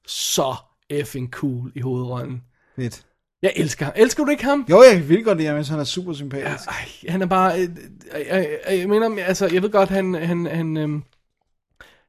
så 0.07 0.55
effing 0.89 1.31
cool 1.31 1.71
i 1.75 1.79
hovedrollen. 1.79 2.43
Fedt. 2.75 3.05
Jeg 3.41 3.53
elsker 3.55 3.85
ham. 3.85 3.93
Elsker 3.97 4.23
du 4.25 4.31
ikke 4.31 4.43
ham? 4.43 4.65
Jo, 4.69 4.83
jeg 4.83 5.09
vil 5.09 5.23
godt 5.23 5.37
lide 5.37 5.49
ham, 5.49 5.63
han 5.63 5.79
er 5.79 5.83
super 5.83 6.13
sympatisk. 6.13 6.67
Ej, 6.67 7.11
han 7.11 7.21
er 7.21 7.25
bare... 7.25 7.61
Øh, 7.61 7.69
øh, 8.15 8.45
øh, 8.71 8.79
jeg 8.79 8.89
mener, 8.89 9.23
altså, 9.25 9.47
jeg 9.53 9.61
ved 9.63 9.69
godt, 9.71 9.89
han... 9.89 10.13
han, 10.13 10.45
han 10.45 10.77
øh, 10.77 10.89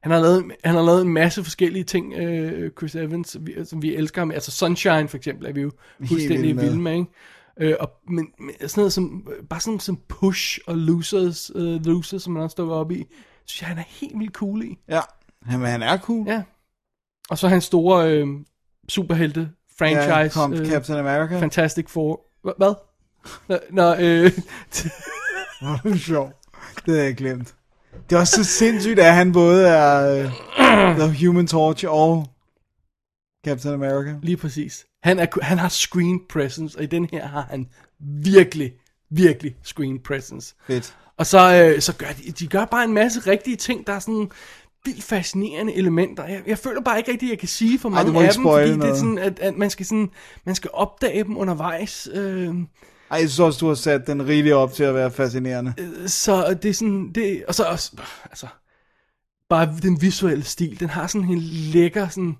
han 0.03 0.11
har, 0.11 0.19
lavet, 0.19 0.51
han 0.63 0.75
har 0.75 0.81
lavet 0.81 1.01
en 1.01 1.13
masse 1.13 1.43
forskellige 1.43 1.83
ting, 1.83 2.13
øh, 2.13 2.71
Chris 2.77 2.95
Evans, 2.95 3.29
som 3.29 3.47
vi, 3.47 3.55
som 3.65 3.81
vi 3.81 3.95
elsker 3.95 4.21
ham. 4.21 4.31
Altså 4.31 4.51
Sunshine 4.51 5.07
for 5.07 5.17
eksempel 5.17 5.45
er 5.47 5.51
vi 5.53 5.61
jo 5.61 5.71
fuldstændig 6.07 6.55
vilde 6.61 6.79
med. 6.81 6.93
ikke? 6.93 7.05
Øh, 7.61 7.75
og, 7.79 7.91
men, 8.07 8.27
men 8.39 8.51
sådan 8.69 8.81
noget 8.81 8.93
som, 8.93 9.27
bare 9.49 9.59
sådan 9.59 9.79
som 9.79 9.99
Push 10.09 10.59
og 10.67 10.77
Losers, 10.77 11.51
øh, 11.55 11.85
Losers, 11.85 12.23
som 12.23 12.35
han 12.35 12.43
også 12.43 12.55
dukker 12.57 12.75
op 12.75 12.91
i, 12.91 13.05
synes 13.45 13.61
jeg, 13.61 13.67
han 13.67 13.77
er 13.77 13.83
helt 13.87 14.19
vildt 14.19 14.33
cool 14.33 14.63
i. 14.63 14.77
Ja, 14.89 14.99
han, 15.43 15.59
han 15.59 15.81
er 15.83 15.97
cool. 15.97 16.27
Ja. 16.27 16.43
Og 17.29 17.37
så 17.37 17.47
hans 17.47 17.63
store 17.63 18.11
øh, 18.13 18.27
superhelte 18.89 19.49
franchise. 19.79 20.13
Ja, 20.15 20.27
kom, 20.27 20.53
øh, 20.53 20.65
Captain 20.69 20.99
America. 20.99 21.39
Fantastic 21.39 21.89
Four. 21.89 22.25
Hva- 22.47 22.53
Hvad? 22.57 22.73
Nå 23.71 23.93
øh, 23.93 24.31
Hvor 25.61 25.87
er 25.87 25.89
det 25.91 25.99
sjovt. 26.01 26.33
Det 26.85 26.93
havde 26.93 27.03
jeg 27.05 27.15
glemt. 27.15 27.55
Det 28.09 28.15
er 28.15 28.19
også 28.19 28.35
så 28.35 28.43
sindssygt, 28.43 28.99
at 28.99 29.13
han 29.13 29.31
både 29.31 29.67
er 29.67 30.23
uh, 30.25 30.97
The 30.99 31.27
Human 31.27 31.47
Torch 31.47 31.85
og 31.87 32.27
Captain 33.45 33.73
America. 33.73 34.15
lige 34.21 34.37
præcis. 34.37 34.85
Han, 35.03 35.19
er, 35.19 35.25
han 35.41 35.57
har 35.57 35.69
screen 35.69 36.19
presence, 36.29 36.77
og 36.77 36.83
i 36.83 36.87
den 36.87 37.07
her 37.11 37.27
har 37.27 37.47
han 37.49 37.67
virkelig, 37.99 38.73
virkelig 39.09 39.55
screen 39.63 39.99
presence. 39.99 40.55
Fedt. 40.67 40.95
Og 41.17 41.25
så, 41.25 41.71
øh, 41.75 41.81
så 41.81 41.95
gør 41.95 42.07
de, 42.07 42.31
de 42.31 42.47
gør 42.47 42.65
bare 42.65 42.83
en 42.83 42.93
masse 42.93 43.19
rigtige 43.19 43.55
ting, 43.55 43.87
der 43.87 43.93
er 43.93 43.99
sådan 43.99 44.31
vildt 44.85 45.03
fascinerende 45.03 45.75
elementer. 45.75 46.25
Jeg, 46.25 46.41
jeg 46.47 46.57
føler 46.57 46.81
bare 46.81 46.97
ikke 46.97 47.11
rigtigt, 47.11 47.29
at 47.29 47.31
jeg 47.31 47.39
kan 47.39 47.47
sige 47.47 47.79
for 47.79 47.89
Ej, 47.89 47.95
mange 47.95 48.11
må 48.11 48.21
af 48.21 48.33
dem, 48.33 48.43
fordi 48.43 48.65
det 48.67 48.73
er 48.73 48.77
noget. 48.77 48.97
sådan, 48.97 49.17
at, 49.17 49.39
at 49.39 49.57
man 49.57 49.69
skal 49.69 49.85
sådan, 49.85 50.09
man 50.45 50.55
skal 50.55 50.69
opdage 50.73 51.23
dem 51.23 51.37
undervejs. 51.37 52.07
Øh, 52.13 52.55
Ej, 53.11 53.23
også, 53.39 53.57
du 53.59 53.67
har 53.67 53.75
sat 53.75 54.07
den 54.07 54.27
rigeligt 54.27 54.55
op 54.55 54.73
til 54.73 54.83
at 54.83 54.95
være 54.95 55.11
fascinerende. 55.11 55.73
så 56.07 56.53
det 56.53 56.69
er 56.69 56.73
sådan, 56.73 57.11
det, 57.15 57.43
og 57.47 57.55
så 57.55 57.63
også, 57.63 57.91
altså, 58.25 58.47
bare 59.49 59.75
den 59.81 60.01
visuelle 60.01 60.43
stil, 60.43 60.79
den 60.79 60.89
har 60.89 61.07
sådan 61.07 61.29
en 61.29 61.39
lækker, 61.41 62.07
sådan, 62.07 62.37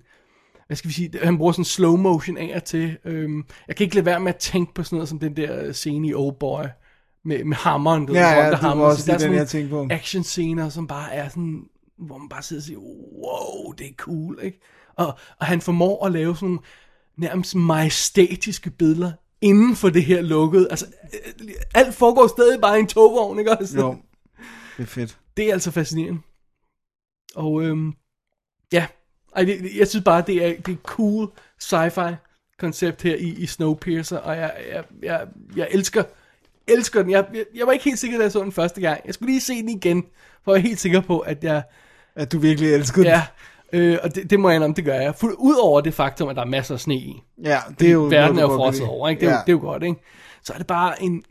hvad 0.66 0.76
skal 0.76 0.88
vi 0.88 0.94
sige, 0.94 1.10
han 1.22 1.38
bruger 1.38 1.52
sådan 1.52 1.64
slow 1.64 1.96
motion 1.96 2.36
af 2.38 2.52
og 2.56 2.64
til. 2.64 2.98
Øhm, 3.04 3.44
jeg 3.68 3.76
kan 3.76 3.84
ikke 3.84 3.94
lade 3.96 4.06
være 4.06 4.20
med 4.20 4.34
at 4.34 4.40
tænke 4.40 4.74
på 4.74 4.82
sådan 4.82 4.96
noget 4.96 5.08
som 5.08 5.18
den 5.18 5.36
der 5.36 5.72
scene 5.72 6.08
i 6.08 6.14
Old 6.14 6.36
Boy, 6.40 6.64
med, 7.24 7.44
med 7.44 7.56
hammeren, 7.56 8.06
du 8.06 8.12
Ja, 8.12 8.36
ved, 8.36 8.44
ja, 8.44 8.50
det 8.50 8.62
var 8.62 8.70
også 8.74 9.02
Så 9.02 9.06
der 9.06 9.14
er 9.14 9.18
sådan 9.46 9.62
jeg 9.62 9.70
på. 9.70 9.86
action 9.90 10.22
scener, 10.24 10.68
som 10.68 10.86
bare 10.86 11.12
er 11.14 11.28
sådan, 11.28 11.62
hvor 11.98 12.18
man 12.18 12.28
bare 12.28 12.42
sidder 12.42 12.60
og 12.60 12.64
siger, 12.64 12.78
wow, 12.78 13.72
det 13.72 13.86
er 13.86 13.92
cool, 13.96 14.38
ikke? 14.42 14.60
Og, 14.96 15.06
og 15.38 15.46
han 15.46 15.60
formår 15.60 16.06
at 16.06 16.12
lave 16.12 16.36
sådan 16.36 16.46
nogle 16.48 16.60
nærmest 17.16 17.54
majestatiske 17.54 18.70
billeder 18.70 19.12
inden 19.42 19.76
for 19.76 19.90
det 19.90 20.04
her 20.04 20.20
lukkede. 20.20 20.66
Altså, 20.70 20.86
øh, 21.14 21.54
alt 21.74 21.94
foregår 21.94 22.26
stadig 22.26 22.60
bare 22.60 22.76
i 22.76 22.80
en 22.80 22.86
togvogn, 22.86 23.38
ikke 23.38 23.58
også? 23.58 23.78
Jo, 23.78 23.96
det 24.76 24.82
er 24.82 24.86
fedt. 24.86 25.18
Det 25.36 25.48
er 25.48 25.52
altså 25.52 25.70
fascinerende. 25.70 26.20
Og 27.34 27.62
øhm, 27.62 27.94
ja, 28.72 28.86
Ej, 29.36 29.44
det, 29.44 29.76
jeg 29.76 29.88
synes 29.88 30.04
bare, 30.04 30.24
det 30.26 30.46
er, 30.46 30.60
det 30.66 30.72
er 30.72 30.76
cool 30.82 31.28
sci-fi 31.62 32.14
koncept 32.58 33.02
her 33.02 33.14
i, 33.14 33.28
i 33.28 33.46
Snowpiercer, 33.46 34.18
og 34.18 34.36
jeg, 34.36 34.52
jeg, 34.72 34.84
jeg, 35.02 35.26
jeg 35.56 35.68
elsker, 35.70 36.04
elsker 36.66 37.02
den. 37.02 37.10
Jeg, 37.10 37.26
jeg, 37.34 37.44
jeg 37.54 37.66
var 37.66 37.72
ikke 37.72 37.84
helt 37.84 37.98
sikker, 37.98 38.18
da 38.18 38.24
jeg 38.24 38.32
så 38.32 38.42
den 38.42 38.52
første 38.52 38.80
gang. 38.80 39.00
Jeg 39.04 39.14
skulle 39.14 39.30
lige 39.30 39.40
se 39.40 39.54
den 39.54 39.68
igen, 39.68 40.06
for 40.44 40.54
jeg 40.54 40.58
er 40.58 40.62
helt 40.62 40.80
sikker 40.80 41.00
på, 41.00 41.18
at 41.18 41.44
jeg, 41.44 41.62
At 42.14 42.32
du 42.32 42.38
virkelig 42.38 42.74
elskede 42.74 43.04
den. 43.04 43.12
Øh, 43.72 43.98
og 44.02 44.14
det, 44.14 44.30
det 44.30 44.40
må 44.40 44.48
jeg 44.48 44.56
indrømme, 44.56 44.74
det 44.74 44.84
gør 44.84 44.94
jeg. 45.00 45.14
For, 45.14 45.28
Udover 45.38 45.80
det 45.80 45.94
faktum, 45.94 46.28
at 46.28 46.36
der 46.36 46.42
er 46.42 46.46
masser 46.46 46.74
af 46.74 46.80
sne 46.80 46.94
i. 46.94 47.22
Ja, 47.44 47.58
det 47.80 47.88
er 47.88 47.92
jo... 47.92 48.02
Verden 48.04 48.38
er 48.38 48.42
jo 48.42 48.48
frosset 48.48 48.86
over, 48.86 49.08
ikke? 49.08 49.20
Det 49.20 49.26
er, 49.26 49.30
ja. 49.30 49.36
jo, 49.36 49.40
det 49.46 49.48
er 49.48 49.52
jo 49.52 49.60
godt, 49.60 49.82
ikke? 49.82 50.00
Så 50.42 50.52
er 50.52 50.58
det 50.58 50.66
bare 50.66 51.02
en 51.02 51.24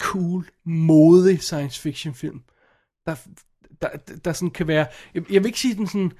cool, 0.00 0.44
modig 0.66 1.42
science 1.42 1.80
fiction 1.80 2.14
film. 2.14 2.40
Der, 3.06 3.14
der, 3.82 3.88
der 4.24 4.32
sådan 4.32 4.50
kan 4.50 4.66
være... 4.66 4.86
Jeg, 5.14 5.22
jeg 5.32 5.42
vil 5.42 5.46
ikke 5.46 5.60
sige 5.60 5.74
den 5.74 5.86
sådan... 5.86 6.12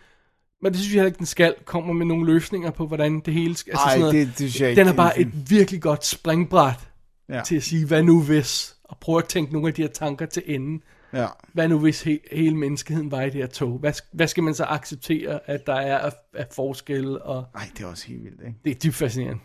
Men 0.63 0.73
det 0.73 0.81
synes 0.81 0.95
jeg 0.95 0.99
heller 0.99 1.07
ikke, 1.07 1.19
den 1.19 1.27
skal 1.27 1.55
kommer 1.65 1.93
med 1.93 2.07
nogle 2.07 2.27
løsninger 2.33 2.71
på, 2.71 2.87
hvordan 2.87 3.21
det 3.21 3.35
hele 3.35 3.57
skal... 3.57 3.71
Altså 3.71 3.85
Ej, 3.85 3.91
sådan 3.91 4.01
noget. 4.01 4.15
det- 4.15 4.29
det 4.29 4.37
synes 4.37 4.61
jeg 4.61 4.71
ikke, 4.71 4.81
Den 4.81 4.89
er 4.89 4.93
bare 4.97 5.19
et 5.21 5.51
virkelig 5.51 5.83
godt 5.83 6.07
springbræt 6.07 6.81
Ja. 7.29 7.43
til 7.47 7.57
at 7.57 7.63
sige, 7.63 7.87
hvad 7.87 8.03
nu 8.03 8.23
hvis? 8.23 8.77
Og 8.85 8.97
prøve 9.01 9.19
at 9.19 9.25
tænke 9.29 9.53
nogle 9.53 9.69
af 9.69 9.75
de 9.75 9.83
her 9.83 9.89
tanker 9.89 10.27
til 10.27 10.43
enden. 10.47 10.83
Ja. 11.13 11.27
Hvad 11.53 11.69
nu 11.69 11.79
hvis 11.79 12.03
he, 12.03 12.21
hele 12.33 12.57
menneskeheden 12.57 13.11
var 13.11 13.21
i 13.23 13.25
det 13.25 13.35
her 13.35 13.47
tog? 13.47 13.79
Hvad, 13.79 13.93
hvad 14.13 14.29
skal 14.29 14.43
man 14.43 14.55
så 14.55 14.65
acceptere, 14.65 15.41
at 15.47 15.67
der 15.67 15.75
er 15.75 15.99
af, 15.99 16.13
af 16.35 16.47
forskelle? 16.53 17.23
Og 17.23 17.45
Ej, 17.55 17.69
det 17.79 17.85
er 17.85 17.89
også 17.89 18.07
helt 18.07 18.25
vildt, 18.25 18.41
ikke? 18.41 18.59
det 18.65 18.71
er 18.71 18.75
dybt 18.75 18.95
fascinerende. 18.95 19.41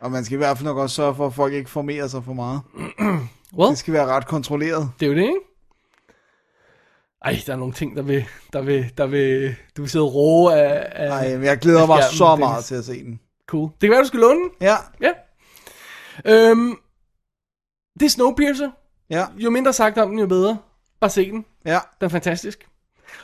Og 0.00 0.10
man 0.10 0.24
skal 0.24 0.34
i 0.34 0.38
hvert 0.38 0.58
fald 0.58 0.66
nok 0.68 0.76
også 0.76 0.96
sørge 0.96 1.14
for, 1.14 1.26
at 1.26 1.34
folk 1.34 1.52
ikke 1.52 1.70
formerer 1.70 2.06
sig 2.08 2.24
for 2.24 2.32
meget. 2.32 2.60
Well, 3.58 3.70
Det 3.70 3.78
skal 3.78 3.94
være 3.94 4.06
ret 4.06 4.26
kontrolleret. 4.26 4.90
Det 5.00 5.06
er 5.06 5.10
jo 5.10 5.16
det, 5.16 5.22
ikke? 5.22 5.38
Ej, 7.24 7.36
der 7.46 7.52
er 7.52 7.56
nogle 7.56 7.74
ting, 7.74 7.96
der 7.96 8.02
vil, 8.02 8.24
der 8.52 8.62
vil, 8.62 8.92
der 8.98 9.06
vil, 9.06 9.54
du 9.76 9.82
vil 9.82 9.90
sidde 9.90 10.04
og 10.04 10.14
roe 10.14 10.54
af, 10.54 10.86
af 11.04 11.08
Ej, 11.10 11.36
men 11.36 11.44
jeg 11.44 11.58
glæder 11.58 11.86
mig 11.86 12.02
skærmen, 12.02 12.16
så 12.18 12.24
Dennis. 12.30 12.40
meget 12.40 12.64
til 12.64 12.74
at 12.74 12.84
se 12.84 13.04
den. 13.04 13.20
Cool. 13.46 13.70
Det 13.70 13.80
kan 13.80 13.90
være, 13.90 14.00
du 14.02 14.06
skal 14.06 14.20
låne 14.20 14.40
den. 14.40 14.50
Ja, 14.60 14.74
Ja. 15.00 15.10
Øhm, 16.24 16.76
det 18.00 18.06
er 18.06 18.10
Snowpiercer. 18.10 18.70
Ja, 19.10 19.26
Jo 19.36 19.50
mindre 19.50 19.72
sagt 19.72 19.98
om 19.98 20.10
den, 20.10 20.18
jo 20.18 20.26
bedre. 20.26 20.58
Bare 21.00 21.10
se 21.10 21.30
den. 21.30 21.44
ja. 21.64 21.78
Den 22.00 22.04
er 22.04 22.08
fantastisk. 22.08 22.68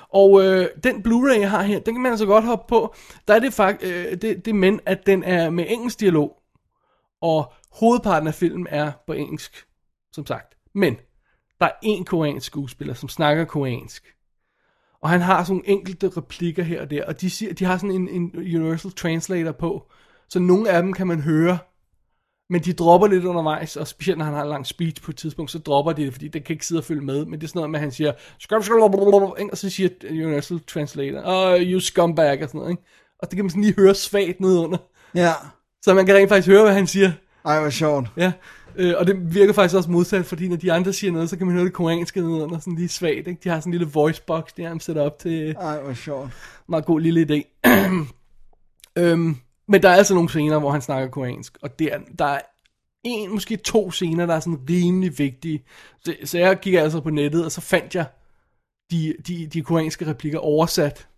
Og 0.09 0.45
øh, 0.45 0.69
den 0.85 0.97
Blu-ray, 1.07 1.41
jeg 1.41 1.51
har 1.51 1.63
her, 1.63 1.79
den 1.81 1.95
kan 1.95 2.03
man 2.03 2.13
altså 2.13 2.27
godt 2.27 2.45
hoppe 2.45 2.65
på. 2.69 2.95
Der 3.29 3.35
er 3.35 3.39
det 3.39 3.53
faktisk, 3.53 3.93
øh, 3.93 4.23
det, 4.23 4.45
det 4.45 4.55
men, 4.55 4.81
at 4.87 5.07
den 5.07 5.25
er 5.25 5.51
med 5.51 5.65
engelsk 5.69 6.01
dialog. 6.01 6.43
Og 7.21 7.53
hovedparten 7.73 8.29
af 8.29 8.35
filmen 8.35 8.67
er 8.71 8.93
på 9.07 9.13
engelsk, 9.13 9.67
som 10.13 10.27
sagt. 10.27 10.57
Men, 10.75 10.97
der 11.61 11.67
er 11.67 11.73
en 11.83 12.05
koreansk 12.05 12.47
skuespiller, 12.47 12.95
som 12.95 13.09
snakker 13.09 13.45
koreansk. 13.45 14.15
Og 15.01 15.11
han 15.11 15.21
har 15.21 15.45
sådan 15.45 15.63
enkelte 15.65 16.09
replikker 16.09 16.63
her 16.63 16.81
og 16.81 16.91
der, 16.91 17.05
og 17.05 17.21
de, 17.21 17.31
siger, 17.31 17.55
de 17.55 17.65
har 17.65 17.77
sådan 17.77 17.91
en, 17.91 18.09
en 18.09 18.31
universal 18.37 18.93
translator 18.93 19.53
på, 19.53 19.91
så 20.29 20.39
nogle 20.39 20.71
af 20.71 20.83
dem 20.83 20.93
kan 20.93 21.07
man 21.07 21.21
høre, 21.21 21.59
Men 22.51 22.61
de 22.61 22.73
dropper 22.73 23.07
lidt 23.09 23.25
undervejs, 23.25 23.77
og 23.77 23.87
specielt 23.87 24.19
når 24.19 24.25
han 24.25 24.35
har 24.35 24.43
en 24.43 24.49
lang 24.49 24.67
speech 24.67 25.03
på 25.03 25.11
et 25.11 25.17
tidspunkt, 25.17 25.51
så 25.51 25.59
dropper 25.59 25.93
de 25.93 26.03
det, 26.05 26.13
fordi 26.13 26.29
det 26.29 26.45
kan 26.45 26.55
ikke 26.55 26.67
sidde 26.67 26.81
og 26.81 26.85
følge 26.85 27.01
med. 27.03 27.25
Men 27.25 27.41
det 27.41 27.45
er 27.45 27.49
sådan 27.49 27.59
noget 27.59 27.71
med, 27.71 27.79
at 27.79 27.83
han 27.83 27.91
siger, 27.93 28.13
"Scum, 28.41 28.63
scum, 28.63 28.91
blablabla," 28.91 29.41
ikke? 29.41 29.53
og 29.53 29.59
så 29.59 29.71
siger 29.71 29.89
Universal 30.11 30.61
Translator, 30.67 31.23
oh, 31.25 31.61
you 31.61 31.81
scumbag, 31.81 32.43
og 32.43 32.49
sådan 32.49 32.59
noget. 32.59 32.71
Ikke? 32.71 32.83
Og 33.19 33.31
det 33.31 33.37
kan 33.37 33.45
man 33.45 33.51
sådan 33.51 33.63
lige 33.63 33.75
høre 33.79 33.95
svagt 33.95 34.41
nedunder. 34.41 34.79
Ja. 35.15 35.33
Så 35.83 35.95
man 35.95 36.07
kan 36.07 36.15
rent 36.15 36.29
faktisk 36.29 36.49
høre, 36.49 36.63
hvad 36.63 36.75
han 36.75 36.87
siger. 36.87 37.13
Ej, 37.45 37.61
hvor 37.61 37.71
sjovt. 37.71 38.09
Ja, 38.17 38.33
øh, 38.77 38.95
og 38.99 39.07
det 39.07 39.35
virker 39.35 39.53
faktisk 39.53 39.77
også 39.77 39.91
modsat, 39.91 40.27
fordi 40.27 40.49
når 40.49 40.57
de 40.57 40.73
andre 40.73 40.93
siger 40.93 41.13
noget, 41.13 41.31
så 41.31 41.37
kan 41.37 41.47
man 41.47 41.55
høre 41.57 41.65
det 41.65 41.73
koreanske 41.73 42.21
nedenunder, 42.21 42.59
sådan 42.59 42.75
lige 42.77 42.89
svagt. 42.89 43.27
Ikke? 43.27 43.37
De 43.45 43.49
har 43.49 43.61
sådan 43.61 43.73
en 43.73 43.79
lille 43.79 43.93
voice 43.93 44.23
box, 44.27 44.45
der 44.57 44.69
er 44.69 44.79
sat 44.79 44.97
op 44.97 45.19
til 45.19 45.51
Ej, 45.61 45.81
hvor 45.83 45.95
sjovt. 45.95 46.31
meget 46.69 46.85
god 46.85 47.01
lille 47.01 47.27
idé. 47.31 47.69
øhm, 49.03 49.37
men 49.69 49.83
der 49.83 49.89
er 49.89 49.95
altså 49.95 50.15
nogle 50.15 50.29
scener, 50.29 50.59
hvor 50.59 50.71
han 50.71 50.83
snakker 50.83 51.09
koreansk, 51.09 51.59
og 51.63 51.79
det 51.79 51.95
er, 51.95 51.99
der 52.19 52.25
er 52.25 52.41
en, 53.05 53.31
måske 53.31 53.57
to 53.57 53.91
scener, 53.91 54.27
der 54.27 54.35
er 54.35 54.41
sådan 54.41 54.61
rimelig 54.71 55.19
vigtige. 55.19 55.65
Så, 56.05 56.15
så 56.25 56.39
jeg 56.39 56.61
gik 56.61 56.75
altså 56.75 57.01
på 57.01 57.11
nettet, 57.11 57.45
og 57.45 57.53
så 57.53 57.61
fandt 57.61 57.95
jeg 57.95 58.07
de, 58.91 59.15
de, 59.27 59.47
de 59.47 59.63
koreanske 59.63 60.07
replikker 60.07 60.39
oversat. 60.39 61.09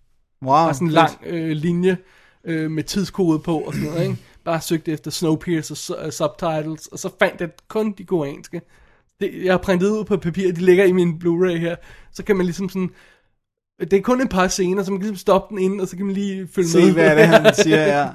Wow. 0.43 0.51
Bare 0.51 0.75
sådan 0.75 0.89
en 0.89 0.93
lang 0.93 1.19
øh, 1.27 1.51
linje 1.51 1.99
øh, 2.45 2.71
med 2.71 2.83
tidskode 2.83 3.39
på 3.39 3.59
og 3.59 3.75
sådan 3.75 3.89
noget, 3.89 4.03
ikke? 4.03 4.17
Bare 4.45 4.61
søgte 4.61 4.93
efter 4.93 5.11
Snowpiercer 5.11 6.05
uh, 6.05 6.11
subtitles, 6.11 6.87
og 6.87 6.99
så 6.99 7.11
fandt 7.19 7.41
jeg 7.41 7.51
kun 7.69 7.93
de 7.93 8.05
koreanske. 8.05 8.63
Det, 9.21 9.45
jeg 9.45 9.53
har 9.53 9.59
printet 9.59 9.91
ud 9.91 10.05
på 10.05 10.17
papir, 10.17 10.53
de 10.53 10.61
ligger 10.61 10.85
i 10.85 10.93
min 10.93 11.21
Blu-ray 11.25 11.59
her. 11.59 11.77
Så 12.13 12.25
kan 12.25 12.37
man 12.37 12.47
ligesom 12.47 12.69
sådan... 12.69 12.91
Det 13.81 13.93
er 13.93 14.01
kun 14.01 14.21
et 14.21 14.29
par 14.31 14.49
scener, 14.49 14.83
så 14.83 14.91
man 14.91 15.01
kan 15.01 15.05
ligesom 15.09 15.21
stoppe 15.21 15.55
den 15.55 15.63
ind, 15.65 15.81
og 15.81 15.89
så 15.89 15.97
kan 15.97 16.07
man 16.07 16.15
lige 16.15 16.49
følge 16.55 16.69
Se, 16.69 16.79
med. 16.79 16.93
hvad 16.93 17.05
er 17.07 17.15
det, 17.15 17.27
han 17.29 17.55
siger, 17.65 17.77
ja. 17.87 17.99
ja. 17.99 18.09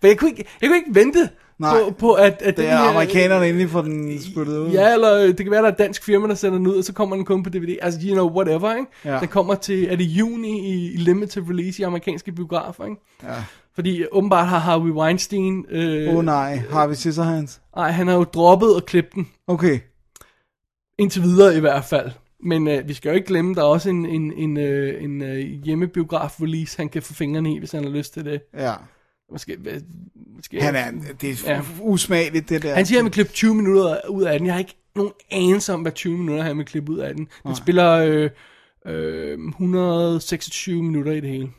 For 0.00 0.06
jeg 0.06 0.18
kunne 0.18 0.30
ikke, 0.30 0.44
jeg 0.60 0.68
kunne 0.68 0.76
ikke 0.76 0.94
vente 0.94 1.28
Nej. 1.58 1.74
på, 1.84 1.90
på 1.90 2.12
at, 2.12 2.42
at 2.42 2.56
Det 2.56 2.64
er 2.64 2.70
her- 2.70 2.78
amerikanerne 2.90 3.48
endelig 3.48 3.70
får 3.70 3.82
den 3.82 4.20
spyttet 4.22 4.58
ud. 4.58 4.70
Ja, 4.70 4.92
eller 4.92 5.14
øh, 5.22 5.28
det 5.28 5.36
kan 5.36 5.50
være, 5.50 5.62
der 5.62 5.68
er 5.68 5.72
et 5.72 5.78
dansk 5.78 6.04
firma, 6.04 6.28
der 6.28 6.34
sender 6.34 6.58
den 6.58 6.66
ud, 6.66 6.76
og 6.76 6.84
så 6.84 6.92
kommer 6.92 7.16
den 7.16 7.24
kun 7.24 7.42
på 7.42 7.50
DVD. 7.50 7.76
Altså, 7.82 8.00
you 8.04 8.12
know, 8.14 8.30
whatever, 8.36 8.74
ikke? 8.74 8.86
Ja. 9.04 9.18
Den 9.20 9.28
kommer 9.28 9.54
til, 9.54 9.84
er 9.92 9.96
det 9.96 10.04
juni 10.04 10.60
i, 10.74 10.92
i 10.92 10.96
limited 10.96 11.42
release 11.48 11.80
i 11.80 11.82
amerikanske 11.84 12.32
biografer, 12.32 12.84
ikke? 12.84 12.96
Ja. 13.22 13.34
Fordi 13.74 14.04
åbenbart 14.12 14.46
har 14.46 14.58
Harvey 14.58 14.90
Weinstein... 14.90 15.64
Øh, 15.70 16.08
Åh 16.12 16.16
oh, 16.18 16.24
nej, 16.24 16.62
Harvey 16.70 16.94
Scissorhands. 16.94 17.60
Nej, 17.76 17.90
han 17.90 18.08
har 18.08 18.14
jo 18.14 18.24
droppet 18.24 18.74
og 18.76 18.84
klippet 18.86 19.14
den. 19.14 19.28
Okay. 19.46 19.78
Indtil 20.98 21.22
videre 21.22 21.56
i 21.56 21.60
hvert 21.60 21.84
fald. 21.84 22.10
Men 22.44 22.68
øh, 22.68 22.88
vi 22.88 22.94
skal 22.94 23.08
jo 23.08 23.14
ikke 23.14 23.26
glemme, 23.26 23.54
der 23.54 23.60
er 23.60 23.66
også 23.66 23.90
en, 23.90 24.06
en, 24.06 24.32
en, 24.32 24.56
øh, 24.56 25.02
en 25.04 25.22
øh, 25.22 25.38
hjemmebiograf-release, 25.38 26.76
han 26.76 26.88
kan 26.88 27.02
få 27.02 27.14
fingrene 27.14 27.54
i, 27.54 27.58
hvis 27.58 27.72
han 27.72 27.84
har 27.84 27.90
lyst 27.90 28.12
til 28.14 28.24
det. 28.24 28.40
Ja. 28.54 28.74
Måske, 29.32 29.56
måske, 30.36 30.62
Han 30.62 30.74
er, 30.76 30.90
det 31.20 31.30
er 31.46 31.52
Ja. 31.54 31.60
usmageligt, 31.80 32.48
det 32.48 32.62
der. 32.62 32.74
Han 32.74 32.86
siger, 32.86 32.98
at 32.98 33.00
han 33.00 33.04
vil 33.04 33.12
klippe 33.12 33.32
20 33.32 33.54
minutter 33.54 33.96
ud 34.08 34.22
af 34.22 34.38
den. 34.38 34.46
Jeg 34.46 34.54
har 34.54 34.58
ikke 34.58 34.76
nogen 34.96 35.12
anelse 35.30 35.72
om, 35.74 35.82
hvad 35.82 35.92
20 35.92 36.18
minutter 36.18 36.44
han 36.44 36.58
vil 36.58 36.66
klippe 36.66 36.92
ud 36.92 36.98
af 36.98 37.14
den. 37.14 37.28
Den 37.46 37.56
spiller 37.56 37.92
øh, 37.92 38.30
øh, 38.86 39.38
126 39.48 40.82
minutter 40.82 41.12
i 41.12 41.20
det 41.20 41.30
hele. 41.30 41.50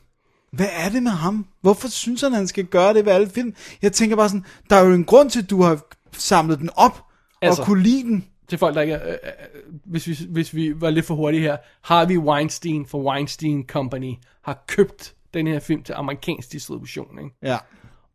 Hvad 0.51 0.67
er 0.73 0.89
det 0.89 1.03
med 1.03 1.11
ham? 1.11 1.45
Hvorfor 1.61 1.87
synes 1.87 2.21
han, 2.21 2.33
han 2.33 2.47
skal 2.47 2.65
gøre 2.65 2.93
det 2.93 3.05
ved 3.05 3.13
alle 3.13 3.29
film? 3.29 3.53
Jeg 3.81 3.93
tænker 3.93 4.15
bare 4.15 4.29
sådan, 4.29 4.45
der 4.69 4.75
er 4.75 4.85
jo 4.85 4.93
en 4.93 5.05
grund 5.05 5.29
til, 5.29 5.39
at 5.43 5.49
du 5.49 5.61
har 5.61 5.85
samlet 6.11 6.59
den 6.59 6.69
op, 6.75 7.03
Altså. 7.41 7.61
og 7.61 7.65
kunne 7.65 7.83
lide 7.83 8.03
den. 8.03 8.25
Til 8.49 8.57
folk, 8.57 8.75
der 8.75 8.81
ikke 8.81 8.93
er, 8.93 9.07
øh, 9.07 9.13
øh, 9.13 9.73
hvis, 9.85 10.07
vi, 10.07 10.17
hvis 10.29 10.55
vi 10.55 10.81
var 10.81 10.89
lidt 10.89 11.05
for 11.05 11.15
hurtige 11.15 11.41
her. 11.41 11.57
Harvey 11.81 12.17
Weinstein 12.17 12.85
for 12.85 13.11
Weinstein 13.11 13.67
Company 13.67 14.13
har 14.41 14.63
købt 14.67 15.15
den 15.33 15.47
her 15.47 15.59
film 15.59 15.83
til 15.83 15.93
amerikansk 15.93 16.51
distribution. 16.51 17.19
Ikke? 17.19 17.35
Ja. 17.43 17.57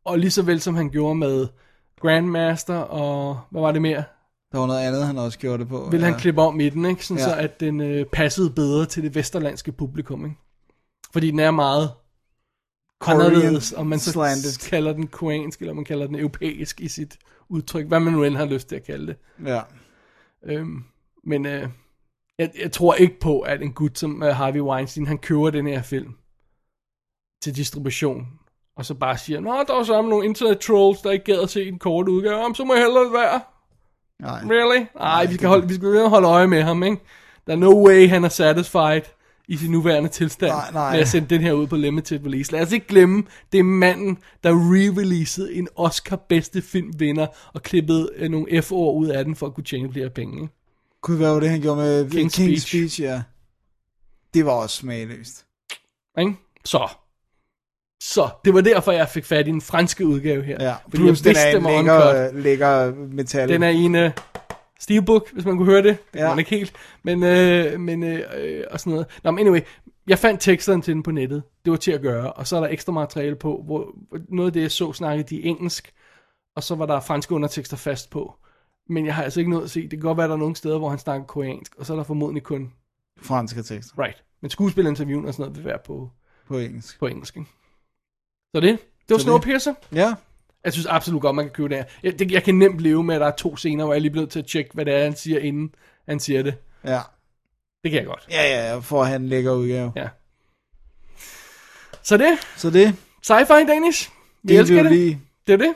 Og 0.04 0.18
lige 0.18 0.30
så 0.30 0.42
vel 0.42 0.60
som 0.60 0.74
han 0.74 0.90
gjorde 0.90 1.14
med 1.14 1.46
Grandmaster 2.00 2.76
og 2.76 3.40
hvad 3.50 3.60
var 3.60 3.72
det 3.72 3.82
mere? 3.82 4.04
Der 4.52 4.58
var 4.58 4.66
noget 4.66 4.80
andet, 4.80 5.06
han 5.06 5.18
også 5.18 5.38
gjorde 5.38 5.58
det 5.58 5.68
på. 5.68 5.88
Vil 5.90 6.00
ja. 6.00 6.06
han 6.06 6.18
klippe 6.18 6.42
om 6.42 6.60
i 6.60 6.68
den, 6.68 6.84
ikke? 6.84 7.06
Sådan 7.06 7.18
Ja. 7.18 7.24
så 7.24 7.34
at 7.36 7.60
den 7.60 7.80
øh, 7.80 8.06
passede 8.06 8.50
bedre 8.50 8.86
til 8.86 9.02
det 9.02 9.14
vesterlandske 9.14 9.72
publikum. 9.72 10.24
Ikke? 10.24 10.36
Fordi 11.12 11.30
den 11.30 11.38
er 11.38 11.50
meget 11.50 11.90
Korean 13.00 13.20
anderledes, 13.20 13.72
om 13.72 13.86
man 13.86 13.98
så 13.98 14.12
slanted. 14.12 14.68
kalder 14.70 14.92
den 14.92 15.06
koreansk, 15.06 15.60
eller 15.60 15.74
man 15.74 15.84
kalder 15.84 16.06
den 16.06 16.14
europæisk 16.14 16.80
i 16.80 16.88
sit 16.88 17.18
udtryk, 17.48 17.86
hvad 17.86 18.00
man 18.00 18.12
nu 18.12 18.24
end 18.24 18.36
har 18.36 18.44
lyst 18.44 18.68
til 18.68 18.76
at 18.76 18.84
kalde 18.84 19.06
det. 19.06 19.16
Ja. 19.46 19.60
Øhm, 20.46 20.84
men 21.24 21.46
øh, 21.46 21.68
jeg, 22.38 22.50
jeg 22.60 22.72
tror 22.72 22.94
ikke 22.94 23.20
på, 23.20 23.40
at 23.40 23.62
en 23.62 23.72
gut 23.72 23.98
som 23.98 24.22
uh, 24.22 24.28
Harvey 24.28 24.60
Weinstein, 24.60 25.06
han 25.06 25.18
køber 25.18 25.50
den 25.50 25.66
her 25.66 25.82
film 25.82 26.14
til 27.42 27.56
distribution, 27.56 28.26
og 28.76 28.84
så 28.84 28.94
bare 28.94 29.18
siger, 29.18 29.40
Nå, 29.40 29.64
der 29.66 29.74
var 29.74 29.82
sammen 29.82 30.10
nogle 30.10 30.26
internet 30.26 30.58
trolls, 30.58 31.00
der 31.00 31.10
ikke 31.10 31.24
gad 31.24 31.42
at 31.42 31.50
se 31.50 31.68
en 31.68 31.78
kort 31.78 32.08
udgave, 32.08 32.36
Jamen, 32.36 32.54
så 32.54 32.64
må 32.64 32.74
jeg 32.74 32.82
hellere 32.82 33.12
være. 33.12 33.40
Nej. 34.20 34.40
Really? 34.40 34.86
Nej, 34.94 35.26
vi 35.26 35.34
skal, 35.34 35.48
holde, 35.48 35.68
vi 35.68 35.74
skal 35.74 36.08
holde 36.08 36.28
øje 36.28 36.46
med 36.46 36.62
ham, 36.62 36.82
ikke? 36.82 37.02
Der 37.46 37.52
er 37.52 37.56
no 37.56 37.86
way, 37.86 38.08
han 38.08 38.24
er 38.24 38.28
satisfied 38.28 39.02
i 39.48 39.56
sin 39.56 39.70
nuværende 39.70 40.08
tilstand 40.08 40.52
Nej, 40.52 40.70
nej. 40.72 40.92
med 40.92 41.00
at 41.00 41.08
sende 41.08 41.28
den 41.28 41.40
her 41.40 41.52
ud 41.52 41.66
på 41.66 41.76
limited 41.76 42.26
release. 42.26 42.52
Lad 42.52 42.62
os 42.62 42.72
ikke 42.72 42.86
glemme, 42.86 43.22
det 43.52 43.58
er 43.58 43.64
manden, 43.64 44.18
der 44.44 44.50
re-releasede 44.52 45.52
en 45.58 45.68
Oscar 45.76 46.16
bedste 46.16 46.62
filmvinder 46.62 47.26
og 47.54 47.62
klippede 47.62 48.10
øh, 48.16 48.30
nogle 48.30 48.62
F-ord 48.62 48.96
ud 48.96 49.08
af 49.08 49.24
den 49.24 49.36
for 49.36 49.46
at 49.46 49.54
kunne 49.54 49.64
tjene 49.64 49.92
flere 49.92 50.10
penge. 50.10 50.48
Kunne 51.02 51.20
være 51.20 51.40
det, 51.40 51.50
han 51.50 51.60
gjorde 51.60 51.76
med 51.76 52.06
King's 52.06 52.24
King's, 52.24 52.28
Speech. 52.28 52.66
Speech. 52.68 53.02
ja. 53.02 53.22
Det 54.34 54.46
var 54.46 54.52
også 54.52 54.76
smagløst. 54.76 55.44
Ikke? 56.18 56.34
Så. 56.64 56.88
Så, 58.02 58.28
det 58.44 58.54
var 58.54 58.60
derfor, 58.60 58.92
jeg 58.92 59.08
fik 59.08 59.24
fat 59.24 59.48
i 59.48 59.50
den 59.50 59.60
franske 59.60 60.06
udgave 60.06 60.42
her. 60.42 60.56
Ja. 60.64 60.74
Fordi 60.82 60.96
Plus, 60.96 61.26
jeg 61.26 61.34
den 61.34 61.66
er 61.66 61.68
en 61.68 61.84
lækker, 61.84 62.32
lækker 62.32 62.94
metal. 62.94 63.48
Den 63.48 63.62
er 63.62 63.68
en 63.68 63.94
steelbook, 64.84 65.32
hvis 65.32 65.44
man 65.44 65.56
kunne 65.56 65.70
høre 65.70 65.82
det. 65.82 65.98
Det 66.12 66.18
Ja. 66.20 66.28
man 66.28 66.38
ikke 66.38 66.50
helt. 66.50 66.72
Men, 67.02 67.22
øh, 67.22 67.80
men 67.80 68.02
øh, 68.02 68.20
øh, 68.36 68.64
og 68.70 68.80
sådan 68.80 68.90
noget. 68.90 69.06
Nå, 69.24 69.30
men 69.30 69.46
anyway. 69.46 69.60
Jeg 70.06 70.18
fandt 70.18 70.40
teksterne 70.40 70.82
til 70.82 70.94
den 70.94 71.02
på 71.02 71.10
nettet. 71.10 71.42
Det 71.64 71.70
var 71.70 71.76
til 71.76 71.92
at 71.92 72.00
gøre. 72.02 72.32
Og 72.32 72.46
så 72.46 72.56
er 72.56 72.60
der 72.60 72.68
ekstra 72.68 72.92
materiale 72.92 73.36
på, 73.36 73.62
hvor 73.66 73.94
noget 74.28 74.48
af 74.48 74.52
det, 74.52 74.62
jeg 74.62 74.70
så, 74.70 74.92
snakkede 74.92 75.36
de 75.36 75.42
engelsk. 75.42 75.92
Og 76.56 76.62
så 76.62 76.74
var 76.74 76.86
der 76.86 77.00
franske 77.00 77.34
undertekster 77.34 77.76
fast 77.76 78.10
på. 78.10 78.34
Men 78.88 79.06
jeg 79.06 79.14
har 79.14 79.22
altså 79.22 79.40
ikke 79.40 79.50
noget 79.50 79.64
at 79.64 79.70
se. 79.70 79.82
Det 79.82 79.90
kan 79.90 80.00
godt 80.00 80.18
være, 80.18 80.28
der 80.28 80.34
er 80.34 80.38
nogle 80.38 80.56
steder, 80.56 80.78
hvor 80.78 80.88
han 80.88 80.98
snakker 80.98 81.26
koreansk. 81.26 81.74
Og 81.78 81.86
så 81.86 81.92
er 81.92 81.96
der 81.96 82.04
formodentlig 82.04 82.42
kun 82.42 82.72
franske 83.22 83.62
tekster 83.62 83.98
right. 83.98 84.24
Men 84.42 84.50
skuespillerinterviewen 84.50 85.26
og 85.26 85.34
sådan 85.34 85.42
noget 85.42 85.56
vil 85.56 85.64
være 85.64 85.78
på, 85.86 86.10
på 86.48 86.58
engelsk. 86.58 86.98
på 86.98 87.06
engelsk. 87.06 87.36
Ikke? 87.36 87.50
Så 88.54 88.60
det. 88.60 88.78
Det 89.08 89.14
var 89.14 89.18
Snowpiercer. 89.18 89.74
Ja. 89.92 90.14
Jeg 90.64 90.72
synes 90.72 90.86
absolut 90.86 91.22
godt, 91.22 91.36
man 91.36 91.44
kan 91.44 91.52
købe 91.52 91.68
det 91.68 91.76
her. 91.76 91.84
Jeg, 92.02 92.18
det, 92.18 92.30
jeg 92.30 92.42
kan 92.42 92.54
nemt 92.58 92.80
leve 92.80 93.04
med, 93.04 93.14
at 93.14 93.20
der 93.20 93.26
er 93.26 93.36
to 93.36 93.56
scener, 93.56 93.84
hvor 93.84 93.94
jeg 93.94 94.00
lige 94.00 94.10
bliver 94.10 94.22
nødt 94.22 94.32
til 94.32 94.38
at 94.38 94.46
tjekke, 94.46 94.70
hvad 94.74 94.84
det 94.84 94.94
er, 94.94 95.04
han 95.04 95.16
siger, 95.16 95.38
inden 95.38 95.74
han 96.08 96.20
siger 96.20 96.42
det. 96.42 96.54
Ja. 96.84 97.00
Det 97.82 97.90
kan 97.90 97.98
jeg 97.98 98.06
godt. 98.06 98.26
Ja, 98.30 98.42
ja, 98.42 98.72
ja, 98.72 98.78
for 98.78 99.00
at 99.02 99.06
have 99.08 99.16
en 99.16 99.28
lækker 99.28 99.52
udgave. 99.52 99.92
Ja. 99.96 100.08
Så 102.02 102.16
det. 102.16 102.38
Så 102.56 102.70
det, 102.70 102.96
Sci-fi 103.26 103.66
Danish. 103.66 104.10
Vi 104.42 104.52
det 104.52 104.60
elsker 104.60 104.82
det. 104.82 104.92
lige... 104.92 105.20
Det 105.46 105.52
er 105.52 105.56
det. 105.56 105.74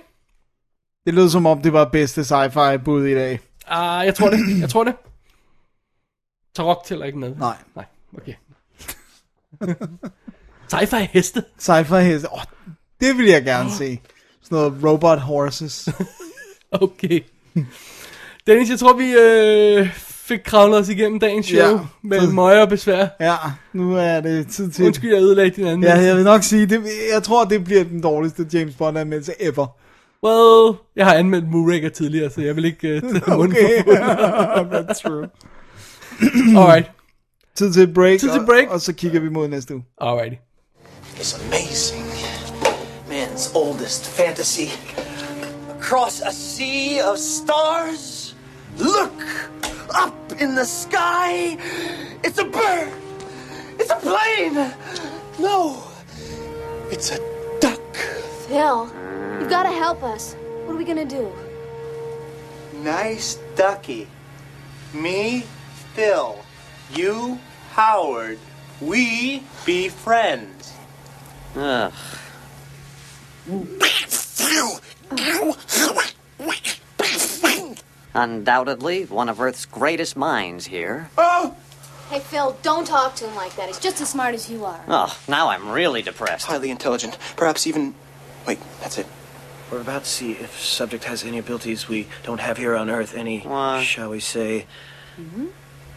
Det 1.07 1.15
lød 1.15 1.29
som 1.29 1.47
om, 1.47 1.63
det 1.63 1.73
var 1.73 1.85
bedste 1.85 2.21
sci-fi 2.21 2.77
bud 2.77 3.07
i 3.07 3.15
dag. 3.15 3.41
Ah, 3.67 4.07
jeg 4.07 4.15
tror 4.15 4.31
det. 4.31 4.61
Jeg 4.61 4.71
tror 4.71 4.85
det. 4.85 4.95
Tarok 6.55 6.85
tæller 6.85 7.07
ikke 7.07 7.19
med. 7.19 7.35
Nej. 7.37 7.57
Nej, 7.75 7.85
okay. 8.17 8.35
Sci-fi 10.73 10.97
heste. 11.13 11.45
Sci-fi 11.59 12.01
hest. 12.01 12.27
Oh, 12.31 12.41
det 13.01 13.17
vil 13.19 13.27
jeg 13.27 13.45
gerne 13.45 13.71
se. 13.71 14.01
Sådan 14.49 14.59
noget 14.59 14.85
robot 14.85 15.19
horses. 15.21 15.89
Okay. 16.73 17.21
Dennis, 18.47 18.71
jeg 18.71 18.79
tror, 18.79 18.93
vi 18.97 19.13
øh, 19.13 19.89
fik 20.07 20.39
kravlet 20.45 20.79
os 20.79 20.89
igennem 20.89 21.21
dagens 21.21 21.47
show 21.47 21.59
Ja. 21.59 21.79
med 22.03 22.33
møje 22.33 22.63
og 22.63 22.69
besvær. 22.69 23.07
Ja, 23.21 23.35
nu 23.73 23.97
er 23.97 24.21
det 24.21 24.47
tid 24.49 24.71
til... 24.71 24.87
Undskyld, 24.87 25.13
jeg 25.13 25.23
ødelagde 25.23 25.51
din 25.51 25.67
anden. 25.67 25.83
Ja, 25.85 25.95
jeg 26.01 26.17
vil 26.17 26.25
nok 26.25 26.43
sige, 26.43 26.67
det, 26.67 26.83
jeg 27.15 27.23
tror, 27.23 27.45
det 27.45 27.65
bliver 27.65 27.85
den 27.85 28.03
dårligste 28.03 28.47
James 28.53 28.75
Bond 28.75 28.99
anmeldelse 28.99 29.33
ever. 29.41 29.67
Well, 30.25 30.77
jeg 30.97 31.07
har 31.07 31.15
anmeldt 31.15 31.49
Moonraker 31.51 31.89
tidligere, 31.89 32.31
så 32.31 32.41
jeg 32.41 32.57
vil 32.57 32.65
ikke 32.65 32.95
uh, 33.05 33.11
tage 33.13 33.37
munden 33.37 33.57
Okay, 33.57 33.85
munden. 33.87 34.73
that's 34.89 35.03
true. 35.03 35.29
Alright, 36.63 36.91
Tid 37.55 37.73
til 37.73 37.93
break, 37.95 38.21
Tid 38.21 38.31
til 38.31 38.41
og- 38.41 38.47
break. 38.47 38.69
Og, 38.71 38.81
så 38.81 38.93
kigger 38.93 39.21
vi 39.21 39.29
mod 39.29 39.49
næste 39.49 39.75
uge. 39.75 39.85
alrighty. 40.01 40.37
It's 41.17 41.41
amazing. 41.47 42.08
Man's 43.39 43.55
oldest 43.55 44.05
fantasy. 44.05 44.73
Across 45.71 46.23
a 46.23 46.33
sea 46.33 46.99
of 46.99 47.21
stars. 47.21 48.35
Look 48.79 49.13
up 49.95 50.33
in 50.41 50.57
the 50.57 50.65
sky. 50.65 51.57
It's 52.25 52.39
a 52.39 52.45
bird. 52.45 52.93
It's 53.79 53.91
a 53.91 53.95
plane. 53.95 54.75
No, 55.39 55.85
it's 56.91 57.13
a 57.13 57.19
duck. 57.61 57.95
Phil, 58.49 58.91
you've 59.39 59.49
got 59.49 59.63
to 59.63 59.71
help 59.71 60.03
us. 60.03 60.35
What 60.65 60.75
are 60.75 60.77
we 60.77 60.85
gonna 60.85 61.05
do? 61.05 61.33
Nice 62.83 63.39
ducky. 63.55 64.09
Me, 64.93 65.45
Phil. 65.95 66.37
You, 66.93 67.39
Howard. 67.71 68.41
We 68.81 69.45
be 69.65 69.91
friends. 69.91 70.73
Ugh. 71.55 71.93
Undoubtedly, 78.15 79.05
one 79.05 79.29
of 79.29 79.41
Earth's 79.41 79.67
greatest 79.67 80.17
minds 80.17 80.67
here. 80.67 81.11
Oh! 81.17 81.55
Hey, 82.11 82.19
Phil, 82.21 82.57
don't 82.63 82.87
talk 82.87 83.15
to 83.17 83.29
him 83.29 83.37
like 83.37 83.55
that. 83.57 83.67
He's 83.69 83.79
just 83.79 84.01
as 84.01 84.09
smart 84.09 84.35
as 84.35 84.49
you 84.51 84.65
are. 84.65 84.81
Oh, 84.89 85.17
now 85.29 85.51
I'm 85.51 85.69
really 85.71 86.01
depressed. 86.03 86.47
Highly 86.47 86.71
intelligent. 86.71 87.19
Perhaps 87.37 87.67
even. 87.67 87.95
Wait, 88.47 88.59
that's 88.81 88.97
it. 88.99 89.07
We're 89.71 89.83
about 89.83 90.05
to 90.05 90.11
see 90.11 90.33
if 90.33 90.59
subject 90.59 91.05
has 91.05 91.23
any 91.23 91.39
abilities 91.39 91.87
we 91.89 92.09
don't 92.25 92.41
have 92.41 92.57
here 92.57 92.75
on 92.75 92.89
Earth. 92.89 93.15
Any, 93.15 93.41
What? 93.41 93.83
shall 93.85 94.09
we 94.11 94.21
say, 94.21 94.67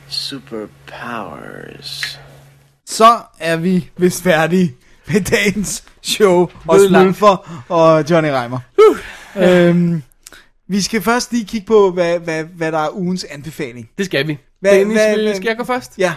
superpowers. 0.09 2.17
Så 2.85 3.21
er 3.41 3.55
vi 3.55 3.89
vist 3.97 4.23
færdige 4.23 4.75
med 5.13 5.21
dagens 5.21 5.83
show. 6.01 6.49
Og. 6.67 6.79
Smølfer 6.89 7.63
og 7.69 8.09
Johnny 8.09 8.29
Reimer. 8.29 8.59
Uh. 8.89 8.97
Øhm, 9.43 10.03
vi 10.67 10.81
skal 10.81 11.01
først 11.01 11.31
lige 11.31 11.45
kigge 11.45 11.65
på, 11.67 11.91
hvad, 11.91 12.19
hvad, 12.19 12.43
hvad 12.43 12.71
der 12.71 12.77
er 12.79 12.89
ugens 12.95 13.23
anbefaling. 13.23 13.89
Det 13.97 14.05
skal 14.05 14.27
vi. 14.27 14.37
Hvad- 14.59 14.75
Dennis, 14.75 14.95
hvad- 14.97 15.15
vil- 15.15 15.35
skal 15.35 15.47
jeg 15.47 15.57
gå 15.57 15.63
først? 15.63 15.97
Ja, 15.97 16.13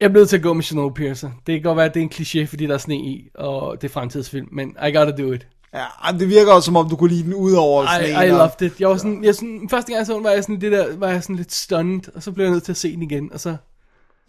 Jeg 0.00 0.06
er 0.06 0.12
blevet 0.12 0.28
til 0.28 0.36
at 0.36 0.42
gå 0.42 0.52
med 0.52 0.62
Snowpiercer. 0.62 1.30
Det 1.46 1.54
kan 1.54 1.62
godt 1.62 1.76
være, 1.76 1.86
at 1.86 1.94
det 1.94 2.00
er 2.00 2.04
en 2.04 2.12
kliché, 2.14 2.50
fordi 2.50 2.66
der 2.66 2.74
er 2.74 2.78
sne 2.78 2.96
i, 2.96 3.28
og 3.34 3.82
det 3.82 3.88
er 3.88 3.92
fremtidsfilm, 3.92 4.48
men 4.52 4.76
I 4.88 4.92
gotta 4.96 5.12
do 5.22 5.32
it. 5.32 5.46
ja 5.74 5.84
det 6.18 6.28
virker 6.28 6.52
også 6.52 6.66
som 6.66 6.76
om, 6.76 6.88
du 6.88 6.96
kunne 6.96 7.10
lide 7.10 7.22
den 7.22 7.34
ud 7.34 7.52
over 7.52 7.84
I, 7.84 8.04
sneen. 8.04 8.26
I 8.26 8.30
loved 8.30 8.62
it. 8.62 8.80
Jeg 8.80 8.88
var 8.88 8.96
sådan, 8.96 9.24
jeg 9.24 9.34
sådan, 9.34 9.68
første 9.70 9.92
gang 9.92 9.98
jeg 9.98 10.06
så 10.06 10.14
den, 10.14 10.24
var 10.24 10.30
jeg 10.30 10.42
sådan, 10.42 10.60
det 10.60 10.72
der, 10.72 10.96
var 10.96 11.08
jeg 11.08 11.22
sådan 11.22 11.36
lidt 11.36 11.52
stunned, 11.52 12.00
og 12.14 12.22
så 12.22 12.32
blev 12.32 12.44
jeg 12.44 12.52
nødt 12.52 12.64
til 12.64 12.72
at 12.72 12.76
se 12.76 12.92
den 12.94 13.02
igen, 13.02 13.32
og 13.32 13.40
så, 13.40 13.56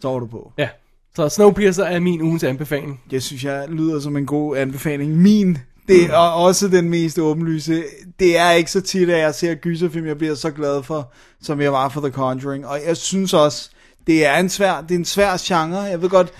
Så 0.00 0.08
var 0.10 0.18
du 0.18 0.26
på. 0.26 0.52
ja. 0.58 0.68
Så 1.16 1.28
Snowpiercer 1.28 1.84
er 1.84 2.00
min 2.00 2.22
ugens 2.22 2.44
anbefaling. 2.44 3.00
Det 3.10 3.22
synes 3.22 3.44
jeg 3.44 3.66
lyder 3.68 4.00
som 4.00 4.16
en 4.16 4.26
god 4.26 4.56
anbefaling. 4.56 5.16
Min, 5.16 5.58
det 5.88 6.04
er 6.04 6.16
også 6.16 6.68
den 6.68 6.88
mest 6.90 7.18
åbenlyse. 7.18 7.82
Det 8.20 8.38
er 8.38 8.50
ikke 8.50 8.70
så 8.70 8.80
tit, 8.80 9.10
at 9.10 9.18
jeg 9.20 9.34
ser 9.34 9.54
gyserfilm, 9.54 10.06
jeg 10.06 10.18
bliver 10.18 10.34
så 10.34 10.50
glad 10.50 10.82
for, 10.82 11.12
som 11.42 11.60
jeg 11.60 11.72
var 11.72 11.88
for 11.88 12.00
The 12.00 12.10
Conjuring. 12.10 12.66
Og 12.66 12.78
jeg 12.86 12.96
synes 12.96 13.34
også, 13.34 13.70
det 14.06 14.26
er 14.26 14.36
en 14.36 14.48
svær, 14.48 14.80
det 14.80 14.90
er 14.94 14.98
en 14.98 15.04
svær 15.04 15.36
genre. 15.40 15.78
Jeg 15.80 16.02
ved 16.02 16.08
godt, 16.08 16.32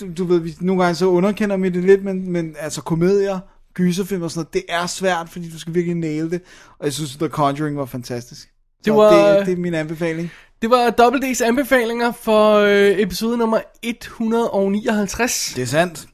du, 0.00 0.06
du 0.18 0.24
ved, 0.24 0.38
vi- 0.38 0.56
nogle 0.60 0.82
gange 0.82 0.94
så 0.94 1.06
underkender 1.06 1.56
vi 1.56 1.68
det 1.68 1.84
lidt, 1.84 2.04
men, 2.04 2.30
men 2.30 2.54
altså 2.60 2.82
komedier, 2.82 3.38
gyserfilm 3.74 4.22
og 4.22 4.30
sådan 4.30 4.38
noget, 4.40 4.54
det 4.54 4.62
er 4.68 4.86
svært, 4.86 5.28
fordi 5.30 5.50
du 5.50 5.58
skal 5.58 5.74
virkelig 5.74 5.96
naile 5.96 6.30
det. 6.30 6.40
Og 6.78 6.84
jeg 6.84 6.92
synes, 6.92 7.16
The 7.16 7.28
Conjuring 7.28 7.76
var 7.76 7.84
fantastisk. 7.86 8.40
Så 8.42 8.48
Det 8.84 8.92
var- 8.92 9.36
det, 9.38 9.46
det 9.46 9.52
er 9.52 9.56
min 9.56 9.74
anbefaling. 9.74 10.30
Det 10.64 10.70
var 10.70 10.90
Double 10.90 11.30
D's 11.30 11.44
anbefalinger 11.44 12.12
for 12.12 12.54
øh, 12.54 13.00
episode 13.00 13.38
nummer 13.38 13.60
159. 13.82 15.52
Det 15.56 15.62
er 15.62 15.66
sandt. 15.66 16.06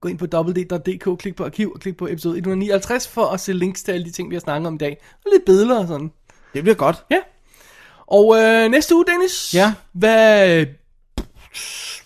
Gå 0.00 0.08
ind 0.08 0.18
på 0.18 0.26
www.dk, 0.32 1.18
klik 1.18 1.36
på 1.36 1.44
arkiv 1.44 1.72
og 1.74 1.80
klik 1.80 1.96
på 1.96 2.06
episode 2.06 2.36
159 2.36 3.08
for 3.08 3.24
at 3.24 3.40
se 3.40 3.52
links 3.52 3.82
til 3.82 3.92
alle 3.92 4.04
de 4.04 4.10
ting, 4.10 4.30
vi 4.30 4.34
har 4.34 4.40
snakket 4.40 4.66
om 4.66 4.74
i 4.74 4.78
dag. 4.78 5.02
Og 5.24 5.30
lidt 5.32 5.44
billeder 5.44 5.78
og 5.78 5.88
sådan. 5.88 6.10
Det 6.54 6.62
bliver 6.62 6.74
godt. 6.74 7.04
Ja. 7.10 7.18
Og 8.06 8.36
øh, 8.38 8.70
næste 8.70 8.94
uge, 8.94 9.04
Dennis. 9.06 9.54
Ja. 9.54 9.74
Hvad... 9.92 10.66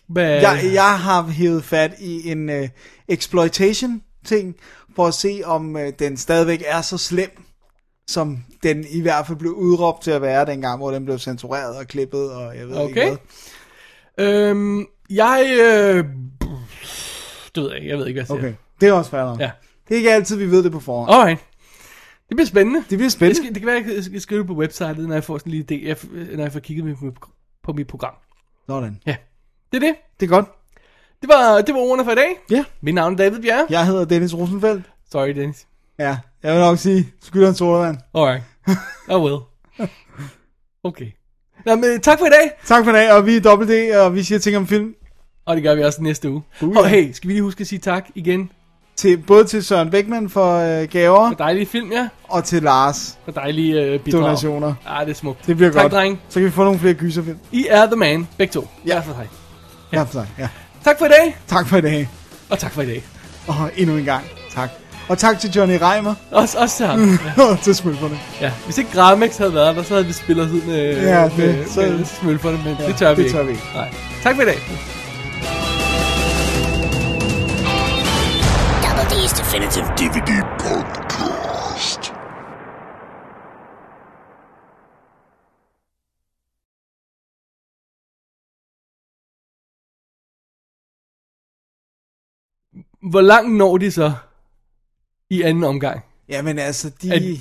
Hvad... 0.07 0.41
Jeg, 0.41 0.71
jeg 0.73 0.99
har 0.99 1.23
hævet 1.23 1.65
fat 1.65 1.95
i 2.01 2.31
en 2.31 2.49
uh, 2.49 2.69
exploitation 3.09 4.03
ting, 4.25 4.57
for 4.97 5.07
at 5.07 5.15
se 5.15 5.41
om 5.45 5.75
uh, 5.75 5.83
den 5.99 6.17
stadigvæk 6.17 6.63
er 6.67 6.83
så 6.83 6.99
slem, 6.99 7.43
som 8.07 8.45
den 8.63 8.85
i 8.91 9.01
hvert 9.01 9.27
fald 9.27 9.39
blev 9.39 9.53
udråbt 9.53 10.03
til 10.03 10.11
at 10.11 10.23
være 10.23 10.47
dengang, 10.47 10.79
hvor 10.79 10.91
den 10.91 11.05
blev 11.05 11.19
censureret 11.19 11.77
og 11.77 11.87
klippet, 11.87 12.33
og 12.33 12.57
jeg 12.57 12.69
ved 12.69 12.89
ikke 12.89 13.01
Okay. 13.03 13.17
hvad. 14.17 14.27
Øhm, 14.27 14.87
jeg... 15.11 15.47
Øh... 15.61 16.05
Det 17.55 17.63
ved 17.63 17.71
jeg 17.71 17.77
ikke. 17.79 17.89
Jeg 17.91 17.99
ved 17.99 18.07
ikke, 18.07 18.21
hvad 18.23 18.37
jeg 18.37 18.43
siger. 18.43 18.49
Okay, 18.51 18.55
det 18.81 18.89
er 18.89 18.93
også 18.93 19.11
fair 19.11 19.21
Ja. 19.41 19.51
Det 19.89 19.95
er 19.95 19.97
ikke 19.97 20.13
altid, 20.13 20.37
vi 20.37 20.51
ved 20.51 20.63
det 20.65 20.73
på 20.73 20.81
forhånd. 20.81 21.11
Alright. 21.21 21.41
Det 22.29 22.37
bliver 22.37 22.47
spændende. 22.47 22.85
Det 22.91 22.99
bliver 22.99 23.09
spændende. 23.11 23.37
skal, 23.43 23.49
det 23.55 23.63
kan 23.63 23.67
være, 23.67 23.77
at 23.77 23.95
jeg 23.97 24.05
skal 24.05 24.21
skrive 24.21 24.45
på 24.47 24.53
websitet, 24.53 24.99
når 25.09 25.15
jeg 25.15 25.25
får 25.25 25.39
sådan 25.39 25.53
en 25.53 25.65
lille 25.69 25.85
idé, 25.85 25.89
jeg- 25.89 26.37
når 26.37 26.43
jeg 26.45 26.53
får 26.53 26.61
kigget 26.61 26.97
på, 26.99 27.13
på 27.65 27.73
mit 27.73 27.87
program. 27.87 28.15
Sådan. 28.67 29.01
Ja. 29.07 29.17
Det 29.73 29.77
er 29.83 29.87
det. 29.87 29.95
Det 30.21 30.27
er 30.27 30.31
godt. 30.31 30.47
Det 31.23 31.29
var, 31.29 31.61
det 31.61 31.75
var 31.75 31.81
ordene 31.81 32.05
for 32.05 32.13
i 32.13 32.15
dag. 32.15 32.29
Ja. 32.51 32.65
Mit 32.81 32.95
navn 32.95 33.13
er 33.13 33.17
David 33.17 33.43
Bjerre. 33.43 33.67
Jeg 33.71 33.87
hedder 33.87 34.05
Dennis 34.05 34.35
Rosenfeldt. 34.35 34.85
Sorry, 35.11 35.29
Dennis. 35.29 35.67
Ja, 35.99 36.19
jeg 36.43 36.53
vil 36.53 36.61
nok 36.61 36.79
sige, 36.79 37.12
skylder 37.23 37.49
en 37.49 37.55
sodavand. 37.55 37.97
Alright. 38.15 38.43
I 39.11 39.15
will. 39.15 39.39
Okay. 40.85 41.07
Nå, 41.67 41.75
men 41.75 42.01
tak 42.01 42.19
for 42.19 42.27
i 42.27 42.31
dag. 42.31 42.51
Tak 42.67 42.85
for 42.85 42.91
i 42.91 42.95
dag, 42.95 43.12
og 43.12 43.27
vi 43.27 43.37
er 43.37 43.41
dobbelt 43.41 43.71
D, 43.71 43.97
og 43.97 44.15
vi 44.15 44.23
siger 44.23 44.39
ting 44.39 44.57
om 44.57 44.67
film. 44.67 44.95
Og 45.47 45.57
det 45.57 45.62
gør 45.65 45.75
vi 45.75 45.83
også 45.85 46.03
næste 46.03 46.31
uge. 46.31 46.43
Uh, 46.62 46.77
og 46.77 46.87
hey, 46.89 47.12
skal 47.12 47.29
vi 47.29 47.33
lige 47.35 47.43
huske 47.43 47.61
at 47.61 47.67
sige 47.67 47.79
tak 47.79 48.05
igen 48.15 48.51
Til, 48.97 49.17
både 49.19 49.45
til 49.45 49.65
Søren 49.65 49.91
Beckmann 49.91 50.31
for 50.31 50.55
øh, 50.57 50.89
gaver, 50.89 51.29
for 51.31 51.35
dejlige 51.37 51.67
film, 51.67 51.93
ja. 51.93 52.09
og 52.25 52.45
til 52.45 52.62
Lars 52.62 53.19
For 53.25 53.33
dejlige 53.33 53.83
øh, 53.83 54.01
bidrag. 54.01 54.23
donationer. 54.23 54.75
Ah, 54.87 55.07
det 55.07 55.11
er 55.12 55.17
smukt. 55.17 55.47
Det 55.47 55.57
bliver 55.57 55.73
tak, 55.73 55.83
godt. 55.83 55.93
dreng. 55.93 56.21
Så 56.29 56.35
kan 56.41 56.45
vi 56.47 56.51
få 56.51 56.65
nogle 56.65 56.79
flere 56.79 56.95
gyserfilm. 56.95 57.39
I 57.53 57.67
er 57.71 57.87
the 57.87 57.97
man, 57.97 58.29
begge 58.39 58.53
to. 58.53 58.69
Ja. 58.87 58.95
Ja. 58.95 59.01
for 59.01 59.12
sig. 59.12 59.29
Ja, 59.93 60.05
tak. 60.12 60.27
Ja. 60.39 60.49
Tak 60.85 60.99
for 60.99 61.07
i 61.07 61.09
dag, 61.09 61.37
Tak 61.47 61.67
for 61.67 61.77
i 61.77 61.81
dag. 61.81 62.09
og 62.51 62.59
tak 62.59 62.73
for 62.73 62.83
i 62.83 62.87
dag. 62.87 63.03
Og 63.47 63.71
endnu 63.77 63.97
en 63.97 64.05
gang, 64.05 64.25
tak. 64.51 64.71
Og 65.12 65.18
tak 65.18 65.39
til 65.41 65.50
Johnny 65.50 65.78
Reimer 65.82 66.15
Også, 66.31 66.58
også 66.58 66.76
til 66.76 66.86
ham. 66.86 67.18
ja. 67.36 67.42
og 67.50 67.60
til 67.60 67.74
Smølferne. 67.74 68.18
ja. 68.41 68.52
Hvis 68.65 68.78
ikke 68.78 68.91
Gramex 68.92 69.36
havde 69.36 69.55
været 69.55 69.76
der, 69.76 69.82
så 69.82 69.94
havde 69.94 70.07
vi 70.07 70.12
spillet 70.12 70.47
os 70.47 70.52
ud 70.52 70.62
med, 70.62 71.02
Ja, 71.02 71.24
det- 71.24 71.39
med, 71.39 71.66
så- 71.66 71.81
med 71.81 72.05
smølferne, 72.05 72.58
men 72.65 72.76
Ja, 72.81 72.86
det 72.86 72.97
tør 72.97 73.15
vi 73.15 73.16
det 73.16 73.23
ikke. 73.28 73.36
tør 73.39 73.44
vi 73.44 73.50
ikke. 73.50 73.62
Nej. 73.74 73.94
Tak 74.23 74.34
for 74.36 74.42
i 74.42 74.44
dag. 74.44 74.58
Double 78.84 79.05
D's 79.10 79.39
Definitive 79.41 79.84
DVD 79.99 80.31
Podcast. 80.58 82.12
Hvor 93.10 93.20
langt 93.20 93.57
når 93.57 93.78
de 93.78 93.91
så 93.91 94.12
i 95.33 95.43
anden 95.43 95.65
omgang? 95.65 96.01
Jamen 96.28 96.59
altså, 96.59 96.91
de, 97.02 97.11
Er 97.15 97.19
de- 97.19 97.39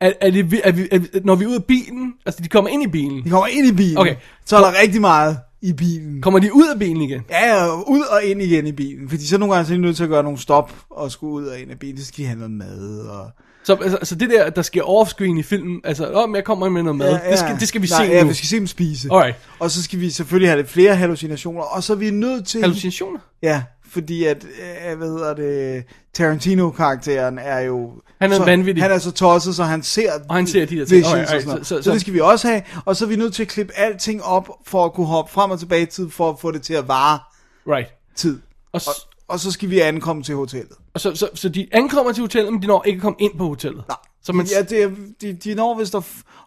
Er, 0.00 0.12
er, 0.20 0.30
det, 0.30 0.60
er, 0.64 0.72
vi, 0.72 0.88
er, 0.92 1.20
når 1.24 1.34
vi 1.34 1.44
er 1.44 1.48
ude 1.48 1.56
af 1.56 1.64
bilen, 1.64 2.12
altså 2.26 2.42
de 2.42 2.48
kommer 2.48 2.70
ind 2.70 2.82
i 2.82 2.86
bilen, 2.86 3.24
de 3.24 3.30
kommer 3.30 3.46
ind 3.46 3.66
i 3.66 3.72
bilen. 3.72 3.98
Okay. 3.98 4.16
Så 4.46 4.56
er 4.56 4.60
der 4.60 4.80
rigtig 4.82 5.00
meget 5.00 5.38
i 5.62 5.72
bilen. 5.72 6.22
kommer 6.22 6.40
de 6.40 6.54
ud 6.54 6.68
af 6.72 6.78
bilen 6.78 7.02
igen? 7.02 7.20
Ja, 7.30 7.54
ja, 7.56 7.74
ud 7.74 8.00
og 8.10 8.24
ind 8.24 8.42
igen 8.42 8.66
i 8.66 8.72
bilen. 8.72 9.08
Fordi 9.10 9.26
så 9.26 9.38
nogle 9.38 9.54
gange 9.54 9.66
så 9.66 9.72
er 9.72 9.76
de 9.76 9.82
nødt 9.82 9.96
til 9.96 10.02
at 10.04 10.08
gøre 10.10 10.22
nogle 10.22 10.38
stop 10.38 10.72
og 10.90 11.10
skulle 11.12 11.32
ud 11.34 11.46
og 11.46 11.60
ind 11.60 11.70
af 11.70 11.78
bilen. 11.78 11.98
Så 11.98 12.04
skal 12.04 12.22
de 12.22 12.26
have 12.26 12.36
noget 12.38 12.50
mad. 12.52 12.98
Og... 13.08 13.30
Så 13.64 13.74
altså, 13.74 13.96
altså 13.96 14.14
det 14.14 14.30
der, 14.30 14.50
der 14.50 14.62
sker 14.62 14.82
offscreen 14.82 15.38
i 15.38 15.42
filmen, 15.42 15.80
altså, 15.84 16.06
om 16.12 16.34
jeg 16.34 16.44
kommer 16.44 16.68
med 16.68 16.82
noget 16.82 16.96
mad, 16.96 17.10
ja, 17.10 17.18
ja. 17.24 17.30
Det, 17.30 17.38
skal, 17.38 17.56
det 17.60 17.68
skal 17.68 17.82
vi 17.82 17.88
Nej, 17.90 18.06
se 18.06 18.12
ja, 18.12 18.22
nu. 18.22 18.28
vi 18.28 18.34
skal 18.34 18.46
se 18.48 18.56
dem 18.56 18.66
spise. 18.66 19.08
Alright. 19.12 19.36
Og 19.58 19.70
så 19.70 19.82
skal 19.82 20.00
vi 20.00 20.10
selvfølgelig 20.10 20.48
have 20.50 20.56
lidt 20.56 20.70
flere 20.70 20.96
hallucinationer. 20.96 21.62
Og 21.62 21.82
så 21.82 21.92
er 21.92 21.96
vi 21.96 22.10
nødt 22.10 22.46
til... 22.46 22.60
Hallucinationer? 22.60 23.20
Ja, 23.42 23.62
fordi 23.90 24.24
at, 24.24 24.44
øh, 24.44 24.98
hvad 24.98 25.08
hedder 25.08 25.34
det, 25.34 25.84
Tarantino-karakteren 26.14 27.38
er 27.38 27.60
jo... 27.60 27.92
Han 28.20 28.32
er 28.32 28.36
så, 28.36 28.44
vanvittig. 28.44 28.82
Han 28.82 28.92
er 28.92 28.98
så 28.98 29.10
tosset, 29.12 29.56
så 29.56 29.64
han 29.64 29.82
ser... 29.82 30.12
Og 30.28 30.34
han 30.34 30.46
ser 30.46 30.66
de 30.66 30.76
der 30.76 30.84
ting. 30.84 31.04
sådan 31.04 31.26
noget. 31.46 31.66
så- 31.66 31.76
så, 31.76 31.82
så- 31.82 31.92
det 31.92 32.00
skal 32.00 32.14
vi 32.14 32.20
også 32.20 32.48
have, 32.48 32.62
og 32.84 32.96
så 32.96 33.04
er 33.04 33.08
vi 33.08 33.16
nødt 33.16 33.34
til 33.34 33.42
at 33.42 33.48
klippe 33.48 33.72
alting 33.76 34.22
op, 34.24 34.48
for 34.66 34.84
at 34.84 34.92
kunne 34.92 35.06
hoppe 35.06 35.32
frem 35.32 35.50
og 35.50 35.58
tilbage 35.58 35.82
i 35.82 35.86
tid, 35.86 36.10
for 36.10 36.30
at 36.30 36.40
få 36.40 36.50
det 36.50 36.62
til 36.62 36.74
at 36.74 36.88
vare 36.88 37.18
Right. 37.68 37.88
tid. 38.16 38.38
Og, 38.72 38.80
Og, 38.86 38.92
og 39.28 39.40
så 39.40 39.50
skal 39.52 39.70
vi 39.70 39.80
ankomme 39.80 40.22
til 40.22 40.34
hotellet. 40.34 40.72
og 40.94 41.00
så, 41.00 41.14
så, 41.14 41.28
så 41.34 41.48
de 41.48 41.68
ankommer 41.72 42.12
til 42.12 42.20
hotellet, 42.20 42.52
men 42.52 42.62
de 42.62 42.66
når 42.66 42.82
ikke 42.86 42.96
at 42.96 43.02
komme 43.02 43.16
ind 43.20 43.38
på 43.38 43.46
hotellet. 43.48 43.84
Nej, 43.88 43.96
Så 44.22 44.32
man, 44.32 44.46
ja, 44.46 44.62
det 44.62 44.82
er, 44.82 44.90
de, 45.20 45.32
de 45.32 45.54
når 45.54 45.78
vist 45.78 45.94
at, 45.94 46.02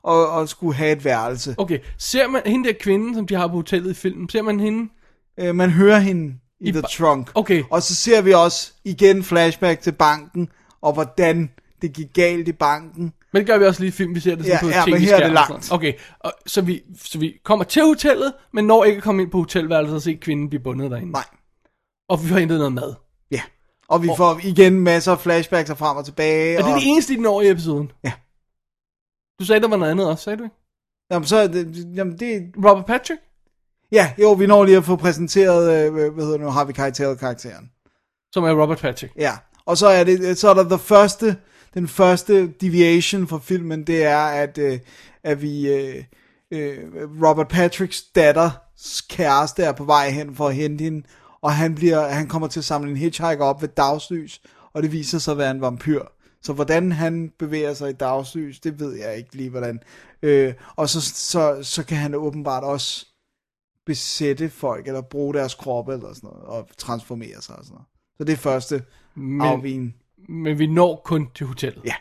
at, 0.07 0.41
at 0.41 0.49
skulle 0.49 0.75
have 0.75 0.91
et 0.91 1.05
værelse. 1.05 1.55
Okay, 1.57 1.79
ser 1.97 2.27
man 2.27 2.41
hende 2.45 2.67
der 2.67 2.73
kvinde, 2.79 3.15
som 3.15 3.27
de 3.27 3.35
har 3.35 3.47
på 3.47 3.53
hotellet 3.53 3.91
i 3.91 3.93
filmen, 3.93 4.29
ser 4.29 4.41
man 4.41 4.59
hende? 4.59 4.89
Øh, 5.39 5.55
man 5.55 5.69
hører 5.69 5.99
hende 5.99 6.33
i, 6.59 6.69
I 6.69 6.71
The 6.71 6.81
ba- 6.81 6.97
Trunk. 6.97 7.31
Okay. 7.35 7.63
Og 7.71 7.83
så 7.83 7.95
ser 7.95 8.21
vi 8.21 8.33
også 8.33 8.73
igen 8.83 9.23
flashback 9.23 9.81
til 9.81 9.91
banken, 9.91 10.49
og 10.81 10.93
hvordan 10.93 11.49
det 11.81 11.93
gik 11.93 12.13
galt 12.13 12.47
i 12.47 12.51
banken. 12.51 13.13
Men 13.33 13.39
det 13.39 13.47
gør 13.47 13.57
vi 13.57 13.65
også 13.65 13.81
lige 13.81 13.87
i 13.87 13.91
film, 13.91 14.15
vi 14.15 14.19
ser 14.19 14.35
det 14.35 14.45
sådan 14.45 14.69
Ja, 14.69 14.83
på 14.83 14.89
ja, 14.89 14.95
men 14.95 15.01
her 15.01 15.15
er 15.15 15.19
det 15.19 15.27
og 15.27 15.33
langt. 15.33 15.71
Okay, 15.71 15.93
og, 16.19 16.33
så, 16.45 16.61
vi, 16.61 16.81
så 17.03 17.19
vi 17.19 17.33
kommer 17.43 17.65
til 17.65 17.83
hotellet, 17.83 18.33
men 18.53 18.65
når 18.65 18.83
ikke 18.83 18.97
at 18.97 19.03
komme 19.03 19.21
ind 19.21 19.31
på 19.31 19.37
hotelværelset 19.37 19.95
og 19.95 20.01
se 20.01 20.13
kvinden 20.13 20.49
blive 20.49 20.63
bundet 20.63 20.91
derinde. 20.91 21.11
Nej. 21.11 21.25
Og 22.09 22.23
vi 22.23 22.27
får 22.27 22.37
hentet 22.37 22.57
noget 22.57 22.73
mad. 22.73 22.95
Ja. 23.31 23.41
Og 23.87 24.03
vi 24.03 24.09
får 24.17 24.39
igen 24.43 24.79
masser 24.79 25.11
af 25.11 25.19
flashbacks 25.19 25.69
og 25.69 25.77
frem 25.77 25.97
og 25.97 26.05
tilbage. 26.05 26.53
Er 26.53 26.57
det 26.57 26.73
og... 26.73 26.79
det 26.79 26.87
eneste, 26.89 27.13
de 27.13 27.21
når 27.21 27.41
i 27.41 27.49
episoden? 27.49 27.91
Ja. 28.03 28.11
Du 29.39 29.45
sagde, 29.45 29.61
der 29.61 29.67
var 29.67 29.77
noget 29.77 29.91
andet 29.91 30.07
også, 30.07 30.23
sagde 30.23 30.37
du 30.37 30.43
ikke? 30.43 30.55
Jamen, 31.11 31.25
så 31.25 31.37
er 31.37 31.47
det, 31.47 31.87
jamen, 31.95 32.19
det, 32.19 32.51
Robert 32.57 32.85
Patrick? 32.85 33.21
Ja, 33.91 34.13
jo, 34.21 34.31
vi 34.31 34.47
når 34.47 34.65
lige 34.65 34.77
at 34.77 34.85
få 34.85 34.95
præsenteret, 34.95 35.85
øh, 35.85 35.93
hvad 35.93 36.23
hedder 36.23 36.37
det 36.37 36.41
nu, 36.41 36.49
Harvey 36.49 36.73
Keitel-karakteren. 36.73 37.69
Som 38.31 38.43
er 38.43 38.61
Robert 38.61 38.77
Patrick. 38.77 39.13
Ja, 39.17 39.37
og 39.65 39.77
så 39.77 39.87
er 39.87 40.03
det, 40.03 40.37
så 40.37 40.49
er 40.49 40.53
der 40.53 40.63
the 40.63 40.79
første, 40.79 41.35
den 41.73 41.87
første 41.87 42.47
deviation 42.61 43.27
for 43.27 43.37
filmen, 43.37 43.83
det 43.87 44.03
er, 44.03 44.19
at, 44.19 44.57
øh, 44.57 44.79
at 45.23 45.41
vi, 45.41 45.73
øh, 45.73 46.03
øh, 46.51 46.77
Robert 47.23 47.47
Patricks 47.47 48.01
datters 48.01 49.01
kæreste 49.09 49.63
er 49.63 49.71
på 49.71 49.83
vej 49.83 50.09
hen 50.09 50.35
for 50.35 50.47
at 50.47 50.55
hente 50.55 50.83
hende, 50.83 51.07
og 51.41 51.53
han, 51.53 51.75
bliver, 51.75 52.07
han 52.07 52.27
kommer 52.27 52.47
til 52.47 52.59
at 52.59 52.65
samle 52.65 52.91
en 52.91 52.97
hitchhiker 52.97 53.45
op 53.45 53.61
ved 53.61 53.69
dagslys, 53.69 54.41
og 54.73 54.83
det 54.83 54.91
viser 54.91 55.19
sig 55.19 55.31
at 55.31 55.37
være 55.37 55.51
en 55.51 55.61
vampyr, 55.61 56.01
Så 56.41 56.53
hvordan 56.53 56.91
han 56.91 57.31
bevæger 57.39 57.73
sig 57.73 57.89
i 57.89 57.93
dagslys, 57.93 58.59
det 58.59 58.79
ved 58.79 58.93
jeg 58.93 59.17
ikke 59.17 59.35
lige 59.35 59.49
hvordan. 59.49 59.79
Øh, 60.21 60.53
og 60.75 60.89
så, 60.89 61.01
så, 61.01 61.57
så 61.61 61.83
kan 61.83 61.97
han 61.97 62.15
åbenbart 62.15 62.63
også 62.63 63.05
besætte 63.85 64.49
folk, 64.49 64.87
eller 64.87 65.01
bruge 65.01 65.33
deres 65.33 65.55
kroppe, 65.55 65.93
eller 65.93 66.13
sådan 66.13 66.29
noget, 66.29 66.43
og 66.45 66.67
transformere 66.77 67.41
sig 67.41 67.55
og 67.55 67.63
sådan 67.65 67.73
noget. 67.73 67.87
Så 68.17 68.23
det 68.23 68.33
er 68.33 68.37
første 68.37 68.83
Men- 69.15 69.41
afvigen. 69.41 69.95
Men 70.29 70.59
vi 70.59 70.67
når 70.67 71.01
kun 71.05 71.27
til 71.35 71.45
hotellet. 71.47 71.85
Ja. 71.85 71.93